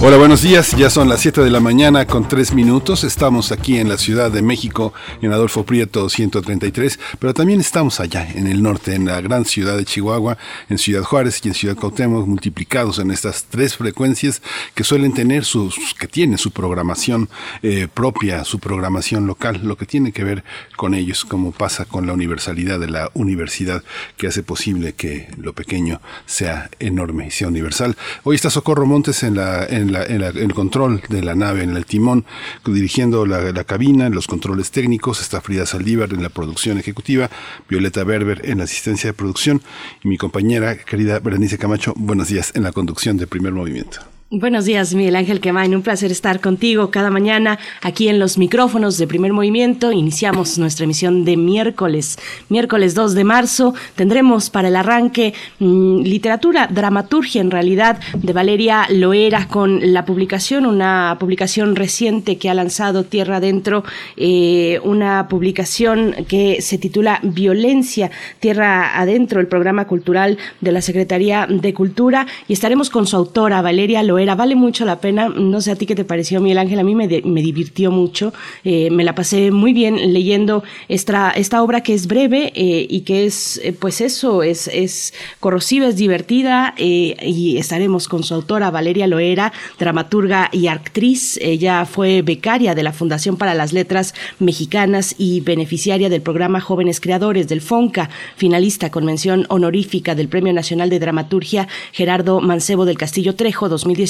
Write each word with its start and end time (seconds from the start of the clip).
Hola, 0.00 0.16
buenos 0.16 0.42
días. 0.42 0.76
Ya 0.76 0.90
son 0.90 1.08
las 1.08 1.20
7 1.22 1.42
de 1.42 1.50
la 1.50 1.58
mañana 1.58 2.06
con 2.06 2.28
3 2.28 2.54
minutos. 2.54 3.02
Estamos 3.02 3.50
aquí 3.50 3.78
en 3.78 3.88
la 3.88 3.98
Ciudad 3.98 4.30
de 4.30 4.42
México, 4.42 4.94
en 5.22 5.32
Adolfo 5.32 5.64
Prieto 5.64 6.08
133, 6.08 7.00
pero 7.18 7.34
también 7.34 7.58
estamos 7.58 7.98
allá 7.98 8.24
en 8.32 8.46
el 8.46 8.62
norte, 8.62 8.94
en 8.94 9.06
la 9.06 9.20
gran 9.20 9.44
ciudad 9.44 9.76
de 9.76 9.84
Chihuahua, 9.84 10.38
en 10.68 10.78
Ciudad 10.78 11.02
Juárez 11.02 11.40
y 11.44 11.48
en 11.48 11.54
Ciudad 11.54 11.74
Cuauhtémoc, 11.74 12.28
multiplicados 12.28 13.00
en 13.00 13.10
estas 13.10 13.46
tres 13.50 13.76
frecuencias 13.76 14.40
que 14.76 14.84
suelen 14.84 15.14
tener 15.14 15.44
sus, 15.44 15.74
que 15.98 16.06
tienen 16.06 16.38
su 16.38 16.52
programación 16.52 17.28
eh, 17.62 17.88
propia, 17.92 18.44
su 18.44 18.60
programación 18.60 19.26
local, 19.26 19.62
lo 19.64 19.76
que 19.76 19.84
tiene 19.84 20.12
que 20.12 20.22
ver 20.22 20.44
con 20.76 20.94
ellos, 20.94 21.24
como 21.24 21.50
pasa 21.50 21.86
con 21.86 22.06
la 22.06 22.12
universalidad 22.12 22.78
de 22.78 22.88
la 22.88 23.10
universidad 23.14 23.82
que 24.16 24.28
hace 24.28 24.44
posible 24.44 24.92
que 24.92 25.28
lo 25.36 25.54
pequeño 25.54 26.00
sea 26.24 26.70
enorme 26.78 27.26
y 27.26 27.30
sea 27.32 27.48
universal. 27.48 27.96
Hoy 28.22 28.36
está 28.36 28.48
Socorro 28.48 28.86
Montes 28.86 29.24
en 29.24 29.34
la 29.34 29.66
en, 29.68 29.87
el 29.94 30.54
control 30.54 31.02
de 31.08 31.22
la 31.22 31.34
nave, 31.34 31.62
en 31.62 31.76
el 31.76 31.86
timón, 31.86 32.24
dirigiendo 32.64 33.26
la, 33.26 33.52
la, 33.52 33.64
cabina, 33.64 34.08
los 34.08 34.26
controles 34.26 34.70
técnicos, 34.70 35.20
está 35.20 35.40
Frida 35.40 35.66
Saldívar 35.66 36.12
en 36.12 36.22
la 36.22 36.28
producción 36.28 36.78
ejecutiva, 36.78 37.30
Violeta 37.68 38.04
Berber 38.04 38.42
en 38.44 38.58
la 38.58 38.64
asistencia 38.64 39.10
de 39.10 39.14
producción 39.14 39.62
y 40.02 40.08
mi 40.08 40.18
compañera 40.18 40.76
querida 40.76 41.18
Berenice 41.20 41.58
Camacho, 41.58 41.94
buenos 41.96 42.28
días 42.28 42.52
en 42.54 42.62
la 42.62 42.72
conducción 42.72 43.16
de 43.16 43.26
Primer 43.26 43.52
Movimiento. 43.52 44.17
Buenos 44.30 44.66
días, 44.66 44.94
Miguel 44.94 45.16
Ángel 45.16 45.40
Quemain. 45.40 45.74
Un 45.74 45.80
placer 45.80 46.12
estar 46.12 46.38
contigo 46.38 46.90
cada 46.90 47.08
mañana 47.08 47.58
aquí 47.80 48.08
en 48.08 48.18
los 48.18 48.36
micrófonos 48.36 48.98
de 48.98 49.06
Primer 49.06 49.32
Movimiento. 49.32 49.90
Iniciamos 49.90 50.58
nuestra 50.58 50.84
emisión 50.84 51.24
de 51.24 51.38
miércoles, 51.38 52.18
miércoles 52.50 52.94
2 52.94 53.14
de 53.14 53.24
marzo. 53.24 53.74
Tendremos 53.94 54.50
para 54.50 54.68
el 54.68 54.76
arranque 54.76 55.32
mm, 55.60 56.00
literatura, 56.02 56.66
dramaturgia 56.66 57.40
en 57.40 57.50
realidad, 57.50 58.00
de 58.18 58.34
Valeria 58.34 58.86
Loera 58.90 59.48
con 59.48 59.94
la 59.94 60.04
publicación, 60.04 60.66
una 60.66 61.16
publicación 61.18 61.74
reciente 61.74 62.36
que 62.36 62.50
ha 62.50 62.54
lanzado 62.54 63.04
Tierra 63.04 63.36
Adentro, 63.36 63.82
eh, 64.18 64.78
una 64.84 65.26
publicación 65.28 66.14
que 66.28 66.60
se 66.60 66.76
titula 66.76 67.20
Violencia, 67.22 68.10
Tierra 68.40 69.00
Adentro, 69.00 69.40
el 69.40 69.46
programa 69.46 69.86
cultural 69.86 70.36
de 70.60 70.72
la 70.72 70.82
Secretaría 70.82 71.46
de 71.48 71.72
Cultura. 71.72 72.26
Y 72.46 72.52
estaremos 72.52 72.90
con 72.90 73.06
su 73.06 73.16
autora, 73.16 73.62
Valeria 73.62 74.02
Loera 74.02 74.17
Vale 74.26 74.56
mucho 74.56 74.84
la 74.84 75.00
pena. 75.00 75.28
No 75.28 75.60
sé 75.60 75.70
a 75.70 75.76
ti 75.76 75.86
qué 75.86 75.94
te 75.94 76.04
pareció, 76.04 76.40
Miguel 76.40 76.58
Ángel. 76.58 76.78
A 76.80 76.82
mí 76.82 76.94
me, 76.94 77.06
me 77.06 77.42
divirtió 77.42 77.92
mucho. 77.92 78.32
Eh, 78.64 78.90
me 78.90 79.04
la 79.04 79.14
pasé 79.14 79.52
muy 79.52 79.72
bien 79.72 80.12
leyendo 80.12 80.64
esta, 80.88 81.30
esta 81.30 81.62
obra 81.62 81.82
que 81.82 81.94
es 81.94 82.08
breve 82.08 82.52
eh, 82.56 82.86
y 82.88 83.02
que 83.02 83.26
es, 83.26 83.60
eh, 83.62 83.72
pues 83.72 84.00
eso, 84.00 84.42
es, 84.42 84.68
es 84.68 85.14
corrosiva, 85.38 85.86
es 85.86 85.96
divertida. 85.96 86.74
y 86.78 87.56
estaremos 87.58 88.08
con 88.08 88.24
su 88.24 88.34
autora, 88.34 88.70
Valeria 88.70 89.06
Loera, 89.06 89.52
dramaturga 89.78 90.48
y 90.52 90.66
actriz. 90.66 91.38
Ella 91.40 91.84
fue 91.86 92.22
becaria 92.22 92.74
de 92.74 92.82
la 92.82 92.92
Fundación 92.92 93.36
para 93.36 93.54
las 93.54 93.72
Letras 93.72 94.14
Mexicanas 94.40 95.14
y 95.16 95.40
beneficiaria 95.40 96.08
del 96.08 96.22
programa 96.22 96.60
Jóvenes 96.60 97.00
Creadores 97.00 97.46
del 97.46 97.60
FONCA, 97.60 98.10
finalista 98.36 98.90
con 98.90 99.04
mención 99.04 99.46
honorífica 99.48 100.14
del 100.14 100.28
Premio 100.28 100.52
Nacional 100.52 100.90
de 100.90 100.98
Dramaturgia 100.98 101.68
Gerardo 101.92 102.40
Mancebo 102.40 102.84
del 102.84 102.98
Castillo 102.98 103.34
Trejo 103.34 103.68
2018 103.68 104.07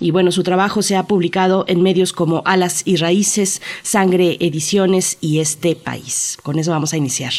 y 0.00 0.10
bueno, 0.10 0.32
su 0.32 0.42
trabajo 0.42 0.82
se 0.82 0.96
ha 0.96 1.04
publicado 1.04 1.64
en 1.68 1.82
medios 1.82 2.12
como 2.12 2.42
Alas 2.44 2.82
y 2.84 2.96
Raíces, 2.96 3.62
Sangre 3.82 4.36
Ediciones 4.40 5.18
y 5.20 5.40
Este 5.40 5.76
País. 5.76 6.38
Con 6.42 6.58
eso 6.58 6.70
vamos 6.70 6.92
a 6.92 6.96
iniciar. 6.96 7.32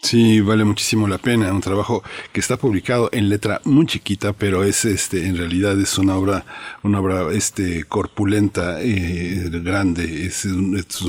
Sí, 0.00 0.40
vale 0.40 0.64
muchísimo 0.64 1.08
la 1.08 1.18
pena. 1.18 1.52
Un 1.52 1.60
trabajo 1.60 2.02
que 2.32 2.40
está 2.40 2.56
publicado 2.56 3.10
en 3.12 3.28
letra 3.28 3.60
muy 3.64 3.84
chiquita, 3.86 4.32
pero 4.32 4.62
es 4.62 4.84
este, 4.84 5.26
en 5.26 5.36
realidad 5.36 5.78
es 5.80 5.98
una 5.98 6.16
obra, 6.16 6.46
una 6.84 7.00
obra 7.00 7.32
este 7.32 7.84
corpulenta, 7.84 8.80
eh, 8.80 9.50
grande. 9.50 10.26
Es, 10.26 10.46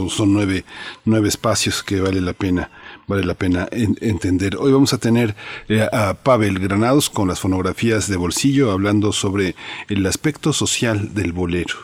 son 0.10 0.34
nueve, 0.34 0.66
nueve 1.06 1.30
espacios 1.30 1.84
que 1.84 2.02
vale 2.02 2.20
la 2.20 2.34
pena 2.34 2.72
vale 3.10 3.26
la 3.26 3.34
pena 3.34 3.68
entender. 3.72 4.56
Hoy 4.56 4.72
vamos 4.72 4.94
a 4.94 5.00
tener 5.00 5.36
eh, 5.68 5.86
a 5.92 6.14
Pavel 6.14 6.60
Granados 6.60 7.10
con 7.10 7.28
las 7.28 7.40
fonografías 7.40 8.08
de 8.08 8.16
bolsillo 8.16 8.72
hablando 8.72 9.12
sobre 9.12 9.56
el 9.90 10.06
aspecto 10.06 10.54
social 10.54 11.16
del 11.16 11.34
bolero. 11.34 11.76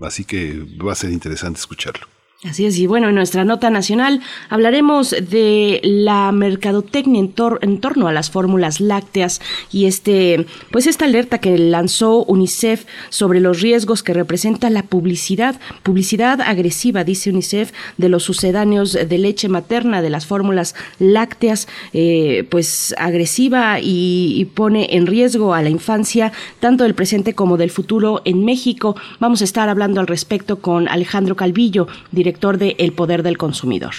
Así 0.00 0.24
que 0.24 0.66
va 0.84 0.92
a 0.92 0.96
ser 0.96 1.12
interesante 1.12 1.60
escucharlo. 1.60 2.08
Así 2.44 2.66
es, 2.66 2.76
y 2.76 2.88
bueno, 2.88 3.08
en 3.08 3.14
nuestra 3.14 3.44
nota 3.44 3.70
nacional 3.70 4.20
hablaremos 4.48 5.10
de 5.10 5.80
la 5.84 6.32
mercadotecnia 6.32 7.20
en, 7.20 7.78
torno 7.78 8.08
a 8.08 8.12
las 8.12 8.30
fórmulas 8.32 8.80
lácteas 8.80 9.40
y 9.70 9.86
este, 9.86 10.46
pues 10.72 10.88
esta 10.88 11.04
alerta 11.04 11.38
que 11.38 11.56
lanzó 11.56 12.24
UNICEF 12.24 12.84
sobre 13.10 13.38
los 13.38 13.60
riesgos 13.60 14.02
que 14.02 14.12
representa 14.12 14.70
la 14.70 14.82
publicidad, 14.82 15.60
publicidad 15.84 16.40
agresiva, 16.40 17.04
dice 17.04 17.30
UNICEF, 17.30 17.70
de 17.96 18.08
los 18.08 18.24
sucedáneos 18.24 18.92
de 18.92 19.18
leche 19.18 19.48
materna, 19.48 20.02
de 20.02 20.10
las 20.10 20.26
fórmulas 20.26 20.74
lácteas, 20.98 21.68
eh, 21.92 22.44
pues 22.50 22.92
agresiva 22.98 23.78
y 23.80 24.50
pone 24.56 24.96
en 24.96 25.06
riesgo 25.06 25.54
a 25.54 25.62
la 25.62 25.70
infancia, 25.70 26.32
tanto 26.58 26.82
del 26.82 26.96
presente 26.96 27.34
como 27.34 27.56
del 27.56 27.70
futuro 27.70 28.20
en 28.24 28.44
México. 28.44 28.96
Vamos 29.20 29.42
a 29.42 29.44
estar 29.44 29.68
hablando 29.68 30.00
al 30.00 30.08
respecto 30.08 30.58
con 30.58 30.88
Alejandro 30.88 31.36
Calvillo, 31.36 31.86
director 32.10 32.31
de 32.40 32.76
El 32.78 32.92
Poder 32.92 33.22
del 33.22 33.38
Consumidor. 33.38 33.94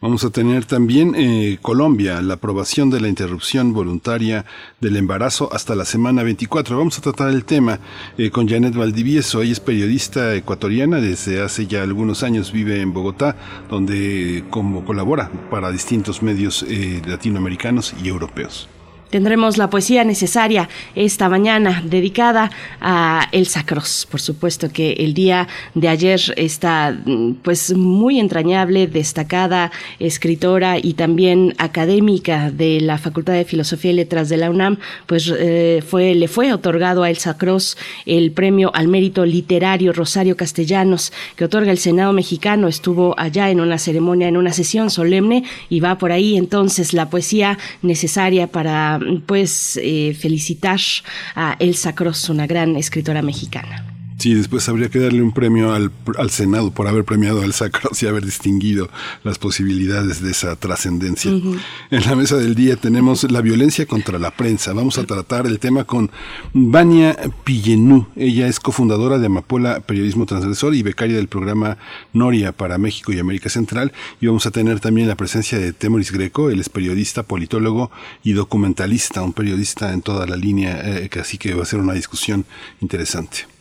Vamos 0.00 0.24
a 0.24 0.30
tener 0.30 0.64
también 0.64 1.14
eh, 1.16 1.58
Colombia, 1.60 2.22
la 2.22 2.34
aprobación 2.34 2.88
de 2.88 3.00
la 3.00 3.08
interrupción 3.08 3.72
voluntaria 3.72 4.44
del 4.80 4.96
embarazo 4.96 5.52
hasta 5.52 5.74
la 5.74 5.84
semana 5.84 6.22
24. 6.22 6.78
Vamos 6.78 6.96
a 6.98 7.02
tratar 7.02 7.30
el 7.30 7.44
tema 7.44 7.80
eh, 8.16 8.30
con 8.30 8.48
Janet 8.48 8.76
Valdivieso. 8.76 9.42
Ella 9.42 9.50
es 9.50 9.58
periodista 9.58 10.36
ecuatoriana, 10.36 11.00
desde 11.00 11.42
hace 11.42 11.66
ya 11.66 11.82
algunos 11.82 12.22
años 12.22 12.52
vive 12.52 12.80
en 12.80 12.92
Bogotá, 12.92 13.34
donde 13.68 14.44
como 14.50 14.84
colabora 14.84 15.32
para 15.50 15.72
distintos 15.72 16.22
medios 16.22 16.64
eh, 16.68 17.02
latinoamericanos 17.04 17.92
y 18.00 18.06
europeos. 18.06 18.68
Tendremos 19.10 19.56
la 19.56 19.70
poesía 19.70 20.04
necesaria 20.04 20.68
esta 20.94 21.30
mañana 21.30 21.82
dedicada 21.84 22.50
a 22.80 23.26
Elsa 23.32 23.64
Cross. 23.64 24.06
Por 24.10 24.20
supuesto 24.20 24.70
que 24.70 24.92
el 24.92 25.14
día 25.14 25.48
de 25.74 25.88
ayer 25.88 26.20
está 26.36 26.94
pues 27.42 27.74
muy 27.74 28.20
entrañable, 28.20 28.86
destacada 28.86 29.72
escritora 29.98 30.76
y 30.78 30.92
también 30.92 31.54
académica 31.56 32.50
de 32.50 32.82
la 32.82 32.98
Facultad 32.98 33.32
de 33.32 33.46
Filosofía 33.46 33.92
y 33.92 33.94
Letras 33.94 34.28
de 34.28 34.36
la 34.36 34.50
UNAM, 34.50 34.78
pues 35.06 35.32
eh, 35.34 35.82
fue 35.86 36.14
le 36.14 36.28
fue 36.28 36.52
otorgado 36.52 37.02
a 37.02 37.10
Elsa 37.10 37.38
Cross 37.38 37.78
el 38.04 38.32
premio 38.32 38.70
al 38.74 38.88
mérito 38.88 39.24
literario 39.24 39.94
Rosario 39.94 40.36
Castellanos 40.36 41.14
que 41.36 41.46
otorga 41.46 41.70
el 41.70 41.78
Senado 41.78 42.12
mexicano. 42.12 42.68
Estuvo 42.68 43.14
allá 43.18 43.48
en 43.50 43.60
una 43.60 43.78
ceremonia, 43.78 44.28
en 44.28 44.36
una 44.36 44.52
sesión 44.52 44.90
solemne 44.90 45.44
y 45.70 45.80
va 45.80 45.96
por 45.96 46.12
ahí 46.12 46.36
entonces 46.36 46.92
la 46.92 47.08
poesía 47.08 47.58
necesaria 47.80 48.48
para 48.48 48.97
pues 49.26 49.78
eh, 49.82 50.16
felicitar 50.18 50.80
a 51.34 51.56
Elsa 51.58 51.94
Cross, 51.94 52.28
una 52.28 52.46
gran 52.46 52.76
escritora 52.76 53.22
mexicana. 53.22 53.97
Sí, 54.18 54.34
después 54.34 54.68
habría 54.68 54.88
que 54.88 54.98
darle 54.98 55.22
un 55.22 55.30
premio 55.30 55.72
al, 55.72 55.92
al 56.16 56.30
Senado 56.30 56.72
por 56.72 56.88
haber 56.88 57.04
premiado 57.04 57.42
al 57.42 57.52
Sacros 57.52 58.02
y 58.02 58.08
haber 58.08 58.24
distinguido 58.24 58.90
las 59.22 59.38
posibilidades 59.38 60.20
de 60.20 60.32
esa 60.32 60.56
trascendencia. 60.56 61.30
En 61.30 62.02
la 62.04 62.16
mesa 62.16 62.36
del 62.36 62.56
día 62.56 62.74
tenemos 62.74 63.30
la 63.30 63.40
violencia 63.42 63.86
contra 63.86 64.18
la 64.18 64.32
prensa. 64.32 64.72
Vamos 64.72 64.98
a 64.98 65.04
tratar 65.04 65.46
el 65.46 65.60
tema 65.60 65.84
con 65.84 66.10
Vania 66.52 67.16
Pillenú. 67.44 68.08
Ella 68.16 68.48
es 68.48 68.58
cofundadora 68.58 69.20
de 69.20 69.26
Amapola 69.26 69.78
Periodismo 69.78 70.26
Transgresor 70.26 70.74
y 70.74 70.82
becaria 70.82 71.14
del 71.14 71.28
programa 71.28 71.78
Noria 72.12 72.50
para 72.50 72.76
México 72.76 73.12
y 73.12 73.20
América 73.20 73.48
Central. 73.50 73.92
Y 74.20 74.26
vamos 74.26 74.46
a 74.46 74.50
tener 74.50 74.80
también 74.80 75.06
la 75.06 75.16
presencia 75.16 75.60
de 75.60 75.72
Temoris 75.72 76.10
Greco. 76.10 76.50
Él 76.50 76.58
es 76.58 76.68
periodista, 76.68 77.22
politólogo 77.22 77.92
y 78.24 78.32
documentalista, 78.32 79.22
un 79.22 79.32
periodista 79.32 79.92
en 79.92 80.02
toda 80.02 80.26
la 80.26 80.34
línea, 80.34 80.80
eh, 80.84 81.08
así 81.20 81.38
que 81.38 81.54
va 81.54 81.62
a 81.62 81.66
ser 81.66 81.78
una 81.78 81.92
discusión 81.92 82.44
interesante. 82.80 83.57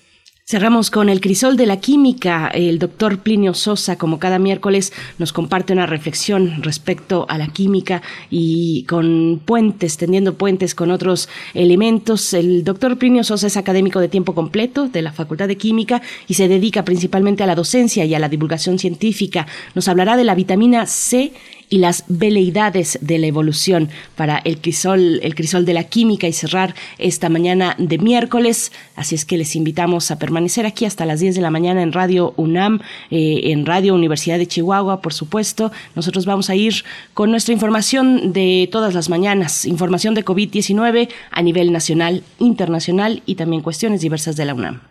Cerramos 0.50 0.92
con 0.92 1.10
el 1.10 1.20
crisol 1.20 1.58
de 1.58 1.66
la 1.66 1.82
química. 1.82 2.48
El 2.48 2.80
doctor 2.80 3.20
Plinio 3.20 3.54
Sosa, 3.54 3.98
como 3.98 4.18
cada 4.18 4.40
miércoles, 4.40 4.94
nos 5.18 5.34
comparte 5.34 5.74
una 5.74 5.88
reflexión 5.88 6.64
respecto 6.64 7.26
a 7.28 7.38
la 7.38 7.50
química 7.50 8.02
y 8.30 8.84
con 8.84 9.42
puentes, 9.44 9.98
tendiendo 9.98 10.36
puentes 10.36 10.74
con 10.74 10.90
otros 10.92 11.28
elementos. 11.54 12.34
El 12.34 12.64
doctor 12.64 12.98
Plinio 12.98 13.26
Sosa 13.26 13.48
es 13.48 13.58
académico 13.58 14.00
de 14.00 14.08
tiempo 14.08 14.34
completo 14.34 14.88
de 14.88 15.02
la 15.02 15.12
Facultad 15.12 15.50
de 15.50 15.58
Química 15.58 16.02
y 16.30 16.36
se 16.36 16.48
dedica 16.48 16.86
principalmente 16.86 17.44
a 17.44 17.48
la 17.48 17.56
docencia 17.56 18.06
y 18.06 18.16
a 18.16 18.20
la 18.20 18.30
divulgación 18.30 18.80
científica. 18.80 19.48
Nos 19.76 19.90
hablará 19.90 20.16
de 20.16 20.24
la 20.24 20.34
vitamina 20.34 20.86
C 20.86 21.34
y 21.70 21.80
las 21.80 22.04
veleidades 22.08 22.98
de 23.02 23.18
la 23.18 23.28
evolución 23.28 23.90
para 24.16 24.38
el 24.38 24.60
crisol, 24.60 25.20
el 25.22 25.36
crisol 25.36 25.66
de 25.66 25.74
la 25.74 25.84
química 25.84 26.28
y 26.28 26.34
cerrar 26.34 26.76
esta 26.98 27.30
mañana 27.30 27.76
de 27.78 27.98
miércoles. 27.98 28.72
Así 28.96 29.16
es 29.16 29.26
que 29.26 29.38
les 29.38 29.56
invitamos 29.56 30.12
a 30.12 30.20
permanecer 30.20 30.66
aquí 30.66 30.86
hasta 30.86 31.06
las 31.06 31.20
10 31.20 31.36
de 31.36 31.42
la 31.42 31.52
mañana 31.52 31.82
en 31.82 31.92
Radio 31.92 32.34
UNAM, 32.38 32.82
eh, 33.12 33.52
en 33.52 33.66
Radio 33.66 33.96
Universidad 33.96 34.38
de 34.38 34.48
Chihuahua, 34.48 35.02
por 35.02 35.14
supuesto. 35.14 35.72
Nosotros 35.96 36.26
vamos 36.26 36.50
a 36.50 36.56
ir 36.56 36.84
con 37.14 37.32
nuestra 37.32 37.54
información 37.54 38.34
de 38.34 38.70
todas 38.72 38.94
las 38.94 39.10
mañanas, 39.10 39.66
información 39.66 40.14
de 40.14 40.24
COVID-19 40.24 41.10
a 41.32 41.42
nivel 41.42 41.72
nacional, 41.72 42.24
internacional 42.40 43.24
y 43.26 43.36
también 43.36 43.62
cuestiones 43.62 44.02
diversas 44.02 44.36
de 44.36 44.46
la 44.46 44.54
UNAM. 44.54 44.82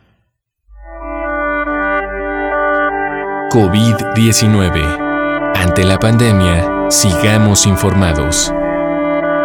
COVID-19 3.50 5.06
ante 5.67 5.85
la 5.85 5.99
pandemia, 5.99 6.87
sigamos 6.91 7.67
informados. 7.67 8.53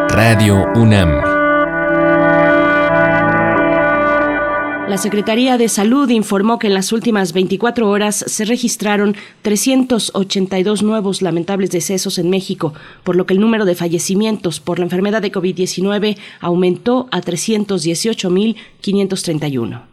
Radio 0.09 0.67
UNAM. 0.75 1.09
La 4.87 4.97
Secretaría 4.97 5.57
de 5.57 5.67
Salud 5.67 6.07
informó 6.09 6.59
que 6.59 6.67
en 6.67 6.75
las 6.75 6.91
últimas 6.91 7.33
24 7.33 7.89
horas 7.89 8.23
se 8.27 8.45
registraron 8.45 9.15
382 9.41 10.83
nuevos 10.83 11.23
lamentables 11.23 11.71
decesos 11.71 12.19
en 12.19 12.29
México, 12.29 12.75
por 13.03 13.15
lo 13.15 13.25
que 13.25 13.33
el 13.33 13.39
número 13.39 13.65
de 13.65 13.73
fallecimientos 13.73 14.59
por 14.59 14.77
la 14.77 14.85
enfermedad 14.85 15.23
de 15.23 15.31
COVID-19 15.31 16.19
aumentó 16.39 17.07
a 17.09 17.21
318.531. 17.21 19.90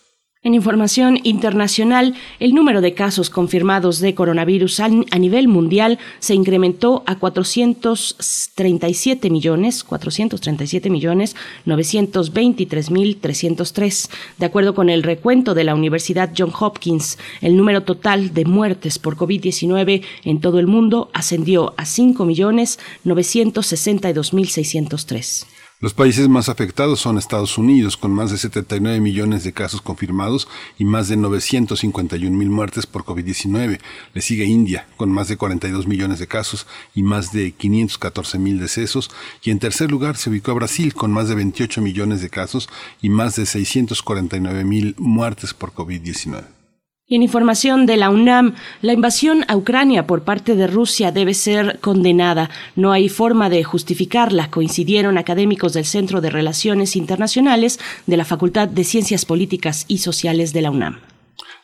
En 0.46 0.56
información 0.56 1.22
internacional, 1.24 2.16
el 2.42 2.54
número 2.54 2.82
de 2.82 2.94
casos 2.94 3.30
confirmados 3.30 4.02
de 4.02 4.14
coronavirus 4.14 4.82
a 4.82 4.90
nivel 4.90 5.48
mundial 5.48 6.00
se 6.20 6.36
incrementó 6.36 7.02
a 7.06 7.18
437 7.18 9.30
millones, 9.30 9.86
437 9.86 10.90
millones 10.90 11.38
923 11.64 12.92
mil 12.92 13.16
303. 13.22 14.10
De 14.38 14.46
acuerdo 14.46 14.76
con 14.76 14.90
el 14.90 15.04
recuento 15.04 15.54
de 15.54 15.64
la 15.64 15.76
Universidad 15.76 16.34
John 16.38 16.52
Hopkins, 16.60 17.18
el 17.40 17.56
número 17.56 17.84
total 17.84 18.34
de 18.34 18.44
muertes 18.44 19.00
por 19.00 19.16
COVID-19 19.16 20.04
en 20.26 20.42
todo 20.42 20.60
el 20.60 20.68
mundo 20.68 21.10
ascendió 21.14 21.74
a 21.78 21.86
5 21.86 22.26
millones 22.26 22.80
962 23.06 24.34
mil 24.34 24.50
603. 24.50 25.53
Los 25.84 25.94
países 25.94 26.30
más 26.30 26.48
afectados 26.48 27.02
son 27.02 27.18
Estados 27.18 27.58
Unidos, 27.58 27.98
con 27.98 28.12
más 28.12 28.32
de 28.32 28.38
79 28.38 29.02
millones 29.02 29.44
de 29.44 29.52
casos 29.52 29.82
confirmados 29.82 30.48
y 30.80 30.86
más 30.86 31.10
de 31.10 31.18
951 31.18 32.38
mil 32.38 32.50
muertes 32.50 32.86
por 32.86 33.04
COVID-19. 33.04 33.82
Le 34.14 34.22
sigue 34.22 34.46
India, 34.46 34.88
con 34.96 35.12
más 35.12 35.28
de 35.28 35.36
42 35.36 35.86
millones 35.86 36.20
de 36.20 36.28
casos 36.28 36.68
y 36.96 37.04
más 37.04 37.34
de 37.34 37.52
514 37.52 38.40
mil 38.40 38.62
decesos. 38.62 39.12
Y 39.44 39.52
en 39.52 39.60
tercer 39.60 39.92
lugar 39.92 40.16
se 40.16 40.30
ubicó 40.30 40.56
Brasil, 40.56 40.94
con 40.94 41.12
más 41.12 41.28
de 41.28 41.36
28 41.36 41.82
millones 41.82 42.22
de 42.22 42.30
casos 42.30 42.70
y 43.02 43.10
más 43.10 43.36
de 43.36 43.46
649 43.46 44.64
mil 44.64 44.96
muertes 44.98 45.54
por 45.54 45.74
COVID-19 45.74 46.63
en 47.10 47.22
información 47.22 47.86
de 47.86 47.98
la 47.98 48.10
UNAM, 48.10 48.56
la 48.82 48.94
invasión 48.94 49.44
a 49.50 49.58
Ucrania 49.58 50.08
por 50.08 50.24
parte 50.24 50.56
de 50.56 50.68
Rusia 50.68 51.12
debe 51.12 51.34
ser 51.34 51.80
condenada. 51.80 52.50
No 52.76 52.94
hay 52.94 53.10
forma 53.10 53.50
de 53.50 53.64
justificarla, 53.64 54.50
coincidieron 54.50 55.18
académicos 55.18 55.74
del 55.74 55.86
Centro 55.86 56.22
de 56.22 56.30
Relaciones 56.30 56.96
Internacionales 56.96 57.80
de 58.08 58.18
la 58.18 58.26
Facultad 58.26 58.70
de 58.70 58.84
Ciencias 58.86 59.26
Políticas 59.26 59.86
y 59.90 59.98
Sociales 59.98 60.54
de 60.54 60.62
la 60.62 60.72
UNAM. 60.72 61.02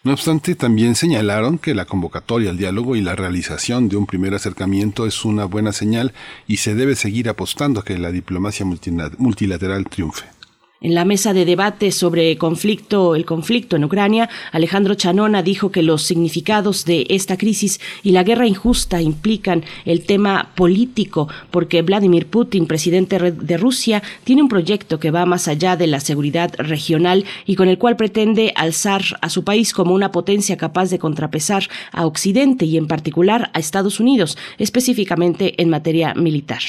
No 0.04 0.14
obstante, 0.14 0.56
también 0.56 0.96
señalaron 0.96 1.58
que 1.58 1.74
la 1.74 1.86
convocatoria 1.86 2.50
al 2.50 2.58
diálogo 2.58 2.96
y 2.96 3.02
la 3.02 3.16
realización 3.16 3.90
de 3.90 3.98
un 3.98 4.06
primer 4.06 4.34
acercamiento 4.34 5.06
es 5.06 5.26
una 5.26 5.46
buena 5.46 5.72
señal 5.72 6.14
y 6.48 6.58
se 6.58 6.76
debe 6.76 6.96
seguir 6.96 7.30
apostando 7.30 7.80
a 7.80 7.86
que 7.86 7.98
la 7.98 8.12
diplomacia 8.12 8.66
multilateral 8.66 9.86
triunfe. 9.86 10.39
En 10.82 10.96
la 10.96 11.04
mesa 11.04 11.34
de 11.34 11.44
debate 11.44 11.92
sobre 11.92 12.38
conflicto, 12.38 13.14
el 13.14 13.26
conflicto 13.26 13.76
en 13.76 13.84
Ucrania, 13.84 14.30
Alejandro 14.54 14.96
Chanona 14.96 15.44
dijo 15.44 15.72
que 15.72 15.84
los 15.84 16.04
significados 16.04 16.86
de 16.86 17.06
esta 17.10 17.36
crisis 17.36 17.82
y 18.02 18.12
la 18.12 18.24
guerra 18.24 18.48
injusta 18.48 19.02
implican 19.02 19.66
el 19.84 20.06
tema 20.06 20.52
político, 20.56 21.28
porque 21.52 21.82
Vladimir 21.82 22.28
Putin, 22.28 22.66
presidente 22.66 23.20
de 23.20 23.58
Rusia, 23.58 24.02
tiene 24.24 24.42
un 24.42 24.48
proyecto 24.48 25.02
que 25.02 25.12
va 25.12 25.26
más 25.26 25.50
allá 25.50 25.76
de 25.76 25.88
la 25.88 26.00
seguridad 26.00 26.54
regional 26.58 27.26
y 27.46 27.56
con 27.56 27.68
el 27.68 27.78
cual 27.78 27.98
pretende 27.98 28.54
alzar 28.56 29.02
a 29.20 29.30
su 29.30 29.44
país 29.44 29.74
como 29.74 29.94
una 29.94 30.14
potencia 30.14 30.56
capaz 30.56 30.90
de 30.92 31.00
contrapesar 31.00 31.68
a 31.92 32.06
Occidente 32.06 32.64
y 32.64 32.78
en 32.78 32.88
particular 32.88 33.52
a 33.54 33.60
Estados 33.60 34.00
Unidos, 34.00 34.38
específicamente 34.58 35.62
en 35.62 35.70
materia 35.70 36.14
militar. 36.14 36.62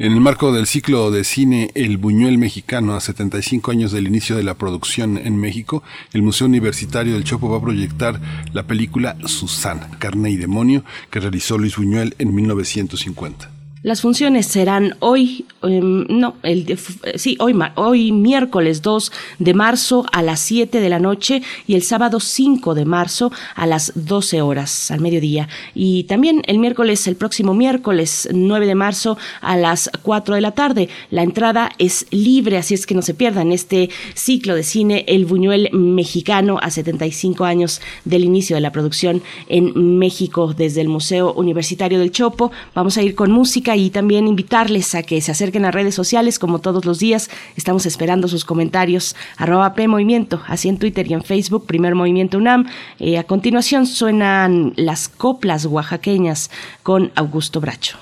En 0.00 0.12
el 0.12 0.20
marco 0.22 0.50
del 0.50 0.66
ciclo 0.66 1.10
de 1.10 1.24
cine 1.24 1.72
El 1.74 1.98
Buñuel 1.98 2.38
Mexicano, 2.38 2.94
a 2.94 3.00
75 3.00 3.70
años 3.70 3.92
del 3.92 4.06
inicio 4.06 4.34
de 4.34 4.42
la 4.42 4.54
producción 4.54 5.18
en 5.18 5.36
México, 5.36 5.82
el 6.14 6.22
Museo 6.22 6.46
Universitario 6.46 7.12
del 7.12 7.24
Chopo 7.24 7.50
va 7.50 7.58
a 7.58 7.60
proyectar 7.60 8.18
la 8.54 8.62
película 8.62 9.18
Susana, 9.26 9.90
Carne 9.98 10.30
y 10.30 10.38
Demonio, 10.38 10.84
que 11.10 11.20
realizó 11.20 11.58
Luis 11.58 11.76
Buñuel 11.76 12.14
en 12.18 12.34
1950. 12.34 13.59
Las 13.82 14.02
funciones 14.02 14.44
serán 14.44 14.96
hoy, 15.00 15.46
em, 15.62 16.04
no, 16.10 16.34
el, 16.42 16.78
sí, 17.14 17.38
hoy, 17.40 17.58
hoy 17.76 18.12
miércoles 18.12 18.82
2 18.82 19.10
de 19.38 19.54
marzo 19.54 20.04
a 20.12 20.20
las 20.20 20.40
7 20.40 20.80
de 20.80 20.90
la 20.90 20.98
noche 20.98 21.40
y 21.66 21.76
el 21.76 21.82
sábado 21.82 22.20
5 22.20 22.74
de 22.74 22.84
marzo 22.84 23.32
a 23.54 23.66
las 23.66 23.92
12 23.94 24.42
horas 24.42 24.90
al 24.90 25.00
mediodía. 25.00 25.48
Y 25.74 26.04
también 26.04 26.42
el 26.46 26.58
miércoles, 26.58 27.06
el 27.06 27.16
próximo 27.16 27.54
miércoles 27.54 28.28
9 28.30 28.66
de 28.66 28.74
marzo 28.74 29.16
a 29.40 29.56
las 29.56 29.90
4 30.02 30.34
de 30.34 30.42
la 30.42 30.50
tarde. 30.50 30.90
La 31.10 31.22
entrada 31.22 31.72
es 31.78 32.06
libre, 32.10 32.58
así 32.58 32.74
es 32.74 32.84
que 32.84 32.94
no 32.94 33.00
se 33.00 33.14
pierdan 33.14 33.50
este 33.50 33.88
ciclo 34.12 34.56
de 34.56 34.62
cine 34.62 35.06
El 35.08 35.24
Buñuel 35.24 35.70
Mexicano 35.72 36.58
a 36.60 36.70
75 36.70 37.46
años 37.46 37.80
del 38.04 38.24
inicio 38.24 38.56
de 38.56 38.60
la 38.60 38.72
producción 38.72 39.22
en 39.48 39.96
México 39.98 40.52
desde 40.52 40.82
el 40.82 40.88
Museo 40.90 41.32
Universitario 41.32 41.98
del 41.98 42.12
Chopo. 42.12 42.52
Vamos 42.74 42.98
a 42.98 43.02
ir 43.02 43.14
con 43.14 43.30
música 43.30 43.69
y 43.76 43.90
también 43.90 44.26
invitarles 44.26 44.94
a 44.94 45.02
que 45.02 45.20
se 45.20 45.32
acerquen 45.32 45.64
a 45.64 45.70
redes 45.70 45.94
sociales 45.94 46.38
como 46.38 46.58
todos 46.60 46.84
los 46.84 46.98
días. 46.98 47.30
Estamos 47.56 47.86
esperando 47.86 48.28
sus 48.28 48.44
comentarios. 48.44 49.16
Arroba 49.36 49.74
P 49.74 49.88
Movimiento, 49.88 50.42
así 50.46 50.68
en 50.68 50.78
Twitter 50.78 51.10
y 51.10 51.14
en 51.14 51.22
Facebook, 51.22 51.66
Primer 51.66 51.94
Movimiento 51.94 52.38
UNAM. 52.38 52.68
Eh, 52.98 53.18
a 53.18 53.24
continuación 53.24 53.86
suenan 53.86 54.72
las 54.76 55.08
coplas 55.08 55.66
oaxaqueñas 55.66 56.50
con 56.82 57.12
Augusto 57.14 57.60
Bracho. 57.60 57.98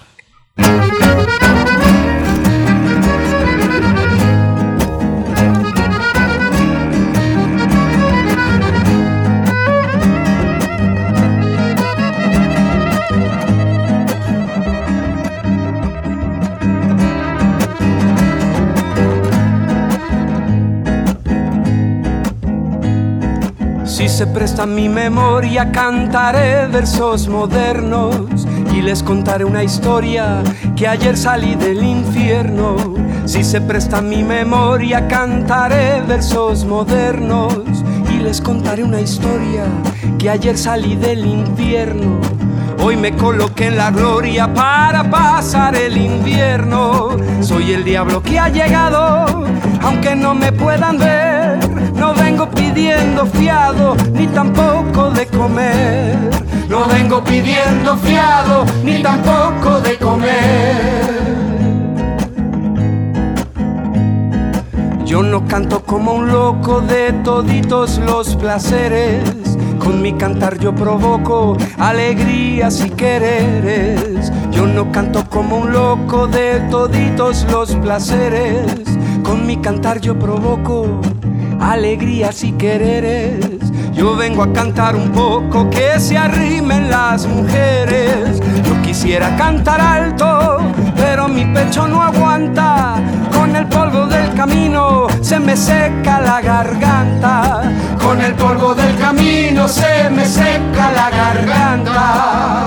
Se 24.18 24.26
presta 24.26 24.66
mi 24.66 24.88
memoria, 24.88 25.70
cantaré 25.70 26.66
versos 26.66 27.28
modernos 27.28 28.48
y 28.75 28.82
les 28.82 29.00
contaré 29.00 29.44
una 29.44 29.62
historia 29.62 30.42
que 30.75 30.88
ayer 30.88 31.16
salí 31.16 31.54
del 31.54 31.84
infierno. 31.84 32.75
Si 33.26 33.44
se 33.44 33.60
presta 33.60 34.00
mi 34.00 34.25
memoria, 34.25 35.06
cantaré 35.06 36.00
versos 36.00 36.64
modernos 36.64 37.54
y 38.12 38.18
les 38.18 38.40
contaré 38.40 38.82
una 38.82 39.00
historia 39.00 39.66
que 40.18 40.28
ayer 40.28 40.58
salí 40.58 40.96
del 40.96 41.25
infierno. 41.25 42.20
Hoy 42.80 42.96
me 42.96 43.14
coloqué 43.14 43.66
en 43.66 43.76
la 43.76 43.92
gloria 43.92 44.52
para 44.52 45.08
pasar 45.08 45.76
el 45.76 45.96
invierno. 45.96 47.10
Soy 47.40 47.72
el 47.72 47.84
diablo 47.84 48.20
que 48.20 48.40
ha 48.40 48.48
llegado, 48.48 49.46
aunque 49.80 50.16
no 50.16 50.34
me 50.34 50.50
puedan 50.50 50.98
ver. 50.98 51.58
Vengo 52.30 52.50
pidiendo 52.50 53.25
fiado, 53.25 53.97
ni 54.12 54.26
tampoco 54.26 55.11
de 55.11 55.26
comer. 55.28 56.14
No 56.68 56.87
vengo 56.87 57.25
pidiendo 57.25 57.97
fiado, 57.97 58.66
ni 58.85 59.02
tampoco 59.02 59.80
de 59.80 59.97
comer. 59.97 61.08
Yo 65.06 65.23
no 65.23 65.47
canto 65.47 65.82
como 65.82 66.12
un 66.16 66.28
loco 66.28 66.82
de 66.82 67.14
toditos 67.25 67.97
los 67.97 68.37
placeres. 68.37 69.23
Con 69.78 70.02
mi 70.02 70.12
cantar 70.12 70.58
yo 70.58 70.75
provoco 70.75 71.56
alegrías 71.78 72.85
y 72.85 72.90
quereres. 72.90 74.30
Yo 74.50 74.66
no 74.66 74.92
canto 74.92 75.25
como 75.30 75.56
un 75.61 75.73
loco 75.73 76.26
de 76.26 76.61
toditos 76.70 77.47
los 77.50 77.75
placeres. 77.76 78.85
Con 79.23 79.47
mi 79.47 79.56
cantar 79.56 80.02
yo 80.02 80.18
provoco 80.18 81.00
alegrías 81.60 82.42
y 82.44 82.52
quereres. 82.52 83.72
Yo 83.92 84.16
vengo 84.16 84.42
a 84.42 84.52
cantar 84.52 84.94
un 84.94 85.10
poco 85.10 85.68
que 85.70 85.98
se 85.98 86.16
arrimen 86.16 86.88
las 86.90 87.26
mujeres. 87.26 88.40
Yo 88.64 88.80
quisiera 88.82 89.36
cantar 89.36 89.80
alto, 89.80 90.58
pero 90.96 91.28
mi 91.28 91.44
pecho 91.46 91.88
no 91.88 92.02
aguanta. 92.02 93.02
Con 93.32 93.56
el 93.56 93.66
polvo 93.66 94.06
del 94.06 94.32
camino 94.34 95.06
se 95.20 95.40
me 95.40 95.56
seca 95.56 96.20
la 96.20 96.40
garganta. 96.40 97.62
Con 98.00 98.20
el 98.20 98.34
polvo 98.34 98.74
del 98.74 98.96
camino 98.96 99.66
se 99.66 100.08
me 100.10 100.24
seca 100.24 100.92
la 100.92 101.10
garganta. 101.10 102.58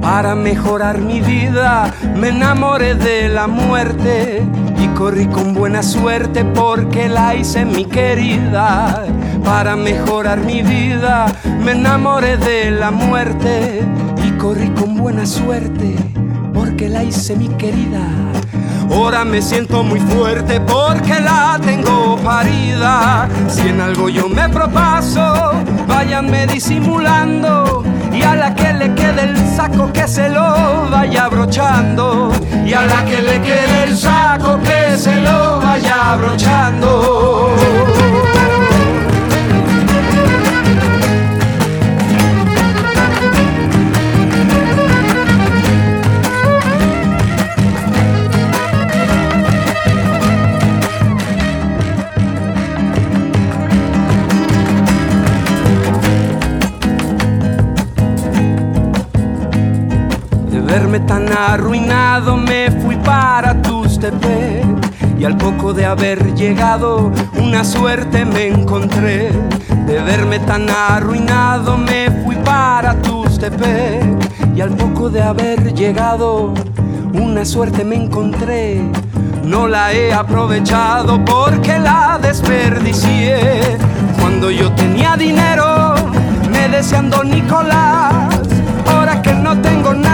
Para 0.00 0.34
mejorar 0.34 0.98
mi 0.98 1.20
vida 1.20 1.94
me 2.16 2.30
enamoré 2.30 2.94
de 2.94 3.28
la 3.28 3.46
muerte 3.46 4.42
y 4.78 4.88
corrí 4.88 5.26
con 5.26 5.54
buena 5.54 5.82
suerte 5.82 6.44
porque 6.44 7.08
la 7.08 7.34
hice 7.34 7.64
mi 7.64 7.84
querida. 7.84 9.04
Para 9.44 9.76
mejorar 9.76 10.40
mi 10.40 10.62
vida 10.62 11.26
me 11.62 11.72
enamoré 11.72 12.36
de 12.36 12.70
la 12.70 12.90
muerte 12.90 13.82
y 14.24 14.30
corrí 14.32 14.68
con 14.70 14.96
buena 14.96 15.26
suerte 15.26 15.96
porque 16.52 16.88
la 16.88 17.02
hice 17.04 17.36
mi 17.36 17.48
querida. 17.48 18.06
Ahora 18.90 19.24
me 19.24 19.42
siento 19.42 19.82
muy 19.82 20.00
fuerte 20.00 20.60
porque 20.60 21.20
la 21.20 21.58
tengo 21.64 22.16
parida. 22.18 23.28
Si 23.48 23.68
en 23.68 23.80
algo 23.80 24.08
yo 24.08 24.28
me 24.28 24.48
propaso, 24.48 25.52
váyanme 25.86 26.46
disimulando. 26.46 27.84
Y 28.18 28.22
a 28.22 28.34
la 28.34 28.52
que 28.52 28.72
le 28.72 28.94
quede 28.94 29.22
el 29.22 29.36
saco 29.56 29.92
que 29.92 30.08
se 30.08 30.28
lo 30.28 30.90
vaya 30.90 31.26
abrochando. 31.26 32.32
Y 32.66 32.72
a 32.72 32.84
la 32.84 33.04
que 33.04 33.22
le 33.22 33.40
quede 33.40 33.84
el 33.84 33.96
saco 33.96 34.58
que 34.60 34.98
se 34.98 35.14
lo 35.20 35.60
vaya 35.60 36.12
abrochando. 36.14 37.54
Verme 60.78 61.00
tan 61.00 61.26
arruinado 61.32 62.36
me 62.36 62.70
fui 62.70 62.94
para 62.98 63.60
Tustepec 63.62 64.64
y 65.18 65.24
al 65.24 65.36
poco 65.36 65.74
de 65.74 65.84
haber 65.84 66.36
llegado 66.36 67.10
una 67.36 67.64
suerte 67.64 68.24
me 68.24 68.46
encontré. 68.46 69.32
De 69.86 70.00
verme 70.02 70.38
tan 70.38 70.70
arruinado 70.70 71.76
me 71.76 72.08
fui 72.22 72.36
para 72.36 72.94
Tustepec 73.02 74.04
y 74.54 74.60
al 74.60 74.70
poco 74.70 75.10
de 75.10 75.20
haber 75.20 75.74
llegado 75.74 76.54
una 77.12 77.44
suerte 77.44 77.84
me 77.84 77.96
encontré. 77.96 78.80
No 79.42 79.66
la 79.66 79.92
he 79.92 80.12
aprovechado 80.12 81.24
porque 81.24 81.76
la 81.76 82.20
desperdicié. 82.22 83.60
Cuando 84.20 84.48
yo 84.52 84.70
tenía 84.74 85.16
dinero 85.16 85.96
me 86.52 86.68
decían 86.68 87.10
Don 87.10 87.28
Nicolás. 87.28 88.28
Ahora 88.86 89.20
que 89.20 89.34
no 89.34 89.60
tengo 89.60 89.92
nada 89.92 90.07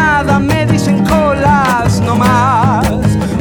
dicen 0.85 1.03
colas 1.05 2.03
no 2.03 2.15
más. 2.15 2.87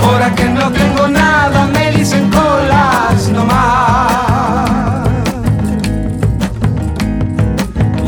Ahora 0.01 0.33
que 0.33 0.45
no 0.45 0.71
tengo 0.71 1.09
nada 1.09 1.67
me 1.67 1.91
dicen 1.91 2.29
colas 2.29 3.29
no 3.33 3.43
más. 3.43 5.09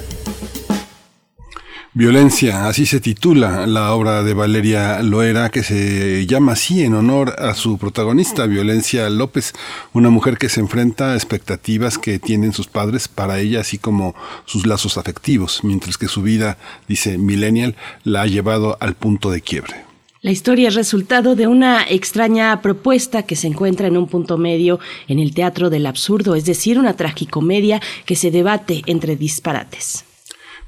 Violencia, 1.94 2.68
así 2.68 2.86
se 2.86 3.00
titula 3.00 3.66
la 3.66 3.92
obra 3.94 4.22
de 4.22 4.36
Valeria 4.36 5.02
Loera, 5.02 5.50
que 5.50 5.64
se 5.64 6.28
llama 6.28 6.52
así 6.52 6.84
en 6.84 6.94
honor 6.94 7.34
a 7.40 7.56
su 7.56 7.80
protagonista, 7.80 8.46
Violencia 8.46 9.10
López, 9.10 9.54
una 9.94 10.12
mujer 10.12 10.38
que 10.38 10.48
se 10.48 10.60
enfrenta 10.60 11.14
a 11.14 11.16
expectativas 11.16 11.98
que 11.98 12.20
tienen 12.20 12.54
sus 12.54 12.68
padres 12.68 13.08
para 13.08 13.40
ella, 13.40 13.62
así 13.62 13.80
como 13.80 14.14
sus 14.46 14.68
lazos 14.68 15.00
afectivos, 15.00 15.62
mientras 15.64 15.98
que 15.98 16.08
su 16.08 16.22
vida, 16.22 16.60
dice 16.88 17.18
Millennial, 17.18 17.76
la 18.04 18.22
ha 18.22 18.28
llevado 18.28 18.78
al 18.80 18.94
punto 18.94 19.32
de 19.32 19.42
quiebre. 19.42 19.87
La 20.22 20.32
historia 20.32 20.70
es 20.70 20.76
resultado 20.76 21.36
de 21.36 21.46
una 21.46 21.84
extraña 21.88 22.60
propuesta 22.64 23.24
que 23.24 23.36
se 23.36 23.46
encuentra 23.46 23.88
en 23.88 23.98
un 23.98 24.08
punto 24.08 24.40
medio 24.40 24.80
en 25.08 25.20
el 25.20 25.32
teatro 25.34 25.70
del 25.70 25.86
absurdo, 25.86 26.34
es 26.34 26.46
decir, 26.46 26.80
una 26.80 26.96
tragicomedia 26.96 27.82
que 28.06 28.16
se 28.16 28.32
debate 28.32 28.82
entre 28.88 29.16
disparates. 29.16 30.06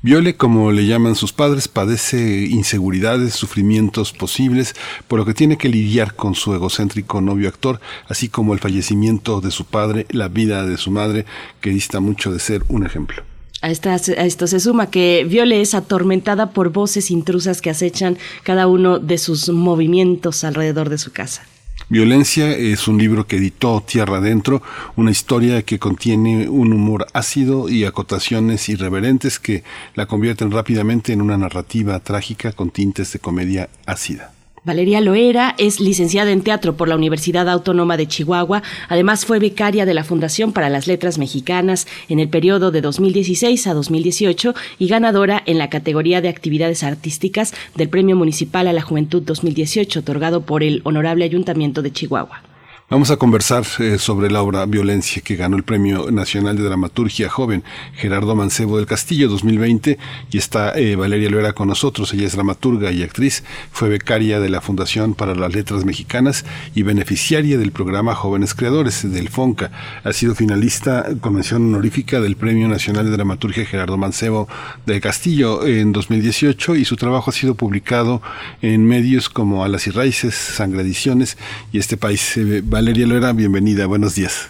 Viole, 0.01 0.37
como 0.37 0.71
le 0.71 0.85
llaman 0.85 1.15
sus 1.15 1.33
padres, 1.33 1.67
padece 1.67 2.45
inseguridades, 2.45 3.33
sufrimientos 3.33 4.13
posibles, 4.13 4.75
por 5.07 5.17
lo 5.17 5.25
que 5.25 5.33
tiene 5.33 5.57
que 5.57 5.67
lidiar 5.67 6.15
con 6.15 6.35
su 6.35 6.53
egocéntrico 6.53 7.19
novio 7.19 7.49
actor, 7.49 7.81
así 8.07 8.29
como 8.29 8.53
el 8.53 8.59
fallecimiento 8.59 9.41
de 9.41 9.49
su 9.51 9.65
padre, 9.65 10.05
la 10.11 10.27
vida 10.27 10.63
de 10.63 10.77
su 10.77 10.91
madre, 10.91 11.25
que 11.59 11.71
dista 11.71 11.99
mucho 11.99 12.31
de 12.31 12.39
ser 12.39 12.63
un 12.69 12.85
ejemplo. 12.85 13.28
A, 13.61 13.69
esto 13.71 14.47
se 14.47 14.59
suma 14.59 14.89
que 14.89 15.25
Viole 15.27 15.61
es 15.61 15.73
atormentada 15.73 16.51
por 16.51 16.71
voces 16.71 17.11
intrusas 17.11 17.61
que 17.61 17.69
acechan 17.69 18.17
cada 18.43 18.67
uno 18.67 18.99
de 18.99 19.17
sus 19.17 19.49
movimientos 19.49 20.43
alrededor 20.43 20.89
de 20.89 20.97
su 20.97 21.11
casa. 21.11 21.43
Violencia 21.89 22.51
es 22.51 22.87
un 22.87 22.99
libro 22.99 23.25
que 23.25 23.37
editó 23.37 23.81
Tierra 23.81 24.17
Adentro, 24.17 24.61
una 24.95 25.09
historia 25.09 25.63
que 25.63 25.79
contiene 25.79 26.47
un 26.47 26.71
humor 26.71 27.07
ácido 27.13 27.67
y 27.67 27.83
acotaciones 27.83 28.69
irreverentes 28.69 29.39
que 29.39 29.63
la 29.95 30.05
convierten 30.05 30.51
rápidamente 30.51 31.13
en 31.13 31.21
una 31.21 31.37
narrativa 31.37 31.99
trágica 31.99 32.51
con 32.51 32.69
tintes 32.69 33.11
de 33.13 33.19
comedia 33.19 33.69
ácida. 33.87 34.33
Valeria 34.69 35.01
Loera 35.01 35.55
es 35.57 35.79
licenciada 35.79 36.31
en 36.31 36.43
teatro 36.43 36.77
por 36.77 36.87
la 36.87 36.95
Universidad 36.95 37.49
Autónoma 37.49 37.97
de 37.97 38.07
Chihuahua. 38.07 38.61
Además, 38.87 39.25
fue 39.25 39.39
becaria 39.39 39.87
de 39.87 39.95
la 39.95 40.03
Fundación 40.03 40.53
para 40.53 40.69
las 40.69 40.85
Letras 40.85 41.17
Mexicanas 41.17 41.87
en 42.07 42.19
el 42.19 42.29
periodo 42.29 42.69
de 42.69 42.81
2016 42.81 43.65
a 43.65 43.73
2018 43.73 44.53
y 44.77 44.87
ganadora 44.87 45.41
en 45.47 45.57
la 45.57 45.71
categoría 45.71 46.21
de 46.21 46.29
actividades 46.29 46.83
artísticas 46.83 47.51
del 47.73 47.89
Premio 47.89 48.15
Municipal 48.15 48.67
a 48.67 48.73
la 48.73 48.83
Juventud 48.83 49.23
2018, 49.23 50.01
otorgado 50.01 50.41
por 50.41 50.61
el 50.61 50.81
Honorable 50.83 51.25
Ayuntamiento 51.25 51.81
de 51.81 51.91
Chihuahua. 51.91 52.48
Vamos 52.91 53.11
a 53.11 53.17
conversar 53.17 53.63
eh, 53.77 53.99
sobre 53.99 54.31
la 54.31 54.41
obra 54.41 54.65
Violencia 54.65 55.21
que 55.21 55.35
ganó 55.35 55.55
el 55.55 55.61
Premio 55.61 56.09
Nacional 56.09 56.57
de 56.57 56.63
Dramaturgia 56.63 57.29
Joven 57.29 57.63
Gerardo 57.93 58.35
Mancebo 58.35 58.77
del 58.77 58.87
Castillo 58.87 59.29
2020 59.29 59.99
y 60.31 60.37
está 60.39 60.75
eh, 60.75 60.95
Valeria 60.95 61.29
Loera 61.29 61.53
con 61.53 61.67
nosotros. 61.67 62.11
Ella 62.15 62.25
es 62.25 62.33
dramaturga 62.33 62.91
y 62.91 63.03
actriz, 63.03 63.43
fue 63.71 63.89
becaria 63.89 64.39
de 64.39 64.49
la 64.49 64.59
Fundación 64.59 65.13
para 65.13 65.35
las 65.35 65.53
Letras 65.53 65.85
Mexicanas 65.85 66.45
y 66.73 66.81
beneficiaria 66.81 67.59
del 67.59 67.71
programa 67.71 68.15
Jóvenes 68.15 68.55
Creadores 68.55 69.03
del 69.13 69.29
FONCA. 69.29 69.69
Ha 70.03 70.11
sido 70.11 70.33
finalista 70.33 71.09
con 71.21 71.35
mención 71.35 71.71
honorífica 71.71 72.19
del 72.19 72.37
Premio 72.37 72.67
Nacional 72.67 73.05
de 73.05 73.11
Dramaturgia 73.11 73.65
Gerardo 73.65 73.97
Mancebo 73.97 74.47
del 74.87 74.99
Castillo 74.99 75.63
en 75.63 75.91
2018 75.91 76.75
y 76.75 76.85
su 76.85 76.95
trabajo 76.95 77.29
ha 77.29 77.33
sido 77.33 77.53
publicado 77.53 78.23
en 78.63 78.83
medios 78.83 79.29
como 79.29 79.63
Alas 79.63 79.85
y 79.85 79.91
Raíces, 79.91 80.33
Sangre 80.33 80.81
Ediciones 80.81 81.37
y 81.71 81.77
este 81.77 81.95
país 81.95 82.35
eh, 82.35 82.63
Valeria 82.79 83.07
Loera, 83.07 83.33
bienvenida, 83.33 83.87
buenos 83.87 84.15
días. 84.15 84.49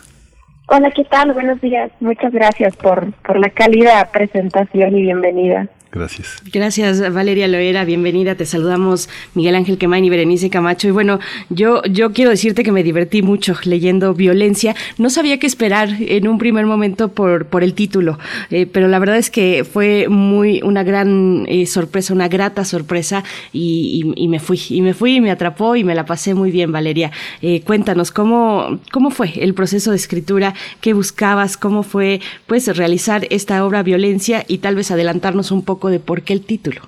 Hola, 0.68 0.92
¿qué 0.92 1.04
tal? 1.04 1.34
Buenos 1.34 1.60
días. 1.62 1.92
Muchas 2.00 2.32
gracias 2.32 2.76
por, 2.76 3.12
por 3.24 3.40
la 3.40 3.50
cálida 3.50 4.08
presentación 4.12 4.96
y 4.96 5.02
bienvenida. 5.02 5.68
Gracias. 5.92 6.44
Gracias, 6.54 7.14
Valeria 7.14 7.48
Loera. 7.48 7.84
Bienvenida. 7.84 8.36
Te 8.36 8.46
saludamos 8.46 9.10
Miguel 9.34 9.56
Ángel 9.56 9.80
Quemain 9.80 10.06
y 10.06 10.10
Berenice 10.12 10.52
Camacho. 10.52 10.88
Y 10.88 10.92
bueno, 10.92 11.20
yo, 11.50 11.82
yo 11.84 12.14
quiero 12.14 12.30
decirte 12.30 12.64
que 12.64 12.72
me 12.72 12.84
divertí 12.84 13.24
mucho 13.24 13.56
leyendo 13.64 14.14
Violencia. 14.14 14.76
No 15.00 15.10
sabía 15.10 15.40
qué 15.40 15.48
esperar 15.48 15.90
en 16.00 16.28
un 16.28 16.38
primer 16.38 16.68
momento 16.68 17.08
por, 17.08 17.48
por 17.48 17.64
el 17.64 17.74
título, 17.74 18.20
eh, 18.52 18.68
pero 18.68 18.88
la 18.88 19.00
verdad 19.00 19.18
es 19.18 19.32
que 19.32 19.64
fue 19.64 20.08
muy 20.10 20.62
una 20.62 20.84
gran 20.84 21.46
eh, 21.48 21.66
sorpresa, 21.66 22.14
una 22.14 22.28
grata 22.28 22.66
sorpresa 22.66 23.24
y, 23.52 24.14
me 24.30 24.40
fui, 24.40 24.62
y 24.70 24.84
me 24.84 24.94
fui 24.94 25.16
y 25.16 25.22
me 25.22 25.32
atrapó 25.32 25.76
y 25.76 25.84
me 25.84 25.96
la 25.96 26.06
pasé 26.06 26.36
muy 26.36 26.52
bien, 26.52 26.72
Valeria. 26.72 27.12
Eh, 27.42 27.62
cuéntanos, 27.62 28.12
¿cómo, 28.12 28.80
¿cómo 28.92 29.10
fue 29.10 29.34
el 29.38 29.56
proceso 29.56 29.90
de 29.90 29.98
escritura? 29.98 30.54
¿Qué 30.82 30.94
buscabas? 30.94 31.58
¿Cómo 31.58 31.82
fue 31.82 32.22
pues 32.46 32.68
realizar 32.78 33.26
esta 33.32 33.66
obra 33.66 33.82
Violencia 33.82 34.46
y 34.48 34.60
tal 34.60 34.76
vez 34.76 34.92
adelantarnos 34.92 35.50
un 35.50 35.64
poco 35.64 35.79
de 35.88 36.00
por 36.00 36.24
qué 36.24 36.34
el 36.34 36.46
título. 36.46 36.82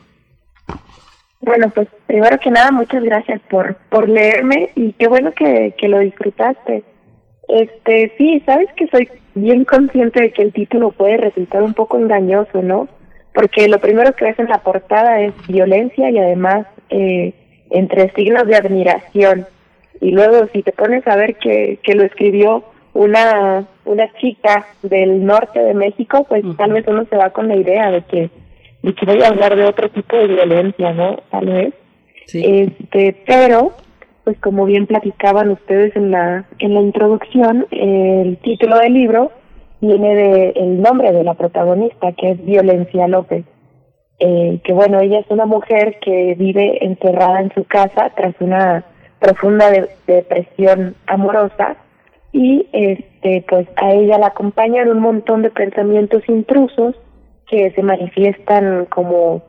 Bueno, 1.39 1.69
pues 1.69 1.87
primero 2.05 2.37
que 2.37 2.51
nada, 2.51 2.71
muchas 2.71 3.03
gracias 3.03 3.41
por, 3.49 3.75
por 3.89 4.09
leerme 4.09 4.69
y 4.75 4.93
qué 4.93 5.07
bueno 5.07 5.31
que, 5.31 5.73
que 5.77 5.87
lo 5.87 5.99
disfrutaste. 5.99 6.83
Este, 7.47 8.13
sí, 8.17 8.41
sabes 8.45 8.69
que 8.75 8.87
soy 8.87 9.09
bien 9.33 9.65
consciente 9.65 10.21
de 10.21 10.31
que 10.31 10.43
el 10.43 10.53
título 10.53 10.91
puede 10.91 11.17
resultar 11.17 11.63
un 11.63 11.73
poco 11.73 11.97
engañoso, 11.97 12.61
¿no? 12.61 12.87
Porque 13.33 13.67
lo 13.67 13.79
primero 13.79 14.13
que 14.13 14.25
ves 14.25 14.39
en 14.39 14.49
la 14.49 14.59
portada 14.59 15.21
es 15.21 15.33
violencia 15.47 16.09
y 16.09 16.17
además 16.19 16.67
eh, 16.89 17.33
entre 17.71 18.11
signos 18.11 18.45
de 18.45 18.55
admiración. 18.55 19.47
Y 19.99 20.11
luego 20.11 20.47
si 20.53 20.61
te 20.61 20.71
pones 20.73 21.07
a 21.07 21.15
ver 21.15 21.35
que, 21.35 21.79
que 21.81 21.95
lo 21.95 22.03
escribió 22.03 22.63
una, 22.93 23.65
una 23.85 24.13
chica 24.19 24.67
del 24.83 25.25
norte 25.25 25.59
de 25.59 25.73
México, 25.73 26.25
pues 26.27 26.43
uh 26.43 26.49
-huh. 26.49 26.57
tal 26.57 26.73
vez 26.73 26.85
uno 26.87 27.05
se 27.05 27.17
va 27.17 27.29
con 27.29 27.47
la 27.47 27.55
idea 27.55 27.89
de 27.89 28.01
que 28.01 28.29
y 28.83 28.93
que 28.93 29.05
voy 29.05 29.21
a 29.21 29.27
hablar 29.27 29.55
de 29.55 29.65
otro 29.65 29.89
tipo 29.89 30.15
de 30.15 30.27
violencia, 30.27 30.93
¿no? 30.93 31.17
Tal 31.29 31.45
vez. 31.45 31.73
Sí. 32.25 32.43
Este, 32.43 33.15
pero, 33.25 33.73
pues 34.23 34.37
como 34.39 34.65
bien 34.65 34.87
platicaban 34.87 35.51
ustedes 35.51 35.95
en 35.95 36.11
la, 36.11 36.45
en 36.59 36.73
la 36.73 36.81
introducción, 36.81 37.67
el 37.71 38.37
título 38.37 38.77
del 38.79 38.93
libro 38.93 39.31
viene 39.81 40.15
de 40.15 40.49
el 40.55 40.81
nombre 40.81 41.11
de 41.11 41.23
la 41.23 41.33
protagonista, 41.33 42.11
que 42.13 42.31
es 42.31 42.45
Violencia 42.45 43.07
López. 43.07 43.45
Eh, 44.19 44.59
que 44.63 44.73
bueno, 44.73 44.99
ella 44.99 45.19
es 45.19 45.25
una 45.29 45.47
mujer 45.47 45.97
que 45.99 46.35
vive 46.37 46.85
encerrada 46.85 47.41
en 47.41 47.51
su 47.53 47.63
casa 47.63 48.11
tras 48.15 48.35
una 48.39 48.85
profunda 49.19 49.71
de, 49.71 49.89
depresión 50.05 50.95
amorosa 51.07 51.75
y 52.31 52.67
este 52.71 53.43
pues 53.49 53.67
a 53.77 53.91
ella 53.93 54.19
la 54.19 54.27
acompañan 54.27 54.89
un 54.89 54.99
montón 54.99 55.41
de 55.41 55.49
pensamientos 55.49 56.21
intrusos 56.27 56.95
que 57.51 57.69
se 57.71 57.83
manifiestan 57.83 58.85
como 58.85 59.43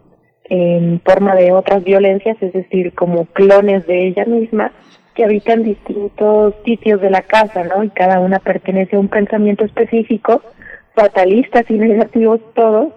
en 0.47 1.01
forma 1.05 1.37
de 1.37 1.53
otras 1.53 1.85
violencias, 1.85 2.37
es 2.43 2.53
decir, 2.53 2.93
como 2.95 3.27
clones 3.27 3.87
de 3.87 4.09
ella 4.09 4.25
misma, 4.25 4.73
que 5.15 5.25
habitan 5.25 5.63
distintos 5.63 6.55
sitios 6.65 7.01
de 7.01 7.11
la 7.11 7.23
casa, 7.23 7.63
¿no? 7.63 7.85
Y 7.85 7.91
cada 7.91 8.19
una 8.19 8.41
pertenece 8.41 8.97
a 8.97 8.99
un 8.99 9.09
pensamiento 9.09 9.65
específico, 9.65 10.43
fatalistas 10.97 11.65
y 11.71 11.75
negativos 11.75 12.41
todos, 12.55 12.93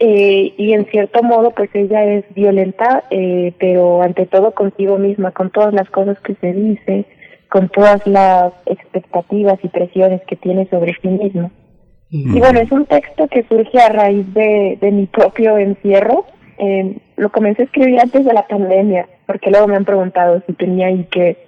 eh, 0.00 0.52
y 0.56 0.72
en 0.72 0.86
cierto 0.86 1.22
modo, 1.22 1.52
pues 1.52 1.70
ella 1.74 2.04
es 2.04 2.24
violenta, 2.34 3.04
eh, 3.10 3.52
pero 3.60 4.02
ante 4.02 4.26
todo 4.26 4.50
consigo 4.52 4.98
misma, 4.98 5.30
con 5.30 5.50
todas 5.50 5.72
las 5.72 5.88
cosas 5.90 6.18
que 6.20 6.34
se 6.34 6.52
dice, 6.52 7.04
con 7.48 7.68
todas 7.68 8.04
las 8.06 8.52
expectativas 8.66 9.58
y 9.62 9.68
presiones 9.68 10.22
que 10.26 10.36
tiene 10.36 10.66
sobre 10.70 10.96
sí 11.00 11.08
misma. 11.08 11.50
Y 12.12 12.40
bueno, 12.40 12.58
es 12.60 12.72
un 12.72 12.86
texto 12.86 13.28
que 13.28 13.44
surge 13.44 13.78
a 13.78 13.88
raíz 13.88 14.26
de, 14.34 14.78
de 14.80 14.90
mi 14.90 15.06
propio 15.06 15.56
encierro. 15.58 16.26
Eh, 16.58 16.98
lo 17.16 17.30
comencé 17.30 17.62
a 17.62 17.64
escribir 17.66 18.00
antes 18.00 18.24
de 18.24 18.32
la 18.32 18.46
pandemia, 18.48 19.08
porque 19.26 19.50
luego 19.50 19.68
me 19.68 19.76
han 19.76 19.84
preguntado 19.84 20.42
si 20.46 20.52
tenía 20.54 20.88
ahí 20.88 21.06
que, 21.10 21.38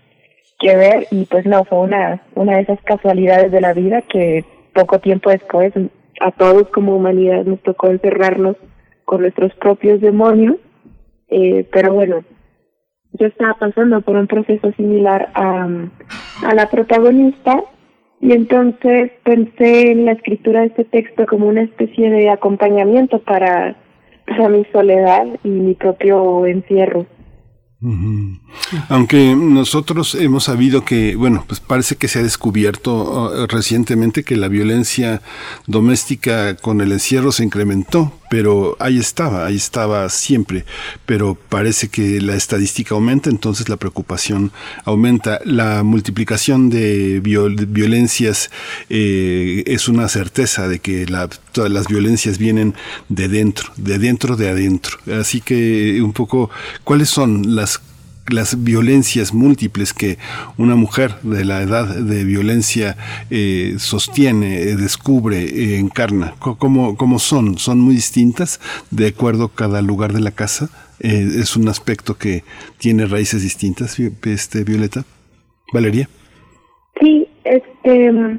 que 0.60 0.76
ver, 0.76 1.06
y 1.10 1.24
pues 1.26 1.44
no, 1.46 1.64
fue 1.64 1.80
una, 1.80 2.22
una 2.34 2.56
de 2.56 2.62
esas 2.62 2.80
casualidades 2.82 3.50
de 3.50 3.60
la 3.60 3.74
vida 3.74 4.02
que 4.02 4.44
poco 4.72 5.00
tiempo 5.00 5.30
después 5.30 5.72
a 6.20 6.30
todos 6.30 6.68
como 6.68 6.96
humanidad 6.96 7.44
nos 7.44 7.60
tocó 7.62 7.88
encerrarnos 7.88 8.56
con 9.04 9.22
nuestros 9.22 9.52
propios 9.54 10.00
demonios. 10.00 10.56
Eh, 11.28 11.66
pero 11.72 11.92
bueno, 11.92 12.22
yo 13.14 13.26
estaba 13.26 13.54
pasando 13.54 14.00
por 14.02 14.16
un 14.16 14.28
proceso 14.28 14.70
similar 14.72 15.30
a, 15.34 15.66
a 16.46 16.54
la 16.54 16.70
protagonista 16.70 17.62
y 18.22 18.30
entonces 18.32 19.10
pensé 19.24 19.90
en 19.90 20.04
la 20.04 20.12
escritura 20.12 20.60
de 20.60 20.68
este 20.68 20.84
texto 20.84 21.26
como 21.26 21.48
una 21.48 21.62
especie 21.62 22.08
de 22.08 22.30
acompañamiento 22.30 23.18
para, 23.18 23.76
para 24.26 24.48
mi 24.48 24.64
soledad 24.72 25.26
y 25.42 25.48
mi 25.48 25.74
propio 25.74 26.46
encierro. 26.46 27.04
Aunque 28.88 29.34
nosotros 29.34 30.14
hemos 30.14 30.44
sabido 30.44 30.84
que, 30.84 31.16
bueno, 31.16 31.44
pues 31.48 31.58
parece 31.58 31.96
que 31.96 32.06
se 32.06 32.20
ha 32.20 32.22
descubierto 32.22 33.32
uh, 33.32 33.46
recientemente 33.48 34.22
que 34.22 34.36
la 34.36 34.46
violencia 34.46 35.20
doméstica 35.66 36.54
con 36.56 36.80
el 36.80 36.92
encierro 36.92 37.32
se 37.32 37.42
incrementó, 37.42 38.12
pero 38.32 38.78
ahí 38.80 38.96
estaba, 38.96 39.44
ahí 39.44 39.56
estaba 39.56 40.08
siempre, 40.08 40.64
pero 41.04 41.36
parece 41.50 41.88
que 41.88 42.18
la 42.22 42.34
estadística 42.34 42.94
aumenta, 42.94 43.28
entonces 43.28 43.68
la 43.68 43.76
preocupación 43.76 44.52
aumenta. 44.86 45.38
La 45.44 45.82
multiplicación 45.82 46.70
de 46.70 47.20
violencias 47.20 48.50
eh, 48.88 49.64
es 49.66 49.86
una 49.86 50.08
certeza 50.08 50.66
de 50.66 50.78
que 50.78 51.04
todas 51.52 51.70
las 51.70 51.88
violencias 51.88 52.38
vienen 52.38 52.74
de 53.10 53.28
dentro, 53.28 53.70
de 53.76 53.98
dentro 53.98 54.34
de 54.34 54.48
adentro. 54.48 54.96
Así 55.20 55.42
que 55.42 56.00
un 56.00 56.14
poco, 56.14 56.48
¿cuáles 56.84 57.10
son 57.10 57.54
las 57.54 57.82
las 58.28 58.62
violencias 58.62 59.34
múltiples 59.34 59.92
que 59.92 60.18
una 60.56 60.76
mujer 60.76 61.14
de 61.22 61.44
la 61.44 61.62
edad 61.62 61.86
de 61.86 62.24
violencia 62.24 62.96
eh, 63.30 63.74
sostiene, 63.78 64.62
eh, 64.62 64.76
descubre, 64.76 65.42
eh, 65.42 65.78
encarna? 65.78 66.34
¿Cómo, 66.38 66.96
¿Cómo, 66.96 67.18
son? 67.18 67.58
¿Son 67.58 67.80
muy 67.80 67.94
distintas 67.94 68.60
de 68.90 69.08
acuerdo 69.08 69.44
a 69.46 69.54
cada 69.54 69.82
lugar 69.82 70.12
de 70.12 70.20
la 70.20 70.30
casa? 70.30 70.68
¿Es 71.00 71.56
un 71.56 71.68
aspecto 71.68 72.16
que 72.16 72.44
tiene 72.78 73.06
raíces 73.06 73.42
distintas, 73.42 73.98
este, 73.98 74.62
Violeta? 74.62 75.04
Valeria. 75.72 76.08
Sí, 77.00 77.26
este... 77.44 78.38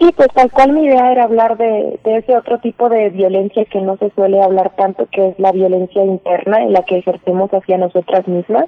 Sí, 0.00 0.08
pues 0.16 0.28
tal 0.34 0.50
cual 0.50 0.72
mi 0.72 0.86
idea 0.86 1.12
era 1.12 1.24
hablar 1.24 1.58
de, 1.58 2.00
de, 2.02 2.16
ese 2.16 2.34
otro 2.34 2.58
tipo 2.60 2.88
de 2.88 3.10
violencia 3.10 3.66
que 3.66 3.82
no 3.82 3.98
se 3.98 4.08
suele 4.14 4.42
hablar 4.42 4.74
tanto, 4.74 5.06
que 5.12 5.28
es 5.28 5.38
la 5.38 5.52
violencia 5.52 6.02
interna 6.02 6.62
en 6.62 6.72
la 6.72 6.84
que 6.84 6.96
ejercemos 6.96 7.50
hacia 7.50 7.76
nosotras 7.76 8.26
mismas. 8.26 8.64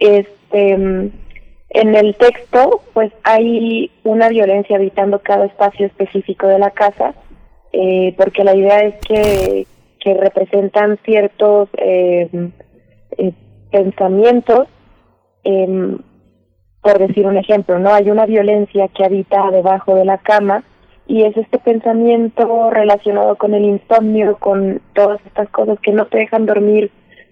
Este, 0.00 0.76
en 1.70 1.94
el 1.94 2.16
texto, 2.16 2.80
pues 2.94 3.12
hay 3.22 3.92
una 4.02 4.28
violencia 4.28 4.76
habitando 4.76 5.20
cada 5.20 5.44
espacio 5.44 5.86
específico 5.86 6.48
de 6.48 6.58
la 6.58 6.72
casa, 6.72 7.14
eh, 7.72 8.12
porque 8.16 8.42
la 8.42 8.56
idea 8.56 8.80
es 8.80 8.94
que, 9.06 9.66
que 10.00 10.14
representan 10.14 10.98
ciertos 11.04 11.68
eh, 11.78 12.28
eh, 13.18 13.32
pensamientos, 13.70 14.66
em, 15.44 15.98
por 16.82 16.98
decir 16.98 17.26
un 17.26 17.36
ejemplo, 17.36 17.78
¿no? 17.78 17.94
Hay 17.94 18.10
una 18.10 18.26
violencia 18.26 18.88
que 18.88 19.04
habita 19.04 19.50
debajo 19.52 19.94
de 19.94 20.04
la 20.04 20.18
cama 20.18 20.64
y 21.06 21.22
es 21.22 21.36
este 21.36 21.58
pensamiento 21.58 22.70
relacionado 22.70 23.36
con 23.36 23.54
el 23.54 23.64
insomnio, 23.64 24.38
con 24.38 24.80
todas 24.94 25.20
estas 25.26 25.48
cosas 25.50 25.78
que 25.80 25.92
no 25.92 26.06
te 26.06 26.18
dejan 26.18 26.46
dormir 26.46 26.90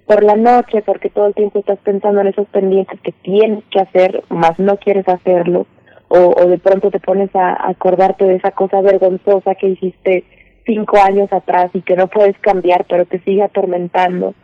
por 0.08 0.24
la 0.24 0.36
noche 0.36 0.80
porque 0.80 1.10
todo 1.10 1.26
el 1.26 1.34
tiempo 1.34 1.58
estás 1.58 1.78
pensando 1.80 2.22
en 2.22 2.28
esos 2.28 2.48
pendientes 2.48 2.98
que 3.02 3.12
tienes 3.12 3.62
que 3.70 3.78
hacer, 3.78 4.24
más 4.30 4.58
no 4.58 4.78
quieres 4.78 5.06
hacerlo, 5.06 5.66
o, 6.08 6.46
de 6.46 6.56
pronto 6.56 6.90
te 6.90 6.98
pones 6.98 7.28
a, 7.36 7.68
acordarte 7.68 8.24
de 8.24 8.36
esa 8.36 8.52
cosa 8.52 8.80
vergonzosa 8.80 9.54
que 9.54 9.68
hiciste 9.68 10.24
cinco 10.64 10.96
años 10.98 11.30
atrás 11.30 11.70
y 11.74 11.82
que 11.82 11.94
no 11.94 12.06
puedes 12.06 12.38
cambiar, 12.38 12.86
pero 12.88 13.04
te 13.04 13.20
sigue 13.20 13.42
atormentando, 13.42 14.34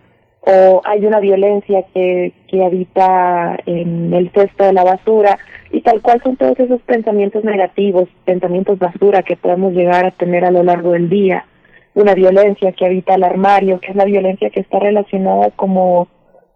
o 0.43 0.83
hay 0.85 1.07
una 1.07 1.21
violencia 1.21 1.87
que, 1.95 2.35
que 2.47 2.63
habita 2.63 3.57
en 3.65 4.13
el 4.13 4.31
cesto 4.33 4.65
de 4.65 4.75
la 4.75 4.85
basura, 4.85 5.39
y 5.73 5.81
tal 5.81 6.03
cual 6.03 6.21
son 6.23 6.37
todos 6.37 6.61
esos 6.61 6.83
pensamientos 6.83 7.43
negativos, 7.43 8.11
pensamientos 8.27 8.79
basura 8.79 9.23
que 9.23 9.37
podemos 9.37 9.73
llegar 9.73 10.05
a 10.05 10.11
tener 10.11 10.45
a 10.45 10.51
lo 10.51 10.63
largo 10.63 10.93
del 10.93 11.09
día 11.09 11.47
una 11.95 12.15
violencia 12.15 12.73
que 12.73 12.87
habita 12.87 13.15
el 13.15 13.25
armario, 13.25 13.81
que 13.81 13.93
es 13.93 13.97
la 13.97 14.05
violencia 14.05 14.51
que 14.51 14.61
está 14.61 14.79
relacionada 14.79 15.51
como 15.51 16.09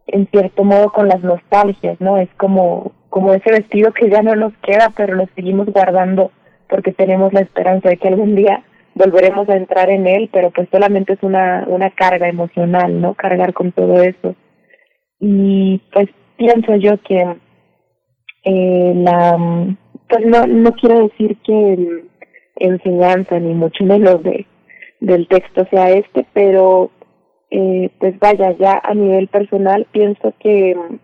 en 0.06 0.26
cierto 0.30 0.64
modo 0.64 0.90
con 0.90 1.08
las 1.08 1.22
nostalgias, 1.22 2.00
¿no? 2.00 2.18
Es 2.18 2.28
como 2.36 2.92
como 3.08 3.32
ese 3.32 3.50
vestido 3.50 3.92
que 3.92 4.10
ya 4.10 4.22
no 4.22 4.34
nos 4.36 4.52
queda, 4.58 4.92
pero 4.94 5.14
lo 5.14 5.26
seguimos 5.34 5.66
guardando 5.68 6.30
porque 6.68 6.92
tenemos 6.92 7.32
la 7.32 7.40
esperanza 7.40 7.88
de 7.88 7.96
que 7.96 8.08
algún 8.08 8.34
día 8.34 8.64
volveremos 8.94 9.48
a 9.48 9.56
entrar 9.56 9.88
en 9.88 10.06
él, 10.06 10.28
pero 10.32 10.50
pues 10.50 10.68
solamente 10.70 11.14
es 11.14 11.22
una 11.22 11.64
una 11.68 11.90
carga 11.90 12.28
emocional, 12.28 13.00
¿no? 13.00 13.14
Cargar 13.14 13.52
con 13.54 13.72
todo 13.72 14.02
eso. 14.02 14.34
Y 15.20 15.80
pues 15.92 16.08
pienso 16.36 16.76
yo 16.76 17.00
que 17.02 17.36
eh, 18.44 18.92
la 18.96 19.36
pues 20.08 20.26
no 20.26 20.46
no 20.46 20.72
quiero 20.72 21.08
decir 21.08 21.36
que 21.44 22.04
enseñanza 22.56 23.38
ni 23.38 23.54
mucho 23.54 23.84
menos 23.84 24.22
de 24.22 24.46
del 25.00 25.28
texto 25.28 25.66
sea 25.70 25.90
este, 25.90 26.26
pero 26.32 26.90
eh, 27.50 27.90
pues 27.98 28.18
vaya, 28.18 28.52
ya 28.58 28.80
a 28.82 28.94
nivel 28.94 29.28
personal 29.28 29.86
pienso 29.90 30.34
que 30.40 30.74
mm, 30.74 30.98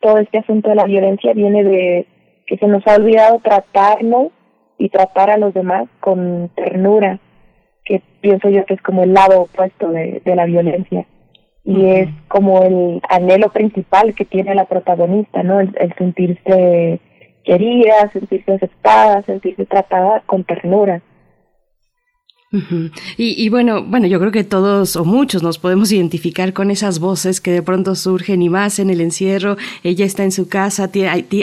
todo 0.00 0.18
este 0.18 0.38
asunto 0.38 0.70
de 0.70 0.74
la 0.74 0.84
violencia 0.84 1.32
viene 1.32 1.64
de 1.64 2.06
que 2.46 2.56
se 2.58 2.66
nos 2.66 2.86
ha 2.86 2.96
olvidado 2.96 3.40
tratarnos 3.40 4.28
y 4.78 4.88
tratar 4.88 5.30
a 5.30 5.38
los 5.38 5.54
demás 5.54 5.88
con 6.00 6.50
ternura, 6.54 7.18
que 7.84 8.02
pienso 8.20 8.48
yo 8.48 8.64
que 8.64 8.74
es 8.74 8.82
como 8.82 9.02
el 9.02 9.14
lado 9.14 9.42
opuesto 9.42 9.88
de, 9.88 10.20
de 10.24 10.36
la 10.36 10.44
violencia. 10.44 11.06
Y 11.64 11.84
es 11.86 12.08
como 12.28 12.62
el 12.62 13.00
anhelo 13.08 13.50
principal 13.50 14.14
que 14.14 14.24
tiene 14.24 14.54
la 14.54 14.66
protagonista, 14.66 15.42
¿no? 15.42 15.58
el 15.58 15.94
sentirse 15.98 17.00
querida, 17.42 18.08
sentirse 18.12 18.52
aceptada, 18.52 19.22
sentirse 19.22 19.66
tratada 19.66 20.22
con 20.26 20.44
ternura 20.44 21.02
y, 23.16 23.48
bueno, 23.48 23.82
bueno, 23.82 24.06
yo 24.06 24.18
creo 24.18 24.32
que 24.32 24.44
todos 24.44 24.96
o 24.96 25.04
muchos 25.04 25.42
nos 25.42 25.58
podemos 25.58 25.92
identificar 25.92 26.52
con 26.52 26.70
esas 26.70 26.98
voces 26.98 27.40
que 27.40 27.50
de 27.50 27.62
pronto 27.62 27.94
surgen 27.94 28.42
y 28.42 28.48
más 28.48 28.78
en 28.78 28.90
el 28.90 29.00
encierro. 29.00 29.56
Ella 29.82 30.04
está 30.04 30.24
en 30.24 30.32
su 30.32 30.48
casa, 30.48 30.90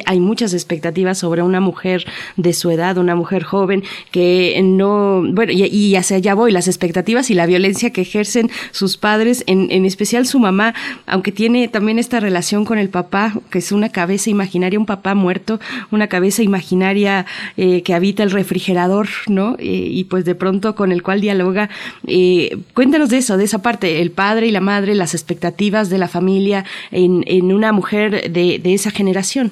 hay, 0.05 0.19
muchas 0.19 0.53
expectativas 0.53 1.17
sobre 1.17 1.41
una 1.41 1.59
mujer 1.59 2.05
de 2.37 2.53
su 2.53 2.69
edad, 2.71 2.97
una 2.97 3.15
mujer 3.15 3.43
joven 3.43 3.83
que 4.11 4.59
no, 4.63 5.23
bueno, 5.31 5.51
y, 5.53 5.95
hacia 5.95 6.17
allá 6.17 6.33
voy, 6.33 6.51
las 6.51 6.67
expectativas 6.67 7.29
y 7.29 7.33
la 7.33 7.45
violencia 7.45 7.91
que 7.91 8.01
ejercen 8.01 8.49
sus 8.71 8.97
padres, 8.97 9.43
en, 9.47 9.71
en 9.71 9.85
especial 9.85 10.25
su 10.25 10.39
mamá, 10.39 10.73
aunque 11.05 11.31
tiene 11.31 11.67
también 11.67 11.99
esta 11.99 12.19
relación 12.19 12.65
con 12.65 12.77
el 12.77 12.89
papá, 12.89 13.33
que 13.49 13.59
es 13.59 13.71
una 13.71 13.89
cabeza 13.89 14.29
imaginaria, 14.29 14.79
un 14.79 14.85
papá 14.85 15.15
muerto, 15.15 15.59
una 15.91 16.07
cabeza 16.07 16.43
imaginaria 16.43 17.25
eh, 17.57 17.81
que 17.83 17.93
habita 17.93 18.23
el 18.23 18.31
refrigerador, 18.31 19.07
¿no? 19.27 19.55
Eh, 19.59 19.87
y 19.91 20.05
pues 20.05 20.25
de 20.25 20.35
pronto 20.35 20.75
con 20.75 20.91
el 20.91 21.02
cual 21.03 21.21
dialoga. 21.21 21.69
Eh, 22.07 22.57
cuéntanos 22.73 23.09
de 23.09 23.17
eso, 23.17 23.37
de 23.37 23.43
esa 23.43 23.61
parte, 23.61 24.01
el 24.01 24.11
padre 24.11 24.47
y 24.47 24.51
la 24.51 24.61
madre, 24.61 24.95
las 24.95 25.13
expectativas 25.13 25.89
de 25.89 25.97
la 25.97 26.07
familia 26.07 26.65
en, 26.91 27.51
una 27.51 27.71
mujer 27.71 28.31
de, 28.31 28.61
esa 28.65 28.89
generación. 28.89 29.51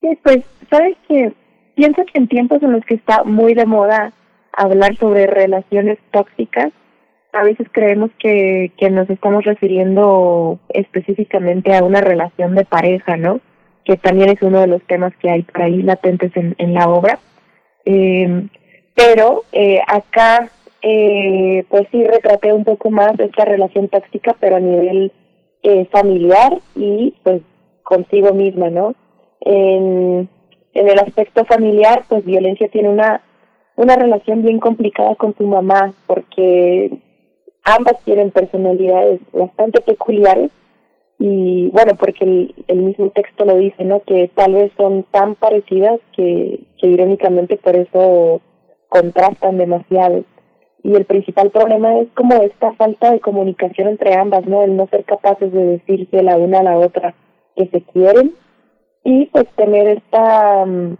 Sí, 0.00 0.08
pues, 0.22 0.44
sabes 0.70 0.96
que 1.08 1.32
pienso 1.74 2.02
que 2.06 2.18
en 2.18 2.28
tiempos 2.28 2.62
en 2.62 2.72
los 2.72 2.84
que 2.84 2.94
está 2.94 3.24
muy 3.24 3.54
de 3.54 3.66
moda 3.66 4.12
hablar 4.52 4.96
sobre 4.96 5.26
relaciones 5.26 5.98
tóxicas, 6.12 6.72
a 7.32 7.42
veces 7.42 7.66
creemos 7.70 8.10
que, 8.18 8.72
nos 8.90 9.10
estamos 9.10 9.44
refiriendo 9.44 10.58
específicamente 10.70 11.76
a 11.76 11.84
una 11.84 12.00
relación 12.00 12.54
de 12.54 12.64
pareja, 12.64 13.16
¿no? 13.16 13.40
Que 13.84 13.96
también 13.96 14.30
es 14.30 14.40
uno 14.40 14.60
de 14.60 14.66
los 14.66 14.82
temas 14.84 15.14
que 15.16 15.30
hay 15.30 15.46
ahí 15.54 15.82
latentes 15.82 16.34
en, 16.34 16.54
en 16.58 16.72
la 16.72 16.88
obra. 16.88 17.18
Eh, 17.84 18.48
pero 18.96 19.44
eh, 19.52 19.78
acá 19.86 20.50
eh, 20.82 21.64
pues 21.68 21.86
sí 21.92 22.02
retraté 22.02 22.52
un 22.52 22.64
poco 22.64 22.90
más 22.90 23.18
esta 23.20 23.44
relación 23.44 23.88
tóxica, 23.88 24.34
pero 24.40 24.56
a 24.56 24.60
nivel 24.60 25.12
eh, 25.62 25.86
familiar 25.92 26.58
y 26.74 27.14
pues 27.22 27.42
consigo 27.82 28.32
misma, 28.32 28.70
¿no? 28.70 28.94
En, 29.40 30.28
en 30.74 30.88
el 30.88 30.98
aspecto 30.98 31.44
familiar, 31.44 32.04
pues 32.08 32.24
violencia 32.24 32.68
tiene 32.68 32.88
una, 32.88 33.22
una 33.76 33.96
relación 33.96 34.42
bien 34.42 34.58
complicada 34.58 35.14
con 35.14 35.36
su 35.36 35.46
mamá, 35.46 35.92
porque 36.06 36.90
ambas 37.64 38.02
tienen 38.04 38.30
personalidades 38.30 39.20
bastante 39.32 39.82
peculiares 39.82 40.50
y 41.18 41.68
bueno, 41.68 41.92
porque 41.98 42.24
el, 42.24 42.54
el 42.68 42.78
mismo 42.78 43.10
texto 43.10 43.44
lo 43.44 43.56
dice, 43.56 43.84
¿no? 43.84 44.00
Que 44.00 44.30
tal 44.34 44.54
vez 44.54 44.72
son 44.76 45.04
tan 45.10 45.34
parecidas 45.34 46.00
que, 46.14 46.60
que 46.78 46.86
irónicamente 46.86 47.56
por 47.56 47.76
eso 47.76 48.40
contrastan 49.00 49.58
demasiado. 49.58 50.24
Y 50.82 50.94
el 50.94 51.04
principal 51.04 51.50
problema 51.50 51.98
es 51.98 52.08
como 52.14 52.34
esta 52.34 52.72
falta 52.74 53.10
de 53.10 53.20
comunicación 53.20 53.88
entre 53.88 54.14
ambas, 54.14 54.46
¿no? 54.46 54.62
El 54.62 54.76
no 54.76 54.86
ser 54.88 55.04
capaces 55.04 55.52
de 55.52 55.64
decirse 55.64 56.22
la 56.22 56.36
una 56.36 56.60
a 56.60 56.62
la 56.62 56.78
otra 56.78 57.14
que 57.56 57.66
se 57.66 57.80
quieren 57.82 58.32
y 59.02 59.26
pues 59.26 59.46
tener 59.56 59.88
esta, 59.88 60.64
mm, 60.64 60.96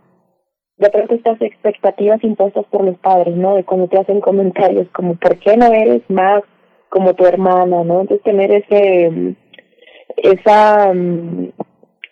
de 0.79 0.91
pronto 0.91 1.15
estas 1.15 1.41
expectativas 1.41 2.23
impuestas 2.25 2.65
por 2.67 2.85
los 2.85 2.99
padres, 2.99 3.37
¿no? 3.37 3.55
De 3.55 3.65
cuando 3.65 3.89
te 3.89 3.99
hacen 3.99 4.21
comentarios 4.21 4.89
como, 4.93 5.15
¿por 5.17 5.39
qué 5.39 5.57
no 5.57 5.67
eres 5.67 6.03
más 6.09 6.43
como 6.89 7.15
tu 7.15 7.25
hermana, 7.25 7.85
¿no? 7.85 8.01
Entonces 8.01 8.23
tener 8.25 8.51
ese, 8.53 9.11
mm, 9.11 9.37
esa 10.17 10.93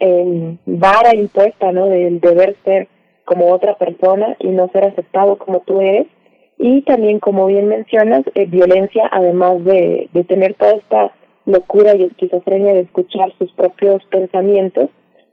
eh, 0.01 0.57
vara 0.67 1.15
impuesta, 1.15 1.73
¿no? 1.73 1.87
Del 1.87 2.21
deber 2.21 2.57
ser 2.65 2.89
como 3.25 3.53
otra 3.53 3.77
persona 3.77 4.37
y 4.39 4.49
no 4.49 4.69
ser 4.69 4.85
aceptado 4.85 5.37
como 5.39 5.61
tú 5.61 5.81
eres. 5.81 6.07
Y 6.59 6.83
también, 6.83 7.19
como 7.19 7.47
bien 7.47 7.69
mencionas, 7.69 8.23
eh, 8.35 8.47
violencia, 8.47 9.09
además 9.11 9.65
de, 9.65 10.09
de 10.13 10.25
tener 10.25 10.55
toda 10.55 10.73
esta 10.73 11.13
locura 11.47 11.95
y 11.95 12.05
esquizofrenia 12.05 12.75
de 12.75 12.81
escuchar 12.81 13.33
sus 13.39 13.53
propios 13.53 14.03
pensamientos, 14.07 14.89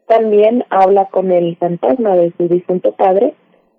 también 0.07 0.65
habla 0.69 1.05
con 1.05 1.31
el 1.31 1.55
fantasma 1.57 2.15
de 2.15 2.33
su 2.37 2.47
difunto 2.47 2.93
padre 2.93 3.33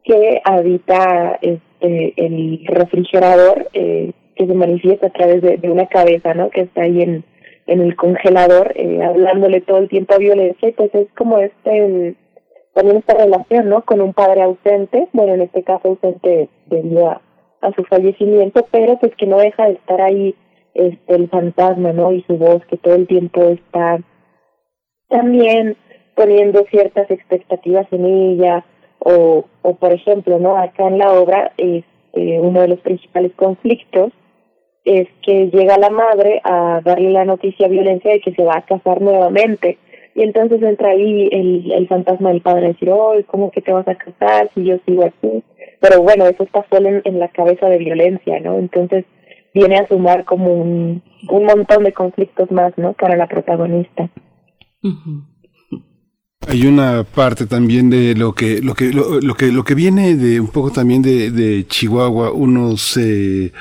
que 0.05 0.41
habita 0.45 1.39
este 1.43 2.15
el 2.17 2.65
refrigerador 2.67 3.69
eh, 3.73 4.13
que 4.35 4.47
se 4.47 4.55
manifiesta 4.55 5.09
a 5.09 5.13
través 5.13 5.43
de, 5.43 5.71
una 5.71 5.87
cabeza, 5.87 6.33
¿no? 6.35 6.51
Que 6.51 6.63
está 6.63 6.83
ahí 6.83 7.03
en, 7.03 7.25
en 7.67 7.81
el 7.81 7.97
congelador, 7.97 8.73
eh, 8.77 9.03
hablándole 9.03 9.61
todo 9.61 9.79
el 9.79 9.89
tiempo 9.89 10.15
a 10.15 10.19
violencia, 10.19 10.69
y 10.69 10.73
pues 10.73 10.95
es 10.95 11.09
como 11.17 11.39
este, 11.39 12.15
también 12.75 12.99
esta 12.99 13.15
relación, 13.15 13.69
¿no? 13.69 13.83
Con 13.83 14.01
un 14.01 14.13
padre 14.13 14.43
ausente, 14.43 15.09
bueno, 15.13 15.35
en 15.35 15.43
este 15.43 15.63
caso 15.63 15.89
ausente 15.89 16.49
debido 16.67 17.11
a, 17.11 17.21
su 17.77 17.85
fallecimiento, 17.85 18.67
pero 18.73 18.99
pues 18.99 19.15
que 19.15 19.27
no 19.27 19.39
deja 19.39 19.67
de 19.67 19.75
estar 19.75 20.01
ahí 20.01 20.35
este 20.75 21.15
el 21.15 21.29
fantasma, 21.29 21.93
¿no? 21.93 22.11
Y 22.11 22.23
su 22.23 22.37
voz 22.37 22.65
que 22.67 22.77
todo 22.77 22.95
el 22.95 23.07
tiempo 23.07 23.41
está 23.43 24.01
también 25.09 25.77
poniendo 26.17 26.65
ciertas 26.71 27.09
expectativas 27.11 27.87
en 27.93 28.05
ella, 28.05 28.65
o, 28.99 29.45
o 29.63 29.75
por 29.77 29.93
ejemplo, 29.93 30.39
¿no? 30.39 30.57
Acá 30.57 30.89
en 30.89 30.99
la 30.99 31.13
obra, 31.13 31.53
este, 31.57 32.41
uno 32.41 32.63
de 32.63 32.69
los 32.69 32.81
principales 32.81 33.33
conflictos 33.37 34.13
es 34.85 35.09
que 35.23 35.51
llega 35.51 35.79
la 35.79 35.91
madre 35.91 36.41
a 36.45 36.81
darle 36.85 37.11
la 37.11 37.25
noticia 37.25 37.69
de 37.69 37.75
violencia 37.75 38.13
de 38.13 38.21
que 38.21 38.35
se 38.35 38.43
va 38.43 38.57
a 38.57 38.67
casar 38.67 39.01
nuevamente. 39.01 39.79
Y 40.15 40.23
entonces 40.23 40.63
entra 40.63 40.91
ahí 40.91 41.29
el, 41.33 41.73
el 41.73 41.89
fantasma 41.89 42.31
del 42.31 42.43
padre 42.43 42.67
a 42.67 42.69
decir, 42.69 42.91
oh, 42.91 43.15
¿cómo 43.27 43.51
que 43.51 43.63
te 43.63 43.73
vas 43.73 43.89
a 43.89 43.95
casar 43.95 44.51
si 44.55 44.65
yo 44.65 44.77
sigo 44.85 45.05
aquí? 45.05 45.43
Pero 45.81 46.03
bueno, 46.03 46.27
eso 46.27 46.43
está 46.45 46.65
solo 46.71 47.01
en, 47.03 47.19
la 47.19 47.29
cabeza 47.29 47.67
de 47.67 47.79
violencia, 47.79 48.39
¿no? 48.41 48.59
Entonces 48.59 49.05
viene 49.55 49.77
a 49.77 49.89
sumar 49.89 50.25
como 50.25 50.53
un, 50.53 51.03
un 51.29 51.45
montón 51.45 51.85
de 51.85 51.93
conflictos 51.93 52.51
más, 52.51 52.77
¿no? 52.77 52.93
Para 52.93 53.17
la 53.17 53.27
protagonista. 53.27 54.11
Hay 56.49 56.67
una 56.67 57.05
parte 57.05 57.47
también 57.47 57.89
de 57.89 58.15
lo 58.15 58.33
que 58.33 58.61
lo 58.61 58.75
que 58.75 58.93
lo, 58.93 59.35
que 59.35 59.53
lo 59.53 59.65
que 59.65 59.75
viene 59.75 60.17
de 60.17 60.41
un 60.41 60.49
poco 60.49 60.71
también 60.71 61.01
de, 61.01 61.31
de 61.31 61.67
Chihuahua. 61.67 62.33
Uno 62.33 62.77
se 62.77 63.53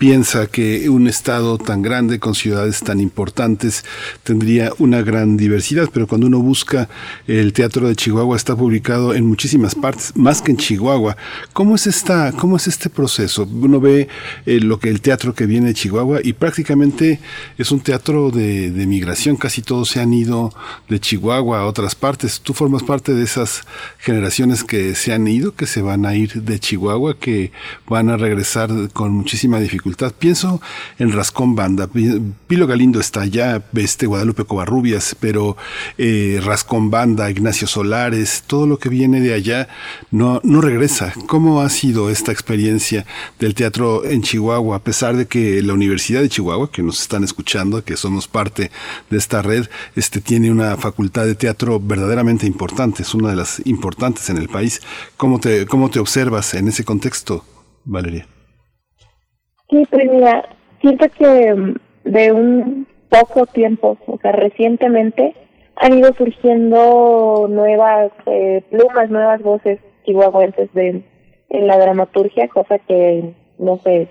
piensa 0.00 0.46
que 0.46 0.88
un 0.88 1.06
estado 1.08 1.58
tan 1.58 1.82
grande 1.82 2.18
con 2.18 2.34
ciudades 2.34 2.80
tan 2.80 3.00
importantes 3.00 3.84
tendría 4.24 4.72
una 4.78 5.02
gran 5.02 5.36
diversidad, 5.36 5.90
pero 5.92 6.06
cuando 6.06 6.26
uno 6.26 6.38
busca 6.38 6.88
el 7.26 7.52
Teatro 7.52 7.86
de 7.86 7.94
Chihuahua 7.94 8.34
está 8.34 8.56
publicado 8.56 9.12
en 9.12 9.26
muchísimas 9.26 9.74
partes, 9.74 10.16
más 10.16 10.40
que 10.40 10.52
en 10.52 10.56
Chihuahua. 10.56 11.18
¿Cómo 11.52 11.74
es 11.74 11.86
esta, 11.86 12.32
cómo 12.32 12.56
es 12.56 12.66
este 12.66 12.88
proceso? 12.88 13.46
Uno 13.52 13.78
ve 13.78 14.08
eh, 14.46 14.60
lo 14.60 14.80
que 14.80 14.88
el 14.88 15.02
teatro 15.02 15.34
que 15.34 15.44
viene 15.44 15.66
de 15.66 15.74
Chihuahua 15.74 16.20
y 16.24 16.32
prácticamente 16.32 17.20
es 17.58 17.70
un 17.70 17.80
teatro 17.80 18.30
de, 18.30 18.70
de 18.70 18.86
migración, 18.86 19.36
casi 19.36 19.60
todos 19.60 19.90
se 19.90 20.00
han 20.00 20.14
ido 20.14 20.50
de 20.88 20.98
Chihuahua 20.98 21.60
a 21.60 21.66
otras 21.66 21.94
partes. 21.94 22.40
Tú 22.40 22.54
formas 22.54 22.82
parte 22.82 23.12
de 23.12 23.22
esas 23.22 23.64
generaciones 23.98 24.64
que 24.64 24.94
se 24.94 25.12
han 25.12 25.28
ido, 25.28 25.54
que 25.54 25.66
se 25.66 25.82
van 25.82 26.06
a 26.06 26.14
ir 26.14 26.42
de 26.42 26.58
Chihuahua, 26.58 27.18
que 27.18 27.52
van 27.86 28.08
a 28.08 28.16
regresar 28.16 28.70
con 28.94 29.12
muchísima 29.12 29.60
dificultad 29.60 29.89
Pienso 30.18 30.60
en 30.98 31.12
Rascón 31.12 31.54
Banda. 31.54 31.88
Pilo 32.46 32.66
Galindo 32.66 33.00
está 33.00 33.22
allá, 33.22 33.62
este 33.74 34.06
Guadalupe 34.06 34.44
Covarrubias, 34.44 35.16
pero 35.18 35.56
eh, 35.98 36.40
Rascón 36.42 36.90
Banda, 36.90 37.30
Ignacio 37.30 37.66
Solares, 37.66 38.44
todo 38.46 38.66
lo 38.66 38.78
que 38.78 38.88
viene 38.88 39.20
de 39.20 39.34
allá 39.34 39.68
no, 40.10 40.40
no 40.44 40.60
regresa. 40.60 41.12
¿Cómo 41.26 41.60
ha 41.60 41.68
sido 41.68 42.10
esta 42.10 42.32
experiencia 42.32 43.06
del 43.38 43.54
teatro 43.54 44.04
en 44.04 44.22
Chihuahua, 44.22 44.76
a 44.76 44.84
pesar 44.84 45.16
de 45.16 45.26
que 45.26 45.62
la 45.62 45.74
Universidad 45.74 46.20
de 46.20 46.28
Chihuahua, 46.28 46.70
que 46.70 46.82
nos 46.82 47.00
están 47.00 47.24
escuchando, 47.24 47.84
que 47.84 47.96
somos 47.96 48.28
parte 48.28 48.70
de 49.10 49.18
esta 49.18 49.42
red, 49.42 49.66
este, 49.96 50.20
tiene 50.20 50.50
una 50.50 50.76
facultad 50.76 51.24
de 51.24 51.34
teatro 51.34 51.80
verdaderamente 51.80 52.46
importante, 52.46 53.02
es 53.02 53.14
una 53.14 53.30
de 53.30 53.36
las 53.36 53.62
importantes 53.64 54.30
en 54.30 54.38
el 54.38 54.48
país. 54.48 54.80
¿Cómo 55.16 55.40
te, 55.40 55.66
cómo 55.66 55.90
te 55.90 55.98
observas 55.98 56.54
en 56.54 56.68
ese 56.68 56.84
contexto, 56.84 57.44
Valeria? 57.84 58.26
Sí, 59.70 59.86
pues 59.88 60.10
mira, 60.10 60.48
siento 60.80 61.06
que 61.16 61.54
mm, 61.54 61.74
de 62.04 62.32
un 62.32 62.86
poco 63.08 63.46
tiempo, 63.46 63.96
o 64.06 64.18
sea, 64.18 64.32
recientemente, 64.32 65.34
han 65.76 65.96
ido 65.96 66.12
surgiendo 66.14 67.46
nuevas 67.48 68.12
eh, 68.26 68.62
plumas, 68.70 69.10
nuevas 69.10 69.40
voces 69.42 69.78
chihuahuenses 70.04 70.72
de, 70.74 71.02
en 71.50 71.66
la 71.66 71.78
dramaturgia, 71.78 72.48
cosa 72.48 72.78
que, 72.80 73.32
no 73.58 73.78
sé, 73.78 74.08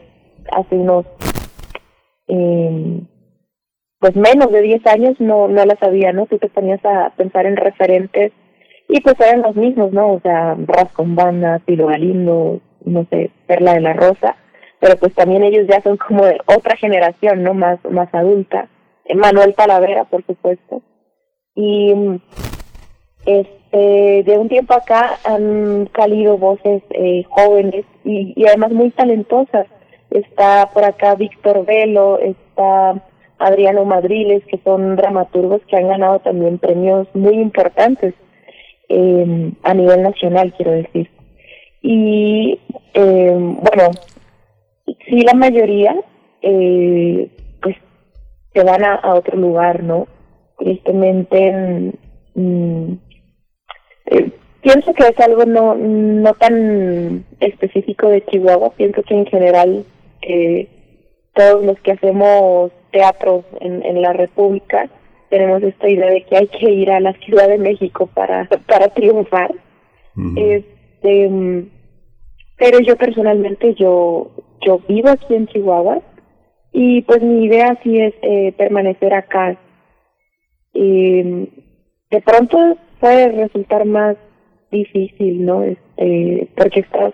hace 0.51 0.75
unos, 0.75 1.05
eh, 2.27 3.01
pues 3.99 4.15
menos 4.15 4.51
de 4.51 4.61
10 4.61 4.87
años 4.87 5.19
no, 5.19 5.49
no 5.49 5.65
la 5.65 5.75
sabía, 5.75 6.13
¿no? 6.13 6.25
Tú 6.25 6.37
te 6.37 6.47
ponías 6.47 6.83
a 6.85 7.11
pensar 7.17 7.45
en 7.45 7.57
referentes 7.57 8.31
y 8.87 9.01
pues 9.01 9.19
eran 9.19 9.41
los 9.41 9.55
mismos, 9.57 9.91
¿no? 9.91 10.13
O 10.13 10.19
sea, 10.21 10.55
Rascon 10.65 11.15
Banda, 11.15 11.59
Tilo 11.65 11.87
Galindo, 11.87 12.61
no 12.85 13.05
sé, 13.09 13.31
Perla 13.45 13.73
de 13.73 13.81
la 13.81 13.93
Rosa 13.93 14.37
pero 14.79 14.97
pues 14.97 15.13
también 15.13 15.43
ellos 15.43 15.67
ya 15.67 15.81
son 15.81 15.97
como 15.97 16.25
de 16.25 16.39
otra 16.45 16.75
generación, 16.75 17.43
¿no? 17.43 17.53
Más, 17.53 17.79
más 17.89 18.13
adulta. 18.13 18.69
Manuel 19.15 19.55
Talavera, 19.55 20.05
por 20.05 20.25
supuesto. 20.25 20.81
Y 21.55 21.93
este 23.25 24.23
de 24.23 24.37
un 24.37 24.49
tiempo 24.49 24.73
acá 24.73 25.19
han 25.25 25.89
salido 25.95 26.37
voces 26.37 26.81
eh, 26.91 27.23
jóvenes 27.29 27.85
y, 28.03 28.33
y 28.35 28.47
además 28.47 28.71
muy 28.71 28.91
talentosas. 28.91 29.67
Está 30.11 30.69
por 30.73 30.83
acá 30.83 31.15
Víctor 31.15 31.65
Velo, 31.65 32.19
está 32.19 33.03
Adriano 33.39 33.85
Madriles, 33.85 34.43
que 34.45 34.59
son 34.63 34.95
dramaturgos 34.95 35.61
que 35.67 35.77
han 35.77 35.87
ganado 35.87 36.19
también 36.19 36.57
premios 36.57 37.07
muy 37.13 37.35
importantes 37.35 38.13
eh, 38.89 39.51
a 39.63 39.73
nivel 39.73 40.01
nacional, 40.01 40.53
quiero 40.55 40.71
decir. 40.71 41.09
Y 41.81 42.59
eh, 42.93 43.31
bueno, 43.31 43.91
sí 45.09 45.21
la 45.21 45.33
mayoría 45.33 45.95
eh, 46.41 47.29
pues 47.61 47.75
se 48.53 48.63
van 48.63 48.83
a, 48.83 49.13
otro 49.13 49.37
lugar 49.37 49.83
no 49.83 50.07
tristemente 50.57 51.93
mm, 52.35 52.93
eh, 54.05 54.31
pienso 54.61 54.93
que 54.93 55.07
es 55.07 55.19
algo 55.19 55.45
no 55.45 55.75
no 55.75 56.33
tan 56.33 57.25
específico 57.39 58.09
de 58.09 58.25
Chihuahua. 58.25 58.71
Pienso 58.75 59.01
que 59.03 59.13
en 59.13 59.25
general 59.25 59.85
eh, 60.21 60.67
todos 61.33 61.63
los 61.63 61.79
que 61.79 61.93
hacemos 61.93 62.71
teatro 62.91 63.43
en, 63.61 63.85
en 63.85 64.01
la 64.01 64.13
República 64.13 64.89
tenemos 65.29 65.61
esta 65.61 65.87
idea 65.87 66.09
de 66.09 66.23
que 66.23 66.37
hay 66.37 66.47
que 66.47 66.71
ir 66.71 66.91
a 66.91 66.99
la 66.99 67.13
Ciudad 67.13 67.47
de 67.47 67.57
México 67.57 68.09
para 68.13 68.47
para 68.67 68.89
triunfar. 68.89 69.53
Este 70.35 71.29
mm, 71.29 71.69
pero 72.57 72.79
yo 72.79 72.97
personalmente 72.97 73.73
yo 73.75 74.31
yo 74.61 74.79
vivo 74.87 75.09
aquí 75.09 75.35
en 75.35 75.47
Chihuahua 75.47 76.01
y 76.71 77.01
pues 77.03 77.21
mi 77.21 77.45
idea 77.45 77.77
sí 77.83 77.99
es 77.99 78.13
eh, 78.21 78.53
permanecer 78.57 79.13
acá. 79.13 79.57
Y 80.73 81.21
de 82.11 82.21
pronto 82.23 82.77
puede 82.99 83.29
resultar 83.29 83.85
más 83.85 84.17
difícil, 84.71 85.45
¿no? 85.45 85.63
Este, 85.63 86.47
porque 86.55 86.81
estás 86.81 87.13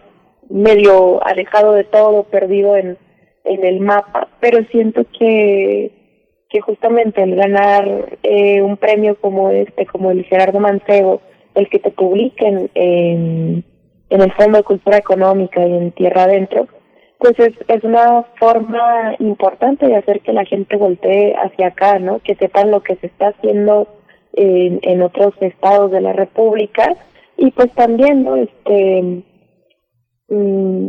medio 0.49 1.25
alejado 1.25 1.73
de 1.73 1.86
todo, 1.86 2.23
perdido 2.23 2.75
en, 2.75 2.97
en 3.45 3.65
el 3.65 3.79
mapa, 3.79 4.27
pero 4.39 4.63
siento 4.71 5.05
que 5.17 5.91
que 6.55 6.62
justamente 6.62 7.21
el 7.21 7.36
ganar 7.36 8.17
eh, 8.23 8.62
un 8.62 8.77
premio 8.77 9.19
como 9.19 9.49
este, 9.49 9.86
como 9.86 10.12
el 10.12 10.23
Gerardo 10.23 10.60
Mancebo, 10.60 11.21
el 11.53 11.67
que 11.69 11.79
te 11.79 11.91
publiquen 11.91 12.69
en, 12.75 13.65
en 14.10 14.21
el 14.21 14.31
Fondo 14.34 14.60
de 14.60 14.63
Cultura 14.63 14.97
Económica 14.97 15.65
y 15.65 15.73
en 15.73 15.91
Tierra 15.91 16.23
Adentro, 16.23 16.67
pues 17.19 17.39
es, 17.39 17.54
es 17.67 17.84
una 17.84 18.23
forma 18.38 19.15
importante 19.19 19.88
de 19.88 19.95
hacer 19.95 20.21
que 20.21 20.34
la 20.34 20.45
gente 20.45 20.75
voltee 20.75 21.36
hacia 21.36 21.67
acá, 21.67 21.99
¿no? 21.99 22.19
Que 22.19 22.36
sepan 22.36 22.71
lo 22.71 22.82
que 22.82 22.95
se 22.97 23.08
está 23.08 23.30
haciendo 23.30 23.88
en, 24.34 24.80
en 24.82 25.01
otros 25.01 25.34
estados 25.39 25.91
de 25.91 26.01
la 26.01 26.13
República 26.13 26.95
y 27.38 27.51
pues 27.51 27.71
también, 27.73 28.23
¿no? 28.23 28.36
Este, 28.36 29.23
mm, 30.30 30.88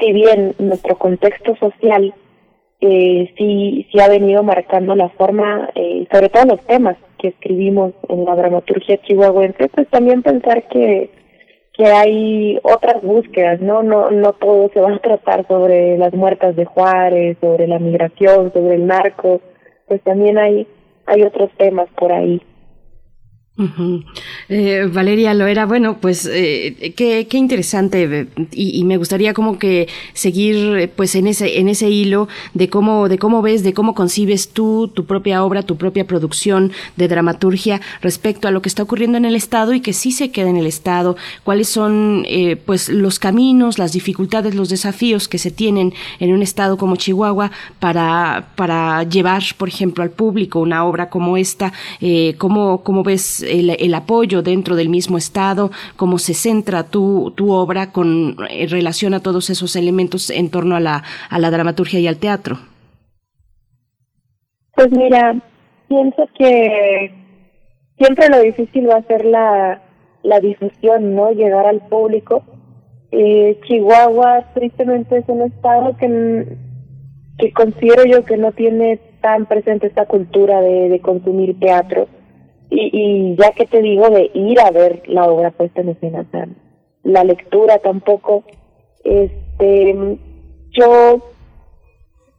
si 0.00 0.12
bien 0.12 0.54
nuestro 0.58 0.96
contexto 0.96 1.56
social 1.56 2.14
eh, 2.80 3.32
sí, 3.38 3.86
sí 3.90 4.00
ha 4.00 4.08
venido 4.08 4.42
marcando 4.42 4.94
la 4.94 5.08
forma, 5.10 5.70
eh, 5.74 6.06
sobre 6.12 6.28
todo 6.28 6.44
los 6.44 6.60
temas 6.66 6.96
que 7.18 7.28
escribimos 7.28 7.94
en 8.08 8.24
la 8.24 8.36
dramaturgia 8.36 8.98
chihuahuense, 8.98 9.68
pues 9.68 9.88
también 9.88 10.22
pensar 10.22 10.68
que 10.68 11.10
que 11.76 11.84
hay 11.84 12.58
otras 12.62 13.02
búsquedas, 13.02 13.60
¿no? 13.60 13.82
No, 13.82 14.10
no 14.10 14.32
todo 14.32 14.70
se 14.72 14.80
va 14.80 14.94
a 14.94 14.98
tratar 14.98 15.46
sobre 15.46 15.98
las 15.98 16.14
muertas 16.14 16.56
de 16.56 16.64
Juárez, 16.64 17.36
sobre 17.40 17.66
la 17.66 17.78
migración, 17.78 18.52
sobre 18.52 18.76
el 18.76 18.86
narco, 18.86 19.40
pues 19.86 20.00
también 20.02 20.38
hay, 20.38 20.66
hay 21.04 21.22
otros 21.22 21.50
temas 21.58 21.88
por 21.96 22.12
ahí. 22.12 22.40
Eh, 24.50 24.86
Valeria 24.92 25.32
Loera, 25.32 25.64
bueno, 25.64 25.96
pues 25.98 26.28
eh, 26.30 26.92
qué, 26.94 27.26
interesante 27.32 28.28
y, 28.52 28.78
y, 28.78 28.84
me 28.84 28.98
gustaría 28.98 29.32
como 29.32 29.58
que 29.58 29.88
seguir 30.12 30.92
pues 30.94 31.14
en 31.14 31.26
ese 31.26 31.58
en 31.58 31.68
ese 31.68 31.88
hilo 31.88 32.28
de 32.52 32.68
cómo 32.68 33.08
de 33.08 33.16
cómo 33.16 33.40
ves, 33.40 33.62
de 33.62 33.72
cómo 33.72 33.94
concibes 33.94 34.50
tú 34.50 34.88
tu 34.88 35.06
propia 35.06 35.42
obra, 35.42 35.62
tu 35.62 35.76
propia 35.76 36.06
producción 36.06 36.72
de 36.96 37.08
dramaturgia 37.08 37.80
respecto 38.02 38.46
a 38.46 38.50
lo 38.50 38.60
que 38.60 38.68
está 38.68 38.82
ocurriendo 38.82 39.16
en 39.16 39.24
el 39.24 39.34
estado 39.34 39.72
y 39.72 39.80
que 39.80 39.94
sí 39.94 40.12
se 40.12 40.30
queda 40.30 40.50
en 40.50 40.58
el 40.58 40.66
estado, 40.66 41.16
cuáles 41.42 41.68
son 41.68 42.24
eh, 42.28 42.56
pues 42.56 42.90
los 42.90 43.18
caminos, 43.18 43.78
las 43.78 43.92
dificultades, 43.92 44.54
los 44.54 44.68
desafíos 44.68 45.28
que 45.28 45.38
se 45.38 45.50
tienen 45.50 45.94
en 46.20 46.34
un 46.34 46.42
estado 46.42 46.76
como 46.76 46.96
Chihuahua 46.96 47.50
para 47.80 48.48
para 48.56 49.02
llevar, 49.04 49.42
por 49.56 49.68
ejemplo, 49.68 50.02
al 50.02 50.10
público 50.10 50.60
una 50.60 50.84
obra 50.84 51.08
como 51.08 51.38
esta, 51.38 51.72
eh, 52.02 52.34
cómo 52.36 52.82
cómo 52.82 53.02
ves 53.02 53.45
el, 53.46 53.94
apoyo 53.94 54.42
dentro 54.42 54.76
del 54.76 54.88
mismo 54.88 55.18
Estado, 55.18 55.70
cómo 55.96 56.18
se 56.18 56.34
centra 56.34 56.84
tu, 56.84 57.32
tu 57.36 57.52
obra 57.52 57.92
con 57.92 58.36
en 58.50 58.68
relación 58.68 59.14
a 59.14 59.20
todos 59.20 59.50
esos 59.50 59.76
elementos 59.76 60.30
en 60.30 60.50
torno 60.50 60.76
a 60.76 60.80
la, 60.80 61.02
a 61.30 61.38
la 61.38 61.50
dramaturgia 61.50 62.00
y 62.00 62.06
al 62.06 62.18
teatro. 62.18 62.58
Pues 64.74 64.90
mira, 64.90 65.34
pienso 65.88 66.28
que 66.38 67.14
siempre 67.96 68.28
lo 68.28 68.40
difícil 68.40 68.88
va 68.88 68.96
a 68.96 69.02
ser 69.02 69.24
la, 69.24 69.82
la 70.22 70.40
difusión, 70.40 71.14
¿no? 71.14 71.30
Llegar 71.32 71.66
al 71.66 71.80
público. 71.88 72.42
Eh, 73.10 73.58
Chihuahua 73.66 74.44
tristemente 74.54 75.18
es 75.18 75.24
un 75.28 75.42
estado 75.42 75.96
que, 75.96 76.56
que 77.38 77.52
considero 77.52 78.04
yo 78.04 78.24
que 78.24 78.36
no 78.36 78.52
tiene 78.52 78.98
tan 79.22 79.46
presente 79.46 79.86
esta 79.86 80.04
cultura 80.04 80.60
de 80.60 81.00
consumir 81.02 81.58
teatro 81.58 82.08
y, 82.70 82.90
y 82.92 83.36
ya 83.36 83.52
que 83.52 83.66
te 83.66 83.80
digo 83.80 84.08
de 84.10 84.30
ir 84.34 84.60
a 84.60 84.70
ver 84.70 85.02
la 85.06 85.24
obra 85.24 85.50
puesta 85.50 85.80
en 85.80 85.90
escena, 85.90 86.26
la 87.02 87.24
lectura 87.24 87.78
tampoco, 87.78 88.44
este, 89.04 90.18
yo 90.72 91.22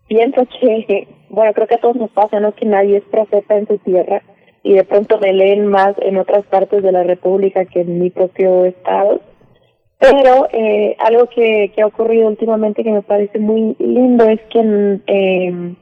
pienso 0.08 0.46
que, 0.60 1.08
bueno, 1.30 1.54
creo 1.54 1.68
que 1.68 1.76
a 1.76 1.82
todos 1.82 1.96
nos 1.96 2.12
pasa, 2.12 2.40
¿no? 2.40 2.54
Que 2.54 2.66
nadie 2.66 2.98
es 2.98 3.04
profeta 3.06 3.58
en 3.58 3.68
su 3.68 3.78
tierra 3.80 4.22
y 4.64 4.74
de 4.74 4.84
pronto 4.84 5.18
me 5.20 5.32
leen 5.34 5.68
más 5.68 5.96
en 6.00 6.18
otras 6.18 6.46
partes 6.46 6.84
de 6.84 6.92
la 6.92 7.04
República 7.04 7.66
que 7.66 7.82
en 7.82 8.00
mi 8.00 8.10
propio 8.10 8.66
estado. 8.66 9.22
Pero 10.00 10.48
eh, 10.52 10.96
algo 11.00 11.28
que, 11.28 11.72
que 11.74 11.82
ha 11.82 11.88
ocurrido 11.88 12.28
últimamente 12.28 12.84
que 12.84 12.92
me 12.92 13.02
parece 13.02 13.40
muy 13.40 13.76
lindo 13.80 14.26
es 14.26 14.42
que 14.50 15.00
eh, 15.08 15.76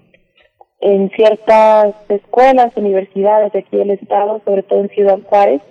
en 0.80 1.10
ciertas 1.12 1.96
escuelas, 2.10 2.76
universidades 2.76 3.54
de 3.54 3.60
aquí 3.60 3.78
del 3.78 3.92
estado, 3.92 4.42
sobre 4.46 4.64
todo 4.64 4.80
en 4.80 4.90
Ciudad 4.90 5.20
Juárez, 5.28 5.62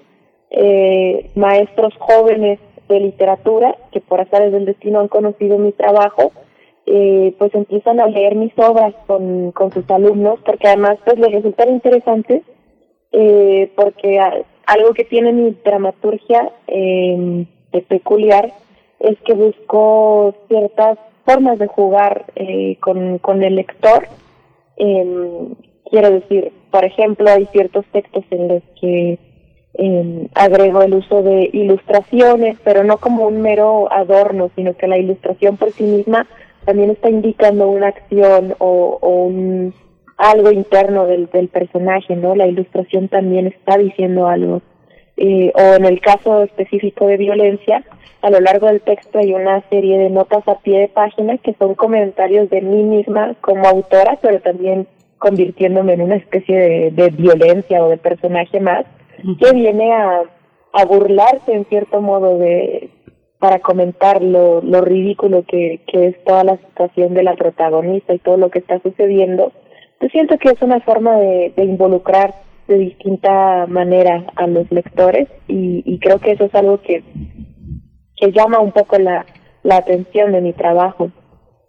eh, 0.51 1.31
maestros 1.35 1.95
jóvenes 1.99 2.59
de 2.89 3.01
literatura 3.01 3.77
que 3.93 4.01
por 4.01 4.21
azares 4.21 4.53
del 4.53 4.67
destino 4.67 5.01
han 5.01 5.09
conocido 5.09 5.59
mi 5.59 5.73
trabajo, 5.73 6.33
eh, 6.87 7.35
pues 7.39 7.55
empiezan 7.55 8.01
a 8.01 8.07
leer 8.07 8.35
mis 8.35 8.53
obras 8.59 8.95
con, 9.07 9.53
con 9.53 9.73
sus 9.73 9.89
alumnos, 9.91 10.39
porque 10.45 10.69
además 10.69 10.99
pues 11.05 11.19
les 11.19 11.33
resulta 11.33 11.67
interesante, 11.67 12.43
eh, 13.13 13.73
porque 13.75 14.21
algo 14.67 14.95
que 14.95 15.05
tiene 15.05 15.33
mi 15.33 15.57
dramaturgia 15.65 16.51
eh, 16.67 17.47
de 17.73 17.83
peculiar 17.83 18.53
es 19.01 19.19
que 19.21 19.35
busco 19.35 20.35
ciertas 20.49 20.99
formas 21.25 21.59
de 21.59 21.67
jugar 21.67 22.27
eh, 22.37 22.77
con, 22.81 23.19
con 23.19 23.43
el 23.43 23.57
lector, 23.57 24.09
eh, 24.77 25.49
quiero 25.91 26.11
decir, 26.11 26.53
por 26.71 26.85
ejemplo, 26.85 27.31
hay 27.31 27.47
ciertos 27.47 27.85
textos 27.93 28.25
en 28.31 28.49
los 28.49 28.63
que 28.81 29.19
eh, 29.75 30.29
agrego 30.35 30.83
el 30.83 30.95
uso 30.95 31.23
de 31.23 31.51
ilustraciones, 31.53 32.57
pero 32.65 32.85
no 32.85 32.99
como 32.99 33.27
un 33.27 33.43
mero 33.43 33.93
adorno, 33.93 34.51
sino 34.55 34.77
que 34.77 34.87
la 34.87 34.99
ilustración 34.99 35.57
por 35.57 35.71
sí 35.73 35.85
misma 35.85 36.27
también 36.65 36.91
está 36.91 37.11
indicando 37.11 37.69
una 37.69 37.89
acción 37.89 38.55
o, 38.59 38.99
o 39.01 39.25
un 39.25 39.75
algo 40.17 40.53
interno 40.53 41.07
del, 41.07 41.27
del 41.27 41.49
personaje, 41.49 42.15
¿no? 42.17 42.35
La 42.37 42.47
ilustración 42.47 43.09
también 43.09 43.49
está 43.49 43.77
diciendo 43.77 44.29
algo. 44.29 44.63
Eh, 45.17 45.53
o 45.55 45.75
en 45.77 45.85
el 45.85 46.01
caso 46.01 46.43
específico 46.43 47.07
de 47.07 47.17
violencia, 47.17 47.85
a 48.23 48.31
lo 48.31 48.41
largo 48.41 48.67
del 48.67 48.81
texto 48.81 49.19
hay 49.19 49.33
una 49.33 49.61
serie 49.69 49.99
de 49.99 50.11
notas 50.11 50.47
a 50.49 50.59
pie 50.61 50.81
de 50.81 50.89
página 50.89 51.39
que 51.39 51.55
son 51.59 51.75
comentarios 51.75 52.51
de 52.51 52.63
mí 52.63 52.83
misma 52.83 53.35
como 53.41 53.67
autora, 53.67 54.19
pero 54.23 54.41
también 54.41 54.89
convirtiéndome 55.19 55.93
en 55.93 56.03
una 56.03 56.17
especie 56.17 56.59
de, 56.59 56.91
de 56.91 57.11
violencia 57.11 57.85
o 57.85 57.89
de 57.89 57.97
personaje 57.97 58.61
más, 58.61 58.87
que 59.41 59.53
viene 59.53 59.93
a, 59.93 60.23
a 60.73 60.85
burlarse 60.85 61.53
en 61.53 61.65
cierto 61.67 62.01
modo 62.01 62.39
de 62.39 62.91
para 63.39 63.59
comentar 63.59 64.23
lo, 64.23 64.63
lo 64.63 64.81
ridículo 64.81 65.45
que, 65.47 65.81
que 65.87 66.07
es 66.07 66.25
toda 66.25 66.45
la 66.45 66.57
situación 66.57 67.13
de 67.13 67.23
la 67.23 67.35
protagonista 67.35 68.15
y 68.15 68.19
todo 68.19 68.39
lo 68.39 68.51
que 68.51 68.61
está 68.61 68.81
sucediendo. 68.81 69.53
Yo 70.01 70.09
siento 70.09 70.39
que 70.39 70.49
es 70.49 70.63
una 70.63 70.81
forma 70.81 71.19
de, 71.19 71.53
de 71.55 71.65
involucrar 71.65 72.33
de 72.67 72.79
distinta 72.79 73.67
manera 73.67 74.27
a 74.37 74.47
los 74.47 74.71
lectores 74.71 75.29
y, 75.49 75.83
y 75.85 75.99
creo 75.99 76.19
que 76.19 76.33
eso 76.33 76.45
es 76.45 76.55
algo 76.55 76.81
que 76.81 77.03
que 78.17 78.33
llama 78.33 78.61
un 78.61 78.73
poco 78.73 78.99
la, 78.99 79.27
la 79.63 79.77
atención 79.77 80.33
de 80.33 80.41
mi 80.41 80.53
trabajo. 80.53 81.11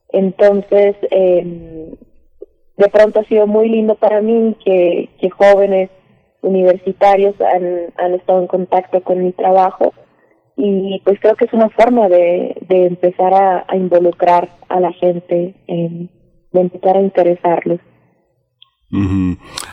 Entonces, 0.10 0.96
eh, 1.12 1.96
de 2.78 2.90
pronto 2.90 3.20
ha 3.20 3.26
sido 3.26 3.48
muy 3.48 3.70
lindo 3.70 3.96
para 3.96 4.22
mí 4.22 4.56
que, 4.64 5.10
que 5.20 5.30
jóvenes 5.30 5.90
universitarios 6.42 7.36
han, 7.42 7.94
han 7.98 8.14
estado 8.14 8.42
en 8.42 8.48
contacto 8.48 9.02
con 9.02 9.24
mi 9.24 9.32
trabajo 9.32 9.94
y 10.58 11.02
pues 11.04 11.20
creo 11.20 11.36
que 11.36 11.46
es 11.46 11.54
una 11.54 11.70
forma 11.70 12.08
de, 12.08 12.56
de 12.68 12.86
empezar 12.86 13.34
a, 13.34 13.66
involucrar 13.76 14.50
a 14.70 14.80
la 14.80 14.94
gente, 14.94 15.56
de 15.68 16.10
empezar 16.62 16.98
a 16.98 17.02
interesarlos. 17.02 17.80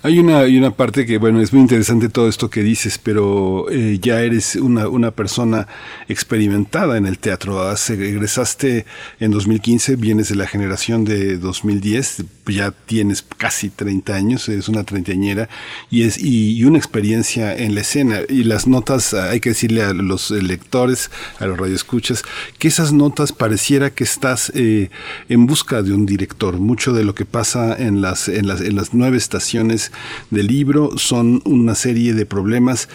Hay 0.03 0.19
una, 0.19 0.39
hay 0.41 0.57
una 0.57 0.71
parte 0.71 1.05
que, 1.05 1.19
bueno, 1.19 1.41
es 1.41 1.53
muy 1.53 1.61
interesante 1.61 2.09
todo 2.09 2.29
esto 2.29 2.49
que 2.49 2.63
dices, 2.63 2.99
pero 2.99 3.71
eh, 3.71 3.99
ya 4.01 4.23
eres 4.23 4.57
una, 4.57 4.89
una 4.89 5.11
persona 5.11 5.69
experimentada 6.09 6.97
en 6.97 7.07
el 7.07 7.19
teatro. 7.19 7.61
Has, 7.61 7.91
egresaste 7.91 8.87
en 9.21 9.31
2015, 9.31 9.97
vienes 9.97 10.31
de 10.31 10.37
la 10.37 10.47
generación 10.47 11.05
de 11.05 11.37
2010, 11.37 12.25
ya 12.47 12.73
tienes 12.73 13.23
casi 13.23 13.69
30 13.69 14.15
años, 14.15 14.49
eres 14.49 14.69
una 14.69 14.83
treintañera 14.83 15.49
y, 15.91 16.03
es, 16.03 16.19
y, 16.19 16.65
una 16.65 16.79
experiencia 16.79 17.55
en 17.55 17.75
la 17.75 17.83
escena. 17.83 18.21
Y 18.29 18.45
las 18.45 18.67
notas, 18.67 19.13
hay 19.15 19.41
que 19.41 19.51
decirle 19.51 19.83
a 19.83 19.93
los 19.93 20.31
lectores, 20.31 21.11
a 21.39 21.47
los 21.47 21.59
radioescuchas, 21.59 22.25
que 22.59 22.69
esas 22.69 22.93
notas 22.93 23.33
pareciera 23.33 23.91
que 23.91 24.05
estás 24.05 24.51
eh, 24.55 24.91
en 25.29 25.47
busca 25.47 25.83
de 25.83 25.93
un 25.93 26.07
director. 26.07 26.59
Mucho 26.59 26.93
de 26.93 27.05
lo 27.05 27.15
que 27.15 27.27
pasa 27.27 27.77
en 27.77 28.01
las, 28.01 28.29
en 28.29 28.49
las, 28.49 28.63
en 28.63 28.75
las 28.75 28.95
nueve 29.03 29.17
estaciones 29.17 29.91
del 30.31 30.47
libro 30.47 30.97
son 30.97 31.43
una 31.45 31.75
serie 31.75 32.15
de 32.15 32.25
problemas 32.25 32.89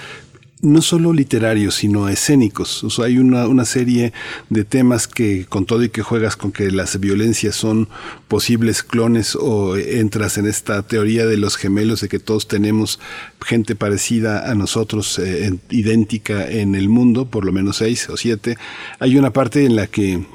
no 0.62 0.82
solo 0.82 1.12
literarios, 1.12 1.76
sino 1.76 2.08
escénicos. 2.08 2.86
Hay 3.04 3.18
una, 3.18 3.46
una, 3.48 3.66
serie 3.66 4.14
de 4.50 4.64
temas 4.64 5.06
que 5.06 5.46
con 5.46 5.66
todo 5.66 5.84
y 5.84 5.90
que 5.90 6.02
juegas 6.02 6.38
con 6.38 6.54
que 6.54 6.72
las 6.72 6.98
violencias 6.98 7.56
son 7.56 7.90
posibles 8.30 8.84
clones 8.84 9.36
o 9.36 9.76
entras 9.76 10.38
en 10.38 10.48
esta 10.48 10.82
teoría 10.82 11.26
de 11.26 11.36
los 11.36 11.58
gemelos, 11.58 12.00
de 12.00 12.08
que 12.08 12.20
todos 12.20 12.48
tenemos 12.48 13.02
gente 13.46 13.76
parecida 13.76 14.50
a 14.50 14.56
nosotros, 14.56 15.20
eh, 15.20 15.54
idéntica 15.70 16.50
en 16.50 16.74
el 16.74 16.88
mundo, 16.88 17.26
por 17.26 17.44
lo 17.44 17.52
menos 17.52 17.78
seis 17.78 18.10
o 18.10 18.16
siete. 18.16 18.58
Hay 19.00 19.18
una 19.18 19.34
parte 19.34 19.66
en 19.66 19.76
la 19.76 19.88
que 19.88 20.26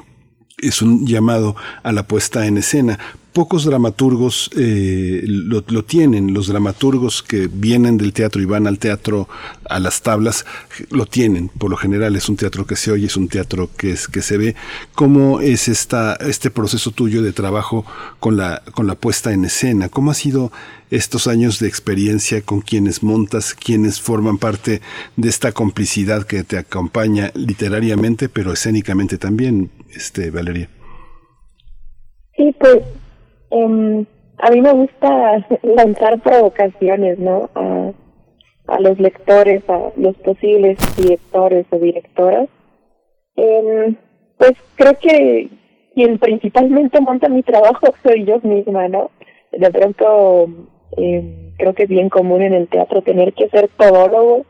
es 0.58 0.82
un 0.82 1.06
llamado 1.06 1.56
a 1.82 1.92
la 1.92 2.06
puesta 2.06 2.46
en 2.46 2.58
escena, 2.58 2.98
pocos 3.32 3.64
dramaturgos 3.64 4.50
eh, 4.56 5.22
lo, 5.26 5.64
lo, 5.66 5.84
tienen. 5.84 6.34
Los 6.34 6.46
dramaturgos 6.46 7.22
que 7.22 7.48
vienen 7.52 7.96
del 7.96 8.12
teatro 8.12 8.42
y 8.42 8.44
van 8.44 8.66
al 8.66 8.78
teatro 8.78 9.28
a 9.68 9.78
las 9.80 10.02
tablas 10.02 10.44
lo 10.90 11.06
tienen. 11.06 11.48
Por 11.48 11.70
lo 11.70 11.76
general 11.76 12.14
es 12.16 12.28
un 12.28 12.36
teatro 12.36 12.66
que 12.66 12.76
se 12.76 12.92
oye, 12.92 13.06
es 13.06 13.16
un 13.16 13.28
teatro 13.28 13.70
que, 13.76 13.92
es, 13.92 14.08
que 14.08 14.22
se 14.22 14.36
ve. 14.36 14.54
¿Cómo 14.94 15.40
es 15.40 15.68
esta, 15.68 16.14
este 16.16 16.50
proceso 16.50 16.90
tuyo 16.90 17.22
de 17.22 17.32
trabajo 17.32 17.84
con 18.20 18.36
la, 18.36 18.62
con 18.72 18.86
la 18.86 18.94
puesta 18.94 19.32
en 19.32 19.44
escena? 19.44 19.88
¿Cómo 19.88 20.10
ha 20.10 20.14
sido 20.14 20.52
estos 20.90 21.26
años 21.26 21.58
de 21.58 21.68
experiencia 21.68 22.42
con 22.42 22.60
quienes 22.60 23.02
montas, 23.02 23.54
quienes 23.54 24.00
forman 24.00 24.36
parte 24.36 24.82
de 25.16 25.28
esta 25.28 25.52
complicidad 25.52 26.26
que 26.26 26.44
te 26.44 26.58
acompaña 26.58 27.32
literariamente, 27.34 28.28
pero 28.28 28.52
escénicamente 28.52 29.16
también, 29.16 29.70
este, 29.94 30.30
Valeria? 30.30 30.68
Sí, 32.36 32.54
pues 32.58 32.82
eh, 33.52 34.06
a 34.38 34.50
mí 34.50 34.60
me 34.60 34.72
gusta 34.72 35.46
lanzar 35.62 36.20
provocaciones, 36.20 37.18
¿no? 37.18 37.50
A, 37.54 37.92
los 38.80 38.98
lectores, 38.98 39.62
a 39.68 39.92
los 39.96 40.16
posibles 40.18 40.78
directores 40.96 41.66
o 41.70 41.78
directoras. 41.78 42.48
Eh, 43.36 43.94
pues 44.38 44.52
creo 44.76 44.94
que 44.98 45.48
quien 45.94 46.18
principalmente 46.18 47.00
monta 47.00 47.28
mi 47.28 47.42
trabajo 47.42 47.86
soy 48.02 48.24
yo 48.24 48.40
misma, 48.42 48.88
¿no? 48.88 49.10
De 49.52 49.70
pronto 49.70 50.48
eh, 50.96 51.52
creo 51.58 51.74
que 51.74 51.82
es 51.84 51.88
bien 51.88 52.08
común 52.08 52.42
en 52.42 52.54
el 52.54 52.68
teatro 52.68 53.02
tener 53.02 53.34
que 53.34 53.48
ser 53.50 53.68
todólogo 53.68 54.46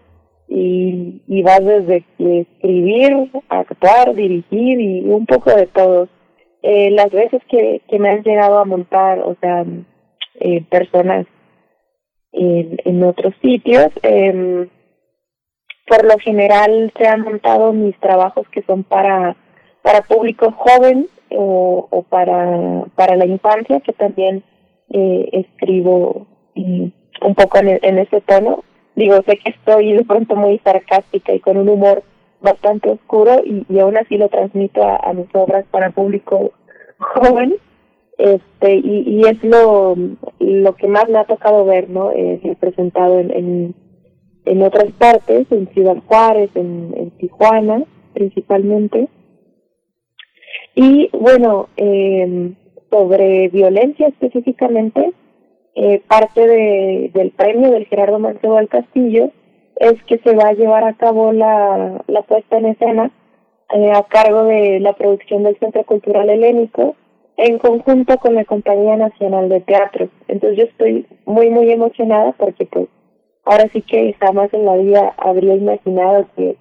y, 0.49 1.23
y 1.27 1.43
va 1.43 1.59
desde 1.59 2.05
escribir, 2.19 3.31
actuar, 3.49 4.15
dirigir 4.15 4.81
y 4.81 5.01
un 5.01 5.27
poco 5.27 5.51
de 5.51 5.67
todo. 5.67 6.09
Eh, 6.63 6.91
las 6.93 7.11
veces 7.11 7.43
que, 7.49 7.83
que 7.89 7.99
me 7.99 8.09
han 8.11 8.23
llegado 8.23 8.59
a 8.59 8.65
montar, 8.65 9.19
o 9.21 9.37
sea, 9.41 9.65
eh, 10.41 10.65
personas 10.71 11.27
en, 12.33 12.79
en 12.85 13.03
otros 13.03 13.35
sitios, 13.43 13.89
eh, 14.03 14.69
por 15.87 16.05
lo 16.05 16.19
general 16.19 16.93
se 16.97 17.07
han 17.07 17.23
montado 17.23 17.73
mis 17.73 17.99
trabajos 17.99 18.47
que 18.51 18.63
son 18.63 18.85
para, 18.85 19.37
para 19.83 20.03
público 20.03 20.53
joven 20.53 21.07
o, 21.31 21.89
o 21.91 22.03
para, 22.05 22.85
para 22.95 23.17
la 23.17 23.27
infancia, 23.27 23.81
que 23.81 23.93
también 23.93 24.45
eh, 24.91 25.29
escribo 25.33 26.27
un 26.55 27.35
poco 27.35 27.59
en, 27.59 27.79
en 27.83 27.99
ese 27.99 28.21
tono. 28.21 28.65
Digo, 28.95 29.17
sé 29.27 29.37
que 29.39 29.51
estoy 29.51 29.93
de 29.95 30.05
pronto 30.05 30.37
muy 30.37 30.59
sarcástica 30.59 31.35
y 31.35 31.41
con 31.41 31.57
un 31.57 31.69
humor 31.69 32.03
bastante 32.41 32.91
oscuro 32.91 33.41
y, 33.45 33.65
y 33.69 33.79
aún 33.81 33.97
así 33.97 34.17
lo 34.17 34.29
transmito 34.29 34.83
a 34.83 35.13
mis 35.13 35.29
obras 35.35 35.65
para 35.71 35.91
público 35.91 36.53
joven 37.03 37.57
este 38.19 38.77
y, 38.77 39.05
y 39.07 39.23
es 39.27 39.43
lo 39.43 39.97
lo 40.39 40.77
que 40.77 40.87
más 40.87 41.09
me 41.09 41.19
ha 41.19 41.25
tocado 41.25 41.65
ver 41.65 41.91
no 41.91 42.13
eh, 42.13 42.57
presentado 42.61 43.19
en, 43.19 43.31
en, 43.31 43.75
en 44.45 44.63
otras 44.63 44.93
partes 44.93 45.47
en 45.51 45.69
Ciudad 45.69 45.97
Juárez 46.07 46.51
en, 46.55 46.95
en 46.97 47.11
Tijuana 47.13 47.85
principalmente. 48.13 49.09
Y 50.75 51.11
bueno 51.13 51.69
eh, 51.77 52.53
sobre 52.91 53.49
violencia 53.49 54.09
específicamente 54.09 55.13
eh, 55.75 56.03
parte 56.07 56.47
de, 56.47 57.11
del 57.15 57.31
premio 57.31 57.71
del 57.71 57.87
Gerardo 57.87 58.19
Mancebo 58.19 58.57
del 58.57 58.69
Castillo 58.69 59.31
es 59.77 59.95
que 60.05 60.19
se 60.19 60.35
va 60.37 60.49
a 60.49 60.53
llevar 60.53 60.85
a 60.85 60.93
cabo 60.95 61.33
la, 61.33 62.05
la 62.07 62.23
puesta 62.23 62.59
en 62.59 62.67
escena 62.67 63.11
eh, 63.73 63.93
a 63.93 64.03
cargo 64.05 64.45
de 64.45 64.81
la 64.81 64.93
producción 64.93 65.43
del 65.43 65.59
Centro 65.59 65.85
Cultural 65.85 66.29
Helénico 66.29 66.95
en 67.37 67.59
conjunto 67.59 68.19
con 68.19 68.35
la 68.35 68.45
Compañía 68.45 68.97
Nacional 68.97 69.49
de 69.49 69.61
Teatro. 69.61 70.09
Entonces 70.29 70.59
yo 70.59 70.65
estoy 70.65 71.07
muy, 71.25 71.51
muy 71.51 71.71
emocionada 71.73 72.33
porque 72.33 72.67
pues 72.67 72.89
ahora 73.45 73.69
sí 73.73 73.83
que 73.83 74.15
jamás 74.21 74.53
en 74.53 74.67
la 74.67 74.77
vida 74.77 75.15
habría 75.17 75.55
imaginado 75.55 76.27
que, 76.37 76.57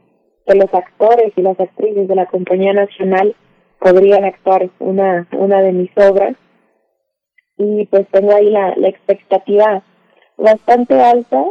que 0.48 0.56
los 0.56 0.74
actores 0.74 1.34
y 1.36 1.42
las 1.42 1.60
actrices 1.60 2.08
de 2.08 2.16
la 2.16 2.28
Compañía 2.28 2.74
Nacional 2.74 3.36
podrían 3.80 4.24
actuar 4.24 4.70
una, 4.80 5.28
una 5.34 5.62
de 5.62 5.74
mis 5.74 5.92
obras 5.98 6.36
y 7.58 7.86
pues 7.88 8.08
tengo 8.12 8.34
ahí 8.34 8.50
la, 8.50 8.74
la 8.78 8.88
expectativa 8.88 9.84
bastante 10.38 11.00
alta 11.00 11.46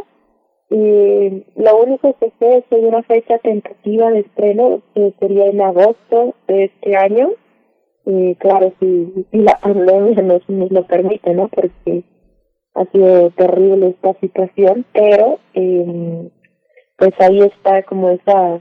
y 0.73 1.43
lo 1.57 1.83
único 1.83 2.15
que 2.17 2.31
sé 2.39 2.59
es 2.59 2.65
que 2.69 2.77
hay 2.77 2.85
una 2.85 3.03
fecha 3.03 3.37
tentativa 3.39 4.09
de 4.09 4.19
estreno 4.19 4.81
que 4.95 5.13
sería 5.19 5.47
en 5.47 5.59
agosto 5.59 6.33
de 6.47 6.63
este 6.63 6.95
año. 6.95 7.31
Y 8.05 8.35
claro 8.35 8.71
si, 8.79 9.25
si 9.31 9.37
la 9.39 9.59
pandemia 9.59 10.21
nos, 10.23 10.47
nos 10.49 10.71
lo 10.71 10.87
permite 10.87 11.33
no 11.33 11.49
porque 11.49 12.03
ha 12.73 12.85
sido 12.85 13.29
terrible 13.31 13.89
esta 13.89 14.13
situación 14.21 14.85
pero 14.91 15.39
eh, 15.53 16.29
pues 16.97 17.11
ahí 17.19 17.41
está 17.41 17.83
como 17.83 18.09
esa 18.09 18.59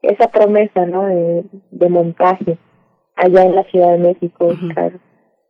esa 0.00 0.28
promesa 0.28 0.86
no 0.86 1.06
de, 1.06 1.44
de 1.70 1.88
montaje 1.90 2.56
allá 3.14 3.44
en 3.44 3.56
la 3.56 3.64
Ciudad 3.64 3.92
de 3.92 3.98
México 3.98 4.48
claro 4.72 5.00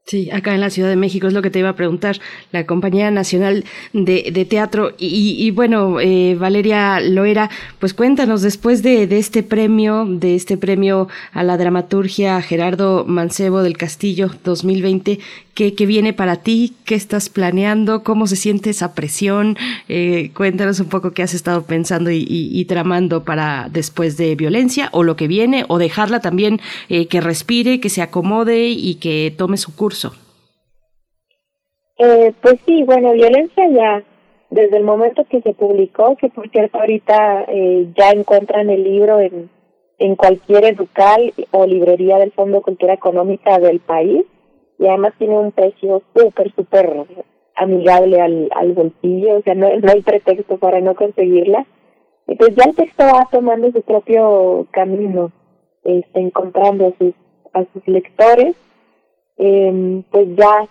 Sí, 0.09 0.31
acá 0.31 0.55
en 0.55 0.63
la 0.63 0.71
Ciudad 0.71 0.89
de 0.89 0.97
México 0.97 1.27
es 1.27 1.35
lo 1.35 1.43
que 1.43 1.51
te 1.51 1.59
iba 1.59 1.69
a 1.69 1.77
preguntar, 1.77 2.19
la 2.51 2.65
Compañía 2.65 3.11
Nacional 3.11 3.67
de, 3.93 4.31
de 4.33 4.47
Teatro. 4.47 4.95
Y, 4.97 5.37
y 5.39 5.51
bueno, 5.51 6.01
eh, 6.01 6.35
Valeria 6.35 6.99
Loera, 6.99 7.51
pues 7.79 7.93
cuéntanos, 7.93 8.41
después 8.41 8.83
de, 8.83 9.07
de, 9.07 9.19
este 9.19 9.43
premio, 9.43 10.07
de 10.09 10.35
este 10.35 10.57
premio 10.57 11.09
a 11.33 11.43
la 11.45 11.59
dramaturgia 11.59 12.41
Gerardo 12.41 13.05
Mancebo 13.05 13.61
del 13.61 13.77
Castillo 13.77 14.31
2020, 14.45 15.19
¿qué, 15.59 15.87
viene 15.87 16.13
para 16.13 16.37
ti? 16.37 16.75
¿Qué 16.87 16.95
estás 16.95 17.29
planeando? 17.29 18.05
¿Cómo 18.05 18.29
se 18.29 18.37
siente 18.37 18.71
esa 18.71 18.95
presión? 18.95 19.57
Eh, 19.89 20.31
cuéntanos 20.37 20.79
un 20.79 20.89
poco 20.89 21.11
qué 21.11 21.23
has 21.25 21.35
estado 21.35 21.63
pensando 21.63 22.11
y, 22.11 22.19
y, 22.19 22.51
y, 22.53 22.65
tramando 22.67 23.25
para 23.25 23.69
después 23.69 24.17
de 24.17 24.37
violencia 24.37 24.89
o 24.93 25.03
lo 25.03 25.17
que 25.17 25.27
viene, 25.27 25.65
o 25.69 25.79
dejarla 25.79 26.21
también 26.21 26.61
eh, 26.89 27.09
que 27.09 27.21
respire, 27.21 27.81
que 27.81 27.89
se 27.89 28.03
acomode 28.03 28.69
y 28.69 29.01
que 29.01 29.35
tome 29.37 29.57
su 29.57 29.75
curso. 29.75 30.13
Eh, 31.99 32.33
pues 32.41 32.61
sí, 32.65 32.85
bueno, 32.85 33.13
violencia 33.13 33.69
ya 33.71 34.05
desde 34.51 34.77
el 34.77 34.85
momento 34.85 35.25
que 35.29 35.43
se 35.43 35.55
publicó, 35.55 36.17
que 36.17 36.29
por 36.29 36.49
cierto 36.51 36.79
ahorita 36.79 37.47
eh, 37.49 37.89
ya 37.97 38.11
encuentran 38.11 38.71
el 38.71 38.85
libro 38.85 39.19
en, 39.19 39.51
en 39.99 40.15
cualquier 40.15 40.67
educal 40.67 41.35
o 41.51 41.67
librería 41.67 42.19
del 42.19 42.31
Fondo 42.31 42.59
de 42.59 42.63
Cultura 42.63 42.95
Económica 42.95 43.59
del 43.59 43.81
país 43.81 44.25
y 44.79 44.87
además 44.87 45.12
tiene 45.18 45.39
un 45.39 45.53
precio 45.53 46.03
súper, 46.14 46.53
súper 46.55 47.07
amigable 47.57 48.20
al, 48.20 48.49
al 48.55 48.72
bolsillo, 48.72 49.39
o 49.39 49.43
sea, 49.43 49.55
no, 49.55 49.68
no 49.68 49.93
hay 49.93 50.03
pretexto 50.03 50.59
para 50.59 50.81
no 50.81 50.95
conseguirla. 50.95 51.66
Entonces 52.26 52.57
ya 52.57 52.64
el 52.70 52.76
texto 52.76 53.05
va 53.05 53.29
tomando 53.31 53.72
su 53.72 53.83
propio 53.83 54.66
camino, 54.70 55.33
este, 55.85 56.20
encontrando 56.20 56.89
a 56.89 56.93
sus, 56.99 57.14
a 57.53 57.64
sus 57.72 57.87
lectores 57.89 58.55
eh, 59.39 60.03
pues 60.11 60.29
ya 60.37 60.68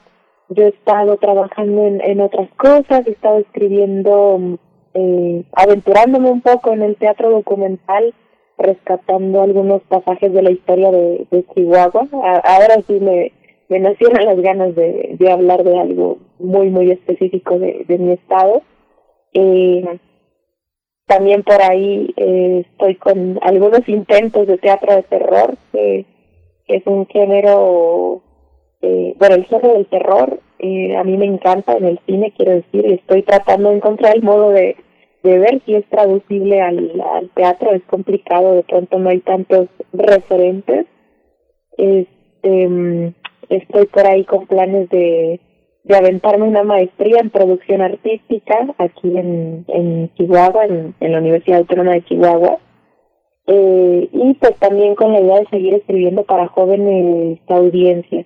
yo 0.49 0.65
he 0.65 0.69
estado 0.69 1.17
trabajando 1.17 1.85
en, 1.85 2.01
en 2.01 2.21
otras 2.21 2.49
cosas, 2.57 3.07
he 3.07 3.11
estado 3.11 3.39
escribiendo, 3.39 4.57
eh, 4.93 5.43
aventurándome 5.53 6.29
un 6.29 6.41
poco 6.41 6.71
en 6.73 6.83
el 6.83 6.95
teatro 6.97 7.31
documental, 7.31 8.13
rescatando 8.57 9.41
algunos 9.41 9.81
pasajes 9.83 10.33
de 10.33 10.41
la 10.41 10.51
historia 10.51 10.91
de, 10.91 11.27
de 11.31 11.45
Chihuahua. 11.53 12.07
Ahora 12.43 12.75
sí 12.87 12.99
me, 12.99 13.31
me 13.69 13.79
nacieron 13.79 14.25
las 14.25 14.39
ganas 14.39 14.75
de, 14.75 15.15
de 15.17 15.31
hablar 15.31 15.63
de 15.63 15.79
algo 15.79 16.17
muy, 16.39 16.69
muy 16.69 16.91
específico 16.91 17.59
de, 17.59 17.85
de 17.87 17.97
mi 17.97 18.13
estado. 18.13 18.61
Eh, 19.33 19.99
también 21.05 21.43
por 21.43 21.61
ahí 21.61 22.13
eh, 22.17 22.65
estoy 22.69 22.95
con 22.95 23.39
algunos 23.41 23.87
intentos 23.87 24.47
de 24.47 24.57
teatro 24.57 24.95
de 24.95 25.03
terror, 25.03 25.57
que 25.71 26.05
es 26.67 26.85
un 26.85 27.05
género 27.07 28.21
eh, 28.81 29.15
bueno, 29.17 29.35
el 29.35 29.45
género 29.45 29.73
del 29.73 29.87
terror 29.87 30.39
eh, 30.59 30.95
a 30.95 31.03
mí 31.03 31.17
me 31.17 31.25
encanta 31.25 31.77
en 31.77 31.85
el 31.85 31.99
cine, 32.05 32.33
quiero 32.35 32.53
decir, 32.53 32.85
estoy 32.85 33.23
tratando 33.23 33.69
de 33.69 33.77
encontrar 33.77 34.15
el 34.15 34.23
modo 34.23 34.49
de, 34.49 34.75
de 35.23 35.39
ver 35.39 35.61
si 35.65 35.75
es 35.75 35.85
traducible 35.85 36.61
al, 36.61 37.01
al 37.01 37.29
teatro, 37.29 37.71
es 37.73 37.83
complicado, 37.83 38.53
de 38.53 38.63
pronto 38.63 38.97
no 38.97 39.09
hay 39.09 39.19
tantos 39.19 39.67
referentes. 39.93 40.87
Este, 41.77 43.13
estoy 43.49 43.85
por 43.87 44.05
ahí 44.05 44.23
con 44.25 44.47
planes 44.47 44.89
de, 44.89 45.39
de 45.83 45.95
aventarme 45.95 46.47
una 46.47 46.63
maestría 46.63 47.19
en 47.19 47.29
producción 47.29 47.81
artística 47.81 48.73
aquí 48.77 49.17
en, 49.17 49.65
en 49.67 50.13
Chihuahua, 50.15 50.65
en, 50.65 50.95
en 50.99 51.11
la 51.11 51.19
Universidad 51.19 51.59
Autónoma 51.59 51.93
de 51.93 52.05
Chihuahua. 52.05 52.57
Eh, 53.49 54.09
y 54.11 54.33
pues 54.33 54.55
también 54.57 54.95
con 54.95 55.13
la 55.13 55.21
idea 55.21 55.39
de 55.39 55.47
seguir 55.47 55.73
escribiendo 55.75 56.23
para 56.23 56.47
jóvenes 56.47 57.39
audiencias. 57.47 58.25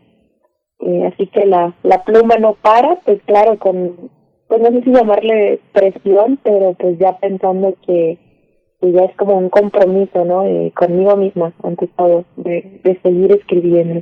Eh, 0.79 1.05
así 1.13 1.27
que 1.27 1.45
la, 1.45 1.75
la 1.83 2.03
pluma 2.03 2.37
no 2.37 2.55
para, 2.55 2.95
pues 3.05 3.21
claro, 3.25 3.59
con, 3.59 4.09
pues 4.47 4.61
no 4.61 4.69
sé 4.69 4.81
si 4.83 4.91
llamarle 4.91 5.59
presión, 5.73 6.39
pero 6.41 6.73
pues 6.73 6.97
ya 6.97 7.19
pensando 7.19 7.75
que, 7.85 8.17
que 8.81 8.91
ya 8.91 9.03
es 9.03 9.15
como 9.15 9.37
un 9.37 9.49
compromiso, 9.49 10.25
¿no? 10.25 10.43
Eh, 10.43 10.73
conmigo 10.75 11.15
misma, 11.15 11.53
ante 11.61 11.85
todo, 11.85 12.25
de, 12.37 12.81
de 12.83 12.99
seguir 13.03 13.31
escribiendo. 13.31 14.01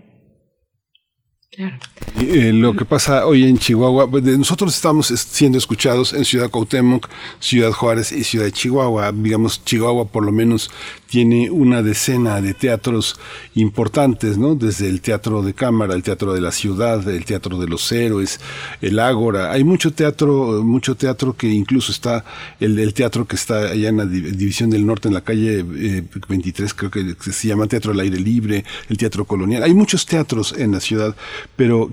Eh, 1.52 2.52
lo 2.54 2.76
que 2.76 2.86
pasa 2.86 3.26
hoy 3.26 3.44
en 3.46 3.58
Chihuahua, 3.58 4.10
pues, 4.10 4.24
nosotros 4.24 4.76
estamos 4.76 5.08
siendo 5.08 5.58
escuchados 5.58 6.14
en 6.14 6.24
Ciudad 6.24 6.52
Cuauhtémoc, 6.52 7.10
Ciudad 7.40 7.72
Juárez 7.72 8.12
y 8.12 8.24
Ciudad 8.24 8.46
de 8.46 8.52
Chihuahua. 8.52 9.12
Digamos, 9.12 9.66
Chihuahua 9.66 10.06
por 10.06 10.24
lo 10.24 10.32
menos 10.32 10.70
tiene 11.10 11.50
una 11.50 11.82
decena 11.82 12.40
de 12.40 12.54
teatros 12.54 13.20
importantes, 13.56 14.38
¿no? 14.38 14.56
Desde 14.56 14.88
el 14.88 15.02
teatro 15.02 15.42
de 15.42 15.54
cámara, 15.54 15.96
el 15.96 16.04
teatro 16.04 16.34
de 16.34 16.42
la 16.42 16.52
ciudad, 16.52 17.08
el 17.10 17.26
teatro 17.26 17.58
de 17.58 17.68
los 17.68 17.92
héroes, 17.92 18.40
el 18.82 19.00
ágora. 19.00 19.52
Hay 19.52 19.64
mucho 19.64 19.92
teatro, 19.92 20.64
mucho 20.64 20.96
teatro 20.96 21.36
que 21.36 21.48
incluso 21.48 21.92
está, 21.92 22.24
el, 22.60 22.94
teatro 22.94 23.26
que 23.26 23.36
está 23.36 23.72
allá 23.72 23.90
en 23.90 23.98
la 23.98 24.06
División 24.06 24.70
del 24.70 24.86
Norte, 24.86 25.08
en 25.08 25.16
la 25.16 25.22
calle 25.22 25.60
eh, 25.60 26.04
23, 26.28 26.74
creo 26.74 26.92
que 26.92 27.16
se 27.32 27.48
llama 27.48 27.68
Teatro 27.68 27.92
al 27.92 28.00
Aire 28.00 28.20
Libre, 28.20 28.64
el 28.88 28.98
Teatro 28.98 29.26
Colonial. 29.26 29.64
Hay 29.64 29.74
muchos 29.74 30.06
teatros 30.06 30.54
en 30.58 30.72
la 30.72 30.80
ciudad, 30.80 31.16
pero 31.56 31.92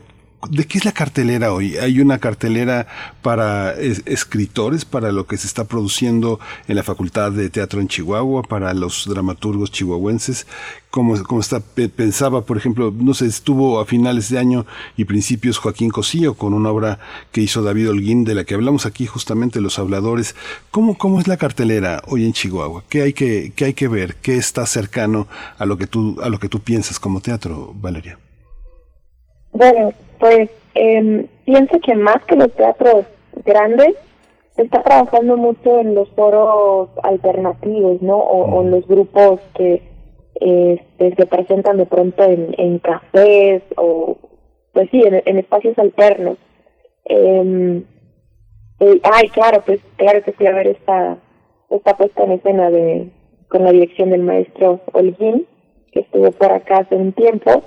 ¿De 0.50 0.64
qué 0.64 0.78
es 0.78 0.84
la 0.84 0.92
cartelera 0.92 1.52
hoy? 1.52 1.76
¿Hay 1.76 2.00
una 2.00 2.18
cartelera 2.18 2.86
para 3.22 3.72
escritores, 3.72 4.84
para 4.84 5.10
lo 5.10 5.26
que 5.26 5.36
se 5.36 5.46
está 5.46 5.64
produciendo 5.64 6.38
en 6.68 6.76
la 6.76 6.82
Facultad 6.82 7.32
de 7.32 7.50
Teatro 7.50 7.80
en 7.80 7.88
Chihuahua, 7.88 8.42
para 8.42 8.72
los 8.74 9.06
dramaturgos 9.08 9.72
chihuahuenses? 9.72 10.46
¿Cómo, 10.90 11.20
cómo 11.24 11.40
está? 11.40 11.60
Pensaba, 11.60 12.42
por 12.42 12.58
ejemplo, 12.58 12.94
no 12.96 13.14
sé, 13.14 13.26
estuvo 13.26 13.80
a 13.80 13.86
finales 13.86 14.30
de 14.30 14.38
año 14.38 14.66
y 14.96 15.04
principios 15.04 15.58
Joaquín 15.58 15.90
Cosío 15.90 16.34
con 16.34 16.54
una 16.54 16.70
obra 16.70 17.00
que 17.32 17.40
hizo 17.40 17.62
David 17.62 17.90
Holguín, 17.90 18.24
de 18.24 18.34
la 18.34 18.44
que 18.44 18.54
hablamos 18.54 18.86
aquí 18.86 19.06
justamente, 19.06 19.60
Los 19.60 19.78
Habladores. 19.78 20.36
¿Cómo, 20.70 20.96
cómo 20.96 21.18
es 21.18 21.26
la 21.26 21.38
cartelera 21.38 22.02
hoy 22.06 22.24
en 22.24 22.32
Chihuahua? 22.32 22.84
¿Qué 22.88 23.02
hay 23.02 23.12
que, 23.14 23.52
qué 23.56 23.64
hay 23.64 23.74
que 23.74 23.88
ver? 23.88 24.16
¿Qué 24.16 24.36
está 24.36 24.64
cercano 24.66 25.26
a 25.58 25.66
lo 25.66 25.76
que 25.76 25.86
tú, 25.86 26.18
a 26.22 26.28
lo 26.28 26.38
que 26.38 26.48
tú 26.48 26.60
piensas 26.60 27.00
como 27.00 27.20
teatro, 27.20 27.74
Valeria? 27.74 28.18
Bueno, 29.52 29.92
pues 30.26 30.50
eh, 30.74 31.26
pienso 31.44 31.78
que 31.80 31.94
más 31.94 32.24
que 32.24 32.34
los 32.34 32.52
teatros 32.54 33.06
grandes, 33.44 33.94
se 34.56 34.62
está 34.62 34.82
trabajando 34.82 35.36
mucho 35.36 35.78
en 35.78 35.94
los 35.94 36.08
foros 36.10 36.88
alternativos, 37.04 38.02
¿no? 38.02 38.16
O, 38.16 38.62
en 38.62 38.72
los 38.72 38.88
grupos 38.88 39.40
que 39.54 39.82
este, 40.34 41.14
se 41.14 41.26
presentan 41.26 41.76
de 41.76 41.86
pronto 41.86 42.24
en, 42.24 42.54
en 42.58 42.80
cafés 42.80 43.62
o, 43.76 44.16
pues 44.72 44.90
sí, 44.90 45.00
en, 45.04 45.38
espacios 45.38 45.78
alternos. 45.78 46.38
Eh, 47.04 47.82
ay, 49.04 49.28
claro, 49.28 49.62
pues 49.64 49.80
claro 49.96 50.22
que 50.24 50.32
fui 50.32 50.46
a 50.46 50.54
ver 50.54 50.66
esta, 50.66 51.18
esta 51.70 51.96
puesta 51.96 52.24
en 52.24 52.32
escena 52.32 52.70
de 52.70 53.10
con 53.48 53.62
la 53.62 53.70
dirección 53.70 54.10
del 54.10 54.22
maestro 54.22 54.80
Holguín, 54.92 55.46
que 55.92 56.00
estuvo 56.00 56.32
por 56.32 56.50
acá 56.50 56.78
hace 56.78 56.96
un 56.96 57.12
tiempo 57.12 57.62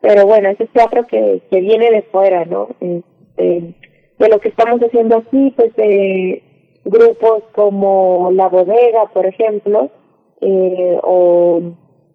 pero 0.00 0.26
bueno, 0.26 0.48
ese 0.48 0.66
teatro 0.66 1.06
que, 1.06 1.42
que 1.50 1.60
viene 1.60 1.90
de 1.90 2.02
fuera, 2.02 2.44
¿no? 2.44 2.68
Este, 2.80 3.74
de 4.18 4.28
lo 4.28 4.40
que 4.40 4.48
estamos 4.48 4.80
haciendo 4.80 5.18
aquí, 5.18 5.52
pues 5.56 5.74
de 5.76 6.42
grupos 6.84 7.42
como 7.54 8.30
La 8.32 8.48
Bodega, 8.48 9.06
por 9.12 9.26
ejemplo, 9.26 9.90
eh, 10.40 10.98
o 11.02 11.60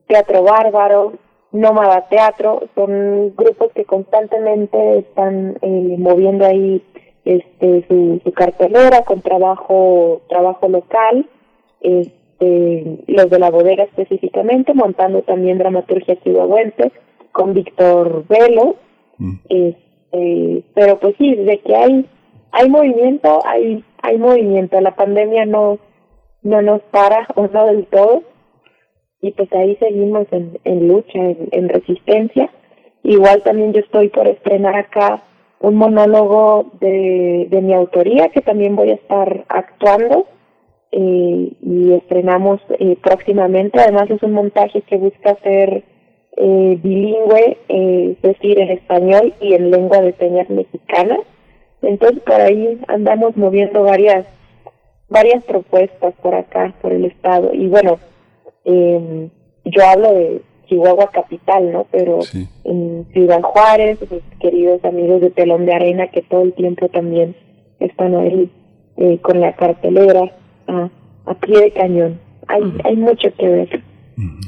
Teatro 0.08 0.44
Bárbaro, 0.44 1.14
Nómada 1.52 2.08
Teatro, 2.10 2.64
son 2.74 3.36
grupos 3.36 3.72
que 3.74 3.86
constantemente 3.86 5.00
están 5.00 5.58
eh, 5.62 5.96
moviendo 5.98 6.46
ahí 6.46 6.84
este 7.24 7.86
su, 7.88 8.22
su 8.24 8.32
cartelera 8.34 9.04
con 9.04 9.22
trabajo 9.22 10.22
trabajo 10.28 10.68
local, 10.68 11.28
este, 11.82 13.04
los 13.08 13.30
de 13.30 13.40
la 13.40 13.50
bodega 13.52 13.84
específicamente, 13.84 14.74
montando 14.74 15.22
también 15.22 15.58
dramaturgia 15.58 16.20
chihuahuense 16.22 16.92
con 17.36 17.54
Víctor 17.54 18.24
Velo, 18.30 18.78
mm. 19.18 19.36
este, 19.50 20.64
pero 20.74 20.98
pues 21.00 21.16
sí, 21.18 21.36
de 21.36 21.60
que 21.60 21.76
hay 21.76 22.06
hay 22.52 22.70
movimiento, 22.70 23.42
hay 23.46 23.84
hay 24.02 24.18
movimiento, 24.18 24.80
la 24.80 24.96
pandemia 24.96 25.46
no 25.46 25.78
no 26.44 26.62
nos 26.62 26.82
para 26.84 27.28
o 27.36 27.48
no 27.48 27.66
del 27.66 27.86
todo 27.88 28.24
y 29.22 29.32
pues 29.32 29.52
ahí 29.54 29.76
seguimos 29.78 30.28
en, 30.32 30.58
en 30.64 30.88
lucha, 30.88 31.20
en, 31.20 31.70
resistencia. 31.70 32.50
Igual 33.04 33.42
también 33.44 33.74
yo 33.74 33.80
estoy 33.80 34.10
por 34.10 34.28
estrenar 34.28 34.76
acá 34.76 35.24
un 35.60 35.76
monólogo 35.76 36.72
de, 36.80 37.48
de 37.50 37.62
mi 37.62 37.74
autoría 37.74 38.30
que 38.30 38.42
también 38.42 38.76
voy 38.76 38.92
a 38.92 38.96
estar 38.96 39.46
actuando 39.50 40.28
eh, 40.92 41.52
y 41.62 41.94
estrenamos 41.94 42.62
eh, 42.80 42.98
próximamente. 43.02 43.80
Además 43.82 44.10
es 44.12 44.22
un 44.22 44.34
montaje 44.34 44.82
que 44.84 44.98
busca 44.98 45.36
ser 45.44 45.84
eh, 46.38 46.80
bilingüe, 46.82 47.58
eh, 47.70 48.16
es 48.16 48.22
decir, 48.22 48.60
en 48.60 48.70
español 48.72 49.34
y 49.40 49.54
en 49.54 49.72
lengua 49.72 50.02
de 50.02 50.14
señas 50.14 50.50
mexicana. 50.50 51.18
Entonces 51.82 52.22
por 52.24 52.40
ahí 52.42 52.80
andamos 52.88 53.36
moviendo 53.38 53.84
varias 53.84 54.26
varias 55.08 55.44
propuestas 55.44 56.14
por 56.22 56.34
acá, 56.36 56.74
por 56.82 56.92
el 56.92 57.06
estado. 57.06 57.54
Y 57.54 57.68
bueno, 57.68 58.00
eh, 58.66 59.30
yo 59.66 59.86
hablo 59.86 60.14
de 60.14 60.42
Chihuahua 60.68 61.12
capital, 61.12 61.72
¿no? 61.72 61.86
Pero 61.92 62.20
en 62.64 63.06
Ciudad 63.14 63.42
Juárez, 63.42 64.00
mis 64.10 64.24
queridos 64.40 64.84
amigos 64.84 65.22
de 65.22 65.30
Telón 65.30 65.66
de 65.66 65.74
Arena 65.74 66.08
que 66.08 66.22
todo 66.24 66.42
el 66.42 66.54
tiempo 66.54 66.90
también 66.90 67.36
están 67.80 68.16
ahí 68.16 68.50
eh, 68.98 69.20
con 69.22 69.40
la 69.42 69.54
cartelera 69.54 70.32
a, 70.68 70.90
a 71.26 71.34
pie 71.36 71.62
de 71.62 71.72
cañón. 71.72 72.20
Hay, 72.48 72.62
hay 72.84 72.96
mucho 72.96 73.30
que 73.38 73.48
ver. 73.48 73.84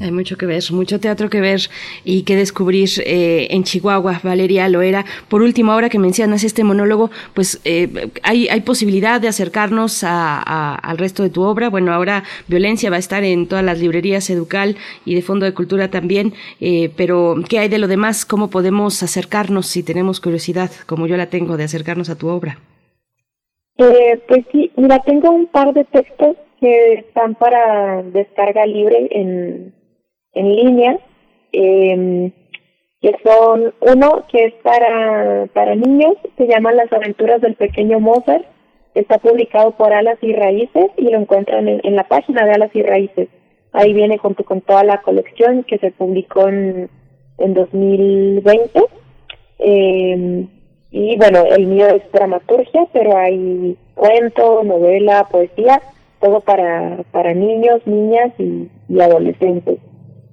Hay 0.00 0.10
mucho 0.12 0.38
que 0.38 0.46
ver, 0.46 0.62
mucho 0.70 0.98
teatro 0.98 1.28
que 1.28 1.42
ver 1.42 1.60
y 2.02 2.22
que 2.22 2.36
descubrir 2.36 2.88
eh, 3.04 3.48
en 3.50 3.64
Chihuahua, 3.64 4.20
Valeria 4.22 4.68
Loera. 4.68 5.04
Por 5.28 5.42
último, 5.42 5.72
ahora 5.72 5.90
que 5.90 5.98
mencionas 5.98 6.42
este 6.42 6.64
monólogo, 6.64 7.10
pues 7.34 7.60
eh, 7.64 8.10
hay, 8.22 8.48
hay 8.48 8.62
posibilidad 8.62 9.20
de 9.20 9.28
acercarnos 9.28 10.04
a, 10.04 10.74
al 10.74 10.96
resto 10.96 11.22
de 11.22 11.30
tu 11.30 11.42
obra. 11.42 11.68
Bueno, 11.68 11.92
ahora 11.92 12.24
Violencia 12.46 12.88
va 12.88 12.96
a 12.96 13.00
estar 13.00 13.24
en 13.24 13.46
todas 13.46 13.64
las 13.64 13.78
librerías 13.78 14.30
Educal 14.30 14.76
y 15.04 15.14
de 15.14 15.22
Fondo 15.22 15.44
de 15.44 15.52
Cultura 15.52 15.88
también, 15.88 16.32
eh, 16.60 16.90
pero 16.96 17.36
¿qué 17.48 17.58
hay 17.58 17.68
de 17.68 17.78
lo 17.78 17.88
demás? 17.88 18.24
¿Cómo 18.24 18.48
podemos 18.48 19.02
acercarnos 19.02 19.66
si 19.66 19.82
tenemos 19.82 20.20
curiosidad, 20.20 20.70
como 20.86 21.06
yo 21.06 21.16
la 21.16 21.26
tengo, 21.26 21.56
de 21.56 21.64
acercarnos 21.64 22.08
a 22.08 22.16
tu 22.16 22.28
obra? 22.28 22.58
pues 23.76 24.44
sí, 24.50 24.72
mira, 24.76 24.98
tengo 25.04 25.30
un 25.30 25.46
par 25.46 25.72
de 25.72 25.84
textos 25.84 26.36
que 26.60 26.94
están 26.94 27.34
para 27.34 28.02
descarga 28.02 28.66
libre 28.66 29.08
en, 29.10 29.74
en 30.32 30.56
línea, 30.56 30.98
eh, 31.52 32.32
que 33.00 33.14
son 33.24 33.74
uno 33.80 34.24
que 34.30 34.46
es 34.46 34.54
para, 34.62 35.46
para 35.52 35.74
niños, 35.74 36.14
se 36.36 36.46
llama 36.46 36.72
Las 36.72 36.92
aventuras 36.92 37.40
del 37.40 37.54
pequeño 37.54 38.00
Mozart, 38.00 38.44
está 38.94 39.18
publicado 39.18 39.72
por 39.72 39.92
Alas 39.92 40.18
y 40.20 40.32
Raíces 40.32 40.90
y 40.96 41.04
lo 41.10 41.18
encuentran 41.18 41.68
en, 41.68 41.96
la 41.96 42.04
página 42.04 42.44
de 42.44 42.52
Alas 42.52 42.70
y 42.74 42.82
Raíces. 42.82 43.28
Ahí 43.72 43.92
viene 43.92 44.18
junto 44.18 44.44
con 44.44 44.60
toda 44.60 44.82
la 44.82 45.02
colección 45.02 45.62
que 45.62 45.78
se 45.78 45.92
publicó 45.92 46.48
en, 46.48 46.90
en 47.38 47.54
2020. 47.54 48.80
Eh, 49.60 50.46
y 50.90 51.16
bueno, 51.16 51.44
el 51.44 51.66
mío 51.66 51.86
es 51.86 52.10
dramaturgia, 52.10 52.86
pero 52.92 53.16
hay 53.16 53.76
cuento, 53.94 54.64
novela, 54.64 55.28
poesía 55.30 55.80
todo 56.20 56.40
para, 56.40 57.04
para 57.10 57.34
niños, 57.34 57.80
niñas 57.86 58.32
y, 58.38 58.68
adolescentes. 59.00 59.78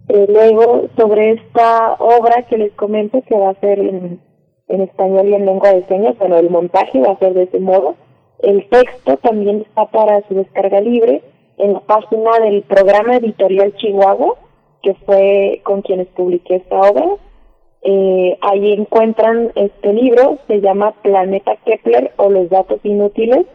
Eh, 0.08 0.26
luego, 0.30 0.88
sobre 0.98 1.32
esta 1.32 1.94
obra 1.94 2.44
que 2.44 2.58
les 2.58 2.72
comento, 2.74 3.22
que 3.28 3.38
va 3.38 3.50
a 3.50 3.60
ser 3.60 3.80
en, 3.80 4.20
en 4.68 4.82
español 4.82 5.28
y 5.28 5.34
en 5.34 5.46
lengua 5.46 5.74
de 5.74 5.86
señas, 5.86 6.18
bueno, 6.18 6.38
el 6.38 6.50
montaje 6.50 7.00
va 7.02 7.12
a 7.12 7.20
ser 7.20 7.34
de 7.34 7.44
ese 7.44 7.60
modo. 7.60 7.96
El 8.40 8.68
texto 8.70 9.18
también 9.18 9.62
está 9.62 9.86
para 9.86 10.22
su 10.28 10.36
descarga 10.36 10.82
libre 10.82 11.22
en 11.58 11.74
la 11.74 11.80
página 11.82 12.40
del 12.40 12.64
programa 12.64 13.18
editorial 13.18 13.74
Chihuahua, 13.76 14.36
que 14.82 14.94
fue 15.06 15.62
con 15.64 15.82
quienes 15.82 16.08
publiqué 16.08 16.56
esta 16.56 16.80
obra. 16.80 17.06
Eh, 17.82 18.38
ahí 18.42 18.74
encuentran 18.74 19.52
este 19.56 19.94
libro, 19.94 20.40
se 20.48 20.60
llama 20.60 20.94
Planeta 21.04 21.56
Kepler 21.66 22.14
o 22.18 22.30
los 22.30 22.50
datos 22.50 22.80
inútiles, 22.84 23.46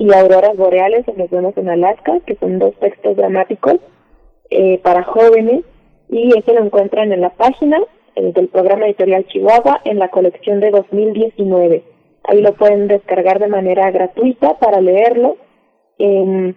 y 0.00 0.14
Auroras 0.14 0.56
Boreales 0.56 1.06
en 1.08 1.18
los 1.18 1.28
vemos 1.28 1.54
en 1.58 1.68
Alaska, 1.68 2.20
que 2.26 2.34
son 2.36 2.58
dos 2.58 2.74
textos 2.80 3.18
dramáticos 3.18 3.76
eh, 4.48 4.80
para 4.82 5.02
jóvenes, 5.02 5.62
y 6.08 6.36
ese 6.38 6.54
lo 6.54 6.64
encuentran 6.64 7.12
en 7.12 7.20
la 7.20 7.28
página 7.28 7.78
eh, 8.16 8.32
del 8.32 8.48
programa 8.48 8.86
editorial 8.86 9.26
Chihuahua 9.26 9.82
en 9.84 9.98
la 9.98 10.08
colección 10.08 10.60
de 10.60 10.70
2019. 10.70 11.84
Ahí 12.24 12.40
lo 12.40 12.54
pueden 12.54 12.88
descargar 12.88 13.40
de 13.40 13.48
manera 13.48 13.90
gratuita 13.90 14.58
para 14.58 14.80
leerlo. 14.80 15.36
Eh, 15.98 16.54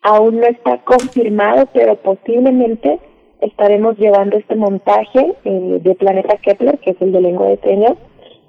aún 0.00 0.40
no 0.40 0.46
está 0.46 0.78
confirmado, 0.84 1.68
pero 1.74 1.96
posiblemente 1.96 2.98
estaremos 3.42 3.98
llevando 3.98 4.38
este 4.38 4.54
montaje 4.54 5.34
eh, 5.44 5.78
de 5.82 5.94
Planeta 5.96 6.38
Kepler, 6.38 6.78
que 6.78 6.92
es 6.92 7.02
el 7.02 7.12
de 7.12 7.20
lengua 7.20 7.48
de 7.48 7.58
señas, 7.58 7.92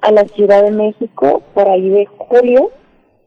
a 0.01 0.13
la 0.13 0.23
Ciudad 0.23 0.63
de 0.63 0.71
México 0.71 1.41
por 1.53 1.67
ahí 1.67 1.89
de 1.89 2.05
julio 2.05 2.71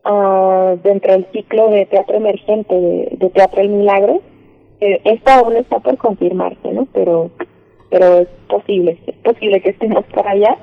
uh, 0.09 0.78
dentro 0.82 1.12
del 1.12 1.26
ciclo 1.32 1.70
de 1.70 1.86
teatro 1.86 2.16
emergente 2.16 2.74
de, 2.74 3.30
Teatro 3.34 3.61
El 3.61 3.68
Milagro. 3.68 4.20
Eh, 4.80 5.00
esto 5.04 5.30
aún 5.30 5.56
está 5.56 5.80
por 5.80 5.96
confirmarse, 5.98 6.72
¿no? 6.72 6.86
Pero, 6.92 7.30
pero 7.90 8.18
es 8.18 8.28
posible, 8.48 8.98
es 9.06 9.16
posible 9.16 9.61
que 9.61 9.70
estemos 9.70 10.04
por 10.06 10.26
allá 10.26 10.56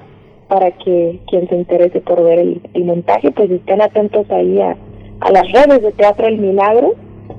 para 0.48 0.72
que 0.72 1.20
quien 1.28 1.48
se 1.50 1.56
interese 1.56 2.02
por 2.02 2.24
ver 2.24 2.40
el, 2.40 2.86
montaje, 2.86 3.32
pues 3.32 3.50
estén 3.50 3.82
atentos 3.82 4.30
ahí 4.30 4.60
a, 4.62 4.78
a 5.22 5.32
las 5.32 5.52
redes 5.52 5.82
de 5.82 5.92
Teatro 5.92 6.28
El 6.28 6.38
Milagro, 6.38 6.94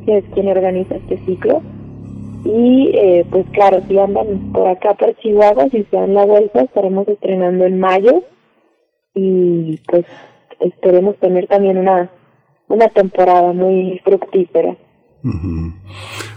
que 0.05 0.19
es 0.19 0.25
quien 0.35 0.49
organiza 0.49 0.97
este 0.97 1.19
ciclo. 1.19 1.63
Y 2.45 2.91
eh, 2.95 3.25
pues 3.31 3.45
claro, 3.51 3.81
si 3.89 3.99
andan 3.99 4.53
por 4.53 4.69
acá 4.69 4.95
por 4.95 5.17
Chihuahua, 5.17 5.69
si 5.71 5.83
se 5.85 5.97
dan 5.97 6.15
la 6.15 6.25
vuelta, 6.25 6.63
estaremos 6.63 7.09
estrenando 7.09 7.65
en 7.65 7.81
mayo. 7.81 8.23
Y 9.15 9.79
pues 9.89 10.05
esperemos 10.61 11.17
tener 11.19 11.47
también 11.47 11.79
una, 11.79 12.11
una 12.69 12.89
temporada 12.89 13.53
muy 13.53 14.01
fructífera. 14.05 14.77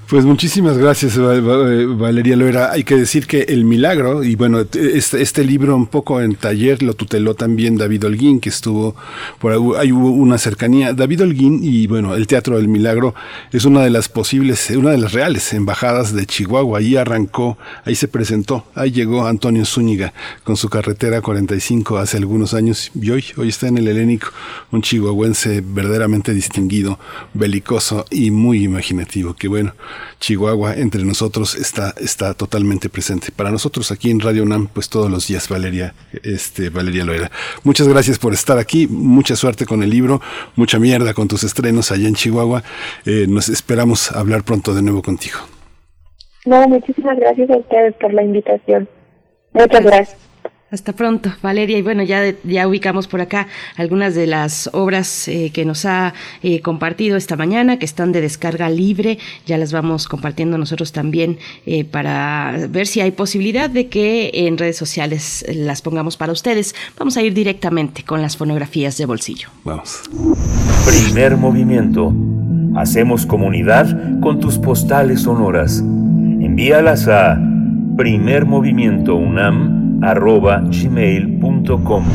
Pues 0.10 0.26
muchísimas 0.26 0.76
gracias, 0.76 1.20
Valeria 1.20 2.36
Loera. 2.36 2.72
Hay 2.72 2.84
que 2.84 2.96
decir 2.96 3.28
que 3.28 3.42
El 3.42 3.64
Milagro, 3.64 4.24
y 4.24 4.34
bueno, 4.34 4.62
este, 4.62 5.22
este, 5.22 5.44
libro 5.44 5.76
un 5.76 5.86
poco 5.86 6.20
en 6.20 6.34
taller 6.34 6.82
lo 6.82 6.96
tuteló 6.96 7.36
también 7.36 7.78
David 7.78 8.06
Holguín, 8.06 8.40
que 8.40 8.50
estuvo 8.50 8.96
por 9.38 9.52
ahí 9.78 9.92
hubo 9.92 10.10
una 10.10 10.40
cercanía. 10.40 10.94
David 10.94 11.22
Holguín 11.22 11.60
y 11.62 11.86
bueno, 11.86 12.16
el 12.16 12.26
Teatro 12.26 12.58
del 12.58 12.68
Milagro 12.68 13.14
es 13.52 13.66
una 13.66 13.84
de 13.84 13.92
las 13.92 14.10
posibles, 14.10 14.72
una 14.72 14.90
de 14.90 14.98
las 14.98 15.14
reales 15.14 15.54
embajadas 15.54 16.12
de 16.12 16.26
Chihuahua. 16.26 16.80
Ahí 16.80 16.96
arrancó, 16.96 17.60
ahí 17.86 17.94
se 17.94 18.08
presentó, 18.08 18.66
ahí 18.74 18.90
llegó 18.90 19.28
Antonio 19.28 19.64
Zúñiga 19.64 20.14
con 20.44 20.58
su 20.58 20.70
carretera 20.70 21.22
45 21.22 22.00
hace 22.00 22.18
algunos 22.18 22.56
años 22.56 22.92
y 23.00 23.12
hoy, 23.12 23.26
hoy 23.38 23.50
está 23.50 23.68
en 23.68 23.78
el 23.78 23.88
Helénico, 23.88 24.30
un 24.72 24.82
chihuahuense 24.82 25.62
verdaderamente 25.64 26.34
distinguido, 26.34 26.98
belicoso 27.36 28.06
y 28.10 28.32
muy 28.32 28.64
imaginativo. 28.64 29.36
Que 29.36 29.48
bueno, 29.48 29.74
Chihuahua 30.20 30.76
entre 30.76 31.04
nosotros 31.04 31.56
está, 31.56 31.94
está 32.00 32.34
totalmente 32.34 32.90
presente. 32.90 33.32
Para 33.36 33.52
nosotros 33.52 33.92
aquí 33.92 34.12
en 34.12 34.20
Radio 34.20 34.44
UNAM, 34.44 34.68
pues 34.68 34.90
todos 34.90 35.10
los 35.10 35.28
días, 35.28 35.48
Valeria, 35.50 35.94
este, 36.24 36.70
Valeria 36.70 37.06
Loera. 37.06 37.32
Muchas 37.64 37.88
gracias 37.88 38.20
por 38.20 38.34
estar 38.34 38.58
aquí, 38.58 38.88
mucha 38.88 39.36
suerte 39.36 39.66
con 39.66 39.84
el 39.84 39.90
libro, 39.90 40.22
mucha 40.56 40.80
mierda 40.80 41.14
con 41.14 41.28
tus 41.28 41.44
estrenos 41.44 41.92
allá 41.92 42.08
en 42.08 42.16
Chihuahua. 42.16 42.64
Eh, 43.06 43.26
nos 43.28 43.50
esperamos 43.50 44.12
hablar 44.12 44.44
pronto 44.44 44.74
de 44.74 44.82
nuevo 44.82 45.02
contigo. 45.02 45.40
No, 46.46 46.68
muchísimas 46.68 47.18
gracias 47.18 47.50
a 47.50 47.58
ustedes 47.58 47.94
por 47.96 48.14
la 48.14 48.24
invitación. 48.24 48.88
Muchas 49.54 49.84
gracias. 49.84 50.29
Hasta 50.72 50.94
pronto, 50.94 51.32
Valeria. 51.42 51.80
Y 51.80 51.82
bueno, 51.82 52.04
ya, 52.04 52.32
ya 52.44 52.68
ubicamos 52.68 53.08
por 53.08 53.22
acá 53.22 53.48
algunas 53.76 54.14
de 54.14 54.28
las 54.28 54.70
obras 54.72 55.28
eh, 55.28 55.50
que 55.52 55.66
nos 55.66 55.84
ha 55.86 56.14
eh, 56.44 56.62
compartido 56.62 57.18
esta 57.18 57.36
mañana, 57.36 57.80
que 57.80 57.86
están 57.86 58.12
de 58.12 58.22
descarga 58.22 58.70
libre. 58.70 59.18
Ya 59.48 59.58
las 59.58 59.72
vamos 59.72 60.08
compartiendo 60.08 60.60
nosotros 60.60 60.92
también 60.92 61.40
eh, 61.66 61.86
para 61.86 62.68
ver 62.70 62.86
si 62.86 63.02
hay 63.02 63.10
posibilidad 63.10 63.68
de 63.68 63.88
que 63.88 64.30
en 64.32 64.60
redes 64.60 64.78
sociales 64.78 65.44
las 65.52 65.82
pongamos 65.82 66.18
para 66.18 66.32
ustedes. 66.32 66.76
Vamos 67.00 67.18
a 67.18 67.24
ir 67.24 67.34
directamente 67.34 68.04
con 68.04 68.22
las 68.22 68.38
fonografías 68.38 68.96
de 68.98 69.08
bolsillo. 69.08 69.50
Vamos. 69.64 70.02
Primer 70.86 71.36
movimiento. 71.36 72.14
Hacemos 72.76 73.26
comunidad 73.26 74.20
con 74.22 74.40
tus 74.40 74.60
postales 74.60 75.22
sonoras. 75.22 75.80
Envíalas 75.80 77.08
a 77.08 77.40
primermovimientounam 77.98 79.79
arroba 80.02 80.62
gmail.com. 80.62 82.06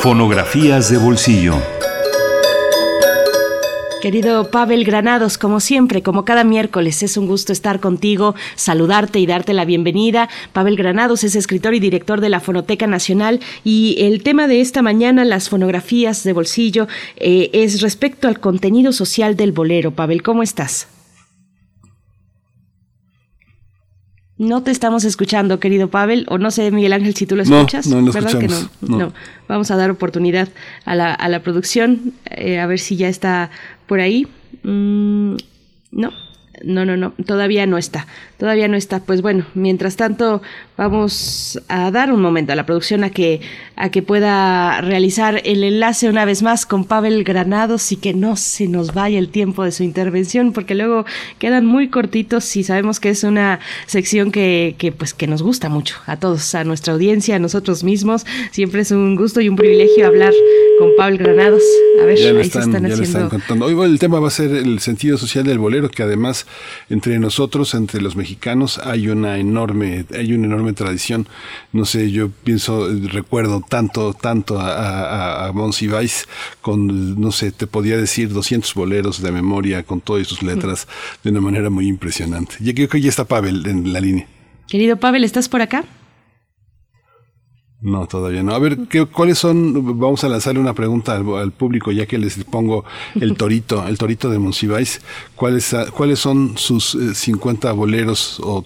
Fonografías 0.00 0.90
de 0.90 0.98
bolsillo. 0.98 1.54
Querido 4.00 4.52
Pavel 4.52 4.84
Granados, 4.84 5.36
como 5.36 5.58
siempre, 5.58 6.02
como 6.02 6.24
cada 6.24 6.44
miércoles, 6.44 7.02
es 7.02 7.16
un 7.16 7.26
gusto 7.26 7.52
estar 7.52 7.80
contigo, 7.80 8.36
saludarte 8.54 9.18
y 9.18 9.26
darte 9.26 9.52
la 9.52 9.64
bienvenida. 9.64 10.28
Pavel 10.52 10.76
Granados 10.76 11.24
es 11.24 11.34
escritor 11.34 11.74
y 11.74 11.80
director 11.80 12.20
de 12.20 12.28
la 12.28 12.38
Fonoteca 12.38 12.86
Nacional 12.86 13.40
y 13.64 13.96
el 13.98 14.22
tema 14.22 14.46
de 14.46 14.60
esta 14.60 14.80
mañana, 14.80 15.24
las 15.24 15.48
fonografías 15.48 16.22
de 16.22 16.32
bolsillo, 16.34 16.86
eh, 17.16 17.50
es 17.52 17.80
respecto 17.80 18.28
al 18.28 18.38
contenido 18.38 18.92
social 18.92 19.34
del 19.34 19.50
bolero. 19.50 19.90
Pavel, 19.90 20.22
¿cómo 20.22 20.44
estás? 20.44 20.86
No 24.38 24.62
te 24.62 24.70
estamos 24.70 25.04
escuchando, 25.04 25.60
querido 25.60 25.88
Pavel, 25.88 26.26
o 26.28 26.36
no 26.36 26.50
sé, 26.50 26.70
Miguel 26.70 26.92
Ángel, 26.92 27.14
si 27.14 27.26
tú 27.26 27.36
lo 27.36 27.42
escuchas. 27.42 27.86
No, 27.86 28.02
no, 28.02 28.12
¿verdad 28.12 28.38
que 28.38 28.48
no? 28.48 28.68
no? 28.82 29.12
Vamos 29.48 29.70
a 29.70 29.76
dar 29.76 29.90
oportunidad 29.90 30.48
a 30.84 30.94
la, 30.94 31.14
a 31.14 31.28
la 31.30 31.40
producción, 31.40 32.12
eh, 32.26 32.58
a 32.58 32.66
ver 32.66 32.78
si 32.78 32.96
ya 32.96 33.08
está 33.08 33.50
por 33.86 34.00
ahí. 34.00 34.26
Mm, 34.62 35.36
no, 35.92 36.12
no, 36.64 36.84
no, 36.84 36.96
no, 36.96 37.12
todavía 37.24 37.66
no 37.66 37.78
está, 37.78 38.06
todavía 38.38 38.68
no 38.68 38.76
está. 38.76 39.00
Pues 39.00 39.22
bueno, 39.22 39.46
mientras 39.54 39.96
tanto 39.96 40.42
vamos 40.76 41.60
a 41.68 41.90
dar 41.90 42.12
un 42.12 42.20
momento 42.20 42.52
a 42.52 42.56
la 42.56 42.66
producción 42.66 43.04
a 43.04 43.10
que, 43.10 43.40
a 43.76 43.90
que 43.90 44.02
pueda 44.02 44.80
realizar 44.80 45.40
el 45.44 45.64
enlace 45.64 46.08
una 46.08 46.24
vez 46.24 46.42
más 46.42 46.66
con 46.66 46.84
Pavel 46.84 47.24
Granados 47.24 47.92
y 47.92 47.96
que 47.96 48.14
no 48.14 48.36
se 48.36 48.68
nos 48.68 48.94
vaya 48.94 49.18
el 49.18 49.28
tiempo 49.28 49.64
de 49.64 49.72
su 49.72 49.82
intervención 49.82 50.52
porque 50.52 50.74
luego 50.74 51.04
quedan 51.38 51.66
muy 51.66 51.88
cortitos 51.88 52.56
y 52.56 52.64
sabemos 52.64 53.00
que 53.00 53.10
es 53.10 53.24
una 53.24 53.60
sección 53.86 54.30
que, 54.30 54.74
que 54.78 54.92
pues 54.92 55.14
que 55.14 55.26
nos 55.26 55.42
gusta 55.42 55.68
mucho 55.68 55.96
a 56.06 56.16
todos, 56.16 56.54
a 56.54 56.64
nuestra 56.64 56.92
audiencia, 56.92 57.36
a 57.36 57.38
nosotros 57.38 57.84
mismos. 57.84 58.26
Siempre 58.50 58.82
es 58.82 58.90
un 58.90 59.16
gusto 59.16 59.40
y 59.40 59.48
un 59.48 59.56
privilegio 59.56 60.06
hablar 60.06 60.32
con 60.78 60.90
Pavel 60.96 61.18
Granados. 61.18 61.62
A 62.00 62.04
ver, 62.04 62.18
ahí 62.18 62.40
están, 62.40 62.64
se 62.64 62.70
están 62.70 62.86
ya 62.86 62.94
haciendo. 62.94 63.28
contando. 63.28 63.66
Hoy 63.66 63.90
el 63.90 63.98
tema 63.98 64.20
va 64.20 64.28
a 64.28 64.30
ser 64.30 64.50
el 64.52 64.78
sentido 64.80 65.16
social 65.18 65.44
del 65.44 65.58
bolero, 65.58 65.90
que 65.90 66.02
además 66.02 66.45
entre 66.88 67.18
nosotros, 67.18 67.74
entre 67.74 68.00
los 68.00 68.16
mexicanos, 68.16 68.78
hay 68.78 69.08
una 69.08 69.38
enorme, 69.38 70.06
hay 70.14 70.32
una 70.32 70.46
enorme 70.46 70.72
tradición. 70.72 71.28
No 71.72 71.84
sé, 71.84 72.10
yo 72.10 72.30
pienso, 72.30 72.88
recuerdo 73.08 73.62
tanto, 73.66 74.14
tanto 74.14 74.60
a, 74.60 75.46
a, 75.46 75.48
a 75.48 75.52
con, 76.60 77.20
no 77.20 77.32
sé, 77.32 77.52
te 77.52 77.66
podía 77.66 77.96
decir 77.96 78.32
200 78.32 78.74
boleros 78.74 79.22
de 79.22 79.32
memoria 79.32 79.82
con 79.82 80.00
todas 80.00 80.26
sus 80.26 80.42
letras 80.42 80.86
de 81.22 81.30
una 81.30 81.40
manera 81.40 81.70
muy 81.70 81.86
impresionante. 81.88 82.56
Yo 82.60 82.74
creo 82.74 82.88
que 82.88 83.00
ya 83.00 83.08
está 83.08 83.24
Pavel 83.24 83.66
en 83.66 83.92
la 83.92 84.00
línea. 84.00 84.26
Querido 84.68 84.96
Pavel, 84.96 85.24
¿estás 85.24 85.48
por 85.48 85.62
acá? 85.62 85.84
No, 87.86 88.08
todavía 88.08 88.42
no. 88.42 88.52
A 88.52 88.58
ver, 88.58 88.88
¿qué, 88.88 89.06
¿cuáles 89.06 89.38
son? 89.38 90.00
Vamos 90.00 90.24
a 90.24 90.28
lanzarle 90.28 90.58
una 90.58 90.74
pregunta 90.74 91.14
al, 91.14 91.28
al, 91.36 91.52
público, 91.52 91.92
ya 91.92 92.04
que 92.04 92.18
les 92.18 92.42
pongo 92.42 92.84
el 93.14 93.34
torito, 93.36 93.86
el 93.86 93.96
torito 93.96 94.28
de 94.28 94.40
Monsiváis. 94.40 95.02
¿Cuáles, 95.36 95.72
¿Cuáles 95.96 96.18
son 96.18 96.58
sus 96.58 96.96
eh, 96.96 97.14
50 97.14 97.70
boleros 97.70 98.40
o 98.42 98.64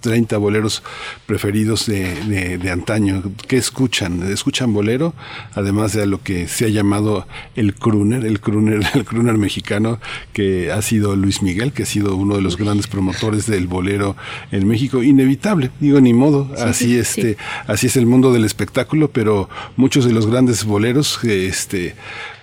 30 0.00 0.36
boleros 0.36 0.82
preferidos 1.24 1.86
de, 1.86 2.14
de, 2.26 2.58
de, 2.58 2.70
antaño? 2.70 3.22
¿Qué 3.48 3.56
escuchan? 3.56 4.30
¿Escuchan 4.30 4.74
bolero? 4.74 5.14
Además 5.54 5.94
de 5.94 6.04
lo 6.06 6.22
que 6.22 6.46
se 6.46 6.66
ha 6.66 6.68
llamado 6.68 7.26
el 7.56 7.74
crooner, 7.74 8.26
el 8.26 8.40
crooner, 8.40 8.82
el 8.94 9.06
crooner 9.06 9.38
mexicano, 9.38 10.00
que 10.34 10.70
ha 10.70 10.82
sido 10.82 11.16
Luis 11.16 11.40
Miguel, 11.40 11.72
que 11.72 11.84
ha 11.84 11.86
sido 11.86 12.14
uno 12.14 12.36
de 12.36 12.42
los 12.42 12.58
grandes 12.58 12.88
promotores 12.88 13.46
del 13.46 13.68
bolero 13.68 14.16
en 14.52 14.68
México. 14.68 15.02
Inevitable, 15.02 15.70
digo, 15.80 15.98
ni 16.02 16.12
modo. 16.12 16.50
Sí, 16.54 16.62
así, 16.62 16.84
sí, 16.84 16.98
este, 16.98 17.32
sí. 17.32 17.36
así 17.66 17.86
es 17.86 17.96
el 17.96 18.04
mundo 18.04 18.34
del 18.34 18.49
espectáculo, 18.50 19.08
pero 19.08 19.48
muchos 19.76 20.04
de 20.04 20.12
los 20.12 20.26
grandes 20.30 20.64
boleros 20.64 21.22
este, 21.24 21.94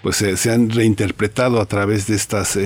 pues 0.01 0.16
se, 0.18 0.38
se 0.38 0.51
han 0.51 0.70
reinterpretado 0.70 1.60
a 1.62 1.66
través 1.66 2.08
de 2.08 2.16
estas, 2.16 2.55
eh, 2.58 2.62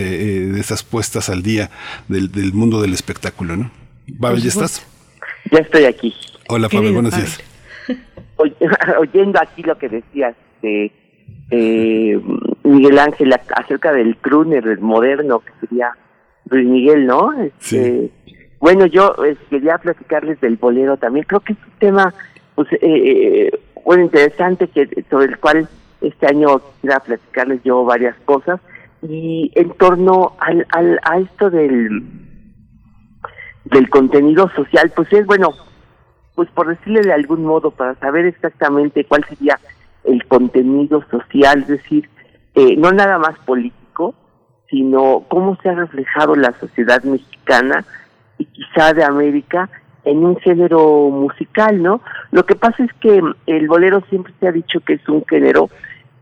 de 0.54 0.60
estas 0.60 0.84
puestas 0.84 1.30
al 1.30 1.42
día 1.44 1.70
del, 2.08 2.32
del 2.32 2.54
mundo 2.54 2.82
del 2.82 2.94
espectáculo, 2.94 3.58
¿no? 3.58 3.72
Babel, 4.08 4.42
¿ya 4.42 4.50
estás? 4.50 4.86
Ya 5.52 5.60
estoy 5.60 5.86
aquí. 5.86 6.14
Hola, 6.48 6.70
Pablo, 6.70 6.94
buenos 6.94 7.16
días. 7.16 7.40
Oy- 8.38 8.56
oyendo 9.00 9.40
aquí 9.42 9.64
lo 9.64 9.78
que 9.78 9.90
decías 9.90 10.36
de 10.62 10.92
eh, 11.52 12.20
Miguel 12.64 13.00
Ángel 13.00 13.32
ac- 13.32 13.54
acerca 13.56 13.92
del 13.94 14.16
crooner, 14.18 14.68
el 14.68 14.80
moderno, 14.80 15.40
que 15.40 15.52
sería 15.68 15.92
Luis 16.50 16.68
Miguel, 16.68 17.06
¿no? 17.08 17.32
Este, 17.42 18.10
Bueno, 18.60 18.86
yo 18.86 19.16
eh, 19.26 19.36
quería 19.50 19.78
platicarles 19.78 20.40
del 20.42 20.56
bolero 20.58 20.98
también. 20.98 21.26
Creo 21.28 21.40
que 21.42 21.54
es 21.54 21.60
un 21.66 21.80
tema, 21.80 22.14
pues, 22.70 22.74
eh, 22.74 22.78
eh, 22.82 23.60
bueno, 23.84 24.04
interesante 24.04 24.68
que 24.68 24.88
sobre 25.10 25.26
el 25.26 25.40
cual 25.40 25.68
este 26.02 26.28
año 26.28 26.60
quisiera 26.60 27.00
platicarles 27.00 27.64
yo 27.64 27.84
varias 27.84 28.16
cosas. 28.26 28.60
Y 29.02 29.52
en 29.56 29.72
torno 29.72 30.34
al, 30.40 30.68
al 30.70 31.00
a 31.04 31.18
esto 31.18 31.50
del 31.50 32.04
del 33.66 33.90
contenido 33.90 34.50
social, 34.50 34.92
pues 34.96 35.12
es 35.14 35.26
bueno, 35.26 35.54
pues 36.36 36.50
por 36.52 36.68
decirle 36.68 37.02
de 37.02 37.14
algún 37.14 37.46
modo, 37.46 37.72
para 37.72 37.96
saber 37.96 38.26
exactamente 38.26 39.06
cuál 39.06 39.24
sería 39.26 39.60
el 40.04 40.26
contenido 40.26 41.04
social, 41.10 41.62
es 41.62 41.68
decir, 41.68 42.10
eh, 42.56 42.76
no 42.76 42.92
nada 42.92 43.18
más 43.18 43.38
político, 43.40 44.14
sino 44.70 45.26
cómo 45.30 45.58
se 45.62 45.70
ha 45.70 45.76
reflejado 45.76 46.36
la 46.36 46.52
sociedad 46.60 47.04
mexicana 47.04 47.86
y 48.38 48.46
quizá 48.46 48.94
de 48.94 49.04
América 49.04 49.70
en 50.04 50.26
un 50.26 50.38
género 50.38 51.10
musical, 51.10 51.82
¿no? 51.82 52.02
Lo 52.32 52.46
que 52.46 52.56
pasa 52.56 52.84
es 52.84 52.94
que 52.94 53.22
mm, 53.22 53.34
el 53.48 53.68
bolero 53.68 54.02
siempre 54.10 54.34
se 54.40 54.48
ha 54.48 54.52
dicho 54.52 54.80
que 54.82 54.94
es 54.94 55.10
un 55.10 55.26
género, 55.26 55.70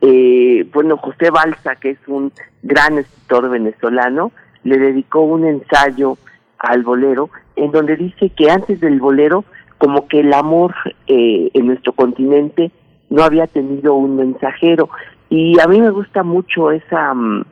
eh, 0.02 0.68
bueno, 0.74 0.98
José 0.98 1.30
Balsa, 1.30 1.76
que 1.76 1.92
es 1.92 2.08
un 2.08 2.32
gran 2.62 2.98
escritor 2.98 3.50
venezolano, 3.50 4.32
le 4.64 4.78
dedicó 4.78 5.22
un 5.22 5.46
ensayo 5.46 6.18
al 6.58 6.84
bolero, 6.84 7.30
en 7.56 7.72
donde 7.72 7.96
dice 7.96 8.30
que 8.30 8.52
antes 8.52 8.80
del 8.80 9.00
bolero, 9.00 9.46
como 9.78 10.08
que 10.08 10.20
el 10.20 10.34
amor 10.34 10.76
eh, 11.08 11.50
en 11.54 11.68
nuestro 11.68 11.94
continente 11.94 12.72
no 13.10 13.24
había 13.24 13.48
tenido 13.48 13.96
un 13.96 14.18
mensajero. 14.18 14.90
Y 15.30 15.60
a 15.60 15.68
mí 15.68 15.80
me 15.80 15.90
gusta 15.90 16.24
mucho 16.24 16.72
esa 16.72 17.14
um, 17.14 17.44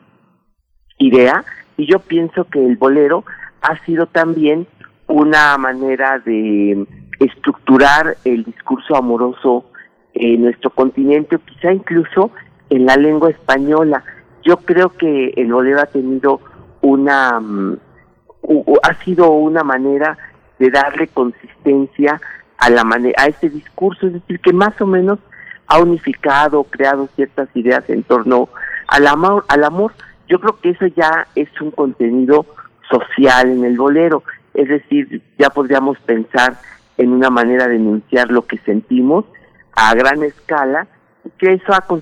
idea, 0.97 1.43
y 1.77 1.85
yo 1.85 1.99
pienso 1.99 2.45
que 2.45 2.65
el 2.65 2.75
bolero 2.75 3.23
ha 3.61 3.77
sido 3.85 4.07
también 4.07 4.67
una 5.07 5.57
manera 5.57 6.19
de 6.19 6.85
estructurar 7.19 8.17
el 8.25 8.43
discurso 8.43 8.95
amoroso 8.95 9.65
en 10.13 10.43
nuestro 10.43 10.69
continente, 10.69 11.37
quizá 11.45 11.71
incluso 11.71 12.31
en 12.69 12.85
la 12.85 12.95
lengua 12.95 13.29
española. 13.29 14.03
Yo 14.43 14.57
creo 14.57 14.89
que 14.89 15.33
el 15.37 15.51
bolero 15.51 15.81
ha 15.81 15.85
tenido 15.85 16.41
una, 16.81 17.39
mm, 17.39 17.77
ha 18.83 18.93
sido 19.03 19.31
una 19.31 19.63
manera 19.63 20.17
de 20.59 20.69
darle 20.69 21.07
consistencia 21.07 22.19
a 22.57 22.69
la 22.69 22.83
a 23.17 23.25
este 23.27 23.49
discurso, 23.49 24.07
es 24.07 24.13
decir, 24.13 24.39
que 24.39 24.53
más 24.53 24.79
o 24.81 24.87
menos 24.87 25.19
ha 25.67 25.79
unificado, 25.79 26.63
creado 26.63 27.07
ciertas 27.15 27.49
ideas 27.55 27.87
en 27.89 28.03
torno 28.03 28.49
al 28.87 29.05
amor, 29.05 29.45
al 29.47 29.63
amor. 29.63 29.93
Yo 30.27 30.39
creo 30.39 30.59
que 30.59 30.69
eso 30.71 30.87
ya 30.87 31.27
es 31.35 31.49
un 31.61 31.71
contenido 31.71 32.45
social 32.89 33.51
en 33.51 33.63
el 33.65 33.77
bolero, 33.77 34.23
es 34.57 34.67
decir, 34.67 35.21
ya 35.37 35.51
podríamos 35.51 35.99
pensar 35.99 36.57
en 36.97 37.13
una 37.13 37.29
manera 37.29 37.67
de 37.67 37.75
enunciar 37.75 38.31
lo 38.31 38.47
que 38.47 38.57
sentimos 38.59 39.23
a 39.73 39.93
gran 39.93 40.23
escala, 40.23 40.87
que 41.37 41.53
eso 41.53 41.73
ha 41.73 41.81
con, 41.81 42.01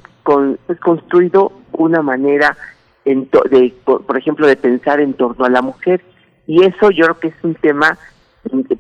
pues, 0.65 0.79
construido 0.79 1.51
una 1.73 2.01
manera, 2.01 2.55
de, 3.03 3.73
por 3.83 4.17
ejemplo, 4.17 4.47
de 4.47 4.55
pensar 4.55 5.01
en 5.01 5.13
torno 5.13 5.43
a 5.43 5.49
la 5.49 5.61
mujer. 5.61 6.01
Y 6.47 6.63
eso 6.63 6.91
yo 6.91 7.03
creo 7.05 7.19
que 7.19 7.27
es 7.27 7.43
un 7.43 7.55
tema 7.55 7.97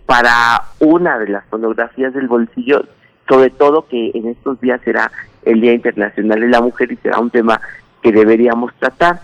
para 0.05 0.61
una 0.79 1.19
de 1.19 1.27
las 1.27 1.45
fonografías 1.47 2.13
del 2.13 2.29
bolsillo, 2.29 2.85
sobre 3.27 3.49
todo 3.49 3.87
que 3.89 4.11
en 4.13 4.29
estos 4.29 4.61
días 4.61 4.79
será 4.85 5.11
el 5.43 5.59
Día 5.59 5.73
Internacional 5.73 6.39
de 6.39 6.47
la 6.47 6.61
Mujer 6.61 6.93
y 6.93 6.97
será 6.97 7.19
un 7.19 7.29
tema 7.29 7.59
que 8.01 8.13
deberíamos 8.13 8.73
tratar. 8.75 9.19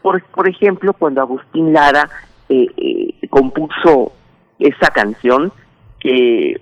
Por, 0.00 0.22
por 0.26 0.48
ejemplo, 0.48 0.92
cuando 0.92 1.22
Agustín 1.22 1.72
Lara 1.72 2.08
eh, 2.48 2.66
eh, 2.76 3.28
compuso 3.28 4.12
esa 4.58 4.90
canción, 4.90 5.52
que 6.00 6.60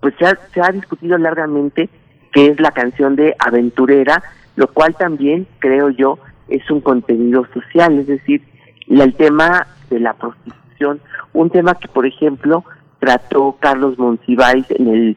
pues 0.00 0.14
se 0.18 0.26
ha, 0.26 0.38
se 0.52 0.60
ha 0.60 0.70
discutido 0.70 1.16
largamente, 1.18 1.88
que 2.32 2.48
es 2.48 2.60
la 2.60 2.72
canción 2.72 3.16
de 3.16 3.34
Aventurera, 3.38 4.22
lo 4.56 4.68
cual 4.68 4.94
también, 4.96 5.46
creo 5.58 5.90
yo, 5.90 6.18
es 6.48 6.68
un 6.70 6.80
contenido 6.80 7.46
social, 7.52 7.98
es 7.98 8.06
decir, 8.06 8.42
el 8.88 9.14
tema 9.14 9.66
de 9.90 10.00
la 10.00 10.14
prostitución, 10.14 11.00
un 11.32 11.50
tema 11.50 11.74
que, 11.74 11.88
por 11.88 12.06
ejemplo, 12.06 12.64
trató 12.98 13.56
Carlos 13.60 13.98
Monsiváis 13.98 14.66
en 14.70 14.88
el 14.88 15.16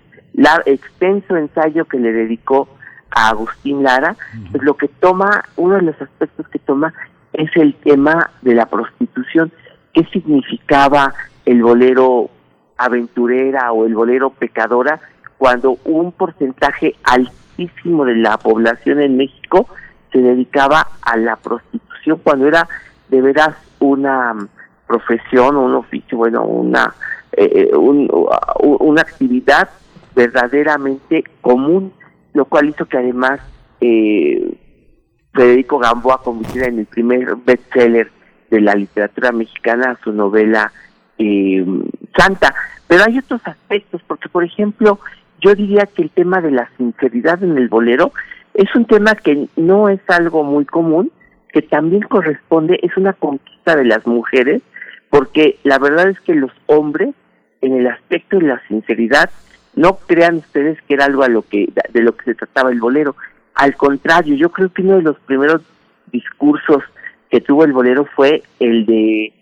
extenso 0.65 1.35
ensayo 1.35 1.85
que 1.85 1.99
le 1.99 2.11
dedicó 2.11 2.67
a 3.11 3.29
Agustín 3.29 3.83
Lara, 3.83 4.15
pues 4.51 4.63
lo 4.63 4.75
que 4.75 4.87
toma, 4.87 5.43
uno 5.55 5.75
de 5.75 5.81
los 5.81 6.01
aspectos 6.01 6.47
que 6.49 6.59
toma 6.59 6.93
es 7.33 7.49
el 7.55 7.73
tema 7.75 8.31
de 8.41 8.55
la 8.55 8.65
prostitución. 8.67 9.51
¿Qué 9.93 10.03
significaba 10.05 11.13
el 11.45 11.61
bolero 11.63 12.29
aventurera 12.77 13.71
o 13.71 13.85
el 13.85 13.95
bolero 13.95 14.29
pecadora 14.29 14.99
cuando 15.37 15.77
un 15.85 16.11
porcentaje 16.11 16.95
altísimo 17.03 18.05
de 18.05 18.15
la 18.15 18.37
población 18.37 19.01
en 19.01 19.17
México 19.17 19.67
se 20.11 20.19
dedicaba 20.19 20.87
a 21.01 21.17
la 21.17 21.35
prostitución, 21.35 22.19
cuando 22.23 22.47
era 22.47 22.67
de 23.09 23.21
veras 23.21 23.55
una 23.79 24.35
profesión, 24.87 25.57
un 25.57 25.75
oficio, 25.75 26.17
bueno, 26.17 26.43
una, 26.43 26.93
eh, 27.33 27.69
eh, 27.71 27.77
una 27.77 29.01
actividad 29.01 29.69
verdaderamente 30.15 31.23
común, 31.41 31.93
lo 32.33 32.45
cual 32.45 32.69
hizo 32.69 32.85
que 32.85 32.97
además 32.97 33.39
eh, 33.81 34.57
Federico 35.33 35.79
Gamboa 35.79 36.21
convirtiera 36.21 36.67
en 36.67 36.79
el 36.79 36.85
primer 36.85 37.35
bestseller 37.35 38.11
de 38.49 38.61
la 38.61 38.75
literatura 38.75 39.31
mexicana 39.31 39.99
su 40.03 40.11
novela 40.11 40.71
eh, 41.17 41.65
Santa. 42.15 42.53
Pero 42.87 43.03
hay 43.05 43.19
otros 43.19 43.41
aspectos, 43.45 44.01
porque 44.07 44.29
por 44.29 44.43
ejemplo, 44.43 44.99
yo 45.41 45.53
diría 45.55 45.85
que 45.85 46.03
el 46.03 46.09
tema 46.09 46.41
de 46.41 46.51
la 46.51 46.69
sinceridad 46.77 47.43
en 47.43 47.57
el 47.57 47.67
bolero 47.67 48.11
es 48.53 48.73
un 48.75 48.85
tema 48.85 49.15
que 49.15 49.47
no 49.55 49.89
es 49.89 49.99
algo 50.07 50.43
muy 50.43 50.65
común, 50.65 51.11
que 51.53 51.61
también 51.61 52.01
corresponde, 52.03 52.79
es 52.81 52.95
una 52.97 53.13
conquista 53.13 53.75
de 53.75 53.85
las 53.85 54.05
mujeres, 54.07 54.61
porque 55.09 55.59
la 55.63 55.77
verdad 55.79 56.09
es 56.09 56.19
que 56.21 56.33
los 56.33 56.51
hombres, 56.65 57.13
en 57.61 57.73
el 57.73 57.87
aspecto 57.87 58.39
de 58.39 58.47
la 58.47 58.61
sinceridad, 58.67 59.29
no 59.75 59.97
crean 60.07 60.37
ustedes 60.37 60.81
que 60.83 60.95
era 60.95 61.05
algo 61.05 61.23
a 61.23 61.29
lo 61.29 61.43
que, 61.43 61.69
de 61.93 62.01
lo 62.01 62.15
que 62.15 62.25
se 62.25 62.35
trataba 62.35 62.71
el 62.71 62.79
bolero. 62.79 63.15
Al 63.57 63.75
contrario, 63.75 64.35
yo 64.35 64.49
creo 64.51 64.71
que 64.71 64.83
uno 64.83 64.97
de 64.97 65.01
los 65.01 65.19
primeros 65.21 65.63
discursos 66.11 66.83
que 67.29 67.41
tuvo 67.41 67.65
el 67.65 67.73
bolero 67.73 68.05
fue 68.15 68.43
el 68.59 68.85
de 68.85 69.33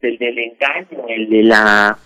el 0.00 0.18
del 0.18 0.38
engaño, 0.38 1.08
el 1.08 1.28
de 1.28 1.42
la 1.42 1.98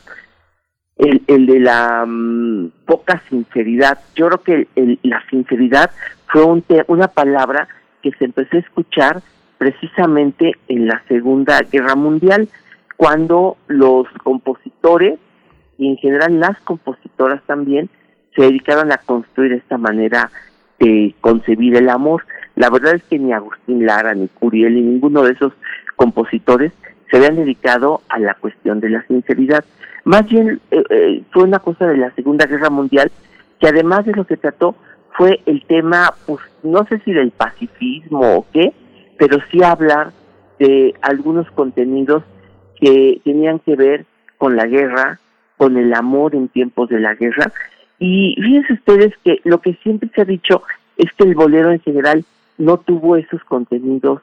el, 0.97 1.23
el 1.27 1.47
de 1.47 1.61
la 1.61 2.05
mm, 2.07 2.71
poca 2.87 3.23
sinceridad. 3.29 3.99
Yo 4.15 4.29
creo 4.29 4.43
que 4.43 4.69
el, 4.77 4.99
la 5.03 5.23
sinceridad 5.29 5.91
fue 6.29 6.43
un 6.43 6.65
una 6.89 7.09
palabra 7.09 7.69
que 8.03 8.13
se 8.13 8.25
empezó 8.25 8.57
a 8.57 8.61
escuchar 8.61 9.23
precisamente 9.59 10.53
en 10.69 10.87
la 10.87 11.03
Segunda 11.07 11.61
Guerra 11.71 11.97
Mundial, 11.97 12.49
cuando 12.97 13.59
los 13.69 14.09
compositores 14.25 15.19
y 15.77 15.89
en 15.89 15.99
general 15.99 16.41
las 16.41 16.59
compositoras 16.63 17.43
también 17.45 17.91
se 18.35 18.43
dedicaron 18.43 18.91
a 18.91 18.97
construir 18.97 19.53
esta 19.53 19.77
manera 19.77 20.31
de 20.83 21.15
concebir 21.21 21.77
el 21.77 21.89
amor. 21.89 22.25
La 22.57 22.69
verdad 22.69 22.95
es 22.95 23.03
que 23.05 23.19
ni 23.19 23.33
Agustín 23.33 23.87
Lara, 23.87 24.15
ni 24.15 24.29
Curiel, 24.29 24.75
ni 24.75 24.83
ninguno 24.83 25.23
de 25.23 25.33
esos 25.33 25.53
compositores 25.97 26.73
se 27.11 27.17
habían 27.17 27.37
dedicado 27.37 28.03
a 28.09 28.19
la 28.19 28.35
cuestión 28.35 28.81
de 28.81 28.91
la 28.91 29.07
sinceridad. 29.07 29.65
Más 30.05 30.29
bien 30.29 30.61
eh, 30.71 30.83
eh, 30.91 31.23
fue 31.31 31.45
una 31.45 31.61
cosa 31.61 31.87
de 31.87 31.97
la 31.97 32.11
Segunda 32.15 32.47
Guerra 32.47 32.71
Mundial 32.71 33.11
que 33.61 33.69
además 33.69 34.05
de 34.05 34.13
lo 34.13 34.27
que 34.27 34.37
trató 34.37 34.75
fue 35.17 35.41
el 35.47 35.65
tema, 35.67 36.15
pues 36.27 36.41
no 36.63 36.85
sé 36.87 36.99
si 37.05 37.13
del 37.13 37.31
pacifismo 37.31 38.39
o 38.39 38.47
qué, 38.53 38.73
pero 39.19 39.39
sí 39.51 39.63
hablar 39.63 40.11
de 40.59 40.95
algunos 41.03 41.49
contenidos 41.53 42.25
que 42.81 43.21
tenían 43.25 43.61
que 43.61 43.77
ver 43.77 44.07
con 44.39 44.57
la 44.57 44.67
guerra, 44.67 45.21
con 45.57 45.77
el 45.77 45.95
amor 45.95 46.35
en 46.35 46.49
tiempos 46.49 46.89
de 46.89 46.99
la 46.99 47.15
guerra. 47.15 47.53
Y 48.05 48.35
fíjense 48.35 48.73
ustedes 48.73 49.15
que 49.23 49.41
lo 49.45 49.61
que 49.61 49.75
siempre 49.75 50.11
se 50.13 50.23
ha 50.23 50.25
dicho 50.25 50.65
es 50.97 51.13
que 51.13 51.23
el 51.23 51.37
bolero 51.37 51.71
en 51.71 51.79
general 51.79 52.25
no 52.59 52.79
tuvo 52.79 53.15
esos 53.15 53.45
contenidos 53.45 54.21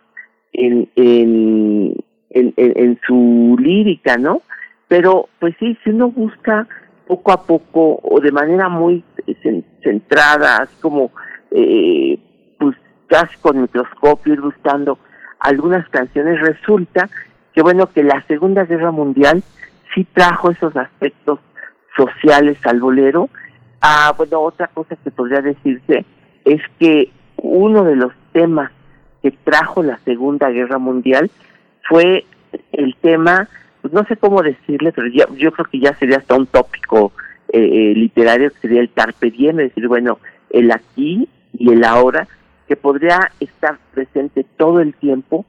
en, 0.51 0.89
en, 0.97 1.95
en, 2.29 2.99
su 3.07 3.55
lírica, 3.57 4.17
¿no? 4.17 4.41
Pero 4.89 5.29
pues 5.39 5.55
sí, 5.59 5.77
si 5.81 5.91
uno 5.91 6.09
busca 6.11 6.67
poco 7.07 7.31
a 7.31 7.45
poco 7.45 8.01
o 8.03 8.19
de 8.19 8.33
manera 8.33 8.67
muy 8.67 9.01
centrada, 9.81 10.57
así 10.57 10.75
como 10.81 11.11
eh, 11.51 12.19
pues 12.57 12.75
casi 13.07 13.37
con 13.37 13.61
microscopio 13.61 14.33
ir 14.33 14.41
buscando 14.41 14.99
algunas 15.39 15.87
canciones, 15.87 16.41
resulta 16.41 17.09
que 17.53 17.61
bueno 17.61 17.89
que 17.93 18.03
la 18.03 18.21
Segunda 18.27 18.65
Guerra 18.65 18.91
Mundial 18.91 19.41
sí 19.95 20.05
trajo 20.13 20.51
esos 20.51 20.75
aspectos 20.75 21.39
sociales 21.95 22.57
al 22.65 22.81
bolero. 22.81 23.29
Ah, 23.81 24.13
bueno, 24.17 24.41
otra 24.41 24.67
cosa 24.67 24.95
que 25.03 25.11
podría 25.11 25.41
decirse 25.41 26.05
es 26.45 26.61
que 26.79 27.11
uno 27.37 27.83
de 27.83 27.95
los 27.95 28.13
temas 28.33 28.71
que 29.21 29.31
trajo 29.31 29.83
la 29.83 29.97
Segunda 29.99 30.49
Guerra 30.49 30.77
Mundial 30.77 31.29
fue 31.87 32.25
el 32.71 32.95
tema, 32.95 33.47
pues 33.81 33.93
no 33.93 34.03
sé 34.05 34.17
cómo 34.17 34.41
decirle, 34.41 34.91
pero 34.91 35.07
yo 35.07 35.51
creo 35.51 35.65
que 35.71 35.79
ya 35.79 35.93
sería 35.95 36.17
hasta 36.17 36.35
un 36.35 36.47
tópico 36.47 37.13
eh, 37.51 37.59
eh, 37.59 37.93
literario, 37.95 38.51
que 38.51 38.59
sería 38.59 38.81
el 38.81 38.91
carpe 38.91 39.31
diem, 39.31 39.59
es 39.59 39.69
decir, 39.69 39.87
bueno, 39.87 40.19
el 40.51 40.71
aquí 40.71 41.27
y 41.53 41.71
el 41.71 41.83
ahora, 41.83 42.27
que 42.67 42.75
podría 42.75 43.31
estar 43.39 43.79
presente 43.91 44.45
todo 44.57 44.81
el 44.81 44.93
tiempo 44.93 45.45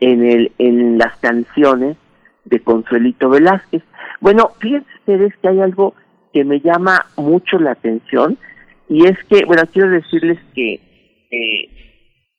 en, 0.00 0.24
el, 0.24 0.52
en 0.58 0.98
las 0.98 1.16
canciones 1.18 1.96
de 2.44 2.60
Consuelito 2.60 3.30
Velázquez. 3.30 3.82
Bueno, 4.20 4.50
fíjense 4.58 4.88
ustedes 4.98 5.32
que 5.36 5.48
hay 5.48 5.60
algo 5.60 5.94
que 6.34 6.44
me 6.44 6.60
llama 6.60 7.06
mucho 7.16 7.58
la 7.58 7.70
atención 7.70 8.36
y 8.88 9.06
es 9.06 9.16
que, 9.30 9.46
bueno, 9.46 9.62
quiero 9.72 9.88
decirles 9.88 10.38
que 10.54 10.80
eh, 11.30 11.68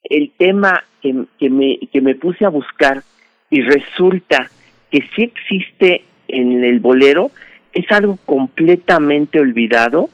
el 0.04 0.30
tema 0.38 0.84
que, 1.02 1.24
que, 1.38 1.50
me, 1.50 1.78
que 1.92 2.00
me 2.00 2.14
puse 2.14 2.44
a 2.44 2.50
buscar 2.50 3.02
y 3.50 3.62
resulta 3.62 4.50
que 4.90 5.02
sí 5.16 5.22
existe 5.22 6.04
en 6.28 6.62
el 6.62 6.78
bolero 6.78 7.30
es 7.72 7.90
algo 7.90 8.18
completamente 8.26 9.40
olvidado 9.40 10.10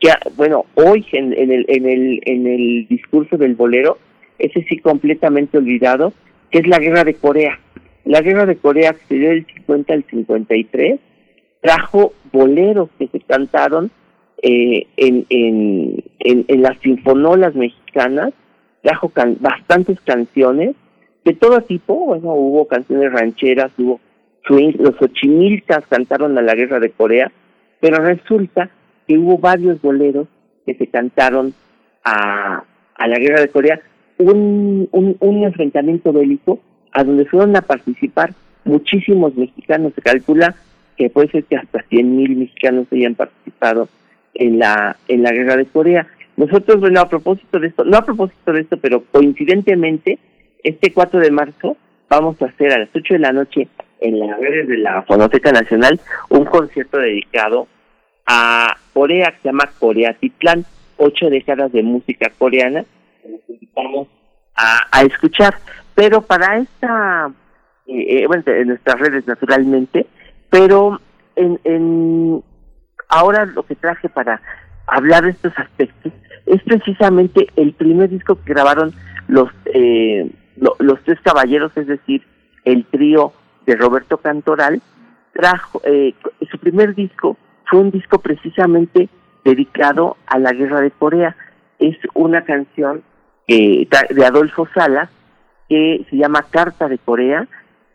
que 0.00 0.10
bueno 0.36 0.66
hoy 0.74 1.06
en, 1.12 1.32
en, 1.32 1.50
el 1.50 1.64
en 1.68 1.86
el 1.88 2.20
en 2.26 2.46
el 2.46 2.86
discurso 2.88 3.38
del 3.38 3.54
bolero 3.54 3.98
ese 4.38 4.62
sí 4.68 4.78
completamente 4.78 5.56
olvidado 5.56 6.12
que 6.50 6.58
es 6.58 6.66
la 6.66 6.78
guerra 6.78 7.04
de 7.04 7.14
Corea. 7.14 7.58
La 8.04 8.20
guerra 8.20 8.46
de 8.46 8.56
Corea 8.56 8.92
que 8.92 9.00
se 9.08 9.14
dio 9.14 9.30
del 9.30 9.46
50 9.46 9.92
al 9.92 10.04
53 10.04 11.00
trajo 11.66 12.12
boleros 12.32 12.88
que 12.96 13.08
se 13.08 13.18
cantaron 13.18 13.90
eh, 14.40 14.86
en, 14.96 15.26
en, 15.30 16.04
en, 16.20 16.62
las 16.62 16.78
sinfonolas 16.78 17.56
mexicanas, 17.56 18.32
trajo 18.82 19.10
bastantes 19.40 20.00
canciones 20.02 20.76
de 21.24 21.34
todo 21.34 21.60
tipo, 21.62 21.94
bueno, 22.06 22.34
hubo 22.34 22.68
canciones 22.68 23.12
rancheras, 23.12 23.72
hubo 23.78 23.98
swing, 24.46 24.74
los 24.78 24.94
ochimilcas 25.02 25.84
cantaron 25.88 26.38
a 26.38 26.42
la 26.42 26.54
guerra 26.54 26.78
de 26.78 26.90
Corea, 26.90 27.32
pero 27.80 27.96
resulta 27.96 28.70
que 29.08 29.18
hubo 29.18 29.38
varios 29.38 29.82
boleros 29.82 30.28
que 30.64 30.74
se 30.74 30.86
cantaron 30.86 31.52
a, 32.04 32.62
a 32.94 33.08
la 33.08 33.18
guerra 33.18 33.40
de 33.40 33.48
Corea 33.48 33.80
un, 34.18 34.88
un, 34.92 35.42
enfrentamiento 35.42 36.12
bélico 36.12 36.60
a 36.92 37.02
donde 37.02 37.26
fueron 37.26 37.56
a 37.56 37.62
participar 37.62 38.34
muchísimos 38.64 39.34
mexicanos. 39.34 39.94
Se 39.94 40.00
calcula 40.00 40.54
que 40.96 41.10
puede 41.10 41.28
ser 41.30 41.44
que 41.44 41.56
hasta 41.56 41.80
100.000 41.84 42.36
mexicanos 42.36 42.86
hayan 42.92 43.14
participado 43.14 43.88
en 44.34 44.58
la, 44.58 44.96
en 45.08 45.22
la 45.22 45.32
guerra 45.32 45.56
de 45.56 45.66
Corea. 45.66 46.06
Nosotros, 46.36 46.80
bueno, 46.80 47.00
a 47.00 47.08
propósito 47.08 47.58
de 47.58 47.68
esto, 47.68 47.84
no 47.84 47.96
a 47.96 48.04
propósito 48.04 48.52
de 48.52 48.60
esto, 48.60 48.76
pero 48.76 49.04
coincidentemente, 49.10 50.18
este 50.62 50.92
4 50.92 51.20
de 51.20 51.30
marzo 51.30 51.76
vamos 52.08 52.40
a 52.42 52.46
hacer 52.46 52.72
a 52.72 52.78
las 52.78 52.90
8 52.94 53.14
de 53.14 53.20
la 53.20 53.32
noche 53.32 53.68
en 54.00 54.18
las 54.18 54.38
redes 54.38 54.68
de 54.68 54.78
la 54.78 55.02
Fonoteca 55.02 55.52
Nacional 55.52 55.98
un 56.28 56.44
concierto 56.44 56.98
dedicado 56.98 57.66
a 58.26 58.76
Corea 58.92 59.30
que 59.30 59.38
se 59.38 59.48
llama 59.48 59.70
Corea 59.78 60.14
Titlán, 60.14 60.64
ocho 60.96 61.30
décadas 61.30 61.72
de 61.72 61.82
música 61.82 62.30
coreana, 62.38 62.84
nos 63.24 63.40
invitamos 63.48 64.08
a, 64.54 64.80
a 64.90 65.02
escuchar. 65.02 65.54
Pero 65.94 66.22
para 66.22 66.58
esta, 66.58 67.30
eh, 67.86 68.22
eh, 68.22 68.26
bueno, 68.26 68.42
en 68.46 68.68
nuestras 68.68 68.98
redes 68.98 69.26
naturalmente, 69.26 70.06
pero 70.50 71.00
en, 71.34 71.60
en 71.64 72.42
ahora 73.08 73.44
lo 73.46 73.64
que 73.64 73.74
traje 73.74 74.08
para 74.08 74.40
hablar 74.86 75.24
de 75.24 75.30
estos 75.30 75.52
aspectos 75.58 76.12
es 76.46 76.62
precisamente 76.62 77.48
el 77.56 77.72
primer 77.72 78.08
disco 78.08 78.36
que 78.36 78.52
grabaron 78.54 78.94
los 79.28 79.50
eh, 79.66 80.30
los 80.56 81.02
tres 81.04 81.20
caballeros, 81.20 81.72
es 81.76 81.86
decir, 81.86 82.22
el 82.64 82.86
trío 82.86 83.32
de 83.66 83.76
Roberto 83.76 84.18
Cantoral, 84.18 84.80
trajo 85.32 85.82
eh, 85.84 86.14
su 86.50 86.58
primer 86.58 86.94
disco 86.94 87.36
fue 87.68 87.80
un 87.80 87.90
disco 87.90 88.20
precisamente 88.20 89.08
dedicado 89.44 90.16
a 90.26 90.38
la 90.38 90.52
guerra 90.52 90.80
de 90.80 90.90
Corea. 90.90 91.36
Es 91.78 91.96
una 92.14 92.44
canción 92.44 93.02
eh, 93.48 93.86
de 94.10 94.24
Adolfo 94.24 94.66
Salas 94.74 95.10
que 95.68 96.06
se 96.08 96.16
llama 96.16 96.46
Carta 96.48 96.88
de 96.88 96.98
Corea, 96.98 97.46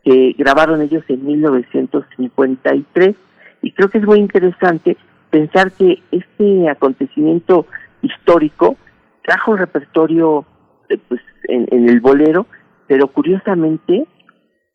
que 0.04 0.34
grabaron 0.38 0.82
ellos 0.82 1.04
en 1.08 1.26
1953. 1.26 3.16
Y 3.62 3.72
creo 3.72 3.89
que 3.89 3.99
es 3.99 4.06
muy 4.06 4.20
interesante 4.20 4.97
pensar 5.30 5.72
que 5.72 6.02
este 6.12 6.70
acontecimiento 6.70 7.68
histórico 8.02 8.78
trajo 9.24 9.52
un 9.52 9.58
repertorio 9.58 10.45
eh, 10.89 10.97
pues, 11.08 11.22
en, 11.47 11.68
en 11.72 11.89
el 11.89 11.99
bolero, 11.99 12.47
pero 12.88 13.08
curiosamente, 13.08 14.06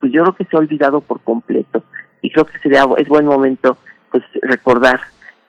pues 0.01 0.13
yo 0.13 0.23
creo 0.23 0.35
que 0.35 0.45
se 0.45 0.57
ha 0.57 0.61
olvidado 0.61 1.01
por 1.01 1.21
completo. 1.21 1.85
Y 2.23 2.31
creo 2.31 2.47
que 2.47 2.59
sería 2.59 2.85
es 2.97 3.09
buen 3.09 3.27
momento 3.27 3.77
pues 4.11 4.25
recordar 4.43 5.01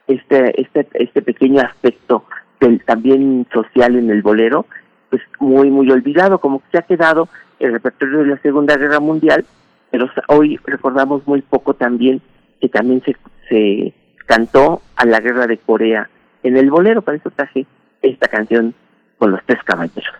este 0.07 0.61
este 0.61 0.87
este 0.93 1.21
pequeño 1.21 1.61
aspecto 1.61 2.25
del 2.59 2.83
también 2.83 3.47
social 3.53 3.95
en 3.95 4.09
el 4.09 4.21
bolero 4.21 4.65
pues 5.09 5.21
muy 5.39 5.69
muy 5.69 5.89
olvidado 5.91 6.39
como 6.39 6.59
que 6.59 6.65
se 6.71 6.77
ha 6.79 6.81
quedado 6.83 7.29
el 7.59 7.71
repertorio 7.73 8.19
de 8.19 8.27
la 8.27 8.37
Segunda 8.37 8.75
Guerra 8.77 8.99
Mundial 8.99 9.45
pero 9.91 10.09
hoy 10.27 10.59
recordamos 10.65 11.25
muy 11.27 11.41
poco 11.41 11.73
también 11.73 12.21
que 12.59 12.69
también 12.69 13.01
se 13.03 13.15
se 13.49 13.93
cantó 14.25 14.81
a 14.95 15.05
la 15.05 15.19
guerra 15.19 15.47
de 15.47 15.57
Corea 15.57 16.09
en 16.43 16.57
el 16.57 16.69
bolero 16.69 17.01
para 17.01 17.17
eso 17.17 17.31
traje 17.31 17.65
esta 18.01 18.27
canción 18.27 18.73
con 19.17 19.31
los 19.31 19.41
tres 19.45 19.63
caballeros 19.63 20.13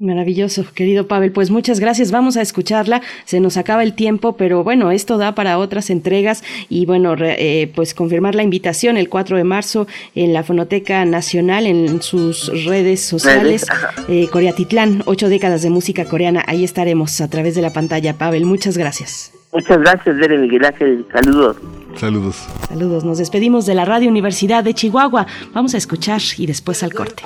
Maravilloso, 0.00 0.64
querido 0.74 1.08
Pavel. 1.08 1.32
Pues 1.32 1.50
muchas 1.50 1.80
gracias. 1.80 2.12
Vamos 2.12 2.36
a 2.36 2.42
escucharla. 2.42 3.02
Se 3.24 3.40
nos 3.40 3.56
acaba 3.56 3.82
el 3.82 3.94
tiempo, 3.94 4.36
pero 4.36 4.62
bueno, 4.62 4.92
esto 4.92 5.18
da 5.18 5.34
para 5.34 5.58
otras 5.58 5.90
entregas 5.90 6.44
y 6.68 6.86
bueno, 6.86 7.16
eh, 7.18 7.72
pues 7.74 7.94
confirmar 7.94 8.36
la 8.36 8.44
invitación 8.44 8.96
el 8.96 9.08
4 9.08 9.36
de 9.36 9.42
marzo 9.42 9.88
en 10.14 10.32
la 10.32 10.44
Fonoteca 10.44 11.04
Nacional, 11.04 11.66
en 11.66 12.00
sus 12.00 12.64
redes 12.64 13.00
sociales. 13.00 13.66
Eh, 14.08 14.28
Coreatitlán, 14.30 15.02
ocho 15.06 15.28
décadas 15.28 15.62
de 15.62 15.70
música 15.70 16.04
coreana. 16.04 16.44
Ahí 16.46 16.62
estaremos 16.62 17.20
a 17.20 17.28
través 17.28 17.56
de 17.56 17.62
la 17.62 17.72
pantalla. 17.72 18.14
Pavel, 18.14 18.44
muchas 18.44 18.78
gracias. 18.78 19.32
Muchas 19.52 19.80
gracias, 19.80 20.16
Dere 20.16 20.38
Miguel 20.38 20.64
Ángel. 20.64 21.06
Saludos. 21.12 21.56
Saludos. 21.96 22.36
Saludos. 22.68 23.04
Nos 23.04 23.18
despedimos 23.18 23.66
de 23.66 23.74
la 23.74 23.84
Radio 23.84 24.08
Universidad 24.08 24.62
de 24.62 24.74
Chihuahua. 24.74 25.26
Vamos 25.52 25.74
a 25.74 25.78
escuchar 25.78 26.20
y 26.36 26.46
después 26.46 26.84
al 26.84 26.94
corte 26.94 27.24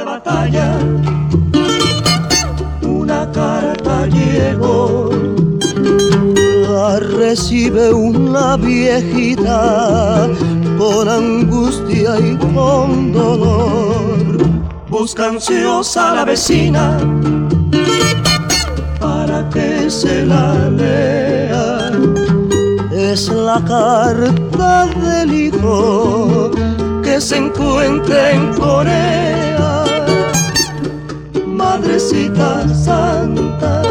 una 0.00 0.22
llegó. 4.40 5.10
La 6.72 6.98
recibe 7.00 7.92
una 7.92 8.56
viejita 8.56 10.28
con 10.78 11.08
angustia 11.08 12.18
y 12.18 12.36
con 12.36 13.12
dolor. 13.12 14.38
Busca 14.88 15.28
ansiosa 15.28 16.14
la 16.14 16.24
vecina 16.24 16.98
para 19.00 19.48
que 19.50 19.90
se 19.90 20.24
la 20.26 20.68
lea. 20.70 21.90
Es 22.92 23.28
la 23.28 23.62
carta 23.64 24.86
del 25.04 25.32
hijo 25.32 26.50
que 27.02 27.20
se 27.20 27.36
encuentra 27.36 28.32
en 28.32 28.54
Corea 28.54 29.20
Madrecita 31.60 32.66
Santa, 32.74 33.82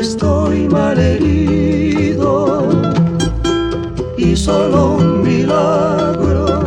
estoy 0.00 0.68
mal 0.68 0.98
herido 0.98 2.68
y 4.16 4.36
solo 4.36 4.96
un 4.96 5.22
milagro 5.22 6.62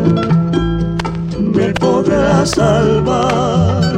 me 1.39 1.73
podrá 1.73 2.45
salvar. 2.45 3.95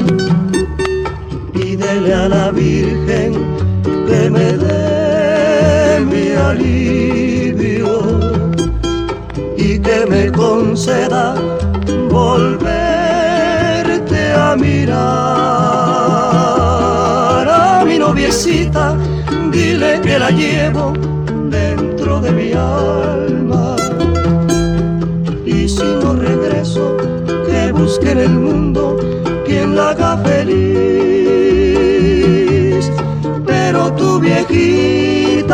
Pídele 1.54 2.14
a 2.14 2.30
la 2.30 2.52
Virgen 2.52 3.34
que 3.86 4.30
me 4.30 4.54
dé 4.58 6.00
mi 6.12 6.32
alivio 6.50 7.90
y 9.58 9.80
que 9.80 10.06
me 10.08 10.32
conceda 10.32 11.36
volver 12.10 12.64
a 14.36 14.56
mirar 14.56 14.94
a 17.48 17.84
mi 17.86 17.98
noviecita, 17.98 18.98
dile 19.54 20.02
que 20.02 20.20
la 20.20 20.30
llevo 20.32 20.92
dentro 21.50 22.20
de 22.20 22.32
mi 22.32 22.52
alma. 22.54 23.76
Y 25.46 25.70
si 25.70 25.84
no 25.84 26.14
regreso, 26.16 26.98
que 27.46 27.72
busque 27.72 28.12
en 28.12 28.20
el 28.20 28.32
mundo 28.32 28.98
quien 29.46 29.76
la 29.76 29.92
haga 29.92 30.18
feliz. 30.18 30.74
Pero 33.46 33.94
tu 33.94 34.20
viejita 34.20 35.54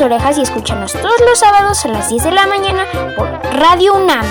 Orejas 0.00 0.38
y 0.38 0.42
escúchanos 0.42 0.92
todos 0.92 1.20
los 1.28 1.38
sábados 1.38 1.84
a 1.84 1.88
las 1.88 2.08
10 2.08 2.24
de 2.24 2.30
la 2.30 2.46
mañana 2.46 2.86
por 3.16 3.28
Radio 3.54 3.94
UNAM. 3.94 4.24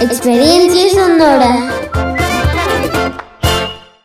Experiencia 0.00 0.90
sonora. 0.90 1.83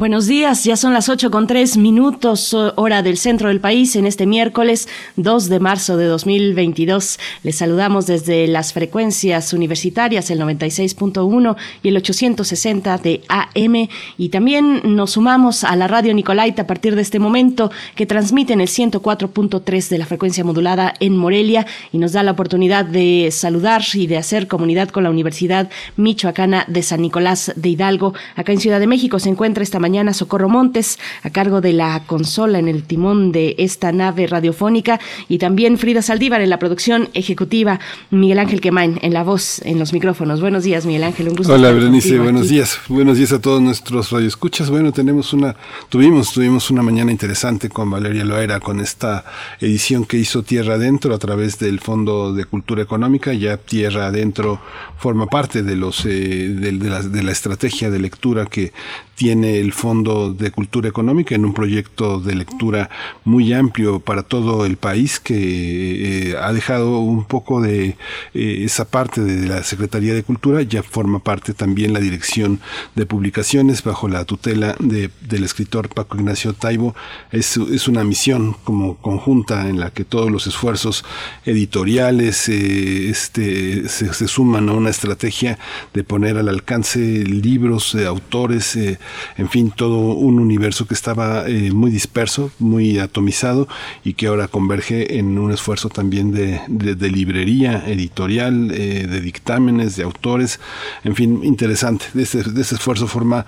Buenos 0.00 0.26
días, 0.26 0.64
ya 0.64 0.78
son 0.78 0.94
las 0.94 1.10
8 1.10 1.30
con 1.30 1.46
3 1.46 1.76
minutos, 1.76 2.54
hora 2.54 3.02
del 3.02 3.18
centro 3.18 3.48
del 3.48 3.60
país, 3.60 3.96
en 3.96 4.06
este 4.06 4.24
miércoles 4.24 4.88
2 5.16 5.50
de 5.50 5.60
marzo 5.60 5.98
de 5.98 6.06
2022. 6.06 7.18
Les 7.42 7.56
saludamos 7.56 8.06
desde 8.06 8.46
las 8.46 8.72
frecuencias 8.72 9.52
universitarias, 9.52 10.30
el 10.30 10.40
96.1 10.40 11.54
y 11.82 11.88
el 11.90 11.98
860 11.98 12.96
de 12.96 13.20
AM. 13.28 13.88
Y 14.16 14.30
también 14.30 14.80
nos 14.96 15.10
sumamos 15.10 15.64
a 15.64 15.76
la 15.76 15.86
radio 15.86 16.14
Nicolaita 16.14 16.62
a 16.62 16.66
partir 16.66 16.96
de 16.96 17.02
este 17.02 17.18
momento, 17.18 17.70
que 17.94 18.06
transmite 18.06 18.54
en 18.54 18.62
el 18.62 18.68
104.3 18.68 19.88
de 19.90 19.98
la 19.98 20.06
frecuencia 20.06 20.44
modulada 20.44 20.94
en 21.00 21.14
Morelia 21.14 21.66
y 21.92 21.98
nos 21.98 22.12
da 22.12 22.22
la 22.22 22.30
oportunidad 22.30 22.86
de 22.86 23.28
saludar 23.32 23.82
y 23.92 24.06
de 24.06 24.16
hacer 24.16 24.48
comunidad 24.48 24.88
con 24.88 25.04
la 25.04 25.10
Universidad 25.10 25.68
Michoacana 25.98 26.64
de 26.68 26.82
San 26.82 27.02
Nicolás 27.02 27.52
de 27.54 27.68
Hidalgo. 27.68 28.14
Acá 28.34 28.52
en 28.52 28.60
Ciudad 28.60 28.80
de 28.80 28.86
México 28.86 29.18
se 29.18 29.28
encuentra 29.28 29.62
esta 29.62 29.78
mañana 29.78 29.89
Socorro 30.14 30.48
Montes 30.48 30.98
a 31.22 31.30
cargo 31.30 31.60
de 31.60 31.72
la 31.72 32.02
consola 32.06 32.58
en 32.58 32.68
el 32.68 32.84
timón 32.84 33.32
de 33.32 33.54
esta 33.58 33.92
nave 33.92 34.26
radiofónica 34.26 35.00
y 35.28 35.38
también 35.38 35.78
Frida 35.78 36.02
Saldívar 36.02 36.40
en 36.40 36.50
la 36.50 36.58
producción 36.58 37.08
ejecutiva, 37.14 37.80
Miguel 38.10 38.38
Ángel 38.38 38.60
Quemain 38.60 38.98
en 39.02 39.12
la 39.12 39.22
voz, 39.22 39.60
en 39.64 39.78
los 39.78 39.92
micrófonos. 39.92 40.40
Buenos 40.40 40.64
días, 40.64 40.86
Miguel 40.86 41.04
Ángel, 41.04 41.28
un 41.28 41.36
gusto. 41.36 41.52
Hola, 41.52 41.72
Berenice, 41.72 42.18
buenos 42.18 42.48
días. 42.48 42.78
Buenos 42.88 43.18
días 43.18 43.32
a 43.32 43.40
todos 43.40 43.60
nuestros 43.60 44.10
radioescuchas. 44.10 44.70
Bueno, 44.70 44.92
tenemos 44.92 45.32
una, 45.32 45.56
tuvimos, 45.88 46.32
tuvimos 46.32 46.70
una 46.70 46.82
mañana 46.82 47.10
interesante 47.10 47.68
con 47.68 47.90
Valeria 47.90 48.24
Loera, 48.24 48.60
con 48.60 48.80
esta 48.80 49.24
edición 49.60 50.04
que 50.04 50.16
hizo 50.16 50.42
Tierra 50.42 50.74
Adentro 50.74 51.14
a 51.14 51.18
través 51.18 51.58
del 51.58 51.80
Fondo 51.80 52.32
de 52.32 52.44
Cultura 52.44 52.82
Económica. 52.82 53.32
Ya 53.32 53.56
Tierra 53.56 54.06
Adentro 54.06 54.60
forma 54.98 55.26
parte 55.26 55.62
de 55.62 55.76
los, 55.76 56.04
eh, 56.06 56.08
de, 56.08 56.72
de 56.72 56.90
la, 56.90 57.02
de 57.02 57.22
la 57.22 57.32
estrategia 57.32 57.90
de 57.90 57.98
lectura 57.98 58.46
que 58.46 58.72
tiene 59.14 59.60
el 59.60 59.72
Fondo 59.80 60.34
de 60.34 60.50
Cultura 60.50 60.90
Económica 60.90 61.34
en 61.34 61.46
un 61.46 61.54
proyecto 61.54 62.20
de 62.20 62.34
lectura 62.34 62.90
muy 63.24 63.54
amplio 63.54 63.98
para 63.98 64.22
todo 64.22 64.66
el 64.66 64.76
país 64.76 65.18
que 65.18 66.32
eh, 66.32 66.36
ha 66.38 66.52
dejado 66.52 66.98
un 66.98 67.24
poco 67.24 67.62
de 67.62 67.96
eh, 68.34 68.62
esa 68.62 68.84
parte 68.84 69.22
de 69.22 69.48
la 69.48 69.62
Secretaría 69.62 70.12
de 70.12 70.22
Cultura, 70.22 70.60
ya 70.60 70.82
forma 70.82 71.20
parte 71.20 71.54
también 71.54 71.94
la 71.94 72.00
dirección 72.00 72.60
de 72.94 73.06
publicaciones 73.06 73.82
bajo 73.82 74.06
la 74.06 74.26
tutela 74.26 74.76
de, 74.80 75.10
del 75.22 75.44
escritor 75.44 75.88
Paco 75.88 76.18
Ignacio 76.18 76.52
Taibo. 76.52 76.94
Es, 77.32 77.56
es, 77.56 77.88
una 77.88 78.04
misión 78.04 78.56
como 78.64 78.98
conjunta 78.98 79.66
en 79.66 79.80
la 79.80 79.90
que 79.90 80.04
todos 80.04 80.30
los 80.30 80.46
esfuerzos 80.46 81.06
editoriales 81.46 82.50
eh, 82.50 83.08
este, 83.08 83.88
se, 83.88 84.12
se, 84.12 84.28
suman 84.28 84.68
a 84.68 84.72
una 84.72 84.90
estrategia 84.90 85.58
de 85.94 86.04
poner 86.04 86.36
al 86.36 86.50
alcance 86.50 86.98
libros 86.98 87.94
autores, 87.94 88.76
en 88.76 89.48
fin, 89.48 89.69
todo 89.70 89.98
un 90.14 90.38
universo 90.38 90.86
que 90.86 90.94
estaba 90.94 91.48
eh, 91.48 91.72
muy 91.72 91.90
disperso, 91.90 92.50
muy 92.58 92.98
atomizado 92.98 93.68
y 94.04 94.14
que 94.14 94.26
ahora 94.26 94.48
converge 94.48 95.18
en 95.18 95.38
un 95.38 95.52
esfuerzo 95.52 95.88
también 95.88 96.32
de, 96.32 96.60
de, 96.68 97.10
librería 97.10 97.84
editorial, 97.86 98.70
eh, 98.72 99.06
de 99.06 99.20
dictámenes, 99.20 99.96
de 99.96 100.04
autores, 100.04 100.60
en 101.04 101.14
fin, 101.14 101.40
interesante. 101.42 102.06
De 102.14 102.22
ese, 102.22 102.42
de 102.42 102.60
ese 102.60 102.74
esfuerzo 102.74 103.06
forma 103.06 103.46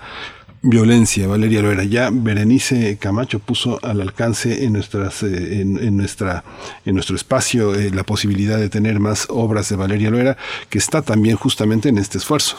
violencia, 0.63 1.27
Valeria 1.27 1.61
Loera. 1.61 1.83
Ya 1.83 2.09
Berenice 2.11 2.97
Camacho 2.97 3.39
puso 3.39 3.79
al 3.83 4.01
alcance 4.01 4.63
en 4.63 4.73
nuestras, 4.73 5.21
eh, 5.21 5.61
en, 5.61 5.97
nuestra, 5.97 6.43
en 6.85 6.95
nuestro 6.95 7.15
espacio 7.15 7.75
eh, 7.75 7.91
la 7.91 8.03
posibilidad 8.03 8.57
de 8.57 8.69
tener 8.69 8.99
más 8.99 9.27
obras 9.29 9.69
de 9.69 9.75
Valeria 9.75 10.09
Loera, 10.09 10.37
que 10.69 10.77
está 10.79 11.01
también 11.01 11.35
justamente 11.35 11.89
en 11.89 11.97
este 11.97 12.17
esfuerzo. 12.17 12.57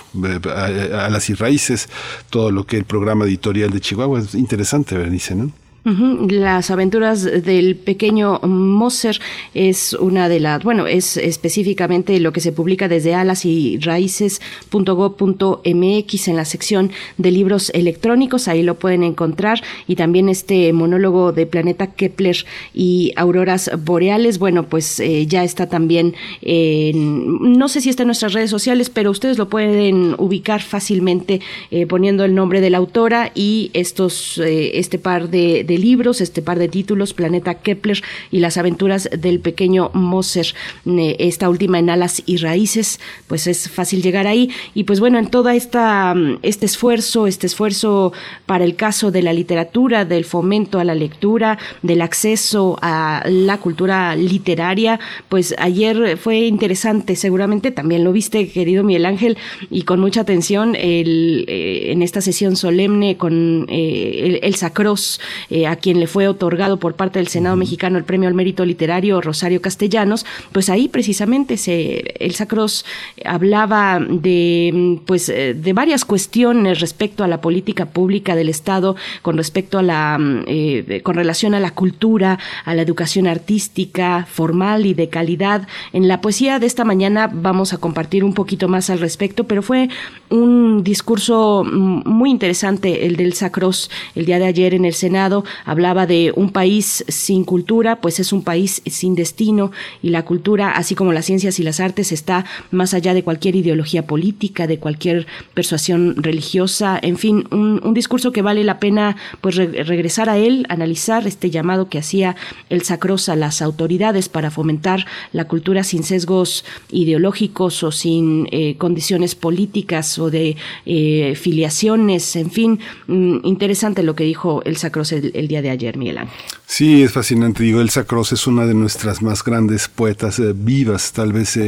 A, 0.55 1.07
a 1.07 1.11
las 1.11 1.31
y 1.31 1.35
raíces, 1.35 1.89
todo 2.31 2.51
lo 2.51 2.65
que 2.65 2.77
el 2.77 2.85
programa 2.85 3.25
editorial 3.25 3.71
de 3.71 3.81
Chihuahua 3.81 4.21
es 4.21 4.35
interesante, 4.35 4.97
Berenice, 4.97 5.35
¿no? 5.35 5.64
Las 5.85 6.71
aventuras 6.71 7.23
del 7.23 7.77
pequeño 7.77 8.41
Moser 8.41 9.21
es 9.53 9.93
una 9.93 10.31
de 10.31 10.41
las, 10.41 10.65
bueno, 10.65 10.87
es 10.87 11.19
específicamente 11.19 12.19
lo 12.21 12.33
que 12.33 12.41
se 12.41 12.53
publica 12.53 12.89
desde 12.89 13.15
alas 13.15 13.45
y 13.45 13.79
raíces.gov.mx 13.81 16.29
en 16.29 16.37
la 16.37 16.47
sección 16.47 16.91
de 17.19 17.31
libros 17.31 17.71
electrónicos, 17.75 18.49
ahí 18.49 18.63
lo 18.63 18.77
pueden 18.77 19.03
encontrar, 19.03 19.63
y 19.87 19.97
también 19.97 20.31
este 20.31 20.73
monólogo 20.73 21.33
de 21.33 21.45
Planeta 21.45 21.89
Kepler 21.89 22.47
y 22.73 23.13
Auroras 23.17 23.71
Boreales, 23.85 24.39
bueno, 24.39 24.67
pues 24.67 25.01
eh, 25.01 25.27
ya 25.27 25.45
está 25.45 25.69
también 25.69 26.15
en, 26.41 27.59
no 27.59 27.69
sé 27.69 27.83
si 27.83 27.91
está 27.91 28.05
en 28.05 28.09
nuestras 28.09 28.33
redes 28.33 28.49
sociales, 28.49 28.89
pero 28.89 29.11
ustedes 29.11 29.37
lo 29.37 29.51
pueden 29.51 30.15
ubicar 30.17 30.63
fácilmente 30.63 31.43
eh, 31.71 31.87
poniendo 31.87 32.25
el 32.25 32.35
nombre 32.35 32.63
de 32.63 32.71
la 32.71 32.79
autora 32.79 33.33
y 33.35 33.71
estos, 33.75 34.39
eh, 34.39 34.79
este 34.79 34.99
par 34.99 35.29
de 35.29 35.74
libros, 35.79 36.21
este 36.21 36.43
par 36.43 36.59
de 36.59 36.69
títulos, 36.69 37.15
Planeta 37.15 37.55
Kepler 37.55 38.03
y 38.31 38.41
las 38.41 38.57
aventuras 38.57 39.09
del 39.17 39.41
pequeño 39.41 39.91
Moser, 39.95 40.55
esta 40.85 41.49
última 41.49 41.79
en 41.79 41.91
alas 41.91 42.23
y 42.27 42.37
raíces, 42.39 43.01
pues 43.27 43.47
es 43.47 43.69
fácil 43.71 44.03
llegar 44.03 44.27
ahí. 44.27 44.51
Y 44.75 44.85
pues 44.85 45.01
bueno, 45.01 45.19
en 45.19 45.29
toda 45.29 45.55
esta 45.55 46.15
este 46.43 46.67
esfuerzo, 46.67 47.27
este 47.27 47.47
esfuerzo 47.47 48.13
para 48.47 48.65
el 48.65 48.77
caso 48.77 49.11
de 49.11 49.23
la 49.23 49.33
literatura, 49.33 50.05
del 50.05 50.25
fomento 50.25 50.79
a 50.79 50.85
la 50.85 50.95
lectura, 50.95 51.59
del 51.83 52.03
acceso 52.03 52.79
a 52.83 53.23
la 53.27 53.59
cultura 53.59 54.17
literaria, 54.17 55.01
pues 55.29 55.55
ayer 55.59 56.17
fue 56.17 56.41
interesante, 56.41 57.17
seguramente 57.17 57.71
también 57.71 58.05
lo 58.05 58.13
viste, 58.13 58.49
querido 58.49 58.85
Miguel 58.85 59.07
Ángel, 59.07 59.39
y 59.71 59.83
con 59.83 60.01
mucha 60.01 60.21
atención 60.23 60.77
el, 60.77 61.45
eh, 61.49 61.93
en 61.93 62.03
esta 62.03 62.21
sesión 62.21 62.57
solemne 62.57 63.17
con 63.17 63.67
eh, 63.69 64.41
el, 64.43 64.55
Sacros, 64.55 65.21
eh, 65.51 65.64
eh, 65.65 65.67
a 65.67 65.77
quien 65.77 66.01
le 66.01 66.07
fue 66.07 66.29
otorgado 66.29 66.79
por 66.79 66.95
parte 66.95 67.19
del 67.19 67.29
Senado 67.29 67.57
mexicano 67.57 67.99
el 67.99 68.05
premio 68.05 68.29
al 68.29 68.35
mérito 68.35 68.65
literario, 68.65 69.21
Rosario 69.21 69.61
Castellanos, 69.61 70.27
pues 70.53 70.69
ahí 70.69 70.89
precisamente 70.89 71.57
se, 71.57 72.15
Elsa 72.21 72.47
Cross 72.47 72.85
hablaba 73.25 74.01
de, 74.01 75.01
pues, 75.07 75.29
eh, 75.29 75.55
de 75.55 75.73
varias 75.73 76.05
cuestiones 76.05 76.81
respecto 76.81 77.25
a 77.25 77.29
la 77.29 77.41
política 77.41 77.87
pública 77.87 78.37
del 78.37 78.49
Estado, 78.49 78.97
con 79.23 79.37
respecto 79.37 79.79
a 79.79 79.83
la, 79.83 80.19
eh, 80.47 81.01
con 81.03 81.15
relación 81.15 81.55
a 81.55 81.61
la 81.61 81.71
cultura, 81.71 82.39
a 82.65 82.75
la 82.75 82.83
educación 82.83 83.27
artística, 83.27 84.27
formal 84.31 84.87
y 84.87 84.95
de 84.95 85.09
calidad. 85.09 85.67
En 85.93 86.09
la 86.09 86.21
poesía 86.21 86.59
de 86.59 86.67
esta 86.67 86.85
mañana 86.85 87.31
vamos 87.33 87.73
a 87.73 87.79
compartir 87.79 88.25
un 88.25 88.35
poquito 88.35 88.69
más 88.69 88.91
al 88.91 89.01
respecto, 89.01 89.45
pero 89.45 89.63
fue 89.63 89.89
un 90.31 90.83
discurso 90.85 91.65
muy 91.65 92.31
interesante 92.31 93.07
el 93.07 93.17
del 93.17 93.35
Sacros 93.35 93.91
el 94.15 94.27
día 94.27 94.39
de 94.39 94.47
ayer 94.47 94.75
en 94.75 94.85
el 94.85 94.95
Senado. 94.95 95.45
Hablaba 95.65 96.07
de 96.07 96.33
un 96.35 96.51
país 96.51 97.05
sin 97.09 97.45
cultura, 97.45 98.01
pues 98.01 98.21
es 98.21 98.33
un 98.33 98.43
país 98.43 98.83
sin 98.87 99.15
destino 99.15 99.71
y 100.03 100.11
la 100.11 100.25
cultura, 100.25 100.71
así 100.73 100.95
como 100.95 101.13
las 101.13 101.27
ciencias 101.27 101.59
y 101.59 101.63
las 101.63 101.81
artes, 101.81 102.13
está 102.13 102.45
más 102.71 102.95
allá 102.95 103.15
de 103.15 103.23
cualquier 103.23 103.57
ideología 103.57 104.07
política, 104.07 104.67
de 104.67 104.79
cualquier 104.79 105.27
persuasión 105.55 106.23
religiosa, 106.23 106.99
en 107.01 107.17
fin, 107.17 107.47
un, 107.51 107.95
discurso 107.95 108.33
que 108.33 108.43
vale 108.43 108.65
la 108.65 108.81
pena 108.81 109.17
pues 109.41 109.55
regresar 109.55 110.29
a 110.29 110.37
él, 110.37 110.67
analizar 110.69 111.27
este 111.29 111.51
llamado 111.51 111.89
que 111.89 111.99
hacía 111.99 112.35
el 112.71 112.83
Sacros 112.83 113.29
a 113.29 113.37
las 113.37 113.63
autoridades 113.63 114.29
para 114.29 114.51
fomentar 114.51 115.07
la 115.33 115.47
cultura 115.47 115.85
sin 115.85 116.03
sesgos 116.03 116.65
ideológicos 116.91 117.83
o 117.85 117.93
sin 117.93 118.49
eh, 118.51 118.77
condiciones 118.79 119.35
políticas 119.35 120.19
o 120.19 120.31
de 120.31 120.57
eh, 120.87 121.35
filiaciones, 121.37 122.37
en 122.37 122.51
fin, 122.51 122.81
mm, 123.07 123.39
interesante 123.45 124.03
lo 124.03 124.15
que 124.15 124.25
dijo 124.25 124.63
el 124.65 124.77
Sacros 124.77 125.13
el, 125.13 125.33
día 125.49 125.63
de 125.63 125.71
ayer, 125.71 125.97
Miguel. 125.97 126.19
Sí, 126.67 127.03
es 127.03 127.13
fascinante. 127.13 127.63
Digo, 127.63 127.81
Elsa 127.81 128.05
Cross 128.05 128.33
es 128.33 128.47
una 128.47 128.65
de 128.67 128.75
nuestras 128.75 129.23
más 129.23 129.45
grandes 129.45 129.87
poetas 129.87 130.39
eh, 130.39 130.55
vivas, 130.57 131.13
tal 131.13 131.33
vez 131.33 131.59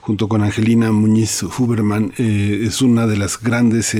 junto 0.00 0.28
con 0.28 0.42
Angelina 0.42 0.90
Muñiz 0.90 1.42
Huberman, 1.42 2.12
es 2.18 2.82
una 2.82 3.06
de 3.06 3.16
las 3.16 3.40
grandes 3.40 3.96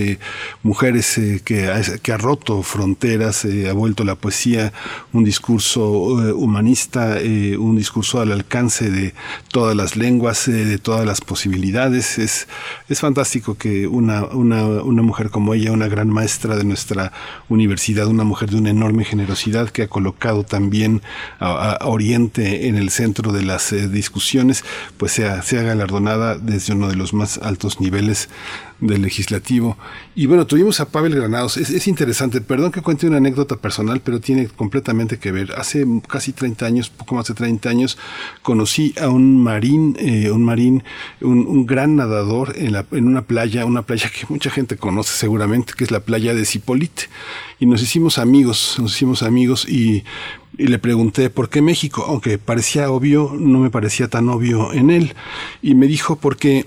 mujeres 0.62 1.18
que 1.44 1.68
ha, 1.68 1.80
que, 2.03 2.12
ha, 2.12 2.18
roto 2.18 2.62
fronteras, 2.62 3.46
ha 3.46 3.72
vuelto 3.72 4.05
la 4.05 4.16
poesía 4.16 4.72
un 5.12 5.24
discurso 5.24 5.88
humanista, 6.34 7.18
un 7.59 7.76
discurso 7.76 8.20
al 8.20 8.32
alcance 8.32 8.90
de 8.90 9.14
todas 9.53 9.76
las 9.76 9.96
lenguas, 9.96 10.46
de 10.46 10.78
todas 10.78 11.07
las 11.07 11.20
posibilidades. 11.20 12.18
Es, 12.18 12.48
es 12.88 13.01
fantástico 13.01 13.57
que 13.57 13.86
una, 13.86 14.24
una, 14.24 14.64
una, 14.64 15.03
mujer 15.03 15.30
como 15.30 15.55
ella, 15.55 15.72
una 15.72 15.88
gran 15.88 16.09
maestra 16.09 16.57
de 16.57 16.64
nuestra 16.64 17.12
universidad, 17.48 18.09
una 18.09 18.24
mujer 18.24 18.51
de 18.51 18.57
una 18.57 18.70
enorme 18.70 19.05
generosidad 19.05 19.70
que 19.70 19.82
ha 19.82 19.88
colocado 19.88 20.39
también 20.45 21.03
a, 21.38 21.78
Oriente 21.82 22.68
en 22.68 22.76
el 22.76 22.91
centro 22.91 23.32
de 23.32 23.43
las 23.43 23.72
eh, 23.72 23.88
discusiones, 23.88 24.64
pues 24.97 25.12
sea, 25.12 25.43
sea 25.43 25.62
galardonada 25.62 26.36
desde 26.36 26.74
uno 26.74 26.88
de 26.88 26.97
los 26.97 27.14
más 27.14 27.38
altos 27.38 27.80
niveles 27.80 28.28
del 28.81 29.03
legislativo. 29.03 29.76
Y 30.14 30.26
bueno, 30.26 30.47
tuvimos 30.47 30.81
a 30.81 30.89
Pavel 30.89 31.14
Granados. 31.14 31.57
Es, 31.57 31.87
interesante, 31.87 32.41
perdón 32.41 32.72
que 32.72 32.83
cuente 32.83 33.07
una 33.07 33.18
anécdota 33.18 33.57
personal, 33.57 34.01
pero 34.01 34.20
tiene 34.20 34.49
completamente 34.49 35.18
que 35.18 35.33
ver. 35.33 35.53
Hace 35.57 35.87
casi 36.09 36.33
30 36.33 36.66
años, 36.66 36.91
poco 36.91 37.14
más 37.14 37.26
de 37.26 37.35
30 37.35 37.68
años, 37.68 37.99
conocí 38.43 38.95
a 39.01 39.09
un 39.09 39.43
marín, 39.43 39.97
eh, 39.99 40.31
un 40.31 40.45
marín, 40.45 40.83
un, 41.20 41.66
gran 41.66 41.97
nadador 41.97 42.55
en, 42.57 42.72
la, 42.72 42.87
en 42.93 43.07
una 43.07 43.22
playa, 43.22 43.64
una 43.66 43.83
playa 43.83 44.11
que 44.11 44.26
mucha 44.28 44.51
gente 44.51 44.76
conoce 44.76 45.14
seguramente, 45.16 45.74
que 45.76 45.85
es 45.85 45.91
la 45.91 46.01
playa 46.01 46.35
de 46.35 46.45
Cipolite. 46.45 47.05
Y 47.59 47.66
nos 47.66 47.83
hicimos 47.83 48.18
amigos, 48.18 48.76
nos 48.78 48.95
hicimos 48.95 49.22
amigos 49.22 49.68
y 49.68 50.05
y 50.59 50.66
le 50.66 50.78
pregunté 50.78 51.31
por 51.31 51.49
qué 51.49 51.62
México, 51.62 52.05
aunque 52.07 52.37
parecía 52.37 52.91
obvio, 52.91 53.33
no 53.39 53.61
me 53.61 53.70
parecía 53.70 54.09
tan 54.09 54.28
obvio 54.28 54.74
en 54.74 54.91
él. 54.91 55.14
Y 55.62 55.74
me 55.74 55.87
dijo 55.87 56.16
porque 56.16 56.66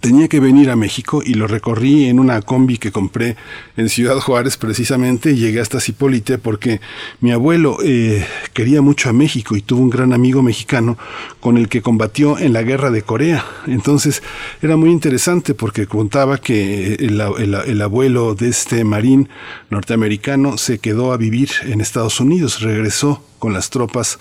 tenía 0.00 0.28
que 0.28 0.40
venir 0.40 0.70
a 0.70 0.76
México 0.76 1.22
y 1.24 1.34
lo 1.34 1.46
recorrí 1.46 2.06
en 2.06 2.18
una 2.18 2.40
combi 2.42 2.78
que 2.78 2.92
compré 2.92 3.36
en 3.76 3.88
Ciudad 3.88 4.18
Juárez 4.18 4.56
precisamente 4.56 5.32
y 5.32 5.36
llegué 5.36 5.60
hasta 5.60 5.80
Cipolite 5.80 6.38
porque 6.38 6.80
mi 7.20 7.32
abuelo 7.32 7.78
eh, 7.82 8.26
quería 8.52 8.82
mucho 8.82 9.08
a 9.08 9.12
México 9.12 9.56
y 9.56 9.62
tuvo 9.62 9.82
un 9.82 9.90
gran 9.90 10.12
amigo 10.12 10.42
mexicano 10.42 10.98
con 11.40 11.56
el 11.56 11.68
que 11.68 11.82
combatió 11.82 12.38
en 12.38 12.52
la 12.52 12.62
guerra 12.62 12.90
de 12.90 13.02
Corea. 13.02 13.44
Entonces 13.66 14.22
era 14.62 14.76
muy 14.76 14.90
interesante 14.90 15.54
porque 15.54 15.86
contaba 15.86 16.38
que 16.38 16.94
el, 16.94 17.20
el 17.20 17.82
abuelo 17.82 18.34
de 18.34 18.48
este 18.48 18.84
marín 18.84 19.28
norteamericano 19.70 20.58
se 20.58 20.78
quedó 20.78 21.12
a 21.12 21.16
vivir 21.16 21.50
en 21.62 21.80
Estados 21.80 22.20
Unidos, 22.20 22.60
regresó 22.60 23.22
con 23.38 23.52
las 23.52 23.70
tropas 23.70 24.18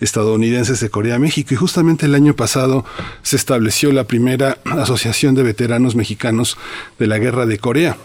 estadounidenses 0.00 0.80
de 0.80 0.90
Corea-México. 0.90 1.54
Y 1.54 1.56
justamente 1.56 2.06
el 2.06 2.14
año 2.14 2.34
pasado 2.34 2.84
se 3.22 3.36
estableció 3.36 3.92
la 3.92 4.04
primera 4.04 4.58
asociación 4.64 5.34
de 5.34 5.42
veteranos 5.42 5.96
mexicanos 5.96 6.56
de 6.98 7.06
la 7.06 7.18
guerra 7.18 7.46
de 7.46 7.58
Corea. 7.58 7.96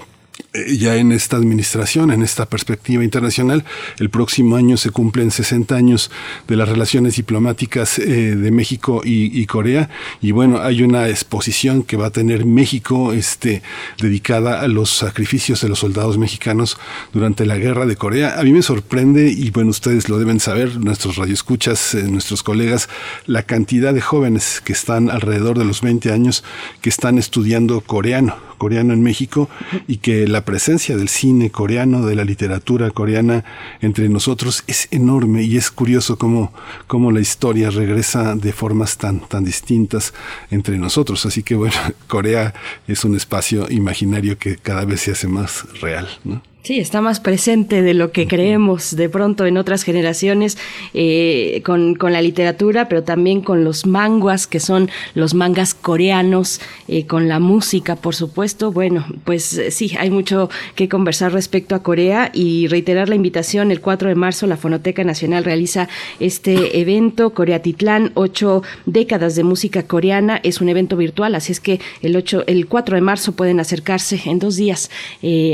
Eh, 0.53 0.77
ya 0.77 0.95
en 0.97 1.11
esta 1.11 1.37
administración, 1.37 2.11
en 2.11 2.21
esta 2.21 2.45
perspectiva 2.45 3.03
internacional, 3.03 3.63
el 3.99 4.09
próximo 4.09 4.55
año 4.55 4.77
se 4.77 4.89
cumplen 4.89 5.31
60 5.31 5.75
años 5.75 6.11
de 6.47 6.55
las 6.57 6.67
relaciones 6.67 7.15
diplomáticas 7.15 7.99
eh, 7.99 8.35
de 8.35 8.51
México 8.51 9.01
y, 9.03 9.45
Corea 9.45 9.89
y 10.21 10.31
bueno, 10.31 10.61
hay 10.61 10.83
una 10.83 11.09
exposición 11.09 11.83
que 11.83 11.97
va 11.97 12.07
a 12.07 12.11
tener 12.11 12.45
México 12.45 13.13
este, 13.13 13.61
dedicada 13.97 14.61
a 14.61 14.67
los 14.67 14.89
sacrificios 14.89 15.61
de 15.61 15.69
los 15.69 15.79
soldados 15.79 16.17
mexicanos 16.17 16.77
durante 17.13 17.45
la 17.45 17.57
guerra 17.57 17.85
de 17.85 17.95
Corea. 17.95 18.39
A 18.39 18.43
mí 18.43 18.51
me 18.51 18.61
sorprende 18.61 19.29
y 19.29 19.51
bueno, 19.51 19.69
ustedes 19.69 20.09
lo 20.09 20.19
deben 20.19 20.39
saber, 20.39 20.77
nuestros 20.77 21.17
radioescuchas, 21.17 21.95
eh, 21.95 22.03
nuestros 22.03 22.43
colegas, 22.43 22.89
la 23.25 23.43
cantidad 23.43 23.93
de 23.93 24.01
jóvenes 24.01 24.61
que 24.63 24.73
están 24.73 25.09
alrededor 25.09 25.57
de 25.57 25.65
los 25.65 25.81
20 25.81 26.11
años 26.11 26.43
que 26.81 26.89
están 26.89 27.17
estudiando 27.17 27.81
coreano 27.81 28.50
coreano 28.61 28.93
en 28.93 29.01
México 29.01 29.49
y 29.87 29.97
que 29.97 30.27
la 30.27 30.45
presencia 30.45 30.95
del 30.95 31.09
cine 31.09 31.49
coreano, 31.49 32.05
de 32.05 32.13
la 32.13 32.23
literatura 32.23 32.91
coreana 32.91 33.43
entre 33.81 34.07
nosotros 34.07 34.63
es 34.67 34.87
enorme 34.91 35.41
y 35.41 35.57
es 35.57 35.71
curioso 35.71 36.19
cómo, 36.19 36.53
cómo 36.85 37.11
la 37.11 37.21
historia 37.21 37.71
regresa 37.71 38.35
de 38.35 38.53
formas 38.53 38.99
tan, 38.99 39.19
tan 39.21 39.43
distintas 39.45 40.13
entre 40.51 40.77
nosotros. 40.77 41.25
Así 41.25 41.41
que 41.41 41.55
bueno, 41.55 41.73
Corea 42.07 42.53
es 42.87 43.03
un 43.03 43.15
espacio 43.15 43.67
imaginario 43.71 44.37
que 44.37 44.57
cada 44.57 44.85
vez 44.85 45.01
se 45.01 45.11
hace 45.13 45.27
más 45.27 45.65
real. 45.81 46.07
¿no? 46.23 46.43
Sí, 46.63 46.77
está 46.77 47.01
más 47.01 47.19
presente 47.19 47.81
de 47.81 47.95
lo 47.95 48.11
que 48.11 48.27
creemos 48.27 48.95
de 48.95 49.09
pronto 49.09 49.47
en 49.47 49.57
otras 49.57 49.81
generaciones 49.81 50.59
eh, 50.93 51.63
con, 51.65 51.97
la 51.99 52.21
literatura, 52.21 52.87
pero 52.87 53.01
también 53.01 53.41
con 53.41 53.63
los 53.63 53.87
manguas, 53.87 54.45
que 54.45 54.59
son 54.59 54.87
los 55.15 55.33
mangas 55.33 55.73
coreanos, 55.73 56.61
eh, 56.87 57.07
con 57.07 57.27
la 57.27 57.39
música, 57.39 57.95
por 57.95 58.13
supuesto. 58.13 58.71
Bueno, 58.71 59.07
pues 59.23 59.57
eh, 59.57 59.71
sí, 59.71 59.95
hay 59.97 60.11
mucho 60.11 60.51
que 60.75 60.87
conversar 60.87 61.33
respecto 61.33 61.73
a 61.73 61.81
Corea 61.81 62.29
y 62.31 62.67
reiterar 62.67 63.09
la 63.09 63.15
invitación. 63.15 63.71
El 63.71 63.81
4 63.81 64.09
de 64.09 64.15
marzo 64.15 64.45
la 64.45 64.55
Fonoteca 64.55 65.03
Nacional 65.03 65.43
realiza 65.43 65.89
este 66.19 66.79
evento, 66.79 67.31
Corea 67.31 67.63
Titlán, 67.63 68.11
ocho 68.13 68.61
décadas 68.85 69.35
de 69.35 69.43
música 69.43 69.87
coreana. 69.87 70.39
Es 70.43 70.61
un 70.61 70.69
evento 70.69 70.95
virtual, 70.95 71.33
así 71.33 71.53
es 71.53 71.59
que 71.59 71.79
el, 72.03 72.15
8, 72.15 72.43
el 72.45 72.67
4 72.67 72.97
de 72.97 73.01
marzo 73.01 73.31
pueden 73.31 73.59
acercarse 73.59 74.21
en 74.25 74.37
dos 74.37 74.57
días, 74.57 74.91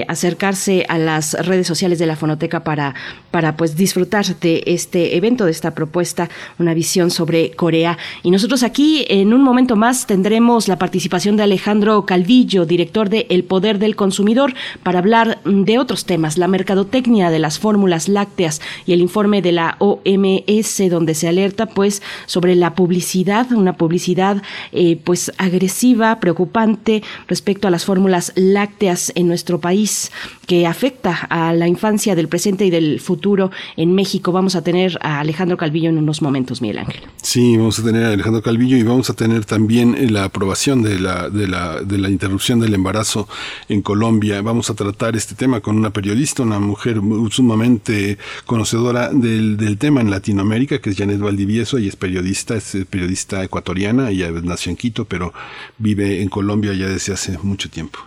acercarse 0.09 0.85
a 0.89 0.96
las 0.97 1.33
redes 1.45 1.67
sociales 1.67 1.99
de 1.99 2.05
la 2.05 2.15
Fonoteca 2.15 2.63
para, 2.63 2.95
para 3.31 3.55
pues 3.55 3.75
disfrutar 3.75 4.25
de 4.39 4.63
este 4.65 5.15
evento, 5.15 5.45
de 5.45 5.51
esta 5.51 5.75
propuesta, 5.75 6.29
una 6.57 6.73
visión 6.73 7.11
sobre 7.11 7.51
Corea. 7.51 7.97
Y 8.23 8.31
nosotros 8.31 8.63
aquí 8.63 9.05
en 9.09 9.33
un 9.33 9.43
momento 9.43 9.75
más 9.75 10.07
tendremos 10.07 10.67
la 10.67 10.77
participación 10.77 11.37
de 11.37 11.43
Alejandro 11.43 12.05
Calvillo, 12.05 12.65
director 12.65 13.09
de 13.09 13.27
El 13.29 13.43
Poder 13.43 13.79
del 13.79 13.95
Consumidor, 13.95 14.53
para 14.83 14.99
hablar 14.99 15.39
de 15.45 15.77
otros 15.77 16.05
temas, 16.05 16.37
la 16.37 16.47
mercadotecnia 16.47 17.29
de 17.29 17.39
las 17.39 17.59
fórmulas 17.59 18.09
lácteas 18.09 18.61
y 18.85 18.93
el 18.93 19.01
informe 19.01 19.41
de 19.41 19.51
la 19.51 19.75
OMS 19.79 20.89
donde 20.89 21.13
se 21.13 21.27
alerta 21.27 21.67
pues 21.67 22.01
sobre 22.25 22.55
la 22.55 22.73
publicidad, 22.73 23.51
una 23.51 23.73
publicidad 23.73 24.41
eh, 24.71 24.99
pues 25.03 25.31
agresiva, 25.37 26.19
preocupante 26.19 27.03
respecto 27.27 27.67
a 27.67 27.71
las 27.71 27.85
fórmulas 27.85 28.31
lácteas 28.35 29.11
en 29.15 29.27
nuestro 29.27 29.59
país 29.59 30.11
que 30.45 30.65
afecta 30.65 30.86
a 31.29 31.53
la 31.53 31.67
infancia 31.67 32.15
del 32.15 32.27
presente 32.27 32.65
y 32.65 32.69
del 32.69 32.99
futuro 32.99 33.51
en 33.75 33.93
México. 33.93 34.31
Vamos 34.31 34.55
a 34.55 34.63
tener 34.63 34.97
a 35.01 35.19
Alejandro 35.19 35.57
Calvillo 35.57 35.89
en 35.89 35.97
unos 35.97 36.21
momentos, 36.21 36.61
Miguel 36.61 36.79
Ángel. 36.79 37.03
Sí, 37.21 37.57
vamos 37.57 37.79
a 37.79 37.83
tener 37.83 38.05
a 38.05 38.11
Alejandro 38.11 38.41
Calvillo 38.41 38.77
y 38.77 38.83
vamos 38.83 39.09
a 39.09 39.13
tener 39.13 39.45
también 39.45 40.13
la 40.13 40.25
aprobación 40.25 40.81
de 40.81 40.99
la, 40.99 41.29
de 41.29 41.47
la, 41.47 41.81
de 41.81 41.97
la 41.97 42.09
interrupción 42.09 42.59
del 42.59 42.73
embarazo 42.73 43.27
en 43.69 43.81
Colombia. 43.81 44.41
Vamos 44.41 44.69
a 44.69 44.75
tratar 44.75 45.15
este 45.15 45.35
tema 45.35 45.61
con 45.61 45.77
una 45.77 45.91
periodista, 45.91 46.43
una 46.43 46.59
mujer 46.59 47.01
sumamente 47.31 48.17
conocedora 48.45 49.09
del, 49.13 49.57
del 49.57 49.77
tema 49.77 50.01
en 50.01 50.09
Latinoamérica, 50.09 50.79
que 50.79 50.89
es 50.89 50.97
Janet 50.97 51.19
Valdivieso, 51.19 51.79
y 51.79 51.87
es 51.87 51.95
periodista, 51.95 52.55
es 52.55 52.77
periodista 52.89 53.43
ecuatoriana, 53.43 54.09
ella 54.09 54.31
nació 54.43 54.71
en 54.71 54.77
Quito, 54.77 55.05
pero 55.05 55.33
vive 55.77 56.21
en 56.21 56.29
Colombia 56.29 56.73
ya 56.73 56.87
desde 56.87 57.13
hace 57.13 57.37
mucho 57.39 57.69
tiempo. 57.69 57.99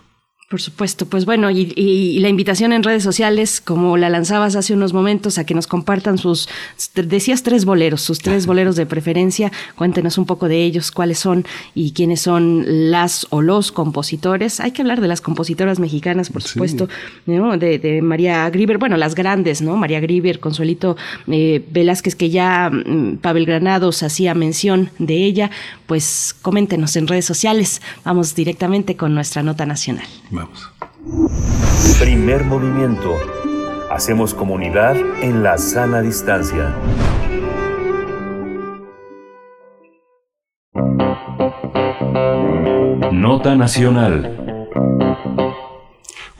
Por 0.50 0.60
supuesto, 0.60 1.06
pues 1.06 1.26
bueno, 1.26 1.48
y, 1.48 2.18
la 2.18 2.28
invitación 2.28 2.72
en 2.72 2.82
redes 2.82 3.04
sociales, 3.04 3.60
como 3.60 3.96
la 3.96 4.10
lanzabas 4.10 4.56
hace 4.56 4.74
unos 4.74 4.92
momentos, 4.92 5.38
a 5.38 5.46
que 5.46 5.54
nos 5.54 5.68
compartan 5.68 6.18
sus, 6.18 6.48
decías 6.92 7.44
tres 7.44 7.64
boleros, 7.64 8.00
sus 8.00 8.18
tres 8.18 8.48
boleros 8.48 8.74
de 8.74 8.84
preferencia, 8.84 9.52
cuéntenos 9.76 10.18
un 10.18 10.26
poco 10.26 10.48
de 10.48 10.64
ellos, 10.64 10.90
cuáles 10.90 11.20
son 11.20 11.44
y 11.72 11.92
quiénes 11.92 12.22
son 12.22 12.64
las 12.66 13.28
o 13.30 13.42
los 13.42 13.70
compositores. 13.70 14.58
Hay 14.58 14.72
que 14.72 14.82
hablar 14.82 15.00
de 15.00 15.06
las 15.06 15.20
compositoras 15.20 15.78
mexicanas, 15.78 16.30
por 16.30 16.42
supuesto, 16.42 16.88
de, 17.26 18.00
María 18.02 18.50
Grieber, 18.50 18.78
bueno, 18.78 18.96
las 18.96 19.14
grandes, 19.14 19.62
¿no? 19.62 19.76
María 19.76 20.00
Grieber, 20.00 20.40
Consuelito 20.40 20.96
eh, 21.28 21.64
Velázquez, 21.70 22.16
que 22.16 22.28
ya 22.28 22.70
mm, 22.70 23.18
Pavel 23.18 23.46
Granados 23.46 24.02
hacía 24.02 24.34
mención 24.34 24.90
de 24.98 25.14
ella, 25.14 25.52
pues 25.86 26.34
coméntenos 26.42 26.96
en 26.96 27.06
redes 27.06 27.24
sociales. 27.24 27.80
Vamos 28.04 28.34
directamente 28.34 28.96
con 28.96 29.14
nuestra 29.14 29.44
nota 29.44 29.64
nacional. 29.64 30.08
Primer 31.98 32.44
movimiento. 32.44 33.16
Hacemos 33.90 34.34
comunidad 34.34 34.96
en 35.20 35.42
la 35.42 35.58
sana 35.58 36.00
distancia. 36.00 36.74
Nota 43.12 43.54
Nacional. 43.54 44.36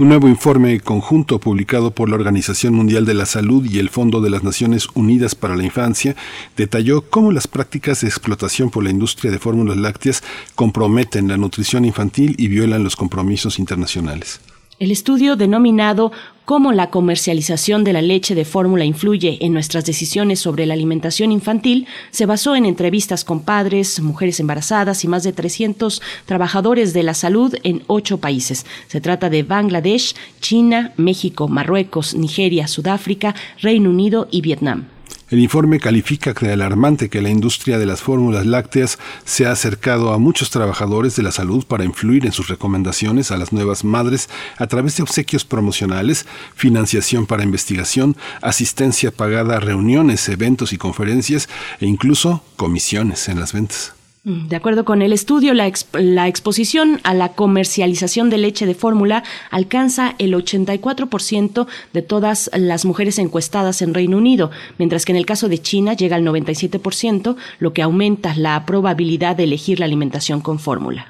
Un 0.01 0.09
nuevo 0.09 0.28
informe 0.28 0.81
conjunto 0.81 1.39
publicado 1.39 1.90
por 1.90 2.09
la 2.09 2.14
Organización 2.14 2.72
Mundial 2.72 3.05
de 3.05 3.12
la 3.12 3.27
Salud 3.27 3.66
y 3.70 3.81
el 3.81 3.90
Fondo 3.90 4.22
de 4.22 4.31
las 4.31 4.43
Naciones 4.43 4.89
Unidas 4.94 5.35
para 5.35 5.56
la 5.56 5.62
Infancia 5.62 6.16
detalló 6.56 7.02
cómo 7.02 7.32
las 7.32 7.47
prácticas 7.47 8.01
de 8.01 8.09
explotación 8.09 8.70
por 8.70 8.82
la 8.82 8.89
industria 8.89 9.31
de 9.31 9.39
fórmulas 9.39 9.77
lácteas 9.77 10.22
comprometen 10.55 11.28
la 11.28 11.36
nutrición 11.36 11.85
infantil 11.85 12.35
y 12.39 12.48
violan 12.48 12.82
los 12.82 12.97
compromisos 12.97 13.59
internacionales. 13.59 14.40
El 14.81 14.90
estudio 14.90 15.36
denominado 15.36 16.11
Cómo 16.47 16.73
la 16.73 16.89
comercialización 16.89 17.85
de 17.85 17.93
la 17.93 18.01
leche 18.01 18.35
de 18.35 18.47
fórmula 18.47 18.86
influye 18.86 19.36
en 19.43 19.52
nuestras 19.52 19.85
decisiones 19.85 20.40
sobre 20.40 20.65
la 20.66 20.73
alimentación 20.74 21.31
infantil 21.31 21.86
se 22.11 22.27
basó 22.27 22.57
en 22.57 22.65
entrevistas 22.65 23.24
con 23.24 23.43
padres, 23.43 24.01
mujeres 24.01 24.40
embarazadas 24.40 25.05
y 25.05 25.09
más 25.09 25.23
de 25.23 25.32
300 25.32 26.02
trabajadores 26.24 26.93
de 26.93 27.02
la 27.05 27.15
salud 27.15 27.55
en 27.62 27.85
ocho 27.86 28.19
países. 28.19 28.66
Se 28.89 29.01
trata 29.01 29.31
de 29.31 29.44
Bangladesh, 29.44 30.16
China, 30.40 30.93
México, 30.97 31.47
Marruecos, 31.47 32.16
Nigeria, 32.16 32.66
Sudáfrica, 32.66 33.36
Reino 33.61 33.90
Unido 33.90 34.28
y 34.31 34.40
Vietnam. 34.40 34.86
El 35.31 35.39
informe 35.39 35.78
califica 35.78 36.32
de 36.32 36.52
alarmante 36.52 37.09
que 37.09 37.23
la 37.23 37.31
industria 37.31 37.78
de 37.78 37.86
las 37.86 38.02
fórmulas 38.02 38.47
lácteas 38.47 38.98
se 39.24 39.47
ha 39.47 39.52
acercado 39.52 40.12
a 40.12 40.19
muchos 40.19 40.51
trabajadores 40.51 41.15
de 41.15 41.23
la 41.23 41.31
salud 41.31 41.65
para 41.65 41.85
influir 41.85 42.27
en 42.27 42.32
sus 42.32 42.48
recomendaciones 42.48 43.31
a 43.31 43.36
las 43.36 43.52
nuevas 43.52 43.85
madres 43.85 44.28
a 44.59 44.66
través 44.66 44.97
de 44.97 45.05
obsequios 45.05 45.44
promocionales, 45.44 46.27
financiación 46.57 47.27
para 47.27 47.44
investigación, 47.44 48.16
asistencia 48.43 49.12
pagada 49.12 49.59
a 49.59 49.61
reuniones, 49.61 50.28
eventos 50.28 50.73
y 50.73 50.78
conferencias 50.78 51.48
e 51.78 51.86
incluso 51.86 52.43
comisiones 52.57 53.28
en 53.28 53.39
las 53.39 53.52
ventas. 53.52 53.99
De 54.22 54.55
acuerdo 54.55 54.84
con 54.84 55.01
el 55.01 55.14
estudio, 55.14 55.55
la, 55.55 55.66
exposición 55.66 57.01
a 57.05 57.14
la 57.14 57.30
comercialización 57.30 58.28
de 58.28 58.36
leche 58.36 58.66
de 58.66 58.74
fórmula 58.74 59.24
alcanza 59.51 60.14
el 60.18 60.34
84% 60.34 61.66
de 61.94 62.02
todas 62.02 62.51
las 62.52 62.84
mujeres 62.84 63.18
encuestadas 63.18 63.80
en 63.80 63.94
Reino 63.94 64.18
Unido, 64.18 64.51
mientras 64.76 65.06
que 65.06 65.12
en 65.12 65.16
el 65.16 65.24
caso 65.24 65.48
de 65.48 65.59
China 65.59 65.94
llega 65.94 66.16
al 66.16 66.24
97%, 66.24 67.36
lo 67.60 67.72
que 67.72 67.80
aumenta 67.80 68.34
la 68.36 68.66
probabilidad 68.66 69.36
de 69.36 69.44
elegir 69.44 69.80
la 69.80 69.86
alimentación 69.86 70.42
con 70.42 70.59
fórmula. 70.59 71.06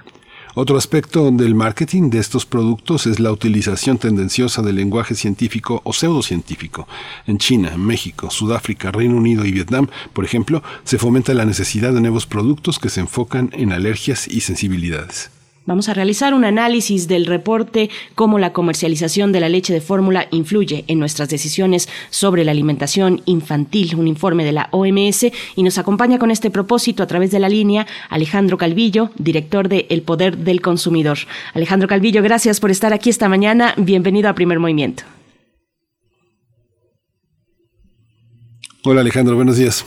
Otro 0.54 0.76
aspecto 0.76 1.30
del 1.30 1.54
marketing 1.54 2.10
de 2.10 2.18
estos 2.18 2.44
productos 2.44 3.06
es 3.06 3.20
la 3.20 3.30
utilización 3.30 3.98
tendenciosa 3.98 4.62
del 4.62 4.76
lenguaje 4.76 5.14
científico 5.14 5.80
o 5.84 5.92
pseudocientífico. 5.92 6.88
En 7.26 7.38
China, 7.38 7.76
México, 7.76 8.30
Sudáfrica, 8.30 8.90
Reino 8.90 9.16
Unido 9.16 9.44
y 9.44 9.52
Vietnam, 9.52 9.88
por 10.12 10.24
ejemplo, 10.24 10.62
se 10.84 10.98
fomenta 10.98 11.34
la 11.34 11.44
necesidad 11.44 11.92
de 11.92 12.00
nuevos 12.00 12.26
productos 12.26 12.78
que 12.78 12.90
se 12.90 13.00
enfocan 13.00 13.50
en 13.52 13.72
alergias 13.72 14.26
y 14.26 14.40
sensibilidades. 14.40 15.30
Vamos 15.66 15.90
a 15.90 15.94
realizar 15.94 16.32
un 16.32 16.46
análisis 16.46 17.06
del 17.06 17.26
reporte 17.26 17.90
cómo 18.14 18.38
la 18.38 18.52
comercialización 18.52 19.30
de 19.30 19.40
la 19.40 19.50
leche 19.50 19.74
de 19.74 19.82
fórmula 19.82 20.26
influye 20.30 20.84
en 20.88 20.98
nuestras 20.98 21.28
decisiones 21.28 21.86
sobre 22.08 22.44
la 22.44 22.52
alimentación 22.52 23.20
infantil, 23.26 23.94
un 23.96 24.08
informe 24.08 24.44
de 24.44 24.52
la 24.52 24.68
OMS, 24.72 25.26
y 25.56 25.62
nos 25.62 25.76
acompaña 25.76 26.18
con 26.18 26.30
este 26.30 26.50
propósito 26.50 27.02
a 27.02 27.06
través 27.06 27.30
de 27.30 27.40
la 27.40 27.50
línea 27.50 27.86
Alejandro 28.08 28.56
Calvillo, 28.56 29.10
director 29.18 29.68
de 29.68 29.86
El 29.90 30.00
Poder 30.00 30.38
del 30.38 30.62
Consumidor. 30.62 31.18
Alejandro 31.52 31.88
Calvillo, 31.88 32.22
gracias 32.22 32.58
por 32.58 32.70
estar 32.70 32.94
aquí 32.94 33.10
esta 33.10 33.28
mañana. 33.28 33.74
Bienvenido 33.76 34.30
a 34.30 34.34
Primer 34.34 34.58
Movimiento. 34.58 35.02
Hola 38.82 39.02
Alejandro, 39.02 39.36
buenos 39.36 39.58
días. 39.58 39.84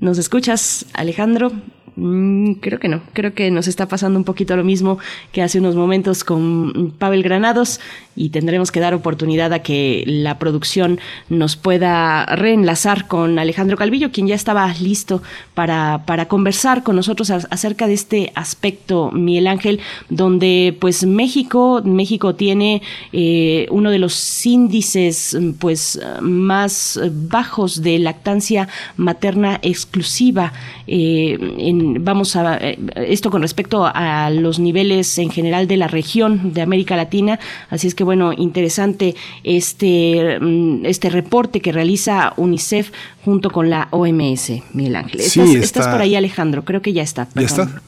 ¿Nos 0.00 0.18
escuchas, 0.18 0.86
Alejandro? 0.92 1.52
Mm, 1.96 2.52
creo 2.54 2.78
que 2.78 2.88
no, 2.88 3.02
creo 3.12 3.34
que 3.34 3.50
nos 3.50 3.66
está 3.68 3.86
pasando 3.86 4.18
un 4.18 4.24
poquito 4.24 4.56
lo 4.56 4.64
mismo 4.64 4.98
que 5.32 5.42
hace 5.42 5.58
unos 5.58 5.74
momentos 5.74 6.24
con 6.24 6.92
Pavel 6.98 7.22
Granados 7.22 7.80
y 8.16 8.30
tendremos 8.30 8.70
que 8.70 8.80
dar 8.80 8.94
oportunidad 8.94 9.52
a 9.52 9.60
que 9.60 10.04
la 10.06 10.38
producción 10.38 11.00
nos 11.28 11.56
pueda 11.56 12.26
reenlazar 12.26 13.08
con 13.08 13.38
Alejandro 13.38 13.76
Calvillo, 13.76 14.12
quien 14.12 14.26
ya 14.26 14.34
estaba 14.34 14.72
listo 14.74 15.22
para, 15.54 16.04
para 16.06 16.28
conversar 16.28 16.82
con 16.82 16.96
nosotros 16.96 17.30
acerca 17.30 17.86
de 17.86 17.94
este 17.94 18.32
aspecto, 18.34 19.10
Miguel 19.10 19.46
Ángel, 19.46 19.80
donde 20.08 20.76
pues 20.80 21.06
México, 21.06 21.82
México 21.84 22.34
tiene 22.34 22.82
eh, 23.12 23.66
uno 23.70 23.90
de 23.90 23.98
los 23.98 24.46
índices 24.46 25.36
pues 25.58 26.00
más 26.20 27.00
bajos 27.10 27.82
de 27.82 27.98
lactancia 27.98 28.68
materna 28.96 29.58
exclusiva 29.62 30.52
eh, 30.86 31.38
en 31.58 31.79
vamos 32.00 32.36
a 32.36 32.56
eh, 32.58 32.78
esto 32.96 33.30
con 33.30 33.42
respecto 33.42 33.84
a 33.84 34.30
los 34.30 34.58
niveles 34.58 35.18
en 35.18 35.30
general 35.30 35.66
de 35.66 35.76
la 35.76 35.88
región 35.88 36.52
de 36.52 36.62
América 36.62 36.96
Latina. 36.96 37.38
Así 37.68 37.86
es 37.86 37.94
que 37.94 38.04
bueno, 38.04 38.32
interesante 38.32 39.14
este, 39.44 40.38
mm, 40.40 40.86
este 40.86 41.10
reporte 41.10 41.60
que 41.60 41.72
realiza 41.72 42.32
UNICEF 42.36 42.90
junto 43.24 43.50
con 43.50 43.70
la 43.70 43.88
OMS, 43.90 44.62
Miguel 44.72 44.96
Ángel. 44.96 45.20
Estás, 45.20 45.88
por 45.88 46.00
ahí, 46.00 46.14
Alejandro, 46.14 46.64
creo 46.64 46.82
que 46.82 46.92
ya 46.92 47.02
está. 47.02 47.28
¿Ya 47.34 47.42
está? 47.42 47.82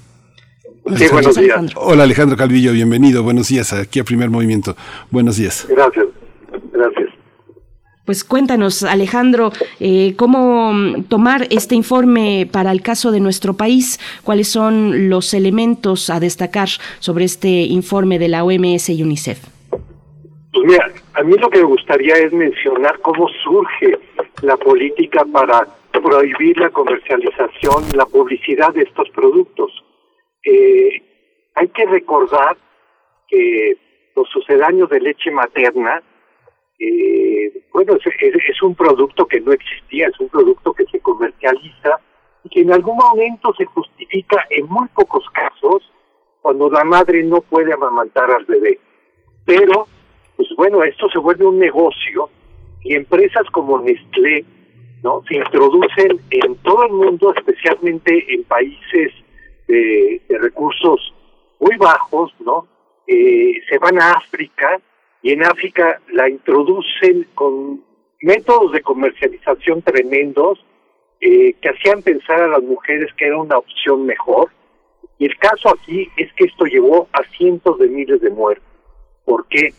Sí, 0.97 1.07
buenos 1.13 1.37
días. 1.37 1.73
Hola 1.77 2.03
Alejandro 2.03 2.37
Calvillo, 2.37 2.73
bienvenido. 2.73 3.23
Buenos 3.23 3.49
días 3.49 3.73
aquí 3.73 4.01
a 4.01 4.05
Primer 4.05 4.31
Movimiento. 4.31 4.77
Buenos 5.11 5.37
días. 5.37 5.67
Gracias. 5.69 6.07
Gracias. 6.73 7.12
Pues 8.13 8.25
cuéntanos, 8.25 8.83
Alejandro, 8.83 9.53
eh, 9.81 10.13
cómo 10.19 11.03
tomar 11.09 11.47
este 11.49 11.75
informe 11.75 12.47
para 12.53 12.71
el 12.71 12.83
caso 12.83 13.11
de 13.11 13.21
nuestro 13.21 13.55
país, 13.55 13.99
cuáles 14.23 14.49
son 14.49 15.09
los 15.09 15.33
elementos 15.33 16.11
a 16.11 16.21
destacar 16.21 16.69
sobre 16.99 17.25
este 17.25 17.49
informe 17.49 18.19
de 18.19 18.29
la 18.29 18.45
OMS 18.45 18.91
y 18.91 19.03
UNICEF. 19.03 19.39
Pues 19.71 20.65
mira, 20.67 20.93
a 21.15 21.23
mí 21.23 21.39
lo 21.39 21.49
que 21.49 21.61
me 21.61 21.65
gustaría 21.65 22.17
es 22.17 22.35
mencionar 22.35 22.99
cómo 23.01 23.29
surge 23.43 23.99
la 24.43 24.59
política 24.59 25.25
para 25.33 25.67
prohibir 25.93 26.59
la 26.59 26.69
comercialización, 26.69 27.97
la 27.97 28.05
publicidad 28.05 28.75
de 28.75 28.83
estos 28.83 29.09
productos. 29.09 29.73
Eh, 30.45 31.01
hay 31.55 31.69
que 31.69 31.87
recordar 31.87 32.59
que 33.27 33.79
los 34.15 34.29
sucedáneos 34.29 34.91
de 34.91 35.01
leche 35.01 35.31
materna 35.31 36.03
eh, 36.85 37.63
bueno, 37.73 37.95
es, 37.95 38.63
un 38.63 38.75
producto 38.75 39.27
que 39.27 39.41
no 39.41 39.53
existía, 39.53 40.09
es 40.09 40.19
un 40.19 40.29
producto 40.29 40.73
que 40.73 40.85
se 40.87 40.99
comercializa 40.99 42.01
y 42.43 42.49
que 42.49 42.61
en 42.63 42.73
algún 42.73 42.97
momento 42.97 43.55
se 43.57 43.65
justifica 43.67 44.45
en 44.51 44.67
muy 44.67 44.89
pocos 44.89 45.25
casos 45.31 45.89
cuando 46.41 46.69
la 46.69 46.83
madre 46.83 47.23
no 47.23 47.41
puede 47.41 47.73
amamantar 47.73 48.33
al 48.33 48.45
bebé. 48.47 48.81
Pero, 49.45 49.87
pues 50.37 50.49
bueno, 50.57 50.83
esto 50.83 51.09
se 51.11 51.21
vuelve 51.21 51.47
un 51.47 51.61
negocio 51.61 52.29
y 52.83 52.97
empresas 52.97 53.49
como 53.53 53.79
Nestlé, 53.79 54.45
¿no? 55.05 55.23
Se 55.29 55.37
introducen 55.37 56.21
en 56.31 56.57
todo 56.57 56.87
el 56.87 56.93
mundo, 56.93 57.33
especialmente 57.37 58.35
en 58.35 58.43
países 58.43 59.13
de, 59.69 60.21
recursos 60.31 61.15
muy 61.61 61.77
bajos, 61.77 62.35
¿no? 62.41 62.67
Eh, 63.07 63.61
se 63.69 63.79
van 63.79 64.01
a 64.01 64.15
África 64.15 64.81
y 65.23 65.33
en 65.33 65.45
África 65.45 66.01
la 66.09 66.29
introducen 66.29 67.29
con 67.35 67.85
métodos 68.21 68.73
de 68.73 68.83
comercialización 68.83 69.83
tremendos 69.83 70.65
eh, 71.21 71.55
que 71.61 71.69
hacían 71.69 72.03
pensar 72.03 72.43
a 72.43 72.49
las 72.49 72.63
mujeres 72.63 73.13
que 73.17 73.27
era 73.27 73.39
una 73.39 73.59
opción 73.59 74.05
mejor. 74.05 74.51
Y 75.19 75.27
el 75.27 75.39
caso 75.39 75.69
aquí 75.69 76.09
es 76.17 76.33
que 76.35 76.45
esto 76.45 76.65
llevó 76.65 77.09
a 77.13 77.23
cientos 77.37 77.79
de 77.79 77.89
miles 77.89 78.21
de 78.21 78.31
muertos. 78.31 78.67
¿Por 79.25 79.47
qué? 79.47 79.73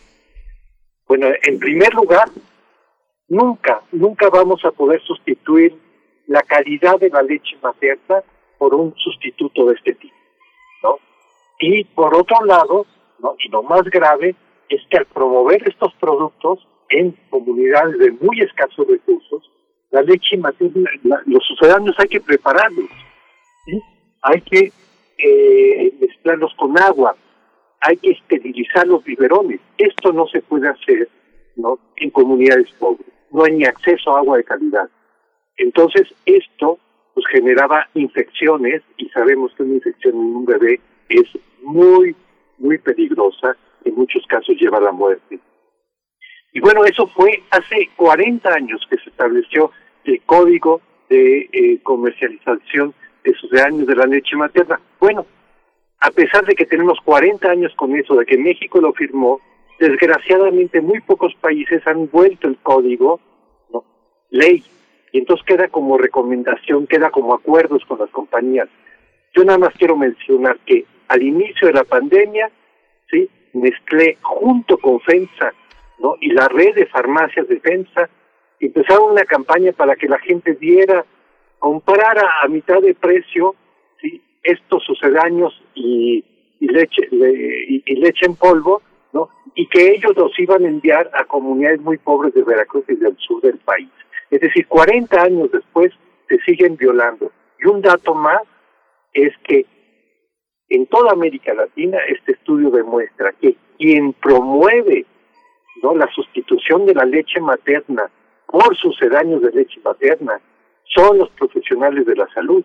Bueno, 1.08 1.28
en 1.44 1.60
primer 1.60 1.94
lugar, 1.94 2.30
nunca, 3.28 3.82
nunca 3.92 4.30
vamos 4.30 4.64
a 4.64 4.72
poder 4.72 5.02
sustituir 5.02 5.76
la 6.28 6.42
calidad 6.42 6.98
de 7.00 7.10
la 7.10 7.22
leche 7.22 7.58
materna 7.62 8.24
por 8.58 8.74
un 8.74 8.96
sustituto 8.96 9.66
de 9.66 9.76
este 9.76 9.94
tipo, 9.96 10.16
¿no? 10.82 10.98
Y 11.60 11.84
por 11.84 12.16
otro 12.16 12.46
lado, 12.46 12.86
¿no? 13.20 13.36
Y 13.40 13.50
lo 13.50 13.64
más 13.64 13.84
grave 13.84 14.34
es 14.74 14.82
que 14.90 14.98
al 14.98 15.06
promover 15.06 15.68
estos 15.68 15.94
productos 15.96 16.68
en 16.90 17.12
comunidades 17.30 17.98
de 18.00 18.12
muy 18.12 18.40
escasos 18.42 18.88
recursos, 18.88 19.50
la 19.92 20.02
leche 20.02 20.38
materna, 20.38 20.90
los 21.26 21.44
sucedáneos 21.46 21.96
hay 22.00 22.08
que 22.08 22.22
prepararlos, 22.22 22.90
hay 24.22 24.42
que 24.42 24.72
eh, 25.18 25.94
mezclarlos 26.00 26.54
con 26.56 26.78
agua, 26.80 27.16
hay 27.82 27.98
que 27.98 28.12
esterilizar 28.12 28.88
los 28.88 29.04
biberones. 29.04 29.60
Esto 29.78 30.12
no 30.12 30.26
se 30.28 30.42
puede 30.42 30.70
hacer 30.70 31.10
¿no? 31.56 31.80
en 31.98 32.10
comunidades 32.10 32.72
pobres, 32.80 33.08
no 33.32 33.44
hay 33.44 33.54
ni 33.54 33.66
acceso 33.66 34.16
a 34.16 34.20
agua 34.20 34.38
de 34.38 34.44
calidad. 34.44 34.90
Entonces 35.58 36.08
esto 36.26 36.80
pues 37.14 37.28
generaba 37.28 37.88
infecciones 37.94 38.82
y 38.98 39.08
sabemos 39.10 39.54
que 39.56 39.64
una 39.64 39.76
infección 39.76 40.16
en 40.16 40.36
un 40.38 40.46
bebé 40.46 40.80
es 41.10 41.30
muy, 41.62 42.16
muy 42.58 42.80
peligrosa, 42.80 43.56
en 43.86 43.96
muchos 43.96 44.26
casos 44.28 44.56
lleva 44.60 44.78
a 44.78 44.82
la 44.82 44.92
muerte. 44.92 45.40
Y 46.54 46.60
bueno, 46.60 46.86
eso 46.86 47.08
fue 47.08 47.44
hace 47.50 47.90
40 47.96 48.54
años 48.54 48.86
que 48.90 48.98
se 48.98 49.10
estableció 49.10 49.72
el 50.04 50.22
código 50.22 50.82
de 51.10 51.50
eh, 51.52 51.80
comercialización 51.84 52.94
de 53.24 53.62
años 53.62 53.88
de 53.88 53.96
la 53.96 54.06
leche 54.06 54.36
materna. 54.36 54.80
Bueno, 55.00 55.26
a 56.00 56.12
pesar 56.12 56.46
de 56.46 56.56
que 56.56 56.66
tenemos 56.66 57.00
40 57.06 57.50
años 57.50 57.74
con 57.76 57.96
eso, 57.96 58.16
de 58.16 58.26
que 58.26 58.38
México 58.38 58.82
lo 58.82 58.94
firmó, 58.94 59.40
desgraciadamente 59.80 60.82
muy 60.82 61.00
pocos 61.02 61.34
países 61.36 61.86
han 61.88 62.10
vuelto 62.10 62.48
el 62.48 62.58
código 62.58 63.20
ley 64.30 64.64
y 65.12 65.20
entonces 65.20 65.46
queda 65.46 65.68
como 65.68 65.98
recomendación, 65.98 66.88
queda 66.88 67.12
como 67.12 67.34
acuerdos 67.34 67.86
con 67.86 68.00
las 68.00 68.10
compañías. 68.10 68.68
Yo 69.36 69.44
nada 69.44 69.60
más 69.60 69.74
quiero 69.76 69.96
mencionar 69.96 70.58
que 70.66 70.86
al 71.08 71.22
inicio 71.22 71.68
de 71.68 71.74
la 71.74 71.84
pandemia, 71.84 72.50
sí, 73.10 73.30
Nestlé 73.54 74.18
junto 74.22 74.78
con 74.78 75.00
FEMSA, 75.02 75.54
¿no? 76.00 76.16
y 76.20 76.32
la 76.32 76.48
red 76.48 76.76
de 76.76 76.86
farmacias 76.88 77.48
de 77.48 77.60
FEMSA 77.60 78.10
empezaron 78.60 79.12
una 79.12 79.26
campaña 79.26 79.72
para 79.72 79.96
que 79.96 80.08
la 80.08 80.20
gente 80.20 80.54
diera, 80.56 81.06
comprara 81.60 82.30
a 82.42 82.48
mitad 82.48 82.82
de 82.82 82.94
precio, 82.94 83.56
sí, 84.02 84.22
estos 84.44 84.84
sucedáneos 84.84 85.54
y, 85.76 86.24
leche 86.60 87.08
y 87.12 87.96
leche 87.96 88.26
en 88.26 88.36
polvo, 88.36 88.82
¿no? 89.12 89.30
Y 89.56 89.68
que 89.68 89.92
ellos 89.92 90.16
los 90.16 90.38
iban 90.40 90.64
a 90.64 90.70
enviar 90.70 91.10
a 91.14 91.26
comunidades 91.26 91.82
muy 91.82 91.98
pobres 91.98 92.34
de 92.34 92.44
Veracruz 92.44 92.86
y 92.88 92.96
del 92.96 93.18
sur 93.18 93.42
del 93.42 93.58
país. 93.60 93.90
Es 94.32 94.42
decir, 94.42 94.66
40 94.68 95.22
años 95.22 95.52
después 95.52 95.92
se 96.28 96.40
siguen 96.40 96.76
violando. 96.78 97.32
Y 97.60 97.68
un 97.68 97.82
dato 97.82 98.16
más 98.16 98.42
es 99.14 99.32
que 99.44 99.66
en 100.76 100.88
toda 100.88 101.12
América 101.12 101.54
Latina 101.54 102.00
este 102.08 102.32
estudio 102.32 102.72
demuestra 102.72 103.32
que 103.40 103.56
quien 103.78 104.14
promueve 104.14 105.06
no 105.84 105.96
la 105.96 106.08
sustitución 106.14 106.86
de 106.88 106.96
la 106.96 107.06
leche 107.06 107.40
materna 107.40 108.10
por 108.48 108.76
sucedáneos 108.78 109.44
de 109.44 109.52
leche 109.52 109.80
materna 109.84 110.40
son 110.86 111.20
los 111.20 111.30
profesionales 111.32 112.06
de 112.06 112.16
la 112.16 112.28
salud. 112.30 112.64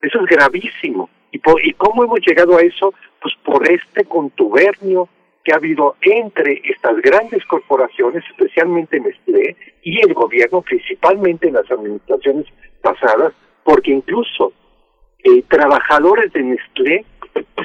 Eso 0.00 0.20
es 0.20 0.26
gravísimo. 0.26 1.08
¿Y, 1.32 1.40
¿Y 1.62 1.72
cómo 1.74 2.04
hemos 2.04 2.20
llegado 2.20 2.56
a 2.56 2.60
eso? 2.60 2.92
Pues 3.20 3.34
por 3.42 3.70
este 3.70 4.04
contubernio 4.04 5.08
que 5.44 5.52
ha 5.52 5.56
habido 5.56 5.96
entre 6.02 6.60
estas 6.64 7.00
grandes 7.00 7.44
corporaciones, 7.46 8.22
especialmente 8.30 9.00
Nestlé, 9.00 9.56
y 9.82 10.00
el 10.00 10.12
gobierno, 10.12 10.60
principalmente 10.60 11.48
en 11.48 11.54
las 11.54 11.70
administraciones 11.70 12.46
pasadas, 12.82 13.32
porque 13.64 13.92
incluso 13.92 14.52
eh, 15.24 15.42
trabajadores 15.48 16.32
de 16.32 16.42
Nestlé 16.42 17.04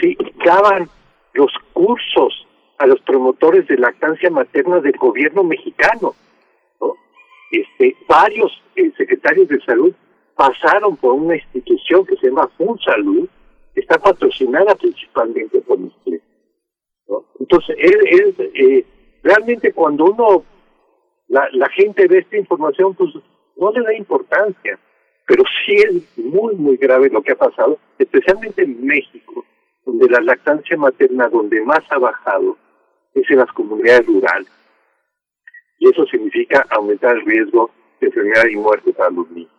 sí, 0.01 0.17
daban 0.45 0.89
los 1.33 1.51
cursos 1.73 2.47
a 2.77 2.87
los 2.87 2.99
promotores 3.01 3.67
de 3.67 3.77
lactancia 3.77 4.29
materna 4.29 4.79
del 4.79 4.97
gobierno 4.97 5.43
mexicano. 5.43 6.15
¿no? 6.81 6.95
Este, 7.51 7.95
varios 8.07 8.51
eh, 8.75 8.91
secretarios 8.97 9.47
de 9.47 9.61
salud 9.61 9.93
pasaron 10.35 10.97
por 10.97 11.13
una 11.13 11.35
institución 11.35 12.05
que 12.05 12.15
se 12.17 12.27
llama 12.27 12.49
FunSalud, 12.57 13.29
que 13.73 13.81
está 13.81 13.97
patrocinada 13.99 14.75
principalmente 14.75 15.61
por 15.61 15.79
Nestlé. 15.79 16.21
Entonces, 17.39 17.75
es, 17.77 18.39
eh, 18.39 18.85
realmente 19.21 19.73
cuando 19.73 20.05
uno, 20.05 20.43
la, 21.27 21.47
la 21.51 21.69
gente 21.69 22.07
ve 22.07 22.19
esta 22.19 22.37
información, 22.37 22.95
pues 22.95 23.13
no 23.57 23.71
le 23.71 23.81
da 23.83 23.93
importancia, 23.93 24.79
pero 25.25 25.43
sí 25.65 25.75
es 25.75 26.17
muy, 26.17 26.55
muy 26.55 26.77
grave 26.77 27.09
lo 27.09 27.21
que 27.21 27.31
ha 27.31 27.35
pasado, 27.35 27.79
especialmente 27.97 28.63
en 28.63 28.85
México, 28.85 29.45
donde 29.85 30.09
la 30.09 30.21
lactancia 30.21 30.77
materna, 30.77 31.29
donde 31.29 31.61
más 31.61 31.81
ha 31.89 31.97
bajado, 31.97 32.57
es 33.13 33.29
en 33.29 33.37
las 33.37 33.51
comunidades 33.51 34.05
rurales. 34.05 34.51
Y 35.79 35.89
eso 35.89 36.05
significa 36.07 36.65
aumentar 36.69 37.15
el 37.17 37.25
riesgo 37.25 37.71
de 37.99 38.07
enfermedad 38.07 38.45
y 38.49 38.55
muerte 38.55 38.93
para 38.93 39.11
los 39.11 39.29
niños. 39.31 39.52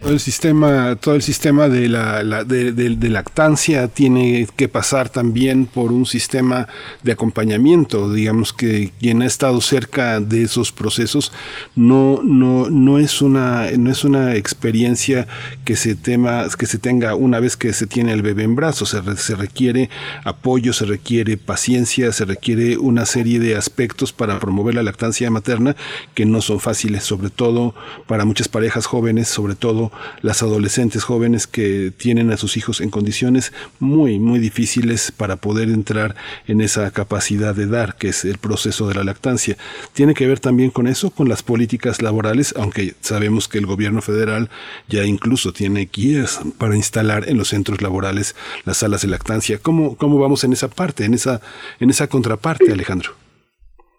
Todo 0.00 0.12
el 0.12 0.18
sistema, 0.18 0.96
todo 0.96 1.14
el 1.14 1.22
sistema 1.22 1.68
de 1.68 1.88
la, 1.88 2.42
de, 2.44 2.96
lactancia 3.08 3.86
tiene 3.86 4.48
que 4.56 4.68
pasar 4.68 5.08
también 5.08 5.66
por 5.66 5.92
un 5.92 6.04
sistema 6.04 6.66
de 7.04 7.12
acompañamiento. 7.12 8.12
Digamos 8.12 8.52
que 8.52 8.90
quien 8.98 9.22
ha 9.22 9.26
estado 9.26 9.60
cerca 9.60 10.18
de 10.18 10.42
esos 10.42 10.72
procesos 10.72 11.32
no, 11.76 12.20
no, 12.24 12.70
no 12.70 12.98
es 12.98 13.22
una, 13.22 13.70
no 13.78 13.90
es 13.92 14.02
una 14.02 14.34
experiencia 14.34 15.28
que 15.64 15.76
se 15.76 15.94
tema, 15.94 16.46
que 16.58 16.66
se 16.66 16.78
tenga 16.78 17.14
una 17.14 17.38
vez 17.38 17.56
que 17.56 17.72
se 17.72 17.86
tiene 17.86 18.12
el 18.12 18.22
bebé 18.22 18.42
en 18.42 18.56
brazos. 18.56 18.90
Se, 18.90 19.16
se 19.16 19.36
requiere 19.36 19.90
apoyo, 20.24 20.72
se 20.72 20.86
requiere 20.86 21.36
paciencia, 21.36 22.12
se 22.12 22.24
requiere 22.24 22.78
una 22.78 23.06
serie 23.06 23.38
de 23.38 23.54
aspectos 23.54 24.12
para 24.12 24.40
promover 24.40 24.74
la 24.74 24.82
lactancia 24.82 25.30
materna 25.30 25.76
que 26.14 26.26
no 26.26 26.42
son 26.42 26.58
fáciles, 26.58 27.04
sobre 27.04 27.30
todo 27.30 27.76
para 28.08 28.24
muchas 28.24 28.48
parejas 28.48 28.86
jóvenes 28.86 29.35
sobre 29.36 29.54
todo 29.54 29.92
las 30.22 30.42
adolescentes 30.42 31.04
jóvenes 31.04 31.46
que 31.46 31.92
tienen 31.94 32.30
a 32.30 32.38
sus 32.38 32.56
hijos 32.56 32.80
en 32.80 32.88
condiciones 32.88 33.52
muy, 33.80 34.18
muy 34.18 34.38
difíciles 34.38 35.12
para 35.12 35.36
poder 35.36 35.68
entrar 35.68 36.14
en 36.48 36.62
esa 36.62 36.90
capacidad 36.90 37.54
de 37.54 37.66
dar, 37.66 37.96
que 37.96 38.08
es 38.08 38.24
el 38.24 38.38
proceso 38.38 38.88
de 38.88 38.94
la 38.94 39.04
lactancia. 39.04 39.58
Tiene 39.92 40.14
que 40.14 40.26
ver 40.26 40.40
también 40.40 40.70
con 40.70 40.86
eso, 40.86 41.10
con 41.10 41.28
las 41.28 41.42
políticas 41.42 42.00
laborales, 42.00 42.54
aunque 42.56 42.94
sabemos 43.00 43.46
que 43.46 43.58
el 43.58 43.66
gobierno 43.66 44.00
federal 44.00 44.48
ya 44.88 45.04
incluso 45.04 45.52
tiene 45.52 45.90
guías 45.92 46.40
para 46.56 46.74
instalar 46.74 47.28
en 47.28 47.36
los 47.36 47.48
centros 47.48 47.82
laborales 47.82 48.34
las 48.64 48.78
salas 48.78 49.02
de 49.02 49.08
lactancia. 49.08 49.58
¿Cómo, 49.60 49.96
cómo 49.96 50.18
vamos 50.18 50.44
en 50.44 50.54
esa 50.54 50.68
parte, 50.68 51.04
en 51.04 51.12
esa, 51.12 51.42
en 51.78 51.90
esa 51.90 52.06
contraparte, 52.08 52.72
Alejandro? 52.72 53.12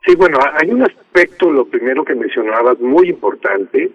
Sí, 0.03 0.15
bueno, 0.15 0.39
hay 0.53 0.71
un 0.71 0.81
aspecto, 0.81 1.51
lo 1.51 1.65
primero 1.65 2.03
que 2.03 2.15
mencionabas, 2.15 2.79
muy 2.79 3.09
importante, 3.09 3.91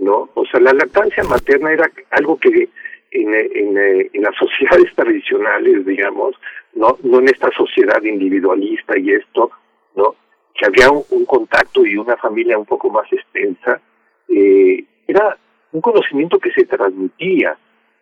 ¿no? 0.00 0.30
O 0.34 0.44
sea, 0.46 0.60
la 0.60 0.72
lactancia 0.72 1.22
materna 1.24 1.72
era 1.72 1.90
algo 2.10 2.38
que 2.38 2.68
en, 3.12 4.22
las 4.22 4.34
sociedades 4.36 4.94
tradicionales, 4.94 5.84
digamos, 5.84 6.36
no, 6.74 6.96
no 7.02 7.18
en 7.18 7.28
esta 7.28 7.50
sociedad 7.50 8.02
individualista 8.02 8.98
y 8.98 9.10
esto, 9.10 9.50
¿no? 9.94 10.14
Que 10.54 10.66
había 10.66 10.90
un, 10.90 11.24
contacto 11.26 11.84
y 11.84 11.96
una 11.96 12.16
familia 12.16 12.58
un 12.58 12.66
poco 12.66 12.90
más 12.90 13.10
extensa, 13.12 13.80
eh, 14.28 14.84
era 15.06 15.36
un 15.72 15.80
conocimiento 15.80 16.38
que 16.38 16.52
se 16.52 16.64
transmitía, 16.64 17.56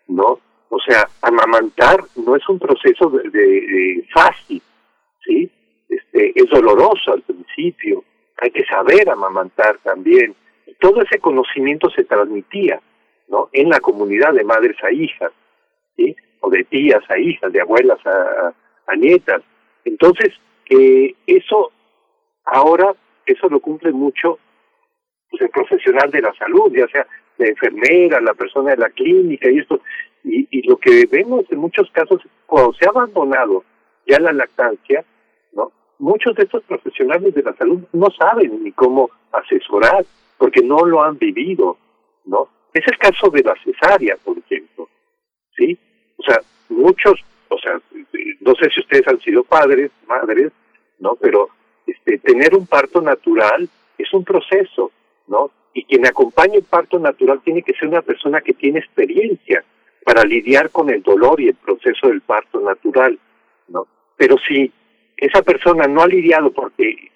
¿no? 0.09 0.39
O 0.69 0.79
sea, 0.81 1.09
amamantar 1.23 2.05
no 2.17 2.37
es 2.37 2.49
un 2.49 2.59
proceso 2.59 3.11
de, 3.11 3.29
de 3.31 4.07
fácil, 4.13 4.63
¿sí? 5.25 5.51
Este, 5.89 6.33
es 6.35 6.49
doloroso 6.51 7.13
al 7.13 7.23
principio, 7.23 8.05
hay 8.41 8.51
que 8.51 8.65
saber 8.65 9.09
amamantar 9.11 9.79
también, 9.83 10.35
todo 10.79 11.03
ese 11.03 11.19
conocimiento 11.19 11.91
se 11.91 12.05
transmitía 12.05 12.81
¿no? 13.29 13.49
en 13.53 13.69
la 13.69 13.81
comunidad 13.81 14.33
de 14.33 14.45
madres 14.45 14.77
a 14.83 14.93
hijas, 14.93 15.33
o 16.41 16.51
de 16.51 16.65
tías 16.65 17.03
a 17.11 17.19
hijas, 17.19 17.53
de 17.53 17.61
abuelas 17.61 17.99
a, 18.07 18.55
a 18.87 18.97
nietas. 18.97 19.43
Entonces, 19.85 20.35
eh, 20.71 21.15
eso 21.27 21.73
ahora, 22.45 22.95
eso 23.27 23.49
lo 23.49 23.61
cumple 23.61 23.93
mucho 23.93 24.39
pues, 25.31 25.43
el 25.43 25.51
profesional 25.51 26.11
de 26.11 26.23
la 26.23 26.33
salud, 26.35 26.73
ya 26.75 26.87
sea 26.89 27.07
la 27.37 27.47
enfermera, 27.47 28.21
la 28.21 28.35
persona 28.35 28.71
de 28.71 28.79
la 28.79 28.91
clínica 28.91 29.51
y 29.51 29.59
esto. 29.59 29.81
Y, 30.25 30.47
y 30.51 30.63
lo 30.69 30.77
que 30.77 31.07
vemos 31.11 31.45
en 31.51 31.59
muchos 31.59 31.91
casos, 31.93 32.23
cuando 32.47 32.73
se 32.75 32.87
ha 32.87 32.91
abandonado 32.91 33.65
ya 34.07 34.19
la 34.19 34.33
lactancia, 34.33 35.05
¿no? 35.53 35.73
muchos 35.99 36.35
de 36.37 36.45
estos 36.45 36.63
profesionales 36.65 37.35
de 37.35 37.43
la 37.43 37.55
salud 37.55 37.81
no 37.93 38.09
saben 38.11 38.65
ni 38.65 38.73
cómo 38.73 39.11
asesorar 39.33 40.05
porque 40.41 40.63
no 40.63 40.87
lo 40.87 41.03
han 41.03 41.19
vivido, 41.19 41.77
¿no? 42.25 42.49
Es 42.73 42.83
el 42.87 42.97
caso 42.97 43.29
de 43.29 43.43
la 43.43 43.55
cesárea, 43.63 44.17
por 44.25 44.39
ejemplo, 44.39 44.89
¿sí? 45.55 45.79
O 46.17 46.23
sea, 46.23 46.41
muchos, 46.71 47.21
o 47.51 47.59
sea, 47.59 47.79
no 48.41 48.55
sé 48.55 48.71
si 48.71 48.81
ustedes 48.81 49.07
han 49.07 49.21
sido 49.21 49.45
padres, 49.45 49.91
madres, 50.09 50.51
¿no? 50.99 51.15
Pero 51.17 51.51
este, 51.87 52.17
tener 52.21 52.55
un 52.55 52.67
parto 52.67 53.03
natural 53.03 53.69
es 53.99 54.11
un 54.15 54.25
proceso, 54.25 54.91
¿no? 55.27 55.51
Y 55.75 55.85
quien 55.85 56.07
acompaña 56.07 56.55
el 56.55 56.65
parto 56.65 56.99
natural 56.99 57.43
tiene 57.45 57.63
que 57.63 57.75
ser 57.75 57.89
una 57.89 58.01
persona 58.01 58.41
que 58.41 58.55
tiene 58.55 58.79
experiencia 58.79 59.63
para 60.07 60.25
lidiar 60.25 60.71
con 60.71 60.89
el 60.89 61.03
dolor 61.03 61.39
y 61.43 61.49
el 61.49 61.55
proceso 61.57 62.09
del 62.09 62.23
parto 62.23 62.61
natural, 62.61 63.19
¿no? 63.69 63.87
Pero 64.17 64.39
si 64.39 64.73
esa 65.19 65.43
persona 65.43 65.87
no 65.87 66.01
ha 66.01 66.07
lidiado 66.07 66.51
porque 66.51 67.11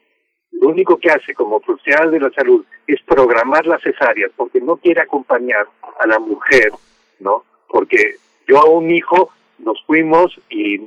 lo 0.61 0.69
único 0.69 0.97
que 0.97 1.11
hace 1.11 1.35
como 1.35 1.61
profesional 1.61 2.11
de 2.11 2.21
la 2.21 2.31
salud 2.31 2.65
es 2.87 3.01
programar 3.03 3.67
las 3.67 3.83
cesáreas 3.83 4.31
porque 4.37 4.61
no 4.61 4.77
quiere 4.77 5.01
acompañar 5.01 5.67
a 5.99 6.07
la 6.07 6.19
mujer, 6.19 6.73
¿no? 7.21 7.45
Porque 7.69 8.17
yo 8.47 8.59
a 8.59 8.69
un 8.69 8.91
hijo 8.91 9.31
nos 9.59 9.83
fuimos 9.85 10.39
y, 10.49 10.79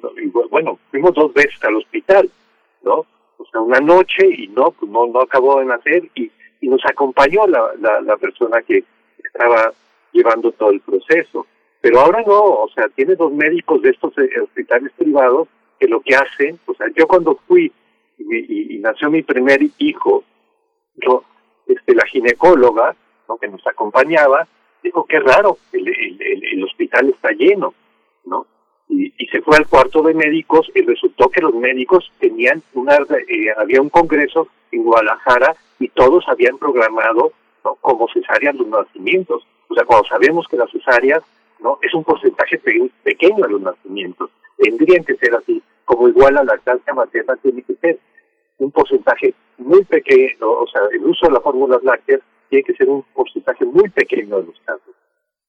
bueno, 0.49 0.79
fuimos 0.91 1.13
dos 1.13 1.33
veces 1.33 1.61
al 1.63 1.75
hospital, 1.75 2.29
¿no? 2.83 3.05
O 3.37 3.45
sea, 3.51 3.61
una 3.61 3.79
noche 3.79 4.25
y 4.27 4.47
no, 4.47 4.71
pues 4.71 4.91
no, 4.91 5.07
no 5.07 5.21
acabó 5.21 5.59
de 5.59 5.65
nacer 5.65 6.09
y, 6.15 6.31
y 6.61 6.67
nos 6.69 6.83
acompañó 6.85 7.45
la, 7.47 7.71
la, 7.79 8.01
la 8.01 8.17
persona 8.17 8.61
que 8.61 8.83
estaba 9.23 9.71
llevando 10.11 10.51
todo 10.51 10.71
el 10.71 10.81
proceso. 10.81 11.45
Pero 11.81 11.99
ahora 11.99 12.23
no, 12.25 12.41
o 12.41 12.69
sea, 12.73 12.87
tiene 12.89 13.15
dos 13.15 13.31
médicos 13.31 13.81
de 13.81 13.91
estos 13.91 14.17
eh, 14.17 14.41
hospitales 14.41 14.91
privados 14.97 15.47
que 15.79 15.87
lo 15.87 16.01
que 16.01 16.15
hacen, 16.15 16.59
o 16.65 16.73
sea, 16.73 16.87
yo 16.95 17.07
cuando 17.07 17.39
fui 17.47 17.71
y, 18.17 18.77
nació 18.79 19.09
mi 19.09 19.21
primer 19.21 19.59
hijo, 19.77 20.23
este, 21.67 21.95
la 21.95 22.05
ginecóloga, 22.05 22.95
que 23.39 23.47
nos 23.47 23.65
acompañaba, 23.67 24.47
dijo, 24.81 25.05
qué 25.05 25.19
raro, 25.19 25.57
el, 25.73 26.63
hospital 26.63 27.09
está 27.09 27.29
lleno, 27.31 27.73
¿no? 28.25 28.45
Y, 28.89 29.11
se 29.27 29.41
fue 29.41 29.57
al 29.57 29.67
cuarto 29.67 30.01
de 30.01 30.13
médicos 30.13 30.71
y 30.73 30.81
resultó 30.81 31.29
que 31.29 31.41
los 31.41 31.53
médicos 31.53 32.11
tenían 32.19 32.63
una, 32.73 32.95
eh, 32.95 33.53
había 33.57 33.81
un 33.81 33.89
congreso 33.89 34.47
en 34.71 34.83
Guadalajara 34.83 35.55
y 35.79 35.89
todos 35.89 36.23
habían 36.27 36.57
programado 36.57 37.33
como 37.81 38.07
cesáreas 38.07 38.55
los 38.55 38.67
nacimientos. 38.67 39.45
O 39.67 39.75
sea, 39.75 39.83
cuando 39.83 40.07
sabemos 40.07 40.47
que 40.47 40.57
las 40.57 40.71
cesáreas 40.71 41.21
no 41.59 41.77
es 41.81 41.93
un 41.93 42.03
porcentaje 42.03 42.59
pequeño 43.03 43.43
de 43.43 43.49
los 43.49 43.61
nacimientos, 43.61 44.29
tendrían 44.57 45.03
que 45.03 45.15
ser 45.15 45.35
así, 45.35 45.61
como 45.85 46.07
igual 46.07 46.35
la 46.35 46.43
lactancia 46.43 46.93
materna 46.93 47.35
tiene 47.37 47.61
que 47.63 47.75
ser 47.75 47.99
un 48.57 48.71
porcentaje 48.71 49.33
muy 49.57 49.83
pequeño, 49.85 50.49
o 50.49 50.67
sea, 50.67 50.81
el 50.91 51.05
uso 51.05 51.27
de 51.27 51.33
las 51.33 51.43
fórmulas 51.43 51.83
lácteas 51.83 52.21
tiene 52.49 52.63
que 52.63 52.75
ser 52.75 52.89
un 52.89 53.03
porcentaje 53.13 53.65
muy 53.65 53.89
pequeño 53.89 54.37
de 54.39 54.47
los 54.47 54.59
casos. 54.61 54.95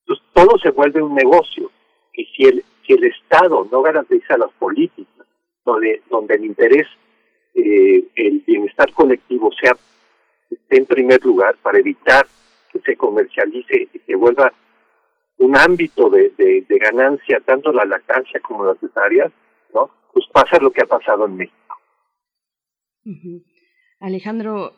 Entonces, 0.01 0.27
todo 0.33 0.59
se 0.59 0.71
vuelve 0.71 1.03
un 1.03 1.15
negocio. 1.15 1.71
Y 2.13 2.25
si 2.27 2.45
el, 2.45 2.65
si 2.87 2.95
el 2.95 3.05
Estado 3.05 3.67
no 3.71 3.83
garantiza 3.83 4.37
las 4.37 4.51
políticas 4.53 5.27
donde, 5.65 6.03
donde 6.11 6.35
el 6.35 6.45
interés, 6.45 6.87
eh, 7.55 8.05
el 8.15 8.43
bienestar 8.47 8.93
colectivo 8.93 9.51
sea 9.61 9.77
en 10.71 10.87
primer 10.87 11.25
lugar 11.25 11.57
para 11.63 11.79
evitar 11.79 12.27
que 12.73 12.81
se 12.81 12.97
comercialice 12.97 13.89
y 13.93 13.99
que 13.99 14.17
vuelva 14.17 14.53
un 15.39 15.57
ámbito 15.57 16.11
de, 16.11 16.31
de, 16.37 16.79
ganancia, 16.79 17.41
tanto 17.41 17.73
la 17.73 17.85
lactancia 17.85 18.41
como 18.41 18.65
las 18.65 18.79
cesáreas, 18.79 19.33
¿no? 19.73 19.91
Pues 20.13 20.27
pasa 20.33 20.59
lo 20.61 20.71
que 20.71 20.83
ha 20.83 20.87
pasado 20.87 21.27
en 21.27 21.37
México. 21.37 21.77
Alejandro, 24.01 24.73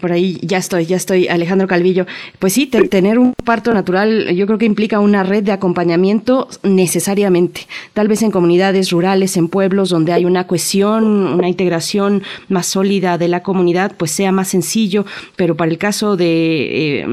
Por 0.00 0.12
ahí 0.12 0.38
ya 0.42 0.58
estoy, 0.58 0.86
ya 0.86 0.96
estoy, 0.96 1.28
Alejandro 1.28 1.68
Calvillo. 1.68 2.06
Pues 2.38 2.52
sí, 2.52 2.66
tener 2.66 3.18
un 3.18 3.34
parto 3.44 3.72
natural 3.72 4.28
yo 4.34 4.46
creo 4.46 4.58
que 4.58 4.66
implica 4.66 5.00
una 5.00 5.22
red 5.22 5.42
de 5.42 5.52
acompañamiento 5.52 6.48
necesariamente. 6.62 7.66
Tal 7.92 8.08
vez 8.08 8.22
en 8.22 8.30
comunidades 8.30 8.90
rurales, 8.90 9.36
en 9.36 9.48
pueblos 9.48 9.90
donde 9.90 10.12
hay 10.12 10.24
una 10.24 10.46
cohesión, 10.46 11.04
una 11.04 11.48
integración 11.48 12.22
más 12.48 12.66
sólida 12.66 13.18
de 13.18 13.28
la 13.28 13.42
comunidad, 13.42 13.92
pues 13.96 14.10
sea 14.10 14.32
más 14.32 14.48
sencillo, 14.48 15.04
pero 15.36 15.56
para 15.56 15.70
el 15.70 15.78
caso 15.78 16.16
de, 16.16 17.00
eh, 17.00 17.06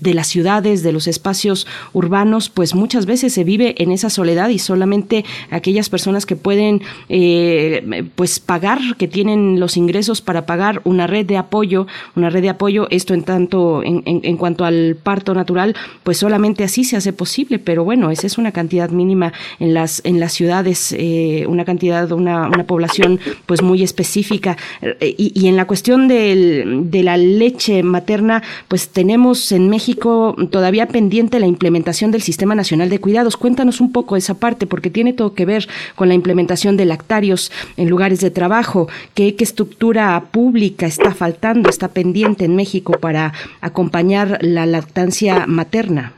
de, 0.00 0.14
las 0.14 0.26
ciudades, 0.26 0.82
de 0.82 0.92
los 0.92 1.06
espacios 1.06 1.66
urbanos, 1.92 2.48
pues 2.48 2.74
muchas 2.74 3.06
veces 3.06 3.32
se 3.32 3.44
vive 3.44 3.74
en 3.78 3.90
esa 3.90 4.10
soledad 4.10 4.48
y 4.48 4.58
solamente 4.58 5.24
aquellas 5.50 5.88
personas 5.88 6.26
que 6.26 6.36
pueden 6.36 6.82
eh, 7.08 8.08
pues 8.14 8.40
pagar, 8.40 8.78
que 8.96 9.08
tienen 9.08 9.60
los 9.60 9.76
ingresos 9.76 10.20
para 10.20 10.46
pagar 10.46 10.80
una 10.84 11.06
red 11.06 11.26
de 11.26 11.36
apoyo, 11.36 11.67
una 12.16 12.30
red 12.30 12.42
de 12.42 12.48
apoyo, 12.48 12.86
esto 12.90 13.14
en 13.14 13.22
tanto 13.22 13.82
en, 13.82 14.02
en, 14.04 14.36
cuanto 14.36 14.64
al 14.64 14.96
parto 15.02 15.34
natural, 15.34 15.74
pues 16.02 16.18
solamente 16.18 16.64
así 16.64 16.84
se 16.84 16.96
hace 16.96 17.12
posible, 17.12 17.58
pero 17.58 17.84
bueno, 17.84 18.10
esa 18.10 18.26
es 18.26 18.38
una 18.38 18.52
cantidad 18.52 18.90
mínima 18.90 19.32
en 19.58 19.74
las, 19.74 20.00
en 20.04 20.20
las 20.20 20.32
ciudades, 20.32 20.94
eh, 20.96 21.44
una 21.48 21.64
cantidad, 21.64 22.10
una, 22.12 22.48
una 22.48 22.64
población 22.64 23.18
pues 23.46 23.62
muy 23.62 23.82
específica. 23.82 24.56
Y, 25.00 25.32
y 25.34 25.48
en 25.48 25.56
la 25.56 25.66
cuestión 25.66 26.08
del, 26.08 26.90
de 26.90 27.02
la 27.02 27.16
leche 27.16 27.82
materna, 27.82 28.42
pues 28.68 28.88
tenemos 28.88 29.52
en 29.52 29.68
México 29.68 30.36
todavía 30.50 30.86
pendiente 30.86 31.40
la 31.40 31.46
implementación 31.46 32.10
del 32.10 32.22
Sistema 32.22 32.54
Nacional 32.54 32.88
de 32.88 33.00
Cuidados. 33.00 33.36
Cuéntanos 33.36 33.80
un 33.80 33.92
poco 33.92 34.16
esa 34.16 34.34
parte, 34.34 34.66
porque 34.66 34.90
tiene 34.90 35.12
todo 35.12 35.34
que 35.34 35.44
ver 35.44 35.68
con 35.94 36.08
la 36.08 36.14
implementación 36.14 36.76
de 36.76 36.84
lactarios 36.84 37.50
en 37.76 37.88
lugares 37.88 38.20
de 38.20 38.30
trabajo, 38.30 38.88
qué, 39.14 39.34
qué 39.34 39.44
estructura 39.44 40.24
pública 40.30 40.86
está 40.86 41.12
faltando 41.12 41.47
está 41.68 41.88
pendiente 41.88 42.44
en 42.44 42.56
México 42.56 42.92
para 43.00 43.32
acompañar 43.60 44.38
la 44.40 44.66
lactancia 44.66 45.46
materna? 45.46 46.12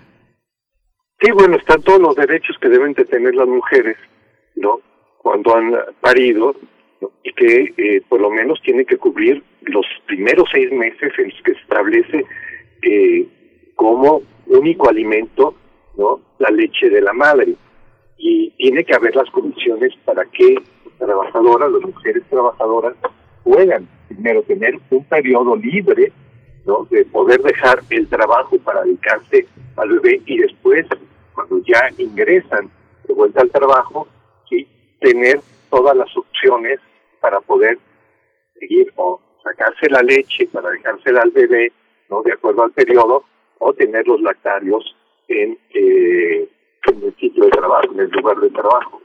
Sí, 1.21 1.31
bueno, 1.33 1.57
están 1.57 1.83
todos 1.83 2.01
los 2.01 2.17
derechos 2.17 2.57
que 2.61 2.69
deben 2.69 2.95
de 2.95 3.05
tener 3.05 3.35
las 3.35 3.47
mujeres, 3.47 3.97
¿no? 4.57 4.81
Cuando 5.19 5.55
han 5.55 5.73
parido, 6.01 6.55
y 7.23 7.33
que 7.33 7.75
eh, 7.77 8.03
por 8.09 8.21
lo 8.21 8.31
menos 8.31 8.61
tienen 8.63 8.87
que 8.87 8.97
cubrir 8.97 9.43
los 9.63 9.87
primeros 10.07 10.49
seis 10.51 10.71
meses 10.73 11.13
en 11.19 11.29
los 11.29 11.43
que 11.43 11.55
se 11.55 11.61
establece 11.61 12.25
eh, 12.83 13.27
como 13.77 14.23
único 14.47 14.89
alimento, 14.89 15.55
¿no? 15.97 16.21
La 16.39 16.51
leche 16.51 16.89
de 16.89 17.01
la 17.01 17.13
madre. 17.13 17.55
Y 18.17 18.51
tiene 18.53 18.85
que 18.85 18.95
haber 18.95 19.15
las 19.17 19.31
condiciones 19.31 19.95
para 20.05 20.25
que 20.27 20.55
las 20.55 20.99
trabajadoras, 20.99 21.71
las 21.71 21.83
mujeres 21.83 22.23
trabajadoras, 22.29 22.95
puedan 23.45 23.89
primero 24.11 24.43
tener 24.43 24.75
un 24.91 25.05
periodo 25.05 25.57
libre 25.57 26.13
¿no? 26.67 26.87
de 26.91 27.05
poder 27.07 27.41
dejar 27.43 27.81
el 27.91 28.09
trabajo 28.09 28.59
para 28.59 28.83
dedicarse 28.83 29.47
al 29.77 29.89
bebé 29.89 30.21
y 30.27 30.39
después, 30.39 30.87
cuando 31.35 31.63
ya 31.65 31.89
ingresan 31.97 32.71
de 33.07 33.15
vuelta 33.15 33.41
al 33.41 33.51
trabajo, 33.51 34.09
¿sí? 34.49 34.67
tener 35.01 35.41
todas 35.71 35.97
las 35.97 36.15
opciones 36.17 36.81
para 37.21 37.41
poder 37.41 37.79
seguir 38.59 38.93
o 38.97 39.21
sacarse 39.45 39.89
la 39.89 40.03
leche 40.03 40.47
para 40.49 40.71
dejársela 40.71 41.23
al 41.23 41.31
bebé, 41.31 41.73
no 42.11 42.23
de 42.23 42.33
acuerdo 42.33 42.65
al 42.65 42.73
periodo, 42.73 43.25
o 43.59 43.73
tener 43.75 44.07
los 44.09 44.21
lactarios 44.21 44.97
en, 45.29 45.57
eh, 45.75 46.49
en 46.87 47.03
el 47.05 47.15
sitio 47.17 47.45
de 47.45 47.51
trabajo, 47.51 47.93
en 47.93 48.01
el 48.01 48.11
lugar 48.11 48.39
de 48.41 48.51
trabajo. 48.51 49.00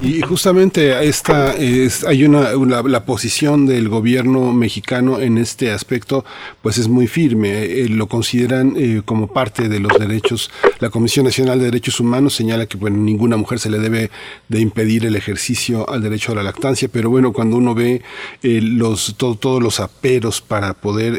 Y 0.00 0.20
justamente 0.20 1.08
esta 1.08 1.56
es, 1.56 2.04
hay 2.04 2.24
una, 2.24 3.04
posición 3.04 3.66
del 3.66 3.88
gobierno 3.88 4.52
mexicano 4.52 5.18
en 5.18 5.38
este 5.38 5.72
aspecto, 5.72 6.24
pues 6.62 6.78
es 6.78 6.86
muy 6.86 7.08
firme. 7.08 7.64
Eh, 7.64 7.88
lo 7.88 8.06
consideran 8.06 8.74
eh, 8.76 9.02
como 9.04 9.26
parte 9.26 9.68
de 9.68 9.80
los 9.80 9.98
derechos. 9.98 10.50
La 10.78 10.90
Comisión 10.90 11.24
Nacional 11.26 11.58
de 11.58 11.66
Derechos 11.66 11.98
Humanos 11.98 12.34
señala 12.34 12.66
que 12.66 12.76
bueno 12.76 12.96
ninguna 12.96 13.36
mujer 13.36 13.58
se 13.58 13.70
le 13.70 13.78
debe 13.78 14.10
de 14.48 14.60
impedir 14.60 15.04
el 15.04 15.16
ejercicio 15.16 15.88
al 15.90 16.02
derecho 16.02 16.30
a 16.30 16.36
la 16.36 16.44
lactancia, 16.44 16.88
pero 16.92 17.10
bueno 17.10 17.32
cuando 17.32 17.56
uno 17.56 17.74
ve 17.74 18.02
eh, 18.44 18.60
los 18.62 19.16
todo, 19.16 19.34
todos 19.34 19.60
los 19.60 19.80
aperos 19.80 20.40
para 20.40 20.74
poder 20.74 21.18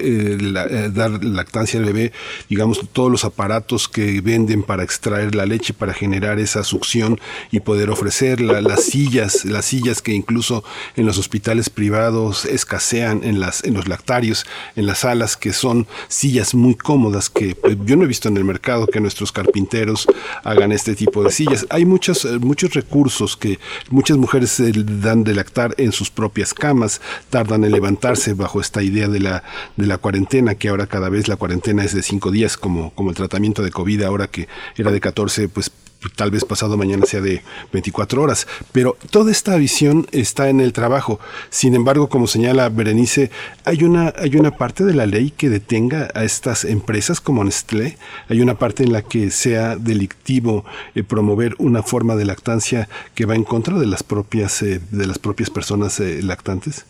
dar 0.94 1.24
lactancia 1.24 1.80
al 1.80 1.86
bebé, 1.86 2.14
digamos 2.50 2.88
todos 2.94 3.12
los 3.12 3.26
aparatos 3.26 3.90
que 3.90 4.22
venden 4.22 4.64
para 4.64 4.84
extraer 4.84 5.36
la 5.36 5.46
leche, 5.46 5.74
para 5.74 5.94
generar 5.94 6.40
esa 6.40 6.64
succión 6.64 7.20
y 7.52 7.60
poder 7.60 7.90
ofrecerla 7.90 8.49
las 8.62 8.84
sillas, 8.84 9.46
las 9.46 9.66
sillas 9.66 10.02
que 10.02 10.14
incluso 10.14 10.64
en 10.96 11.06
los 11.06 11.18
hospitales 11.18 11.70
privados 11.70 12.46
escasean 12.46 13.24
en 13.24 13.40
las 13.40 13.64
en 13.64 13.74
los 13.74 13.88
lactarios, 13.88 14.46
en 14.76 14.86
las 14.86 15.00
salas 15.00 15.38
que 15.38 15.54
son 15.54 15.88
sillas 16.08 16.54
muy 16.54 16.76
cómodas 16.76 17.30
que 17.30 17.56
pues, 17.56 17.78
yo 17.86 17.96
no 17.96 18.04
he 18.04 18.08
visto 18.08 18.28
en 18.28 18.38
el 18.38 18.44
mercado 18.44 18.88
que 18.88 19.00
nuestros 19.00 19.32
carpinteros 19.32 20.08
hagan 20.44 20.72
este 20.72 20.96
tipo 20.96 21.24
de 21.24 21.32
sillas. 21.32 21.66
Hay 21.70 21.86
muchos 21.86 22.26
muchos 22.40 22.74
recursos 22.74 23.38
que 23.38 23.60
muchas 23.90 24.18
mujeres 24.18 24.62
dan 25.02 25.24
de 25.24 25.36
lactar 25.36 25.76
en 25.78 25.92
sus 25.92 26.10
propias 26.10 26.54
camas, 26.54 27.02
tardan 27.30 27.64
en 27.64 27.72
levantarse 27.72 28.34
bajo 28.34 28.62
esta 28.62 28.82
idea 28.82 29.08
de 29.08 29.20
la 29.20 29.44
de 29.78 29.88
la 29.88 29.98
cuarentena 29.98 30.56
que 30.56 30.70
ahora 30.70 30.88
cada 30.88 31.10
vez 31.10 31.28
la 31.28 31.36
cuarentena 31.36 31.84
es 31.84 31.94
de 31.94 32.04
cinco 32.04 32.32
días 32.32 32.58
como 32.58 32.92
como 32.92 33.10
el 33.10 33.16
tratamiento 33.16 33.64
de 33.64 33.72
covid 33.72 34.04
ahora 34.04 34.28
que 34.28 34.48
era 34.78 34.92
de 34.92 35.00
14 35.00 35.50
pues 35.50 35.72
tal 36.16 36.32
vez 36.32 36.46
pasado 36.46 36.78
mañana 36.78 37.06
sea 37.06 37.22
de 37.22 37.42
24 37.74 38.22
horas, 38.22 38.48
pero 38.72 38.98
toda 39.12 39.32
esta 39.32 39.58
visión 39.58 40.06
está 40.12 40.50
en 40.50 40.62
el 40.62 40.74
trabajo. 40.74 41.20
Sin 41.50 41.76
embargo, 41.76 42.08
como 42.10 42.28
señala 42.28 42.70
Berenice, 42.70 43.32
hay 43.66 43.84
una, 43.84 44.14
hay 44.18 44.36
una 44.36 44.52
parte 44.52 44.84
de 44.84 44.94
la 44.94 45.06
ley 45.06 45.32
que 45.32 45.50
detenga 45.50 46.10
a 46.14 46.24
estas 46.24 46.66
empresas 46.66 47.20
como 47.22 47.44
Nestlé, 47.44 47.98
hay 48.30 48.42
una 48.42 48.56
parte 48.56 48.84
en 48.84 48.94
la 48.94 49.02
que 49.02 49.30
sea 49.32 49.76
delictivo 49.76 50.66
eh, 50.96 51.04
promover 51.04 51.56
una 51.58 51.84
forma 51.84 52.16
de 52.16 52.26
lactancia 52.26 52.88
que 53.16 53.26
va 53.26 53.36
en 53.36 53.44
contra 53.44 53.78
de 53.78 53.88
las 53.88 54.04
propias, 54.04 54.62
eh, 54.62 54.80
de 54.92 55.08
las 55.08 55.20
propias 55.20 55.50
personas 55.50 56.00
eh, 56.00 56.22
lactantes. 56.24 56.86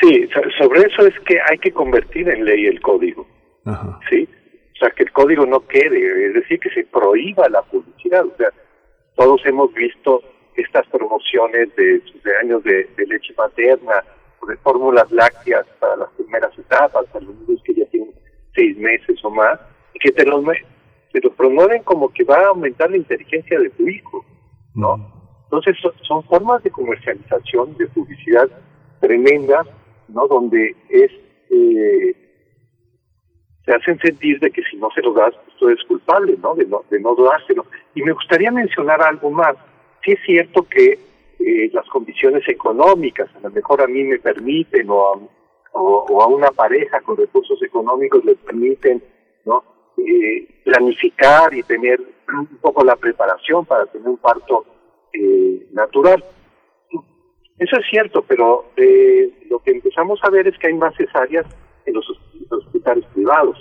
Sí, 0.00 0.28
sobre 0.58 0.80
eso 0.82 1.06
es 1.06 1.14
que 1.26 1.38
hay 1.48 1.58
que 1.58 1.72
convertir 1.72 2.28
en 2.28 2.44
ley 2.44 2.66
el 2.66 2.80
código. 2.80 3.26
Ajá. 3.66 4.00
Sí, 4.08 4.26
o 4.80 4.84
sea, 4.86 4.90
que 4.90 5.02
el 5.02 5.12
código 5.12 5.44
no 5.44 5.66
quede, 5.66 6.28
es 6.28 6.32
decir, 6.32 6.58
que 6.58 6.70
se 6.70 6.84
prohíba 6.84 7.46
la 7.50 7.60
publicidad. 7.62 8.24
O 8.24 8.34
sea, 8.38 8.48
todos 9.14 9.44
hemos 9.44 9.74
visto 9.74 10.22
estas 10.56 10.86
promociones 10.86 11.68
de 11.76 12.02
años 12.40 12.64
de, 12.64 12.88
de 12.96 13.06
leche 13.06 13.34
materna, 13.36 14.02
de 14.48 14.56
fórmulas 14.56 15.10
lácteas 15.12 15.66
para 15.78 15.96
las 15.96 16.08
primeras 16.12 16.58
etapas, 16.58 17.04
para 17.12 17.26
los 17.26 17.34
niños 17.40 17.62
que 17.62 17.74
ya 17.74 17.84
tienen 17.86 18.14
seis 18.54 18.74
meses 18.78 19.22
o 19.22 19.30
más, 19.30 19.60
y 19.92 19.98
que 19.98 20.12
te 20.12 20.24
lo, 20.24 20.42
te 21.12 21.20
lo 21.20 21.30
promueven 21.34 21.82
como 21.82 22.08
que 22.10 22.24
va 22.24 22.38
a 22.38 22.48
aumentar 22.48 22.90
la 22.90 22.96
inteligencia 22.96 23.58
de 23.58 23.68
tu 23.68 23.86
hijo, 23.86 24.24
¿no? 24.74 25.12
Entonces 25.44 25.76
son, 26.06 26.24
formas 26.24 26.62
de 26.62 26.70
comercialización, 26.70 27.76
de 27.76 27.86
publicidad 27.88 28.48
tremendas, 29.00 29.66
¿no? 30.08 30.26
Donde 30.26 30.74
es 30.88 31.10
eh, 31.50 32.29
se 33.64 33.72
hacen 33.72 33.98
sentir 33.98 34.40
de 34.40 34.50
que 34.50 34.62
si 34.64 34.76
no 34.76 34.88
se 34.94 35.02
lo 35.02 35.12
das, 35.12 35.34
pues 35.34 35.56
tú 35.58 35.68
eres 35.68 35.84
culpable, 35.84 36.36
¿no? 36.42 36.54
De 36.54 36.66
no, 36.66 36.84
de 36.90 37.00
no 37.00 37.14
dárselo. 37.14 37.66
Y 37.94 38.02
me 38.02 38.12
gustaría 38.12 38.50
mencionar 38.50 39.02
algo 39.02 39.30
más. 39.30 39.56
Sí 40.04 40.12
es 40.12 40.20
cierto 40.24 40.62
que 40.62 40.98
eh, 41.38 41.70
las 41.72 41.86
condiciones 41.88 42.48
económicas, 42.48 43.28
a 43.36 43.40
lo 43.40 43.50
mejor 43.50 43.82
a 43.82 43.86
mí 43.86 44.02
me 44.04 44.18
permiten 44.18 44.88
o 44.88 45.12
a, 45.12 45.18
o, 45.72 46.22
a 46.22 46.26
una 46.26 46.50
pareja 46.50 47.00
con 47.00 47.16
recursos 47.16 47.62
económicos 47.62 48.24
le 48.24 48.34
permiten, 48.36 49.02
¿no? 49.44 49.62
Eh, 49.98 50.62
planificar 50.64 51.52
y 51.54 51.62
tener 51.62 52.00
un 52.32 52.58
poco 52.60 52.84
la 52.84 52.96
preparación 52.96 53.66
para 53.66 53.86
tener 53.86 54.08
un 54.08 54.18
parto 54.18 54.64
eh, 55.12 55.66
natural. 55.72 56.24
Eso 57.58 57.76
es 57.76 57.86
cierto, 57.90 58.24
pero 58.26 58.70
eh, 58.76 59.30
lo 59.50 59.58
que 59.58 59.72
empezamos 59.72 60.18
a 60.22 60.30
ver 60.30 60.48
es 60.48 60.56
que 60.58 60.68
hay 60.68 60.74
más 60.74 60.94
cesáreas 60.96 61.44
en 61.84 61.94
los 61.94 62.08
hospitales 62.08 62.29
privados 63.14 63.56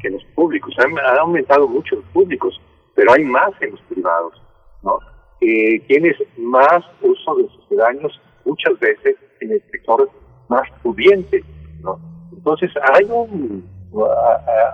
que 0.00 0.10
los 0.10 0.24
públicos. 0.34 0.74
Han, 0.78 0.98
aumentado 1.18 1.68
mucho 1.68 1.96
los 1.96 2.04
públicos, 2.06 2.60
pero 2.94 3.12
hay 3.12 3.24
más 3.24 3.50
en 3.60 3.72
los 3.72 3.80
privados, 3.82 4.40
¿no? 4.82 4.98
Eh, 5.40 5.80
tienes 5.88 6.16
más 6.36 6.84
uso 7.00 7.34
de 7.36 7.48
sucedáneos 7.48 8.20
muchas 8.44 8.78
veces 8.78 9.16
en 9.40 9.52
el 9.52 9.62
sector 9.70 10.08
más 10.48 10.68
pudiente, 10.82 11.42
¿no? 11.82 11.98
Entonces 12.32 12.70
hay 12.94 13.04
un, 13.04 13.64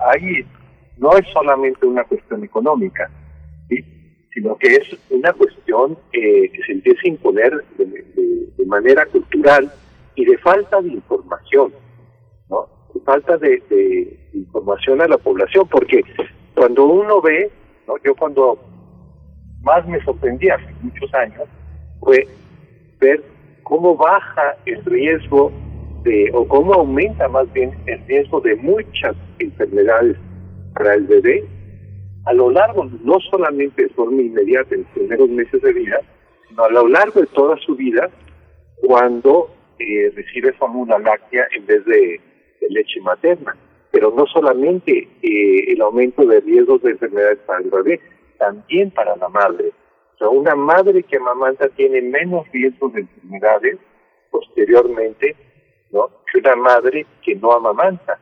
hay, 0.06 0.46
no 0.96 1.12
es 1.12 1.26
solamente 1.32 1.86
una 1.86 2.04
cuestión 2.04 2.44
económica, 2.44 3.10
sino 4.38 4.56
que 4.56 4.68
es 4.68 4.96
una 5.10 5.32
cuestión 5.32 5.98
eh, 6.12 6.48
que 6.50 6.62
se 6.64 6.72
empieza 6.72 7.00
a 7.04 7.08
imponer 7.08 7.64
de, 7.76 7.86
manera 8.66 9.06
cultural 9.06 9.72
y 10.14 10.26
de 10.26 10.36
falta 10.38 10.82
de 10.82 10.90
información, 10.90 11.72
¿no? 13.06 13.12
De 13.14 13.20
falta 13.22 13.36
de, 13.38 14.18
información 14.32 15.00
a 15.00 15.08
la 15.08 15.18
población, 15.18 15.66
porque 15.68 16.02
cuando 16.54 16.86
uno 16.86 17.20
ve, 17.20 17.50
¿no? 17.86 17.94
Yo 18.04 18.14
cuando 18.14 18.58
más 19.62 19.86
me 19.86 20.02
sorprendí 20.04 20.48
hace 20.48 20.66
muchos 20.82 21.12
años 21.14 21.48
fue 22.00 22.26
ver 23.00 23.22
cómo 23.64 23.96
baja 23.96 24.56
el 24.66 24.84
riesgo 24.84 25.52
de, 26.04 26.30
o 26.32 26.46
cómo 26.46 26.74
aumenta 26.74 27.28
más 27.28 27.52
bien 27.52 27.72
el 27.86 28.04
riesgo 28.06 28.40
de 28.40 28.56
muchas 28.56 29.16
enfermedades 29.38 30.16
para 30.74 30.94
el 30.94 31.04
bebé 31.04 31.44
a 32.24 32.32
lo 32.34 32.50
largo, 32.50 32.84
no 33.02 33.18
solamente 33.30 33.84
de 33.84 33.88
forma 33.90 34.20
inmediata 34.20 34.74
en 34.74 34.82
los 34.82 34.90
primeros 34.90 35.28
meses 35.30 35.62
de 35.62 35.72
vida, 35.72 36.00
sino 36.48 36.64
a 36.64 36.70
lo 36.70 36.88
largo 36.88 37.20
de 37.20 37.26
toda 37.28 37.56
su 37.56 37.74
vida, 37.74 38.10
cuando 38.76 39.50
eh, 39.78 40.12
recibe 40.14 40.52
fórmula 40.52 40.98
láctea 40.98 41.46
en 41.56 41.66
vez 41.66 41.84
de, 41.86 42.20
leche 42.68 43.00
materna. 43.00 43.56
Pero 43.90 44.10
no 44.10 44.26
solamente 44.26 45.08
eh, 45.22 45.72
el 45.72 45.80
aumento 45.80 46.24
de 46.26 46.40
riesgos 46.40 46.82
de 46.82 46.90
enfermedades 46.92 47.38
para 47.46 47.60
el 47.60 47.70
bebé, 47.70 48.00
también 48.38 48.90
para 48.90 49.16
la 49.16 49.28
madre. 49.28 49.72
O 50.14 50.18
sea, 50.18 50.28
una 50.28 50.54
madre 50.54 51.02
que 51.02 51.16
amamanta 51.16 51.68
tiene 51.70 52.02
menos 52.02 52.46
riesgos 52.52 52.92
de 52.92 53.00
enfermedades 53.02 53.78
posteriormente, 54.30 55.36
¿no? 55.90 56.08
Que 56.30 56.38
una 56.40 56.56
madre 56.56 57.06
que 57.22 57.34
no 57.36 57.52
amamanta. 57.52 58.18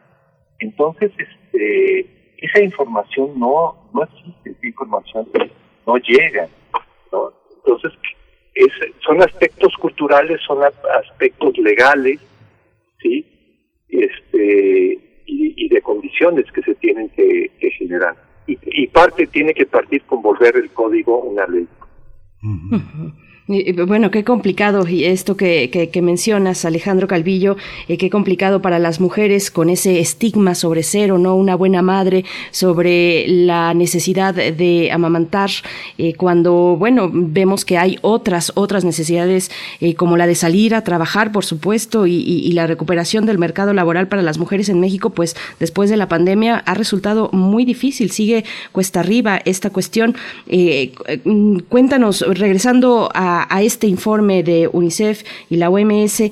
Entonces, 0.59 1.11
este, 1.19 2.07
esa 2.39 2.63
información 2.63 3.39
no, 3.39 3.91
no 3.93 4.03
existe, 4.05 4.51
esa 4.51 4.67
información 4.67 5.29
no 5.87 5.97
llega. 5.97 6.49
¿no? 7.13 7.33
Entonces, 7.57 7.93
es, 8.55 8.73
son 9.05 9.23
aspectos 9.23 9.75
culturales, 9.79 10.41
son 10.47 10.63
aspectos 10.63 11.57
legales, 11.59 12.21
¿sí? 13.01 13.36
Este, 13.89 14.99
y, 15.27 15.69
de 15.69 15.83
condiciones 15.83 16.51
que 16.53 16.63
se 16.63 16.75
tienen 16.77 17.09
que, 17.11 17.51
generar. 17.79 18.17
Y, 18.47 18.59
y, 18.65 18.87
parte 18.89 19.27
tiene 19.27 19.53
que 19.55 19.67
partir 19.67 20.03
con 20.03 20.23
volver 20.23 20.57
el 20.57 20.71
código 20.71 21.23
una 21.23 21.47
ley. 21.47 21.67
Bueno, 23.49 24.11
qué 24.11 24.25
complicado 24.25 24.89
y 24.89 25.05
esto 25.05 25.37
que, 25.37 25.71
que, 25.71 26.03
mencionas, 26.03 26.65
Alejandro 26.65 27.07
Calvillo, 27.07 27.57
eh, 27.87 27.97
qué 27.97 28.11
complicado 28.11 28.61
para 28.61 28.81
las 28.81 28.99
mujeres 28.99 29.53
con 29.53 29.71
ese 29.71 30.01
estigma 30.01 30.57
sobre 30.57 30.83
ser 30.83 31.13
o 31.13 31.19
no 31.19 31.37
una 31.37 31.55
buena 31.55 31.81
madre, 31.81 32.25
sobre 32.51 33.29
la 33.29 33.73
necesidad 33.73 34.35
de 34.35 34.91
amamantar, 34.91 35.51
eh, 35.97 36.15
cuando, 36.15 36.75
bueno, 36.77 37.09
vemos 37.13 37.65
que 37.65 37.79
hay 37.79 38.01
otras, 38.03 38.51
otras 38.57 38.85
necesidades 38.85 39.53
eh, 39.81 39.95
como 39.95 40.17
la 40.17 40.27
de 40.27 40.35
salir 40.35 40.75
a 40.75 40.83
trabajar, 40.83 41.31
por 41.31 41.45
supuesto, 41.45 42.09
y, 42.09 42.17
y, 42.17 42.51
la 42.51 42.67
recuperación 42.67 43.27
del 43.27 43.39
mercado 43.39 43.73
laboral 43.73 44.09
para 44.09 44.23
las 44.23 44.39
mujeres 44.39 44.69
en 44.71 44.81
México, 44.81 45.11
pues 45.11 45.37
después 45.61 45.89
de 45.89 45.97
la 45.97 46.09
pandemia 46.09 46.65
ha 46.67 46.75
resultado 46.75 47.31
muy 47.33 47.65
difícil, 47.65 48.11
sigue 48.11 48.45
cuesta 48.73 48.99
arriba 48.99 49.41
esta 49.45 49.71
cuestión. 49.71 50.17
cuéntanos, 51.69 52.25
regresando 52.27 53.09
a 53.15 53.36
a, 53.37 53.63
este 53.63 53.87
informe 53.87 54.43
de 54.43 54.69
UNICEF 54.73 55.25
y 55.51 55.57
la 55.57 55.71
OMS, 55.71 56.23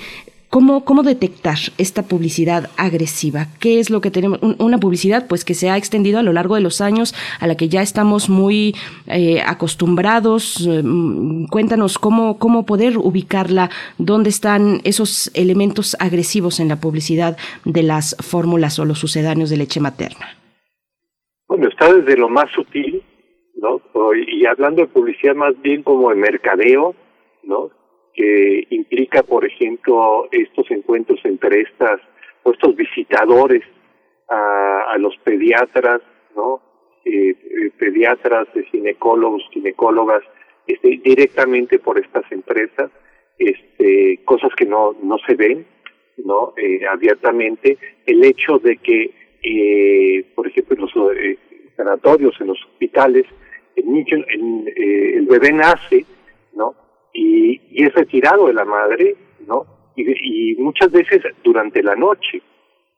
¿Cómo, 0.50 0.84
¿Cómo, 0.84 1.02
detectar 1.02 1.58
esta 1.78 2.04
publicidad 2.04 2.70
agresiva? 2.76 3.48
¿Qué 3.58 3.80
es 3.80 3.90
lo 3.90 4.00
que 4.00 4.12
tenemos? 4.12 4.38
Una 4.60 4.78
publicidad 4.78 5.26
pues 5.26 5.44
que 5.44 5.52
se 5.52 5.68
ha 5.68 5.76
extendido 5.76 6.20
a 6.20 6.22
lo 6.22 6.32
largo 6.32 6.54
de 6.54 6.60
los 6.60 6.80
años, 6.80 7.12
a 7.40 7.48
la 7.48 7.56
que 7.56 7.68
ya 7.68 7.82
estamos 7.82 8.28
muy 8.28 8.76
eh, 9.08 9.42
acostumbrados. 9.44 10.64
Mm, 10.64 11.46
cuéntanos 11.46 11.98
cómo, 11.98 12.38
cómo 12.38 12.66
poder 12.66 12.98
ubicarla, 12.98 13.68
dónde 13.98 14.30
están 14.30 14.80
esos 14.84 15.28
elementos 15.34 15.96
agresivos 15.98 16.60
en 16.60 16.68
la 16.68 16.76
publicidad 16.76 17.36
de 17.64 17.82
las 17.82 18.14
fórmulas 18.20 18.78
o 18.78 18.84
los 18.84 19.00
sucedáneos 19.00 19.50
de 19.50 19.56
leche 19.56 19.80
materna. 19.80 20.36
Bueno, 21.48 21.66
está 21.68 21.92
desde 21.92 22.16
lo 22.16 22.28
más 22.28 22.48
sutil 22.52 23.02
¿no? 23.64 23.80
Y 24.14 24.46
hablando 24.46 24.82
de 24.82 24.88
publicidad 24.88 25.34
más 25.34 25.60
bien 25.62 25.82
como 25.82 26.10
de 26.10 26.16
mercadeo. 26.16 26.94
Que 28.14 28.66
implica, 28.70 29.24
por 29.24 29.44
ejemplo, 29.44 30.28
estos 30.30 30.70
encuentros 30.70 31.18
entre 31.24 31.62
estas, 31.62 32.00
o 32.44 32.52
estos 32.52 32.76
visitadores 32.76 33.64
a, 34.28 34.96
los 34.98 35.16
pediatras, 35.24 36.00
¿no? 36.36 36.62
Eh, 37.04 37.30
eh 37.30 37.70
pediatras, 37.76 38.46
ginecólogos, 38.70 39.42
ginecólogas, 39.50 40.22
este, 40.66 41.00
directamente 41.04 41.80
por 41.80 41.98
estas 41.98 42.30
empresas, 42.30 42.90
este, 43.38 44.20
cosas 44.24 44.52
que 44.56 44.64
no, 44.64 44.94
no 45.02 45.18
se 45.26 45.34
ven, 45.34 45.66
¿no? 46.24 46.54
Eh, 46.56 46.86
abiertamente, 46.86 47.76
el 48.06 48.24
hecho 48.24 48.58
de 48.58 48.76
que, 48.76 49.10
eh, 49.42 50.24
por 50.34 50.46
ejemplo, 50.46 50.76
en 50.76 50.82
los 50.82 51.16
eh, 51.16 51.38
sanatorios, 51.76 52.40
en 52.40 52.46
los 52.48 52.62
hospitales, 52.64 53.26
el 53.76 53.92
niño, 53.92 54.18
eh, 54.18 55.14
el 55.16 55.26
bebé 55.26 55.52
nace, 55.52 56.04
¿no? 56.54 56.74
Y, 57.12 57.60
y, 57.70 57.84
es 57.84 57.94
retirado 57.94 58.46
de 58.46 58.54
la 58.54 58.64
madre, 58.64 59.16
¿no? 59.46 59.66
Y, 59.96 60.54
muchas 60.56 60.90
veces 60.90 61.22
durante 61.42 61.82
la 61.82 61.94
noche. 61.94 62.42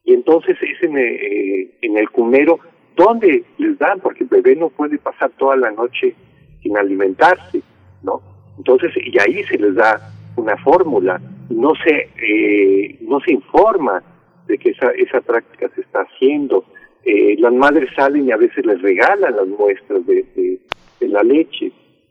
Y 0.04 0.14
entonces 0.14 0.56
es 0.62 0.82
en, 0.82 0.96
eh, 0.96 1.70
el 1.82 2.10
cunero 2.10 2.60
donde 2.94 3.44
les 3.58 3.78
dan, 3.78 4.00
porque 4.00 4.24
el 4.24 4.30
bebé 4.30 4.56
no 4.56 4.70
puede 4.70 4.98
pasar 4.98 5.30
toda 5.38 5.56
la 5.56 5.70
noche 5.70 6.14
sin 6.62 6.76
alimentarse, 6.78 7.60
¿no? 8.02 8.22
Entonces, 8.56 8.92
y 8.96 9.18
ahí 9.18 9.42
se 9.44 9.58
les 9.58 9.74
da 9.74 10.00
una 10.36 10.56
fórmula, 10.58 11.20
no 11.50 11.72
se, 11.84 12.08
eh, 12.22 12.98
no 13.02 13.20
se 13.20 13.32
informa 13.32 14.02
de 14.46 14.58
que 14.58 14.70
esa, 14.70 14.90
esa 14.92 15.20
práctica 15.20 15.68
se 15.74 15.80
está 15.80 16.00
haciendo, 16.00 16.64
eh, 17.08 17.36
las 17.38 17.52
madres 17.52 17.88
salen 17.94 18.26
y 18.26 18.32
a 18.32 18.36
veces 18.36 18.66
les 18.66 18.82
regalan 18.82 19.36
las 19.36 19.46
muestras 19.46 20.04
de, 20.06 20.58
la 21.00 21.22
leche, 21.22 21.70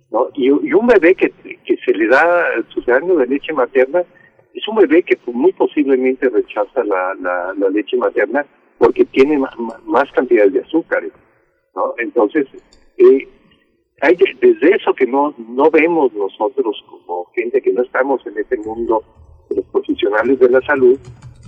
¿no? 0.10 0.30
Y, 0.36 0.50
un 0.50 0.88
bebé 0.88 1.16
que, 1.16 1.34
se 1.86 1.94
le 1.94 2.08
da 2.08 2.46
su 2.70 2.80
daño 2.82 3.16
de 3.18 3.28
leche 3.28 3.52
materna 3.52 4.04
es 4.54 4.66
un 4.70 4.78
bebé 4.78 5.04
que 5.04 5.18
muy 5.34 5.52
posiblemente 5.52 6.30
rechaza 6.30 6.82
la, 6.86 7.54
leche 7.70 7.98
materna 7.98 8.46
porque 8.78 9.04
tiene 9.04 9.38
más 9.38 10.10
cantidad 10.14 10.48
de 10.48 10.62
azúcar, 10.62 11.04
¿no? 11.76 11.94
Entonces, 11.98 12.48
eh, 12.98 13.28
hay 14.00 14.16
desde 14.16 14.76
eso 14.78 14.94
que 14.94 15.08
no, 15.08 15.36
no 15.38 15.70
vemos 15.72 16.14
nosotros 16.14 16.82
como 16.90 17.26
gente 17.36 17.62
que 17.62 17.74
no 17.74 17.84
estamos 17.84 18.26
en 18.28 18.38
este 18.38 18.56
mundo 18.58 19.04
de 19.50 19.58
los 19.58 19.66
profesionales 19.66 20.40
de 20.40 20.50
la 20.50 20.62
salud, 20.62 20.98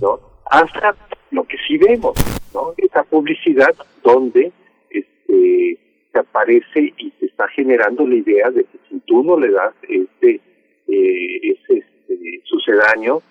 ¿no? 0.02 0.20
Hasta 0.50 0.94
lo 1.30 1.44
que 1.44 1.56
sí 1.66 1.78
vemos, 1.78 2.14
¿no? 2.54 2.74
Esa 2.76 3.04
publicidad 3.04 3.74
donde 4.02 4.52
este, 4.90 5.78
te 6.12 6.18
aparece 6.18 6.92
y 6.96 7.10
te 7.10 7.26
está 7.26 7.48
generando 7.48 8.06
la 8.06 8.16
idea 8.16 8.50
de 8.50 8.64
que 8.64 8.78
si 8.88 9.00
tú 9.00 9.22
no 9.22 9.38
le 9.38 9.50
das 9.50 9.74
este, 9.82 10.40
eh, 10.88 11.40
ese 11.42 11.78
este, 11.78 12.42
sucedáneo, 12.44 13.22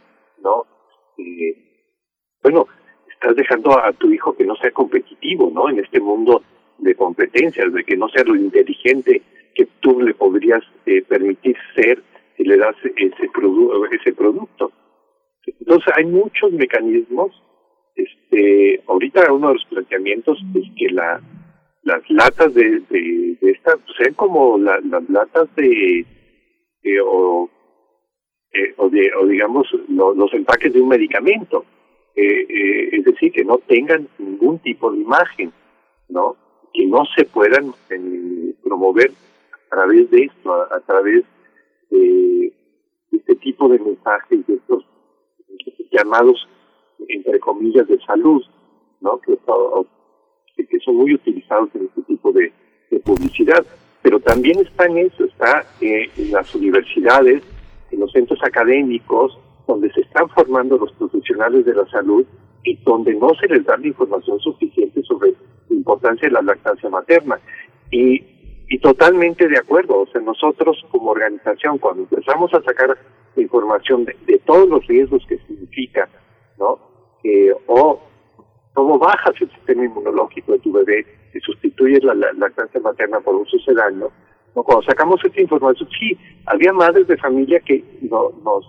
¿no? 0.44 0.66
Eh, 1.18 1.56
bueno, 2.44 2.68
estás 3.12 3.36
dejando 3.36 3.78
a 3.78 3.92
tu 3.94 4.12
hijo 4.12 4.36
que 4.36 4.46
no 4.46 4.56
sea 4.56 4.72
competitivo, 4.72 5.52
¿no? 5.54 5.70
En 5.70 5.80
este 5.80 6.00
mundo 6.00 6.44
de 6.78 6.96
competencias, 6.96 7.74
de 7.74 7.84
que 7.84 7.98
no 7.98 8.08
sea 8.10 8.24
lo 8.24 8.36
inteligente 8.36 9.22
que 9.56 9.68
tú 9.80 10.00
le 10.02 10.14
podrías 10.14 10.64
eh, 10.86 11.02
permitir 11.02 11.58
ser 11.76 12.04
si 12.36 12.44
le 12.44 12.58
das 12.58 12.76
ese, 12.96 13.30
produ 13.34 13.86
ese 13.86 14.14
producto. 14.14 14.72
Entonces 15.60 15.92
hay 15.96 16.06
muchos 16.06 16.52
mecanismos. 16.52 17.44
Este, 17.98 18.82
ahorita 18.88 19.34
uno 19.34 19.50
de 19.50 19.54
los 19.56 19.66
planteamientos 19.66 20.38
es 20.56 20.72
que 20.78 20.90
la 20.94 21.22
las 21.88 22.10
latas 22.10 22.54
de, 22.54 22.82
de, 22.90 23.38
de 23.40 23.52
esta 23.52 23.78
pues, 23.78 23.96
sean 23.98 24.14
como 24.16 24.58
las 24.58 24.84
latas 25.10 25.48
de, 25.56 26.06
o, 27.02 27.50
eh, 28.52 28.74
o, 28.76 28.90
de, 28.90 29.10
o 29.20 29.26
digamos 29.26 29.68
los 29.88 30.34
empaques 30.34 30.74
de 30.74 30.82
un 30.82 30.90
medicamento. 30.90 31.66
Eh, 32.14 32.46
eh, 32.50 32.90
es 32.92 33.06
decir, 33.06 33.32
que 33.32 33.46
no 33.46 33.60
tengan 33.60 34.08
ningún 34.18 34.60
tipo 34.60 34.92
de 34.92 35.00
imagen, 35.00 35.54
¿no? 36.10 36.36
Que 36.74 36.86
no 36.88 37.04
se 37.16 37.26
puedan 37.26 37.74
promover 38.64 39.12
a 39.52 39.76
través 39.76 40.10
de 40.10 40.24
esto, 40.24 40.54
a, 40.54 40.80
través 40.82 41.24
de 41.92 42.52
este 43.12 43.36
tipo 43.36 43.70
de 43.70 43.80
mensajes, 43.80 44.46
de 44.48 44.56
estos 44.56 44.84
llamados, 45.92 46.50
entre 47.10 47.40
comillas, 47.40 47.88
de 47.88 48.00
salud, 48.06 48.44
¿no? 49.02 49.20
Que, 49.20 49.38
son 50.84 50.96
muy 50.96 51.14
utilizados 51.14 51.70
en 51.76 51.86
este 51.86 52.02
tipo 52.04 52.32
de, 52.32 52.52
publicidad. 53.04 53.66
Pero 54.02 54.20
también 54.20 54.60
está 54.60 54.86
en 54.86 54.98
eso, 55.00 55.26
está 55.26 55.66
eh, 55.82 56.10
en 56.18 56.32
las 56.32 56.54
universidades, 56.56 57.44
en 57.92 58.00
los 58.00 58.12
centros 58.12 58.40
académicos, 58.44 59.38
donde 59.68 59.92
se 59.92 60.02
están 60.02 60.30
formando 60.30 60.78
los 60.78 60.92
profesionales 60.94 61.66
de 61.66 61.74
la 61.74 61.86
salud 61.88 62.26
y 62.64 62.76
donde 62.84 63.14
no 63.16 63.30
se 63.40 63.48
les 63.48 63.66
da 63.66 63.78
la 63.78 63.88
información 63.88 64.40
suficiente 64.40 65.02
sobre 65.04 65.32
la 65.70 65.76
importancia 65.76 66.28
de 66.28 66.34
la 66.34 66.42
lactancia 66.42 66.90
materna. 66.90 67.40
Y, 67.92 68.24
totalmente 68.82 69.48
de 69.48 69.58
acuerdo, 69.58 70.02
o 70.02 70.08
sea, 70.08 70.22
nosotros 70.22 70.86
como 70.92 71.12
organización, 71.12 71.78
cuando 71.78 72.04
empezamos 72.04 72.54
a 72.54 72.62
sacar 72.62 72.98
información 73.36 74.06
de, 74.06 74.16
de 74.26 74.40
todos 74.40 74.68
los 74.70 74.86
riesgos 74.88 75.26
que 75.28 75.38
significa, 75.40 76.08
¿no? 76.58 76.80
Eh, 77.24 77.54
o 77.68 78.00
cómo 78.74 79.00
bajas 79.00 79.34
el 79.42 79.50
sistema 79.50 79.86
inmunológico 79.86 80.52
de 80.52 80.60
tu 80.60 80.72
bebé 80.72 81.06
y 81.34 81.40
sustituyes 81.40 82.04
la, 82.04 82.14
lactancia 82.14 82.80
materna 82.80 83.20
por 83.20 83.36
un 83.36 83.46
sucedáneo. 83.48 84.12
¿no? 84.56 84.64
Cuando 84.64 84.84
sacamos 84.84 85.20
esta 85.26 85.42
información, 85.42 85.90
sí, 86.00 86.16
había 86.46 86.72
madres 86.74 87.08
de 87.08 87.18
familia 87.18 87.60
que 87.60 87.84
no, 88.02 88.30
nos, 88.44 88.66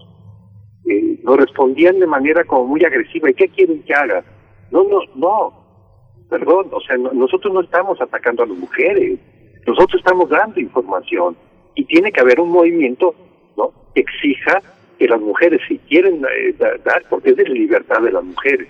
eh, 0.86 1.20
nos 1.22 1.36
respondían 1.36 1.98
de 2.00 2.06
manera 2.06 2.42
como 2.44 2.68
muy 2.68 2.82
agresiva, 2.84 3.30
¿y 3.30 3.34
qué 3.34 3.48
quieren 3.48 3.82
que 3.82 3.92
haga? 3.92 4.24
No, 4.70 4.82
no, 4.84 5.00
no, 5.14 5.52
perdón, 6.30 6.68
o 6.72 6.80
sea, 6.80 6.96
nosotros 6.96 7.52
no 7.52 7.60
estamos 7.60 8.00
atacando 8.00 8.42
a 8.42 8.46
las 8.46 8.56
mujeres, 8.56 9.18
nosotros 9.66 10.00
estamos 10.00 10.30
dando 10.30 10.58
información 10.58 11.36
y 11.74 11.84
tiene 11.84 12.10
que 12.12 12.20
haber 12.20 12.40
un 12.40 12.50
movimiento 12.50 13.14
¿no? 13.58 13.72
que 13.94 14.00
exija 14.00 14.62
que 14.98 15.06
las 15.06 15.20
mujeres, 15.20 15.60
si 15.68 15.78
quieren 15.78 16.22
eh, 16.24 16.54
dar, 16.58 17.04
porque 17.08 17.30
es 17.30 17.36
de 17.36 17.44
la 17.44 17.54
libertad 17.54 18.02
de 18.02 18.12
las 18.12 18.24
mujeres, 18.24 18.68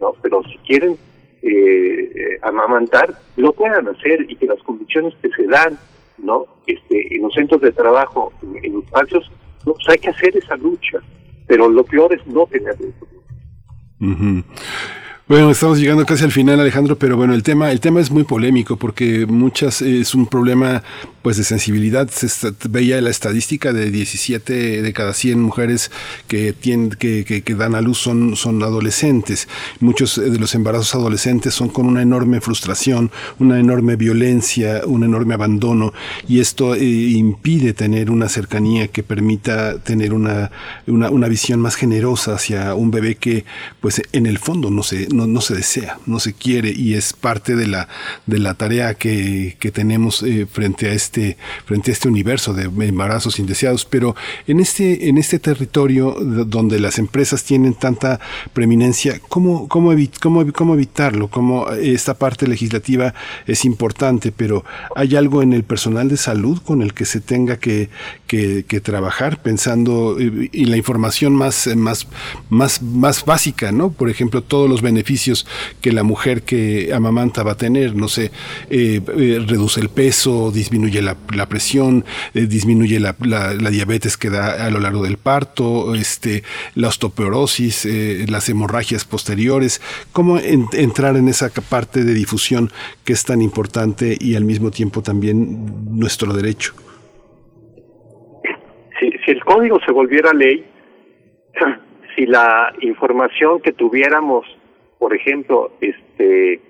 ¿no? 0.00 0.12
Pero 0.22 0.42
si 0.44 0.58
quieren 0.58 0.96
eh, 1.42 2.38
amamantar, 2.42 3.14
lo 3.36 3.52
puedan 3.52 3.88
hacer 3.88 4.26
y 4.28 4.36
que 4.36 4.46
las 4.46 4.62
condiciones 4.62 5.14
que 5.22 5.30
se 5.30 5.46
dan, 5.46 5.78
¿no? 6.18 6.46
Este, 6.66 7.14
en 7.14 7.22
los 7.22 7.32
centros 7.34 7.60
de 7.60 7.72
trabajo, 7.72 8.32
en, 8.62 8.72
los 8.74 8.84
espacios, 8.84 9.30
pues 9.64 9.88
hay 9.88 9.98
que 9.98 10.10
hacer 10.10 10.36
esa 10.36 10.56
lucha. 10.56 10.98
Pero 11.46 11.68
lo 11.68 11.84
peor 11.84 12.12
es 12.12 12.26
no 12.26 12.46
tener 12.46 12.74
eso. 12.74 13.06
Bueno, 15.28 15.50
estamos 15.50 15.78
llegando 15.78 16.06
casi 16.06 16.24
al 16.24 16.32
final, 16.32 16.58
Alejandro, 16.58 16.96
pero 16.96 17.16
bueno, 17.16 17.34
el 17.34 17.42
tema, 17.42 17.70
el 17.70 17.80
tema 17.80 18.00
es 18.00 18.10
muy 18.10 18.24
polémico 18.24 18.76
porque 18.76 19.26
muchas 19.26 19.82
es 19.82 20.14
un 20.14 20.26
problema 20.26 20.82
pues 21.22 21.36
de 21.36 21.44
sensibilidad. 21.44 22.08
Se 22.10 22.52
veía 22.68 23.00
la 23.00 23.10
estadística 23.10 23.72
de 23.72 23.90
17 23.90 24.82
de 24.82 24.92
cada 24.92 25.12
100 25.12 25.40
mujeres 25.40 25.90
que 26.26 26.52
tienen 26.52 26.90
que, 26.90 27.24
que, 27.24 27.54
dan 27.54 27.74
a 27.74 27.80
luz 27.80 27.98
son, 27.98 28.36
son 28.36 28.62
adolescentes. 28.62 29.48
Muchos 29.80 30.16
de 30.16 30.38
los 30.38 30.54
embarazos 30.54 30.94
adolescentes 30.94 31.54
son 31.54 31.68
con 31.68 31.86
una 31.86 32.02
enorme 32.02 32.40
frustración, 32.40 33.10
una 33.38 33.58
enorme 33.58 33.96
violencia, 33.96 34.82
un 34.86 35.04
enorme 35.04 35.34
abandono 35.34 35.92
y 36.28 36.40
esto 36.40 36.74
eh, 36.74 36.82
impide 36.82 37.72
tener 37.72 38.10
una 38.10 38.28
cercanía 38.28 38.88
que 38.88 39.02
permita 39.02 39.78
tener 39.78 40.12
una, 40.12 40.50
una, 40.86 41.10
una 41.10 41.28
visión 41.28 41.60
más 41.60 41.74
generosa 41.74 42.34
hacia 42.34 42.74
un 42.74 42.90
bebé 42.90 43.16
que 43.16 43.44
pues 43.80 44.02
en 44.12 44.26
el 44.26 44.38
fondo 44.38 44.70
no 44.70 44.82
se 44.82 45.08
no, 45.12 45.40
se 45.40 45.54
desea, 45.54 45.98
no 46.06 46.20
se 46.20 46.32
quiere 46.32 46.72
y 46.74 46.94
es 46.94 47.12
parte 47.12 47.56
de 47.56 47.66
la, 47.66 47.88
de 48.26 48.38
la 48.38 48.54
tarea 48.54 48.94
que, 48.94 49.56
que 49.58 49.70
tenemos 49.70 50.22
eh, 50.22 50.46
frente, 50.50 50.88
a 50.88 50.92
este, 50.92 51.07
frente 51.64 51.90
a 51.90 51.94
este 51.94 52.08
universo 52.08 52.54
de 52.54 52.64
embarazos 52.86 53.38
indeseados. 53.38 53.84
Pero 53.84 54.14
en 54.46 54.60
este, 54.60 55.08
en 55.08 55.18
este 55.18 55.38
territorio 55.38 56.12
donde 56.12 56.78
las 56.80 56.98
empresas 56.98 57.44
tienen 57.44 57.74
tanta 57.74 58.20
preeminencia, 58.52 59.20
¿cómo, 59.28 59.68
cómo, 59.68 59.92
cómo, 60.20 60.52
cómo 60.52 60.74
evitarlo? 60.74 61.28
¿Cómo 61.28 61.68
esta 61.70 62.14
parte 62.14 62.46
legislativa 62.46 63.14
es 63.46 63.64
importante, 63.64 64.32
pero 64.32 64.64
hay 64.94 65.16
algo 65.16 65.42
en 65.42 65.52
el 65.52 65.64
personal 65.64 66.08
de 66.08 66.16
salud 66.16 66.60
con 66.64 66.82
el 66.82 66.94
que 66.94 67.04
se 67.04 67.20
tenga 67.20 67.58
que, 67.58 67.88
que, 68.26 68.80
trabajar 68.80 69.42
pensando 69.42 70.16
eh, 70.20 70.50
y 70.52 70.66
la 70.66 70.76
información 70.76 71.34
más, 71.34 71.68
más, 71.76 72.06
más, 72.48 72.80
más 72.80 73.24
básica, 73.24 73.72
¿no? 73.72 73.90
Por 73.90 74.08
ejemplo, 74.08 74.42
todos 74.42 74.70
los 74.70 74.82
beneficios 74.82 75.46
que 75.80 75.92
la 75.92 76.04
mujer 76.04 76.42
que 76.42 76.92
amamanta 76.94 77.42
va 77.42 77.52
a 77.52 77.56
tener, 77.56 77.96
no 77.96 78.08
sé, 78.08 78.30
eh, 78.70 79.00
eh, 79.16 79.44
reduce 79.46 79.80
el 79.80 79.88
peso, 79.88 80.50
disminuye 80.52 80.97
la, 81.02 81.46
presión, 81.46 82.04
eh, 82.34 82.46
disminuye 82.46 83.00
la, 83.00 83.14
diabetes 83.70 84.16
que 84.16 84.30
da 84.30 84.66
a 84.66 84.70
lo 84.70 84.80
largo 84.80 85.04
del 85.04 85.16
parto, 85.16 85.94
este, 85.94 86.42
la 86.74 86.88
osteoporosis, 86.88 87.86
las 88.28 88.48
hemorragias 88.48 89.04
posteriores, 89.04 89.80
cómo 90.12 90.38
entrar 90.38 91.16
en 91.16 91.28
esa 91.28 91.50
parte 91.70 92.04
de 92.04 92.14
difusión 92.14 92.70
que 93.04 93.12
es 93.12 93.24
tan 93.24 93.42
importante 93.42 94.16
y 94.18 94.36
al 94.36 94.44
mismo 94.44 94.70
tiempo 94.70 95.02
también 95.02 95.98
nuestro 95.98 96.32
derecho. 96.32 96.74
Si 99.00 99.30
el 99.30 99.44
código 99.44 99.78
se 99.84 99.92
volviera 99.92 100.32
ley, 100.32 100.64
si 102.16 102.26
la 102.26 102.72
información 102.80 103.60
que 103.60 103.72
tuviéramos 103.72 104.46
por 104.98 105.14
ejemplo, 105.14 105.70
este, 105.80 106.60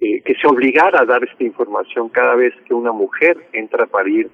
eh, 0.00 0.20
que 0.22 0.34
se 0.34 0.46
obligara 0.46 1.00
a 1.00 1.04
dar 1.04 1.24
esta 1.24 1.42
información 1.44 2.08
cada 2.10 2.34
vez 2.34 2.52
que 2.66 2.74
una 2.74 2.92
mujer 2.92 3.36
entra 3.52 3.84
a 3.84 3.86
parir 3.86 4.30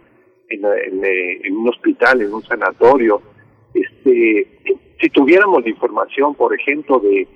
en, 0.48 0.64
eh, 0.64 1.40
en, 1.44 1.56
un 1.56 1.68
hospital, 1.68 2.20
en 2.20 2.32
un 2.32 2.43
sanatorio. 2.43 3.22
Este, 3.72 4.47
si 5.01 5.10
tuviéramos 5.10 5.62
la 5.62 5.70
información, 5.70 6.34
por 6.34 6.55
ejemplo, 6.55 6.98
de 6.98 7.26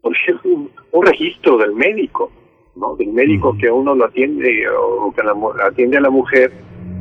por 0.00 0.14
ejemplo, 0.14 0.70
un, 0.92 1.06
registro 1.06 1.58
del 1.58 1.72
médico, 1.72 2.30
¿no? 2.76 2.94
Del 2.96 3.12
médico 3.12 3.56
que 3.58 3.70
uno 3.70 3.94
lo 3.94 4.04
atiende 4.04 4.68
o 4.68 5.12
que 5.12 5.22
la, 5.22 5.34
atiende 5.66 5.96
a 5.96 6.02
la 6.02 6.10
mujer, 6.10 6.52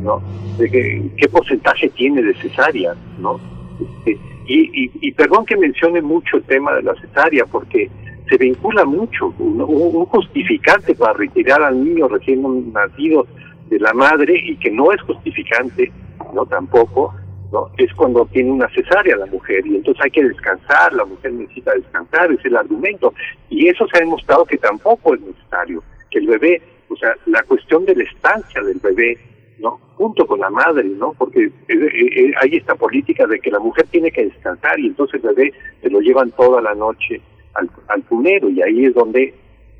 ¿no? 0.01 0.21
De 0.57 0.69
qué 1.17 1.27
porcentaje 1.29 1.89
tiene 1.89 2.21
de 2.21 2.33
cesárea, 2.35 2.95
¿no? 3.19 3.39
Este, 3.79 4.17
y, 4.47 4.89
y, 5.01 5.11
perdón 5.11 5.45
que 5.45 5.57
mencione 5.57 6.01
mucho 6.01 6.37
el 6.37 6.43
tema 6.43 6.73
de 6.73 6.83
la 6.83 6.95
cesárea, 6.95 7.45
porque 7.45 7.89
se 8.29 8.37
vincula 8.37 8.85
mucho, 8.85 9.33
un, 9.39 10.05
justificante 10.05 10.95
para 10.95 11.13
retirar 11.13 11.61
al 11.61 11.83
niño 11.83 12.07
recién 12.07 12.71
nacido 12.73 13.27
de 13.69 13.79
la 13.79 13.93
madre 13.93 14.33
y 14.37 14.57
que 14.57 14.71
no 14.71 14.91
es 14.91 15.01
justificante, 15.01 15.91
no 16.33 16.45
tampoco, 16.45 17.13
no 17.51 17.69
es 17.77 17.93
cuando 17.93 18.25
tiene 18.27 18.51
una 18.51 18.69
cesárea 18.69 19.15
la 19.15 19.25
mujer 19.27 19.65
y 19.65 19.75
entonces 19.77 20.03
hay 20.03 20.11
que 20.11 20.23
descansar, 20.23 20.93
la 20.93 21.05
mujer 21.05 21.33
necesita 21.33 21.73
descansar, 21.73 22.31
es 22.31 22.43
el 22.45 22.55
argumento. 22.55 23.13
Y 23.49 23.67
eso 23.67 23.87
se 23.87 23.97
ha 23.97 24.01
demostrado 24.01 24.45
que 24.45 24.57
tampoco 24.57 25.15
es 25.15 25.21
necesario, 25.21 25.83
que 26.09 26.19
el 26.19 26.27
bebé, 26.27 26.61
o 26.89 26.95
sea, 26.95 27.13
la 27.25 27.41
cuestión 27.43 27.85
de 27.85 27.95
la 27.95 28.03
estancia 28.03 28.61
del 28.61 28.79
bebé 28.79 29.17
¿no? 29.59 29.79
Junto 29.95 30.25
con 30.27 30.39
la 30.39 30.49
madre, 30.49 30.83
¿no? 30.83 31.13
Porque 31.13 31.45
eh, 31.45 31.51
eh, 31.67 32.09
eh, 32.15 32.31
hay 32.41 32.57
esta 32.57 32.75
política 32.75 33.25
de 33.25 33.39
que 33.39 33.51
la 33.51 33.59
mujer 33.59 33.87
tiene 33.87 34.11
que 34.11 34.25
descansar 34.25 34.79
y 34.79 34.87
entonces 34.87 35.23
el 35.23 35.33
bebé 35.33 35.53
se 35.81 35.89
lo 35.89 35.99
llevan 35.99 36.31
toda 36.31 36.61
la 36.61 36.75
noche 36.75 37.21
al, 37.57 37.69
al 37.87 38.03
y 38.49 38.61
ahí 38.61 38.85
es 38.85 38.93
donde 38.93 39.33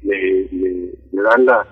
le, 0.03 0.91
dan 1.11 1.45
la, 1.45 1.67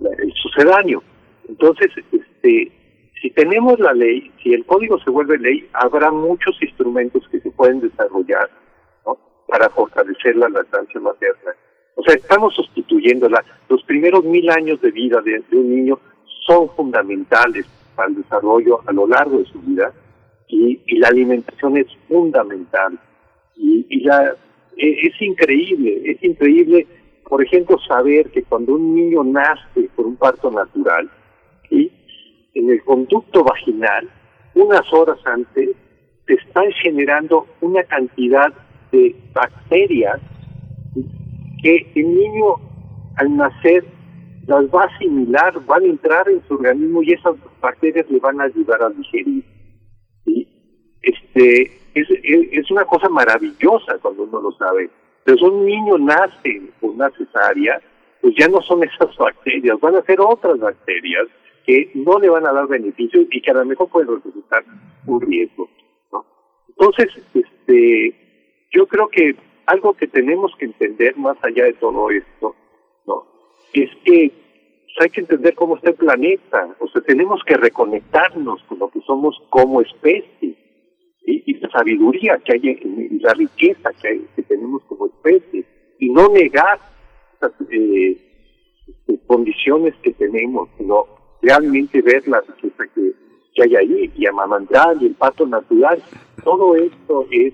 el 0.00 0.32
sucedáneo. 0.34 1.02
Entonces, 1.48 1.88
este, 2.12 2.72
si 3.20 3.30
tenemos 3.30 3.78
la 3.80 3.92
ley, 3.92 4.30
si 4.42 4.54
el 4.54 4.64
código 4.64 4.98
se 5.00 5.10
vuelve 5.10 5.38
ley, 5.38 5.68
habrá 5.72 6.10
muchos 6.10 6.56
instrumentos 6.62 7.26
que 7.30 7.40
se 7.40 7.50
pueden 7.50 7.80
desarrollar 7.80 8.48
para 9.48 9.70
fortalecer 9.70 10.36
la 10.36 10.48
lactancia 10.48 11.00
materna. 11.00 11.52
O 11.94 12.02
sea, 12.02 12.14
estamos 12.14 12.54
sustituyéndola. 12.54 13.42
Los 13.68 13.82
primeros 13.84 14.24
mil 14.24 14.48
años 14.50 14.80
de 14.80 14.90
vida 14.90 15.20
de, 15.22 15.42
un 15.52 15.74
niño 15.74 15.98
son 16.46 16.68
fundamentales 16.76 17.66
para 17.96 18.08
el 18.10 18.16
desarrollo 18.16 18.80
a 18.86 18.92
lo 18.92 19.06
largo 19.06 19.38
de 19.38 19.46
su 19.46 19.58
vida 19.60 19.92
y, 20.48 20.78
la 20.98 21.08
alimentación 21.08 21.76
es 21.76 21.86
fundamental. 22.08 22.98
Y, 23.56 24.00
la, 24.04 24.34
e, 24.78 25.06
es 25.06 25.20
increíble, 25.20 26.02
es 26.04 26.22
increíble, 26.22 26.86
por 27.28 27.42
ejemplo, 27.42 27.78
saber 27.86 28.30
que 28.30 28.42
cuando 28.44 28.74
un 28.74 28.94
niño 28.94 29.24
nace 29.24 29.88
por 29.94 30.06
un 30.06 30.16
parto 30.16 30.50
natural, 30.50 31.10
y 31.70 31.90
en 32.54 32.70
el 32.70 32.82
conducto 32.84 33.44
vaginal, 33.44 34.08
unas 34.54 34.92
horas 34.92 35.18
antes, 35.26 35.70
se 36.26 36.34
están 36.34 36.70
generando 36.82 37.46
una 37.60 37.82
cantidad 37.84 38.52
de 38.92 39.14
bacterias 39.32 40.20
que 41.62 41.86
el 41.94 42.14
niño 42.14 42.54
al 43.16 43.36
nacer 43.36 43.84
las 44.46 44.64
va 44.66 44.82
a 44.82 44.86
asimilar, 44.86 45.54
van 45.66 45.82
a 45.82 45.86
entrar 45.86 46.28
en 46.28 46.42
su 46.46 46.54
organismo 46.54 47.02
y 47.02 47.12
esas 47.12 47.34
bacterias 47.60 48.08
le 48.10 48.18
van 48.18 48.40
a 48.40 48.44
ayudar 48.44 48.82
a 48.82 48.90
digerir. 48.90 49.44
Este, 51.02 51.70
es, 51.94 52.08
es, 52.10 52.70
una 52.70 52.84
cosa 52.84 53.08
maravillosa 53.08 53.98
cuando 54.00 54.24
uno 54.24 54.40
lo 54.40 54.52
sabe. 54.52 54.90
Si 55.26 55.44
un 55.44 55.66
niño 55.66 55.98
nace 55.98 56.62
con 56.80 56.90
una 56.90 57.10
cesárea, 57.10 57.80
pues 58.20 58.34
ya 58.36 58.48
no 58.48 58.60
son 58.62 58.82
esas 58.84 59.16
bacterias, 59.16 59.78
van 59.80 59.96
a 59.96 60.02
ser 60.02 60.20
otras 60.20 60.58
bacterias 60.58 61.26
que 61.66 61.90
no 61.94 62.18
le 62.18 62.30
van 62.30 62.46
a 62.46 62.52
dar 62.52 62.66
beneficios 62.66 63.26
y 63.30 63.40
que 63.40 63.50
a 63.50 63.54
lo 63.54 63.64
mejor 63.66 63.88
pueden 63.88 64.08
representar 64.08 64.64
un 65.06 65.20
riesgo. 65.20 65.68
Entonces, 66.68 67.08
este, 67.34 68.14
yo 68.70 68.86
creo 68.86 69.08
que 69.08 69.36
algo 69.66 69.92
que 69.94 70.06
tenemos 70.06 70.54
que 70.56 70.66
entender 70.66 71.16
más 71.16 71.36
allá 71.42 71.64
de 71.64 71.74
todo 71.74 72.10
esto, 72.10 72.54
¿no? 73.06 73.26
Es 73.72 73.90
que 74.04 74.32
hay 75.00 75.10
que 75.10 75.20
entender 75.20 75.54
cómo 75.54 75.76
está 75.76 75.90
el 75.90 75.96
planeta, 75.96 76.74
o 76.80 76.88
sea, 76.88 77.02
tenemos 77.02 77.42
que 77.44 77.56
reconectarnos 77.56 78.62
con 78.64 78.78
lo 78.78 78.88
que 78.88 79.00
somos 79.02 79.40
como 79.50 79.80
especie 79.80 80.56
y, 81.28 81.54
la 81.60 81.70
sabiduría 81.70 82.38
que 82.44 82.54
hay 82.54 82.80
y 83.10 83.18
la 83.20 83.34
riqueza 83.34 83.90
que, 84.00 84.20
tenemos 84.42 84.82
como 84.84 85.06
especie 85.06 85.64
y 85.98 86.08
no 86.10 86.28
negar 86.28 86.78
esas 87.36 87.52
eh, 87.70 88.16
este, 88.86 89.18
condiciones 89.26 89.94
que 90.02 90.12
tenemos, 90.14 90.68
sino 90.78 91.04
realmente 91.42 92.00
ver 92.00 92.26
la 92.26 92.40
riqueza 92.40 92.84
que, 92.94 93.12
que 93.54 93.62
hay 93.62 93.76
ahí 93.76 94.12
y 94.16 94.26
amamantar 94.26 94.96
y 95.00 95.06
el 95.06 95.14
pato 95.14 95.46
natural, 95.46 96.02
todo 96.44 96.76
esto 96.76 97.26
es 97.30 97.52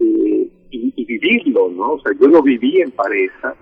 eh, 0.00 0.48
y, 0.70 1.04
vivirlo, 1.04 1.68
¿no? 1.70 1.94
O 1.94 2.00
sea, 2.00 2.12
yo 2.18 2.28
lo 2.28 2.40
viví 2.40 2.80
en 2.80 2.92
pareja, 2.92 3.54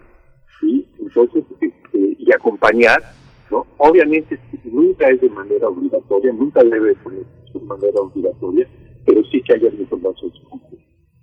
¿sí? 0.61 0.87
Entonces, 1.01 1.43
este, 1.61 2.17
y 2.19 2.33
acompañar, 2.33 3.03
¿no? 3.51 3.67
Obviamente 3.79 4.39
nunca 4.65 5.09
es 5.09 5.21
de 5.21 5.31
manera 5.31 5.69
obligatoria, 5.69 6.33
nunca 6.33 6.63
debe 6.63 6.95
ser 7.03 7.25
de 7.55 7.61
manera 7.61 8.01
obligatoria, 8.01 8.69
pero 9.09 9.25
sí 9.31 9.41
que 9.41 9.55
haya 9.55 9.71
información 9.71 10.31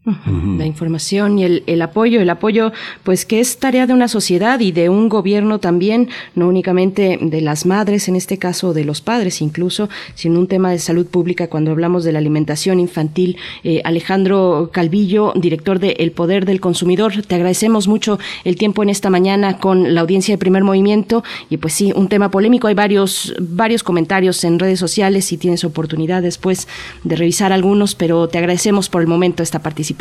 la 0.06 0.66
información 0.68 1.40
y 1.40 1.46
el, 1.46 1.64
el, 1.66 1.82
apoyo, 1.82 2.22
el 2.22 2.30
apoyo, 2.30 2.72
pues 3.04 3.26
que 3.26 3.40
es 3.40 3.58
tarea 3.58 3.88
de 3.88 3.94
una 3.94 4.08
sociedad 4.08 4.60
y 4.60 4.72
de 4.72 4.88
un 4.90 5.10
gobierno 5.10 5.60
también, 5.60 6.10
no 6.36 6.48
únicamente 6.48 7.18
de 7.20 7.42
las 7.42 7.66
madres, 7.66 8.08
en 8.08 8.16
este 8.16 8.38
caso 8.38 8.74
de 8.74 8.86
los 8.86 9.02
padres 9.02 9.42
incluso, 9.42 9.90
sino 10.14 10.40
un 10.40 10.48
tema 10.48 10.70
de 10.70 10.78
salud 10.78 11.08
pública 11.08 11.48
cuando 11.48 11.72
hablamos 11.72 12.04
de 12.04 12.12
la 12.12 12.20
alimentación 12.20 12.80
infantil. 12.80 13.38
Eh, 13.64 13.82
Alejandro 13.84 14.70
Calvillo, 14.72 15.34
director 15.36 15.80
de 15.80 15.96
El 15.98 16.12
Poder 16.12 16.46
del 16.46 16.62
Consumidor, 16.62 17.24
te 17.24 17.34
agradecemos 17.34 17.88
mucho 17.88 18.20
el 18.44 18.58
tiempo 18.58 18.84
en 18.84 18.90
esta 18.90 19.10
mañana 19.10 19.58
con 19.58 19.96
la 19.96 20.02
audiencia 20.02 20.36
de 20.36 20.38
Primer 20.38 20.64
Movimiento 20.64 21.24
y 21.50 21.58
pues 21.58 21.74
sí, 21.74 21.94
un 21.96 22.10
tema 22.10 22.30
polémico. 22.30 22.68
Hay 22.68 22.76
varios, 22.76 23.34
varios 23.40 23.82
comentarios 23.82 24.44
en 24.44 24.60
redes 24.60 24.78
sociales 24.78 25.26
si 25.26 25.38
tienes 25.38 25.64
oportunidad 25.64 26.22
después 26.22 26.68
de 27.04 27.16
revisar 27.16 27.52
algunos, 27.52 27.96
pero 27.96 28.28
te 28.28 28.38
agradecemos 28.38 28.88
por 28.88 29.02
el 29.02 29.08
momento 29.08 29.42
esta 29.42 29.64
participación. 29.64 29.95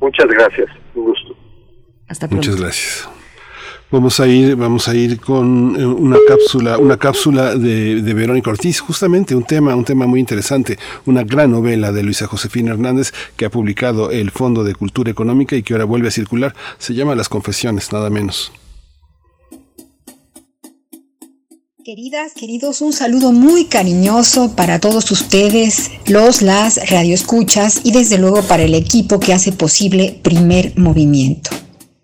Muchas 0.00 0.26
gracias, 0.26 0.68
un 0.94 1.04
gusto. 1.04 1.36
Hasta 2.08 2.28
pronto. 2.28 2.46
Muchas 2.46 2.60
gracias. 2.60 3.08
Vamos 3.88 4.18
a 4.18 4.26
ir, 4.26 4.56
vamos 4.56 4.88
a 4.88 4.96
ir 4.96 5.20
con 5.20 5.76
eh, 5.78 5.86
una 5.86 6.18
cápsula, 6.26 6.76
una 6.76 6.96
cápsula 6.96 7.54
de, 7.54 8.02
de, 8.02 8.14
Verónica 8.14 8.50
Ortiz, 8.50 8.80
justamente 8.80 9.36
un 9.36 9.44
tema, 9.44 9.76
un 9.76 9.84
tema 9.84 10.08
muy 10.08 10.18
interesante, 10.18 10.76
una 11.04 11.22
gran 11.22 11.52
novela 11.52 11.92
de 11.92 12.02
Luisa 12.02 12.26
Josefina 12.26 12.72
Hernández 12.72 13.12
que 13.36 13.44
ha 13.44 13.50
publicado 13.50 14.10
el 14.10 14.32
Fondo 14.32 14.64
de 14.64 14.74
Cultura 14.74 15.12
Económica 15.12 15.54
y 15.54 15.62
que 15.62 15.74
ahora 15.74 15.84
vuelve 15.84 16.08
a 16.08 16.10
circular. 16.10 16.52
Se 16.78 16.94
llama 16.94 17.14
Las 17.14 17.28
Confesiones, 17.28 17.92
nada 17.92 18.10
menos. 18.10 18.52
Queridas, 21.86 22.32
queridos, 22.32 22.80
un 22.80 22.92
saludo 22.92 23.30
muy 23.30 23.66
cariñoso 23.66 24.56
para 24.56 24.80
todos 24.80 25.08
ustedes, 25.12 25.92
los, 26.06 26.42
las 26.42 26.80
radioescuchas 26.90 27.82
y 27.84 27.92
desde 27.92 28.18
luego 28.18 28.42
para 28.42 28.64
el 28.64 28.74
equipo 28.74 29.20
que 29.20 29.32
hace 29.32 29.52
posible 29.52 30.18
Primer 30.20 30.76
Movimiento. 30.76 31.50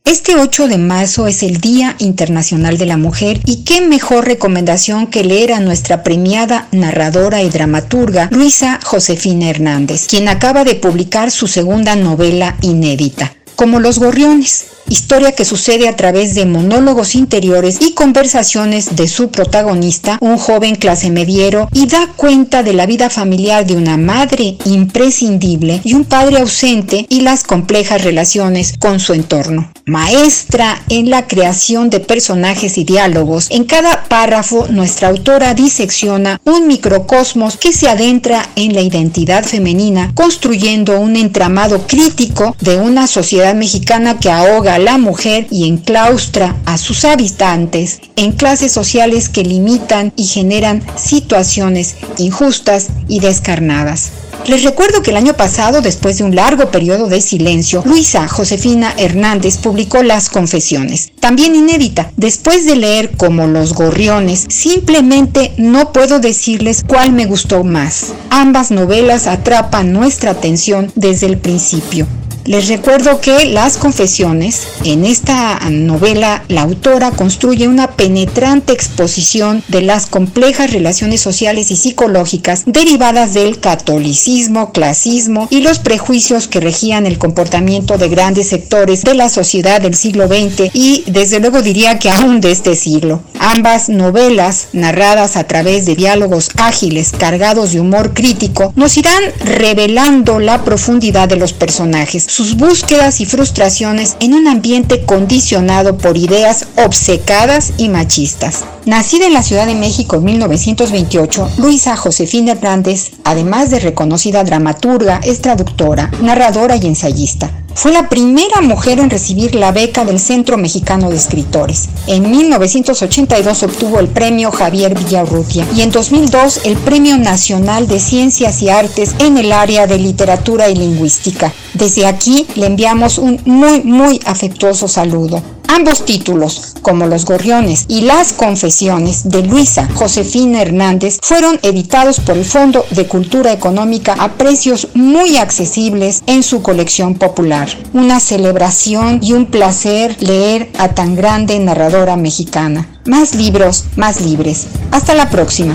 Este 0.04 0.36
8 0.36 0.68
de 0.68 0.78
marzo 0.78 1.26
es 1.26 1.42
el 1.42 1.60
Día 1.60 1.96
Internacional 1.98 2.78
de 2.78 2.86
la 2.86 2.96
Mujer 2.96 3.40
y 3.44 3.64
qué 3.64 3.80
mejor 3.80 4.24
recomendación 4.24 5.08
que 5.08 5.24
leer 5.24 5.52
a 5.52 5.58
nuestra 5.58 6.04
premiada 6.04 6.68
narradora 6.70 7.42
y 7.42 7.50
dramaturga 7.50 8.28
Luisa 8.30 8.78
Josefina 8.84 9.50
Hernández, 9.50 10.06
quien 10.06 10.28
acaba 10.28 10.62
de 10.62 10.76
publicar 10.76 11.32
su 11.32 11.48
segunda 11.48 11.96
novela 11.96 12.56
inédita, 12.62 13.34
Como 13.56 13.80
los 13.80 13.98
Gorriones 13.98 14.66
historia 14.92 15.32
que 15.32 15.44
sucede 15.44 15.88
a 15.88 15.96
través 15.96 16.34
de 16.34 16.46
monólogos 16.46 17.14
interiores 17.14 17.78
y 17.80 17.92
conversaciones 17.92 18.94
de 18.96 19.08
su 19.08 19.30
protagonista, 19.30 20.18
un 20.20 20.36
joven 20.36 20.76
clase 20.76 21.10
mediero, 21.10 21.68
y 21.72 21.86
da 21.86 22.08
cuenta 22.16 22.62
de 22.62 22.74
la 22.74 22.86
vida 22.86 23.10
familiar 23.10 23.66
de 23.66 23.76
una 23.76 23.96
madre 23.96 24.56
imprescindible 24.64 25.80
y 25.84 25.94
un 25.94 26.04
padre 26.04 26.38
ausente 26.38 27.06
y 27.08 27.22
las 27.22 27.42
complejas 27.42 28.02
relaciones 28.04 28.74
con 28.78 29.00
su 29.00 29.14
entorno. 29.14 29.72
Maestra 29.84 30.80
en 30.90 31.10
la 31.10 31.26
creación 31.26 31.90
de 31.90 31.98
personajes 31.98 32.78
y 32.78 32.84
diálogos, 32.84 33.48
en 33.50 33.64
cada 33.64 34.04
párrafo 34.04 34.68
nuestra 34.70 35.08
autora 35.08 35.54
disecciona 35.54 36.40
un 36.44 36.68
microcosmos 36.68 37.56
que 37.56 37.72
se 37.72 37.88
adentra 37.88 38.48
en 38.54 38.74
la 38.74 38.80
identidad 38.80 39.44
femenina, 39.44 40.12
construyendo 40.14 41.00
un 41.00 41.16
entramado 41.16 41.84
crítico 41.86 42.54
de 42.60 42.76
una 42.76 43.08
sociedad 43.08 43.41
mexicana 43.54 44.18
que 44.18 44.30
ahoga 44.30 44.78
la 44.78 44.98
mujer 44.98 45.46
y 45.50 45.66
enclaustra 45.68 46.56
a 46.64 46.78
sus 46.78 47.04
habitantes 47.04 48.00
en 48.16 48.32
clases 48.32 48.72
sociales 48.72 49.28
que 49.28 49.42
limitan 49.42 50.12
y 50.16 50.24
generan 50.24 50.82
situaciones 50.96 51.96
injustas 52.18 52.88
y 53.08 53.20
descarnadas. 53.20 54.10
Les 54.46 54.64
recuerdo 54.64 55.02
que 55.02 55.10
el 55.10 55.16
año 55.16 55.34
pasado, 55.34 55.82
después 55.82 56.18
de 56.18 56.24
un 56.24 56.34
largo 56.34 56.70
periodo 56.70 57.06
de 57.06 57.20
silencio, 57.20 57.82
Luisa 57.86 58.26
Josefina 58.26 58.92
Hernández 58.96 59.58
publicó 59.58 60.02
Las 60.02 60.30
Confesiones, 60.30 61.12
también 61.20 61.54
inédita. 61.54 62.10
Después 62.16 62.66
de 62.66 62.74
leer 62.74 63.16
como 63.16 63.46
Los 63.46 63.72
Gorriones, 63.72 64.46
simplemente 64.48 65.52
no 65.58 65.92
puedo 65.92 66.18
decirles 66.18 66.82
cuál 66.84 67.12
me 67.12 67.26
gustó 67.26 67.62
más. 67.62 68.14
Ambas 68.30 68.72
novelas 68.72 69.28
atrapan 69.28 69.92
nuestra 69.92 70.32
atención 70.32 70.90
desde 70.96 71.26
el 71.26 71.38
principio. 71.38 72.08
Les 72.44 72.66
recuerdo 72.66 73.20
que 73.20 73.44
Las 73.44 73.76
Confesiones, 73.76 74.66
en 74.84 75.04
esta 75.04 75.60
novela, 75.70 76.42
la 76.48 76.62
autora 76.62 77.12
construye 77.12 77.68
una 77.68 77.92
penetrante 77.92 78.72
exposición 78.72 79.62
de 79.68 79.82
las 79.82 80.06
complejas 80.06 80.72
relaciones 80.72 81.20
sociales 81.20 81.70
y 81.70 81.76
psicológicas 81.76 82.64
derivadas 82.66 83.32
del 83.34 83.60
catolicismo, 83.60 84.72
clasismo 84.72 85.46
y 85.50 85.60
los 85.60 85.78
prejuicios 85.78 86.48
que 86.48 86.58
regían 86.58 87.06
el 87.06 87.16
comportamiento 87.16 87.96
de 87.96 88.08
grandes 88.08 88.48
sectores 88.48 89.02
de 89.02 89.14
la 89.14 89.28
sociedad 89.28 89.80
del 89.80 89.94
siglo 89.94 90.26
XX 90.26 90.74
y 90.74 91.04
desde 91.06 91.38
luego 91.38 91.62
diría 91.62 92.00
que 92.00 92.10
aún 92.10 92.40
de 92.40 92.50
este 92.50 92.74
siglo. 92.74 93.22
Ambas 93.38 93.88
novelas, 93.88 94.68
narradas 94.72 95.36
a 95.36 95.44
través 95.44 95.86
de 95.86 95.94
diálogos 95.94 96.50
ágiles 96.56 97.12
cargados 97.16 97.72
de 97.72 97.80
humor 97.80 98.14
crítico, 98.14 98.72
nos 98.74 98.96
irán 98.96 99.22
revelando 99.44 100.40
la 100.40 100.64
profundidad 100.64 101.28
de 101.28 101.36
los 101.36 101.52
personajes 101.52 102.31
sus 102.32 102.56
búsquedas 102.56 103.20
y 103.20 103.26
frustraciones 103.26 104.16
en 104.20 104.32
un 104.32 104.48
ambiente 104.48 105.04
condicionado 105.04 105.98
por 105.98 106.16
ideas 106.16 106.66
obcecadas 106.82 107.74
y 107.76 107.90
machistas. 107.90 108.64
Nacida 108.86 109.26
en 109.26 109.34
la 109.34 109.42
Ciudad 109.42 109.66
de 109.66 109.74
México 109.74 110.16
en 110.16 110.24
1928, 110.24 111.50
Luisa 111.58 111.94
Josefina 111.94 112.52
Hernández, 112.52 113.10
además 113.24 113.70
de 113.70 113.80
reconocida 113.80 114.44
dramaturga, 114.44 115.20
es 115.22 115.42
traductora, 115.42 116.10
narradora 116.22 116.76
y 116.76 116.86
ensayista. 116.86 117.50
Fue 117.74 117.90
la 117.90 118.08
primera 118.08 118.60
mujer 118.60 118.98
en 119.00 119.08
recibir 119.08 119.54
la 119.54 119.72
beca 119.72 120.04
del 120.04 120.20
Centro 120.20 120.58
Mexicano 120.58 121.08
de 121.08 121.16
Escritores. 121.16 121.88
En 122.06 122.30
1982 122.30 123.62
obtuvo 123.62 123.98
el 123.98 124.08
premio 124.08 124.50
Javier 124.52 124.96
Villarrutia 124.96 125.66
y 125.74 125.80
en 125.80 125.90
2002 125.90 126.60
el 126.64 126.76
Premio 126.76 127.16
Nacional 127.16 127.88
de 127.88 127.98
Ciencias 127.98 128.62
y 128.62 128.68
Artes 128.68 129.14
en 129.18 129.38
el 129.38 129.52
área 129.52 129.86
de 129.86 129.98
literatura 129.98 130.68
y 130.68 130.76
lingüística. 130.76 131.52
Desde 131.72 132.06
aquí 132.06 132.21
le 132.26 132.66
enviamos 132.66 133.18
un 133.18 133.40
muy, 133.46 133.82
muy 133.82 134.20
afectuoso 134.24 134.86
saludo. 134.86 135.42
Ambos 135.66 136.04
títulos, 136.04 136.74
como 136.82 137.06
Los 137.06 137.24
Gorriones 137.24 137.86
y 137.88 138.02
Las 138.02 138.32
Confesiones 138.32 139.28
de 139.28 139.42
Luisa 139.42 139.88
Josefina 139.94 140.62
Hernández, 140.62 141.18
fueron 141.20 141.58
editados 141.62 142.20
por 142.20 142.36
el 142.36 142.44
Fondo 142.44 142.84
de 142.90 143.06
Cultura 143.06 143.52
Económica 143.52 144.14
a 144.18 144.34
precios 144.34 144.88
muy 144.94 145.36
accesibles 145.36 146.22
en 146.26 146.42
su 146.42 146.62
colección 146.62 147.14
popular. 147.14 147.68
Una 147.92 148.20
celebración 148.20 149.18
y 149.20 149.32
un 149.32 149.46
placer 149.46 150.16
leer 150.22 150.70
a 150.78 150.88
tan 150.90 151.16
grande 151.16 151.58
narradora 151.58 152.16
mexicana. 152.16 153.00
Más 153.06 153.34
libros, 153.34 153.86
más 153.96 154.20
libres. 154.20 154.66
Hasta 154.92 155.14
la 155.14 155.28
próxima. 155.28 155.74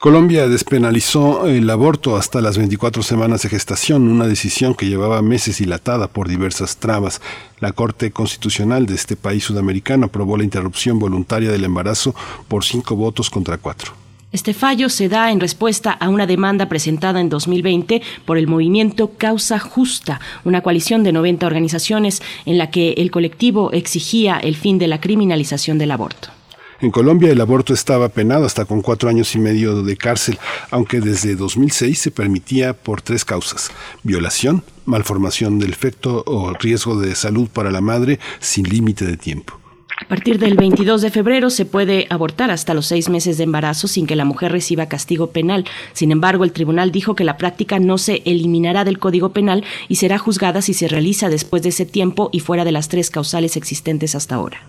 Colombia 0.00 0.46
despenalizó 0.46 1.48
el 1.48 1.68
aborto 1.68 2.16
hasta 2.16 2.40
las 2.40 2.56
24 2.56 3.02
semanas 3.02 3.42
de 3.42 3.48
gestación, 3.48 4.06
una 4.06 4.28
decisión 4.28 4.76
que 4.76 4.86
llevaba 4.86 5.22
meses 5.22 5.58
dilatada 5.58 6.06
por 6.06 6.28
diversas 6.28 6.76
trabas. 6.76 7.20
La 7.58 7.72
Corte 7.72 8.12
Constitucional 8.12 8.86
de 8.86 8.94
este 8.94 9.16
país 9.16 9.42
sudamericano 9.42 10.06
aprobó 10.06 10.36
la 10.36 10.44
interrupción 10.44 11.00
voluntaria 11.00 11.50
del 11.50 11.64
embarazo 11.64 12.14
por 12.46 12.64
cinco 12.64 12.94
votos 12.94 13.28
contra 13.28 13.58
cuatro. 13.58 13.90
Este 14.30 14.54
fallo 14.54 14.88
se 14.88 15.08
da 15.08 15.32
en 15.32 15.40
respuesta 15.40 15.90
a 15.90 16.08
una 16.10 16.28
demanda 16.28 16.68
presentada 16.68 17.20
en 17.20 17.28
2020 17.28 18.00
por 18.24 18.38
el 18.38 18.46
movimiento 18.46 19.10
Causa 19.18 19.58
Justa, 19.58 20.20
una 20.44 20.60
coalición 20.60 21.02
de 21.02 21.10
90 21.10 21.44
organizaciones 21.44 22.22
en 22.46 22.56
la 22.56 22.70
que 22.70 22.92
el 22.98 23.10
colectivo 23.10 23.72
exigía 23.72 24.38
el 24.38 24.54
fin 24.54 24.78
de 24.78 24.86
la 24.86 25.00
criminalización 25.00 25.76
del 25.76 25.90
aborto. 25.90 26.37
En 26.80 26.92
Colombia 26.92 27.32
el 27.32 27.40
aborto 27.40 27.74
estaba 27.74 28.08
penado 28.08 28.46
hasta 28.46 28.64
con 28.64 28.82
cuatro 28.82 29.08
años 29.08 29.34
y 29.34 29.40
medio 29.40 29.82
de 29.82 29.96
cárcel, 29.96 30.38
aunque 30.70 31.00
desde 31.00 31.34
2006 31.34 31.98
se 31.98 32.10
permitía 32.12 32.72
por 32.72 33.02
tres 33.02 33.24
causas. 33.24 33.72
Violación, 34.04 34.62
malformación 34.84 35.58
del 35.58 35.74
feto 35.74 36.22
o 36.24 36.52
riesgo 36.52 37.00
de 37.00 37.16
salud 37.16 37.48
para 37.52 37.72
la 37.72 37.80
madre 37.80 38.20
sin 38.38 38.68
límite 38.68 39.04
de 39.06 39.16
tiempo. 39.16 39.58
A 40.00 40.06
partir 40.06 40.38
del 40.38 40.54
22 40.54 41.02
de 41.02 41.10
febrero 41.10 41.50
se 41.50 41.64
puede 41.64 42.06
abortar 42.10 42.52
hasta 42.52 42.74
los 42.74 42.86
seis 42.86 43.08
meses 43.08 43.36
de 43.38 43.44
embarazo 43.44 43.88
sin 43.88 44.06
que 44.06 44.14
la 44.14 44.24
mujer 44.24 44.52
reciba 44.52 44.86
castigo 44.86 45.32
penal. 45.32 45.64
Sin 45.92 46.12
embargo, 46.12 46.44
el 46.44 46.52
tribunal 46.52 46.92
dijo 46.92 47.16
que 47.16 47.24
la 47.24 47.36
práctica 47.36 47.80
no 47.80 47.98
se 47.98 48.22
eliminará 48.24 48.84
del 48.84 49.00
Código 49.00 49.32
Penal 49.32 49.64
y 49.88 49.96
será 49.96 50.18
juzgada 50.18 50.62
si 50.62 50.74
se 50.74 50.86
realiza 50.86 51.28
después 51.28 51.64
de 51.64 51.70
ese 51.70 51.86
tiempo 51.86 52.30
y 52.32 52.38
fuera 52.38 52.64
de 52.64 52.70
las 52.70 52.88
tres 52.88 53.10
causales 53.10 53.56
existentes 53.56 54.14
hasta 54.14 54.36
ahora. 54.36 54.60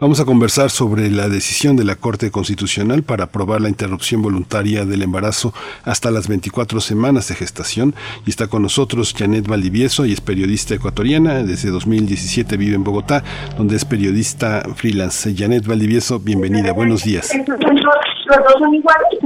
Vamos 0.00 0.20
a 0.20 0.24
conversar 0.24 0.70
sobre 0.70 1.10
la 1.10 1.28
decisión 1.28 1.76
de 1.76 1.84
la 1.84 1.96
Corte 1.96 2.30
Constitucional 2.30 3.02
para 3.02 3.24
aprobar 3.24 3.60
la 3.60 3.68
interrupción 3.68 4.22
voluntaria 4.22 4.84
del 4.84 5.02
embarazo 5.02 5.52
hasta 5.84 6.12
las 6.12 6.28
24 6.28 6.78
semanas 6.80 7.26
de 7.26 7.34
gestación. 7.34 7.96
Y 8.24 8.30
está 8.30 8.46
con 8.46 8.62
nosotros 8.62 9.12
Janet 9.18 9.48
Valdivieso 9.48 10.06
y 10.06 10.12
es 10.12 10.20
periodista 10.20 10.74
ecuatoriana. 10.74 11.42
Desde 11.42 11.70
2017 11.70 12.56
vive 12.56 12.76
en 12.76 12.84
Bogotá, 12.84 13.24
donde 13.56 13.74
es 13.74 13.84
periodista 13.84 14.62
freelance. 14.76 15.34
Janet 15.36 15.66
Valdivieso, 15.66 16.20
bienvenida. 16.20 16.72
Buenos 16.72 17.02
días. 17.02 17.34
Los 17.34 17.48
dos 17.48 18.54
son 18.60 18.74
iguales. 18.74 19.18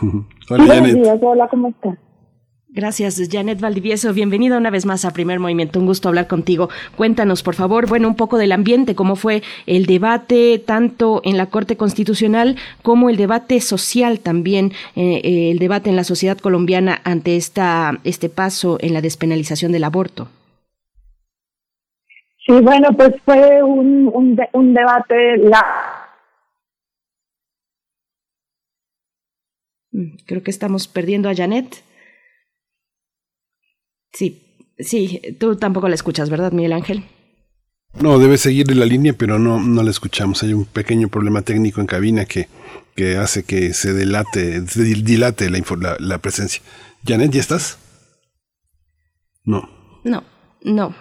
Hola, 0.48 0.64
Buenos 0.64 0.94
días, 0.94 1.18
hola, 1.20 1.48
¿cómo 1.48 1.68
estás? 1.68 2.03
Gracias, 2.76 3.20
Janet 3.30 3.60
Valdivieso. 3.60 4.12
Bienvenida 4.12 4.56
una 4.58 4.68
vez 4.68 4.84
más 4.84 5.04
a 5.04 5.12
Primer 5.12 5.38
Movimiento. 5.38 5.78
Un 5.78 5.86
gusto 5.86 6.08
hablar 6.08 6.26
contigo. 6.26 6.70
Cuéntanos, 6.96 7.44
por 7.44 7.54
favor, 7.54 7.88
bueno, 7.88 8.08
un 8.08 8.16
poco 8.16 8.36
del 8.36 8.50
ambiente, 8.50 8.96
cómo 8.96 9.14
fue 9.14 9.44
el 9.66 9.86
debate 9.86 10.58
tanto 10.58 11.20
en 11.24 11.36
la 11.36 11.46
Corte 11.46 11.76
Constitucional 11.76 12.56
como 12.82 13.10
el 13.10 13.16
debate 13.16 13.60
social 13.60 14.18
también, 14.18 14.72
eh, 14.96 15.20
eh, 15.22 15.50
el 15.52 15.60
debate 15.60 15.88
en 15.88 15.94
la 15.94 16.02
sociedad 16.02 16.36
colombiana 16.36 17.00
ante 17.04 17.36
esta, 17.36 18.00
este 18.02 18.28
paso 18.28 18.76
en 18.80 18.92
la 18.92 19.00
despenalización 19.02 19.70
del 19.70 19.84
aborto. 19.84 20.28
Sí, 22.44 22.52
bueno, 22.60 22.88
pues 22.96 23.14
fue 23.24 23.62
un, 23.62 24.10
un, 24.12 24.34
de- 24.34 24.48
un 24.52 24.74
debate 24.74 25.36
la 25.38 26.00
Mm, 29.92 30.16
Creo 30.26 30.42
que 30.42 30.50
estamos 30.50 30.88
perdiendo 30.88 31.28
a 31.28 31.34
Janet. 31.36 31.84
Sí, 34.14 34.40
sí, 34.78 35.20
tú 35.38 35.56
tampoco 35.56 35.88
la 35.88 35.94
escuchas, 35.96 36.30
¿verdad, 36.30 36.52
Miguel 36.52 36.72
Ángel? 36.72 37.04
No, 38.00 38.18
debe 38.18 38.38
seguir 38.38 38.70
en 38.70 38.80
la 38.80 38.86
línea, 38.86 39.12
pero 39.12 39.38
no, 39.38 39.60
no 39.60 39.82
la 39.82 39.90
escuchamos. 39.90 40.42
Hay 40.42 40.52
un 40.54 40.64
pequeño 40.64 41.08
problema 41.08 41.42
técnico 41.42 41.80
en 41.80 41.86
cabina 41.86 42.24
que, 42.24 42.48
que 42.96 43.16
hace 43.18 43.42
que 43.44 43.72
se 43.74 43.92
delate, 43.92 44.66
se 44.66 44.82
dil- 44.82 45.02
dilate 45.04 45.50
la, 45.50 45.60
la, 45.80 45.96
la 46.00 46.18
presencia. 46.18 46.62
Janet, 47.06 47.30
¿ya 47.32 47.40
estás? 47.40 47.78
No. 49.44 49.68
No, 50.04 50.24
no. 50.62 50.94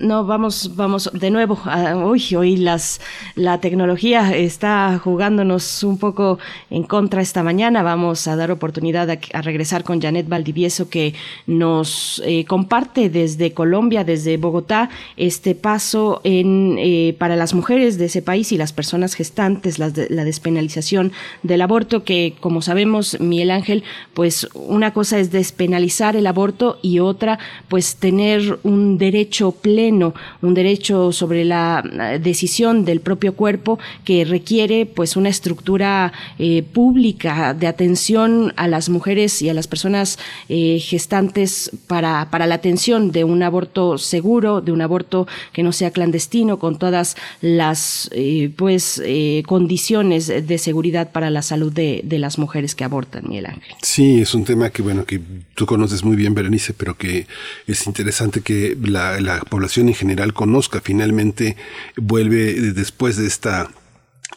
No, 0.00 0.24
vamos, 0.24 0.76
vamos 0.76 1.10
de 1.12 1.30
nuevo. 1.30 1.58
a- 1.66 1.94
uy, 1.94 2.24
hoy 2.34 2.56
las, 2.56 3.02
la 3.34 3.60
tecnología 3.60 4.34
está 4.34 4.98
jugándonos 4.98 5.82
un 5.84 5.98
poco 5.98 6.38
en 6.70 6.84
contra 6.84 7.20
esta 7.20 7.42
mañana. 7.42 7.82
Vamos 7.82 8.26
a 8.26 8.34
dar 8.34 8.50
oportunidad 8.50 9.10
a, 9.10 9.42
regresar 9.42 9.84
con 9.84 10.00
Janet 10.00 10.26
Valdivieso, 10.26 10.88
que 10.88 11.12
nos 11.46 12.22
eh, 12.24 12.46
comparte 12.46 13.10
desde 13.10 13.52
Colombia, 13.52 14.02
desde 14.02 14.38
Bogotá, 14.38 14.88
este 15.18 15.54
paso 15.54 16.22
en, 16.24 16.76
eh, 16.78 17.14
para 17.18 17.36
las 17.36 17.52
mujeres 17.52 17.98
de 17.98 18.06
ese 18.06 18.22
país 18.22 18.52
y 18.52 18.56
las 18.56 18.72
personas 18.72 19.12
gestantes, 19.12 19.76
de- 19.76 20.08
la 20.08 20.24
despenalización 20.24 21.12
del 21.42 21.60
aborto, 21.60 22.04
que 22.04 22.36
como 22.40 22.62
sabemos, 22.62 23.20
Miguel 23.20 23.50
Ángel, 23.50 23.84
pues 24.14 24.48
una 24.54 24.94
cosa 24.94 25.18
es 25.18 25.30
despenalizar 25.30 26.16
el 26.16 26.26
aborto 26.26 26.78
y 26.80 27.00
otra, 27.00 27.38
pues 27.68 27.96
tener 27.96 28.60
un 28.62 28.96
derecho 28.96 29.50
pleno, 29.52 29.89
un 29.90 30.54
derecho 30.54 31.12
sobre 31.12 31.44
la 31.44 31.82
decisión 32.20 32.84
del 32.84 33.00
propio 33.00 33.34
cuerpo 33.34 33.78
que 34.04 34.24
requiere 34.24 34.86
pues 34.86 35.16
una 35.16 35.28
estructura 35.28 36.12
eh, 36.38 36.62
pública 36.62 37.54
de 37.54 37.66
atención 37.66 38.52
a 38.56 38.68
las 38.68 38.88
mujeres 38.88 39.42
y 39.42 39.48
a 39.48 39.54
las 39.54 39.66
personas 39.66 40.18
eh, 40.48 40.78
gestantes 40.80 41.70
para, 41.86 42.30
para 42.30 42.46
la 42.46 42.56
atención 42.56 43.12
de 43.12 43.24
un 43.24 43.42
aborto 43.42 43.98
seguro, 43.98 44.60
de 44.60 44.72
un 44.72 44.82
aborto 44.82 45.26
que 45.52 45.62
no 45.62 45.72
sea 45.72 45.90
clandestino, 45.90 46.58
con 46.58 46.78
todas 46.78 47.16
las 47.40 48.10
eh, 48.12 48.50
pues 48.56 49.02
condiciones 49.46 50.26
de 50.26 50.58
seguridad 50.58 51.12
para 51.12 51.30
la 51.30 51.42
salud 51.42 51.72
de, 51.72 52.02
de 52.04 52.18
las 52.18 52.38
mujeres 52.38 52.74
que 52.74 52.84
abortan, 52.84 53.24
Miguel 53.28 53.46
Ángel. 53.46 53.74
Sí, 53.82 54.20
es 54.20 54.34
un 54.34 54.44
tema 54.44 54.70
que, 54.70 54.82
bueno, 54.82 55.04
que 55.04 55.20
tú 55.54 55.66
conoces 55.66 56.04
muy 56.04 56.16
bien, 56.16 56.34
Berenice, 56.34 56.72
pero 56.74 56.96
que 56.96 57.26
es 57.66 57.86
interesante 57.86 58.40
que 58.40 58.76
la, 58.82 59.20
la 59.20 59.40
población 59.40 59.79
en 59.88 59.94
general 59.94 60.32
conozca. 60.32 60.80
Finalmente 60.80 61.56
vuelve 61.96 62.50
eh, 62.50 62.60
después 62.72 63.16
de 63.16 63.26
esta 63.26 63.70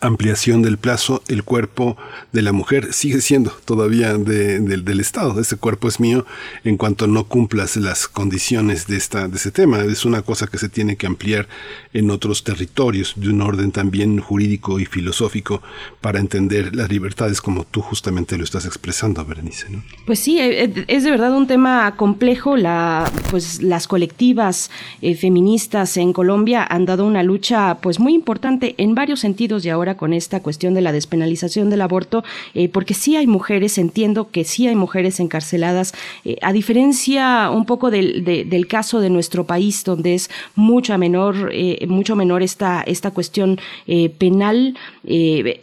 ampliación 0.01 0.61
del 0.61 0.77
plazo, 0.77 1.21
el 1.27 1.43
cuerpo 1.43 1.95
de 2.33 2.41
la 2.41 2.51
mujer 2.51 2.91
sigue 2.93 3.21
siendo 3.21 3.51
todavía 3.63 4.17
de- 4.17 4.59
del- 4.59 4.83
del 4.83 4.99
Estado. 4.99 5.39
Ese 5.39 5.55
cuerpo 5.55 5.87
es 5.87 5.99
mío 5.99 6.25
en 6.63 6.77
cuanto 6.77 7.07
no 7.07 7.23
cumplas 7.25 7.77
las 7.77 8.07
condiciones 8.07 8.87
de, 8.87 8.97
esta, 8.97 9.27
de 9.29 9.37
ese 9.37 9.51
tema. 9.51 9.79
Es 9.83 10.03
una 10.03 10.21
cosa 10.21 10.47
que 10.47 10.57
se 10.57 10.67
tiene 10.67 10.97
que 10.97 11.07
ampliar 11.07 11.47
en 11.93 12.09
otros 12.11 12.43
territorios 12.43 13.13
de 13.15 13.29
un 13.29 13.41
orden 13.41 13.71
también 13.71 14.19
jurídico 14.19 14.79
y 14.79 14.85
filosófico 14.85 15.61
para 16.01 16.19
entender 16.19 16.75
las 16.75 16.89
libertades 16.89 17.39
como 17.39 17.63
tú 17.63 17.81
justamente 17.81 18.37
lo 18.37 18.43
estás 18.43 18.65
expresando, 18.65 19.23
Berenice. 19.23 19.69
¿no? 19.69 19.83
Pues 20.05 20.19
sí, 20.19 20.39
eh, 20.39 20.63
eh, 20.65 20.85
es 20.87 21.03
de 21.03 21.11
verdad 21.11 21.33
un 21.33 21.47
tema 21.47 21.95
complejo. 21.95 22.57
La, 22.57 23.09
pues 23.31 23.61
las 23.61 23.87
colectivas 23.87 24.69
eh, 25.01 25.15
feministas 25.15 25.95
en 25.97 26.11
Colombia 26.13 26.65
han 26.69 26.85
dado 26.85 27.05
una 27.05 27.23
lucha 27.23 27.77
pues 27.81 27.99
muy 27.99 28.13
importante 28.13 28.75
en 28.77 28.95
varios 28.95 29.19
sentidos 29.21 29.63
y 29.65 29.69
ahora 29.69 29.82
ahora 29.83 29.97
con 29.97 30.13
esta 30.13 30.41
cuestión 30.41 30.73
de 30.73 30.81
la 30.81 30.93
despenalización 30.93 31.69
del 31.69 31.81
aborto, 31.81 32.23
eh, 32.53 32.69
porque 32.69 32.93
sí 32.93 33.17
hay 33.17 33.27
mujeres, 33.27 33.77
entiendo 33.77 34.31
que 34.31 34.45
sí 34.45 34.65
hay 34.65 34.75
mujeres 34.75 35.19
encarceladas, 35.19 35.93
eh, 36.23 36.37
a 36.41 36.53
diferencia 36.53 37.49
un 37.49 37.65
poco 37.65 37.91
del, 37.91 38.23
del, 38.23 38.67
caso 38.67 39.01
de 39.01 39.09
nuestro 39.09 39.45
país, 39.45 39.83
donde 39.83 40.13
es 40.15 40.29
mucho 40.55 40.97
menor, 40.97 41.49
eh, 41.51 41.85
mucho 41.87 42.15
menor 42.15 42.41
esta, 42.43 42.81
esta 42.81 43.11
cuestión 43.11 43.59
penal, 44.17 44.77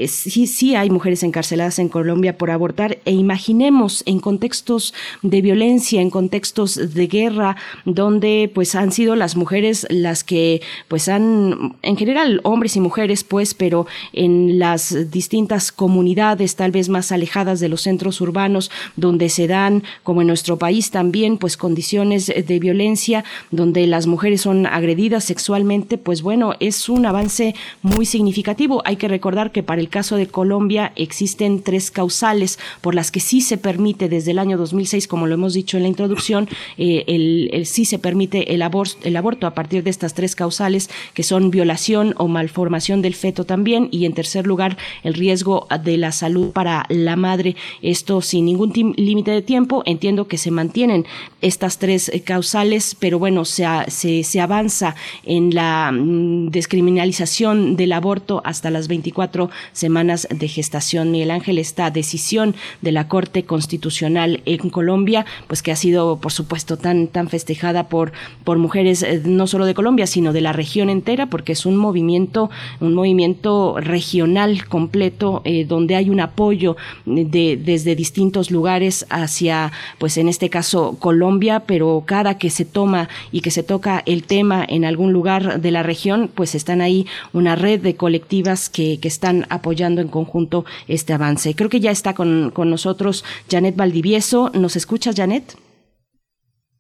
sí, 0.07 0.47
sí 0.47 0.75
hay 0.75 0.91
mujeres 0.91 1.23
encarceladas 1.23 1.79
en 1.79 1.89
Colombia 1.89 2.37
por 2.37 2.51
abortar, 2.51 2.99
e 3.07 3.13
imaginemos 3.13 4.03
en 4.07 4.21
contextos 4.21 4.93
de 5.23 5.41
violencia, 5.41 6.03
en 6.03 6.11
contextos 6.11 6.95
de 6.95 7.07
guerra, 7.07 7.57
donde 7.87 8.51
pues 8.55 8.75
han 8.75 8.93
sido 8.93 9.17
las 9.17 9.35
mujeres 9.37 9.87
las 9.89 10.25
que 10.25 10.61
pues 10.89 11.09
han, 11.09 11.77
en 11.83 11.97
general 11.97 12.41
hombres 12.45 12.77
y 12.77 12.81
mujeres 12.81 13.25
pues, 13.25 13.55
pero 13.55 13.87
en 14.13 14.59
las 14.59 15.11
distintas 15.11 15.73
comunidades 15.73 16.57
tal 16.57 16.71
vez 16.71 16.89
más 16.89 17.13
alejadas 17.13 17.61
de 17.61 17.69
los 17.69 17.83
centros 17.83 18.21
urbanos, 18.21 18.71
donde 18.97 19.29
se 19.29 19.47
dan, 19.47 19.83
como 20.03 20.21
en 20.21 20.27
nuestro 20.27 20.59
país 20.59 20.91
también, 20.91 21.39
pues 21.39 21.57
condiciones 21.57 22.27
de 22.27 22.59
violencia, 22.59 23.25
donde 23.51 23.87
las 23.87 24.07
mujeres 24.07 24.43
son 24.43 24.67
agredidas 24.67 25.25
sexualmente, 25.25 25.99
pues 25.99 26.23
bueno, 26.23 26.55
es 26.61 26.89
un 26.89 27.07
avance 27.07 27.55
muy 27.83 28.07
significativo. 28.07 28.83
Hay 28.85 28.97
que 28.97 29.09
recordar 29.09 29.53
que 29.53 29.63
para 29.63 29.81
el 29.81 29.89
caso 29.89 30.17
de 30.17 30.27
Colombia 30.27 30.93
existen 30.97 31.63
tres 31.63 31.91
causales 31.91 32.59
por 32.81 32.95
las 32.95 33.11
que 33.11 33.21
sí 33.21 33.41
se 33.41 33.59
permite 33.59 34.09
desde 34.09 34.33
el 34.33 34.39
año 34.39 34.57
2006, 34.59 35.07
como 35.09 35.27
lo 35.27 35.35
hemos 35.35 35.55
dicho 35.55 35.77
en 35.77 35.85
la 35.85 35.89
introducción, 35.89 36.49
eh, 36.79 37.05
el, 37.07 37.67
sí 37.67 37.85
se 37.85 37.99
permite 37.99 38.55
el, 38.55 38.63
el 39.03 39.17
aborto 39.17 39.47
a 39.47 39.55
partir 39.55 39.83
de 39.83 39.91
estas 39.91 40.15
tres 40.15 40.35
causales, 40.35 40.91
que 41.15 41.23
son 41.23 41.51
violación 41.51 42.15
o 42.17 42.29
malformación 42.29 43.03
del 43.03 43.15
feto 43.15 43.45
también, 43.45 43.89
en 44.07 44.13
tercer 44.13 44.47
lugar, 44.47 44.77
el 45.03 45.15
riesgo 45.15 45.67
de 45.85 45.97
la 45.97 46.13
salud 46.13 46.51
para 46.53 46.87
la 46.89 47.17
madre. 47.17 47.57
Esto 47.83 48.21
sin 48.21 48.45
ningún 48.45 48.73
límite 48.97 49.31
de 49.31 49.43
tiempo. 49.43 49.83
Entiendo 49.87 50.29
que 50.29 50.39
se 50.39 50.51
mantienen 50.51 51.07
estas 51.41 51.79
tres 51.79 52.09
eh, 52.09 52.21
causales, 52.21 52.97
pero 52.99 53.19
bueno, 53.19 53.45
se, 53.45 53.67
se, 53.89 54.25
se 54.25 54.41
avanza 54.41 54.95
en 55.25 55.55
la 55.55 55.93
mm, 55.93 56.51
descriminalización 56.51 57.77
del 57.77 57.93
aborto 57.93 58.43
hasta 58.45 58.71
las 58.71 58.89
24 58.89 59.51
semanas 59.73 60.29
de 60.31 60.49
gestación. 60.49 61.11
Miguel 61.11 61.31
Ángel, 61.31 61.59
esta 61.59 61.91
decisión 61.91 62.55
de 62.81 62.93
la 62.93 63.09
Corte 63.09 63.45
Constitucional 63.45 64.43
en 64.45 64.71
Colombia, 64.71 65.27
pues 65.47 65.63
que 65.63 65.73
ha 65.73 65.77
sido, 65.77 66.19
por 66.19 66.33
supuesto, 66.33 66.77
tan, 66.77 67.09
tan 67.09 67.29
festejada 67.29 67.89
por, 67.89 68.13
por 68.45 68.59
mujeres 68.59 69.03
eh, 69.03 69.23
no 69.25 69.47
solo 69.47 69.67
de 69.67 69.75
Colombia, 69.75 70.07
sino 70.07 70.33
de 70.33 70.41
la 70.41 70.53
región 70.53 70.91
entera, 70.91 71.27
porque 71.27 71.53
es 71.53 71.67
un 71.67 71.77
movimiento, 71.77 72.51
un 72.81 72.95
movimiento 72.95 73.80
regional 73.81 74.67
completo, 74.67 75.43
eh, 75.45 75.65
donde 75.65 75.97
hay 75.97 76.11
un 76.11 76.21
apoyo 76.21 76.77
de, 77.07 77.57
desde 77.57 77.97
distintos 77.97 78.51
lugares 78.51 79.07
hacia, 79.11 79.73
pues 79.99 80.17
en 80.17 80.29
este 80.29 80.51
caso, 80.51 80.97
Colombia, 80.99 81.61
pero 81.67 82.05
cada 82.07 82.39
que 82.39 82.51
se 82.51 82.65
toma 82.65 83.09
y 83.33 83.41
que 83.41 83.51
se 83.51 83.63
toca 83.63 84.03
el 84.07 84.25
tema 84.25 84.65
en 84.69 84.85
algún 84.85 85.13
lugar 85.13 85.61
de 85.61 85.71
la 85.71 85.83
región, 85.83 86.31
pues 86.35 86.55
están 86.55 86.81
ahí 86.81 87.07
una 87.33 87.57
red 87.57 87.81
de 87.81 87.97
colectivas 87.97 88.69
que, 88.69 88.99
que 89.01 89.09
están 89.09 89.47
apoyando 89.51 90.01
en 90.01 90.09
conjunto 90.09 90.65
este 90.89 91.13
avance. 91.13 91.55
Creo 91.55 91.71
que 91.71 91.81
ya 91.81 91.91
está 91.91 92.15
con, 92.15 92.51
con 92.51 92.71
nosotros 92.71 93.25
Janet 93.51 93.77
Valdivieso. 93.77 94.51
¿Nos 94.55 94.77
escuchas, 94.77 95.17
Janet? 95.17 95.57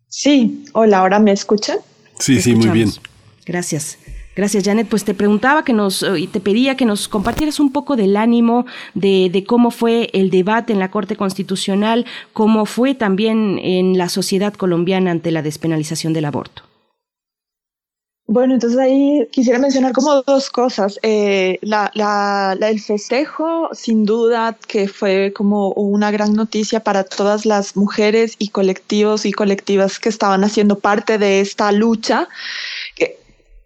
Sí, 0.09 0.64
hola, 0.72 0.98
¿ahora 0.98 1.18
me 1.20 1.32
escuchan? 1.32 1.78
Sí, 2.18 2.40
sí, 2.40 2.55
muy 2.55 2.68
bien. 2.68 2.90
Gracias. 3.47 3.98
Gracias, 4.40 4.64
Janet. 4.64 4.88
Pues 4.88 5.04
te 5.04 5.12
preguntaba 5.12 5.66
que 5.66 5.74
nos, 5.74 6.02
y 6.16 6.26
te 6.26 6.40
pedía 6.40 6.74
que 6.74 6.86
nos 6.86 7.08
compartieras 7.08 7.60
un 7.60 7.72
poco 7.72 7.94
del 7.94 8.16
ánimo 8.16 8.64
de, 8.94 9.28
de, 9.30 9.44
cómo 9.44 9.70
fue 9.70 10.08
el 10.14 10.30
debate 10.30 10.72
en 10.72 10.78
la 10.78 10.90
Corte 10.90 11.14
Constitucional, 11.14 12.06
cómo 12.32 12.64
fue 12.64 12.94
también 12.94 13.60
en 13.62 13.98
la 13.98 14.08
sociedad 14.08 14.54
colombiana 14.54 15.10
ante 15.10 15.30
la 15.30 15.42
despenalización 15.42 16.14
del 16.14 16.24
aborto. 16.24 16.62
Bueno, 18.30 18.54
entonces 18.54 18.78
ahí 18.78 19.26
quisiera 19.32 19.58
mencionar 19.58 19.92
como 19.92 20.22
dos 20.22 20.50
cosas. 20.50 21.00
Eh, 21.02 21.58
la, 21.62 22.56
el 22.62 22.80
festejo, 22.80 23.68
sin 23.72 24.06
duda, 24.06 24.56
que 24.68 24.86
fue 24.86 25.32
como 25.34 25.72
una 25.72 26.12
gran 26.12 26.34
noticia 26.34 26.78
para 26.78 27.02
todas 27.02 27.44
las 27.44 27.76
mujeres 27.76 28.36
y 28.38 28.50
colectivos 28.50 29.26
y 29.26 29.32
colectivas 29.32 29.98
que 29.98 30.08
estaban 30.08 30.44
haciendo 30.44 30.78
parte 30.78 31.18
de 31.18 31.40
esta 31.40 31.72
lucha 31.72 32.28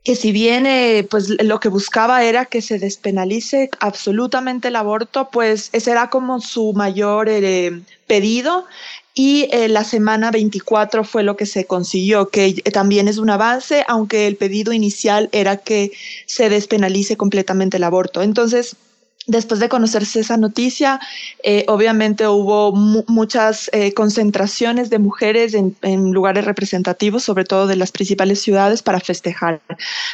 que 0.05 0.15
si 0.17 0.33
bien 0.33 0.67
eh, 0.67 1.07
pues 1.11 1.31
lo 1.43 1.61
que 1.61 1.71
buscaba 1.71 2.25
era 2.25 2.45
que 2.45 2.61
se 2.61 2.79
despenalice 2.79 3.71
absolutamente 3.81 4.69
el 4.69 4.77
aborto, 4.77 5.31
pues 5.33 5.71
ese 5.73 5.93
era 5.93 6.11
como 6.11 6.41
su 6.41 6.75
mayor 6.75 7.29
eh, 7.31 7.83
pedido 8.07 8.67
y 9.15 9.49
eh, 9.51 9.69
la 9.69 9.83
semana 9.83 10.31
24 10.31 11.05
fue 11.05 11.23
lo 11.23 11.37
que 11.37 11.47
se 11.47 11.67
consiguió, 11.67 12.29
que 12.29 12.53
también 12.73 13.09
es 13.09 13.17
un 13.17 13.31
avance, 13.31 13.83
aunque 13.89 14.27
el 14.27 14.37
pedido 14.37 14.75
inicial 14.75 15.31
era 15.33 15.57
que 15.57 15.93
se 16.27 16.51
despenalice 16.51 17.17
completamente 17.17 17.79
el 17.79 17.85
aborto. 17.85 18.23
Entonces, 18.23 18.77
Después 19.27 19.59
de 19.59 19.71
conocerse 19.71 20.21
esa 20.21 20.37
noticia, 20.37 21.01
eh, 21.43 21.65
obviamente 21.69 22.29
hubo 22.29 22.73
muchas 22.73 23.71
eh, 23.73 23.95
concentraciones 23.95 24.91
de 24.91 24.99
mujeres 24.99 25.55
en, 25.55 26.13
lugares 26.13 26.45
representativos, 26.45 27.25
sobre 27.25 27.45
todo 27.47 27.67
de 27.67 27.77
las 27.77 27.91
principales 27.91 28.43
ciudades, 28.43 28.83
para 28.83 29.01
festejar. 29.01 29.63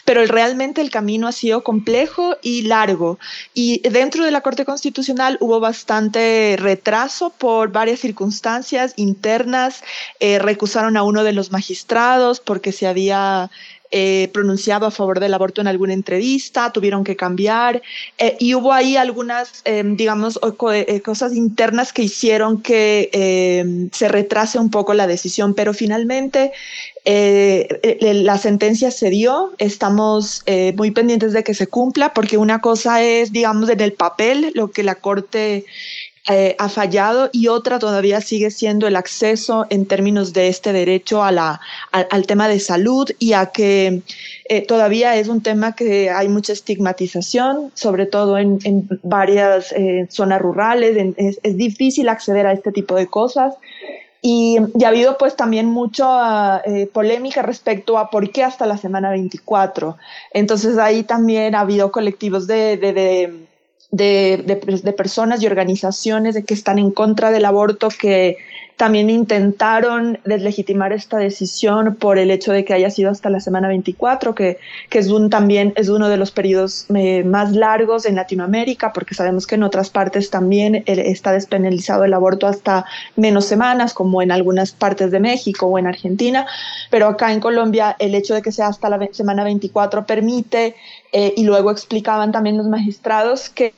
Pero 0.04 0.24
realmente 0.26 0.80
el 0.80 0.90
camino 0.90 1.26
ha 1.26 1.32
sido 1.32 1.64
complejo 1.64 2.36
y 2.40 2.62
largo. 2.62 3.18
Y 3.52 3.80
dentro 3.88 4.24
de 4.24 4.30
la 4.30 4.42
Corte 4.42 4.64
Constitucional 4.64 5.38
hubo 5.40 5.58
bastante 5.58 6.56
retraso 6.56 7.30
por 7.30 7.72
varias 7.72 7.98
circunstancias 7.98 8.92
internas. 8.94 9.82
Eh, 10.20 10.38
recusaron 10.38 10.96
a 10.96 11.02
uno 11.02 11.24
de 11.24 11.32
los 11.32 11.50
magistrados 11.50 12.38
porque 12.38 12.70
se 12.70 12.86
había 12.86 13.50
eh, 13.92 14.30
pronunciado 14.32 14.86
a 14.86 14.92
favor 14.92 15.18
del 15.18 15.34
aborto 15.34 15.60
en 15.60 15.66
alguna 15.66 15.92
entrevista, 15.92 16.72
tuvieron 16.72 17.02
que 17.02 17.16
cambiar 17.16 17.82
eh, 18.18 18.36
y 18.38 18.54
hubo 18.54 18.72
ahí 18.72 18.96
algunas, 18.96 19.62
em, 19.64 19.96
digamos, 19.96 20.38
eh, 20.72 21.00
cosas 21.00 21.34
internas 21.34 21.92
que 21.92 22.02
hicieron 22.02 22.62
que 22.62 23.10
em, 23.12 23.90
se 23.92 24.08
retrase 24.08 24.60
un 24.60 24.70
poco 24.70 24.94
la 24.94 25.08
decisión, 25.08 25.54
pero 25.54 25.74
finalmente 25.74 26.52
la 27.04 28.38
sentencia 28.38 28.90
se 28.90 29.10
dio, 29.10 29.52
estamos 29.58 30.44
muy 30.76 30.90
pendientes 30.90 31.32
de 31.32 31.42
que 31.42 31.54
se 31.54 31.66
cumpla, 31.66 32.12
porque 32.12 32.36
una 32.36 32.60
cosa 32.60 33.02
es, 33.02 33.32
digamos, 33.32 33.70
en 33.70 33.80
el 33.80 33.94
papel, 33.94 34.52
lo 34.54 34.70
que 34.70 34.82
la 34.82 34.96
Corte 34.96 35.64
eh, 36.28 36.54
ha 36.58 36.68
fallado 36.68 37.30
y 37.32 37.48
otra 37.48 37.78
todavía 37.78 38.20
sigue 38.20 38.50
siendo 38.50 38.86
el 38.86 38.96
acceso 38.96 39.66
en 39.70 39.86
términos 39.86 40.34
de 40.34 40.48
este 40.48 40.72
derecho 40.72 41.24
a 41.24 41.32
la, 41.32 41.60
al 41.92 42.26
tema 42.26 42.46
de 42.46 42.60
salud 42.60 43.10
y 43.18 43.32
a 43.32 43.46
que 43.46 44.02
eh, 44.44 44.66
todavía 44.66 45.16
es 45.16 45.28
un 45.28 45.42
tema 45.42 45.74
que 45.74 46.10
hay 46.10 46.28
mucha 46.28 46.52
estigmatización, 46.52 47.72
sobre 47.74 48.04
todo 48.04 48.36
en, 48.36 48.60
varias 49.02 49.72
eh, 49.72 50.06
zonas 50.10 50.42
rurales, 50.42 51.14
es, 51.16 51.56
difícil 51.56 52.08
acceder 52.10 52.46
a 52.46 52.52
este 52.52 52.70
tipo 52.70 52.96
de 52.96 53.06
cosas. 53.06 53.54
Y, 54.20 54.58
ha 54.84 54.88
habido 54.88 55.16
pues 55.16 55.34
también 55.34 55.66
mucha 55.66 56.62
polémica 56.92 57.40
respecto 57.40 57.96
a 57.96 58.10
por 58.10 58.30
qué 58.30 58.44
hasta 58.44 58.66
la 58.66 58.76
semana 58.76 59.10
24. 59.10 59.96
Entonces 60.34 60.76
ahí 60.76 61.02
también 61.02 61.54
ha 61.54 61.60
habido 61.60 61.90
colectivos 61.90 62.46
de, 62.46 62.76
de 62.76 62.92
de, 62.92 63.49
de, 63.90 64.94
personas 64.96 65.42
y 65.42 65.46
organizaciones 65.46 66.34
de 66.34 66.44
que 66.44 66.54
están 66.54 66.78
en 66.78 66.90
contra 66.90 67.30
del 67.30 67.44
aborto 67.44 67.88
que 67.88 68.38
también 68.76 69.10
intentaron 69.10 70.20
deslegitimar 70.24 70.94
esta 70.94 71.18
decisión 71.18 71.96
por 71.96 72.16
el 72.16 72.30
hecho 72.30 72.50
de 72.50 72.64
que 72.64 72.72
haya 72.72 72.88
sido 72.88 73.10
hasta 73.10 73.28
la 73.28 73.38
semana 73.38 73.68
24, 73.68 74.34
que, 74.34 74.56
que 74.88 74.98
es 74.98 75.08
un, 75.08 75.28
también 75.28 75.74
es 75.76 75.90
uno 75.90 76.08
de 76.08 76.16
los 76.16 76.30
periodos 76.30 76.86
eh, 76.94 77.22
más 77.22 77.52
largos 77.52 78.06
en 78.06 78.14
Latinoamérica, 78.14 78.94
porque 78.94 79.14
sabemos 79.14 79.46
que 79.46 79.56
en 79.56 79.64
otras 79.64 79.90
partes 79.90 80.30
también 80.30 80.76
eh, 80.76 80.84
está 80.86 81.32
despenalizado 81.32 82.04
el 82.04 82.14
aborto 82.14 82.46
hasta 82.46 82.86
menos 83.16 83.44
semanas, 83.44 83.92
como 83.92 84.22
en 84.22 84.32
algunas 84.32 84.72
partes 84.72 85.10
de 85.10 85.20
México 85.20 85.66
o 85.66 85.78
en 85.78 85.86
Argentina, 85.86 86.46
pero 86.90 87.06
acá 87.06 87.34
en 87.34 87.40
Colombia 87.40 87.96
el 87.98 88.14
hecho 88.14 88.32
de 88.32 88.40
que 88.40 88.50
sea 88.50 88.68
hasta 88.68 88.88
la 88.88 88.98
semana 89.12 89.44
24 89.44 90.06
permite 90.06 90.74
eh, 91.12 91.34
y 91.36 91.44
luego 91.44 91.70
explicaban 91.70 92.30
también 92.30 92.56
los 92.56 92.68
magistrados 92.68 93.48
que, 93.48 93.72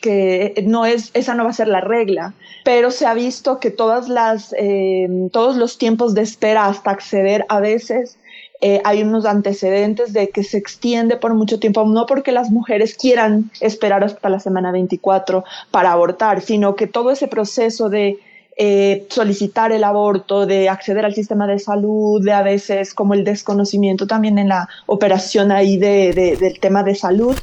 que, 0.00 0.62
no 0.66 0.86
es, 0.86 1.10
esa 1.14 1.34
no 1.34 1.44
va 1.44 1.50
a 1.50 1.54
ser 1.54 1.68
la 1.68 1.80
regla, 1.80 2.34
pero 2.64 2.90
se 2.90 3.06
ha 3.06 3.14
visto 3.14 3.58
que 3.58 3.70
todas 3.70 4.08
las, 4.08 4.54
eh, 4.56 5.08
todos 5.32 5.56
los 5.56 5.78
tiempos 5.78 6.14
de 6.14 6.22
espera 6.22 6.66
hasta 6.66 6.90
acceder 6.90 7.44
a 7.48 7.60
veces 7.60 8.18
eh, 8.60 8.82
hay 8.84 9.02
unos 9.02 9.24
antecedentes 9.24 10.12
de 10.12 10.28
que 10.28 10.44
se 10.44 10.58
extiende 10.58 11.16
por 11.16 11.32
mucho 11.34 11.58
tiempo, 11.58 11.84
no 11.86 12.04
porque 12.04 12.30
las 12.30 12.50
mujeres 12.50 12.94
quieran 12.94 13.50
esperar 13.60 14.04
hasta 14.04 14.28
la 14.28 14.38
semana 14.38 14.70
24 14.70 15.44
para 15.70 15.92
abortar, 15.92 16.42
sino 16.42 16.76
que 16.76 16.86
todo 16.86 17.10
ese 17.10 17.26
proceso 17.26 17.88
de 17.88 18.18
eh, 18.56 19.06
solicitar 19.08 19.72
el 19.72 19.84
aborto, 19.84 20.44
de 20.44 20.68
acceder 20.68 21.04
al 21.04 21.14
sistema 21.14 21.46
de 21.46 21.58
salud, 21.58 22.22
de 22.22 22.32
a 22.32 22.42
veces 22.42 22.92
como 22.92 23.14
el 23.14 23.24
desconocimiento 23.24 24.06
también 24.06 24.38
en 24.38 24.48
la 24.48 24.68
operación 24.86 25.50
ahí 25.52 25.78
de, 25.78 26.36
del 26.38 26.60
tema 26.60 26.82
de 26.82 26.94
salud, 26.94 27.36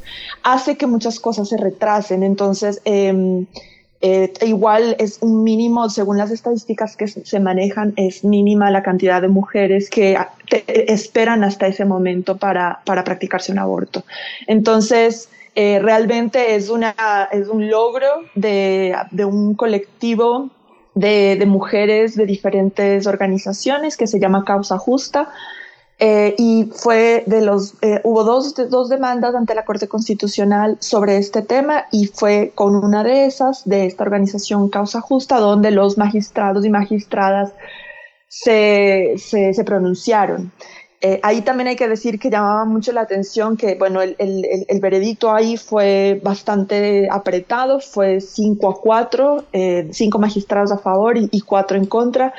hace 0.44 0.78
que 0.78 0.86
muchas 0.86 1.20
cosas 1.20 1.50
se 1.50 1.58
retrasen. 1.58 2.24
Entonces, 2.24 2.82
em, 2.86 3.48
eh, 4.02 4.32
igual 4.46 4.96
es 5.00 5.18
un 5.22 5.44
mínimo, 5.44 5.90
según 5.90 6.18
las 6.18 6.30
estadísticas 6.30 6.96
que 6.96 7.08
se 7.08 7.40
manejan, 7.40 7.94
es 7.96 8.24
mínima 8.24 8.70
la 8.70 8.84
cantidad 8.84 9.22
de 9.22 9.28
mujeres 9.28 9.90
que 9.90 10.18
esperan 10.68 11.44
hasta 11.44 11.66
ese 11.66 11.86
momento 11.86 12.38
para, 12.38 12.82
para 12.86 13.04
practicarse 13.04 13.52
un 13.52 13.60
aborto. 13.60 14.04
Entonces, 14.46 15.30
eh, 15.56 15.80
realmente 15.80 16.54
es, 16.54 16.70
una, 16.70 16.94
es 17.32 17.48
un 17.48 17.68
logro 17.72 18.08
de, 18.36 18.96
de 19.10 19.26
un 19.26 19.56
colectivo 19.56 20.52
de, 20.98 21.46
mujeres 21.46 22.16
de 22.16 22.26
diferentes 22.26 23.08
organizaciones 23.08 23.98
que 23.98 24.08
se 24.08 24.20
llama 24.20 24.44
Causa 24.46 24.78
Justa. 24.78 25.30
Eh, 26.00 26.36
y 26.38 26.70
fue 26.76 27.24
de 27.26 27.42
los, 27.42 27.74
eh, 27.82 28.02
hubo 28.04 28.24
dos, 28.24 28.54
dos 28.70 28.88
demandas 28.88 29.34
ante 29.34 29.56
la 29.56 29.66
Corte 29.66 29.88
Constitucional 29.88 30.78
sobre 30.80 31.18
este 31.18 31.42
tema 31.42 31.86
y 31.92 32.06
fue 32.06 32.52
con 32.54 32.76
una 32.76 33.04
de 33.04 33.26
esas, 33.26 33.68
de 33.68 33.88
esta 33.88 34.04
organización 34.04 34.70
Causa 34.70 35.02
Justa, 35.02 35.40
donde 35.40 35.72
los 35.72 35.98
magistrados 35.98 36.66
y 36.66 36.70
magistradas 36.70 37.52
se, 38.28 39.16
se, 39.18 39.56
se 39.56 39.64
pronunciaron. 39.64 40.52
Eh, 41.00 41.20
ahí 41.22 41.44
también 41.44 41.68
hay 41.68 41.76
que 41.76 41.88
decir 41.88 42.20
que 42.20 42.32
llamaba 42.32 42.66
mucho 42.66 42.92
la 42.92 43.02
atención 43.02 43.56
que, 43.56 43.76
bueno, 43.76 44.02
el, 44.02 44.16
el, 44.18 44.66
el 44.68 44.80
veredicto 44.80 45.32
ahí 45.32 45.56
fue 45.56 46.20
bastante 46.24 47.08
apretado, 47.12 47.80
fue 47.80 48.20
5 48.20 48.70
a 48.70 48.82
4, 48.82 49.46
5 49.92 50.18
eh, 50.18 50.20
magistrados 50.20 50.72
a 50.72 50.80
favor 50.80 51.18
y, 51.18 51.30
y 51.32 51.42
4 51.42 51.78
en 51.78 51.86
contra. 51.86 52.34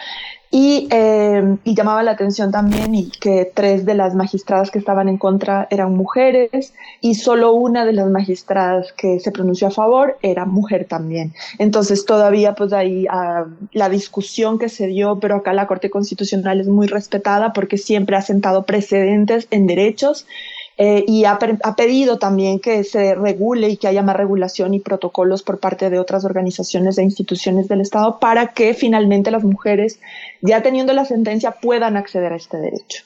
Y, 0.50 0.88
eh, 0.90 1.58
y, 1.64 1.74
llamaba 1.74 2.02
la 2.02 2.12
atención 2.12 2.50
también 2.50 2.94
y 2.94 3.10
que 3.10 3.50
tres 3.54 3.84
de 3.84 3.94
las 3.94 4.14
magistradas 4.14 4.70
que 4.70 4.78
estaban 4.78 5.08
en 5.08 5.18
contra 5.18 5.68
eran 5.70 5.94
mujeres 5.94 6.72
y 7.02 7.16
solo 7.16 7.52
una 7.52 7.84
de 7.84 7.92
las 7.92 8.08
magistradas 8.08 8.92
que 8.94 9.20
se 9.20 9.30
pronunció 9.30 9.66
a 9.66 9.70
favor 9.70 10.16
era 10.22 10.46
mujer 10.46 10.86
también. 10.86 11.34
Entonces 11.58 12.06
todavía 12.06 12.54
pues 12.54 12.72
ahí 12.72 13.06
uh, 13.06 13.46
la 13.72 13.90
discusión 13.90 14.58
que 14.58 14.70
se 14.70 14.86
dio, 14.86 15.20
pero 15.20 15.36
acá 15.36 15.52
la 15.52 15.66
Corte 15.66 15.90
Constitucional 15.90 16.60
es 16.60 16.68
muy 16.68 16.86
respetada 16.86 17.52
porque 17.52 17.76
siempre 17.76 18.16
ha 18.16 18.22
sentado 18.22 18.64
precedentes 18.64 19.48
en 19.50 19.66
derechos 19.66 20.26
eh, 20.80 21.04
y 21.08 21.24
ha, 21.24 21.38
ha, 21.64 21.76
pedido 21.76 22.18
también 22.18 22.60
que 22.60 22.84
se 22.84 23.16
regule 23.16 23.68
y 23.68 23.76
que 23.76 23.88
haya 23.88 24.02
más 24.02 24.16
regulación 24.16 24.74
y 24.74 24.78
protocolos 24.78 25.42
por 25.42 25.58
parte 25.58 25.90
de 25.90 25.98
otras 25.98 26.24
organizaciones 26.24 26.96
e 26.98 27.02
instituciones 27.02 27.66
del 27.66 27.80
Estado 27.80 28.20
para 28.20 28.48
que 28.54 28.74
finalmente 28.74 29.32
las 29.32 29.42
mujeres, 29.42 29.98
ya 30.40 30.62
teniendo 30.62 30.92
la 30.92 31.04
sentencia, 31.04 31.56
puedan 31.60 31.96
acceder 31.96 32.32
a 32.32 32.36
este 32.36 32.58
derecho. 32.58 33.02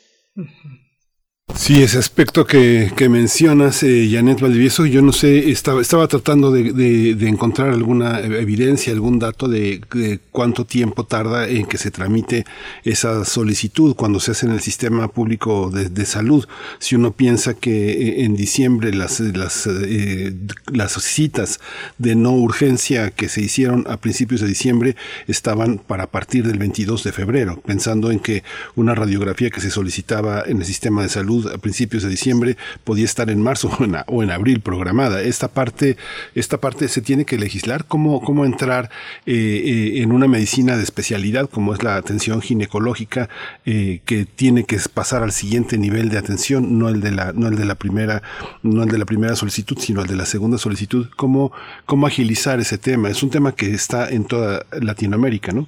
Sí, 1.55 1.83
ese 1.83 1.99
aspecto 1.99 2.47
que, 2.47 2.91
mencionas, 3.09 3.83
eh, 3.83 4.09
Janet 4.11 4.41
Valdivieso, 4.41 4.85
yo 4.87 5.01
no 5.03 5.13
sé, 5.13 5.51
estaba, 5.51 5.81
estaba 5.81 6.09
tratando 6.09 6.51
de 6.51 7.29
encontrar 7.29 7.71
alguna 7.71 8.21
evidencia, 8.21 8.93
algún 8.93 9.19
dato 9.19 9.49
de, 9.49 9.81
de, 9.93 10.19
cuánto 10.31 10.65
tiempo 10.65 11.05
tarda 11.05 11.49
en 11.49 11.67
que 11.67 11.79
se 11.79 11.91
tramite 11.91 12.45
esa 12.85 13.25
solicitud 13.25 13.95
cuando 13.95 14.19
se 14.19 14.33
hace 14.33 14.47
en 14.47 14.53
el 14.53 14.61
sistema 14.61 15.09
público 15.09 15.71
de, 15.71 16.05
salud. 16.07 16.47
Si 16.79 16.97
uno 16.97 17.13
piensa 17.13 17.55
que 17.55 17.93
eh, 17.93 18.25
en 18.25 18.35
diciembre 18.35 18.93
las, 18.93 19.21
las, 19.21 19.67
eh, 19.69 20.35
las 20.73 20.93
citas 20.93 21.61
de 21.99 22.17
no 22.17 22.33
urgencia 22.33 23.11
que 23.11 23.29
se 23.29 23.41
hicieron 23.41 23.85
a 23.89 23.99
principios 23.99 24.41
de 24.41 24.49
diciembre 24.49 24.97
estaban 25.29 25.79
para 25.79 26.09
partir 26.09 26.47
del 26.47 26.59
22 26.59 27.05
de 27.05 27.13
febrero, 27.13 27.61
pensando 27.65 28.11
en 28.11 28.19
que 28.19 28.43
una 28.75 28.95
radiografía 28.95 29.51
que 29.51 29.61
se 29.61 29.71
solicitaba 29.71 30.43
en 30.47 30.59
el 30.59 30.65
sistema 30.65 31.03
de 31.03 31.09
salud 31.09 31.42
a 31.47 31.59
principios 31.59 32.03
de 32.03 32.09
diciembre 32.09 32.57
podía 32.85 33.05
estar 33.05 33.31
en 33.31 33.43
marzo 33.43 33.69
o 33.79 33.85
en, 33.85 33.97
o 34.07 34.23
en, 34.23 34.31
abril 34.31 34.61
programada. 34.61 35.23
Esta 35.23 35.49
parte, 35.49 35.97
esta 36.35 36.59
parte 36.59 36.89
se 36.89 37.03
tiene 37.03 37.25
que 37.25 37.39
legislar 37.39 37.85
cómo, 37.87 38.21
cómo 38.21 38.45
entrar 38.45 38.91
eh, 39.27 39.35
eh, 39.35 40.03
en 40.03 40.13
una 40.13 40.29
medicina 40.29 40.77
de 40.77 40.83
especialidad 40.83 41.49
como 41.51 41.75
es 41.75 41.83
la 41.83 41.97
atención 41.97 42.41
ginecológica 42.41 43.29
eh, 43.65 44.01
que 44.05 44.25
tiene 44.25 44.65
que 44.65 44.79
pasar 44.93 45.23
al 45.23 45.33
siguiente 45.33 45.79
nivel 45.79 46.09
de 46.09 46.19
atención, 46.19 46.79
no 46.79 46.89
el 46.89 47.01
de 47.01 47.13
la, 47.13 47.33
no 47.33 47.49
el 47.49 47.57
de 47.57 47.65
la 47.65 47.75
primera, 47.75 48.23
no 48.63 48.83
el 48.83 48.89
de 48.89 48.99
la 48.99 49.05
primera 49.05 49.37
solicitud, 49.37 49.79
sino 49.79 50.03
el 50.03 50.09
de 50.09 50.17
la 50.17 50.27
segunda 50.27 50.59
solicitud. 50.59 51.09
Cómo, 51.17 51.53
cómo 51.87 52.07
agilizar 52.07 52.61
ese 52.61 52.79
tema. 52.79 53.11
Es 53.11 53.23
un 53.23 53.31
tema 53.31 53.53
que 53.53 53.73
está 53.73 54.09
en 54.09 54.25
toda 54.25 54.65
Latinoamérica, 54.81 55.53
¿no? 55.53 55.67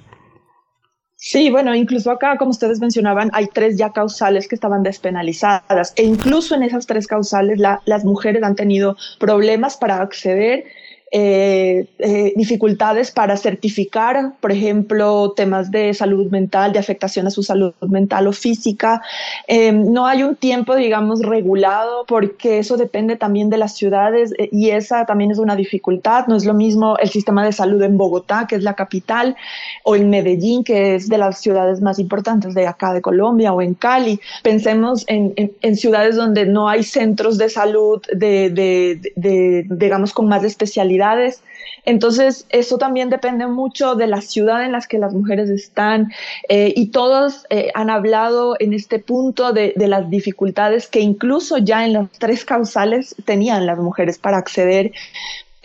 Sí, 1.27 1.49
bueno, 1.49 1.73
incluso 1.73 2.11
acá, 2.11 2.37
como 2.37 2.51
ustedes 2.51 2.79
mencionaban, 2.79 3.31
hay 3.33 3.47
tres 3.47 3.77
ya 3.77 3.91
causales 3.91 4.47
que 4.47 4.53
estaban 4.53 4.83
despenalizadas. 4.83 5.91
E 5.95 6.03
incluso 6.03 6.53
en 6.53 6.61
esas 6.61 6.85
tres 6.85 7.07
causales 7.07 7.57
la, 7.57 7.81
las 7.85 8.05
mujeres 8.05 8.43
han 8.43 8.53
tenido 8.53 8.95
problemas 9.17 9.75
para 9.75 10.01
acceder 10.01 10.65
eh, 11.17 11.87
eh, 11.99 12.33
dificultades 12.35 13.09
para 13.09 13.37
certificar, 13.37 14.33
por 14.41 14.51
ejemplo, 14.51 15.31
temas 15.33 15.71
de 15.71 15.93
salud 15.93 16.29
mental, 16.29 16.73
de 16.73 16.79
afectación 16.79 17.25
a 17.25 17.29
su 17.29 17.41
salud 17.41 17.73
mental 17.87 18.27
o 18.27 18.33
física. 18.33 19.01
Eh, 19.47 19.71
no 19.71 20.07
hay 20.07 20.23
un 20.23 20.35
tiempo, 20.35 20.75
digamos, 20.75 21.21
regulado 21.21 22.03
porque 22.05 22.59
eso 22.59 22.75
depende 22.75 23.15
también 23.15 23.49
de 23.49 23.57
las 23.57 23.77
ciudades 23.77 24.33
eh, 24.37 24.49
y 24.51 24.71
esa 24.71 25.05
también 25.05 25.31
es 25.31 25.39
una 25.39 25.55
dificultad. 25.55 26.27
No 26.27 26.35
es 26.35 26.43
lo 26.43 26.53
mismo 26.53 26.97
el 26.97 27.09
sistema 27.09 27.45
de 27.45 27.53
salud 27.53 27.81
en 27.81 27.95
Bogotá, 27.95 28.45
que 28.45 28.57
es 28.57 28.63
la 28.63 28.73
capital, 28.73 29.37
o 29.83 29.95
en 29.95 30.09
Medellín, 30.09 30.65
que 30.65 30.95
es 30.95 31.07
de 31.07 31.17
las 31.17 31.39
ciudades 31.39 31.79
más 31.79 31.97
importantes 31.97 32.53
de 32.53 32.67
acá 32.67 32.91
de 32.91 33.01
Colombia, 33.01 33.53
o 33.53 33.61
en 33.61 33.73
Cali. 33.75 34.19
Pensemos 34.43 35.05
en, 35.07 35.31
en, 35.37 35.53
en 35.61 35.77
ciudades 35.77 36.17
donde 36.17 36.45
no 36.45 36.67
hay 36.67 36.83
centros 36.83 37.37
de 37.37 37.47
salud, 37.47 38.01
de, 38.11 38.49
de, 38.49 38.99
de, 39.15 39.63
de 39.63 39.65
digamos, 39.69 40.11
con 40.11 40.27
más 40.27 40.43
especialidad 40.43 41.04
entonces, 41.85 42.45
eso 42.49 42.77
también 42.77 43.09
depende 43.09 43.47
mucho 43.47 43.95
de 43.95 44.07
la 44.07 44.21
ciudad 44.21 44.63
en 44.63 44.71
las 44.71 44.87
que 44.87 44.97
las 44.97 45.13
mujeres 45.13 45.49
están 45.49 46.11
eh, 46.49 46.73
y 46.75 46.87
todos 46.87 47.45
eh, 47.49 47.69
han 47.75 47.89
hablado 47.89 48.55
en 48.59 48.73
este 48.73 48.99
punto 48.99 49.53
de, 49.53 49.73
de, 49.75 49.87
las 49.87 50.09
dificultades 50.09 50.87
que 50.87 50.99
incluso 50.99 51.57
ya 51.59 51.85
en 51.85 51.93
las 51.93 52.09
tres 52.17 52.43
causales 52.43 53.15
tenían 53.25 53.65
las 53.65 53.77
mujeres 53.77 54.17
para 54.17 54.37
acceder 54.37 54.91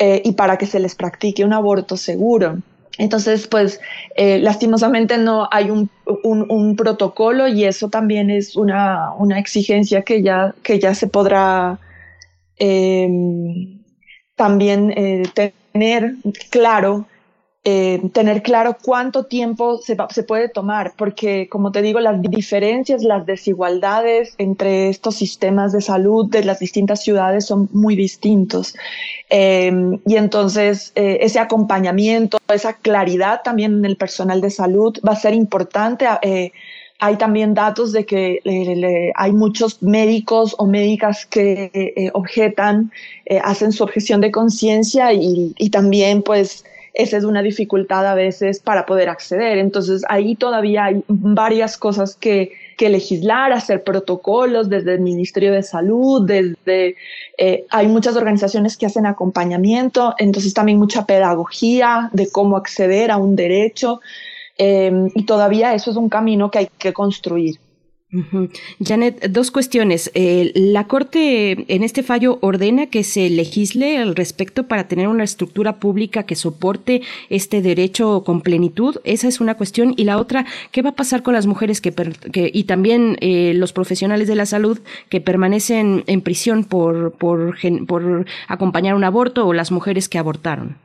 eh, 0.02 0.22
y 0.24 0.32
para 0.32 0.56
que 0.56 0.64
se 0.64 0.80
les 0.80 0.94
practique 0.94 1.44
un 1.44 1.52
aborto 1.52 1.98
seguro. 1.98 2.58
Entonces, 2.96 3.46
pues 3.46 3.80
eh, 4.16 4.38
lastimosamente 4.38 5.18
no 5.18 5.46
hay 5.50 5.70
un, 5.70 5.90
un, 6.22 6.50
un, 6.50 6.76
protocolo 6.76 7.48
y 7.48 7.64
eso 7.64 7.88
también 7.88 8.30
es 8.30 8.56
una, 8.56 9.12
una 9.14 9.38
exigencia 9.38 10.02
que 10.02 10.22
ya, 10.22 10.54
que 10.62 10.78
ya 10.78 10.94
se 10.94 11.06
podrá 11.06 11.78
eh, 12.58 13.08
también 14.40 14.90
eh, 14.96 15.24
tener 15.34 16.14
claro, 16.48 17.04
eh, 17.62 18.00
tener 18.14 18.42
claro 18.42 18.78
cuánto 18.82 19.26
tiempo 19.26 19.76
se, 19.76 19.94
se, 20.08 20.22
puede 20.22 20.48
tomar, 20.48 20.94
porque 20.96 21.46
como 21.50 21.72
te 21.72 21.82
digo, 21.82 22.00
las 22.00 22.22
diferencias, 22.22 23.02
las 23.02 23.26
desigualdades 23.26 24.34
entre 24.38 24.88
estos 24.88 25.16
sistemas 25.16 25.72
de 25.72 25.82
salud 25.82 26.30
de 26.30 26.42
las 26.42 26.58
distintas 26.58 27.04
ciudades 27.04 27.44
son 27.44 27.68
muy 27.74 27.96
distintos. 27.96 28.74
Eh, 29.28 29.70
y 30.06 30.16
entonces 30.16 30.92
eh, 30.94 31.18
ese 31.20 31.38
acompañamiento, 31.38 32.38
esa 32.48 32.72
claridad 32.72 33.42
también 33.44 33.74
en 33.74 33.84
el 33.84 33.96
personal 33.96 34.40
de 34.40 34.48
salud 34.48 34.98
va 35.06 35.12
a 35.12 35.16
ser 35.16 35.34
importante. 35.34 36.06
Hay 37.00 37.16
también 37.16 37.54
datos 37.54 37.92
de 37.92 38.04
que 38.04 38.40
eh, 38.44 39.12
hay 39.14 39.32
muchos 39.32 39.82
médicos 39.82 40.54
o 40.58 40.66
médicas 40.66 41.24
que 41.24 41.70
eh, 41.72 42.10
objetan, 42.12 42.92
eh, 43.24 43.40
hacen 43.42 43.72
su 43.72 43.82
objeción 43.82 44.20
de 44.20 44.30
conciencia 44.30 45.10
y, 45.14 45.70
también 45.70 46.22
pues 46.22 46.64
esa 46.92 47.16
es 47.16 47.24
una 47.24 47.40
dificultad 47.40 48.06
a 48.06 48.14
veces 48.14 48.60
para 48.60 48.84
poder 48.84 49.08
acceder. 49.08 49.56
Entonces 49.56 50.02
ahí 50.10 50.34
todavía 50.34 50.86
hay 50.86 51.02
varias 51.08 51.78
cosas 51.78 52.16
que, 52.16 52.52
que 52.76 52.90
legislar, 52.90 53.52
hacer 53.52 53.82
protocolos 53.82 54.68
desde 54.68 54.94
el 54.94 55.00
Ministerio 55.00 55.52
de 55.52 55.62
Salud, 55.62 56.26
desde 56.26 56.96
hay 57.70 57.86
muchas 57.86 58.16
organizaciones 58.16 58.76
que 58.76 58.84
hacen 58.84 59.06
acompañamiento, 59.06 60.14
entonces 60.18 60.52
también 60.52 60.78
mucha 60.78 61.06
pedagogía 61.06 62.10
de 62.12 62.28
cómo 62.30 62.58
acceder 62.58 63.10
a 63.10 63.16
un 63.16 63.36
derecho. 63.36 64.00
Eh, 64.58 64.92
y 65.14 65.24
todavía 65.24 65.74
eso 65.74 65.90
es 65.90 65.96
un 65.96 66.08
camino 66.08 66.50
que 66.50 66.58
hay 66.58 66.68
que 66.78 66.92
construir. 66.92 67.58
Janet, 68.84 69.30
dos 69.30 69.52
cuestiones. 69.52 70.10
Eh, 70.14 70.50
la 70.56 70.88
Corte 70.88 71.72
en 71.72 71.84
este 71.84 72.02
fallo 72.02 72.38
ordena 72.40 72.86
que 72.86 73.04
se 73.04 73.30
legisle 73.30 73.98
al 73.98 74.16
respecto 74.16 74.64
para 74.64 74.88
tener 74.88 75.06
una 75.06 75.22
estructura 75.22 75.76
pública 75.76 76.24
que 76.24 76.34
soporte 76.34 77.02
este 77.28 77.62
derecho 77.62 78.24
con 78.24 78.40
plenitud. 78.40 78.96
Esa 79.04 79.28
es 79.28 79.40
una 79.40 79.56
cuestión. 79.56 79.94
Y 79.96 80.04
la 80.04 80.18
otra, 80.18 80.44
¿qué 80.72 80.82
va 80.82 80.90
a 80.90 80.96
pasar 80.96 81.22
con 81.22 81.34
las 81.34 81.46
mujeres 81.46 81.80
que, 81.80 81.92
que 81.92 82.50
y 82.52 82.64
también 82.64 83.16
eh, 83.20 83.52
los 83.54 83.72
profesionales 83.72 84.26
de 84.26 84.34
la 84.34 84.46
salud 84.46 84.80
que 85.08 85.20
permanecen 85.20 86.02
en 86.08 86.20
prisión 86.20 86.64
por, 86.64 87.12
por, 87.12 87.56
por 87.86 88.26
acompañar 88.48 88.96
un 88.96 89.04
aborto 89.04 89.46
o 89.46 89.52
las 89.52 89.70
mujeres 89.70 90.08
que 90.08 90.18
abortaron? 90.18 90.76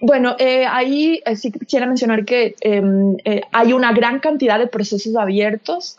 Bueno, 0.00 0.34
eh, 0.38 0.64
ahí 0.66 1.20
eh, 1.26 1.36
sí 1.36 1.52
quisiera 1.52 1.86
mencionar 1.86 2.24
que 2.24 2.54
em, 2.62 3.16
eh, 3.24 3.42
hay 3.52 3.72
una 3.74 3.92
gran 3.92 4.18
cantidad 4.18 4.58
de 4.58 4.66
procesos 4.66 5.14
abiertos 5.14 5.98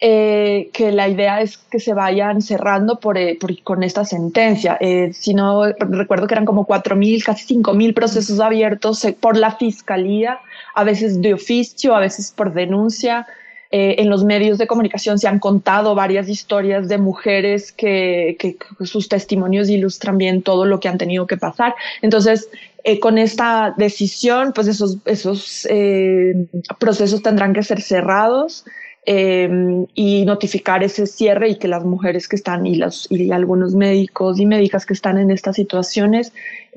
eh, 0.00 0.68
que 0.74 0.92
la 0.92 1.08
idea 1.08 1.40
es 1.40 1.56
que 1.56 1.78
se 1.78 1.94
vayan 1.94 2.42
cerrando 2.42 2.98
por, 2.98 3.16
eh, 3.16 3.38
con 3.62 3.82
esta 3.82 4.04
sentencia. 4.04 4.78
Si 5.12 5.32
no 5.32 5.64
recuerdo 5.64 6.26
que 6.26 6.34
eran 6.34 6.44
como 6.44 6.66
4.000, 6.66 7.24
casi 7.24 7.54
5.000 7.54 7.94
procesos 7.94 8.40
abiertos 8.40 9.06
por 9.20 9.36
la 9.36 9.52
fiscalía, 9.52 10.40
a 10.74 10.84
veces 10.84 11.22
de 11.22 11.32
oficio, 11.32 11.94
a 11.94 12.00
veces 12.00 12.32
por 12.36 12.52
denuncia. 12.52 13.26
En 13.68 14.08
los 14.08 14.24
medios 14.24 14.58
de 14.58 14.66
comunicación 14.66 15.18
se 15.18 15.28
han 15.28 15.38
contado 15.38 15.94
varias 15.94 16.28
historias 16.28 16.88
de 16.88 16.98
mujeres 16.98 17.72
que 17.72 18.56
sus 18.84 19.08
testimonios 19.08 19.68
ilustran 19.68 20.18
bien 20.18 20.42
todo 20.42 20.64
lo 20.64 20.78
que 20.78 20.88
han 20.88 20.98
tenido 20.98 21.26
que 21.26 21.36
pasar. 21.36 21.74
Entonces, 22.00 22.48
eh, 22.88 23.00
con 23.00 23.18
esta 23.18 23.74
decisión, 23.76 24.52
pues 24.54 24.68
esos, 24.68 24.98
esos 25.06 25.66
eh, 25.68 26.46
procesos 26.78 27.20
tendrán 27.20 27.52
que 27.52 27.64
ser 27.64 27.82
cerrados 27.82 28.64
eh, 29.04 29.48
y 29.92 30.24
notificar 30.24 30.84
ese 30.84 31.08
cierre 31.08 31.48
y 31.48 31.56
que 31.56 31.66
las 31.66 31.84
mujeres 31.84 32.28
que 32.28 32.36
están 32.36 32.64
y, 32.64 32.76
los, 32.76 33.08
y 33.10 33.32
algunos 33.32 33.74
médicos 33.74 34.38
y 34.38 34.46
médicas 34.46 34.86
que 34.86 34.94
están 34.94 35.18
en 35.18 35.32
estas 35.32 35.56
situaciones 35.56 36.32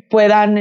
puedan 0.09 0.57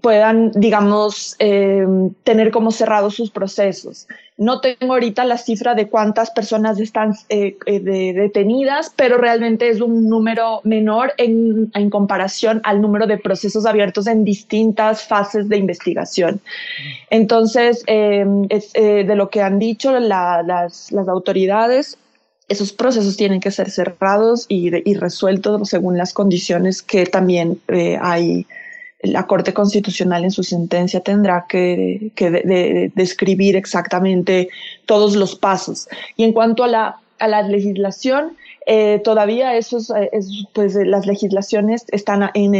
puedan, 0.00 0.50
digamos, 0.52 1.36
eh, 1.38 1.86
tener 2.24 2.50
como 2.50 2.70
cerrados 2.70 3.14
sus 3.14 3.30
procesos. 3.30 4.06
No 4.38 4.60
tengo 4.60 4.92
ahorita 4.92 5.24
la 5.24 5.38
cifra 5.38 5.74
de 5.74 5.88
cuántas 5.88 6.30
personas 6.30 6.78
están 6.78 7.14
eh, 7.30 7.56
eh, 7.64 7.80
de, 7.80 8.12
detenidas, 8.12 8.92
pero 8.94 9.16
realmente 9.16 9.70
es 9.70 9.80
un 9.80 10.10
número 10.10 10.60
menor 10.62 11.14
en, 11.16 11.70
en, 11.74 11.88
comparación 11.88 12.60
al 12.64 12.82
número 12.82 13.06
de 13.06 13.16
procesos 13.16 13.64
abiertos 13.64 14.06
en 14.06 14.24
distintas 14.24 15.04
fases 15.04 15.48
de 15.48 15.56
investigación. 15.56 16.40
Entonces, 17.08 17.82
eh, 17.86 18.26
es, 18.50 18.74
de 18.74 19.14
lo 19.16 19.30
que 19.30 19.40
han 19.40 19.58
dicho 19.58 19.98
la, 19.98 20.42
las, 20.42 20.92
las 20.92 21.08
autoridades, 21.08 21.96
esos 22.48 22.72
procesos 22.72 23.16
tienen 23.16 23.40
que 23.40 23.50
ser 23.50 23.70
cerrados 23.70 24.44
y, 24.48 24.70
y 24.88 24.94
resueltos 24.94 25.68
según 25.68 25.96
las 25.96 26.12
condiciones 26.12 26.82
que 26.82 27.06
también 27.06 27.58
hay 28.00 28.46
la 29.00 29.26
Corte 29.26 29.52
Constitucional 29.52 30.24
en 30.24 30.30
su 30.30 30.42
sentencia 30.42 31.00
tendrá 31.00 31.46
que, 31.48 32.12
que 32.14 32.30
de, 32.30 32.42
de, 32.42 32.92
describir 32.94 33.56
exactamente 33.56 34.48
todos 34.86 35.16
los 35.16 35.36
pasos. 35.36 35.88
Y 36.16 36.24
en 36.24 36.32
cuanto 36.32 36.64
a 36.64 36.68
la, 36.68 36.96
a 37.18 37.28
la 37.28 37.42
legislación, 37.42 38.36
eh, 38.66 39.00
todavía 39.04 39.56
esos, 39.56 39.92
es, 40.12 40.28
pues, 40.52 40.74
las 40.74 41.06
legislaciones 41.06 41.84
están 41.92 42.30
en, 42.34 42.54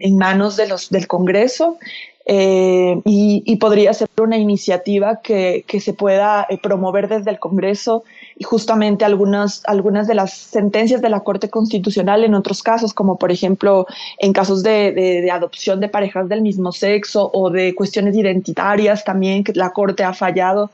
en, 0.00 0.18
manos 0.18 0.56
de 0.56 0.66
los, 0.66 0.90
del 0.90 1.06
Congreso. 1.06 1.78
Eh, 2.26 3.02
y, 3.04 3.42
y, 3.44 3.56
podría 3.56 3.92
ser 3.92 4.08
una 4.18 4.38
iniciativa 4.38 5.20
que, 5.20 5.62
que 5.66 5.78
se 5.78 5.92
pueda 5.92 6.46
eh, 6.48 6.56
promover 6.56 7.06
desde 7.06 7.30
el 7.30 7.38
Congreso 7.38 8.02
y 8.38 8.44
justamente 8.44 9.04
algunas, 9.04 9.60
algunas 9.66 10.06
de 10.06 10.14
las 10.14 10.32
sentencias 10.32 11.02
de 11.02 11.10
la 11.10 11.20
Corte 11.20 11.50
Constitucional 11.50 12.24
en 12.24 12.34
otros 12.34 12.62
casos, 12.62 12.94
como 12.94 13.18
por 13.18 13.30
ejemplo 13.30 13.86
en 14.18 14.32
casos 14.32 14.62
de, 14.62 14.92
de, 14.92 15.20
de 15.20 15.30
adopción 15.30 15.80
de 15.80 15.88
parejas 15.88 16.26
del 16.30 16.40
mismo 16.40 16.72
sexo 16.72 17.30
o 17.34 17.50
de 17.50 17.74
cuestiones 17.74 18.16
identitarias 18.16 19.04
también, 19.04 19.44
que 19.44 19.52
la 19.52 19.74
Corte 19.74 20.02
ha 20.02 20.14
fallado. 20.14 20.70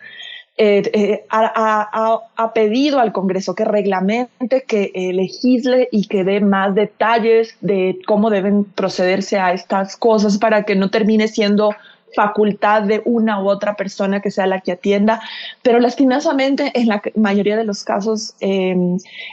Eh, 0.57 0.83
eh, 0.93 1.25
ha, 1.31 1.51
ha, 1.55 2.21
ha, 2.37 2.53
pedido 2.53 3.01
al 3.01 3.13
Congreso 3.13 3.55
que 3.55 3.65
reglamente, 3.65 4.65
que 4.67 4.93
eh, 4.95 5.13
legisle 5.15 5.89
y 5.91 6.07
que 6.07 6.23
dé 6.23 6.41
más 6.41 6.75
detalles 6.75 7.57
de 7.63 7.99
cómo 8.07 8.29
deben 8.29 8.65
procederse 8.65 9.39
a 9.39 9.55
estas 9.55 9.97
cosas 9.97 10.37
para 10.37 10.65
que 10.65 10.77
no 10.77 10.91
termine 10.91 11.29
siendo 11.29 11.71
facultad 12.15 12.83
de 12.83 13.03
una 13.05 13.43
u 13.43 13.49
otra 13.49 13.77
persona 13.77 14.21
que 14.21 14.31
sea 14.31 14.47
la 14.47 14.61
que 14.61 14.73
atienda, 14.73 15.21
pero 15.63 15.79
lastimosamente 15.81 16.71
en 16.75 16.89
la 16.89 17.03
mayoría 17.17 17.57
de 17.57 17.65
los 17.65 17.85
casos 17.85 18.35
eh, 18.41 18.77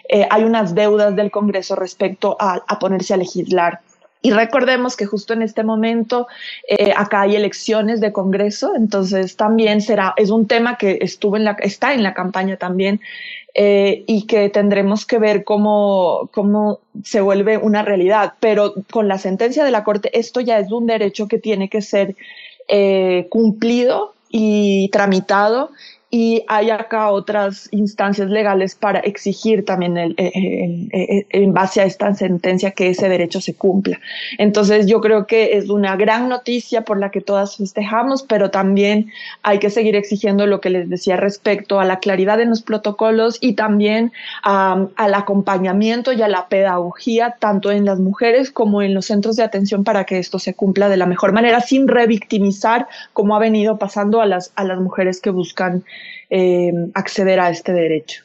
eh, 0.10 0.27
hay 0.30 0.44
unas 0.44 0.76
deudas 0.76 1.15
del 1.15 1.31
Congreso 1.31 1.76
respecto 1.76 2.38
a, 2.39 2.61
a 2.68 2.80
ponerse 2.80 3.14
a 3.14 3.18
legislar. 3.18 3.81
Y 4.28 4.32
recordemos 4.32 4.98
que 4.98 5.06
justo 5.06 5.32
en 5.32 5.41
este 5.41 5.64
momento 5.64 6.28
eh, 6.68 6.91
acá 6.94 7.22
hay 7.22 7.38
elecciones 7.38 8.02
de 8.02 8.12
Congreso, 8.12 8.74
entonces 8.76 9.38
también 9.38 9.80
será, 9.80 10.14
es 10.18 10.32
un 10.32 10.48
tema 10.48 10.78
que 10.78 10.98
estuvo 10.99 11.38
en 11.38 11.45
la, 11.45 11.52
está 11.62 11.94
en 11.94 12.04
la 12.04 12.14
campaña 12.14 12.58
también 12.58 12.99
eh, 13.54 14.04
y 14.06 14.28
que 14.28 14.49
tendremos 14.49 15.06
que 15.06 15.18
ver 15.18 15.45
cómo, 15.45 16.30
cómo 16.34 16.82
se 17.06 17.22
vuelve 17.22 17.58
una 17.58 17.84
realidad. 17.84 18.34
Pero 18.41 18.74
con 18.91 19.08
la 19.08 19.18
sentencia 19.18 19.64
de 19.64 19.72
la 19.72 19.86
Corte, 19.86 20.10
esto 20.20 20.41
ya 20.41 20.60
es 20.60 20.74
un 20.74 20.88
derecho 20.88 21.30
que 21.30 21.40
tiene 21.40 21.70
que 21.70 21.82
ser 21.82 22.18
eh, 22.68 23.28
cumplido 23.30 24.14
y 24.30 24.90
tramitado 24.90 25.72
y 26.09 26.45
hay 26.47 26.69
acá 26.69 27.11
otras 27.11 27.67
instancias 27.71 28.29
legales 28.29 28.75
para 28.75 28.99
exigir 28.99 29.65
también 29.65 29.97
el, 29.97 30.15
el, 30.17 30.89
el, 30.93 31.25
en 31.29 31.53
base 31.53 31.81
a 31.81 31.84
esta 31.84 32.13
sentencia 32.13 32.71
que 32.71 32.89
ese 32.89 33.09
derecho 33.09 33.41
se 33.41 33.55
cumpla. 33.55 33.99
Entonces 34.38 34.85
yo 34.85 35.01
creo 35.01 35.27
que 35.27 35.57
es 35.57 35.69
una 35.69 35.97
gran 35.97 36.29
noticia 36.29 36.84
por 36.84 36.97
la 36.97 37.11
que 37.11 37.19
todas 37.19 37.57
festejamos, 37.57 38.23
pero 38.23 38.51
también 38.51 39.11
hay 39.43 39.59
que 39.59 39.69
seguir 39.69 39.97
exigiendo 39.97 40.47
lo 40.47 40.61
que 40.61 40.69
les 40.69 40.89
decía 40.89 41.17
respecto 41.17 41.81
a 41.81 41.85
la 41.85 41.99
claridad 41.99 42.39
en 42.39 42.49
los 42.49 42.61
protocolos 42.61 43.38
y 43.41 43.53
también 43.53 44.13
al 44.43 45.13
acompañamiento 45.13 46.13
y 46.13 46.21
a 46.21 46.29
la 46.29 46.47
pedagogía 46.47 47.35
tanto 47.38 47.69
en 47.71 47.84
las 47.84 47.99
mujeres 47.99 48.49
como 48.51 48.81
en 48.81 48.93
los 48.93 49.07
centros 49.07 49.35
de 49.35 49.43
atención 49.43 49.84
para 49.84 50.05
que 50.05 50.19
esto 50.19 50.39
se 50.39 50.53
cumpla 50.53 50.88
de 50.88 50.97
la 50.97 51.05
mejor 51.05 51.34
manera 51.34 51.59
sin 51.59 51.88
revictimizar 51.88 52.88
como 53.11 53.35
ha 53.35 53.39
venido 53.39 53.77
pasando 53.77 54.21
a 54.21 54.25
las, 54.25 54.53
a 54.55 54.63
las 54.63 54.79
mujeres 54.79 55.19
que 55.19 55.31
buscan 55.31 55.84
eh, 56.30 56.72
acceder 56.94 57.40
a 57.40 57.49
este 57.49 57.74
derecho. 57.74 58.24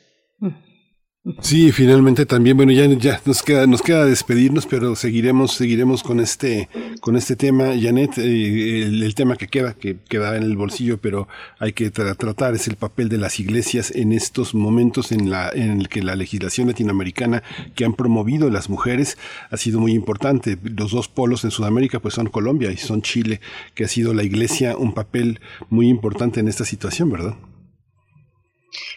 Sí, 1.40 1.70
finalmente 1.70 2.26
también, 2.26 2.56
bueno, 2.56 2.72
ya, 2.72 2.88
nos 3.24 3.44
queda, 3.44 3.68
nos 3.68 3.80
queda 3.80 4.04
despedirnos, 4.04 4.66
pero 4.66 4.96
seguiremos, 4.96 5.52
seguiremos 5.52 6.02
con 6.02 6.18
este, 6.18 6.68
con 7.00 7.14
este 7.14 7.36
tema, 7.36 7.74
Janet, 7.80 8.18
eh, 8.18 8.82
el, 8.82 9.14
tema 9.14 9.36
que 9.36 9.46
queda, 9.46 9.74
que 9.74 9.98
queda 10.08 10.36
en 10.36 10.42
el 10.42 10.56
bolsillo, 10.56 10.98
pero 10.98 11.28
hay 11.60 11.74
que 11.74 11.92
tra 11.92 12.16
tratar 12.16 12.54
es 12.54 12.66
el 12.66 12.74
papel 12.74 13.08
de 13.08 13.18
las 13.18 13.38
iglesias 13.38 13.92
en 13.92 14.12
estos 14.12 14.52
momentos 14.52 15.12
en 15.12 15.30
la, 15.30 15.48
en 15.50 15.82
el 15.82 15.88
que 15.88 16.02
la 16.02 16.16
legislación 16.16 16.66
latinoamericana 16.66 17.44
que 17.76 17.84
han 17.84 17.94
promovido 17.94 18.50
las 18.50 18.68
mujeres 18.68 19.16
ha 19.48 19.56
sido 19.56 19.78
muy 19.78 19.92
importante. 19.92 20.58
Los 20.64 20.90
dos 20.90 21.06
polos 21.06 21.44
en 21.44 21.52
Sudamérica, 21.52 22.00
pues 22.00 22.14
son 22.14 22.30
Colombia 22.30 22.72
y 22.72 22.78
son 22.78 23.00
Chile, 23.00 23.40
que 23.76 23.84
ha 23.84 23.88
sido 23.88 24.12
la 24.12 24.24
iglesia 24.24 24.76
un 24.76 24.92
papel 24.92 25.38
muy 25.70 25.88
importante 25.88 26.40
en 26.40 26.48
esta 26.48 26.64
situación, 26.64 27.10
¿verdad? 27.10 27.36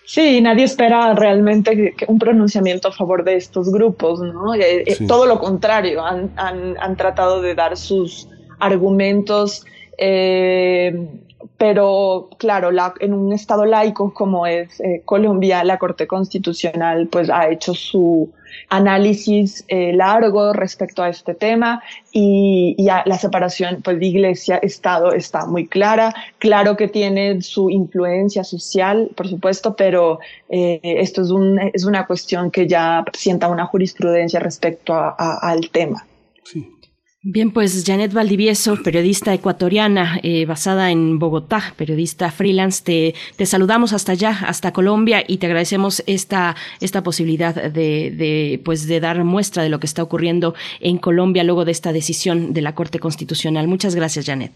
Sí, 0.05 0.39
nadie 0.39 0.65
espera 0.65 1.13
realmente 1.15 1.95
que 1.95 2.05
un 2.07 2.19
pronunciamiento 2.19 2.89
a 2.89 2.91
favor 2.91 3.23
de 3.23 3.35
estos 3.35 3.71
grupos, 3.71 4.19
¿no? 4.21 4.53
Eh, 4.53 4.83
sí. 4.95 5.07
Todo 5.07 5.25
lo 5.25 5.39
contrario, 5.39 6.05
han, 6.05 6.31
han, 6.35 6.75
han, 6.79 6.95
tratado 6.95 7.41
de 7.41 7.55
dar 7.55 7.75
sus 7.75 8.27
argumentos, 8.59 9.65
eh, 9.97 11.09
pero 11.57 12.29
claro, 12.37 12.71
la, 12.71 12.93
en 12.99 13.13
un 13.13 13.33
estado 13.33 13.65
laico 13.65 14.13
como 14.13 14.45
es 14.45 14.79
eh, 14.79 15.01
Colombia, 15.05 15.63
la 15.63 15.77
Corte 15.77 16.07
Constitucional 16.07 17.07
pues 17.07 17.29
ha 17.29 17.49
hecho 17.49 17.73
su 17.73 18.31
análisis 18.69 19.65
eh, 19.67 19.93
largo 19.93 20.53
respecto 20.53 21.03
a 21.03 21.09
este 21.09 21.33
tema 21.33 21.83
y, 22.11 22.75
y 22.77 22.85
la 22.85 23.17
separación 23.17 23.81
pues, 23.83 23.99
de 23.99 24.05
iglesia-estado 24.05 25.11
está 25.11 25.45
muy 25.45 25.67
clara. 25.67 26.13
Claro 26.39 26.75
que 26.77 26.87
tiene 26.87 27.41
su 27.41 27.69
influencia 27.69 28.43
social, 28.43 29.09
por 29.15 29.27
supuesto, 29.27 29.75
pero 29.75 30.19
eh, 30.49 30.79
esto 30.83 31.21
es, 31.21 31.31
un, 31.31 31.59
es 31.73 31.85
una 31.85 32.05
cuestión 32.07 32.49
que 32.49 32.67
ya 32.67 33.03
sienta 33.13 33.49
una 33.49 33.65
jurisprudencia 33.65 34.39
respecto 34.39 34.93
a, 34.93 35.15
a, 35.17 35.37
al 35.49 35.69
tema. 35.69 36.05
Sí. 36.43 36.74
Bien, 37.27 37.49
pues 37.49 37.83
Janet 37.83 38.13
Valdivieso, 38.13 38.83
periodista 38.83 39.33
ecuatoriana 39.33 40.19
eh, 40.21 40.45
basada 40.45 40.91
en 40.91 41.17
Bogotá, 41.17 41.73
periodista 41.75 42.29
freelance, 42.29 42.83
te, 42.83 43.15
te, 43.35 43.47
saludamos 43.47 43.93
hasta 43.93 44.11
allá, 44.11 44.37
hasta 44.45 44.71
Colombia 44.71 45.23
y 45.27 45.37
te 45.37 45.47
agradecemos 45.47 46.03
esta, 46.05 46.55
esta 46.81 47.01
posibilidad 47.01 47.55
de, 47.55 48.11
de, 48.11 48.61
pues 48.63 48.85
de 48.87 48.99
dar 48.99 49.23
muestra 49.23 49.63
de 49.63 49.69
lo 49.69 49.79
que 49.79 49.87
está 49.87 50.03
ocurriendo 50.03 50.53
en 50.79 50.99
Colombia 50.99 51.43
luego 51.43 51.65
de 51.65 51.71
esta 51.71 51.91
decisión 51.93 52.53
de 52.53 52.61
la 52.61 52.75
Corte 52.75 52.99
Constitucional. 52.99 53.67
Muchas 53.67 53.95
gracias, 53.95 54.27
Janet. 54.27 54.51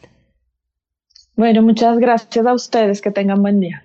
Bueno, 1.36 1.64
muchas 1.64 1.98
gracias 1.98 2.46
a 2.46 2.54
ustedes, 2.54 3.02
que 3.02 3.10
tengan 3.10 3.42
buen 3.42 3.60
día. 3.60 3.84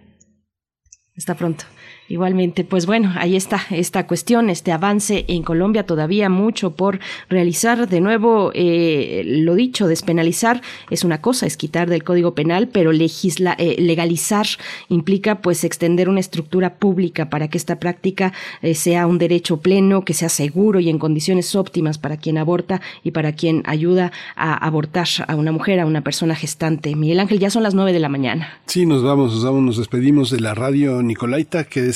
Hasta 1.17 1.35
pronto. 1.35 1.65
Igualmente, 2.07 2.65
pues 2.65 2.85
bueno, 2.85 3.13
ahí 3.17 3.35
está 3.35 3.63
esta 3.71 4.07
cuestión, 4.07 4.51
este 4.51 4.73
avance 4.73 5.25
en 5.29 5.43
Colombia, 5.43 5.87
todavía 5.87 6.29
mucho 6.29 6.73
por 6.73 7.01
realizar. 7.31 7.89
De 7.89 8.01
nuevo, 8.01 8.51
eh, 8.55 9.23
lo 9.25 9.55
dicho, 9.55 9.89
despenalizar 9.89 10.61
es 10.91 11.03
una 11.03 11.23
cosa, 11.23 11.47
es 11.47 11.57
quitar 11.57 11.89
del 11.89 12.05
Código 12.05 12.35
Penal, 12.35 12.69
pero 12.69 12.93
legisla, 12.93 13.55
eh, 13.59 13.77
legalizar 13.79 14.47
implica 14.91 15.41
pues 15.41 15.65
extender 15.65 16.11
una 16.11 16.21
estructura 16.21 16.75
pública 16.75 17.31
para 17.31 17.49
que 17.49 17.57
esta 17.57 17.79
práctica 17.79 18.35
eh, 18.61 18.75
sea 18.75 19.07
un 19.07 19.17
derecho 19.17 19.61
pleno, 19.61 20.05
que 20.05 20.13
sea 20.13 20.29
seguro 20.29 20.81
y 20.81 20.91
en 20.91 20.99
condiciones 20.99 21.55
óptimas 21.55 21.97
para 21.97 22.19
quien 22.19 22.37
aborta 22.37 22.83
y 23.03 23.13
para 23.13 23.33
quien 23.33 23.63
ayuda 23.65 24.13
a 24.37 24.55
abortar 24.55 25.09
a 25.27 25.37
una 25.37 25.53
mujer, 25.53 25.81
a 25.81 25.87
una 25.87 26.03
persona 26.03 26.35
gestante. 26.35 26.95
Miguel 26.97 27.21
Ángel, 27.21 27.39
ya 27.39 27.49
son 27.49 27.63
las 27.63 27.75
nueve 27.75 27.95
de 27.95 28.01
la 28.01 28.11
mañana. 28.11 28.61
Sí, 28.67 28.85
nos 28.85 29.03
vamos, 29.03 29.33
nos 29.33 29.45
vamos, 29.45 29.63
nos 29.63 29.79
despedimos 29.79 30.31
de 30.31 30.41
la 30.41 30.55
radio 30.55 31.03
Nicolaita, 31.03 31.65
que 31.65 31.94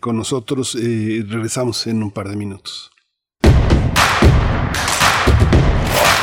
con 0.00 0.16
nosotros. 0.16 0.76
Eh, 0.80 1.24
regresamos 1.28 1.86
en 1.86 2.02
un 2.02 2.10
par 2.10 2.28
de 2.28 2.36
minutos. 2.36 2.90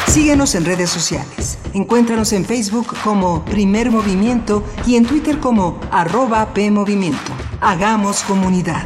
Síguenos 0.08 0.54
en 0.54 0.66
redes 0.66 0.92
sociales. 0.92 1.58
Encuéntranos 1.74 2.34
en 2.34 2.46
Facebook 2.46 2.94
como 3.04 3.44
Primer 3.46 3.90
Movimiento 3.90 4.64
y 4.86 4.96
en 4.96 5.06
Twitter 5.06 5.40
como 5.40 5.80
arroba 5.92 6.54
PMovimiento. 6.54 7.32
Hagamos 7.62 8.22
comunidad. 8.22 8.86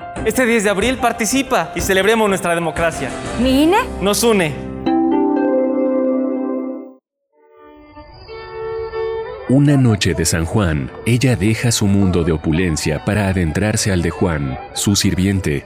Este 0.25 0.45
10 0.45 0.65
de 0.65 0.69
abril 0.69 0.97
participa 0.97 1.71
y 1.75 1.81
celebremos 1.81 2.29
nuestra 2.29 2.53
democracia. 2.53 3.09
¿Mi 3.39 3.63
INE? 3.63 3.77
Nos 4.01 4.23
une. 4.23 4.53
Una 9.49 9.75
noche 9.75 10.13
de 10.13 10.23
San 10.25 10.45
Juan, 10.45 10.91
ella 11.05 11.35
deja 11.35 11.71
su 11.71 11.87
mundo 11.87 12.23
de 12.23 12.31
opulencia 12.31 13.03
para 13.03 13.27
adentrarse 13.27 13.91
al 13.91 14.01
de 14.01 14.11
Juan, 14.11 14.59
su 14.73 14.95
sirviente. 14.95 15.65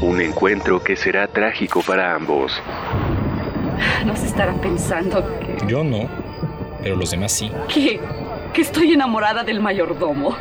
Un 0.00 0.20
encuentro 0.22 0.82
que 0.82 0.96
será 0.96 1.28
trágico 1.28 1.82
para 1.82 2.14
ambos. 2.14 2.60
No 4.06 4.16
se 4.16 4.26
estarán 4.26 4.58
pensando 4.60 5.22
que... 5.38 5.66
Yo 5.68 5.84
no, 5.84 6.08
pero 6.82 6.96
los 6.96 7.10
demás 7.10 7.30
sí. 7.32 7.52
¿Qué? 7.68 8.00
que 8.52 8.62
estoy 8.62 8.92
enamorada 8.92 9.44
del 9.44 9.60
mayordomo. 9.60 10.36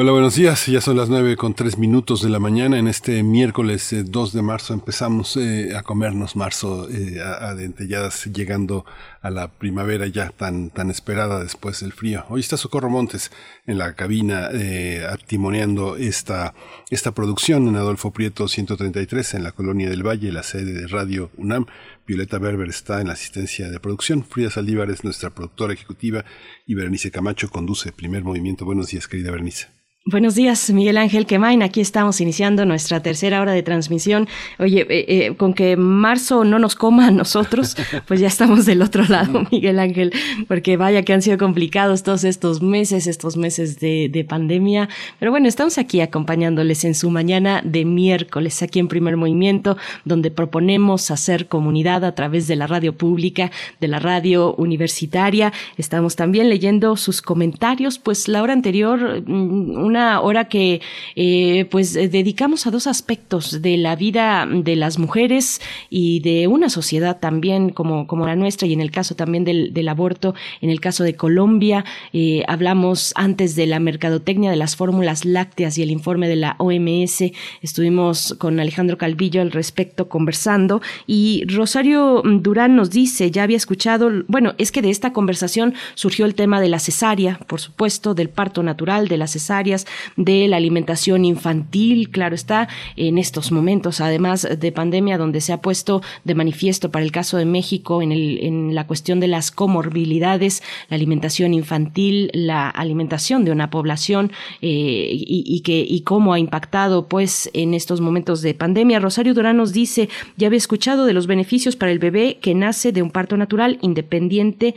Hola, 0.00 0.12
buenos 0.12 0.36
días. 0.36 0.66
Ya 0.66 0.80
son 0.80 0.96
las 0.96 1.08
nueve 1.08 1.36
con 1.36 1.54
tres 1.54 1.76
minutos 1.76 2.22
de 2.22 2.28
la 2.28 2.38
mañana. 2.38 2.78
En 2.78 2.86
este 2.86 3.24
miércoles 3.24 3.92
2 4.06 4.32
eh, 4.32 4.36
de 4.36 4.42
marzo 4.42 4.72
empezamos 4.72 5.36
eh, 5.36 5.76
a 5.76 5.82
comernos 5.82 6.36
marzo 6.36 6.88
eh, 6.88 7.20
a, 7.20 7.52
dentelladas, 7.56 8.26
llegando 8.26 8.86
a 9.22 9.30
la 9.30 9.48
primavera 9.48 10.06
ya 10.06 10.30
tan, 10.30 10.70
tan 10.70 10.90
esperada 10.90 11.42
después 11.42 11.80
del 11.80 11.92
frío. 11.92 12.24
Hoy 12.28 12.42
está 12.42 12.56
Socorro 12.56 12.88
Montes 12.88 13.32
en 13.66 13.78
la 13.78 13.94
cabina 13.94 14.50
eh, 14.52 15.04
timoneando 15.26 15.96
esta, 15.96 16.54
esta 16.90 17.10
producción 17.10 17.66
en 17.66 17.74
Adolfo 17.74 18.12
Prieto 18.12 18.46
133 18.46 19.34
en 19.34 19.42
la 19.42 19.50
Colonia 19.50 19.90
del 19.90 20.06
Valle, 20.06 20.30
la 20.30 20.44
sede 20.44 20.74
de 20.74 20.86
Radio 20.86 21.32
UNAM. 21.36 21.66
Violeta 22.06 22.38
Berber 22.38 22.68
está 22.68 23.00
en 23.00 23.08
la 23.08 23.14
asistencia 23.14 23.68
de 23.68 23.80
producción. 23.80 24.22
Frida 24.22 24.50
Saldívar 24.50 24.92
es 24.92 25.02
nuestra 25.02 25.30
productora 25.30 25.72
ejecutiva 25.72 26.24
y 26.68 26.76
Berenice 26.76 27.10
Camacho 27.10 27.50
conduce 27.50 27.90
Primer 27.90 28.22
Movimiento. 28.22 28.64
Buenos 28.64 28.90
días, 28.90 29.08
querida 29.08 29.32
Berenice. 29.32 29.77
Buenos 30.04 30.34
días, 30.34 30.70
Miguel 30.70 30.96
Ángel 30.96 31.26
Quemain. 31.26 31.62
Aquí 31.62 31.82
estamos 31.82 32.22
iniciando 32.22 32.64
nuestra 32.64 33.02
tercera 33.02 33.42
hora 33.42 33.52
de 33.52 33.62
transmisión. 33.62 34.26
Oye, 34.58 34.86
eh, 34.88 35.04
eh, 35.08 35.34
con 35.36 35.52
que 35.52 35.76
marzo 35.76 36.44
no 36.44 36.58
nos 36.58 36.76
coma 36.76 37.08
a 37.08 37.10
nosotros, 37.10 37.76
pues 38.06 38.18
ya 38.18 38.28
estamos 38.28 38.64
del 38.64 38.80
otro 38.80 39.04
lado, 39.04 39.44
Miguel 39.52 39.78
Ángel, 39.78 40.14
porque 40.46 40.78
vaya 40.78 41.02
que 41.02 41.12
han 41.12 41.20
sido 41.20 41.36
complicados 41.36 42.04
todos 42.04 42.24
estos 42.24 42.62
meses, 42.62 43.06
estos 43.06 43.36
meses 43.36 43.80
de, 43.80 44.08
de 44.08 44.24
pandemia. 44.24 44.88
Pero 45.18 45.30
bueno, 45.30 45.46
estamos 45.46 45.76
aquí 45.76 46.00
acompañándoles 46.00 46.84
en 46.84 46.94
su 46.94 47.10
mañana 47.10 47.60
de 47.62 47.84
miércoles, 47.84 48.62
aquí 48.62 48.78
en 48.78 48.88
Primer 48.88 49.18
Movimiento, 49.18 49.76
donde 50.06 50.30
proponemos 50.30 51.10
hacer 51.10 51.48
comunidad 51.48 52.06
a 52.06 52.14
través 52.14 52.46
de 52.46 52.56
la 52.56 52.66
radio 52.66 52.96
pública, 52.96 53.50
de 53.78 53.88
la 53.88 53.98
radio 53.98 54.54
universitaria. 54.54 55.52
Estamos 55.76 56.16
también 56.16 56.48
leyendo 56.48 56.96
sus 56.96 57.20
comentarios, 57.20 57.98
pues 57.98 58.26
la 58.26 58.42
hora 58.42 58.54
anterior, 58.54 59.22
mm, 59.26 59.88
una 59.98 60.20
hora 60.20 60.44
que 60.44 60.80
eh, 61.16 61.66
pues 61.70 61.94
dedicamos 61.94 62.66
a 62.66 62.70
dos 62.70 62.86
aspectos 62.86 63.62
de 63.62 63.76
la 63.76 63.96
vida 63.96 64.46
de 64.48 64.76
las 64.76 64.98
mujeres 64.98 65.60
y 65.90 66.20
de 66.20 66.46
una 66.46 66.70
sociedad 66.70 67.18
también 67.18 67.70
como, 67.70 68.06
como 68.06 68.24
la 68.24 68.36
nuestra 68.36 68.68
y 68.68 68.72
en 68.72 68.80
el 68.80 68.92
caso 68.92 69.16
también 69.16 69.44
del, 69.44 69.88
aborto, 69.88 70.34
en 70.60 70.70
el 70.70 70.80
caso 70.80 71.02
de 71.02 71.14
Colombia, 71.14 71.84
eh, 72.12 72.44
hablamos 72.46 73.12
antes 73.16 73.56
de 73.56 73.66
la 73.66 73.80
mercadotecnia 73.80 74.50
de 74.50 74.56
las 74.56 74.76
fórmulas 74.76 75.24
lácteas 75.24 75.78
y 75.78 75.82
el 75.82 75.90
informe 75.90 76.28
de 76.28 76.36
la 76.36 76.54
OMS, 76.58 77.32
estuvimos 77.62 78.36
con 78.38 78.60
Alejandro 78.60 78.98
Calvillo 78.98 79.40
al 79.40 79.50
respecto 79.50 80.08
conversando 80.08 80.80
y 81.06 81.44
Rosario 81.48 82.22
Durán 82.24 82.76
nos 82.76 82.90
dice, 82.90 83.32
ya 83.32 83.42
había 83.42 83.56
escuchado, 83.56 84.10
bueno, 84.28 84.54
es 84.58 84.70
que 84.70 84.82
de 84.82 84.90
esta 84.90 85.12
conversación 85.12 85.74
surgió 85.94 86.24
el 86.24 86.36
tema 86.36 86.60
de 86.60 86.68
la 86.68 86.78
cesárea, 86.78 87.40
por 87.48 87.60
supuesto, 87.60 88.14
del 88.14 88.28
parto 88.28 88.62
natural, 88.62 89.08
de 89.08 89.16
las 89.16 89.32
cesáreas, 89.32 89.77
de 90.16 90.48
la 90.48 90.56
alimentación 90.56 91.24
infantil, 91.24 92.10
claro 92.10 92.34
está, 92.34 92.68
en 92.96 93.18
estos 93.18 93.52
momentos, 93.52 94.00
además 94.00 94.46
de 94.58 94.72
pandemia, 94.72 95.18
donde 95.18 95.40
se 95.40 95.52
ha 95.52 95.60
puesto 95.60 96.02
de 96.24 96.34
manifiesto 96.34 96.90
para 96.90 97.04
el 97.04 97.12
caso 97.12 97.36
de 97.36 97.44
México 97.44 98.02
en 98.02 98.74
la 98.74 98.86
cuestión 98.86 99.20
de 99.20 99.28
las 99.28 99.50
comorbilidades, 99.50 100.62
la 100.88 100.96
alimentación 100.96 101.54
infantil, 101.54 102.30
la 102.32 102.68
alimentación 102.68 103.44
de 103.44 103.52
una 103.52 103.70
población 103.70 104.32
eh, 104.62 105.08
y, 105.10 105.44
y, 105.46 105.60
que, 105.60 105.84
y 105.86 106.00
cómo 106.02 106.32
ha 106.32 106.38
impactado 106.38 107.08
pues 107.08 107.50
en 107.52 107.74
estos 107.74 108.00
momentos 108.00 108.42
de 108.42 108.54
pandemia. 108.54 109.00
Rosario 109.00 109.34
Durán 109.34 109.56
nos 109.56 109.72
dice, 109.72 110.08
ya 110.36 110.46
había 110.46 110.58
escuchado 110.58 111.06
de 111.06 111.12
los 111.12 111.26
beneficios 111.26 111.76
para 111.76 111.92
el 111.92 111.98
bebé 111.98 112.38
que 112.40 112.54
nace 112.54 112.92
de 112.92 113.02
un 113.02 113.10
parto 113.10 113.36
natural 113.36 113.78
independiente 113.82 114.74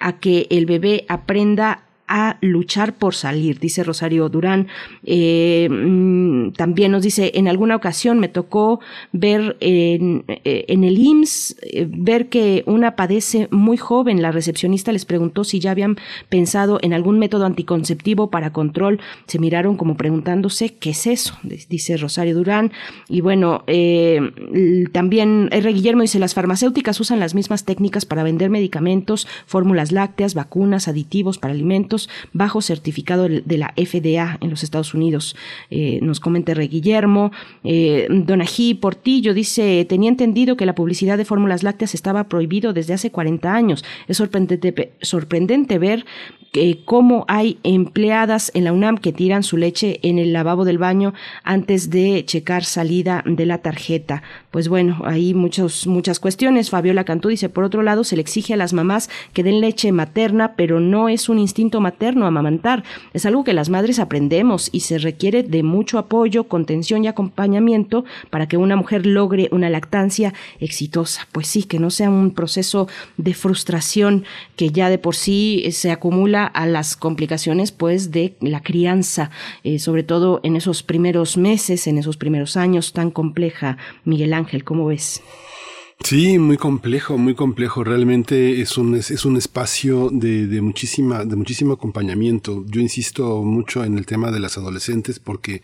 a 0.00 0.18
que 0.18 0.46
el 0.50 0.66
bebé 0.66 1.04
aprenda 1.08 1.84
a 2.06 2.36
luchar 2.42 2.94
por 2.94 3.14
salir, 3.14 3.58
dice 3.58 3.82
Rosario 3.82 4.28
Durán. 4.28 4.68
Eh, 5.04 5.68
mm, 5.70 6.50
también 6.52 6.92
nos 6.92 7.02
dice, 7.02 7.32
en 7.34 7.48
alguna 7.48 7.76
ocasión 7.76 8.18
me 8.18 8.28
tocó 8.28 8.80
ver 9.12 9.56
en, 9.60 10.24
eh, 10.28 10.66
el 10.68 10.98
IMSS, 10.98 11.56
eh, 11.62 11.86
ver 11.88 12.28
que 12.28 12.62
una 12.66 12.94
padece 12.94 13.48
muy 13.50 13.78
joven. 13.78 14.20
La 14.20 14.32
recepcionista 14.32 14.92
les 14.92 15.06
preguntó 15.06 15.44
si 15.44 15.60
ya 15.60 15.70
habían 15.70 15.96
pensado 16.28 16.78
en 16.82 16.92
algún 16.92 17.18
método 17.18 17.46
anticonceptivo 17.46 18.30
para 18.30 18.52
control. 18.52 19.00
Se 19.26 19.38
miraron 19.38 19.76
como 19.76 19.96
preguntándose, 19.96 20.74
¿qué 20.74 20.90
es 20.90 21.06
eso? 21.06 21.38
Dice 21.42 21.96
Rosario 21.96 22.34
Durán. 22.34 22.72
Y 23.08 23.22
bueno, 23.22 23.64
también 24.92 25.48
R. 25.52 25.72
Guillermo 25.72 26.02
dice, 26.02 26.18
las 26.18 26.34
farmacéuticas 26.34 27.00
usan 27.00 27.20
las 27.20 27.34
mismas 27.34 27.64
técnicas 27.64 28.04
para 28.04 28.22
vender 28.22 28.50
medicamentos, 28.50 29.26
fórmulas 29.46 29.90
lácteas, 29.92 30.34
vacunas, 30.34 30.88
aditivos 30.88 31.38
para 31.38 31.54
alimentos 31.54 31.93
bajo 32.32 32.60
certificado 32.62 33.28
de 33.28 33.58
la 33.58 33.72
FDA 33.76 34.38
en 34.40 34.50
los 34.50 34.62
Estados 34.62 34.94
Unidos. 34.94 35.36
Eh, 35.70 35.98
nos 36.02 36.20
comenta 36.20 36.54
Rey 36.54 36.68
Guillermo. 36.68 37.32
Eh, 37.62 38.06
Donají 38.10 38.74
Portillo 38.74 39.34
dice, 39.34 39.84
tenía 39.88 40.10
entendido 40.10 40.56
que 40.56 40.66
la 40.66 40.74
publicidad 40.74 41.18
de 41.18 41.24
fórmulas 41.24 41.62
lácteas 41.62 41.94
estaba 41.94 42.24
prohibido 42.24 42.72
desde 42.72 42.94
hace 42.94 43.10
40 43.10 43.54
años. 43.54 43.84
Es 44.08 44.16
sorprendente, 44.16 45.78
ver 45.78 46.04
cómo 46.84 47.24
hay 47.26 47.58
empleadas 47.64 48.52
en 48.54 48.64
la 48.64 48.72
UNAM 48.72 48.98
que 48.98 49.12
tiran 49.12 49.42
su 49.42 49.56
leche 49.56 49.98
en 50.02 50.18
el 50.18 50.32
lavabo 50.32 50.64
del 50.64 50.78
baño 50.78 51.12
antes 51.42 51.90
de 51.90 52.24
checar 52.24 52.64
salida 52.64 53.24
de 53.26 53.44
la 53.44 53.58
tarjeta. 53.58 54.22
Pues 54.52 54.68
bueno, 54.68 55.02
hay 55.04 55.34
muchos, 55.34 55.88
muchas 55.88 56.20
cuestiones. 56.20 56.70
Fabiola 56.70 57.04
Cantú 57.04 57.28
dice, 57.28 57.48
por 57.48 57.64
otro 57.64 57.82
lado, 57.82 58.04
se 58.04 58.14
le 58.14 58.22
exige 58.22 58.54
a 58.54 58.56
las 58.56 58.72
mamás 58.72 59.10
que 59.32 59.42
den 59.42 59.60
leche 59.60 59.90
materna, 59.90 60.54
pero 60.54 60.78
no 60.78 61.08
es 61.08 61.28
un 61.28 61.40
instinto 61.40 61.80
materno 61.84 62.26
amamantar. 62.26 62.82
Es 63.12 63.26
algo 63.26 63.44
que 63.44 63.52
las 63.52 63.68
madres 63.68 64.00
aprendemos 64.00 64.70
y 64.72 64.80
se 64.80 64.98
requiere 64.98 65.42
de 65.44 65.62
mucho 65.62 65.98
apoyo, 65.98 66.44
contención 66.48 67.04
y 67.04 67.08
acompañamiento 67.08 68.04
para 68.30 68.48
que 68.48 68.56
una 68.56 68.74
mujer 68.74 69.06
logre 69.06 69.48
una 69.52 69.70
lactancia 69.70 70.34
exitosa. 70.58 71.28
Pues 71.30 71.46
sí, 71.46 71.62
que 71.62 71.78
no 71.78 71.90
sea 71.90 72.10
un 72.10 72.32
proceso 72.32 72.88
de 73.16 73.34
frustración 73.34 74.24
que 74.56 74.70
ya 74.70 74.88
de 74.88 74.98
por 74.98 75.14
sí 75.14 75.64
se 75.70 75.90
acumula 75.90 76.46
a 76.46 76.66
las 76.66 76.96
complicaciones 76.96 77.70
pues 77.70 78.10
de 78.10 78.34
la 78.40 78.62
crianza, 78.62 79.30
eh, 79.62 79.78
sobre 79.78 80.02
todo 80.02 80.40
en 80.42 80.56
esos 80.56 80.82
primeros 80.82 81.36
meses, 81.36 81.86
en 81.86 81.98
esos 81.98 82.16
primeros 82.16 82.56
años 82.56 82.92
tan 82.92 83.10
compleja. 83.10 83.76
Miguel 84.04 84.32
Ángel, 84.32 84.64
¿cómo 84.64 84.86
ves? 84.86 85.22
Sí, 86.00 86.38
muy 86.38 86.58
complejo, 86.58 87.16
muy 87.16 87.34
complejo. 87.34 87.82
Realmente 87.82 88.60
es 88.60 88.76
un, 88.76 88.94
es, 88.94 89.24
un 89.24 89.36
espacio 89.36 90.10
de, 90.12 90.46
de, 90.46 90.60
muchísima, 90.60 91.24
de 91.24 91.36
muchísimo 91.36 91.72
acompañamiento. 91.72 92.64
Yo 92.66 92.80
insisto 92.80 93.42
mucho 93.42 93.84
en 93.84 93.96
el 93.96 94.04
tema 94.04 94.30
de 94.30 94.40
las 94.40 94.58
adolescentes 94.58 95.18
porque 95.18 95.62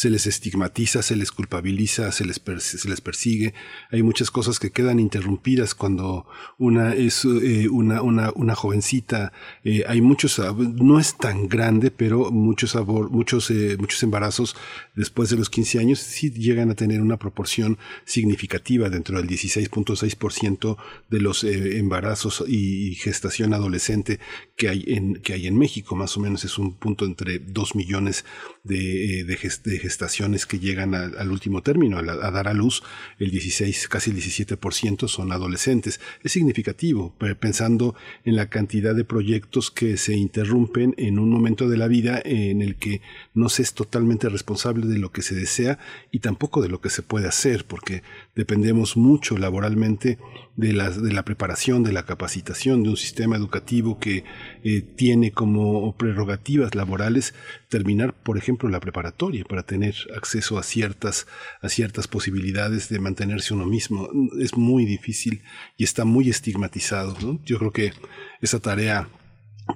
se 0.00 0.08
les 0.08 0.26
estigmatiza, 0.26 1.02
se 1.02 1.14
les 1.14 1.30
culpabiliza, 1.30 2.10
se 2.10 2.24
les, 2.24 2.40
se 2.60 2.88
les 2.88 3.02
persigue. 3.02 3.52
Hay 3.90 4.02
muchas 4.02 4.30
cosas 4.30 4.58
que 4.58 4.70
quedan 4.70 4.98
interrumpidas 4.98 5.74
cuando 5.74 6.26
una 6.56 6.94
es 6.94 7.26
eh, 7.26 7.68
una, 7.68 8.00
una, 8.00 8.32
una, 8.34 8.54
jovencita. 8.54 9.34
Eh, 9.62 9.84
hay 9.86 10.00
muchos, 10.00 10.40
no 10.56 10.98
es 10.98 11.18
tan 11.18 11.48
grande, 11.48 11.90
pero 11.90 12.30
muchos, 12.30 12.74
muchos, 13.10 13.50
eh, 13.50 13.76
muchos 13.78 14.02
embarazos 14.02 14.56
después 14.96 15.28
de 15.28 15.36
los 15.36 15.50
15 15.50 15.80
años 15.80 15.98
sí 15.98 16.30
llegan 16.30 16.70
a 16.70 16.74
tener 16.76 17.02
una 17.02 17.18
proporción 17.18 17.76
significativa 18.06 18.88
dentro 18.88 19.18
del 19.18 19.28
16.6% 19.28 20.78
de 21.10 21.20
los 21.20 21.44
embarazos 21.44 22.42
y 22.48 22.94
gestación 22.94 23.52
adolescente 23.52 24.18
que 24.56 24.70
hay 24.70 24.82
en, 24.86 25.16
que 25.16 25.34
hay 25.34 25.46
en 25.46 25.58
México. 25.58 25.94
Más 25.94 26.16
o 26.16 26.20
menos 26.20 26.46
es 26.46 26.56
un 26.56 26.72
punto 26.78 27.04
entre 27.04 27.38
2 27.38 27.74
millones 27.74 28.24
de, 28.64 29.24
de, 29.24 29.36
gestaciones 29.90 30.46
que 30.46 30.58
llegan 30.58 30.94
al 30.94 31.30
último 31.30 31.62
término, 31.62 31.98
a, 31.98 32.30
dar 32.30 32.46
a 32.48 32.54
luz, 32.54 32.82
el 33.18 33.30
16, 33.30 33.88
casi 33.88 34.10
el 34.10 34.16
17% 34.16 35.08
son 35.08 35.32
adolescentes. 35.32 36.00
Es 36.22 36.32
significativo, 36.32 37.14
pensando 37.40 37.94
en 38.24 38.36
la 38.36 38.48
cantidad 38.48 38.94
de 38.94 39.04
proyectos 39.04 39.70
que 39.70 39.96
se 39.96 40.14
interrumpen 40.14 40.94
en 40.96 41.18
un 41.18 41.28
momento 41.28 41.68
de 41.68 41.76
la 41.76 41.88
vida 41.88 42.20
en 42.24 42.62
el 42.62 42.76
que 42.76 43.00
no 43.34 43.48
se 43.48 43.60
es 43.60 43.74
totalmente 43.74 44.28
responsable 44.28 44.86
de 44.86 44.98
lo 44.98 45.10
que 45.10 45.22
se 45.22 45.34
desea 45.34 45.78
y 46.10 46.20
tampoco 46.20 46.62
de 46.62 46.68
lo 46.68 46.80
que 46.80 46.90
se 46.90 47.02
puede 47.02 47.28
hacer, 47.28 47.64
porque 47.66 48.02
dependemos 48.34 48.96
mucho 48.96 49.36
laboralmente 49.36 50.18
de 50.56 50.72
la, 50.72 50.90
de 50.90 51.12
la 51.12 51.24
preparación, 51.24 51.82
de 51.82 51.92
la 51.92 52.04
capacitación, 52.04 52.82
de 52.82 52.90
un 52.90 52.96
sistema 52.96 53.36
educativo 53.36 53.98
que 53.98 54.24
eh, 54.62 54.82
tiene 54.82 55.32
como 55.32 55.96
prerrogativas 55.96 56.74
laborales 56.74 57.34
terminar, 57.68 58.14
por 58.14 58.36
ejemplo, 58.36 58.68
la 58.68 58.80
preparatoria 58.80 59.44
para 59.44 59.62
tener 59.62 59.94
acceso 60.16 60.58
a 60.58 60.62
ciertas, 60.62 61.26
a 61.62 61.68
ciertas 61.68 62.08
posibilidades 62.08 62.88
de 62.88 62.98
mantenerse 62.98 63.54
uno 63.54 63.66
mismo. 63.66 64.08
Es 64.38 64.56
muy 64.56 64.84
difícil 64.84 65.42
y 65.76 65.84
está 65.84 66.04
muy 66.04 66.28
estigmatizado. 66.28 67.16
Yo 67.44 67.58
creo 67.58 67.72
que 67.72 67.92
esa 68.40 68.60
tarea 68.60 69.08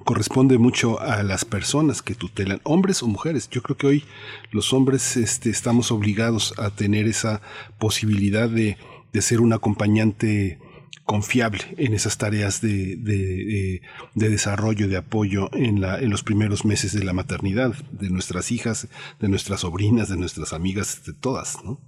corresponde 0.03 0.57
mucho 0.57 0.99
a 0.99 1.23
las 1.23 1.45
personas 1.45 2.01
que 2.01 2.15
tutelan, 2.15 2.61
hombres 2.63 3.03
o 3.03 3.07
mujeres. 3.07 3.49
Yo 3.49 3.61
creo 3.61 3.77
que 3.77 3.87
hoy 3.87 4.03
los 4.51 4.73
hombres 4.73 5.17
este, 5.17 5.49
estamos 5.49 5.91
obligados 5.91 6.53
a 6.57 6.69
tener 6.69 7.07
esa 7.07 7.41
posibilidad 7.77 8.49
de, 8.49 8.77
de 9.13 9.21
ser 9.21 9.41
un 9.41 9.53
acompañante 9.53 10.59
confiable 11.05 11.59
en 11.77 11.93
esas 11.93 12.17
tareas 12.17 12.61
de, 12.61 12.95
de, 12.97 13.81
de, 14.15 14.29
desarrollo, 14.29 14.87
de 14.87 14.97
apoyo 14.97 15.49
en, 15.53 15.79
la, 15.79 15.99
en 15.99 16.09
los 16.09 16.23
primeros 16.23 16.65
meses 16.65 16.93
de 16.93 17.03
la 17.03 17.13
maternidad, 17.13 17.75
de 17.91 18.09
nuestras 18.09 18.51
hijas, 18.51 18.87
de 19.19 19.29
nuestras 19.29 19.61
sobrinas, 19.61 20.09
de 20.09 20.17
nuestras 20.17 20.51
amigas, 20.51 21.03
de 21.05 21.13
todas, 21.13 21.63
¿no? 21.63 21.79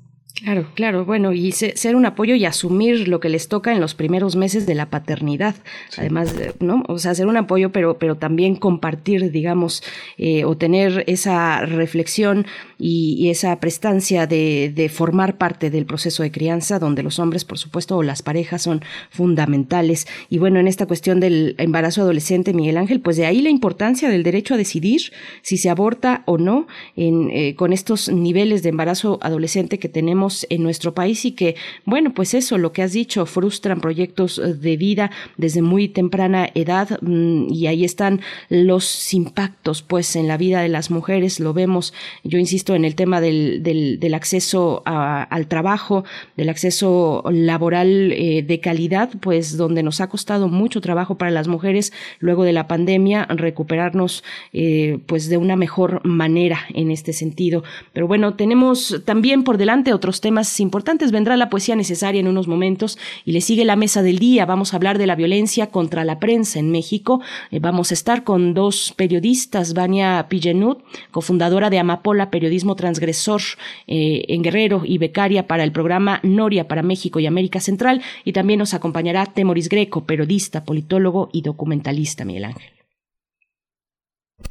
Claro, 0.43 0.67
claro, 0.75 1.03
bueno, 1.03 1.33
y 1.33 1.51
ser 1.51 1.95
un 1.95 2.05
apoyo 2.05 2.35
y 2.35 2.45
asumir 2.45 3.07
lo 3.07 3.19
que 3.19 3.27
les 3.27 3.47
toca 3.47 3.71
en 3.71 3.79
los 3.79 3.95
primeros 3.95 4.35
meses 4.35 4.67
de 4.67 4.75
la 4.75 4.87
paternidad, 4.91 5.55
además, 5.97 6.35
¿no? 6.59 6.83
O 6.87 6.99
sea, 6.99 7.15
ser 7.15 7.25
un 7.25 7.37
apoyo, 7.37 7.71
pero, 7.71 7.97
pero 7.97 8.17
también 8.17 8.55
compartir, 8.55 9.31
digamos, 9.31 9.81
eh, 10.19 10.45
o 10.45 10.55
tener 10.55 11.03
esa 11.07 11.61
reflexión 11.61 12.45
y, 12.79 13.29
esa 13.29 13.59
prestancia 13.59 14.27
de, 14.27 14.71
de, 14.73 14.89
formar 14.89 15.37
parte 15.37 15.69
del 15.69 15.85
proceso 15.85 16.23
de 16.23 16.31
crianza, 16.31 16.79
donde 16.79 17.03
los 17.03 17.19
hombres, 17.19 17.43
por 17.43 17.57
supuesto, 17.57 17.97
o 17.97 18.03
las 18.03 18.21
parejas 18.21 18.61
son 18.61 18.81
fundamentales. 19.09 20.07
Y 20.29 20.37
bueno, 20.37 20.59
en 20.59 20.67
esta 20.67 20.85
cuestión 20.85 21.19
del 21.19 21.55
embarazo 21.57 22.01
adolescente, 22.01 22.53
Miguel 22.53 22.77
Ángel, 22.77 23.01
pues 23.01 23.17
de 23.17 23.25
ahí 23.25 23.41
la 23.41 23.49
importancia 23.49 24.09
del 24.09 24.23
derecho 24.23 24.53
a 24.53 24.57
decidir 24.57 25.11
si 25.41 25.57
se 25.57 25.69
aborta 25.69 26.23
o 26.25 26.37
no 26.37 26.67
en, 26.95 27.29
eh, 27.31 27.55
con 27.55 27.73
estos 27.73 28.09
niveles 28.09 28.63
de 28.63 28.69
embarazo 28.69 29.19
adolescente 29.21 29.79
que 29.79 29.89
tenemos 29.89 30.45
en 30.49 30.63
nuestro 30.63 30.93
país 30.93 31.25
y 31.25 31.31
que, 31.31 31.55
bueno, 31.85 32.13
pues 32.13 32.33
eso, 32.33 32.57
lo 32.57 32.71
que 32.71 32.83
has 32.83 32.93
dicho, 32.93 33.25
frustran 33.25 33.81
proyectos 33.81 34.41
de 34.61 34.77
vida 34.77 35.11
desde 35.37 35.61
muy 35.61 35.87
temprana 35.87 36.49
edad 36.53 36.99
mm, 37.01 37.51
y 37.51 37.67
ahí 37.67 37.83
están 37.83 38.21
los 38.49 39.13
impactos, 39.13 39.81
pues, 39.81 40.15
en 40.15 40.27
la 40.27 40.37
vida 40.37 40.61
de 40.61 40.69
las 40.69 40.91
mujeres, 40.91 41.39
lo 41.39 41.53
vemos, 41.53 41.93
yo 42.23 42.37
insisto, 42.37 42.66
en 42.75 42.85
el 42.85 42.95
tema 42.95 43.21
del, 43.21 43.63
del, 43.63 44.13
acceso 44.13 44.81
al 44.85 45.47
trabajo, 45.47 46.03
del 46.35 46.49
acceso 46.49 47.23
laboral 47.31 48.11
eh, 48.11 48.43
de 48.43 48.59
calidad, 48.59 49.09
pues 49.19 49.57
donde 49.57 49.83
nos 49.83 50.01
ha 50.01 50.07
costado 50.07 50.47
mucho 50.47 50.81
trabajo 50.81 51.15
para 51.15 51.31
las 51.31 51.47
mujeres 51.47 51.93
luego 52.19 52.43
de 52.43 52.53
la 52.53 52.67
pandemia 52.67 53.25
recuperarnos 53.29 54.23
eh, 54.53 54.99
pues 55.05 55.29
de 55.29 55.37
una 55.37 55.55
mejor 55.55 56.05
manera 56.05 56.59
en 56.73 56.91
este 56.91 57.13
sentido. 57.13 57.63
Pero 57.93 58.07
bueno, 58.07 58.33
tenemos 58.35 59.01
también 59.05 59.43
por 59.43 59.57
delante 59.57 59.93
otros 59.93 60.21
temas 60.21 60.59
importantes. 60.59 61.11
Vendrá 61.11 61.37
la 61.37 61.49
poesía 61.49 61.75
necesaria 61.75 62.19
en 62.19 62.27
unos 62.27 62.47
momentos 62.47 62.97
y 63.25 63.31
le 63.31 63.41
sigue 63.41 63.65
la 63.65 63.75
mesa 63.75 64.01
del 64.01 64.19
día. 64.19 64.45
Vamos 64.45 64.73
a 64.73 64.77
hablar 64.77 64.97
de 64.97 65.07
la 65.07 65.15
violencia 65.15 65.67
contra 65.67 66.03
la 66.05 66.19
prensa 66.19 66.59
en 66.59 66.71
México. 66.71 67.21
Eh, 67.51 67.59
vamos 67.59 67.91
a 67.91 67.93
estar 67.93 68.23
con 68.23 68.53
dos 68.53 68.93
periodistas, 68.95 69.73
Vania 69.73 70.25
Pillenut, 70.29 70.79
cofundadora 71.11 71.69
de 71.69 71.79
Amapola 71.79 72.29
Periodismo 72.29 72.56
transgresor 72.75 73.41
eh, 73.87 74.25
en 74.27 74.41
Guerrero 74.41 74.83
y 74.85 74.97
becaria 74.97 75.47
para 75.47 75.63
el 75.63 75.71
programa 75.71 76.19
Noria 76.23 76.67
para 76.67 76.83
México 76.83 77.19
y 77.19 77.25
América 77.25 77.59
Central. 77.59 78.01
Y 78.23 78.33
también 78.33 78.59
nos 78.59 78.73
acompañará 78.73 79.25
Temoris 79.25 79.69
Greco, 79.69 80.05
periodista, 80.05 80.63
politólogo 80.63 81.29
y 81.33 81.41
documentalista, 81.41 82.25
Miguel 82.25 82.45
Ángel. 82.45 82.77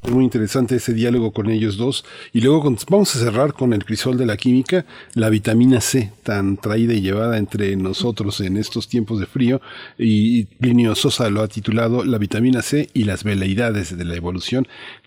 Es 0.03 0.11
muy 0.11 0.25
interesante 0.25 0.77
ese 0.77 0.95
diálogo 0.95 1.33
con 1.33 1.49
ellos 1.49 1.77
dos. 1.77 2.05
Y 2.33 2.41
luego 2.41 2.63
vamos 2.89 3.15
a 3.15 3.19
cerrar 3.21 3.53
con 3.53 3.73
el 3.73 3.85
crisol 3.85 4.19
de 4.19 4.27
la 4.27 4.37
química, 4.37 4.85
la 5.15 5.31
vitamina 5.31 5.81
C, 5.81 6.13
tan 6.25 6.57
traída 6.57 6.93
y 6.93 7.01
llevada 7.01 7.39
entre 7.39 7.77
nosotros 7.77 8.41
en 8.41 8.57
estos 8.57 8.89
tiempos 8.89 9.21
de 9.21 9.27
frío. 9.27 9.61
Y 9.97 10.45
Plinio 10.45 10.97
Sosa 10.97 11.31
lo 11.31 11.41
ha 11.41 11.49
titulado 11.49 12.05
La 12.05 12.19
vitamina 12.19 12.63
C 12.63 12.89
y 12.95 13.05
las 13.05 13.23
veleidades 13.23 13.97
de 13.97 14.05
la 14.05 14.17
evolución. 14.17 14.67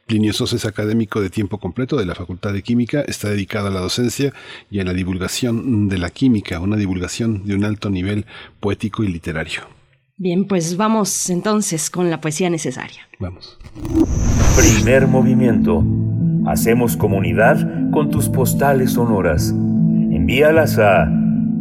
Plinio 0.09 0.33
Sosa 0.33 0.55
es 0.55 0.65
académico 0.65 1.21
de 1.21 1.29
tiempo 1.29 1.59
completo 1.59 1.95
de 1.95 2.07
la 2.07 2.15
Facultad 2.15 2.51
de 2.51 2.63
Química, 2.63 3.01
está 3.01 3.29
dedicado 3.29 3.67
a 3.67 3.69
la 3.69 3.79
docencia 3.79 4.33
y 4.71 4.79
a 4.79 4.83
la 4.83 4.93
divulgación 4.93 5.87
de 5.87 5.99
la 5.99 6.09
química, 6.09 6.59
una 6.59 6.77
divulgación 6.77 7.45
de 7.45 7.53
un 7.53 7.63
alto 7.63 7.91
nivel 7.91 8.25
poético 8.59 9.03
y 9.03 9.09
literario. 9.09 9.61
Bien, 10.17 10.45
pues 10.45 10.77
vamos 10.77 11.29
entonces 11.29 11.91
con 11.91 12.09
la 12.09 12.21
poesía 12.21 12.49
necesaria. 12.49 13.07
Vamos. 13.19 13.59
Primer 14.57 15.05
movimiento. 15.05 15.83
Hacemos 16.47 16.97
comunidad 16.97 17.91
con 17.91 18.09
tus 18.09 18.29
postales 18.29 18.93
sonoras. 18.93 19.51
Envíalas 19.51 20.79
a 20.79 21.07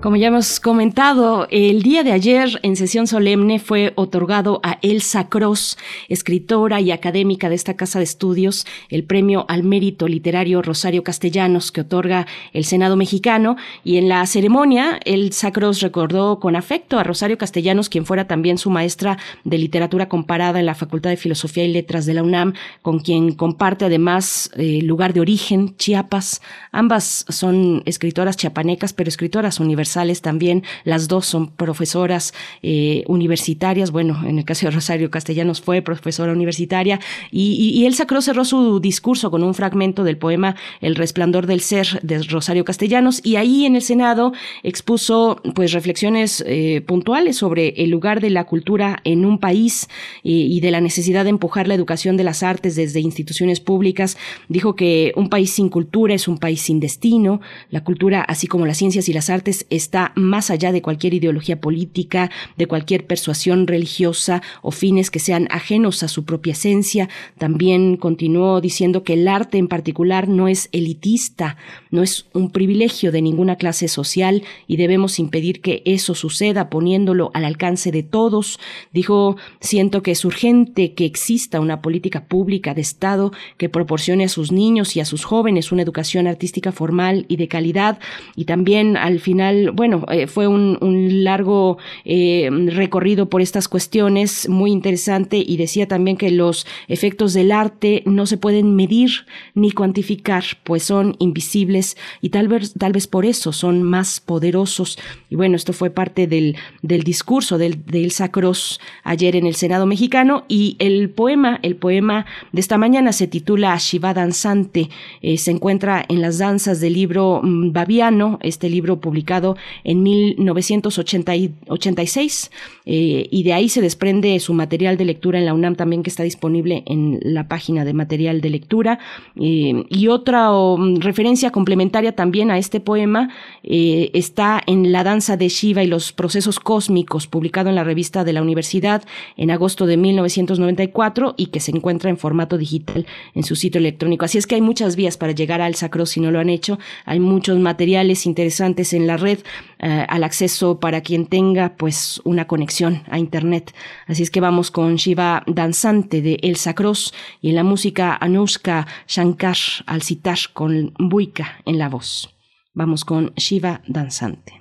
Como 0.00 0.14
ya 0.14 0.28
hemos 0.28 0.60
comentado, 0.60 1.48
el 1.50 1.82
día 1.82 2.04
de 2.04 2.12
ayer 2.12 2.60
en 2.62 2.76
sesión 2.76 3.08
solemne 3.08 3.58
fue 3.58 3.94
otorgado 3.96 4.60
a 4.62 4.78
Elsa 4.80 5.28
Cross, 5.28 5.76
escritora 6.08 6.80
y 6.80 6.92
académica 6.92 7.48
de 7.48 7.56
esta 7.56 7.74
casa 7.74 7.98
de 7.98 8.04
estudios, 8.04 8.64
el 8.90 9.02
premio 9.02 9.44
al 9.48 9.64
mérito 9.64 10.06
literario 10.06 10.62
Rosario 10.62 11.02
Castellanos 11.02 11.72
que 11.72 11.80
otorga 11.80 12.28
el 12.52 12.64
Senado 12.64 12.94
mexicano. 12.94 13.56
Y 13.82 13.96
en 13.96 14.08
la 14.08 14.24
ceremonia, 14.26 15.00
Elsa 15.04 15.50
Cross 15.50 15.80
recordó 15.80 16.38
con 16.38 16.54
afecto 16.54 17.00
a 17.00 17.02
Rosario 17.02 17.36
Castellanos, 17.36 17.88
quien 17.88 18.06
fuera 18.06 18.28
también 18.28 18.56
su 18.58 18.70
maestra 18.70 19.18
de 19.42 19.58
literatura 19.58 20.08
comparada 20.08 20.60
en 20.60 20.66
la 20.66 20.76
Facultad 20.76 21.10
de 21.10 21.16
Filosofía 21.16 21.64
y 21.64 21.72
Letras 21.72 22.06
de 22.06 22.14
la 22.14 22.22
UNAM, 22.22 22.54
con 22.82 23.00
quien 23.00 23.32
comparte 23.32 23.86
además 23.86 24.52
eh, 24.56 24.80
lugar 24.80 25.12
de 25.12 25.22
origen, 25.22 25.76
Chiapas. 25.76 26.40
Ambas 26.70 27.24
son 27.28 27.82
escritoras 27.84 28.36
chiapanecas, 28.36 28.92
pero 28.92 29.08
escritoras 29.08 29.58
universales 29.88 30.20
también. 30.20 30.64
Las 30.84 31.08
dos 31.08 31.26
son 31.26 31.48
profesoras 31.48 32.34
eh, 32.62 33.04
universitarias. 33.06 33.90
Bueno, 33.90 34.20
en 34.26 34.38
el 34.38 34.44
caso 34.44 34.66
de 34.66 34.72
Rosario 34.72 35.10
Castellanos 35.10 35.60
fue 35.60 35.80
profesora 35.82 36.32
universitaria. 36.32 37.00
Y, 37.30 37.72
y, 37.74 37.86
Elsa 37.86 38.06
Cross 38.06 38.26
cerró 38.26 38.44
su 38.44 38.80
discurso 38.80 39.30
con 39.30 39.42
un 39.42 39.54
fragmento 39.54 40.04
del 40.04 40.18
poema 40.18 40.56
El 40.80 40.94
resplandor 40.94 41.46
del 41.46 41.60
ser 41.60 42.00
de 42.02 42.22
Rosario 42.22 42.64
Castellanos. 42.64 43.20
Y 43.24 43.36
ahí 43.36 43.64
en 43.64 43.76
el 43.76 43.82
Senado 43.82 44.32
expuso 44.62 45.40
pues 45.54 45.72
reflexiones 45.72 46.44
eh, 46.46 46.82
puntuales 46.86 47.36
sobre 47.36 47.68
el 47.82 47.90
lugar 47.90 48.20
de 48.20 48.30
la 48.30 48.44
cultura 48.44 49.00
en 49.04 49.24
un 49.24 49.38
país 49.38 49.88
eh, 50.24 50.30
y 50.30 50.60
de 50.60 50.70
la 50.70 50.80
necesidad 50.80 51.24
de 51.24 51.30
empujar 51.30 51.66
la 51.66 51.74
educación 51.74 52.16
de 52.16 52.24
las 52.24 52.42
artes 52.42 52.76
desde 52.76 53.00
instituciones 53.00 53.60
públicas. 53.60 54.16
Dijo 54.48 54.74
que 54.74 55.12
un 55.16 55.30
país 55.30 55.50
sin 55.52 55.70
cultura 55.70 56.14
es 56.14 56.28
un 56.28 56.36
país 56.36 56.60
sin 56.60 56.78
destino. 56.78 57.40
La 57.70 57.82
cultura, 57.84 58.20
así 58.22 58.46
como 58.46 58.66
las 58.66 58.76
ciencias 58.76 59.08
y 59.08 59.12
las 59.12 59.30
artes, 59.30 59.66
está 59.78 60.12
más 60.14 60.50
allá 60.50 60.72
de 60.72 60.82
cualquier 60.82 61.14
ideología 61.14 61.60
política, 61.60 62.30
de 62.56 62.66
cualquier 62.66 63.06
persuasión 63.06 63.66
religiosa 63.66 64.42
o 64.62 64.70
fines 64.70 65.10
que 65.10 65.18
sean 65.18 65.48
ajenos 65.50 66.02
a 66.02 66.08
su 66.08 66.24
propia 66.24 66.52
esencia. 66.52 67.08
También 67.38 67.96
continuó 67.96 68.60
diciendo 68.60 69.04
que 69.04 69.14
el 69.14 69.28
arte 69.28 69.58
en 69.58 69.68
particular 69.68 70.28
no 70.28 70.48
es 70.48 70.68
elitista, 70.72 71.56
no 71.90 72.02
es 72.02 72.26
un 72.32 72.50
privilegio 72.50 73.12
de 73.12 73.22
ninguna 73.22 73.56
clase 73.56 73.88
social 73.88 74.42
y 74.66 74.76
debemos 74.76 75.18
impedir 75.18 75.60
que 75.60 75.82
eso 75.84 76.14
suceda 76.14 76.68
poniéndolo 76.70 77.30
al 77.34 77.44
alcance 77.44 77.90
de 77.90 78.02
todos. 78.02 78.58
Dijo, 78.92 79.36
siento 79.60 80.02
que 80.02 80.12
es 80.12 80.24
urgente 80.24 80.94
que 80.94 81.04
exista 81.04 81.60
una 81.60 81.80
política 81.80 82.26
pública 82.26 82.74
de 82.74 82.80
Estado 82.80 83.32
que 83.56 83.68
proporcione 83.68 84.24
a 84.24 84.28
sus 84.28 84.52
niños 84.52 84.96
y 84.96 85.00
a 85.00 85.04
sus 85.04 85.24
jóvenes 85.24 85.72
una 85.72 85.82
educación 85.82 86.26
artística 86.26 86.72
formal 86.72 87.24
y 87.28 87.36
de 87.36 87.48
calidad 87.48 87.98
y 88.36 88.44
también 88.44 88.96
al 88.96 89.20
final 89.20 89.67
bueno, 89.72 90.04
eh, 90.10 90.26
fue 90.26 90.46
un, 90.46 90.78
largo 91.24 91.78
eh, 92.04 92.48
recorrido 92.68 93.28
por 93.28 93.42
estas 93.42 93.68
cuestiones, 93.68 94.48
muy 94.48 94.70
interesante, 94.70 95.42
y 95.44 95.56
decía 95.56 95.88
también 95.88 96.16
que 96.16 96.30
los 96.30 96.66
efectos 96.88 97.32
del 97.34 97.52
arte 97.52 98.02
no 98.06 98.26
se 98.26 98.36
pueden 98.36 98.76
medir 98.76 99.10
ni 99.54 99.72
cuantificar, 99.72 100.44
pues 100.64 100.82
son 100.82 101.16
invisibles 101.18 101.96
y 102.20 102.30
tal 102.30 102.48
vez, 102.48 102.74
tal 102.74 102.92
vez 102.92 103.06
por 103.06 103.26
eso 103.26 103.52
son 103.52 103.82
más 103.82 104.20
poderosos. 104.20 104.98
Y 105.30 105.36
bueno, 105.36 105.56
esto 105.56 105.72
fue 105.72 105.90
parte 105.90 106.26
del, 106.26 106.56
del 106.82 107.02
discurso 107.02 107.58
del, 107.58 107.84
de 107.84 108.04
Elsa 108.04 108.30
Cross 108.30 108.80
ayer 109.04 109.36
en 109.36 109.46
el 109.46 109.54
Senado 109.54 109.86
mexicano 109.86 110.44
y 110.48 110.76
el 110.78 111.10
poema, 111.10 111.58
el 111.62 111.76
poema 111.76 112.26
de 112.52 112.60
esta 112.60 112.78
mañana 112.78 113.12
se 113.12 113.26
titula 113.26 113.76
Shiva 113.78 114.14
Danzante, 114.14 114.88
eh, 115.22 115.38
se 115.38 115.50
encuentra 115.50 116.04
en 116.08 116.20
las 116.20 116.38
danzas 116.38 116.80
del 116.80 116.94
libro 116.94 117.40
mm, 117.42 117.72
Babiano, 117.72 118.38
este 118.42 118.68
libro 118.68 119.00
publicado 119.00 119.56
en 119.84 120.02
1986 120.02 122.50
eh, 122.86 123.28
y 123.30 123.42
de 123.42 123.52
ahí 123.52 123.68
se 123.68 123.80
desprende 123.80 124.38
su 124.40 124.54
material 124.54 124.96
de 124.96 125.04
lectura 125.04 125.38
en 125.38 125.46
la 125.46 125.54
UNAM 125.54 125.76
también 125.76 126.02
que 126.02 126.10
está 126.10 126.22
disponible 126.22 126.82
en 126.86 127.18
la 127.22 127.48
página 127.48 127.84
de 127.84 127.92
material 127.92 128.40
de 128.40 128.50
lectura 128.50 128.98
eh, 129.40 129.84
y 129.88 130.08
otra 130.08 130.50
referencia 130.98 131.50
complementaria 131.50 132.12
también 132.12 132.50
a 132.50 132.58
este 132.58 132.80
poema 132.80 133.30
eh, 133.62 134.10
está 134.14 134.60
en 134.66 134.92
La 134.92 135.04
danza 135.04 135.36
de 135.36 135.48
Shiva 135.48 135.82
y 135.82 135.86
los 135.86 136.12
procesos 136.12 136.60
cósmicos 136.60 137.26
publicado 137.26 137.68
en 137.68 137.74
la 137.74 137.84
revista 137.84 138.24
de 138.24 138.32
la 138.32 138.42
universidad 138.42 139.02
en 139.36 139.50
agosto 139.50 139.86
de 139.86 139.96
1994 139.96 141.34
y 141.36 141.46
que 141.46 141.60
se 141.60 141.70
encuentra 141.70 142.10
en 142.10 142.16
formato 142.16 142.58
digital 142.58 143.06
en 143.34 143.42
su 143.42 143.56
sitio 143.56 143.78
electrónico. 143.78 144.24
Así 144.24 144.38
es 144.38 144.46
que 144.46 144.54
hay 144.54 144.60
muchas 144.60 144.96
vías 144.96 145.16
para 145.16 145.32
llegar 145.32 145.60
al 145.60 145.74
Sacro 145.74 146.06
si 146.06 146.20
no 146.20 146.30
lo 146.30 146.40
han 146.40 146.50
hecho. 146.50 146.78
Hay 147.04 147.20
muchos 147.20 147.58
materiales 147.58 148.26
interesantes 148.26 148.92
en 148.92 149.06
la 149.06 149.16
red 149.16 149.38
eh, 149.78 150.04
al 150.08 150.24
acceso 150.24 150.80
para 150.80 151.00
quien 151.00 151.26
tenga 151.26 151.76
pues 151.76 152.20
una 152.24 152.46
conexión 152.46 153.02
a 153.10 153.18
internet. 153.18 153.74
Así 154.06 154.22
es 154.22 154.30
que 154.30 154.40
vamos 154.40 154.70
con 154.70 154.96
Shiva 154.96 155.42
Danzante 155.46 156.22
de 156.22 156.38
Elsa 156.42 156.74
Cross 156.74 157.14
y 157.40 157.50
en 157.50 157.56
la 157.56 157.64
música 157.64 158.16
Anushka 158.20 158.86
Shankar 159.06 159.56
al 159.86 160.02
citar 160.02 160.38
con 160.52 160.94
Buika 160.98 161.60
en 161.64 161.78
la 161.78 161.88
voz. 161.88 162.34
Vamos 162.74 163.04
con 163.04 163.32
Shiva 163.36 163.82
Danzante. 163.86 164.60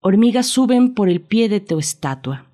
Hormigas 0.00 0.46
suben 0.46 0.94
por 0.94 1.08
el 1.08 1.20
pie 1.20 1.48
de 1.48 1.60
tu 1.60 1.78
estatua. 1.78 2.46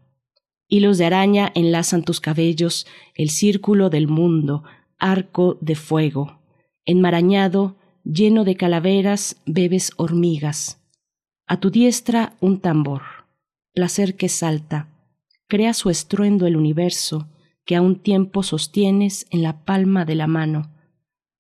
Hilos 0.69 0.99
de 0.99 1.05
araña 1.07 1.53
enlazan 1.55 2.03
tus 2.03 2.21
cabellos, 2.21 2.87
el 3.15 3.31
círculo 3.31 3.89
del 3.89 4.09
mundo, 4.09 4.65
arco 4.99 5.57
de 5.61 5.77
fuego. 5.77 6.41
Enmarañado, 6.85 7.77
lleno 8.07 8.45
de 8.45 8.55
calaveras, 8.55 9.43
bebes 9.47 9.91
hormigas. 9.97 10.81
A 11.47 11.59
tu 11.59 11.71
diestra 11.71 12.37
un 12.41 12.61
tambor, 12.61 13.03
placer 13.75 14.15
que 14.15 14.29
salta, 14.29 14.89
crea 15.49 15.75
su 15.75 15.91
estruendo 15.91 16.47
el 16.47 16.57
universo 16.57 17.29
que 17.65 17.75
a 17.75 17.83
un 17.83 17.97
tiempo 17.97 18.45
sostienes 18.45 19.27
en 19.31 19.43
la 19.43 19.65
palma 19.65 20.05
de 20.05 20.15
la 20.15 20.29
mano. 20.29 20.73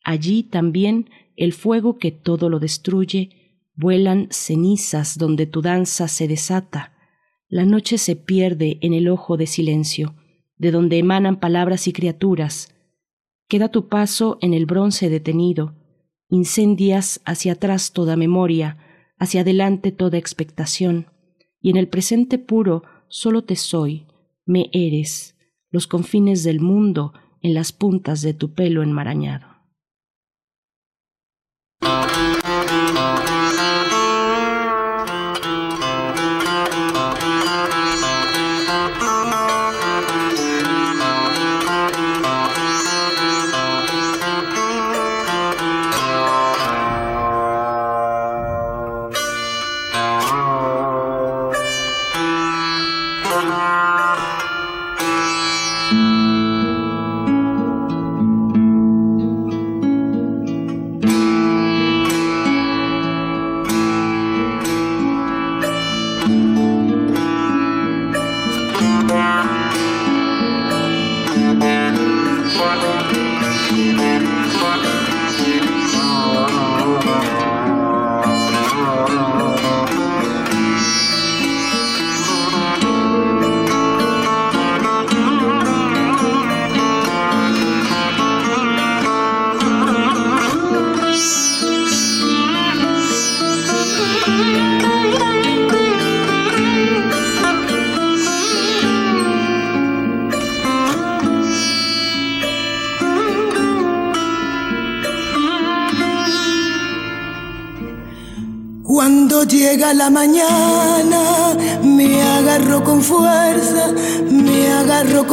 Allí 0.03 0.43
también 0.43 1.09
el 1.37 1.53
fuego 1.53 1.99
que 1.99 2.11
todo 2.11 2.49
lo 2.49 2.59
destruye, 2.59 3.63
vuelan 3.77 4.27
cenizas 4.31 5.19
donde 5.19 5.47
tu 5.47 5.63
danza 5.63 6.09
se 6.09 6.27
desata. 6.27 6.93
La 7.49 7.65
noche 7.65 7.97
se 7.97 8.17
pierde 8.17 8.79
en 8.81 8.93
el 8.93 9.09
ojo 9.09 9.37
de 9.37 9.47
silencio, 9.47 10.17
de 10.57 10.73
donde 10.73 10.99
emanan 10.99 11.39
palabras 11.39 11.87
y 11.87 11.93
criaturas. 11.93 12.75
Queda 13.47 13.69
tu 13.69 13.89
paso 13.89 14.39
en 14.41 14.53
el 14.53 14.67
bronce 14.67 15.09
detenido, 15.09 15.75
incendias 16.29 17.21
hacia 17.25 17.53
atrás 17.53 17.93
toda 17.93 18.17
memoria, 18.17 18.79
hacia 19.19 19.43
adelante 19.43 19.93
toda 19.93 20.19
expectación, 20.19 21.07
y 21.61 21.71
en 21.71 21.77
el 21.77 21.89
presente 21.89 22.39
puro 22.39 22.83
solo 23.09 23.45
te 23.45 23.57
soy, 23.57 24.07
me 24.45 24.69
eres, 24.73 25.37
los 25.71 25.87
confines 25.87 26.45
del 26.45 26.61
mundo 26.61 27.13
en 27.43 27.55
las 27.55 27.73
puntas 27.73 28.23
de 28.23 28.35
tu 28.35 28.55
pelo 28.55 28.83
enmarañado. 28.83 29.46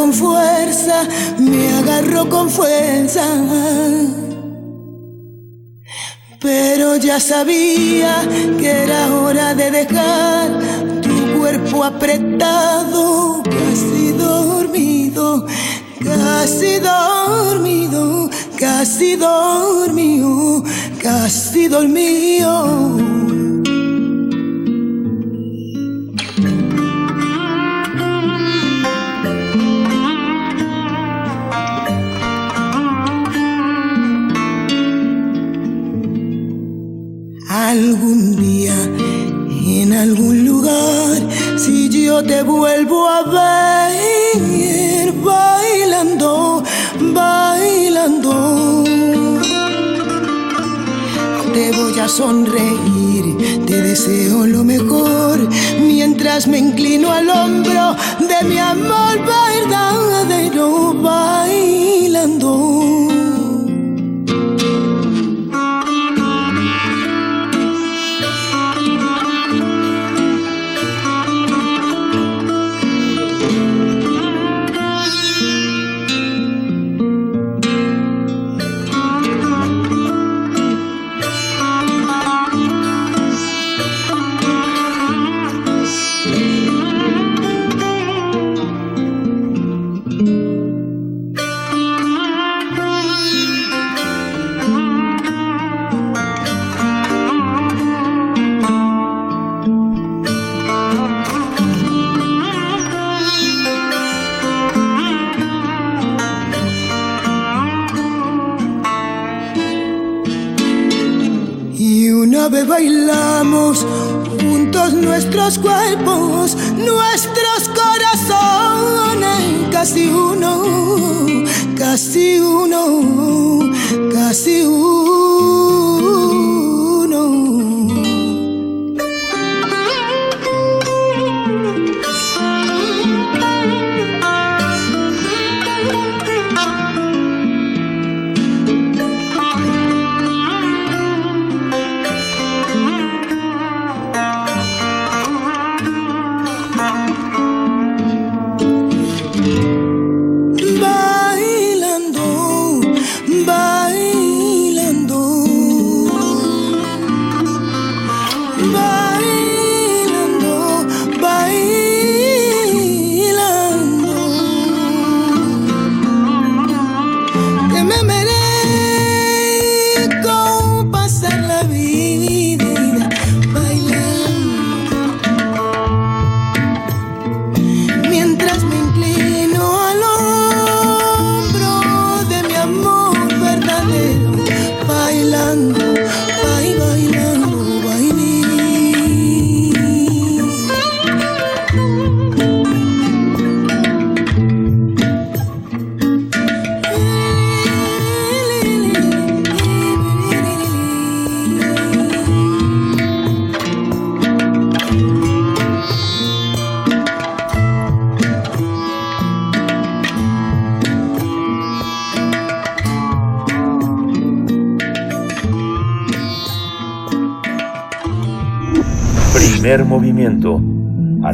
Con 0.03 0.13
fuerza, 0.13 1.07
me 1.39 1.69
agarro 1.77 2.27
con 2.27 2.49
fuerza. 2.49 3.25
Pero 6.41 6.97
ya 6.97 7.21
sabía 7.21 8.13
que 8.59 8.69
era 8.69 9.15
hora 9.15 9.55
de 9.55 9.71
dejar 9.71 10.59
tu 11.01 11.39
cuerpo 11.39 11.85
apretado, 11.85 13.43
casi 13.43 14.11
dormido, 14.11 15.47
casi 16.03 16.79
dormido, 16.79 18.29
casi 18.59 19.15
dormido, 19.15 20.65
casi 21.01 21.69
dormido. 21.69 22.33
algún 22.83 23.22
algún 40.03 40.45
lugar, 40.45 41.17
si 41.55 41.87
yo 41.87 42.21
te 42.21 42.43
vuelvo 42.43 43.07
a 43.07 43.23
ver 43.23 45.13
bailando, 45.13 46.61
bailando. 47.13 48.83
Te 51.53 51.71
voy 51.71 51.99
a 51.99 52.09
sonreír, 52.09 53.63
te 53.65 53.81
deseo 53.81 54.45
lo 54.45 54.65
mejor, 54.65 55.47
mientras 55.79 56.47
me 56.47 56.57
inclino 56.57 57.09
al 57.09 57.29
hombro 57.29 57.95
de 58.19 58.43
mi 58.49 58.59
amor 58.59 59.15
verdadero 59.25 60.93
bailando. 61.01 62.43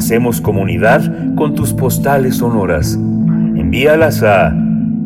Hacemos 0.00 0.40
comunidad 0.40 1.34
con 1.34 1.54
tus 1.54 1.74
postales 1.74 2.38
sonoras. 2.38 2.94
Envíalas 2.94 4.22
a 4.22 4.50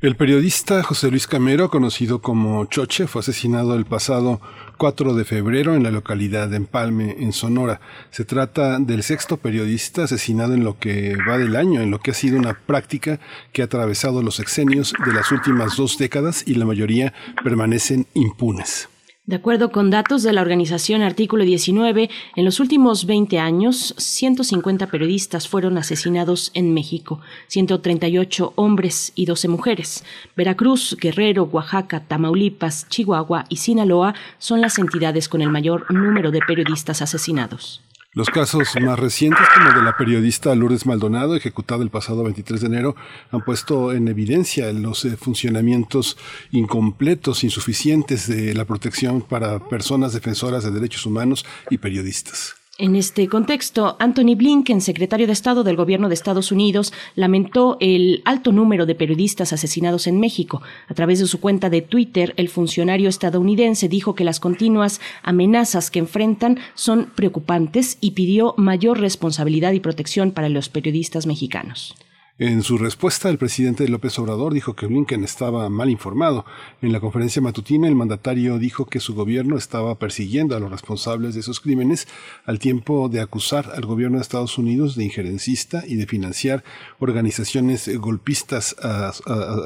El 0.00 0.16
periodista 0.16 0.82
José 0.82 1.10
Luis 1.10 1.26
Camero, 1.26 1.68
conocido 1.68 2.22
como 2.22 2.64
Choche, 2.64 3.06
fue 3.06 3.20
asesinado 3.20 3.74
el 3.74 3.84
pasado 3.84 4.40
4 4.80 5.12
de 5.12 5.26
febrero 5.26 5.74
en 5.74 5.82
la 5.82 5.90
localidad 5.90 6.48
de 6.48 6.56
Empalme, 6.56 7.14
en 7.18 7.34
Sonora. 7.34 7.82
Se 8.10 8.24
trata 8.24 8.78
del 8.78 9.02
sexto 9.02 9.36
periodista 9.36 10.04
asesinado 10.04 10.54
en 10.54 10.64
lo 10.64 10.78
que 10.78 11.18
va 11.28 11.36
del 11.36 11.56
año, 11.56 11.82
en 11.82 11.90
lo 11.90 11.98
que 11.98 12.12
ha 12.12 12.14
sido 12.14 12.38
una 12.38 12.54
práctica 12.54 13.20
que 13.52 13.60
ha 13.60 13.66
atravesado 13.66 14.22
los 14.22 14.40
exenios 14.40 14.94
de 15.04 15.12
las 15.12 15.32
últimas 15.32 15.76
dos 15.76 15.98
décadas 15.98 16.44
y 16.46 16.54
la 16.54 16.64
mayoría 16.64 17.12
permanecen 17.44 18.06
impunes. 18.14 18.88
De 19.30 19.36
acuerdo 19.36 19.70
con 19.70 19.90
datos 19.90 20.24
de 20.24 20.32
la 20.32 20.40
organización 20.40 21.02
Artículo 21.02 21.44
19, 21.44 22.10
en 22.34 22.44
los 22.44 22.58
últimos 22.58 23.06
20 23.06 23.38
años, 23.38 23.94
150 23.96 24.88
periodistas 24.88 25.46
fueron 25.46 25.78
asesinados 25.78 26.50
en 26.52 26.74
México, 26.74 27.20
138 27.46 28.54
hombres 28.56 29.12
y 29.14 29.26
12 29.26 29.46
mujeres. 29.46 30.04
Veracruz, 30.34 30.96
Guerrero, 31.00 31.44
Oaxaca, 31.44 32.00
Tamaulipas, 32.08 32.88
Chihuahua 32.88 33.44
y 33.48 33.58
Sinaloa 33.58 34.16
son 34.40 34.60
las 34.60 34.78
entidades 34.80 35.28
con 35.28 35.42
el 35.42 35.50
mayor 35.50 35.88
número 35.94 36.32
de 36.32 36.40
periodistas 36.40 37.00
asesinados. 37.00 37.82
Los 38.12 38.28
casos 38.28 38.74
más 38.80 38.98
recientes, 38.98 39.46
como 39.54 39.68
el 39.68 39.76
de 39.76 39.82
la 39.82 39.96
periodista 39.96 40.52
Lourdes 40.56 40.84
Maldonado, 40.84 41.36
ejecutada 41.36 41.84
el 41.84 41.90
pasado 41.90 42.24
23 42.24 42.60
de 42.60 42.66
enero, 42.66 42.96
han 43.30 43.44
puesto 43.44 43.92
en 43.92 44.08
evidencia 44.08 44.72
los 44.72 45.04
eh, 45.04 45.16
funcionamientos 45.16 46.18
incompletos, 46.50 47.44
insuficientes 47.44 48.26
de 48.26 48.52
la 48.54 48.64
protección 48.64 49.22
para 49.22 49.60
personas 49.60 50.12
defensoras 50.12 50.64
de 50.64 50.72
derechos 50.72 51.06
humanos 51.06 51.46
y 51.70 51.78
periodistas. 51.78 52.59
En 52.82 52.96
este 52.96 53.28
contexto, 53.28 53.96
Anthony 53.98 54.36
Blinken, 54.36 54.80
secretario 54.80 55.26
de 55.26 55.34
Estado 55.34 55.64
del 55.64 55.76
Gobierno 55.76 56.08
de 56.08 56.14
Estados 56.14 56.50
Unidos, 56.50 56.94
lamentó 57.14 57.76
el 57.78 58.22
alto 58.24 58.52
número 58.52 58.86
de 58.86 58.94
periodistas 58.94 59.52
asesinados 59.52 60.06
en 60.06 60.18
México. 60.18 60.62
A 60.88 60.94
través 60.94 61.18
de 61.18 61.26
su 61.26 61.40
cuenta 61.40 61.68
de 61.68 61.82
Twitter, 61.82 62.32
el 62.38 62.48
funcionario 62.48 63.10
estadounidense 63.10 63.90
dijo 63.90 64.14
que 64.14 64.24
las 64.24 64.40
continuas 64.40 64.98
amenazas 65.22 65.90
que 65.90 65.98
enfrentan 65.98 66.58
son 66.72 67.12
preocupantes 67.14 67.98
y 68.00 68.12
pidió 68.12 68.54
mayor 68.56 68.98
responsabilidad 68.98 69.72
y 69.72 69.80
protección 69.80 70.32
para 70.32 70.48
los 70.48 70.70
periodistas 70.70 71.26
mexicanos. 71.26 71.94
En 72.40 72.62
su 72.62 72.78
respuesta, 72.78 73.28
el 73.28 73.36
presidente 73.36 73.86
López 73.86 74.18
Obrador 74.18 74.54
dijo 74.54 74.74
que 74.74 74.86
Blinken 74.86 75.24
estaba 75.24 75.68
mal 75.68 75.90
informado. 75.90 76.46
En 76.80 76.90
la 76.90 76.98
conferencia 76.98 77.42
matutina, 77.42 77.86
el 77.86 77.94
mandatario 77.94 78.58
dijo 78.58 78.86
que 78.86 78.98
su 78.98 79.14
gobierno 79.14 79.58
estaba 79.58 79.96
persiguiendo 79.96 80.56
a 80.56 80.58
los 80.58 80.70
responsables 80.70 81.34
de 81.34 81.40
esos 81.40 81.60
crímenes, 81.60 82.08
al 82.46 82.58
tiempo 82.58 83.10
de 83.10 83.20
acusar 83.20 83.70
al 83.74 83.84
gobierno 83.84 84.16
de 84.16 84.22
Estados 84.22 84.56
Unidos 84.56 84.96
de 84.96 85.04
injerencista 85.04 85.84
y 85.86 85.96
de 85.96 86.06
financiar 86.06 86.64
organizaciones 86.98 87.94
golpistas 87.98 88.74
a, 88.82 89.12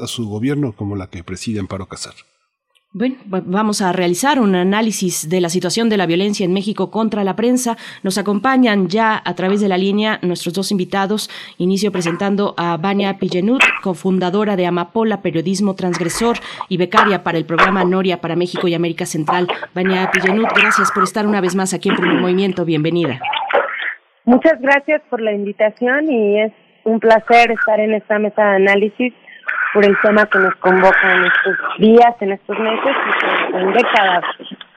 su 0.07 0.27
gobierno, 0.27 0.73
como 0.73 0.97
la 0.97 1.07
que 1.07 1.23
preside 1.23 1.61
Amparo 1.61 1.85
Casar. 1.85 2.15
Bueno, 2.97 3.17
vamos 3.27 3.81
a 3.81 3.91
realizar 3.91 4.39
un 4.39 4.55
análisis 4.55 5.29
de 5.29 5.41
la 5.41 5.49
situación 5.49 5.89
de 5.89 5.97
la 5.97 6.05
violencia 6.05 6.45
en 6.45 6.53
México 6.53 6.91
contra 6.91 7.25
la 7.25 7.35
prensa. 7.35 7.75
Nos 8.03 8.17
acompañan 8.17 8.87
ya 8.87 9.21
a 9.25 9.35
través 9.35 9.59
de 9.59 9.67
la 9.67 9.77
línea 9.77 10.17
nuestros 10.21 10.53
dos 10.53 10.71
invitados. 10.71 11.29
Inicio 11.57 11.91
presentando 11.91 12.53
a 12.55 12.77
Vania 12.77 13.17
Pillenut, 13.19 13.61
cofundadora 13.83 14.55
de 14.55 14.65
Amapola, 14.65 15.21
Periodismo 15.21 15.75
Transgresor 15.75 16.37
y 16.69 16.77
becaria 16.77 17.21
para 17.21 17.37
el 17.37 17.43
programa 17.43 17.83
Noria 17.83 18.21
para 18.21 18.37
México 18.37 18.65
y 18.69 18.73
América 18.75 19.05
Central. 19.05 19.49
Vania 19.73 20.09
Pillenut, 20.13 20.47
gracias 20.55 20.89
por 20.93 21.03
estar 21.03 21.27
una 21.27 21.41
vez 21.41 21.53
más 21.53 21.73
aquí 21.73 21.89
en 21.89 21.97
Primer 21.97 22.21
Movimiento. 22.21 22.63
Bienvenida. 22.63 23.19
Muchas 24.23 24.61
gracias 24.61 25.01
por 25.09 25.19
la 25.19 25.33
invitación 25.33 26.09
y 26.09 26.39
es 26.39 26.53
un 26.85 27.01
placer 27.01 27.51
estar 27.51 27.77
en 27.77 27.93
esta 27.93 28.19
mesa 28.19 28.41
de 28.41 28.55
análisis 28.55 29.13
por 29.75 29.83
el 29.83 29.95
tema 30.01 30.25
que 30.25 30.39
nos 30.39 30.55
convoca 30.55 31.15
en 31.17 31.25
estos 31.25 31.57
días, 31.79 32.15
en 32.21 32.31
estos 32.31 32.57
meses 32.57 32.95
y 33.51 33.57
en 33.57 33.73
décadas 33.73 34.23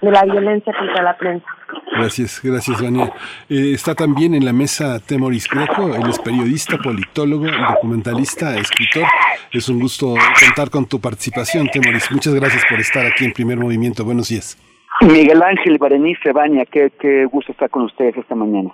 de 0.03 0.11
la 0.11 0.25
violencia 0.25 0.73
contra 0.77 1.05
la 1.05 1.17
prensa. 1.17 1.47
Gracias, 1.93 2.41
gracias, 2.43 2.83
Vania. 2.83 3.13
Eh, 3.49 3.75
está 3.75 3.95
también 3.95 4.35
en 4.35 4.45
la 4.45 4.53
mesa 4.53 4.99
Temoris 4.99 5.49
Greco, 5.49 5.95
él 5.95 6.03
es 6.11 6.19
periodista, 6.19 6.79
politólogo, 6.79 7.47
documentalista, 7.47 8.59
escritor. 8.59 9.05
Es 9.53 9.69
un 9.69 9.79
gusto 9.79 10.17
contar 10.45 10.69
con 10.69 10.87
tu 10.87 11.01
participación, 11.01 11.69
Temoris. 11.69 12.11
Muchas 12.11 12.35
gracias 12.35 12.65
por 12.69 12.81
estar 12.81 13.07
aquí 13.07 13.25
en 13.25 13.33
Primer 13.33 13.57
Movimiento. 13.57 14.05
Buenos 14.05 14.31
días. 14.31 14.59
Miguel 15.01 15.41
Ángel, 15.45 15.79
Berenice, 15.79 16.33
Vania, 16.33 16.65
qué, 16.67 16.91
qué 16.99 17.25
gusto 17.27 17.53
estar 17.53 17.71
con 17.71 17.85
ustedes 17.85 18.17
esta 18.17 18.35
mañana. 18.35 18.71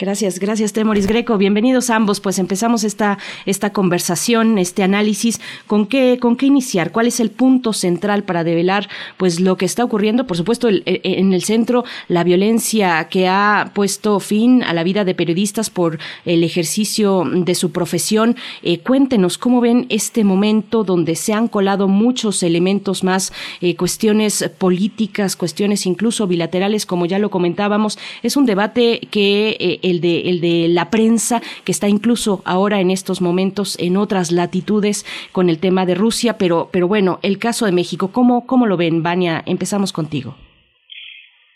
Gracias, 0.00 0.38
gracias 0.38 0.72
Temoris 0.72 1.08
Greco. 1.08 1.38
Bienvenidos 1.38 1.90
ambos. 1.90 2.20
Pues 2.20 2.38
empezamos 2.38 2.84
esta, 2.84 3.18
esta 3.46 3.72
conversación, 3.72 4.56
este 4.56 4.84
análisis. 4.84 5.40
¿Con 5.66 5.86
qué, 5.86 6.18
¿Con 6.20 6.36
qué 6.36 6.46
iniciar? 6.46 6.92
¿Cuál 6.92 7.08
es 7.08 7.18
el 7.18 7.32
punto 7.32 7.72
central 7.72 8.22
para 8.22 8.44
develar 8.44 8.88
pues 9.16 9.40
lo 9.40 9.56
que 9.56 9.64
está 9.64 9.82
ocurriendo? 9.82 10.24
Por 10.24 10.36
supuesto, 10.36 10.68
en 10.70 11.32
el 11.32 11.42
centro, 11.42 11.84
la 12.06 12.22
violencia 12.22 13.08
que 13.10 13.26
ha 13.26 13.72
puesto 13.74 14.20
fin 14.20 14.62
a 14.62 14.72
la 14.72 14.84
vida 14.84 15.04
de 15.04 15.16
periodistas 15.16 15.68
por 15.68 15.98
el 16.24 16.44
ejercicio 16.44 17.24
de 17.28 17.56
su 17.56 17.72
profesión. 17.72 18.36
Eh, 18.62 18.78
cuéntenos 18.78 19.36
cómo 19.36 19.60
ven 19.60 19.86
este 19.88 20.22
momento 20.22 20.84
donde 20.84 21.16
se 21.16 21.32
han 21.32 21.48
colado 21.48 21.88
muchos 21.88 22.44
elementos 22.44 23.02
más, 23.02 23.32
eh, 23.60 23.74
cuestiones 23.74 24.48
políticas, 24.58 25.34
cuestiones 25.34 25.86
incluso 25.86 26.28
bilaterales, 26.28 26.86
como 26.86 27.04
ya 27.04 27.18
lo 27.18 27.30
comentábamos. 27.30 27.98
Es 28.22 28.36
un 28.36 28.46
debate 28.46 29.00
que 29.10 29.56
eh, 29.58 29.87
el 29.90 30.00
de, 30.00 30.28
el 30.28 30.40
de 30.40 30.68
la 30.68 30.90
prensa, 30.90 31.40
que 31.64 31.72
está 31.72 31.88
incluso 31.88 32.42
ahora 32.44 32.80
en 32.80 32.90
estos 32.90 33.20
momentos 33.20 33.78
en 33.78 33.96
otras 33.96 34.32
latitudes 34.32 35.04
con 35.32 35.48
el 35.48 35.58
tema 35.58 35.86
de 35.86 35.94
Rusia, 35.94 36.36
pero, 36.38 36.68
pero 36.72 36.88
bueno, 36.88 37.18
el 37.22 37.38
caso 37.38 37.66
de 37.66 37.72
México, 37.72 38.10
¿cómo, 38.12 38.46
cómo 38.46 38.66
lo 38.66 38.76
ven, 38.76 39.02
Vania? 39.02 39.42
Empezamos 39.46 39.92
contigo. 39.92 40.34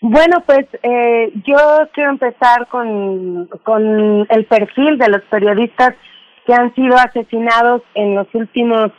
Bueno, 0.00 0.42
pues 0.44 0.66
eh, 0.82 1.32
yo 1.46 1.56
quiero 1.92 2.10
empezar 2.10 2.66
con, 2.66 3.46
con 3.62 4.26
el 4.28 4.44
perfil 4.46 4.98
de 4.98 5.08
los 5.08 5.22
periodistas 5.30 5.94
que 6.44 6.54
han 6.54 6.74
sido 6.74 6.96
asesinados 6.96 7.82
en 7.94 8.16
los 8.16 8.26
últimos, 8.34 8.90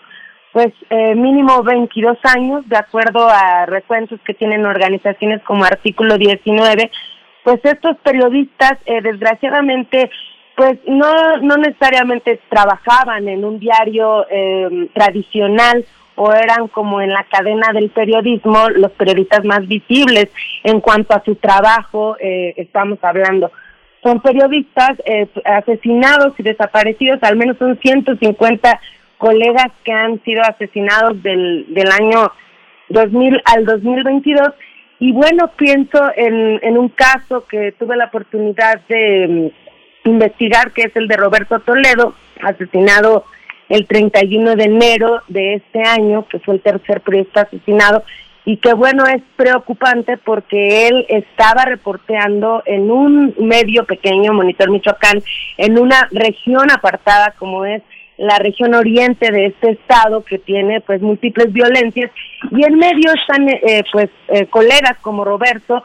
pues 0.54 0.70
eh, 0.90 1.14
mínimo 1.14 1.62
22 1.62 2.18
años, 2.24 2.68
de 2.70 2.78
acuerdo 2.78 3.28
a 3.28 3.66
recuentos 3.66 4.20
que 4.26 4.34
tienen 4.34 4.66
organizaciones 4.66 5.42
como 5.44 5.66
Artículo 5.66 6.18
19 6.18 6.90
pues 7.44 7.60
estos 7.64 7.98
periodistas, 7.98 8.74
eh, 8.86 9.02
desgraciadamente, 9.02 10.10
pues 10.56 10.78
no, 10.88 11.38
no 11.38 11.58
necesariamente 11.58 12.40
trabajaban 12.50 13.28
en 13.28 13.44
un 13.44 13.60
diario 13.60 14.26
eh, 14.30 14.90
tradicional 14.94 15.86
o 16.16 16.32
eran 16.32 16.68
como 16.68 17.02
en 17.02 17.12
la 17.12 17.24
cadena 17.24 17.74
del 17.74 17.90
periodismo 17.90 18.70
los 18.70 18.92
periodistas 18.92 19.44
más 19.46 19.68
visibles 19.68 20.30
en 20.64 20.80
cuanto 20.80 21.16
a 21.16 21.24
su 21.24 21.36
trabajo 21.36 22.16
eh, 22.20 22.54
estamos 22.58 23.00
hablando. 23.02 23.52
Son 24.04 24.22
periodistas 24.22 24.92
eh, 25.06 25.28
asesinados 25.46 26.34
y 26.38 26.44
desaparecidos, 26.44 27.24
al 27.24 27.38
menos 27.38 27.58
son 27.58 27.80
150 27.80 28.80
colegas 29.18 29.72
que 29.84 29.94
han 29.94 30.22
sido 30.24 30.42
asesinados 30.44 31.22
del, 31.24 31.66
del 31.70 31.90
año 31.92 32.32
2000 32.90 33.42
al 33.46 33.66
2022 33.66 34.50
y 35.04 35.12
bueno, 35.12 35.52
pienso 35.58 36.00
en, 36.16 36.62
en 36.64 36.78
un 36.78 36.88
caso 36.88 37.46
que 37.46 37.74
tuve 37.74 37.98
la 37.98 38.06
oportunidad 38.06 38.80
de 38.88 39.52
mm, 40.06 40.10
investigar, 40.10 40.72
que 40.72 40.84
es 40.84 40.96
el 40.96 41.10
de 41.10 41.18
Roberto 41.18 41.60
Toledo, 41.60 42.14
asesinado 42.42 43.26
el 43.68 43.86
31 43.86 44.56
de 44.56 44.64
enero 44.64 45.22
de 45.28 45.56
este 45.56 45.82
año, 45.84 46.26
que 46.30 46.40
fue 46.40 46.56
el 46.56 46.62
tercer 46.62 47.02
periodista 47.02 47.42
asesinado, 47.42 48.06
y 48.46 48.56
que 48.56 48.74
bueno, 48.74 49.06
es 49.06 49.22
preocupante 49.36 50.16
porque 50.16 50.88
él 50.88 51.06
estaba 51.10 51.66
reporteando 51.66 52.64
en 52.66 52.90
un 52.90 53.36
medio 53.40 53.84
pequeño, 53.84 54.32
Monitor 54.32 54.72
Michoacán, 54.72 55.22
en 55.58 55.80
una 55.80 56.08
región 56.14 56.72
apartada 56.72 57.34
como 57.38 57.66
es 57.66 57.84
la 58.18 58.38
región 58.38 58.74
oriente 58.74 59.32
de 59.32 59.48
este 59.48 59.72
estado 59.72 60.24
que 60.24 60.38
tiene 60.38 60.82
pues 60.82 61.02
múltiples 61.02 61.52
violencias. 61.52 62.12
Y 62.52 62.64
en 62.64 62.76
medio 62.76 63.12
están 63.14 63.50
eh, 63.50 63.84
pues 63.92 64.10
eh, 64.30 64.46
colegas 64.48 64.98
como 65.02 65.26
Roberto 65.26 65.84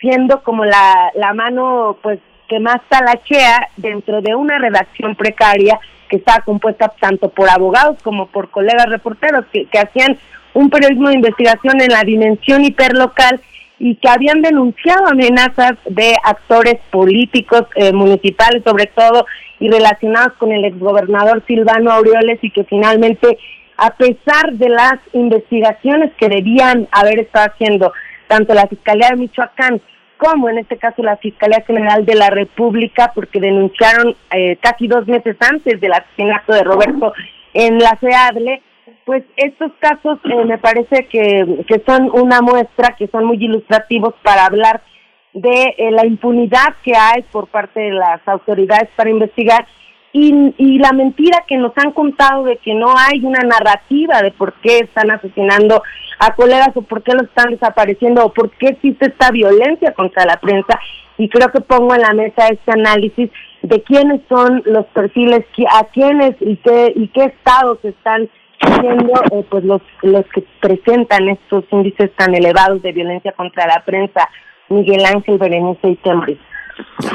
siendo 0.00 0.42
como 0.42 0.64
la, 0.64 1.10
la 1.14 1.34
mano 1.34 1.98
pues 2.02 2.20
que 2.48 2.60
más 2.60 2.80
talachea 2.88 3.68
dentro 3.76 4.22
de 4.22 4.34
una 4.34 4.58
redacción 4.58 5.14
precaria 5.14 5.78
que 6.08 6.16
está 6.16 6.40
compuesta 6.40 6.92
tanto 7.00 7.28
por 7.28 7.50
abogados 7.50 8.02
como 8.02 8.26
por 8.26 8.50
colegas 8.50 8.88
reporteros 8.88 9.44
que, 9.52 9.66
que 9.66 9.78
hacían 9.78 10.16
un 10.54 10.70
periodismo 10.70 11.08
de 11.08 11.16
investigación 11.16 11.80
en 11.80 11.88
la 11.88 12.02
dimensión 12.02 12.64
hiperlocal 12.64 13.40
y 13.78 13.94
que 13.96 14.08
habían 14.08 14.42
denunciado 14.42 15.06
amenazas 15.06 15.72
de 15.88 16.14
actores 16.24 16.80
políticos 16.90 17.64
eh, 17.76 17.92
municipales 17.92 18.62
sobre 18.64 18.86
todo 18.86 19.26
y 19.60 19.68
relacionados 19.68 20.34
con 20.34 20.52
el 20.52 20.64
exgobernador 20.64 21.42
Silvano 21.46 21.90
Aureoles 21.90 22.38
y 22.42 22.50
que 22.50 22.64
finalmente 22.64 23.38
a 23.76 23.90
pesar 23.90 24.52
de 24.52 24.68
las 24.68 24.98
investigaciones 25.12 26.12
que 26.18 26.28
debían 26.28 26.88
haber 26.90 27.20
estado 27.20 27.50
haciendo 27.52 27.92
tanto 28.26 28.54
la 28.54 28.66
Fiscalía 28.66 29.10
de 29.10 29.16
Michoacán 29.16 29.80
como 30.16 30.48
en 30.48 30.58
este 30.58 30.76
caso 30.76 31.02
la 31.02 31.16
Fiscalía 31.16 31.62
General 31.66 32.04
de 32.04 32.14
la 32.14 32.30
República 32.30 33.12
porque 33.14 33.40
denunciaron 33.40 34.16
eh, 34.34 34.56
casi 34.60 34.88
dos 34.88 35.06
meses 35.06 35.36
antes 35.40 35.80
del 35.80 35.92
asesinato 35.92 36.52
de 36.52 36.64
Roberto 36.64 37.12
en 37.54 37.78
la 37.78 37.96
CEADLE 38.00 38.62
pues 39.08 39.24
estos 39.36 39.72
casos 39.78 40.18
eh, 40.24 40.44
me 40.44 40.58
parece 40.58 41.06
que, 41.06 41.64
que 41.66 41.82
son 41.86 42.10
una 42.12 42.42
muestra, 42.42 42.94
que 42.98 43.06
son 43.08 43.24
muy 43.24 43.42
ilustrativos 43.42 44.12
para 44.22 44.44
hablar 44.44 44.82
de 45.34 45.74
eh, 45.76 45.90
la 45.90 46.06
impunidad 46.06 46.74
que 46.82 46.96
hay 46.96 47.22
por 47.30 47.48
parte 47.48 47.80
de 47.80 47.92
las 47.92 48.26
autoridades 48.26 48.88
para 48.96 49.10
investigar 49.10 49.66
y, 50.12 50.54
y 50.56 50.78
la 50.78 50.92
mentira 50.92 51.44
que 51.46 51.56
nos 51.56 51.72
han 51.76 51.92
contado 51.92 52.44
de 52.44 52.56
que 52.56 52.74
no 52.74 52.94
hay 52.96 53.24
una 53.24 53.40
narrativa 53.40 54.22
de 54.22 54.30
por 54.30 54.54
qué 54.54 54.78
están 54.78 55.10
asesinando 55.10 55.82
a 56.18 56.34
colegas 56.34 56.70
o 56.74 56.82
por 56.82 57.02
qué 57.02 57.12
los 57.12 57.24
están 57.24 57.50
desapareciendo 57.50 58.24
o 58.24 58.32
por 58.32 58.50
qué 58.52 58.68
existe 58.68 59.06
esta 59.06 59.30
violencia 59.30 59.92
contra 59.92 60.24
la 60.24 60.36
prensa. 60.38 60.78
Y 61.18 61.28
creo 61.28 61.50
que 61.50 61.60
pongo 61.60 61.94
en 61.94 62.02
la 62.02 62.14
mesa 62.14 62.48
este 62.48 62.72
análisis 62.72 63.30
de 63.62 63.82
quiénes 63.82 64.20
son 64.28 64.62
los 64.66 64.86
perfiles, 64.86 65.44
a 65.70 65.84
quiénes 65.84 66.36
y 66.40 66.56
qué 66.56 66.92
y 66.94 67.08
qué 67.08 67.24
estados 67.24 67.78
están 67.84 68.28
siendo 68.80 69.12
eh, 69.32 69.44
pues 69.48 69.64
los 69.64 69.82
los 70.02 70.24
que 70.32 70.44
presentan 70.60 71.28
estos 71.28 71.64
índices 71.70 72.12
tan 72.16 72.34
elevados 72.34 72.82
de 72.82 72.92
violencia 72.92 73.32
contra 73.32 73.66
la 73.66 73.84
prensa, 73.84 74.28
Miguel 74.68 75.04
Ángel 75.04 75.38
Berenice 75.38 75.90
y. 75.90 76.38
Sí, 77.00 77.08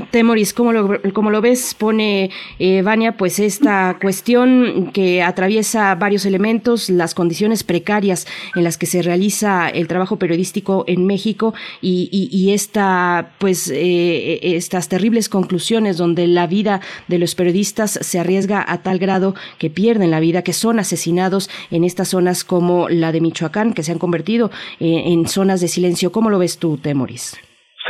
Temoris, 0.10 0.52
¿cómo 0.52 0.72
lo, 0.72 1.00
cómo 1.12 1.30
lo 1.30 1.40
ves? 1.40 1.74
Pone 1.74 2.30
eh, 2.58 2.82
Vania, 2.82 3.16
pues 3.16 3.38
esta 3.38 3.98
cuestión 4.00 4.90
que 4.92 5.22
atraviesa 5.22 5.94
varios 5.94 6.26
elementos, 6.26 6.90
las 6.90 7.14
condiciones 7.14 7.64
precarias 7.64 8.26
en 8.54 8.64
las 8.64 8.76
que 8.78 8.86
se 8.86 9.02
realiza 9.02 9.68
el 9.68 9.88
trabajo 9.88 10.18
periodístico 10.18 10.84
en 10.86 11.06
México 11.06 11.54
y, 11.80 12.08
y, 12.10 12.52
esta, 12.52 13.32
pues, 13.38 13.70
eh, 13.72 14.40
estas 14.42 14.88
terribles 14.88 15.28
conclusiones 15.28 15.96
donde 15.96 16.26
la 16.26 16.46
vida 16.46 16.80
de 17.08 17.18
los 17.18 17.34
periodistas 17.34 17.98
se 18.00 18.18
arriesga 18.18 18.64
a 18.66 18.82
tal 18.82 18.98
grado 18.98 19.34
que 19.58 19.70
pierden 19.70 20.10
la 20.10 20.20
vida, 20.20 20.42
que 20.42 20.52
son 20.52 20.78
asesinados 20.78 21.48
en 21.70 21.84
estas 21.84 22.08
zonas 22.08 22.44
como 22.44 22.88
la 22.88 23.12
de 23.12 23.20
Michoacán, 23.20 23.72
que 23.72 23.82
se 23.82 23.92
han 23.92 23.98
convertido 23.98 24.50
eh, 24.78 25.04
en 25.06 25.26
zonas 25.26 25.60
de 25.60 25.68
silencio. 25.68 26.12
¿Cómo 26.12 26.30
lo 26.30 26.38
ves 26.38 26.58
tú, 26.58 26.76
Temoris? 26.76 27.36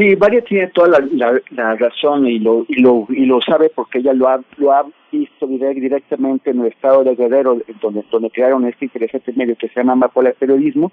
Sí, 0.01 0.15
Varia 0.15 0.41
tiene 0.41 0.69
toda 0.69 0.99
la, 1.13 1.75
razón 1.75 2.27
y 2.27 2.39
lo, 2.39 2.65
y 2.69 2.81
lo 2.81 3.07
y 3.11 3.27
lo 3.27 3.39
sabe 3.43 3.69
porque 3.69 3.99
ella 3.99 4.15
lo 4.15 4.29
ha 4.29 4.41
lo 4.57 4.73
ha 4.73 4.87
visto 5.13 5.47
directamente 5.47 6.49
en 6.49 6.61
el 6.61 6.69
estado 6.69 7.05
de 7.05 7.15
Guerrero, 7.15 7.61
donde 7.83 8.03
donde 8.11 8.31
crearon 8.31 8.67
este 8.67 8.87
interesante 8.87 9.31
medio 9.35 9.57
que 9.57 9.69
se 9.69 9.75
llama 9.79 9.93
Amapola 9.93 10.33
Periodismo 10.33 10.91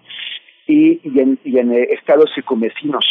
y, 0.68 1.00
y 1.10 1.19
en 1.22 1.40
y 1.45 1.58
en 1.58 1.72
estados 1.72 2.30
circunvecinos. 2.36 3.06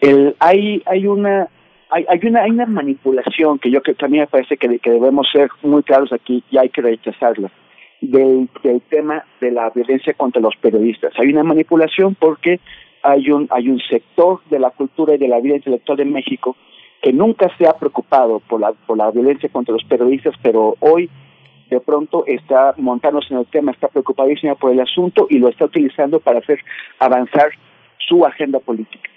El, 0.00 0.34
hay 0.40 0.82
hay 0.86 1.06
una 1.06 1.46
hay, 1.90 2.04
hay 2.08 2.18
una 2.24 2.42
hay 2.42 2.50
una 2.50 2.66
manipulación 2.66 3.60
que 3.60 3.70
yo 3.70 3.82
que 3.82 3.94
también 3.94 4.22
me 4.22 4.26
parece 4.26 4.56
que, 4.56 4.80
que 4.80 4.90
debemos 4.90 5.28
ser 5.30 5.48
muy 5.62 5.84
claros 5.84 6.12
aquí 6.12 6.42
y 6.50 6.58
hay 6.58 6.70
que 6.70 6.82
rechazarla 6.82 7.52
del, 8.00 8.48
del 8.64 8.80
tema 8.82 9.24
de 9.40 9.52
la 9.52 9.70
violencia 9.70 10.12
contra 10.14 10.42
los 10.42 10.56
periodistas. 10.56 11.12
Hay 11.18 11.28
una 11.28 11.44
manipulación 11.44 12.16
porque 12.16 12.58
hay 13.02 13.30
un, 13.30 13.48
hay 13.50 13.68
un 13.68 13.80
sector 13.80 14.40
de 14.50 14.58
la 14.58 14.70
cultura 14.70 15.14
y 15.14 15.18
de 15.18 15.28
la 15.28 15.40
vida 15.40 15.56
intelectual 15.56 15.98
de 15.98 16.04
México 16.04 16.56
que 17.02 17.12
nunca 17.12 17.50
se 17.56 17.66
ha 17.66 17.72
preocupado 17.72 18.40
por 18.40 18.60
la, 18.60 18.72
por 18.72 18.98
la 18.98 19.10
violencia 19.10 19.48
contra 19.48 19.72
los 19.72 19.84
periodistas, 19.84 20.34
pero 20.42 20.76
hoy 20.80 21.08
de 21.70 21.80
pronto 21.80 22.24
está 22.26 22.74
montándose 22.76 23.32
en 23.32 23.40
el 23.40 23.46
tema, 23.46 23.72
está 23.72 23.88
preocupadísima 23.88 24.56
por 24.56 24.72
el 24.72 24.80
asunto 24.80 25.26
y 25.30 25.38
lo 25.38 25.48
está 25.48 25.66
utilizando 25.66 26.20
para 26.20 26.40
hacer 26.40 26.58
avanzar 26.98 27.50
su 27.98 28.26
agenda 28.26 28.58
política. 28.58 29.08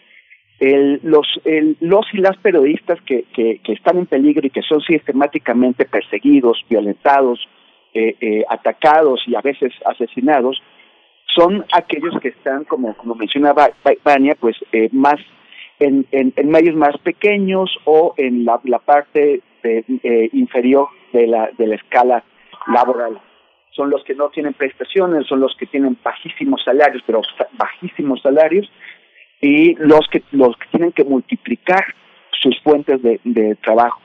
El, 0.59 0.99
los, 1.03 1.27
el, 1.45 1.75
los 1.81 2.05
y 2.13 2.19
las 2.19 2.37
periodistas 2.37 3.01
que, 3.01 3.25
están 3.67 3.97
en 3.97 4.05
peligro 4.05 4.47
y 4.47 4.51
que 4.51 4.61
son 4.61 4.81
sistemáticamente 4.81 5.85
perseguidos, 5.85 6.63
violentados, 6.69 7.39
eh, 7.93 8.15
eh, 8.21 8.43
atacados 8.47 9.21
y 9.27 9.35
a 9.35 9.41
veces 9.41 9.73
asesinados, 9.85 10.61
son 11.35 11.65
aquellos 11.73 12.19
que 12.21 12.29
están, 12.29 12.63
como, 12.65 12.95
como 12.95 13.15
mencionaba 13.15 13.69
Vania, 14.03 14.35
pues 14.39 14.55
eh, 14.71 14.89
más 14.91 15.19
en, 15.79 16.05
en, 16.11 16.49
medios 16.49 16.75
más 16.75 16.97
pequeños 16.99 17.69
o 17.85 18.13
en 18.17 18.45
la, 18.45 18.59
la 18.63 18.79
parte 18.79 19.41
eh, 19.63 20.29
inferior 20.33 20.87
de 21.11 21.27
la, 21.27 21.49
de 21.57 21.67
la 21.67 21.75
escala 21.75 22.23
laboral. 22.67 23.19
Son 23.71 23.89
los 23.89 24.03
que 24.03 24.13
no 24.13 24.29
tienen 24.29 24.53
prestaciones, 24.53 25.25
son 25.27 25.39
los 25.39 25.55
que 25.57 25.65
tienen 25.65 25.97
bajísimos 26.03 26.61
salarios, 26.63 27.01
pero 27.05 27.21
bajísimos 27.53 28.21
salarios, 28.21 28.71
y 29.41 29.75
los 29.75 30.07
que, 30.11 30.23
los 30.31 30.55
que 30.57 30.67
tienen 30.71 30.91
que 30.91 31.03
multiplicar 31.03 31.83
sus 32.39 32.59
fuentes 32.61 33.01
de, 33.01 33.19
de 33.23 33.55
trabajo. 33.55 33.99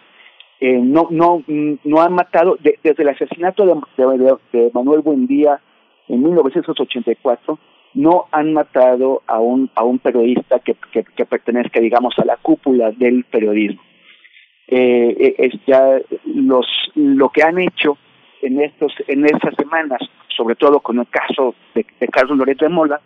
Eh, 0.60 0.80
no, 0.82 1.06
no, 1.10 1.44
no 1.46 2.00
han 2.00 2.14
matado, 2.14 2.56
desde 2.60 3.02
el 3.02 3.08
asesinato 3.08 3.64
de, 3.64 3.74
de, 3.96 4.36
de 4.52 4.70
Manuel 4.74 5.02
Buendía 5.02 5.60
en 6.08 6.22
1984 6.22 7.58
no 7.94 8.26
han 8.32 8.52
matado 8.52 9.22
a 9.26 9.40
un 9.40 9.70
a 9.74 9.84
un 9.84 9.98
periodista 9.98 10.58
que, 10.60 10.76
que, 10.92 11.04
que 11.04 11.24
pertenezca 11.24 11.80
digamos 11.80 12.14
a 12.18 12.24
la 12.24 12.36
cúpula 12.36 12.90
del 12.92 13.24
periodismo. 13.24 13.82
Eh, 14.66 15.16
eh 15.18 15.34
es 15.38 15.54
ya 15.66 15.98
los 16.26 16.66
lo 16.94 17.30
que 17.30 17.42
han 17.42 17.58
hecho 17.58 17.96
en 18.42 18.60
estos 18.60 18.92
en 19.06 19.24
estas 19.24 19.54
semanas 19.56 20.00
sobre 20.36 20.54
todo 20.54 20.80
con 20.80 20.98
el 20.98 21.08
caso 21.08 21.54
de, 21.74 21.84
de 21.98 22.08
Carlos 22.08 22.38
Loreto 22.38 22.64
de 22.64 22.70
Mola 22.70 23.00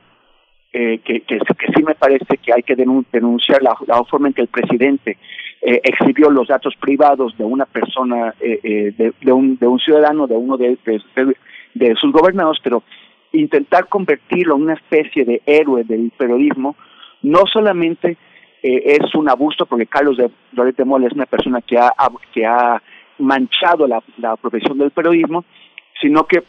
eh, 0.73 1.01
que, 1.05 1.21
que, 1.21 1.39
sí 1.75 1.83
me 1.83 1.95
parece 1.95 2.39
que 2.39 2.53
hay 2.53 2.63
que 2.63 2.75
denunciar 2.75 3.63
la, 3.63 3.77
la 3.87 4.03
forma 4.05 4.29
en 4.29 4.35
que 4.35 4.43
el 4.43 4.49
presidente 4.49 5.19
eh, 5.61 5.81
exhibió 5.85 6.31
los 6.31 6.49
datos 6.49 6.75
privados 6.81 7.37
de 7.39 7.45
una 7.45 7.67
persona, 7.67 8.35
eh, 8.41 8.59
eh, 8.63 8.95
de, 8.97 9.13
de, 9.21 9.33
un, 9.33 9.57
de 9.59 9.67
un 9.67 9.79
ciudadano, 9.79 10.27
de 10.27 10.35
uno 10.35 10.57
de, 10.57 10.77
de, 10.85 11.01
de 11.75 11.95
sus 11.97 12.13
gobernados, 12.13 12.59
pero 12.63 12.83
intentar 13.33 13.89
convertirlo 13.89 14.57
en 14.57 14.63
una 14.63 14.75
especie 14.75 15.25
de 15.25 15.43
héroe 15.47 15.85
del 15.85 16.13
periodismo, 16.17 16.77
no 17.23 17.45
solamente 17.51 18.17
eh, 18.63 18.99
es 19.01 19.15
un 19.15 19.29
abuso, 19.29 19.67
porque 19.67 19.87
Carlos 19.87 20.17
de 20.17 20.31
Loret 20.53 20.77
de 20.77 20.85
Mola 20.85 21.07
es 21.07 21.13
una 21.13 21.27
persona 21.27 21.61
que 21.63 21.79
ha, 21.79 21.93
que 22.33 22.45
ha 22.45 22.83
manchado 23.19 23.87
la, 23.87 24.03
la 24.19 24.37
profesión 24.37 24.79
del 24.79 24.91
periodismo, 24.91 25.45
sino 26.01 26.25
que 26.25 26.43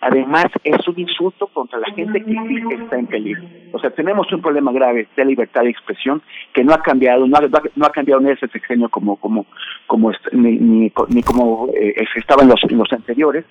además 0.00 0.46
es 0.62 0.86
un 0.86 0.98
insulto 0.98 1.46
contra 1.46 1.78
la 1.78 1.90
gente 1.94 2.22
que 2.22 2.74
está 2.74 2.98
en 2.98 3.06
peligro. 3.06 3.42
O 3.72 3.78
sea, 3.78 3.90
tenemos 3.90 4.30
un 4.32 4.42
problema 4.42 4.70
grave 4.72 5.08
de 5.16 5.24
libertad 5.24 5.62
de 5.62 5.70
expresión 5.70 6.22
que 6.52 6.62
no 6.62 6.74
ha 6.74 6.82
cambiado, 6.82 7.26
no 7.26 7.36
ha, 7.36 7.42
no 7.74 7.86
ha 7.86 7.90
cambiado 7.90 8.20
en 8.20 8.28
ese 8.28 8.46
sexenio 8.48 8.88
como 8.90 9.16
como 9.16 9.46
como 9.86 10.12
ni, 10.32 10.58
ni, 10.58 10.92
ni 11.08 11.22
como 11.22 11.68
eh, 11.74 11.94
estaba 12.16 12.42
en 12.42 12.50
los, 12.50 12.62
en 12.68 12.76
los 12.76 12.92
anteriores, 12.92 13.44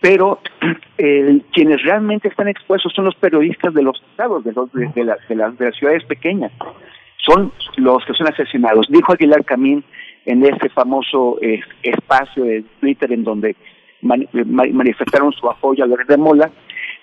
pero 0.00 0.40
eh, 0.98 1.40
quienes 1.52 1.82
realmente 1.82 2.28
están 2.28 2.48
expuestos 2.48 2.92
son 2.94 3.06
los 3.06 3.14
periodistas 3.16 3.74
de 3.74 3.82
los 3.82 4.00
estados, 4.10 4.44
de, 4.44 4.52
los, 4.52 4.72
de, 4.72 4.86
de, 4.86 4.92
de, 4.94 5.04
las, 5.04 5.28
de 5.28 5.64
las 5.64 5.76
ciudades 5.76 6.04
pequeñas, 6.04 6.52
son 7.18 7.52
los 7.76 8.04
que 8.04 8.14
son 8.14 8.28
asesinados. 8.28 8.86
Dijo 8.88 9.12
Aguilar 9.12 9.44
Camín 9.44 9.84
en 10.24 10.44
ese 10.44 10.68
famoso 10.70 11.38
eh, 11.40 11.60
espacio 11.82 12.44
de 12.44 12.64
Twitter 12.80 13.12
en 13.12 13.24
donde 13.24 13.56
man, 14.02 14.28
manifestaron 14.32 15.32
su 15.32 15.48
apoyo 15.48 15.84
a 15.84 15.86
Loret 15.86 16.08
de 16.08 16.16
Mola, 16.16 16.50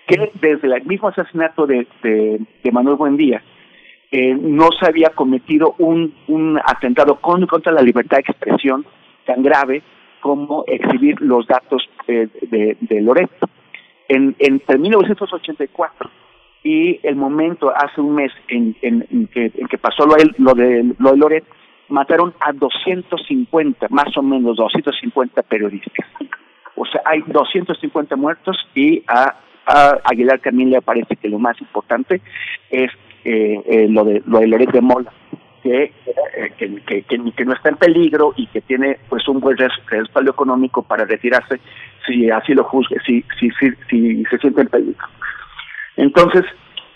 que 0.07 0.31
desde 0.41 0.67
el 0.67 0.85
mismo 0.85 1.07
asesinato 1.07 1.65
de, 1.65 1.87
de, 2.03 2.39
de 2.63 2.71
Manuel 2.71 2.97
Buendía 2.97 3.41
eh, 4.11 4.35
no 4.39 4.69
se 4.79 4.85
había 4.85 5.09
cometido 5.09 5.75
un, 5.79 6.13
un 6.27 6.59
atentado 6.63 7.15
con, 7.15 7.47
contra 7.47 7.71
la 7.71 7.81
libertad 7.81 8.17
de 8.17 8.31
expresión 8.31 8.85
tan 9.25 9.41
grave 9.41 9.81
como 10.23 10.63
exhibir 10.67 11.19
los 11.21 11.45
datos 11.47 11.83
eh, 12.07 12.29
de, 12.49 12.77
de 12.79 13.01
Loreto. 13.01 13.49
En, 14.07 14.33
entre 14.39 14.77
1984 14.77 16.09
y 16.63 16.97
el 17.03 17.17
momento 17.17 17.73
hace 17.75 17.99
un 17.99 18.15
mes 18.15 18.31
en, 18.47 18.73
en, 18.81 19.05
en, 19.11 19.27
que, 19.27 19.77
pasó 19.77 20.05
lo, 20.05 20.15
de, 20.53 20.95
lo 20.97 21.11
de 21.11 21.17
Loret, 21.17 21.43
mataron 21.89 22.33
a 22.39 22.53
250, 22.53 23.87
más 23.89 24.17
o 24.17 24.21
menos 24.21 24.55
250 24.55 25.41
periodistas. 25.43 26.07
O 26.77 26.85
sea, 26.85 27.01
hay 27.03 27.21
250 27.27 28.15
muertos 28.15 28.55
y 28.73 29.03
a, 29.07 29.35
Aguilar 30.05 30.39
también 30.39 30.69
le 30.69 30.81
parece 30.81 31.17
que 31.17 31.27
lo 31.27 31.37
más 31.37 31.59
importante 31.59 32.21
es 32.69 32.91
eh, 33.25 33.61
eh, 33.65 33.87
lo 33.89 34.03
de 34.03 34.21
lo 34.25 34.39
de 34.39 34.47
Loret 34.47 34.71
de 34.71 34.81
Mola 34.81 35.11
que, 35.63 35.93
que, 36.57 36.81
que, 36.81 37.03
que, 37.03 37.45
no 37.45 37.53
está 37.53 37.69
en 37.69 37.77
peligro 37.77 38.33
y 38.35 38.47
que 38.47 38.61
tiene 38.61 38.99
pues 39.07 39.27
un 39.29 39.39
buen 39.39 39.57
respaldo 39.57 40.31
económico 40.31 40.83
para 40.83 41.05
retirarse 41.05 41.59
si 42.05 42.29
así 42.29 42.53
lo 42.53 42.65
juzgue, 42.65 42.97
si, 43.05 43.23
si, 43.39 43.49
si, 43.51 43.71
si 43.89 44.23
se 44.25 44.37
siente 44.39 44.61
en 44.61 44.67
peligro. 44.67 45.07
Entonces, 45.95 46.43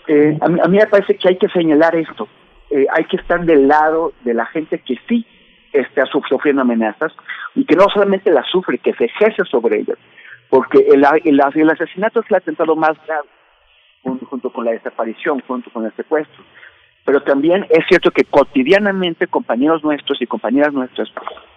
eh, 0.06 0.36
a, 0.40 0.48
mí, 0.48 0.60
a 0.62 0.68
mí 0.68 0.76
me 0.76 0.86
parece 0.86 1.16
que 1.16 1.28
hay 1.28 1.38
que 1.38 1.48
señalar 1.48 1.96
esto, 1.96 2.28
eh, 2.70 2.86
hay 2.92 3.04
que 3.04 3.16
estar 3.16 3.42
del 3.44 3.66
lado 3.66 4.12
de 4.22 4.34
la 4.34 4.44
gente 4.46 4.78
que 4.80 4.96
sí 5.08 5.26
está 5.72 6.04
sufriendo 6.06 6.62
amenazas 6.62 7.12
y 7.54 7.64
que 7.64 7.74
no 7.74 7.86
solamente 7.92 8.30
las 8.30 8.46
sufre, 8.50 8.78
que 8.78 8.92
se 8.94 9.06
ejerce 9.06 9.44
sobre 9.44 9.78
ellas, 9.80 9.98
porque 10.50 10.78
el, 10.92 11.04
el, 11.24 11.40
el 11.54 11.70
asesinato 11.70 12.20
es 12.20 12.26
el 12.28 12.36
atentado 12.36 12.76
más 12.76 12.96
grave, 13.06 13.28
junto 14.02 14.50
con 14.50 14.64
la 14.66 14.72
desaparición, 14.72 15.40
junto 15.46 15.70
con 15.70 15.86
el 15.86 15.92
secuestro 15.92 16.44
pero 17.08 17.22
también 17.22 17.64
es 17.70 17.86
cierto 17.88 18.10
que 18.10 18.24
cotidianamente 18.24 19.28
compañeros 19.28 19.82
nuestros 19.82 20.20
y 20.20 20.26
compañeras 20.26 20.74
nuestras 20.74 21.08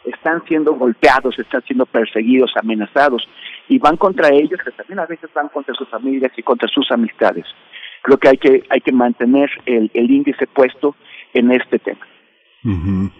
están 0.06 0.42
siendo 0.46 0.76
golpeados, 0.76 1.38
están 1.38 1.62
siendo 1.64 1.86
perseguidos, 1.86 2.54
amenazados, 2.56 3.28
y 3.68 3.78
van 3.78 3.98
contra 3.98 4.30
ellos, 4.30 4.62
que 4.64 4.72
también 4.72 5.00
a 5.00 5.06
veces 5.06 5.30
van 5.36 5.50
contra 5.50 5.76
sus 5.76 5.90
familias 5.90 6.32
y 6.38 6.42
contra 6.42 6.70
sus 6.70 6.90
amistades. 6.90 7.44
Creo 8.02 8.18
que 8.18 8.30
hay 8.30 8.38
que, 8.38 8.64
hay 8.70 8.80
que 8.80 8.94
mantener 8.94 9.50
el, 9.66 9.92
el 9.94 10.10
índice 10.10 10.48
puesto 10.48 10.96
en 11.34 11.52
este 11.52 11.80
tema. 11.80 12.08
Uh 12.64 12.70
-huh. 12.70 13.12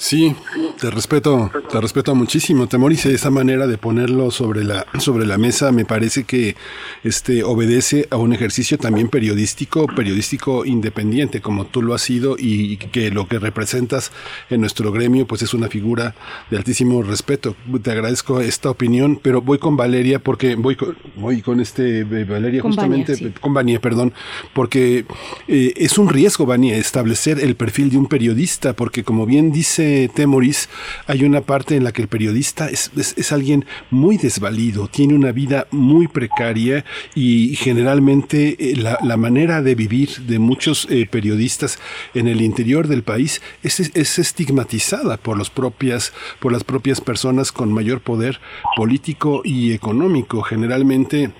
Sí, 0.00 0.32
te 0.80 0.92
respeto, 0.92 1.50
te 1.68 1.80
respeto 1.80 2.14
muchísimo, 2.14 2.68
Temoris, 2.68 3.04
esa 3.06 3.30
manera 3.30 3.66
de 3.66 3.78
ponerlo 3.78 4.30
sobre 4.30 4.62
la, 4.62 4.86
sobre 5.00 5.26
la 5.26 5.38
mesa 5.38 5.72
me 5.72 5.84
parece 5.84 6.22
que 6.22 6.54
este 7.02 7.42
obedece 7.42 8.06
a 8.10 8.16
un 8.16 8.32
ejercicio 8.32 8.78
también 8.78 9.08
periodístico, 9.08 9.88
periodístico 9.88 10.64
independiente, 10.64 11.40
como 11.40 11.66
tú 11.66 11.82
lo 11.82 11.94
has 11.94 12.02
sido, 12.02 12.36
y 12.38 12.76
que 12.76 13.10
lo 13.10 13.26
que 13.26 13.40
representas 13.40 14.12
en 14.50 14.60
nuestro 14.60 14.92
gremio, 14.92 15.26
pues 15.26 15.42
es 15.42 15.52
una 15.52 15.66
figura 15.66 16.14
de 16.48 16.58
altísimo 16.58 17.02
respeto. 17.02 17.56
Te 17.82 17.90
agradezco 17.90 18.40
esta 18.40 18.70
opinión, 18.70 19.18
pero 19.20 19.42
voy 19.42 19.58
con 19.58 19.76
Valeria, 19.76 20.20
porque 20.20 20.54
voy 20.54 20.76
con, 20.76 20.96
voy 21.16 21.42
con 21.42 21.58
este 21.58 22.04
Valeria, 22.04 22.62
con 22.62 22.70
justamente, 22.70 23.16
sí. 23.16 23.32
con 23.40 23.52
Vania, 23.52 23.80
perdón, 23.80 24.12
porque 24.52 25.06
eh, 25.48 25.72
es 25.74 25.98
un 25.98 26.08
riesgo, 26.08 26.46
Vania, 26.46 26.76
establecer 26.76 27.40
el 27.40 27.56
perfil 27.56 27.90
de 27.90 27.98
un 27.98 28.06
periodista, 28.06 28.74
porque 28.74 28.87
porque 28.88 29.04
como 29.04 29.26
bien 29.26 29.52
dice 29.52 30.10
Temoris, 30.14 30.70
hay 31.06 31.24
una 31.24 31.42
parte 31.42 31.76
en 31.76 31.84
la 31.84 31.92
que 31.92 32.00
el 32.00 32.08
periodista 32.08 32.70
es, 32.70 32.90
es, 32.96 33.32
alguien 33.32 33.66
muy 33.90 34.16
desvalido, 34.16 34.88
tiene 34.88 35.12
una 35.12 35.30
vida 35.30 35.66
muy 35.70 36.08
precaria 36.08 36.86
y 37.14 37.54
generalmente 37.56 38.56
eh, 38.58 38.76
la, 38.76 38.98
la 39.02 39.18
manera 39.18 39.60
de 39.60 39.74
vivir 39.74 40.08
de 40.20 40.38
muchos 40.38 40.86
eh, 40.88 41.06
periodistas 41.06 41.78
en 42.14 42.28
el 42.28 42.40
interior 42.40 42.88
del 42.88 43.02
país 43.02 43.42
es, 43.62 43.78
es 43.78 44.18
estigmatizada 44.18 45.18
por, 45.18 45.36
los 45.36 45.50
propias, 45.50 46.14
por 46.40 46.50
las 46.50 46.64
propias 46.64 47.02
personas 47.02 47.52
con 47.52 47.70
mayor 47.70 48.00
poder 48.00 48.40
político 48.74 49.42
y 49.44 49.74
económico. 49.74 50.40
Generalmente, 50.40 51.32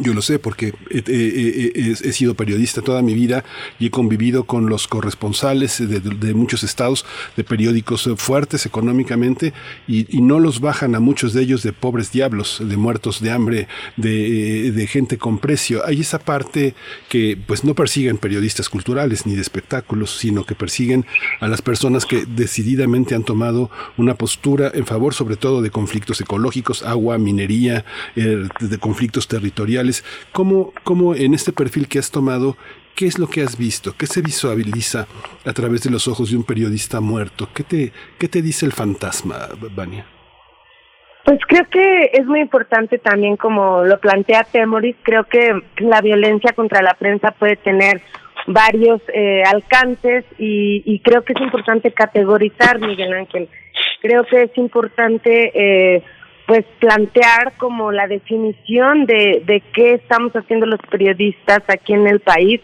yo 0.00 0.14
lo 0.14 0.22
sé 0.22 0.38
porque 0.38 0.72
he, 0.88 2.12
sido 2.12 2.34
periodista 2.34 2.80
toda 2.80 3.02
mi 3.02 3.12
vida 3.14 3.44
y 3.78 3.86
he 3.86 3.90
convivido 3.90 4.44
con 4.44 4.70
los 4.70 4.88
corresponsales 4.88 5.86
de, 5.86 6.34
muchos 6.34 6.62
estados, 6.62 7.04
de 7.36 7.44
periódicos 7.44 8.08
fuertes 8.16 8.64
económicamente 8.64 9.52
y, 9.86 10.22
no 10.22 10.38
los 10.38 10.60
bajan 10.60 10.94
a 10.94 11.00
muchos 11.00 11.34
de 11.34 11.42
ellos 11.42 11.62
de 11.62 11.72
pobres 11.72 12.12
diablos, 12.12 12.62
de 12.64 12.76
muertos 12.76 13.20
de 13.20 13.32
hambre, 13.32 13.68
de, 13.96 14.88
gente 14.88 15.18
con 15.18 15.38
precio. 15.38 15.84
Hay 15.84 16.00
esa 16.00 16.18
parte 16.18 16.74
que 17.08 17.36
pues 17.46 17.64
no 17.64 17.74
persiguen 17.74 18.18
periodistas 18.18 18.68
culturales 18.68 19.26
ni 19.26 19.34
de 19.34 19.42
espectáculos, 19.42 20.16
sino 20.16 20.44
que 20.44 20.54
persiguen 20.54 21.04
a 21.40 21.48
las 21.48 21.60
personas 21.60 22.06
que 22.06 22.24
decididamente 22.24 23.14
han 23.14 23.24
tomado 23.24 23.70
una 23.96 24.14
postura 24.14 24.70
en 24.72 24.86
favor 24.86 25.12
sobre 25.12 25.36
todo 25.36 25.60
de 25.60 25.70
conflictos 25.70 26.20
ecológicos, 26.20 26.82
agua, 26.82 27.18
minería, 27.18 27.84
eh, 28.16 28.48
de 28.60 28.78
conflictos 28.78 29.28
territoriales 29.28 29.81
¿Cómo, 30.32 30.72
¿Cómo 30.84 31.14
en 31.14 31.34
este 31.34 31.52
perfil 31.52 31.88
que 31.88 31.98
has 31.98 32.10
tomado, 32.10 32.56
qué 32.94 33.06
es 33.06 33.18
lo 33.18 33.26
que 33.26 33.42
has 33.42 33.58
visto? 33.58 33.94
¿Qué 33.96 34.06
se 34.06 34.22
visualiza 34.22 35.06
a 35.44 35.52
través 35.52 35.82
de 35.82 35.90
los 35.90 36.08
ojos 36.08 36.30
de 36.30 36.36
un 36.36 36.44
periodista 36.44 37.00
muerto? 37.00 37.48
¿Qué 37.54 37.64
te, 37.64 37.92
qué 38.18 38.28
te 38.28 38.42
dice 38.42 38.66
el 38.66 38.72
fantasma, 38.72 39.48
Vania? 39.74 40.06
Pues 41.24 41.38
creo 41.46 41.68
que 41.70 42.10
es 42.12 42.26
muy 42.26 42.40
importante 42.40 42.98
también, 42.98 43.36
como 43.36 43.84
lo 43.84 44.00
plantea 44.00 44.44
Temoris, 44.44 44.96
creo 45.02 45.24
que 45.24 45.62
la 45.78 46.00
violencia 46.00 46.52
contra 46.52 46.82
la 46.82 46.94
prensa 46.94 47.30
puede 47.30 47.56
tener 47.56 48.02
varios 48.48 49.00
eh, 49.14 49.42
alcances 49.44 50.24
y, 50.36 50.82
y, 50.84 50.98
creo 51.00 51.22
que 51.22 51.32
es 51.32 51.40
importante 51.40 51.92
categorizar, 51.92 52.80
Miguel 52.80 53.12
Ángel. 53.12 53.48
Creo 54.00 54.24
que 54.24 54.42
es 54.42 54.58
importante 54.58 55.52
eh, 55.54 56.02
pues 56.46 56.64
plantear 56.80 57.52
como 57.56 57.92
la 57.92 58.06
definición 58.06 59.06
de, 59.06 59.42
de 59.46 59.62
qué 59.72 59.94
estamos 59.94 60.32
haciendo 60.32 60.66
los 60.66 60.80
periodistas 60.90 61.62
aquí 61.68 61.92
en 61.92 62.06
el 62.06 62.20
país 62.20 62.60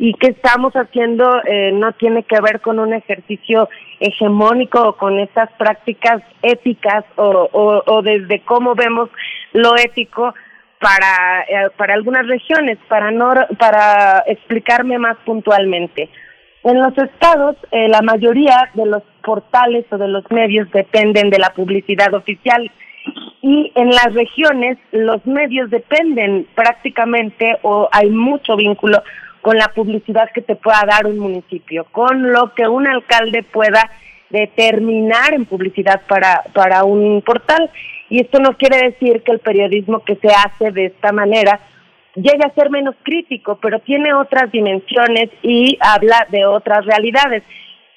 y 0.00 0.14
qué 0.14 0.28
estamos 0.28 0.72
haciendo 0.72 1.42
eh, 1.44 1.72
no 1.72 1.92
tiene 1.92 2.22
que 2.22 2.40
ver 2.40 2.62
con 2.62 2.78
un 2.78 2.94
ejercicio 2.94 3.68
hegemónico 4.00 4.80
o 4.80 4.96
con 4.96 5.20
estas 5.20 5.50
prácticas 5.52 6.22
éticas 6.40 7.04
o, 7.16 7.82
o, 7.86 8.02
desde 8.02 8.40
cómo 8.40 8.74
vemos 8.74 9.10
lo 9.52 9.76
ético 9.76 10.34
para, 10.80 11.42
eh, 11.42 11.70
para 11.76 11.92
algunas 11.92 12.26
regiones, 12.26 12.78
para, 12.88 13.10
no, 13.10 13.34
para 13.58 14.24
explicarme 14.26 14.98
más 14.98 15.18
puntualmente. 15.26 16.08
En 16.64 16.80
los 16.80 16.96
estados, 16.96 17.56
eh, 17.70 17.88
la 17.88 18.00
mayoría 18.00 18.70
de 18.72 18.86
los 18.86 19.02
portales 19.22 19.84
o 19.90 19.98
de 19.98 20.08
los 20.08 20.24
medios 20.30 20.70
dependen 20.70 21.28
de 21.28 21.38
la 21.38 21.50
publicidad 21.50 22.14
oficial 22.14 22.70
y 23.42 23.72
en 23.74 23.90
las 23.90 24.12
regiones 24.14 24.78
los 24.92 25.24
medios 25.26 25.70
dependen 25.70 26.46
prácticamente 26.54 27.58
o 27.62 27.88
hay 27.90 28.10
mucho 28.10 28.56
vínculo 28.56 29.02
con 29.40 29.56
la 29.56 29.68
publicidad 29.68 30.30
que 30.34 30.42
te 30.42 30.56
pueda 30.56 30.82
dar 30.86 31.06
un 31.06 31.18
municipio, 31.18 31.86
con 31.90 32.30
lo 32.32 32.52
que 32.54 32.68
un 32.68 32.86
alcalde 32.86 33.42
pueda 33.42 33.90
determinar 34.28 35.32
en 35.32 35.46
publicidad 35.46 36.02
para, 36.06 36.42
para 36.52 36.84
un 36.84 37.22
portal. 37.22 37.70
Y 38.10 38.20
esto 38.20 38.38
no 38.38 38.56
quiere 38.56 38.90
decir 38.90 39.22
que 39.22 39.32
el 39.32 39.38
periodismo 39.38 40.00
que 40.00 40.16
se 40.16 40.28
hace 40.28 40.70
de 40.72 40.86
esta 40.86 41.12
manera 41.12 41.60
llegue 42.14 42.44
a 42.44 42.54
ser 42.54 42.70
menos 42.70 42.94
crítico, 43.02 43.58
pero 43.62 43.78
tiene 43.80 44.12
otras 44.12 44.52
dimensiones 44.52 45.30
y 45.42 45.78
habla 45.80 46.26
de 46.30 46.44
otras 46.44 46.84
realidades 46.84 47.42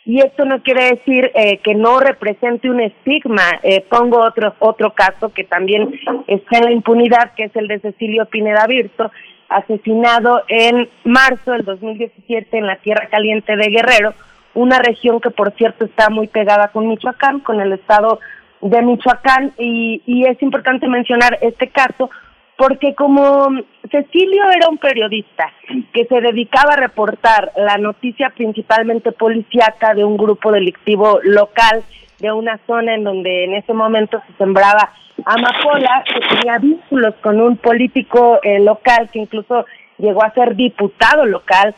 y 0.05 0.19
esto 0.19 0.43
no 0.45 0.61
quiere 0.61 0.95
decir 0.95 1.31
eh, 1.33 1.59
que 1.59 1.75
no 1.75 1.99
represente 1.99 2.69
un 2.69 2.81
estigma. 2.81 3.59
Eh, 3.63 3.85
pongo 3.89 4.19
otro 4.19 4.53
otro 4.59 4.93
caso 4.93 5.33
que 5.33 5.43
también 5.43 5.99
está 6.27 6.57
en 6.57 6.65
la 6.65 6.71
impunidad, 6.71 7.33
que 7.35 7.45
es 7.45 7.55
el 7.55 7.67
de 7.67 7.79
Cecilio 7.79 8.25
Pineda 8.25 8.67
Virto, 8.67 9.11
asesinado 9.47 10.43
en 10.47 10.89
marzo 11.05 11.51
del 11.51 11.63
2017 11.63 12.57
en 12.57 12.67
la 12.67 12.77
Tierra 12.77 13.07
Caliente 13.09 13.55
de 13.55 13.69
Guerrero, 13.69 14.13
una 14.55 14.79
región 14.79 15.21
que 15.21 15.29
por 15.29 15.53
cierto 15.53 15.85
está 15.85 16.09
muy 16.09 16.27
pegada 16.27 16.69
con 16.69 16.87
Michoacán, 16.87 17.39
con 17.39 17.61
el 17.61 17.71
estado 17.73 18.19
de 18.61 18.81
Michoacán, 18.81 19.53
y, 19.57 20.01
y 20.05 20.25
es 20.25 20.41
importante 20.41 20.87
mencionar 20.87 21.37
este 21.41 21.69
caso 21.69 22.09
porque 22.57 22.93
como 22.95 23.49
Cecilio 23.89 24.43
era 24.55 24.69
un 24.69 24.77
periodista 24.77 25.51
que 25.93 26.05
se 26.05 26.21
dedicaba 26.21 26.73
a 26.73 26.77
reportar 26.77 27.51
la 27.55 27.77
noticia 27.77 28.31
principalmente 28.35 29.11
policíaca 29.11 29.93
de 29.93 30.03
un 30.03 30.17
grupo 30.17 30.51
delictivo 30.51 31.19
local 31.23 31.83
de 32.19 32.31
una 32.31 32.59
zona 32.65 32.95
en 32.95 33.03
donde 33.03 33.45
en 33.45 33.55
ese 33.55 33.73
momento 33.73 34.21
se 34.27 34.33
sembraba 34.37 34.91
amapola, 35.25 36.03
que 36.05 36.19
tenía 36.35 36.57
vínculos 36.57 37.15
con 37.21 37.39
un 37.41 37.57
político 37.57 38.39
eh, 38.43 38.59
local 38.59 39.09
que 39.11 39.19
incluso 39.19 39.65
llegó 39.97 40.23
a 40.23 40.33
ser 40.33 40.55
diputado 40.55 41.25
local, 41.25 41.75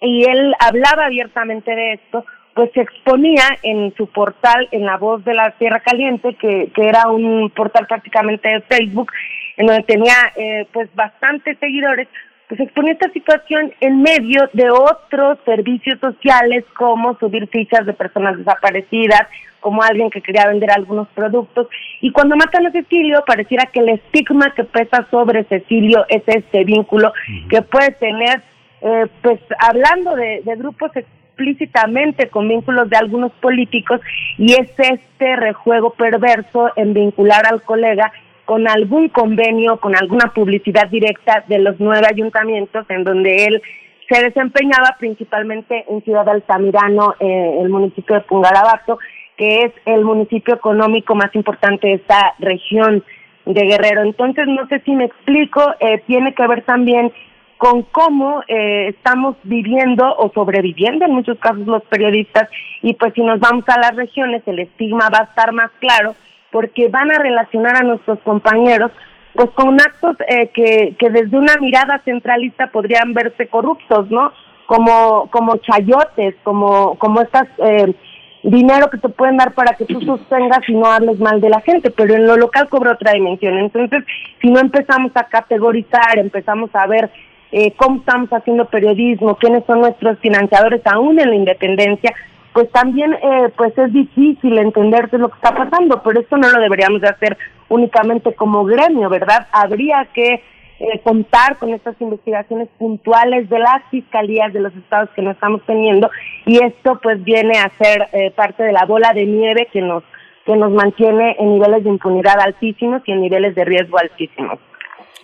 y 0.00 0.24
él 0.24 0.54
hablaba 0.60 1.06
abiertamente 1.06 1.74
de 1.74 1.94
esto, 1.94 2.24
pues 2.54 2.70
se 2.72 2.80
exponía 2.80 3.44
en 3.62 3.94
su 3.96 4.06
portal, 4.06 4.68
en 4.70 4.86
La 4.86 4.96
Voz 4.96 5.24
de 5.24 5.34
la 5.34 5.50
Tierra 5.52 5.80
Caliente, 5.80 6.34
que, 6.34 6.70
que 6.74 6.88
era 6.88 7.08
un 7.08 7.50
portal 7.50 7.86
prácticamente 7.86 8.48
de 8.48 8.60
Facebook, 8.62 9.10
en 9.56 9.66
donde 9.66 9.82
tenía 9.84 10.14
eh, 10.36 10.66
pues 10.72 10.88
bastantes 10.94 11.58
seguidores, 11.58 12.08
pues 12.48 12.60
exponía 12.60 12.92
esta 12.92 13.10
situación 13.10 13.72
en 13.80 14.02
medio 14.02 14.48
de 14.52 14.70
otros 14.70 15.38
servicios 15.44 15.98
sociales 15.98 16.64
como 16.76 17.18
subir 17.18 17.48
fichas 17.48 17.84
de 17.86 17.92
personas 17.92 18.38
desaparecidas, 18.38 19.22
como 19.60 19.82
alguien 19.82 20.10
que 20.10 20.20
quería 20.20 20.46
vender 20.46 20.70
algunos 20.70 21.08
productos. 21.08 21.66
Y 22.00 22.12
cuando 22.12 22.36
matan 22.36 22.66
a 22.66 22.70
Cecilio, 22.70 23.24
pareciera 23.26 23.66
que 23.66 23.80
el 23.80 23.88
estigma 23.88 24.54
que 24.54 24.62
pesa 24.62 25.08
sobre 25.10 25.42
Cecilio 25.44 26.06
es 26.08 26.22
este 26.26 26.62
vínculo 26.62 27.12
que 27.50 27.62
puede 27.62 27.90
tener, 27.92 28.42
eh, 28.82 29.06
pues 29.22 29.40
hablando 29.58 30.14
de, 30.14 30.42
de 30.44 30.54
grupos 30.54 30.92
explícitamente 30.94 32.28
con 32.28 32.48
vínculos 32.48 32.88
de 32.88 32.96
algunos 32.96 33.32
políticos, 33.32 34.00
y 34.38 34.52
es 34.52 34.70
este 34.78 35.34
rejuego 35.34 35.90
perverso 35.94 36.70
en 36.76 36.94
vincular 36.94 37.44
al 37.46 37.62
colega 37.62 38.12
con 38.46 38.66
algún 38.68 39.10
convenio, 39.10 39.78
con 39.78 39.94
alguna 39.94 40.32
publicidad 40.32 40.88
directa 40.88 41.44
de 41.48 41.58
los 41.58 41.74
nueve 41.78 42.06
ayuntamientos 42.08 42.86
en 42.88 43.04
donde 43.04 43.44
él 43.44 43.62
se 44.08 44.22
desempeñaba 44.22 44.96
principalmente 44.98 45.84
en 45.88 46.00
Ciudad 46.02 46.28
Altamirano, 46.28 47.14
eh, 47.18 47.58
el 47.60 47.68
municipio 47.68 48.14
de 48.14 48.22
Pungarabato, 48.22 48.98
que 49.36 49.62
es 49.62 49.72
el 49.84 50.04
municipio 50.04 50.54
económico 50.54 51.14
más 51.16 51.34
importante 51.34 51.88
de 51.88 51.94
esta 51.94 52.34
región 52.38 53.04
de 53.44 53.66
Guerrero. 53.66 54.02
Entonces, 54.02 54.46
no 54.46 54.66
sé 54.68 54.80
si 54.84 54.92
me 54.92 55.06
explico, 55.06 55.60
eh, 55.80 56.02
tiene 56.06 56.32
que 56.32 56.46
ver 56.46 56.62
también 56.62 57.12
con 57.58 57.82
cómo 57.82 58.42
eh, 58.46 58.88
estamos 58.88 59.36
viviendo 59.42 60.04
o 60.18 60.30
sobreviviendo 60.32 61.04
en 61.04 61.12
muchos 61.12 61.38
casos 61.38 61.66
los 61.66 61.82
periodistas 61.84 62.48
y 62.82 62.94
pues 62.94 63.14
si 63.14 63.22
nos 63.22 63.40
vamos 63.40 63.64
a 63.68 63.80
las 63.80 63.96
regiones 63.96 64.42
el 64.46 64.58
estigma 64.58 65.08
va 65.08 65.20
a 65.20 65.24
estar 65.24 65.52
más 65.52 65.70
claro 65.80 66.14
porque 66.56 66.88
van 66.88 67.10
a 67.10 67.18
relacionar 67.18 67.76
a 67.76 67.82
nuestros 67.82 68.18
compañeros 68.20 68.90
pues 69.34 69.50
con 69.50 69.78
actos 69.78 70.16
eh, 70.26 70.48
que, 70.54 70.96
que 70.98 71.10
desde 71.10 71.36
una 71.36 71.54
mirada 71.60 72.00
centralista 72.02 72.68
podrían 72.68 73.12
verse 73.12 73.46
corruptos, 73.48 74.10
¿no? 74.10 74.32
Como, 74.64 75.28
como 75.30 75.58
chayotes, 75.58 76.34
como, 76.42 76.94
como 76.94 77.20
estas 77.20 77.46
eh, 77.58 77.94
dinero 78.42 78.88
que 78.88 78.96
te 78.96 79.10
pueden 79.10 79.36
dar 79.36 79.52
para 79.52 79.74
que 79.74 79.84
tú 79.84 80.00
sostengas 80.00 80.66
y 80.66 80.72
no 80.72 80.86
hables 80.86 81.18
mal 81.18 81.42
de 81.42 81.50
la 81.50 81.60
gente, 81.60 81.90
pero 81.90 82.14
en 82.14 82.26
lo 82.26 82.38
local 82.38 82.70
cobra 82.70 82.92
otra 82.92 83.12
dimensión. 83.12 83.58
Entonces, 83.58 84.02
si 84.40 84.48
no 84.48 84.58
empezamos 84.58 85.12
a 85.14 85.24
categorizar, 85.24 86.18
empezamos 86.18 86.74
a 86.74 86.86
ver 86.86 87.10
eh, 87.52 87.74
cómo 87.76 87.98
estamos 87.98 88.30
haciendo 88.30 88.64
periodismo, 88.64 89.36
quiénes 89.36 89.62
son 89.66 89.82
nuestros 89.82 90.18
financiadores 90.20 90.80
aún 90.86 91.20
en 91.20 91.28
la 91.28 91.36
independencia, 91.36 92.14
pues 92.56 92.72
también 92.72 93.12
eh, 93.12 93.52
pues 93.54 93.76
es 93.76 93.92
difícil 93.92 94.56
entender 94.56 95.10
lo 95.12 95.28
que 95.28 95.34
está 95.34 95.54
pasando, 95.54 96.02
pero 96.02 96.20
esto 96.20 96.38
no 96.38 96.50
lo 96.50 96.58
deberíamos 96.58 97.02
de 97.02 97.08
hacer 97.08 97.36
únicamente 97.68 98.34
como 98.34 98.64
gremio, 98.64 99.10
¿verdad? 99.10 99.46
Habría 99.52 100.08
que 100.14 100.42
eh, 100.80 101.00
contar 101.04 101.58
con 101.58 101.74
estas 101.74 102.00
investigaciones 102.00 102.68
puntuales 102.78 103.50
de 103.50 103.58
las 103.58 103.82
fiscalías 103.90 104.54
de 104.54 104.60
los 104.60 104.74
estados 104.74 105.10
que 105.10 105.20
no 105.20 105.32
estamos 105.32 105.60
teniendo 105.66 106.08
y 106.46 106.64
esto 106.64 106.98
pues 107.02 107.22
viene 107.22 107.58
a 107.58 107.68
ser 107.76 108.08
eh, 108.14 108.30
parte 108.30 108.62
de 108.62 108.72
la 108.72 108.86
bola 108.86 109.12
de 109.12 109.26
nieve 109.26 109.68
que 109.70 109.82
nos 109.82 110.02
que 110.46 110.56
nos 110.56 110.72
mantiene 110.72 111.36
en 111.38 111.58
niveles 111.58 111.84
de 111.84 111.90
impunidad 111.90 112.40
altísimos 112.40 113.02
y 113.04 113.12
en 113.12 113.20
niveles 113.20 113.54
de 113.54 113.66
riesgo 113.66 113.98
altísimos. 113.98 114.58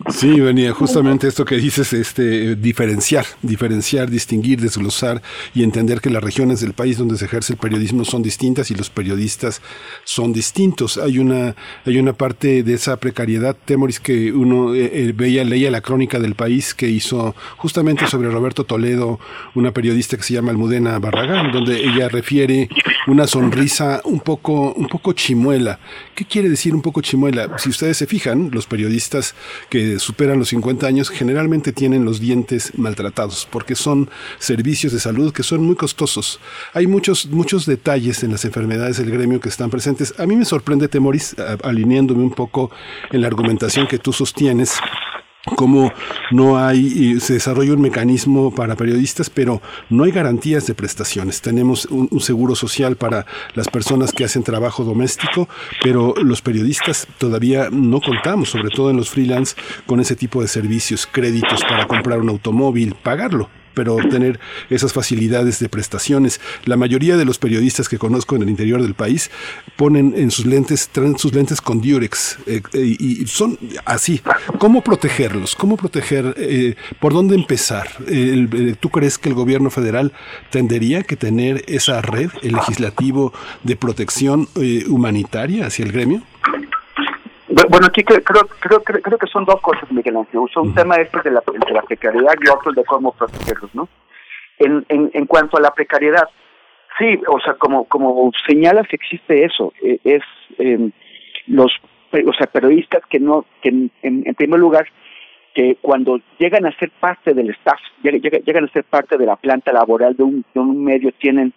Sí, 0.08 0.40
venía 0.40 0.72
justamente 0.72 1.28
esto 1.28 1.44
que 1.44 1.56
dices, 1.56 1.92
este, 1.92 2.56
diferenciar, 2.56 3.26
diferenciar, 3.42 4.10
distinguir, 4.10 4.60
desglosar 4.60 5.22
y 5.54 5.62
entender 5.62 6.00
que 6.00 6.08
las 6.08 6.24
regiones 6.24 6.60
del 6.60 6.72
país 6.72 6.96
donde 6.96 7.18
se 7.18 7.26
ejerce 7.26 7.52
el 7.52 7.58
periodismo 7.58 8.04
son 8.04 8.22
distintas 8.22 8.70
y 8.70 8.74
los 8.74 8.88
periodistas 8.88 9.60
son 10.04 10.32
distintos. 10.32 10.96
Hay 10.96 11.18
una, 11.18 11.54
hay 11.84 11.98
una 11.98 12.14
parte 12.14 12.62
de 12.62 12.74
esa 12.74 12.96
precariedad, 12.96 13.54
Temoris, 13.64 14.00
que 14.00 14.32
uno 14.32 14.74
eh, 14.74 14.90
eh, 14.92 15.12
veía, 15.14 15.44
leía 15.44 15.70
la 15.70 15.82
crónica 15.82 16.18
del 16.18 16.34
país 16.34 16.74
que 16.74 16.88
hizo 16.88 17.34
justamente 17.58 18.06
sobre 18.06 18.30
Roberto 18.30 18.64
Toledo, 18.64 19.20
una 19.54 19.72
periodista 19.72 20.16
que 20.16 20.22
se 20.22 20.34
llama 20.34 20.52
Almudena 20.52 20.98
Barragán, 20.98 21.52
donde 21.52 21.84
ella 21.84 22.08
refiere 22.08 22.68
una 23.06 23.26
sonrisa 23.26 24.00
un 24.04 24.20
poco, 24.20 24.72
un 24.72 24.88
poco 24.88 25.12
chimuela. 25.12 25.78
¿Qué 26.14 26.24
quiere 26.24 26.48
decir 26.48 26.74
un 26.74 26.82
poco 26.82 27.02
chimuela? 27.02 27.58
Si 27.58 27.68
ustedes 27.68 27.98
se 27.98 28.06
fijan, 28.06 28.50
los 28.52 28.66
periodistas 28.66 29.34
que 29.68 29.81
superan 29.98 30.38
los 30.38 30.48
50 30.48 30.86
años 30.86 31.10
generalmente 31.10 31.72
tienen 31.72 32.04
los 32.04 32.20
dientes 32.20 32.72
maltratados 32.76 33.46
porque 33.50 33.74
son 33.74 34.10
servicios 34.38 34.92
de 34.92 35.00
salud 35.00 35.32
que 35.32 35.42
son 35.42 35.62
muy 35.62 35.76
costosos. 35.76 36.40
Hay 36.74 36.86
muchos, 36.86 37.26
muchos 37.26 37.66
detalles 37.66 38.22
en 38.22 38.32
las 38.32 38.44
enfermedades 38.44 38.98
del 38.98 39.10
gremio 39.10 39.40
que 39.40 39.48
están 39.48 39.70
presentes. 39.70 40.14
A 40.18 40.26
mí 40.26 40.36
me 40.36 40.44
sorprende, 40.44 40.88
Temoris, 40.88 41.36
alineándome 41.62 42.22
un 42.22 42.32
poco 42.32 42.70
en 43.10 43.20
la 43.20 43.26
argumentación 43.26 43.86
que 43.86 43.98
tú 43.98 44.12
sostienes 44.12 44.78
cómo 45.56 45.92
no 46.30 46.58
hay, 46.58 47.18
se 47.20 47.34
desarrolla 47.34 47.72
un 47.72 47.80
mecanismo 47.80 48.54
para 48.54 48.76
periodistas, 48.76 49.28
pero 49.28 49.60
no 49.90 50.04
hay 50.04 50.12
garantías 50.12 50.66
de 50.66 50.74
prestaciones. 50.74 51.40
Tenemos 51.40 51.86
un, 51.86 52.08
seguro 52.20 52.54
social 52.54 52.96
para 52.96 53.26
las 53.54 53.68
personas 53.68 54.12
que 54.12 54.24
hacen 54.24 54.44
trabajo 54.44 54.84
doméstico, 54.84 55.48
pero 55.82 56.14
los 56.22 56.40
periodistas 56.40 57.08
todavía 57.18 57.68
no 57.70 58.00
contamos, 58.00 58.50
sobre 58.50 58.70
todo 58.70 58.90
en 58.90 58.96
los 58.96 59.10
freelance, 59.10 59.56
con 59.86 59.98
ese 59.98 60.14
tipo 60.14 60.40
de 60.40 60.48
servicios, 60.48 61.06
créditos 61.06 61.62
para 61.62 61.86
comprar 61.86 62.20
un 62.20 62.28
automóvil, 62.28 62.94
pagarlo 63.02 63.48
pero 63.74 63.94
obtener 63.94 64.40
esas 64.70 64.92
facilidades 64.92 65.58
de 65.58 65.68
prestaciones. 65.68 66.40
La 66.64 66.76
mayoría 66.76 67.16
de 67.16 67.24
los 67.24 67.38
periodistas 67.38 67.88
que 67.88 67.98
conozco 67.98 68.36
en 68.36 68.42
el 68.42 68.50
interior 68.50 68.82
del 68.82 68.94
país 68.94 69.30
ponen 69.76 70.14
en 70.16 70.30
sus 70.30 70.46
lentes, 70.46 70.88
traen 70.88 71.18
sus 71.18 71.34
lentes 71.34 71.60
con 71.60 71.80
Durex 71.80 72.38
eh, 72.46 72.62
eh, 72.72 72.96
y 72.98 73.26
son 73.26 73.58
así. 73.84 74.20
¿Cómo 74.58 74.82
protegerlos? 74.82 75.54
¿Cómo 75.54 75.76
proteger? 75.76 76.34
Eh, 76.38 76.74
¿Por 77.00 77.12
dónde 77.12 77.34
empezar? 77.34 77.88
¿Tú 78.80 78.88
crees 78.90 79.18
que 79.18 79.28
el 79.28 79.34
gobierno 79.34 79.70
federal 79.70 80.12
tendría 80.50 81.02
que 81.02 81.16
tener 81.16 81.64
esa 81.66 82.00
red, 82.00 82.30
el 82.42 82.52
legislativo, 82.52 83.32
de 83.62 83.76
protección 83.76 84.48
humanitaria 84.88 85.66
hacia 85.66 85.84
el 85.84 85.92
gremio? 85.92 86.22
Bueno, 87.82 87.90
aquí 87.90 88.04
creo, 88.04 88.22
creo, 88.22 88.80
creo, 88.80 89.02
creo 89.02 89.18
que 89.18 89.26
son 89.26 89.44
dos 89.44 89.60
cosas, 89.60 89.90
Miguel 89.90 90.16
Ángel. 90.16 90.38
Un 90.38 90.72
tema 90.72 90.94
este 90.98 91.20
de 91.20 91.32
la, 91.32 91.42
de 91.44 91.72
la 91.72 91.82
precariedad 91.82 92.34
y 92.40 92.48
otro 92.48 92.70
de 92.70 92.84
cómo 92.84 93.10
protegerlos, 93.10 93.74
¿no? 93.74 93.88
En, 94.60 94.86
en, 94.88 95.10
en 95.12 95.26
cuanto 95.26 95.56
a 95.56 95.60
la 95.60 95.72
precariedad, 95.72 96.28
sí, 96.96 97.18
o 97.26 97.40
sea, 97.40 97.54
como, 97.54 97.82
como 97.88 98.30
señalas, 98.46 98.86
existe 98.92 99.44
eso. 99.44 99.72
E, 99.82 99.98
es 100.04 100.22
eh, 100.60 100.90
los 101.48 101.72
o 102.12 102.32
sea, 102.34 102.46
periodistas 102.46 103.02
que 103.10 103.18
no, 103.18 103.46
que 103.60 103.70
en, 103.70 103.90
en, 104.02 104.34
primer 104.36 104.60
lugar, 104.60 104.86
que 105.52 105.76
cuando 105.80 106.20
llegan 106.38 106.66
a 106.66 106.78
ser 106.78 106.92
parte 107.00 107.34
del 107.34 107.50
staff, 107.50 107.80
llegan, 108.04 108.20
llegan 108.20 108.64
a 108.64 108.72
ser 108.72 108.84
parte 108.84 109.18
de 109.18 109.26
la 109.26 109.34
planta 109.34 109.72
laboral 109.72 110.16
de 110.16 110.22
un, 110.22 110.44
de 110.54 110.60
un 110.60 110.84
medio, 110.84 111.10
tienen 111.18 111.52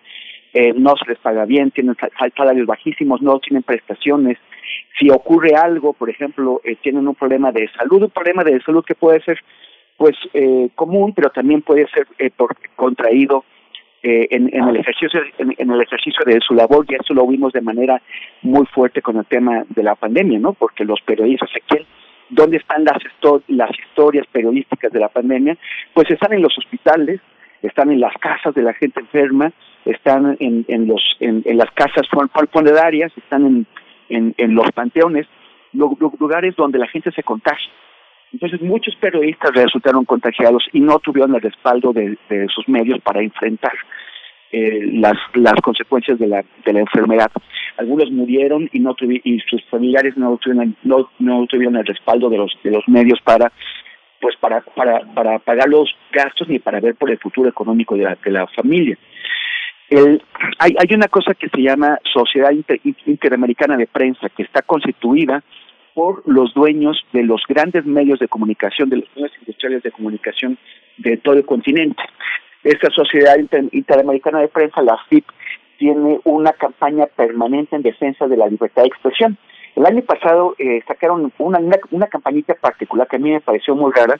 eh, 0.56 0.74
no 0.74 0.96
se 0.96 1.12
les 1.12 1.20
paga 1.20 1.44
bien, 1.44 1.70
tienen 1.70 1.96
salarios 2.36 2.66
bajísimos, 2.66 3.22
no 3.22 3.38
tienen 3.40 3.62
prestaciones. 3.62 4.40
Si 4.98 5.10
ocurre 5.10 5.56
algo, 5.56 5.94
por 5.94 6.10
ejemplo, 6.10 6.62
eh, 6.64 6.78
tienen 6.82 7.08
un 7.08 7.16
problema 7.16 7.52
de 7.52 7.70
salud, 7.78 8.04
un 8.04 8.10
problema 8.10 8.44
de 8.44 8.62
salud 8.62 8.84
que 8.86 8.96
puede 8.96 9.22
ser 9.22 9.40
pues 9.98 10.16
eh, 10.34 10.70
común, 10.76 11.14
pero 11.14 11.30
también 11.30 11.62
puede 11.62 11.88
ser 11.88 12.08
eh, 12.20 12.30
por, 12.36 12.56
contraído 12.76 13.46
eh, 14.04 14.28
en, 14.30 14.54
en, 14.54 14.68
el 14.68 14.78
ejercicio 14.78 15.22
en, 15.38 15.56
en, 15.58 15.72
el 15.72 15.82
ejercicio 15.82 16.24
de 16.26 16.40
su 16.42 16.54
labor 16.54 16.86
y 16.88 16.96
eso 16.96 17.14
lo 17.14 17.26
vimos 17.26 17.54
de 17.54 17.62
manera 17.62 18.02
muy 18.42 18.66
fuerte 18.68 19.02
con 19.02 19.18
el 19.18 19.26
tema 19.26 19.64
de 19.70 19.84
la 19.84 19.96
pandemia, 19.96 20.38
¿no? 20.40 20.54
Porque 20.54 20.84
los 20.86 21.02
periodistas 21.02 21.50
aquí 21.56 21.86
dónde 22.30 22.58
están 22.58 22.84
las 22.84 22.98
las 23.48 23.72
historias 23.80 24.26
periodísticas 24.32 24.92
de 24.92 25.00
la 25.00 25.10
pandemia, 25.10 25.58
pues 25.94 26.10
están 26.10 26.34
en 26.34 26.42
los 26.42 26.58
hospitales, 26.58 27.22
están 27.62 27.92
en 27.92 28.00
las 28.00 28.14
casas 28.20 28.54
de 28.54 28.64
la 28.64 28.74
gente 28.74 29.00
enferma, 29.00 29.52
están 29.86 30.36
en, 30.40 30.66
en 30.68 30.88
los 30.88 31.02
en, 31.20 31.44
en 31.46 31.58
las 31.58 31.72
casas 31.72 32.08
funerarias, 32.52 33.12
están 33.18 33.46
en, 33.46 33.68
en, 34.10 34.34
en 34.38 34.56
los 34.56 34.72
panteones, 34.72 35.28
lugares 35.74 36.56
donde 36.56 36.80
la 36.80 36.88
gente 36.88 37.12
se 37.12 37.24
contagia. 37.24 37.70
Entonces 38.34 38.62
muchos 38.62 38.96
periodistas 38.98 39.52
resultaron 39.54 40.04
contagiados 40.04 40.68
y 40.74 40.82
no 40.82 41.00
tuvieron 41.00 41.36
el 41.36 41.42
respaldo 41.42 41.94
de, 41.94 42.18
sus 42.54 42.68
medios 42.68 43.00
para 43.02 43.22
enfrentar 43.22 43.72
eh, 44.52 44.90
las 44.92 45.16
las 45.34 45.56
consecuencias 45.62 46.20
de 46.20 46.28
la 46.28 46.44
de 46.66 46.74
la 46.74 46.80
enfermedad. 46.82 47.32
Algunos 47.78 48.12
murieron 48.12 48.70
y 48.74 48.80
no 48.80 48.94
y 49.00 49.40
sus 49.50 49.64
familiares 49.66 50.18
no 50.18 50.38
tuvieron 50.38 50.76
no 50.84 51.10
no 51.20 51.46
tuvieron 51.48 51.78
el 51.78 51.86
respaldo 51.86 52.30
de 52.30 52.38
los 52.38 52.52
de 52.62 52.72
los 52.72 52.86
medios 52.88 53.22
para 53.22 53.54
pues 54.20 54.36
para 54.38 54.60
para 54.62 55.00
para 55.14 55.40
pagar 55.40 55.70
los 55.70 55.96
gastos 56.12 56.50
ni 56.50 56.60
para 56.60 56.82
ver 56.82 56.96
por 56.96 57.10
el 57.12 57.18
futuro 57.20 57.48
económico 57.48 57.96
de 57.96 58.04
la 58.04 58.18
de 58.22 58.32
la 58.32 58.48
familia. 58.48 58.98
El, 59.90 60.24
hay, 60.60 60.76
hay 60.80 60.96
una 60.96 61.08
cosa 61.08 61.34
que 61.34 61.50
se 61.50 61.62
llama 61.62 62.00
Sociedad 62.12 62.52
Inter, 62.52 62.80
Interamericana 63.06 63.78
de 63.78 63.88
Prensa, 63.88 64.30
que 64.30 64.44
está 64.44 64.62
constituida 64.62 65.44
por 65.94 66.24
los 66.28 66.54
dueños 66.54 66.98
de 67.14 67.24
los 67.24 67.42
grandes 67.48 67.86
medios 67.86 68.20
de 68.20 68.28
comunicación, 68.28 68.90
de 68.90 68.98
los 68.98 69.16
medios 69.16 69.32
industriales 69.40 69.84
de 69.84 69.92
comunicación 69.92 70.58
de 70.98 71.18
todo 71.18 71.36
el 71.36 71.46
continente. 71.46 72.04
Esta 72.64 72.90
Sociedad 72.90 73.38
Inter, 73.38 73.66
Interamericana 73.72 74.42
de 74.42 74.48
Prensa, 74.48 74.82
la 74.82 74.98
FIP, 75.10 75.26
tiene 75.78 76.20
una 76.24 76.54
campaña 76.54 77.06
permanente 77.06 77.76
en 77.76 77.82
defensa 77.82 78.28
de 78.28 78.38
la 78.38 78.48
libertad 78.48 78.82
de 78.82 78.88
expresión. 78.88 79.38
El 79.76 79.86
año 79.86 80.02
pasado 80.02 80.56
eh, 80.58 80.82
sacaron 80.88 81.32
una, 81.38 81.60
una, 81.60 81.78
una 81.92 82.08
campañita 82.08 82.56
particular 82.56 83.08
que 83.08 83.18
a 83.18 83.20
mí 83.20 83.32
me 83.32 83.42
pareció 83.42 83.76
muy 83.76 83.92
rara, 83.94 84.20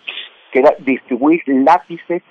que 0.52 0.60
era 0.60 0.76
distribuir 0.80 1.42
lápices 1.46 2.24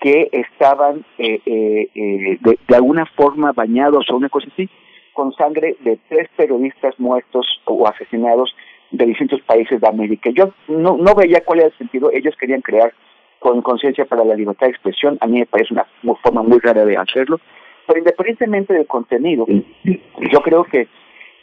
que 0.00 0.30
estaban 0.32 1.04
eh, 1.18 1.40
eh, 1.44 1.88
eh, 1.94 2.38
de, 2.40 2.74
alguna 2.74 3.04
forma 3.06 3.52
bañados 3.52 4.10
o 4.10 4.16
una 4.16 4.30
cosa 4.30 4.48
así, 4.52 4.68
con 5.12 5.32
sangre 5.34 5.76
de 5.80 5.98
tres 6.08 6.28
periodistas 6.36 6.98
muertos 6.98 7.46
o 7.66 7.86
asesinados 7.86 8.54
de 8.90 9.06
distintos 9.06 9.42
países 9.42 9.80
de 9.80 9.86
América. 9.88 10.30
Yo 10.30 10.52
no, 10.68 10.96
no 10.96 11.14
veía 11.14 11.44
cuál 11.44 11.60
era 11.60 11.68
el 11.68 11.76
sentido, 11.76 12.10
ellos 12.12 12.34
querían 12.36 12.62
crear 12.62 12.92
con 13.38 13.62
conciencia 13.62 14.06
para 14.06 14.24
la 14.24 14.34
libertad 14.34 14.66
de 14.66 14.72
expresión, 14.72 15.18
a 15.20 15.26
mí 15.26 15.38
me 15.38 15.46
parece 15.46 15.74
una, 15.74 15.86
forma 16.22 16.42
muy 16.42 16.58
rara 16.58 16.84
de 16.84 16.96
hacerlo, 16.96 17.40
pero 17.86 17.98
independientemente 17.98 18.74
del 18.74 18.86
contenido, 18.86 19.46
yo 19.84 20.40
creo 20.42 20.64
que 20.64 20.88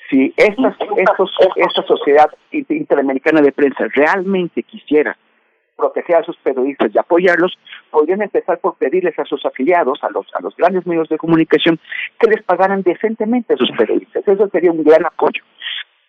si 0.09 0.33
estas, 0.37 0.75
estos, 0.95 1.31
esta 1.55 1.83
sociedad 1.83 2.29
interamericana 2.51 3.41
de 3.41 3.51
prensa 3.51 3.87
realmente 3.93 4.63
quisiera 4.63 5.17
proteger 5.77 6.17
a 6.17 6.23
sus 6.23 6.35
periodistas 6.37 6.93
y 6.93 6.97
apoyarlos, 6.97 7.57
podrían 7.91 8.21
empezar 8.21 8.59
por 8.59 8.75
pedirles 8.77 9.17
a 9.19 9.25
sus 9.25 9.45
afiliados, 9.45 10.03
a 10.03 10.09
los, 10.09 10.25
a 10.33 10.41
los 10.41 10.55
grandes 10.57 10.85
medios 10.85 11.07
de 11.07 11.17
comunicación, 11.17 11.79
que 12.19 12.27
les 12.29 12.43
pagaran 12.43 12.81
decentemente 12.81 13.53
a 13.53 13.57
sus 13.57 13.71
periodistas. 13.77 14.27
Eso 14.27 14.49
sería 14.49 14.71
un 14.71 14.83
gran 14.83 15.05
apoyo. 15.05 15.41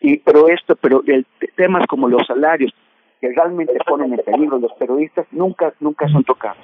Y, 0.00 0.18
pero 0.18 0.48
esto, 0.48 0.76
pero 0.76 1.02
el, 1.06 1.26
temas 1.56 1.86
como 1.86 2.08
los 2.08 2.26
salarios, 2.26 2.72
que 3.20 3.28
realmente 3.32 3.74
ponen 3.86 4.14
en 4.14 4.20
peligro 4.20 4.58
los 4.58 4.72
periodistas, 4.74 5.26
nunca, 5.32 5.72
nunca 5.80 6.08
son 6.08 6.24
tocados. 6.24 6.58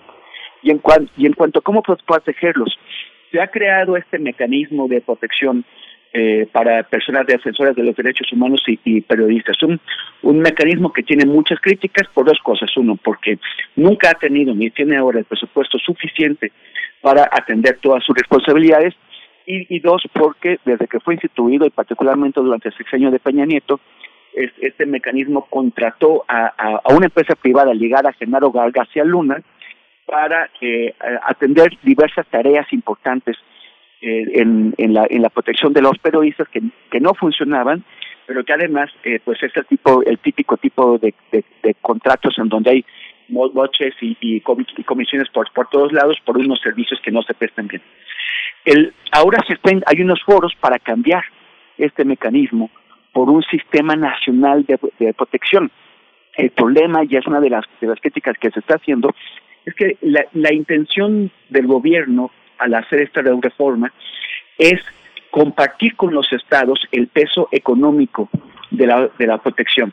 Y 0.63 0.71
en, 0.71 0.79
cuan, 0.79 1.09
y 1.17 1.27
en 1.27 1.35
cuanto 1.35 1.59
a 1.59 1.63
cómo 1.63 1.83
protegerlos, 1.83 2.77
se 3.31 3.41
ha 3.41 3.49
creado 3.49 3.97
este 3.97 4.19
mecanismo 4.19 4.89
de 4.89 5.01
protección 5.01 5.65
eh, 6.17 6.47
para 6.53 6.85
personas 6.85 7.27
defensoras 7.27 7.75
de 7.75 7.83
los 7.83 7.97
derechos 7.97 8.33
humanos 8.33 8.63
y, 8.69 9.01
periodistas. 9.01 9.61
Un, 9.65 9.81
un 10.23 10.39
mecanismo 10.39 10.93
que 10.93 11.03
tiene 11.03 11.27
muchas 11.27 11.59
críticas 11.61 12.07
por 12.15 12.25
dos 12.25 12.39
cosas. 12.39 12.71
Uno, 12.77 12.97
porque 13.03 13.41
nunca 13.75 14.11
ha 14.11 14.15
tenido 14.15 14.55
ni 14.55 14.71
tiene 14.71 14.97
ahora 14.97 15.19
el 15.19 15.25
presupuesto 15.25 15.77
suficiente 15.79 16.53
para 17.01 17.25
atender 17.25 17.79
todas 17.83 18.05
sus 18.05 18.17
responsabilidades. 18.17 18.95
Y, 19.47 19.81
dos, 19.81 20.05
porque 20.13 20.59
desde 20.65 20.87
que 20.87 21.01
fue 21.01 21.15
instituido, 21.15 21.67
y 21.67 21.71
particularmente 21.71 22.41
durante 22.41 22.69
el 22.69 22.77
sexenio 22.77 23.11
de 23.11 23.19
Peña 23.19 23.45
Nieto, 23.45 23.81
es, 24.33 24.53
este 24.61 24.87
mecanismo 24.87 25.47
contrató 25.51 26.25
a, 26.29 26.81
una 26.95 27.07
empresa 27.07 27.35
privada 27.35 27.75
ligada 27.75 28.11
a 28.11 28.13
Genaro 28.13 28.53
García 28.53 29.05
Luna 29.05 29.43
para 30.07 30.49
eh, 30.61 30.95
atender 31.25 31.77
diversas 31.83 32.27
tareas 32.29 32.73
importantes 32.73 33.37
eh, 34.07 34.27
en, 34.35 34.93
la, 34.93 35.07
en 35.09 35.23
la 35.23 35.31
protección 35.31 35.73
de 35.73 35.81
los 35.81 35.97
periodistas 35.97 36.47
que, 36.51 36.61
no 37.01 37.15
funcionaban, 37.15 37.83
pero 38.27 38.45
que 38.45 38.53
además 38.53 38.91
eh, 39.03 39.19
pues 39.25 39.43
es 39.43 39.57
el 39.57 39.65
tipo 39.65 40.03
el 40.03 40.19
típico 40.19 40.59
tipo 40.59 40.99
de, 40.99 41.15
contratos 41.81 42.37
en 42.37 42.51
donde 42.51 42.71
hay 42.71 42.85
boches 43.29 43.95
y, 44.03 44.15
y, 44.21 44.43
comisiones 44.43 45.31
por, 45.31 45.51
por 45.53 45.71
todos 45.71 45.91
lados 45.91 46.19
por 46.23 46.37
unos 46.37 46.61
servicios 46.61 47.01
que 47.03 47.11
no 47.11 47.23
se 47.23 47.33
prestan 47.33 47.67
bien. 47.67 47.81
El, 48.67 48.93
ahora 49.11 49.43
se 49.47 49.55
estén, 49.55 49.83
hay 49.87 50.03
unos 50.03 50.23
foros 50.23 50.53
para 50.61 50.79
cambiar 50.79 51.25
este 51.79 52.05
mecanismo 52.05 52.71
por 53.15 53.31
un 53.31 53.43
sistema 53.45 53.97
nacional 53.97 54.67
de, 54.67 54.79
de 54.99 55.15
protección. 55.15 55.71
El 56.37 56.51
problema, 56.51 57.05
y 57.09 57.17
es 57.17 57.27
una 57.27 57.41
de 57.41 57.49
las, 57.49 57.65
de 57.81 57.87
las 57.87 58.01
críticas 58.01 58.37
que 58.39 58.51
se 58.51 58.61
está 58.61 58.75
haciendo, 58.75 59.15
es 59.65 59.75
que 59.75 59.97
la, 60.03 60.27
la 60.35 60.53
intención 60.53 61.31
del 61.49 61.67
gobierno 61.67 62.31
al 62.59 62.75
hacer 62.75 63.01
esta 63.01 63.23
reforma 63.23 63.93
es 64.59 64.81
compartir 65.31 65.97
con 65.97 66.15
los 66.15 66.33
estados 66.33 66.81
el 66.93 67.09
peso 67.09 67.49
económico 67.51 68.29
de 68.71 68.87
la, 68.87 69.09
de 69.19 69.27
la 69.27 69.39
protección. 69.39 69.93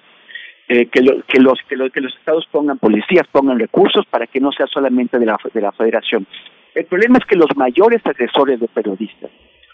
Eh, 0.67 0.85
que, 0.85 1.01
lo, 1.01 1.21
que, 1.23 1.39
los, 1.39 1.59
que, 1.67 1.75
que 1.91 1.99
los 1.99 2.15
estados 2.15 2.47
pongan 2.49 2.77
policías, 2.77 3.27
pongan 3.31 3.59
recursos 3.59 4.05
para 4.05 4.27
que 4.27 4.39
no 4.39 4.51
sea 4.53 4.67
solamente 4.67 5.19
de 5.19 5.25
la, 5.25 5.37
de 5.53 5.61
la 5.61 5.71
federación. 5.73 6.25
El 6.73 6.85
problema 6.85 7.17
es 7.17 7.25
que 7.25 7.35
los 7.35 7.49
mayores 7.57 8.01
agresores 8.05 8.59
de 8.59 8.67
periodistas 8.69 9.31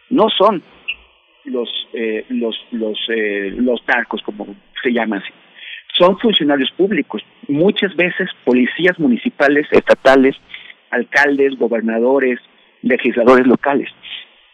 no 0.09 0.29
son 0.29 0.63
los 1.47 1.69
eh, 1.93 2.25
los 2.29 2.55
los 2.71 2.97
eh, 3.09 3.53
los 3.55 3.81
narcos 3.87 4.21
como 4.21 4.47
se 4.83 4.91
llaman 4.91 5.21
así 5.21 5.31
son 5.97 6.17
funcionarios 6.19 6.71
públicos 6.71 7.23
muchas 7.47 7.95
veces 7.95 8.29
policías 8.43 8.99
municipales 8.99 9.65
estatales 9.71 10.35
alcaldes 10.91 11.57
gobernadores 11.57 12.39
legisladores 12.87 13.45
locales 13.45 13.89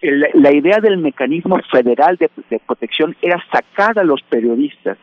la 0.04 0.52
idea 0.54 0.80
del 0.82 0.98
mecanismo 0.98 1.60
federal 1.72 2.18
de, 2.18 2.30
protección 2.60 3.16
era 3.22 3.44
sacar 3.52 3.98
a 3.98 4.04
los 4.04 4.22
periodistas 4.24 4.98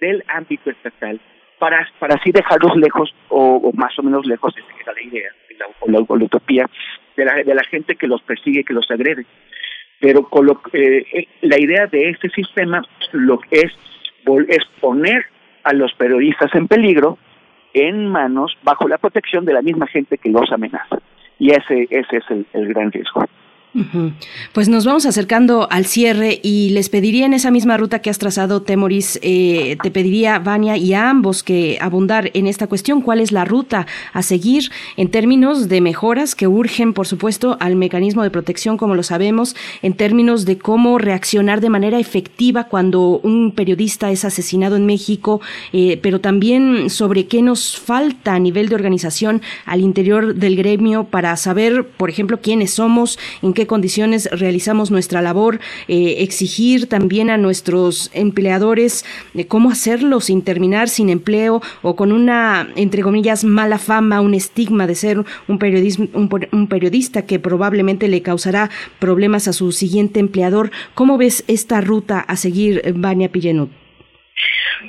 del 0.00 0.22
ámbito 0.28 0.70
estatal 0.70 1.20
para, 1.58 1.86
para 1.98 2.14
así 2.14 2.30
dejarlos 2.30 2.76
lejos 2.76 3.12
o, 3.28 3.72
más 3.74 3.98
o 3.98 4.02
menos 4.02 4.24
lejos, 4.26 4.54
esa 4.56 4.82
era 4.82 4.92
la 4.92 5.02
idea, 5.02 5.30
la, 5.58 5.66
o 5.80 5.90
la, 5.90 5.98
o 6.06 6.16
la 6.16 6.24
utopía 6.24 6.66
de 7.16 7.24
la, 7.24 7.34
de 7.42 7.54
la 7.54 7.64
gente 7.64 7.96
que 7.96 8.06
los 8.06 8.22
persigue, 8.22 8.64
que 8.64 8.72
los 8.72 8.90
agrede. 8.90 9.26
Pero 9.98 10.26
eh, 10.72 11.04
eh, 11.12 11.28
la 11.42 11.58
idea 11.58 11.86
de 11.86 12.08
este 12.10 12.30
sistema 12.30 12.82
lo 13.12 13.38
que 13.38 13.60
es, 13.60 13.72
es 14.48 14.64
poner 14.80 15.26
a 15.64 15.74
los 15.74 15.92
periodistas 15.94 16.54
en 16.54 16.68
peligro 16.68 17.18
en 17.74 18.08
manos, 18.08 18.56
bajo 18.62 18.88
la 18.88 18.98
protección 18.98 19.44
de 19.44 19.52
la 19.52 19.62
misma 19.62 19.86
gente 19.86 20.18
que 20.18 20.30
los 20.30 20.50
amenaza. 20.50 20.98
Y 21.40 21.50
ese, 21.50 21.88
ese 21.90 22.18
es 22.18 22.30
el, 22.30 22.46
el 22.52 22.68
gran 22.68 22.92
riesgo. 22.92 23.24
Pues 24.52 24.68
nos 24.68 24.84
vamos 24.84 25.06
acercando 25.06 25.68
al 25.70 25.86
cierre 25.86 26.40
y 26.42 26.70
les 26.70 26.88
pediría 26.88 27.26
en 27.26 27.34
esa 27.34 27.52
misma 27.52 27.76
ruta 27.76 28.00
que 28.00 28.10
has 28.10 28.18
trazado, 28.18 28.62
Temoris, 28.62 29.20
eh, 29.22 29.76
te 29.82 29.92
pediría, 29.92 30.40
Vania, 30.40 30.76
y 30.76 30.92
a 30.92 31.08
ambos 31.08 31.44
que 31.44 31.78
abundar 31.80 32.30
en 32.34 32.48
esta 32.48 32.66
cuestión, 32.66 33.00
cuál 33.00 33.20
es 33.20 33.30
la 33.30 33.44
ruta 33.44 33.86
a 34.12 34.22
seguir 34.22 34.70
en 34.96 35.08
términos 35.08 35.68
de 35.68 35.80
mejoras 35.80 36.34
que 36.34 36.48
urgen, 36.48 36.92
por 36.92 37.06
supuesto, 37.06 37.56
al 37.60 37.76
mecanismo 37.76 38.24
de 38.24 38.30
protección, 38.30 38.76
como 38.76 38.96
lo 38.96 39.04
sabemos, 39.04 39.54
en 39.82 39.94
términos 39.94 40.44
de 40.44 40.58
cómo 40.58 40.98
reaccionar 40.98 41.60
de 41.60 41.70
manera 41.70 42.00
efectiva 42.00 42.64
cuando 42.64 43.20
un 43.22 43.52
periodista 43.52 44.10
es 44.10 44.24
asesinado 44.24 44.74
en 44.76 44.86
México, 44.86 45.40
eh, 45.72 45.98
pero 46.02 46.20
también 46.20 46.90
sobre 46.90 47.26
qué 47.26 47.40
nos 47.40 47.78
falta 47.78 48.34
a 48.34 48.38
nivel 48.40 48.68
de 48.68 48.74
organización 48.74 49.42
al 49.64 49.80
interior 49.80 50.34
del 50.34 50.56
gremio 50.56 51.04
para 51.04 51.36
saber, 51.36 51.86
por 51.86 52.10
ejemplo, 52.10 52.40
quiénes 52.40 52.72
somos, 52.72 53.18
en 53.42 53.52
qué 53.52 53.59
condiciones 53.66 54.28
realizamos 54.32 54.90
nuestra 54.90 55.22
labor, 55.22 55.60
eh, 55.88 56.16
exigir 56.18 56.86
también 56.86 57.30
a 57.30 57.36
nuestros 57.36 58.10
empleadores 58.12 59.04
eh, 59.34 59.46
cómo 59.46 59.70
hacerlo 59.70 60.20
sin 60.20 60.42
terminar 60.42 60.88
sin 60.88 61.08
empleo 61.08 61.62
o 61.82 61.96
con 61.96 62.12
una, 62.12 62.68
entre 62.76 63.02
comillas, 63.02 63.44
mala 63.44 63.78
fama, 63.78 64.20
un 64.20 64.34
estigma 64.34 64.86
de 64.86 64.94
ser 64.94 65.18
un, 65.18 65.26
un, 65.48 66.48
un 66.52 66.66
periodista 66.68 67.22
que 67.22 67.38
probablemente 67.38 68.08
le 68.08 68.22
causará 68.22 68.70
problemas 68.98 69.48
a 69.48 69.52
su 69.52 69.72
siguiente 69.72 70.20
empleador. 70.20 70.70
¿Cómo 70.94 71.18
ves 71.18 71.44
esta 71.46 71.80
ruta 71.80 72.20
a 72.20 72.36
seguir, 72.36 72.80
eh, 72.84 72.92
Vania 72.94 73.30
Pillenut? 73.30 73.79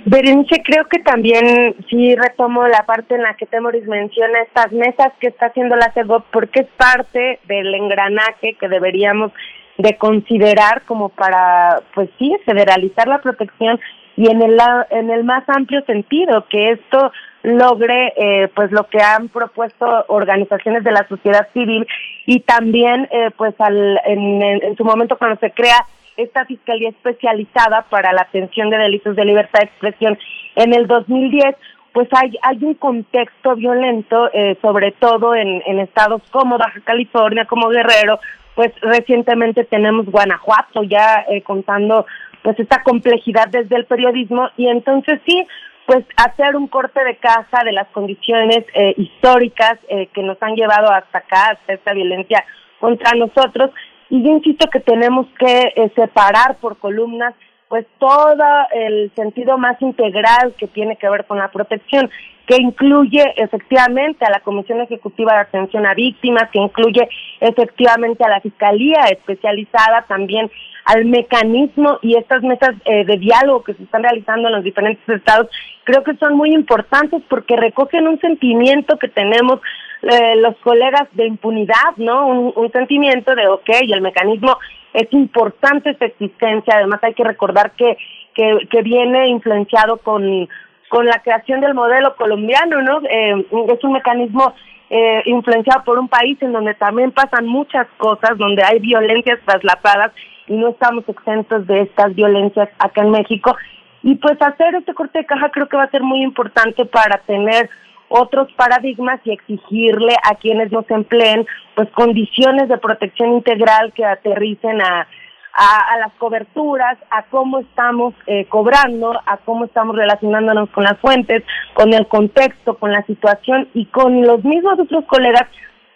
Berenice, 0.05 0.61
creo 0.63 0.85
que 0.87 0.99
también 0.99 1.75
sí 1.89 2.15
retomo 2.15 2.67
la 2.67 2.85
parte 2.85 3.15
en 3.15 3.23
la 3.23 3.33
que 3.35 3.45
Temoris 3.45 3.85
menciona 3.87 4.41
estas 4.41 4.71
mesas 4.71 5.11
que 5.19 5.27
está 5.27 5.47
haciendo 5.47 5.75
la 5.75 5.91
CEGOP 5.91 6.25
porque 6.31 6.61
es 6.61 6.67
parte 6.77 7.39
del 7.47 7.73
engranaje 7.75 8.55
que 8.59 8.67
deberíamos 8.67 9.31
de 9.77 9.97
considerar 9.97 10.83
como 10.83 11.09
para, 11.09 11.81
pues 11.93 12.09
sí, 12.19 12.35
federalizar 12.45 13.07
la 13.07 13.19
protección 13.19 13.79
y 14.17 14.29
en 14.29 14.41
el, 14.41 14.57
en 14.91 15.09
el 15.09 15.23
más 15.23 15.43
amplio 15.47 15.81
sentido, 15.85 16.45
que 16.49 16.71
esto 16.71 17.11
logre 17.43 18.13
eh, 18.17 18.49
pues 18.53 18.71
lo 18.71 18.87
que 18.87 18.99
han 19.01 19.29
propuesto 19.29 20.05
organizaciones 20.09 20.83
de 20.83 20.91
la 20.91 21.07
sociedad 21.07 21.47
civil 21.53 21.87
y 22.27 22.41
también 22.41 23.07
eh, 23.11 23.31
pues 23.35 23.55
al, 23.59 23.99
en- 24.05 24.41
en 24.43 24.75
su 24.77 24.83
momento 24.85 25.17
cuando 25.17 25.39
se 25.39 25.51
crea 25.51 25.77
esta 26.17 26.45
fiscalía 26.45 26.89
especializada 26.89 27.83
para 27.89 28.13
la 28.13 28.21
atención 28.21 28.69
de 28.69 28.77
delitos 28.77 29.15
de 29.15 29.25
libertad 29.25 29.59
de 29.59 29.65
expresión 29.65 30.17
en 30.55 30.73
el 30.73 30.87
2010 30.87 31.55
pues 31.93 32.07
hay 32.13 32.37
hay 32.41 32.63
un 32.63 32.75
contexto 32.75 33.55
violento 33.55 34.29
eh, 34.33 34.57
sobre 34.61 34.91
todo 34.91 35.35
en, 35.35 35.61
en 35.65 35.79
estados 35.79 36.21
como 36.31 36.57
Baja 36.57 36.79
California 36.83 37.45
como 37.45 37.69
Guerrero 37.69 38.19
pues 38.55 38.71
recientemente 38.81 39.63
tenemos 39.63 40.05
Guanajuato 40.05 40.83
ya 40.83 41.25
eh, 41.29 41.41
contando 41.41 42.05
pues 42.43 42.59
esta 42.59 42.83
complejidad 42.83 43.47
desde 43.49 43.75
el 43.75 43.85
periodismo 43.85 44.49
y 44.57 44.67
entonces 44.67 45.19
sí 45.25 45.47
pues 45.85 46.05
hacer 46.15 46.55
un 46.55 46.67
corte 46.67 47.03
de 47.03 47.17
caja 47.17 47.63
de 47.65 47.73
las 47.73 47.87
condiciones 47.89 48.65
eh, 48.73 48.93
históricas 48.97 49.77
eh, 49.89 50.07
que 50.13 50.23
nos 50.23 50.41
han 50.41 50.55
llevado 50.55 50.91
hasta 50.91 51.17
acá, 51.17 51.49
hasta 51.51 51.73
esta 51.73 51.93
violencia 51.93 52.45
contra 52.79 53.11
nosotros. 53.17 53.71
Y 54.11 54.21
yo 54.23 54.31
insisto 54.31 54.67
que 54.69 54.81
tenemos 54.81 55.25
que 55.39 55.73
eh, 55.73 55.89
separar 55.95 56.57
por 56.57 56.77
columnas 56.77 57.33
pues 57.69 57.85
todo 57.97 58.43
el 58.73 59.09
sentido 59.15 59.57
más 59.57 59.81
integral 59.81 60.53
que 60.57 60.67
tiene 60.67 60.97
que 60.97 61.09
ver 61.09 61.23
con 61.23 61.37
la 61.37 61.49
protección, 61.49 62.09
que 62.45 62.57
incluye 62.57 63.23
efectivamente 63.37 64.25
a 64.25 64.29
la 64.29 64.41
Comisión 64.41 64.81
Ejecutiva 64.81 65.35
de 65.35 65.39
Atención 65.39 65.85
a 65.85 65.93
Víctimas, 65.93 66.49
que 66.51 66.59
incluye 66.59 67.07
efectivamente 67.39 68.25
a 68.25 68.29
la 68.29 68.41
Fiscalía 68.41 69.05
especializada, 69.09 70.01
también 70.01 70.51
al 70.83 71.05
mecanismo 71.05 71.97
y 72.01 72.17
estas 72.17 72.43
mesas 72.43 72.71
eh, 72.83 73.05
de 73.05 73.15
diálogo 73.15 73.63
que 73.63 73.75
se 73.75 73.83
están 73.83 74.03
realizando 74.03 74.49
en 74.49 74.55
los 74.55 74.63
diferentes 74.65 75.07
estados, 75.07 75.47
creo 75.85 76.03
que 76.03 76.17
son 76.17 76.35
muy 76.35 76.53
importantes 76.53 77.23
porque 77.29 77.55
recogen 77.55 78.05
un 78.05 78.19
sentimiento 78.19 78.99
que 78.99 79.07
tenemos 79.07 79.61
eh, 80.03 80.35
los 80.37 80.55
colegas 80.57 81.07
de 81.13 81.27
impunidad, 81.27 81.95
¿no? 81.97 82.27
Un, 82.27 82.71
sentimiento 82.71 83.35
de, 83.35 83.47
ok, 83.47 83.69
el 83.81 84.01
mecanismo 84.01 84.57
es 84.93 85.11
importante 85.13 85.91
esta 85.91 86.05
existencia, 86.05 86.75
además 86.75 86.99
hay 87.03 87.13
que 87.13 87.23
recordar 87.23 87.71
que, 87.71 87.97
que, 88.33 88.67
que 88.69 88.81
viene 88.81 89.27
influenciado 89.29 89.97
con, 89.97 90.49
con 90.89 91.05
la 91.05 91.21
creación 91.21 91.61
del 91.61 91.73
modelo 91.73 92.15
colombiano, 92.15 92.81
¿no? 92.81 93.01
Eh, 93.09 93.45
es 93.73 93.83
un 93.83 93.93
mecanismo 93.93 94.53
eh, 94.89 95.21
influenciado 95.25 95.85
por 95.85 95.97
un 95.97 96.09
país 96.09 96.37
en 96.41 96.51
donde 96.51 96.73
también 96.73 97.11
pasan 97.11 97.47
muchas 97.47 97.87
cosas, 97.97 98.37
donde 98.37 98.61
hay 98.61 98.79
violencias 98.79 99.39
traslapadas 99.45 100.11
y 100.47 100.53
no 100.53 100.69
estamos 100.69 101.07
exentos 101.07 101.65
de 101.65 101.83
estas 101.83 102.13
violencias 102.13 102.67
acá 102.77 103.01
en 103.03 103.11
México. 103.11 103.55
Y 104.03 104.15
pues 104.15 104.35
hacer 104.41 104.75
este 104.75 104.93
corte 104.93 105.19
de 105.19 105.25
caja 105.25 105.49
creo 105.49 105.69
que 105.69 105.77
va 105.77 105.83
a 105.83 105.91
ser 105.91 106.03
muy 106.03 106.21
importante 106.21 106.83
para 106.83 107.19
tener 107.19 107.69
otros 108.11 108.51
paradigmas 108.53 109.19
y 109.23 109.31
exigirle 109.31 110.15
a 110.23 110.35
quienes 110.35 110.71
nos 110.71 110.89
empleen 110.91 111.45
pues 111.75 111.89
condiciones 111.91 112.67
de 112.69 112.77
protección 112.77 113.33
integral 113.33 113.93
que 113.93 114.05
aterricen 114.05 114.81
a, 114.81 115.07
a, 115.53 115.93
a 115.93 115.97
las 115.97 116.13
coberturas, 116.13 116.97
a 117.09 117.23
cómo 117.23 117.59
estamos 117.59 118.13
eh, 118.27 118.45
cobrando, 118.45 119.19
a 119.25 119.37
cómo 119.37 119.65
estamos 119.65 119.95
relacionándonos 119.95 120.69
con 120.69 120.83
las 120.83 120.99
fuentes, 120.99 121.43
con 121.73 121.93
el 121.93 122.07
contexto, 122.07 122.77
con 122.77 122.91
la 122.91 123.03
situación 123.05 123.69
y 123.73 123.85
con 123.87 124.21
los 124.21 124.43
mismos 124.43 124.79
otros 124.79 125.05
colegas 125.05 125.47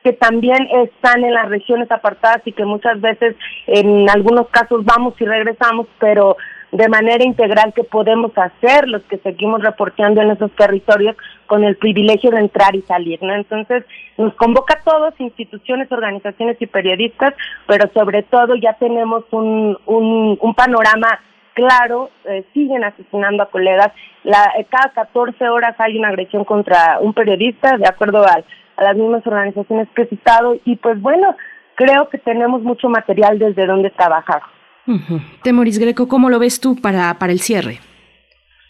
que 0.03 0.13
también 0.13 0.67
están 0.83 1.23
en 1.23 1.33
las 1.33 1.49
regiones 1.49 1.91
apartadas 1.91 2.41
y 2.45 2.51
que 2.51 2.63
muchas 2.63 3.01
veces 3.01 3.35
en 3.65 4.07
algunos 4.09 4.47
casos 4.49 4.85
vamos 4.85 5.15
y 5.19 5.25
regresamos, 5.25 5.87
pero 5.99 6.37
de 6.75 6.89
manera 6.89 7.23
integral 7.23 7.73
que 7.73 7.83
podemos 7.83 8.31
hacer 8.37 8.87
los 8.87 9.01
que 9.03 9.17
seguimos 9.19 9.63
reporteando 9.63 10.21
en 10.21 10.31
esos 10.31 10.51
territorios 10.51 11.15
con 11.47 11.63
el 11.63 11.77
privilegio 11.77 12.31
de 12.31 12.39
entrar 12.39 12.75
y 12.75 12.81
salir, 12.81 13.21
¿no? 13.23 13.33
Entonces, 13.33 13.85
nos 14.17 14.33
convoca 14.35 14.75
a 14.79 14.83
todos, 14.83 15.13
instituciones, 15.19 15.91
organizaciones 15.91 16.57
y 16.59 16.67
periodistas, 16.67 17.33
pero 17.65 17.89
sobre 17.93 18.23
todo 18.23 18.55
ya 18.55 18.73
tenemos 18.73 19.23
un, 19.31 19.77
un, 19.85 20.37
un 20.41 20.53
panorama 20.53 21.19
claro, 21.53 22.09
eh, 22.25 22.43
siguen 22.53 22.83
asesinando 22.83 23.43
a 23.43 23.49
colegas, 23.49 23.91
la, 24.23 24.51
eh, 24.57 24.65
cada 24.69 24.89
14 24.89 25.47
horas 25.47 25.75
hay 25.79 25.97
una 25.97 26.09
agresión 26.09 26.43
contra 26.43 26.99
un 26.99 27.13
periodista, 27.13 27.77
de 27.77 27.87
acuerdo 27.87 28.25
al, 28.27 28.43
a 28.75 28.83
las 28.83 28.97
mismas 28.97 29.25
organizaciones 29.25 29.87
que 29.95 30.01
he 30.01 30.07
citado, 30.07 30.57
y 30.65 30.75
pues 30.75 31.01
bueno, 31.01 31.35
creo 31.75 32.09
que 32.09 32.17
tenemos 32.17 32.61
mucho 32.61 32.89
material 32.89 33.39
desde 33.39 33.65
donde 33.65 33.89
trabajar. 33.91 34.41
Ujú. 34.87 35.19
Temoris 35.43 35.79
Greco, 35.79 36.07
¿cómo 36.07 36.29
lo 36.29 36.39
ves 36.39 36.59
tú 36.59 36.75
para, 36.75 37.17
para 37.19 37.31
el 37.33 37.39
cierre? 37.39 37.79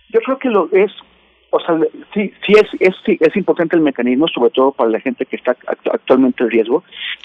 Yo 0.10 0.20
creo 0.22 0.40
que 0.40 0.50
lo 0.50 0.70
es, 0.72 0.92
o 1.50 1.60
sea, 1.60 1.78
sí, 2.14 2.32
sí 2.46 2.54
es, 2.54 2.68
es, 2.80 2.96
sí, 3.06 3.18
es 3.20 3.36
importante 3.36 3.76
el 3.76 3.82
mecanismo, 3.82 4.28
sobre 4.28 4.52
todo 4.52 4.72
para 4.72 4.90
la 4.90 5.00
gente 5.02 5.26
que 5.26 5.36
está 5.36 5.56
actu- 5.58 5.92
actualmente 5.94 6.44
en 6.44 6.50
riesgo, 6.52 6.84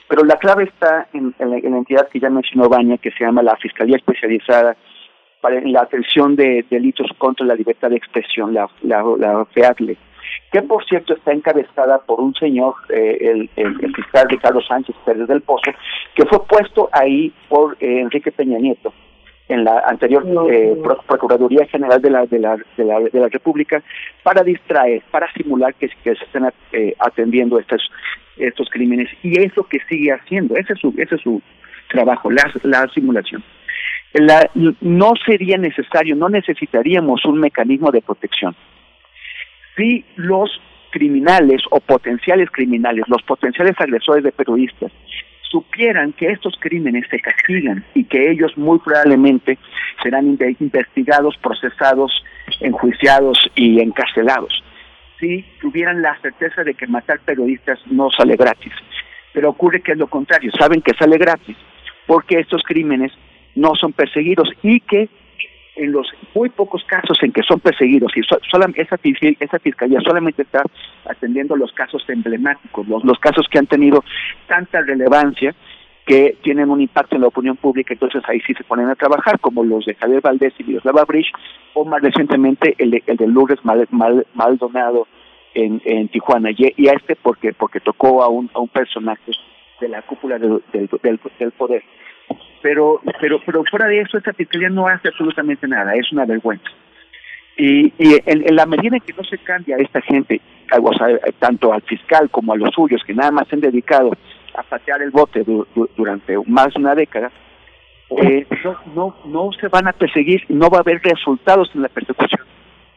pero 0.09 0.25
la 0.25 0.37
clave 0.37 0.65
está 0.65 1.09
en, 1.13 1.35
la, 1.39 1.57
en 1.59 1.71
la 1.71 1.79
entidad 1.79 2.09
que 2.09 2.19
ya 2.21 2.31
mencionó 2.31 2.69
Baña, 2.69 2.99
que 2.99 3.13
se 3.13 3.25
llama 3.25 3.43
la 3.43 3.57
Fiscalía 3.57 3.97
Especializada 3.97 4.77
para 5.41 5.61
la 5.63 5.83
atención 5.83 6.37
de 6.37 6.65
delitos 6.69 7.07
contra 7.17 7.47
la 7.47 7.55
libertad 7.55 7.91
de 7.91 7.97
expresión, 7.97 8.53
la, 8.53 8.69
la, 8.83 9.03
la 9.19 9.45
FEADLE, 9.47 9.97
que 10.53 10.63
por 10.63 10.85
cierto 10.85 11.15
está 11.15 11.33
encabezada 11.33 11.99
por 11.99 12.21
un 12.21 12.35
señor, 12.35 12.75
eh, 12.89 13.19
el, 13.21 13.51
el, 13.57 13.95
fiscal 13.95 14.29
Ricardo 14.29 14.61
Sánchez 14.61 14.97
Pérez 15.05 15.29
del 15.29 15.43
Pozo, 15.43 15.71
que 16.15 16.27
fue 16.27 16.45
puesto 16.47 16.89
ahí 16.93 17.33
por 17.49 17.77
eh, 17.81 18.01
Enrique 18.01 18.33
Peña 18.33 18.59
Nieto 18.59 18.93
en 19.49 19.65
la 19.65 19.81
anterior 19.81 20.25
eh, 20.53 20.77
Procuraduría 21.09 21.67
General 21.67 22.01
de 22.01 22.11
la, 22.11 22.25
de, 22.25 22.39
la, 22.39 22.57
de, 22.77 22.85
la, 22.85 23.01
de 23.01 23.21
la 23.21 23.29
República 23.29 23.83
para 24.23 24.45
distraer, 24.45 25.03
para 25.11 25.31
simular 25.33 25.75
que, 25.75 25.89
que 25.89 26.15
se 26.15 26.25
estén 26.25 26.47
atendiendo 27.01 27.59
estos, 27.59 27.83
estos 28.37 28.71
crímenes. 28.71 29.09
Y 29.25 29.41
es 29.41 29.57
lo 29.57 29.65
que 29.65 29.81
sigue 29.89 30.13
haciendo, 30.13 30.55
ese 30.55 30.75
es 30.75 30.79
su, 30.79 30.95
ese 30.97 31.17
es 31.17 31.21
su 31.21 31.43
trabajo, 31.89 32.31
la, 32.31 32.49
la 32.63 32.87
simulación. 32.95 33.43
La, 34.13 34.49
no 34.81 35.13
sería 35.25 35.57
necesario, 35.57 36.17
no 36.17 36.29
necesitaríamos 36.29 37.25
un 37.25 37.41
mecanismo 37.41 37.91
de 37.91 38.03
protección. 38.03 38.55
Si 39.81 40.05
los 40.17 40.51
criminales 40.91 41.63
o 41.71 41.81
potenciales 41.81 42.51
criminales, 42.51 43.05
los 43.09 43.23
potenciales 43.23 43.75
agresores 43.79 44.23
de 44.23 44.31
periodistas, 44.31 44.93
supieran 45.51 46.13
que 46.13 46.27
estos 46.27 46.55
crímenes 46.61 47.07
se 47.11 47.19
castigan 47.19 47.83
y 47.95 48.05
que 48.05 48.31
ellos 48.31 48.53
muy 48.59 48.79
probablemente 48.81 49.59
serán 50.03 50.27
investigados, 50.27 51.35
procesados, 51.39 52.13
enjuiciados 52.61 53.39
y 53.55 53.81
encarcelados. 53.81 54.63
Si 55.19 55.47
tuvieran 55.63 56.03
la 56.03 56.15
certeza 56.21 56.63
de 56.63 56.75
que 56.75 56.87
matar 56.87 57.21
periodistas 57.21 57.79
no 57.87 58.11
sale 58.11 58.37
gratis. 58.37 58.73
Pero 59.33 59.49
ocurre 59.49 59.81
que 59.81 59.93
es 59.93 59.99
lo 59.99 60.09
contrario, 60.09 60.53
saben 60.59 60.83
que 60.83 60.93
sale 60.93 61.17
gratis, 61.17 61.57
porque 62.07 62.39
estos 62.39 62.63
crímenes 62.65 63.13
no 63.55 63.75
son 63.77 63.95
perseguidos 63.95 64.51
y 64.63 64.81
que 64.81 65.09
en 65.81 65.93
los 65.93 66.07
muy 66.35 66.51
pocos 66.51 66.85
casos 66.85 67.19
en 67.23 67.33
que 67.33 67.43
son 67.43 67.59
perseguidos 67.59 68.13
y 68.15 68.21
esa, 68.21 68.37
esa 69.41 69.59
fiscalía 69.59 70.01
solamente 70.01 70.43
está 70.43 70.63
atendiendo 71.09 71.57
los 71.57 71.73
casos 71.73 72.05
emblemáticos, 72.09 72.87
los, 72.87 73.03
los 73.05 73.19
casos 73.19 73.47
que 73.51 73.59
han 73.59 73.67
tenido 73.67 74.05
tanta 74.47 74.83
relevancia 74.83 75.55
que 76.07 76.37
tienen 76.43 76.71
un 76.71 76.81
impacto 76.81 77.15
en 77.15 77.23
la 77.23 77.29
opinión 77.29 77.57
pública, 77.57 77.95
entonces 77.95 78.23
ahí 78.29 78.41
sí 78.41 78.53
se 78.55 78.65
ponen 78.65 78.89
a 78.89 78.95
trabajar, 78.95 79.39
como 79.41 79.65
los 79.65 79.87
de 79.87 79.95
Javier 79.95 80.21
Valdés 80.21 80.53
y 80.59 80.65
Miroslava 80.65 81.05
o 81.75 81.85
más 81.85 82.03
recientemente 82.03 82.75
el 82.79 82.91
de, 82.91 83.03
el 83.07 83.17
de 83.17 83.27
Lourdes 83.27 83.65
Mal, 83.65 83.87
Maldonado 84.35 85.07
en, 85.55 85.81
en 85.85 86.09
Tijuana, 86.09 86.51
y, 86.57 86.89
a 86.89 86.93
este 86.93 87.17
porque 87.17 87.53
porque 87.53 87.81
tocó 87.81 88.23
a 88.23 88.29
un, 88.29 88.51
a 88.55 88.61
un 88.61 88.69
personaje 88.69 89.33
de 89.81 89.89
la 89.89 90.03
cúpula 90.03 90.39
del, 90.39 90.63
del 90.73 91.53
poder 91.53 91.83
pero 92.63 93.01
pero 93.21 93.41
pero 93.45 93.65
fuera 93.65 93.87
de 93.87 94.01
eso 94.01 94.19
esta 94.19 94.33
fiscalía 94.33 94.69
no 94.69 94.87
hace 94.87 95.09
absolutamente 95.09 95.67
nada 95.67 95.95
es 95.95 96.11
una 96.13 96.25
vergüenza. 96.25 96.71
Y, 97.57 97.93
en, 97.99 98.57
la 98.57 98.65
medida 98.65 98.97
en 98.97 99.03
que 99.03 99.13
no 99.13 99.23
se 99.25 99.37
cambia 99.37 99.77
a 99.77 99.81
esta 99.81 100.01
gente 100.01 100.41
o 100.81 100.95
sea, 100.95 101.09
tanto 101.39 101.73
al 101.73 101.83
fiscal 101.83 102.31
como 102.31 102.53
a 102.53 102.57
los 102.57 102.73
suyos 102.75 103.03
que 103.05 103.13
nada 103.13 103.31
más 103.31 103.49
se 103.49 103.57
han 103.57 103.61
dedicado 103.61 104.13
a 104.55 104.63
patear 104.63 105.03
el 105.03 105.11
bote 105.11 105.45
durante 105.97 106.39
más 106.47 106.73
de 106.73 106.81
una 106.81 106.95
década 106.95 107.31
eh, 108.23 108.47
no, 108.65 108.77
no 108.95 109.17
no 109.27 109.51
se 109.61 109.69
van 109.69 109.89
a 109.89 109.93
perseguir 109.93 110.43
no 110.49 110.71
va 110.71 110.79
a 110.79 110.81
haber 110.81 111.03
resultados 111.03 111.71
en 111.75 111.83
la 111.83 111.89
persecución 111.89 112.47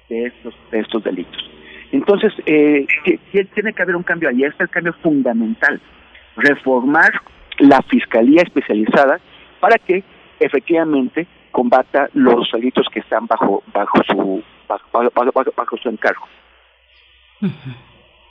de 0.09 0.25
estos 0.27 0.53
de 0.71 0.79
estos 0.79 1.03
delitos. 1.03 1.49
Entonces 1.91 2.33
eh, 2.45 2.87
tiene 3.31 3.73
que 3.73 3.81
haber 3.81 3.95
un 3.95 4.03
cambio 4.03 4.29
ahí 4.29 4.43
este 4.43 4.63
es 4.63 4.69
el 4.69 4.69
cambio 4.69 4.93
fundamental 5.01 5.81
reformar 6.37 7.11
la 7.59 7.81
fiscalía 7.83 8.41
especializada 8.43 9.19
para 9.63 9.77
que 9.77 10.03
efectivamente 10.41 11.25
combata 11.49 12.09
los 12.13 12.51
delitos 12.51 12.85
que 12.91 12.99
están 12.99 13.27
bajo 13.27 13.63
bajo 13.73 13.97
su 14.05 14.43
bajo, 14.67 15.77
su 15.81 15.87
encargo. 15.87 16.25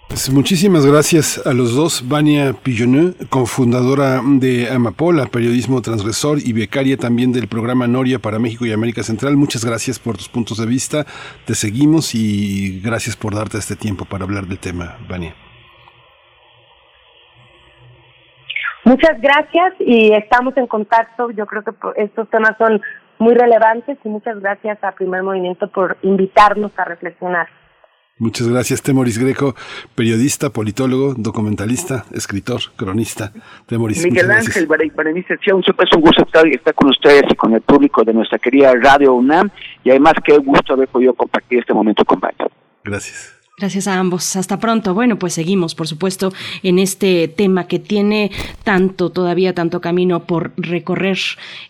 Pues 0.08 0.28
muchísimas 0.30 0.84
gracias 0.84 1.40
a 1.46 1.54
los 1.54 1.74
dos. 1.74 2.06
Vania 2.06 2.52
Pilloneux, 2.52 3.16
cofundadora 3.30 4.20
de 4.22 4.68
Amapola, 4.68 5.24
periodismo 5.24 5.80
transgresor 5.80 6.38
y 6.38 6.52
becaria 6.52 6.98
también 6.98 7.32
del 7.32 7.48
programa 7.48 7.86
Noria 7.86 8.18
para 8.18 8.38
México 8.38 8.66
y 8.66 8.72
América 8.72 9.02
Central. 9.02 9.38
Muchas 9.38 9.64
gracias 9.64 9.98
por 9.98 10.18
tus 10.18 10.28
puntos 10.28 10.58
de 10.58 10.66
vista. 10.66 11.06
Te 11.46 11.54
seguimos 11.54 12.14
y 12.14 12.78
gracias 12.80 13.16
por 13.16 13.34
darte 13.34 13.56
este 13.56 13.74
tiempo 13.74 14.04
para 14.04 14.24
hablar 14.24 14.46
del 14.46 14.58
tema, 14.58 14.98
Vania. 15.08 15.34
Muchas 18.84 19.20
gracias 19.20 19.74
y 19.78 20.12
estamos 20.12 20.56
en 20.56 20.66
contacto. 20.66 21.30
Yo 21.30 21.46
creo 21.46 21.62
que 21.62 21.72
estos 21.96 22.28
temas 22.30 22.56
son 22.58 22.80
muy 23.18 23.34
relevantes 23.34 23.98
y 24.04 24.08
muchas 24.08 24.40
gracias 24.40 24.82
a 24.82 24.92
Primer 24.92 25.22
Movimiento 25.22 25.68
por 25.68 25.96
invitarnos 26.02 26.72
a 26.76 26.84
reflexionar. 26.84 27.48
Muchas 28.18 28.46
gracias, 28.48 28.82
Temoris 28.82 29.18
Greco, 29.18 29.54
periodista, 29.94 30.50
politólogo, 30.50 31.14
documentalista, 31.16 32.04
escritor, 32.12 32.60
cronista. 32.76 33.32
Temoris, 33.66 34.04
Miguel 34.04 34.30
Ángel, 34.30 34.66
para, 34.66 34.84
para 34.94 35.12
mí 35.12 35.24
es 35.28 35.48
un 35.50 35.62
gusto 36.00 36.22
estar, 36.22 36.46
estar, 36.46 36.74
con 36.74 36.90
ustedes 36.90 37.24
y 37.30 37.34
con 37.34 37.54
el 37.54 37.62
público 37.62 38.04
de 38.04 38.12
nuestra 38.12 38.38
querida 38.38 38.74
Radio 38.80 39.14
UNAM 39.14 39.50
y 39.82 39.90
además 39.90 40.14
qué 40.24 40.36
gusto 40.38 40.74
haber 40.74 40.88
podido 40.88 41.14
compartir 41.14 41.60
este 41.60 41.74
momento 41.74 42.04
con 42.04 42.20
Vaya. 42.20 42.46
Gracias. 42.84 43.41
Gracias 43.58 43.86
a 43.86 43.98
ambos. 43.98 44.34
Hasta 44.34 44.58
pronto. 44.58 44.94
Bueno, 44.94 45.18
pues 45.18 45.34
seguimos, 45.34 45.74
por 45.74 45.86
supuesto, 45.86 46.32
en 46.62 46.78
este 46.78 47.28
tema 47.28 47.66
que 47.66 47.78
tiene 47.78 48.30
tanto, 48.64 49.10
todavía 49.10 49.54
tanto 49.54 49.82
camino 49.82 50.24
por 50.24 50.52
recorrer 50.56 51.18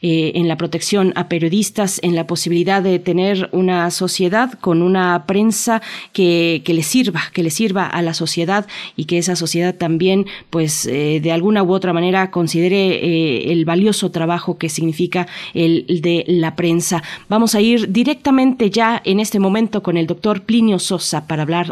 eh, 0.00 0.30
en 0.36 0.46
la 0.46 0.56
protección 0.56 1.12
a 1.16 1.28
periodistas, 1.28 1.98
en 2.04 2.14
la 2.14 2.28
posibilidad 2.28 2.84
de 2.84 3.00
tener 3.00 3.48
una 3.50 3.90
sociedad 3.90 4.52
con 4.60 4.80
una 4.80 5.24
prensa 5.26 5.82
que, 6.12 6.62
que 6.64 6.72
le 6.72 6.84
sirva, 6.84 7.20
que 7.32 7.42
le 7.42 7.50
sirva 7.50 7.88
a 7.88 8.00
la 8.00 8.14
sociedad 8.14 8.68
y 8.96 9.06
que 9.06 9.18
esa 9.18 9.34
sociedad 9.34 9.74
también, 9.74 10.26
pues, 10.50 10.86
eh, 10.86 11.18
de 11.20 11.32
alguna 11.32 11.64
u 11.64 11.72
otra 11.72 11.92
manera 11.92 12.30
considere 12.30 13.04
eh, 13.04 13.52
el 13.52 13.64
valioso 13.64 14.12
trabajo 14.12 14.56
que 14.56 14.68
significa 14.68 15.26
el 15.52 15.84
de 16.00 16.24
la 16.28 16.54
prensa. 16.54 17.02
Vamos 17.28 17.56
a 17.56 17.60
ir 17.60 17.90
directamente 17.90 18.70
ya 18.70 19.02
en 19.04 19.18
este 19.18 19.40
momento 19.40 19.82
con 19.82 19.96
el 19.96 20.06
doctor 20.06 20.42
Plinio 20.42 20.78
Sosa 20.78 21.26
para 21.26 21.42
hablar 21.42 21.71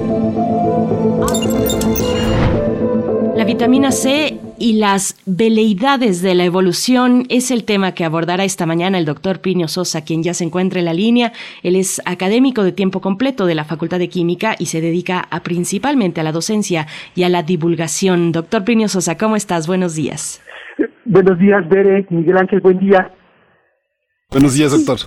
La 3.41 3.47
vitamina 3.47 3.89
C 3.89 4.37
y 4.59 4.73
las 4.73 5.19
veleidades 5.25 6.21
de 6.21 6.35
la 6.35 6.43
evolución 6.43 7.23
es 7.29 7.49
el 7.49 7.63
tema 7.63 7.93
que 7.93 8.05
abordará 8.05 8.43
esta 8.43 8.67
mañana 8.67 8.99
el 8.99 9.05
doctor 9.05 9.41
Plinio 9.41 9.67
Sosa, 9.67 10.05
quien 10.05 10.21
ya 10.21 10.35
se 10.35 10.43
encuentra 10.43 10.77
en 10.77 10.85
la 10.85 10.93
línea. 10.93 11.31
Él 11.63 11.75
es 11.75 12.03
académico 12.05 12.61
de 12.61 12.71
tiempo 12.71 13.01
completo 13.01 13.47
de 13.47 13.55
la 13.55 13.63
Facultad 13.63 13.97
de 13.97 14.09
Química 14.09 14.53
y 14.59 14.67
se 14.67 14.79
dedica 14.79 15.25
a, 15.31 15.41
principalmente 15.41 16.21
a 16.21 16.23
la 16.23 16.31
docencia 16.31 16.85
y 17.15 17.23
a 17.23 17.29
la 17.29 17.41
divulgación. 17.41 18.31
Doctor 18.31 18.63
Plinio 18.63 18.87
Sosa, 18.87 19.17
¿cómo 19.17 19.35
estás? 19.35 19.65
Buenos 19.65 19.95
días. 19.95 20.39
Buenos 21.05 21.39
días, 21.39 21.67
Bere, 21.67 22.05
Miguel 22.11 22.37
Ángel, 22.37 22.59
buen 22.59 22.77
día. 22.77 23.11
Buenos 24.29 24.53
días, 24.53 24.71
doctor. 24.71 24.99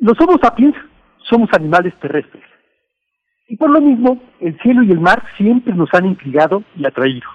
Los 0.00 0.20
Homo 0.20 0.36
sapiens 0.42 0.74
somos 1.30 1.48
animales 1.54 1.94
terrestres. 1.98 2.44
Y 3.48 3.56
por 3.56 3.70
lo 3.70 3.80
mismo, 3.80 4.20
el 4.40 4.58
cielo 4.60 4.82
y 4.82 4.90
el 4.90 5.00
mar 5.00 5.22
siempre 5.36 5.72
nos 5.74 5.92
han 5.94 6.06
intrigado 6.06 6.64
y 6.76 6.86
atraído. 6.86 7.28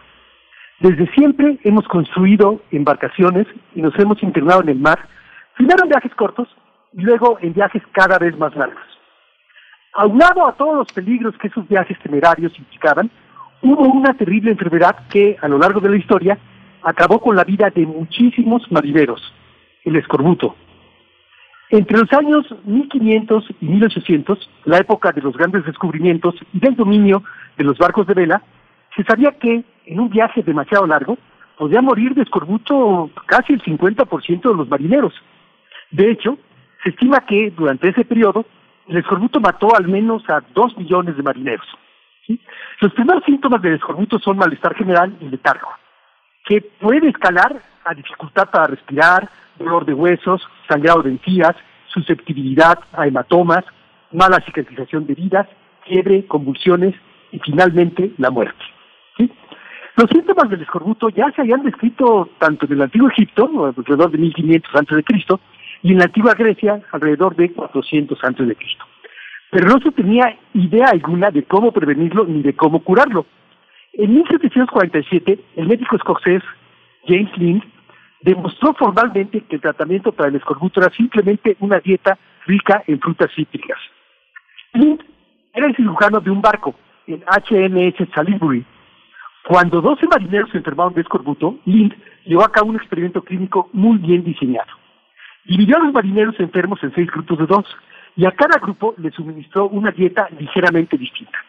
Desde 0.80 1.07
siempre 1.14 1.59
hemos 1.64 1.88
construido 1.88 2.61
embarcaciones 2.72 3.48
y 3.75 3.81
nos 3.81 3.98
hemos 3.99 4.22
internado 4.23 4.61
en 4.61 4.69
el 4.69 4.80
mar, 4.80 5.07
primero 5.56 5.83
en 5.83 5.90
viajes 5.90 6.14
cortos 6.15 6.48
y 6.93 7.01
luego 7.01 7.38
en 7.41 7.53
viajes 7.53 7.83
cada 7.91 8.17
vez 8.17 8.38
más 8.38 8.56
largos. 8.56 8.83
Aunado 9.93 10.48
a 10.48 10.53
todos 10.53 10.75
los 10.75 10.91
peligros 10.91 11.38
que 11.38 11.48
esos 11.48 11.67
viajes 11.67 11.99
temerarios 11.99 12.57
implicaban, 12.57 13.09
hubo 13.61 13.83
una 13.83 14.14
terrible 14.15 14.51
enfermedad 14.51 15.07
que, 15.09 15.38
a 15.41 15.48
lo 15.48 15.59
largo 15.59 15.80
de 15.80 15.90
la 15.90 15.98
historia, 15.98 16.38
acabó 16.81 17.19
con 17.19 17.35
la 17.35 17.43
vida 17.43 17.69
de 17.69 17.85
muchísimos 17.85 18.69
marineros, 18.72 19.22
el 19.85 19.95
escorbuto. 19.98 20.56
Entre 21.72 21.98
los 21.98 22.11
años 22.11 22.45
1500 22.66 23.45
y 23.61 23.66
1800, 23.66 24.50
la 24.66 24.80
época 24.80 25.14
de 25.14 25.22
los 25.22 25.38
grandes 25.38 25.64
descubrimientos 25.66 26.35
y 26.51 26.59
del 26.59 26.75
dominio 26.75 27.24
de 27.58 27.64
los 27.64 27.77
barcos 27.77 28.06
de 28.08 28.14
vela, 28.14 28.41
se 28.93 29.03
sabía 29.06 29.32
que 29.32 29.64
en 29.85 30.00
un 30.00 30.09
viaje 30.09 30.43
demasiado 30.43 30.85
largo 30.85 31.17
podía 31.58 31.82
morir 31.82 32.14
de 32.14 32.24
escorbuto 32.24 33.09
casi 33.25 33.53
el 33.53 33.61
50% 33.61 34.41
de 34.41 34.53
los 34.53 34.67
marineros. 34.67 35.14
De 35.91 36.11
hecho, 36.11 36.38
se 36.83 36.90
estima 36.90 37.22
que 37.22 37.51
durante 37.51 37.88
ese 37.88 38.03
periodo 38.03 38.45
el 38.90 38.98
escorbuto 38.98 39.40
mató 39.40 39.74
al 39.74 39.88
menos 39.88 40.30
a 40.30 40.41
dos 40.53 40.77
millones 40.77 41.16
de 41.16 41.24
marineros. 41.24 41.67
Los 42.82 42.93
primeros 42.93 43.24
síntomas 43.24 43.61
del 43.61 43.75
escorbuto 43.75 44.19
son 44.19 44.38
malestar 44.38 44.75
general 44.75 45.16
y 45.22 45.30
letargo, 45.30 45.69
que 46.43 46.61
puede 46.61 47.08
escalar 47.08 47.61
a 47.85 47.93
dificultad 47.93 48.50
para 48.50 48.67
respirar, 48.67 49.30
dolor 49.58 49.85
de 49.85 49.93
huesos, 49.93 50.41
sangrado 50.72 51.03
de 51.03 51.11
encías, 51.11 51.56
susceptibilidad 51.93 52.80
a 52.93 53.08
hematomas, 53.08 53.66
mala 54.11 54.40
cicatrización 54.45 55.06
de 55.06 55.14
heridas, 55.14 55.48
fiebre, 55.85 56.25
convulsiones 56.25 56.95
y 57.32 57.40
finalmente 57.40 58.11
la 58.17 58.30
muerte. 58.30 58.64
Los 59.98 60.09
síntomas 60.09 60.50
del 60.50 60.61
escorbuto 60.61 61.09
ya 61.09 61.30
se 61.32 61.41
habían 61.41 61.64
descrito 61.64 62.30
tanto 62.40 62.66
en 62.66 62.74
el 62.74 62.82
antiguo 62.83 63.09
Egipto, 63.09 63.74
alrededor 63.77 64.09
de 64.11 64.17
1500 64.17 64.75
a.C., 64.75 65.03
y 65.83 65.91
en 65.91 65.98
la 65.98 66.06
antigua 66.06 66.33
Grecia, 66.35 66.82
alrededor 66.91 67.35
de 67.35 67.51
400 67.51 68.24
a.C. 68.24 68.58
Pero 69.51 69.67
no 69.67 69.80
se 69.80 69.91
tenía 69.91 70.38
idea 70.53 70.88
alguna 70.91 71.30
de 71.32 71.43
cómo 71.43 71.72
prevenirlo 71.72 72.24
ni 72.25 72.41
de 72.41 72.53
cómo 72.56 72.83
curarlo. 72.83 73.25
En 73.93 74.14
1747, 74.14 75.40
el 75.58 75.67
médico 75.67 75.98
escocés 75.98 76.41
James 77.06 77.38
Lind 77.38 77.64
demostró 78.22 78.74
formalmente 78.74 79.41
que 79.41 79.56
el 79.56 79.61
tratamiento 79.61 80.11
para 80.11 80.30
el 80.30 80.35
escorbuto 80.35 80.82
era 80.82 80.93
simplemente 80.93 81.58
una 81.59 81.80
dieta 81.80 82.17
rica 82.45 82.83
en 82.88 83.00
frutas 83.00 83.32
cítricas. 83.35 83.77
Lind 84.74 85.01
era 85.53 85.67
el 85.67 85.75
cirujano 85.75 86.19
de 86.19 86.32
un 86.32 86.41
barco, 86.41 86.75
el 87.08 87.24
HMS 87.24 88.08
Salisbury. 88.14 88.66
Cuando 89.48 89.82
12 89.82 90.08
marineros 90.08 90.51
se 90.51 90.58
enfermaron 90.58 90.93
de 90.93 91.01
escorbuto, 91.01 91.58
Lind 91.66 91.93
llevó 92.25 92.43
a 92.43 92.51
cabo 92.51 92.69
un 92.69 92.75
experimento 92.75 93.24
clínico 93.24 93.69
muy 93.74 93.98
bien 93.98 94.24
diseñado. 94.24 94.69
Dividió 95.45 95.77
a 95.77 95.80
los 95.80 95.93
marineros 95.93 96.40
enfermos 96.40 96.82
en 96.83 96.93
seis 96.93 97.09
grupos 97.11 97.40
de 97.40 97.48
dos 97.48 97.66
y 98.16 98.25
a 98.25 98.32
cada 98.32 98.59
grupo 98.59 98.93
le 98.98 99.09
suministró 99.11 99.67
una 99.67 99.91
dieta 99.91 100.27
ligeramente 100.38 100.98
distinta. 100.98 101.40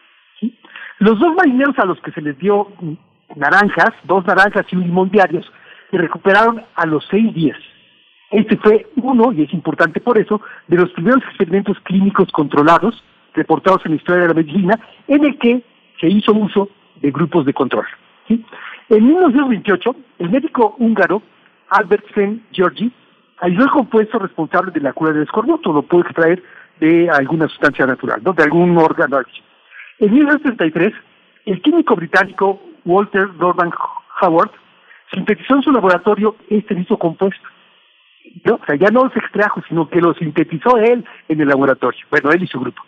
Los 0.99 1.19
dos 1.19 1.35
marineros 1.35 1.77
a 1.77 1.85
los 1.85 1.99
que 2.01 2.11
se 2.11 2.21
les 2.21 2.37
dio 2.39 2.67
naranjas, 3.35 3.91
dos 4.03 4.25
naranjas 4.25 4.65
y 4.71 4.75
un 4.75 4.83
limón 4.83 5.09
diarios, 5.09 5.49
se 5.93 5.99
recuperaron 5.99 6.63
a 6.73 6.87
los 6.87 7.05
seis 7.11 7.31
días. 7.35 7.57
Este 8.31 8.57
fue 8.57 8.87
uno, 8.95 9.31
y 9.31 9.43
es 9.43 9.53
importante 9.53 10.01
por 10.01 10.17
eso, 10.17 10.41
de 10.67 10.77
los 10.77 10.89
primeros 10.89 11.21
experimentos 11.23 11.77
clínicos 11.83 12.31
controlados 12.31 13.03
reportados 13.35 13.85
en 13.85 13.91
la 13.91 13.97
historia 13.97 14.23
de 14.23 14.27
la 14.29 14.33
medicina, 14.33 14.79
en 15.07 15.23
el 15.23 15.37
que 15.37 15.61
se 16.01 16.07
hizo 16.07 16.33
uso 16.33 16.69
de 16.99 17.11
grupos 17.11 17.45
de 17.45 17.53
control. 17.53 17.85
En 18.27 19.07
1928, 19.07 19.95
el 20.17 20.29
médico 20.31 20.75
húngaro 20.79 21.21
Albert 21.69 22.05
Sven 22.13 22.43
Georgi 22.51 22.91
aisló 23.39 23.65
el 23.65 23.69
compuesto 23.69 24.17
responsable 24.17 24.71
de 24.71 24.81
la 24.81 24.93
cura 24.93 25.11
del 25.11 25.23
escorbuto, 25.23 25.71
lo 25.71 25.83
puede 25.83 26.05
extraer 26.05 26.43
de 26.79 27.07
alguna 27.11 27.47
sustancia 27.47 27.85
natural, 27.85 28.19
¿no? 28.23 28.33
de 28.33 28.43
algún 28.43 28.75
órgano. 28.79 29.21
En 29.99 30.11
1933, 30.11 30.91
el 31.45 31.61
químico 31.61 31.95
británico 31.95 32.59
Walter 32.83 33.29
Norman 33.35 33.71
Howard 34.21 34.51
sintetizó 35.13 35.55
en 35.55 35.61
su 35.63 35.71
laboratorio 35.71 36.35
este 36.49 36.75
mismo 36.75 36.97
compuesto. 36.97 37.47
¿no? 38.45 38.55
O 38.55 38.65
sea, 38.65 38.75
ya 38.75 38.89
no 38.89 39.09
se 39.11 39.19
extrajo, 39.19 39.61
sino 39.67 39.89
que 39.89 40.01
lo 40.01 40.13
sintetizó 40.13 40.77
él 40.77 41.05
en 41.27 41.41
el 41.41 41.47
laboratorio. 41.47 42.05
Bueno, 42.09 42.31
él 42.31 42.43
y 42.43 42.47
su 42.47 42.59
grupo. 42.59 42.81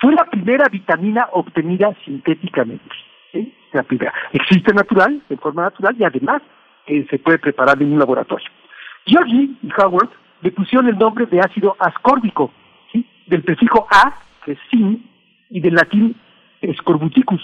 Fue 0.00 0.14
la 0.14 0.24
primera 0.24 0.66
vitamina 0.70 1.28
obtenida 1.32 1.94
sintéticamente. 2.04 2.94
La 3.72 3.82
primera. 3.82 4.12
Existe 4.32 4.72
natural, 4.72 5.22
de 5.28 5.36
forma 5.36 5.62
natural, 5.62 5.94
y 5.98 6.04
además 6.04 6.42
eh, 6.86 7.06
se 7.10 7.18
puede 7.18 7.38
preparar 7.38 7.80
en 7.82 7.92
un 7.92 7.98
laboratorio. 7.98 8.48
Georgie 9.06 9.50
y 9.62 9.70
Howard 9.78 10.10
le 10.42 10.50
pusieron 10.52 10.88
el 10.88 10.98
nombre 10.98 11.26
de 11.26 11.40
ácido 11.40 11.76
ascórbico, 11.78 12.52
del 13.26 13.42
prefijo 13.42 13.86
a, 13.90 14.14
que 14.44 14.52
es 14.52 14.58
sin, 14.70 15.08
y 15.50 15.60
del 15.60 15.74
latín 15.74 16.14
escorbuticus, 16.60 17.42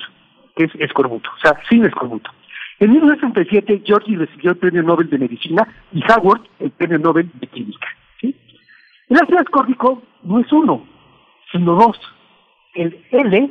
que 0.57 0.65
es 0.65 0.75
escorbuto, 0.77 1.31
o 1.37 1.39
sea, 1.41 1.59
sin 1.69 1.85
escorbuto. 1.85 2.31
En 2.83 2.91
1967, 2.91 3.83
Georgie 3.85 4.17
recibió 4.17 4.51
el 4.51 4.57
Premio 4.57 4.83
Nobel 4.83 5.09
de 5.09 5.17
Medicina 5.17 5.69
y 5.93 6.03
Howard 6.03 6.41
el 6.59 6.73
Premio 6.73 6.99
Nobel 6.99 7.31
de 7.35 7.47
Química. 7.47 7.87
El 8.21 9.17
ácido 9.23 9.39
ascórbico 9.39 10.03
no 10.25 10.41
es 10.41 10.53
uno, 10.53 10.85
sino 11.53 11.77
dos. 11.77 11.97
El 12.75 13.01
L, 13.13 13.51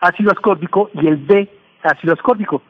ácido 0.00 0.30
ascórbico, 0.30 0.92
y 0.94 1.08
el 1.08 1.16
B, 1.16 1.50
ácido 1.82 2.12
ascórbico. 2.12 2.62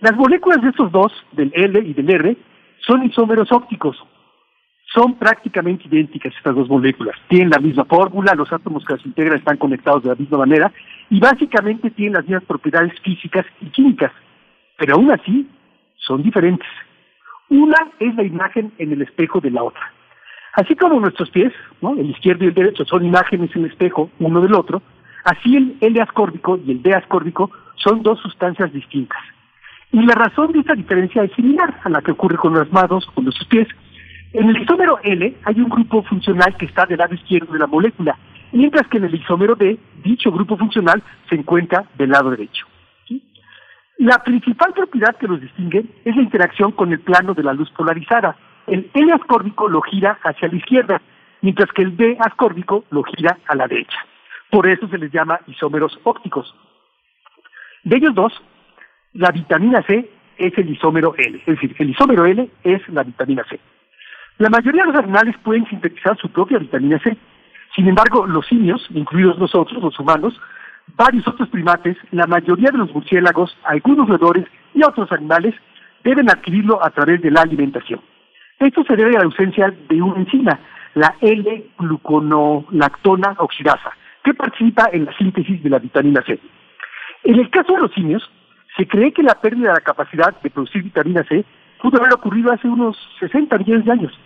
Las 0.00 0.16
moléculas 0.16 0.60
de 0.60 0.70
estos 0.70 0.90
dos, 0.90 1.12
del 1.30 1.52
L 1.54 1.78
y 1.86 1.94
del 1.94 2.10
R, 2.10 2.36
son 2.84 3.04
isómeros 3.04 3.52
ópticos. 3.52 3.96
Son 4.92 5.14
prácticamente 5.20 5.86
idénticas 5.86 6.34
estas 6.36 6.56
dos 6.56 6.68
moléculas. 6.68 7.14
Tienen 7.28 7.50
la 7.50 7.60
misma 7.60 7.84
fórmula, 7.84 8.34
los 8.34 8.52
átomos 8.52 8.84
que 8.84 8.94
las 8.94 9.06
integran 9.06 9.38
están 9.38 9.58
conectados 9.58 10.02
de 10.02 10.08
la 10.08 10.16
misma 10.16 10.38
manera 10.38 10.72
y 11.10 11.20
básicamente 11.20 11.92
tienen 11.92 12.14
las 12.14 12.24
mismas 12.24 12.42
propiedades 12.42 12.98
físicas 13.02 13.46
y 13.60 13.66
químicas. 13.66 14.10
Pero 14.78 14.94
aún 14.94 15.10
así, 15.10 15.46
son 15.96 16.22
diferentes. 16.22 16.68
Una 17.50 17.76
es 17.98 18.14
la 18.14 18.22
imagen 18.22 18.72
en 18.78 18.92
el 18.92 19.02
espejo 19.02 19.40
de 19.40 19.50
la 19.50 19.62
otra. 19.62 19.92
Así 20.54 20.74
como 20.76 21.00
nuestros 21.00 21.30
pies, 21.30 21.52
¿no? 21.82 21.92
el 21.94 22.10
izquierdo 22.10 22.44
y 22.44 22.48
el 22.48 22.54
derecho, 22.54 22.84
son 22.84 23.04
imágenes 23.04 23.54
en 23.54 23.64
el 23.64 23.70
espejo 23.70 24.10
uno 24.18 24.40
del 24.40 24.54
otro, 24.54 24.82
así 25.24 25.56
el 25.56 25.76
L 25.80 26.00
ascórbico 26.00 26.58
y 26.64 26.70
el 26.70 26.82
D 26.82 26.94
ascórbico 26.94 27.50
son 27.76 28.02
dos 28.02 28.20
sustancias 28.20 28.72
distintas. 28.72 29.20
Y 29.92 30.02
la 30.04 30.14
razón 30.14 30.52
de 30.52 30.60
esta 30.60 30.74
diferencia 30.74 31.22
es 31.22 31.32
similar 31.32 31.80
a 31.84 31.88
la 31.88 32.02
que 32.02 32.12
ocurre 32.12 32.36
con 32.36 32.54
las 32.54 32.70
manos, 32.72 33.06
con 33.14 33.24
los 33.24 33.34
pies. 33.48 33.68
En 34.32 34.48
el 34.48 34.62
isómero 34.62 34.98
L 35.02 35.34
hay 35.44 35.60
un 35.60 35.68
grupo 35.68 36.02
funcional 36.02 36.56
que 36.56 36.66
está 36.66 36.86
del 36.86 36.98
lado 36.98 37.14
izquierdo 37.14 37.52
de 37.52 37.58
la 37.58 37.66
molécula, 37.66 38.16
mientras 38.52 38.86
que 38.88 38.98
en 38.98 39.04
el 39.04 39.14
isómero 39.14 39.54
D, 39.54 39.78
dicho 40.02 40.30
grupo 40.30 40.56
funcional 40.56 41.02
se 41.28 41.36
encuentra 41.36 41.84
del 41.96 42.10
lado 42.10 42.30
derecho. 42.30 42.66
La 43.98 44.22
principal 44.22 44.72
propiedad 44.72 45.16
que 45.16 45.26
los 45.26 45.40
distingue 45.40 45.84
es 46.04 46.14
la 46.14 46.22
interacción 46.22 46.70
con 46.70 46.92
el 46.92 47.00
plano 47.00 47.34
de 47.34 47.42
la 47.42 47.52
luz 47.52 47.68
polarizada. 47.72 48.36
El 48.68 48.88
L 48.94 49.12
ascórbico 49.12 49.68
lo 49.68 49.80
gira 49.82 50.18
hacia 50.22 50.46
la 50.46 50.54
izquierda, 50.54 51.02
mientras 51.42 51.70
que 51.72 51.82
el 51.82 51.96
D 51.96 52.16
ascórbico 52.20 52.84
lo 52.90 53.02
gira 53.02 53.38
a 53.48 53.56
la 53.56 53.66
derecha. 53.66 53.98
Por 54.50 54.68
eso 54.68 54.86
se 54.86 54.98
les 54.98 55.10
llama 55.10 55.40
isómeros 55.48 55.98
ópticos. 56.04 56.54
De 57.82 57.96
ellos 57.96 58.14
dos, 58.14 58.32
la 59.14 59.32
vitamina 59.32 59.82
C 59.82 60.08
es 60.36 60.56
el 60.56 60.70
isómero 60.70 61.14
L, 61.16 61.36
es 61.38 61.46
decir, 61.46 61.74
el 61.80 61.90
isómero 61.90 62.24
L 62.24 62.48
es 62.62 62.88
la 62.90 63.02
vitamina 63.02 63.44
C. 63.50 63.58
La 64.38 64.48
mayoría 64.48 64.84
de 64.84 64.92
los 64.92 65.02
animales 65.02 65.34
pueden 65.42 65.66
sintetizar 65.66 66.16
su 66.18 66.30
propia 66.30 66.58
vitamina 66.58 67.00
C. 67.00 67.16
Sin 67.74 67.88
embargo, 67.88 68.28
los 68.28 68.46
simios, 68.46 68.86
incluidos 68.90 69.38
nosotros, 69.38 69.82
los 69.82 69.98
humanos, 69.98 70.40
varios 70.96 71.28
otros 71.28 71.48
primates, 71.48 71.96
la 72.10 72.26
mayoría 72.26 72.70
de 72.70 72.78
los 72.78 72.94
murciélagos, 72.94 73.56
algunos 73.64 74.08
roedores 74.08 74.46
y 74.74 74.82
otros 74.82 75.10
animales 75.12 75.54
deben 76.04 76.30
adquirirlo 76.30 76.84
a 76.84 76.90
través 76.90 77.22
de 77.22 77.30
la 77.30 77.42
alimentación. 77.42 78.00
Esto 78.58 78.82
se 78.84 78.96
debe 78.96 79.14
a 79.16 79.20
la 79.20 79.26
ausencia 79.26 79.72
de 79.88 80.02
una 80.02 80.18
enzima, 80.18 80.58
la 80.94 81.14
L-gluconolactona 81.20 83.36
oxidasa, 83.38 83.92
que 84.24 84.34
participa 84.34 84.90
en 84.92 85.04
la 85.04 85.16
síntesis 85.16 85.62
de 85.62 85.70
la 85.70 85.78
vitamina 85.78 86.24
C. 86.26 86.40
En 87.24 87.38
el 87.38 87.50
caso 87.50 87.74
de 87.74 87.82
los 87.82 87.92
simios, 87.92 88.28
se 88.76 88.86
cree 88.86 89.12
que 89.12 89.22
la 89.22 89.40
pérdida 89.40 89.68
de 89.68 89.74
la 89.74 89.80
capacidad 89.80 90.40
de 90.40 90.50
producir 90.50 90.82
vitamina 90.82 91.22
C 91.24 91.44
pudo 91.80 91.98
haber 91.98 92.14
ocurrido 92.14 92.52
hace 92.52 92.68
unos 92.68 92.96
60 93.20 93.58
millones 93.58 93.84
de 93.84 93.92
años. 93.92 94.18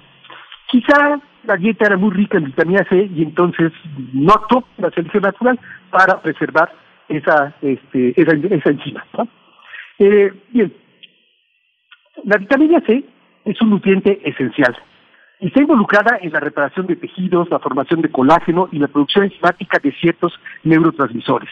Quizá 0.72 1.20
la 1.44 1.56
dieta 1.56 1.84
era 1.84 1.98
muy 1.98 2.12
rica 2.12 2.38
en 2.38 2.44
vitamina 2.44 2.82
C 2.88 3.10
y 3.14 3.22
entonces 3.22 3.72
no 4.14 4.32
actuó 4.32 4.64
la 4.78 4.90
selección 4.90 5.22
natural 5.22 5.60
para 5.90 6.22
preservar 6.22 6.72
esa, 7.10 7.54
este, 7.60 8.18
esa, 8.18 8.70
enzima. 8.70 9.04
Eh, 9.98 10.32
bien, 10.48 10.72
la 12.24 12.38
vitamina 12.38 12.80
C 12.86 13.04
es 13.44 13.60
un 13.60 13.68
nutriente 13.68 14.18
esencial. 14.24 14.74
Está 15.40 15.60
involucrada 15.60 16.18
en 16.22 16.32
la 16.32 16.40
reparación 16.40 16.86
de 16.86 16.96
tejidos, 16.96 17.50
la 17.50 17.58
formación 17.58 18.00
de 18.00 18.10
colágeno 18.10 18.70
y 18.72 18.78
la 18.78 18.88
producción 18.88 19.24
enzimática 19.24 19.78
de 19.78 19.92
ciertos 19.92 20.32
neurotransmisores. 20.64 21.50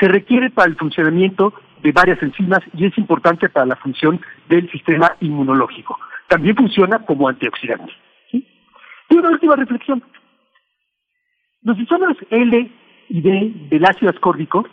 Se 0.00 0.08
requiere 0.08 0.48
para 0.48 0.70
el 0.70 0.76
funcionamiento 0.76 1.52
de 1.82 1.92
varias 1.92 2.22
enzimas 2.22 2.60
y 2.72 2.86
es 2.86 2.96
importante 2.96 3.50
para 3.50 3.66
la 3.66 3.76
función 3.76 4.22
del 4.48 4.70
sistema 4.70 5.16
inmunológico. 5.20 5.98
También 6.28 6.56
funciona 6.56 7.00
como 7.00 7.28
antioxidante. 7.28 7.92
Y 9.08 9.16
una 9.16 9.30
última 9.30 9.56
reflexión. 9.56 10.02
Los 11.62 11.78
isómeros 11.78 12.16
L 12.30 12.70
y 13.08 13.20
D 13.20 13.52
del 13.70 13.84
ácido 13.84 14.10
ascórbico 14.10 14.66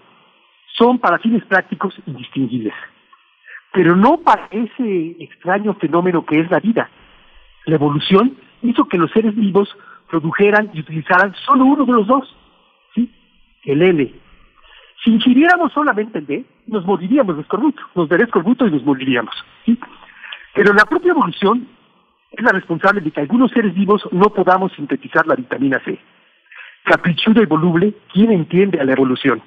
son 0.77 0.99
para 0.99 1.19
fines 1.19 1.43
prácticos 1.45 1.93
indistinguibles, 2.05 2.73
pero 3.73 3.95
no 3.95 4.17
para 4.17 4.47
ese 4.51 5.15
extraño 5.19 5.73
fenómeno 5.75 6.25
que 6.25 6.39
es 6.39 6.49
la 6.49 6.59
vida. 6.59 6.89
La 7.65 7.75
evolución 7.75 8.37
hizo 8.61 8.85
que 8.85 8.97
los 8.97 9.11
seres 9.11 9.35
vivos 9.35 9.69
produjeran 10.09 10.69
y 10.73 10.79
utilizaran 10.79 11.33
solo 11.45 11.65
uno 11.65 11.85
de 11.85 11.93
los 11.93 12.07
dos, 12.07 12.35
¿sí? 12.95 13.09
el 13.63 13.81
L. 13.81 14.13
Si 15.03 15.11
ingiriéramos 15.11 15.71
solamente 15.73 16.19
el 16.19 16.27
D, 16.27 16.45
nos 16.67 16.85
moriríamos 16.85 17.35
de 17.35 17.41
escorbuto, 17.41 17.81
nos 17.95 18.09
daría 18.09 18.25
escorbuto 18.25 18.67
y 18.67 18.71
nos 18.71 18.83
moriríamos. 18.83 19.33
¿sí? 19.65 19.79
Pero 20.53 20.73
la 20.73 20.85
propia 20.85 21.11
evolución 21.11 21.67
es 22.31 22.43
la 22.43 22.51
responsable 22.51 23.01
de 23.01 23.11
que 23.11 23.21
algunos 23.21 23.51
seres 23.51 23.73
vivos 23.73 24.01
no 24.11 24.33
podamos 24.33 24.71
sintetizar 24.73 25.27
la 25.27 25.35
vitamina 25.35 25.79
C. 25.83 25.99
Caprichudo 26.83 27.43
y 27.43 27.45
voluble, 27.45 27.93
¿quién 28.11 28.31
entiende 28.31 28.79
a 28.79 28.85
la 28.85 28.93
evolución? 28.93 29.41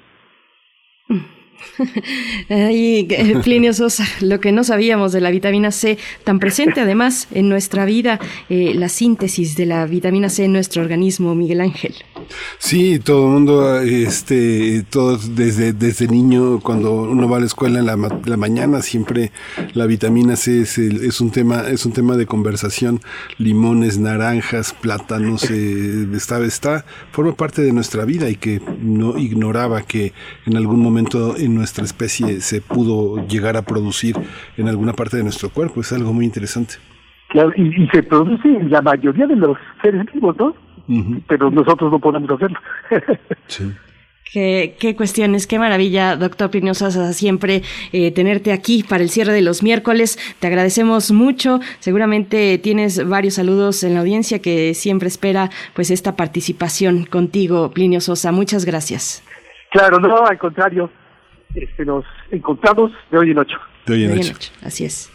Ay, 2.49 3.07
Plinio 3.43 3.73
Sosa, 3.73 4.05
lo 4.21 4.39
que 4.39 4.51
no 4.51 4.63
sabíamos 4.63 5.11
de 5.11 5.21
la 5.21 5.31
vitamina 5.31 5.71
C, 5.71 5.97
tan 6.23 6.39
presente 6.39 6.81
además 6.81 7.27
en 7.31 7.49
nuestra 7.49 7.85
vida, 7.85 8.19
eh, 8.49 8.73
la 8.75 8.89
síntesis 8.89 9.55
de 9.55 9.65
la 9.65 9.85
vitamina 9.85 10.29
C 10.29 10.45
en 10.45 10.53
nuestro 10.53 10.81
organismo, 10.81 11.35
Miguel 11.35 11.61
Ángel. 11.61 11.95
Sí, 12.57 12.99
todo 12.99 13.27
el 13.27 13.33
mundo, 13.33 13.79
este, 13.81 14.83
todos 14.89 15.35
desde, 15.35 15.73
desde 15.73 16.07
niño, 16.07 16.59
cuando 16.61 16.93
uno 16.93 17.29
va 17.29 17.37
a 17.37 17.39
la 17.39 17.45
escuela 17.45 17.79
en 17.79 17.85
la, 17.85 17.97
la 18.25 18.37
mañana, 18.37 18.81
siempre 18.81 19.31
la 19.73 19.85
vitamina 19.85 20.35
C 20.35 20.61
es, 20.61 20.77
es, 20.77 21.21
un 21.21 21.31
tema, 21.31 21.65
es 21.69 21.85
un 21.85 21.91
tema 21.91 22.17
de 22.17 22.25
conversación. 22.25 23.01
Limones, 23.37 23.97
naranjas, 23.97 24.73
plátanos, 24.73 25.49
eh, 25.51 26.07
está, 26.13 26.43
está, 26.43 26.85
forma 27.11 27.35
parte 27.35 27.61
de 27.61 27.71
nuestra 27.71 28.05
vida 28.05 28.29
y 28.29 28.35
que 28.35 28.61
no 28.81 29.17
ignoraba 29.17 29.83
que 29.83 30.13
en 30.45 30.57
algún 30.57 30.79
momento 30.79 31.35
en 31.45 31.55
nuestra 31.55 31.83
especie 31.83 32.41
se 32.41 32.61
pudo 32.61 33.25
llegar 33.27 33.57
a 33.57 33.63
producir 33.63 34.15
en 34.57 34.67
alguna 34.67 34.93
parte 34.93 35.17
de 35.17 35.23
nuestro 35.23 35.49
cuerpo. 35.49 35.81
Es 35.81 35.93
algo 35.93 36.13
muy 36.13 36.25
interesante. 36.25 36.75
Claro, 37.29 37.51
y, 37.55 37.87
se 37.87 38.03
produce 38.03 38.47
en 38.47 38.69
la 38.69 38.81
mayoría 38.81 39.27
de 39.27 39.35
los 39.35 39.57
seres 39.81 40.05
vivos, 40.13 40.35
¿no? 40.37 40.55
Pero 41.27 41.49
nosotros 41.49 41.91
no 41.91 41.99
podemos 41.99 42.29
hacerlo. 42.29 42.59
sí. 43.47 43.71
Qué, 44.31 44.75
qué, 44.79 44.95
cuestiones, 44.95 45.47
qué 45.47 45.59
maravilla, 45.59 46.15
doctor 46.15 46.49
Plinio 46.49 46.73
siempre 46.73 47.61
eh, 47.93 48.11
tenerte 48.11 48.51
aquí 48.51 48.83
para 48.83 49.03
el 49.03 49.09
cierre 49.09 49.33
de 49.33 49.41
los 49.41 49.63
miércoles. 49.63 50.17
Te 50.39 50.47
agradecemos 50.47 51.11
mucho. 51.11 51.59
Seguramente 51.79 52.57
tienes 52.57 53.07
varios 53.07 53.35
saludos 53.35 53.83
en 53.83 53.93
la 53.93 54.01
audiencia 54.01 54.41
que 54.41 54.73
siempre 54.73 55.07
espera 55.07 55.51
pues 55.73 55.91
esta 55.91 56.15
participación 56.15 57.05
contigo, 57.05 57.71
Plinio 57.71 58.01
Sosa. 58.01 58.31
Muchas 58.31 58.65
gracias. 58.65 59.23
Claro, 59.71 59.99
no, 59.99 60.25
al 60.25 60.37
contrario. 60.37 60.89
Este, 61.55 61.85
nos 61.85 62.05
encontramos 62.31 62.91
de 63.11 63.17
hoy 63.17 63.31
en 63.31 63.37
ocho. 63.39 63.57
De 63.85 63.93
hoy 63.93 64.03
en, 64.03 64.19
ocho. 64.19 64.51
Así 64.61 64.85
es. 64.85 65.11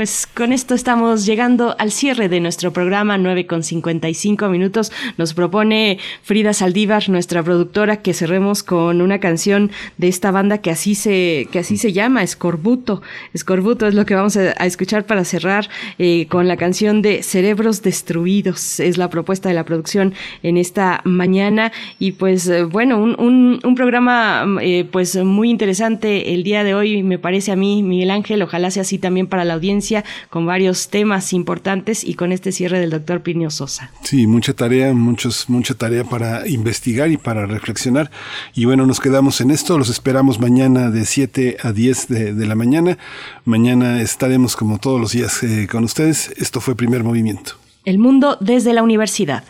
Pues 0.00 0.26
con 0.26 0.54
esto 0.54 0.74
estamos 0.74 1.26
llegando 1.26 1.76
al 1.78 1.90
cierre 1.90 2.30
de 2.30 2.40
nuestro 2.40 2.72
programa 2.72 3.18
9 3.18 3.46
con 3.46 3.62
55 3.62 4.48
minutos. 4.48 4.92
Nos 5.18 5.34
propone 5.34 5.98
Frida 6.22 6.54
Saldívar, 6.54 7.10
nuestra 7.10 7.42
productora, 7.42 7.98
que 7.98 8.14
cerremos 8.14 8.62
con 8.62 9.02
una 9.02 9.20
canción 9.20 9.70
de 9.98 10.08
esta 10.08 10.30
banda 10.30 10.56
que 10.56 10.70
así 10.70 10.94
se, 10.94 11.48
que 11.52 11.58
así 11.58 11.76
se 11.76 11.92
llama, 11.92 12.22
Escorbuto. 12.22 13.02
Escorbuto 13.34 13.86
es 13.86 13.92
lo 13.92 14.06
que 14.06 14.14
vamos 14.14 14.38
a, 14.38 14.52
escuchar 14.64 15.04
para 15.04 15.22
cerrar 15.26 15.68
eh, 15.98 16.26
con 16.30 16.48
la 16.48 16.56
canción 16.56 17.02
de 17.02 17.22
Cerebros 17.22 17.82
Destruidos. 17.82 18.80
Es 18.80 18.96
la 18.96 19.10
propuesta 19.10 19.50
de 19.50 19.54
la 19.54 19.66
producción 19.66 20.14
en 20.42 20.56
esta 20.56 21.02
mañana. 21.04 21.72
Y 21.98 22.12
pues 22.12 22.48
eh, 22.48 22.64
bueno, 22.64 22.96
un, 23.02 23.60
un, 23.62 23.74
programa 23.74 24.46
eh, 24.62 24.86
pues 24.90 25.14
muy 25.22 25.50
interesante 25.50 26.32
el 26.32 26.42
día 26.42 26.64
de 26.64 26.72
hoy, 26.74 27.02
me 27.02 27.18
parece 27.18 27.52
a 27.52 27.56
mí, 27.56 27.82
Miguel 27.82 28.10
Ángel. 28.10 28.40
Ojalá 28.40 28.70
sea 28.70 28.80
así 28.80 28.96
también 28.96 29.26
para 29.26 29.44
la 29.44 29.52
audiencia 29.52 29.89
con 30.28 30.46
varios 30.46 30.88
temas 30.88 31.32
importantes 31.32 32.04
y 32.04 32.14
con 32.14 32.32
este 32.32 32.52
cierre 32.52 32.78
del 32.80 32.90
doctor 32.90 33.22
Plinio 33.22 33.50
Sosa. 33.50 33.90
Sí, 34.02 34.26
mucha 34.26 34.54
tarea, 34.54 34.92
muchos, 34.92 35.48
mucha 35.48 35.74
tarea 35.74 36.04
para 36.04 36.46
investigar 36.48 37.10
y 37.10 37.16
para 37.16 37.46
reflexionar. 37.46 38.10
Y 38.54 38.64
bueno, 38.64 38.86
nos 38.86 39.00
quedamos 39.00 39.40
en 39.40 39.50
esto, 39.50 39.78
los 39.78 39.88
esperamos 39.88 40.40
mañana 40.40 40.90
de 40.90 41.04
7 41.04 41.58
a 41.62 41.72
10 41.72 42.08
de, 42.08 42.46
la 42.46 42.54
mañana. 42.54 42.98
Mañana 43.44 44.00
estaremos 44.00 44.56
como 44.56 44.78
todos 44.78 45.00
los 45.00 45.12
días 45.12 45.42
eh, 45.42 45.68
con 45.70 45.84
ustedes. 45.84 46.32
Esto 46.36 46.60
fue 46.60 46.74
Primer 46.74 47.04
Movimiento. 47.04 47.52
El 47.84 47.98
mundo 47.98 48.36
desde 48.40 48.72
la 48.72 48.82
universidad. 48.82 49.44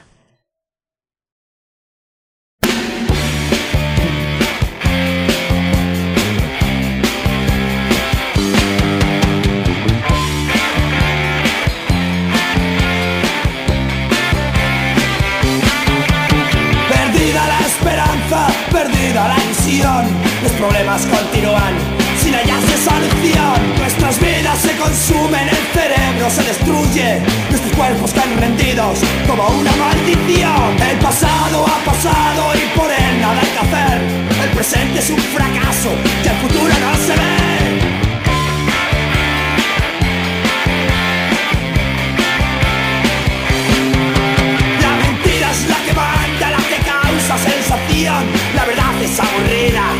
Los 19.80 20.52
problemas 20.58 21.06
continúan 21.06 21.72
sin 22.20 22.34
hallarse 22.34 22.76
solución. 22.76 23.56
Nuestras 23.78 24.20
vidas 24.20 24.58
se 24.58 24.76
consumen, 24.76 25.48
el 25.48 25.56
cerebro 25.72 26.28
se 26.28 26.42
destruye, 26.42 27.20
nuestros 27.48 27.74
cuerpos 27.74 28.12
caen 28.12 28.38
rendidos 28.38 28.98
como 29.26 29.48
una 29.48 29.72
maldición. 29.76 30.76
El 30.90 30.98
pasado 30.98 31.64
ha 31.66 31.78
pasado 31.84 32.52
y 32.54 32.78
por 32.78 32.90
él 32.90 33.20
nada 33.20 33.40
hay 33.40 33.48
que 33.48 33.58
hacer. 33.58 34.02
El 34.44 34.50
presente 34.50 34.98
es 34.98 35.10
un 35.10 35.18
fracaso 35.18 35.90
y 36.24 36.28
el 36.28 36.36
futuro 36.36 36.74
no 36.84 36.94
se 37.06 37.14
ve. 37.20 37.36
La 44.82 44.92
mentira 45.04 45.50
es 45.50 45.68
la 45.68 45.76
que 45.86 45.92
manda, 45.94 46.50
la 46.50 46.62
que 46.68 46.78
causa 46.84 47.38
sensación. 47.38 48.49
Es 49.10 49.18
aburrida 49.18 49.99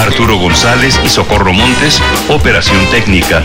Arturo 0.00 0.38
González 0.38 0.98
y 1.04 1.08
Socorro 1.08 1.52
Montes, 1.52 2.00
operación 2.28 2.78
técnica. 2.90 3.44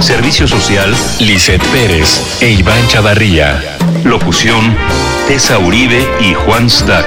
Servicio 0.00 0.46
social, 0.46 0.94
Lisette 1.20 1.64
Pérez 1.68 2.42
e 2.42 2.50
Iván 2.50 2.86
Chavarría. 2.88 3.78
Locución, 4.04 4.76
Tessa 5.26 5.58
Uribe 5.58 6.06
y 6.20 6.34
Juan 6.34 6.68
Stack. 6.68 7.06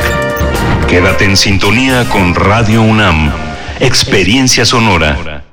Quédate 0.88 1.26
en 1.26 1.38
sintonía 1.38 2.06
con 2.10 2.34
Radio 2.34 2.82
UNAM. 2.82 3.32
Experiencia 3.80 4.66
sonora. 4.66 5.44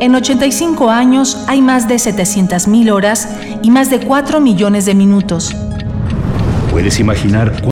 En 0.00 0.14
85 0.14 0.90
años 0.90 1.44
hay 1.48 1.60
más 1.60 1.86
de 1.86 1.96
700.000 1.96 2.92
horas 2.92 3.28
y 3.62 3.70
más 3.70 3.90
de 3.90 4.00
4 4.00 4.40
millones 4.40 4.86
de 4.86 4.94
minutos. 4.94 5.54
Puedes 6.72 6.98
imaginar 6.98 7.52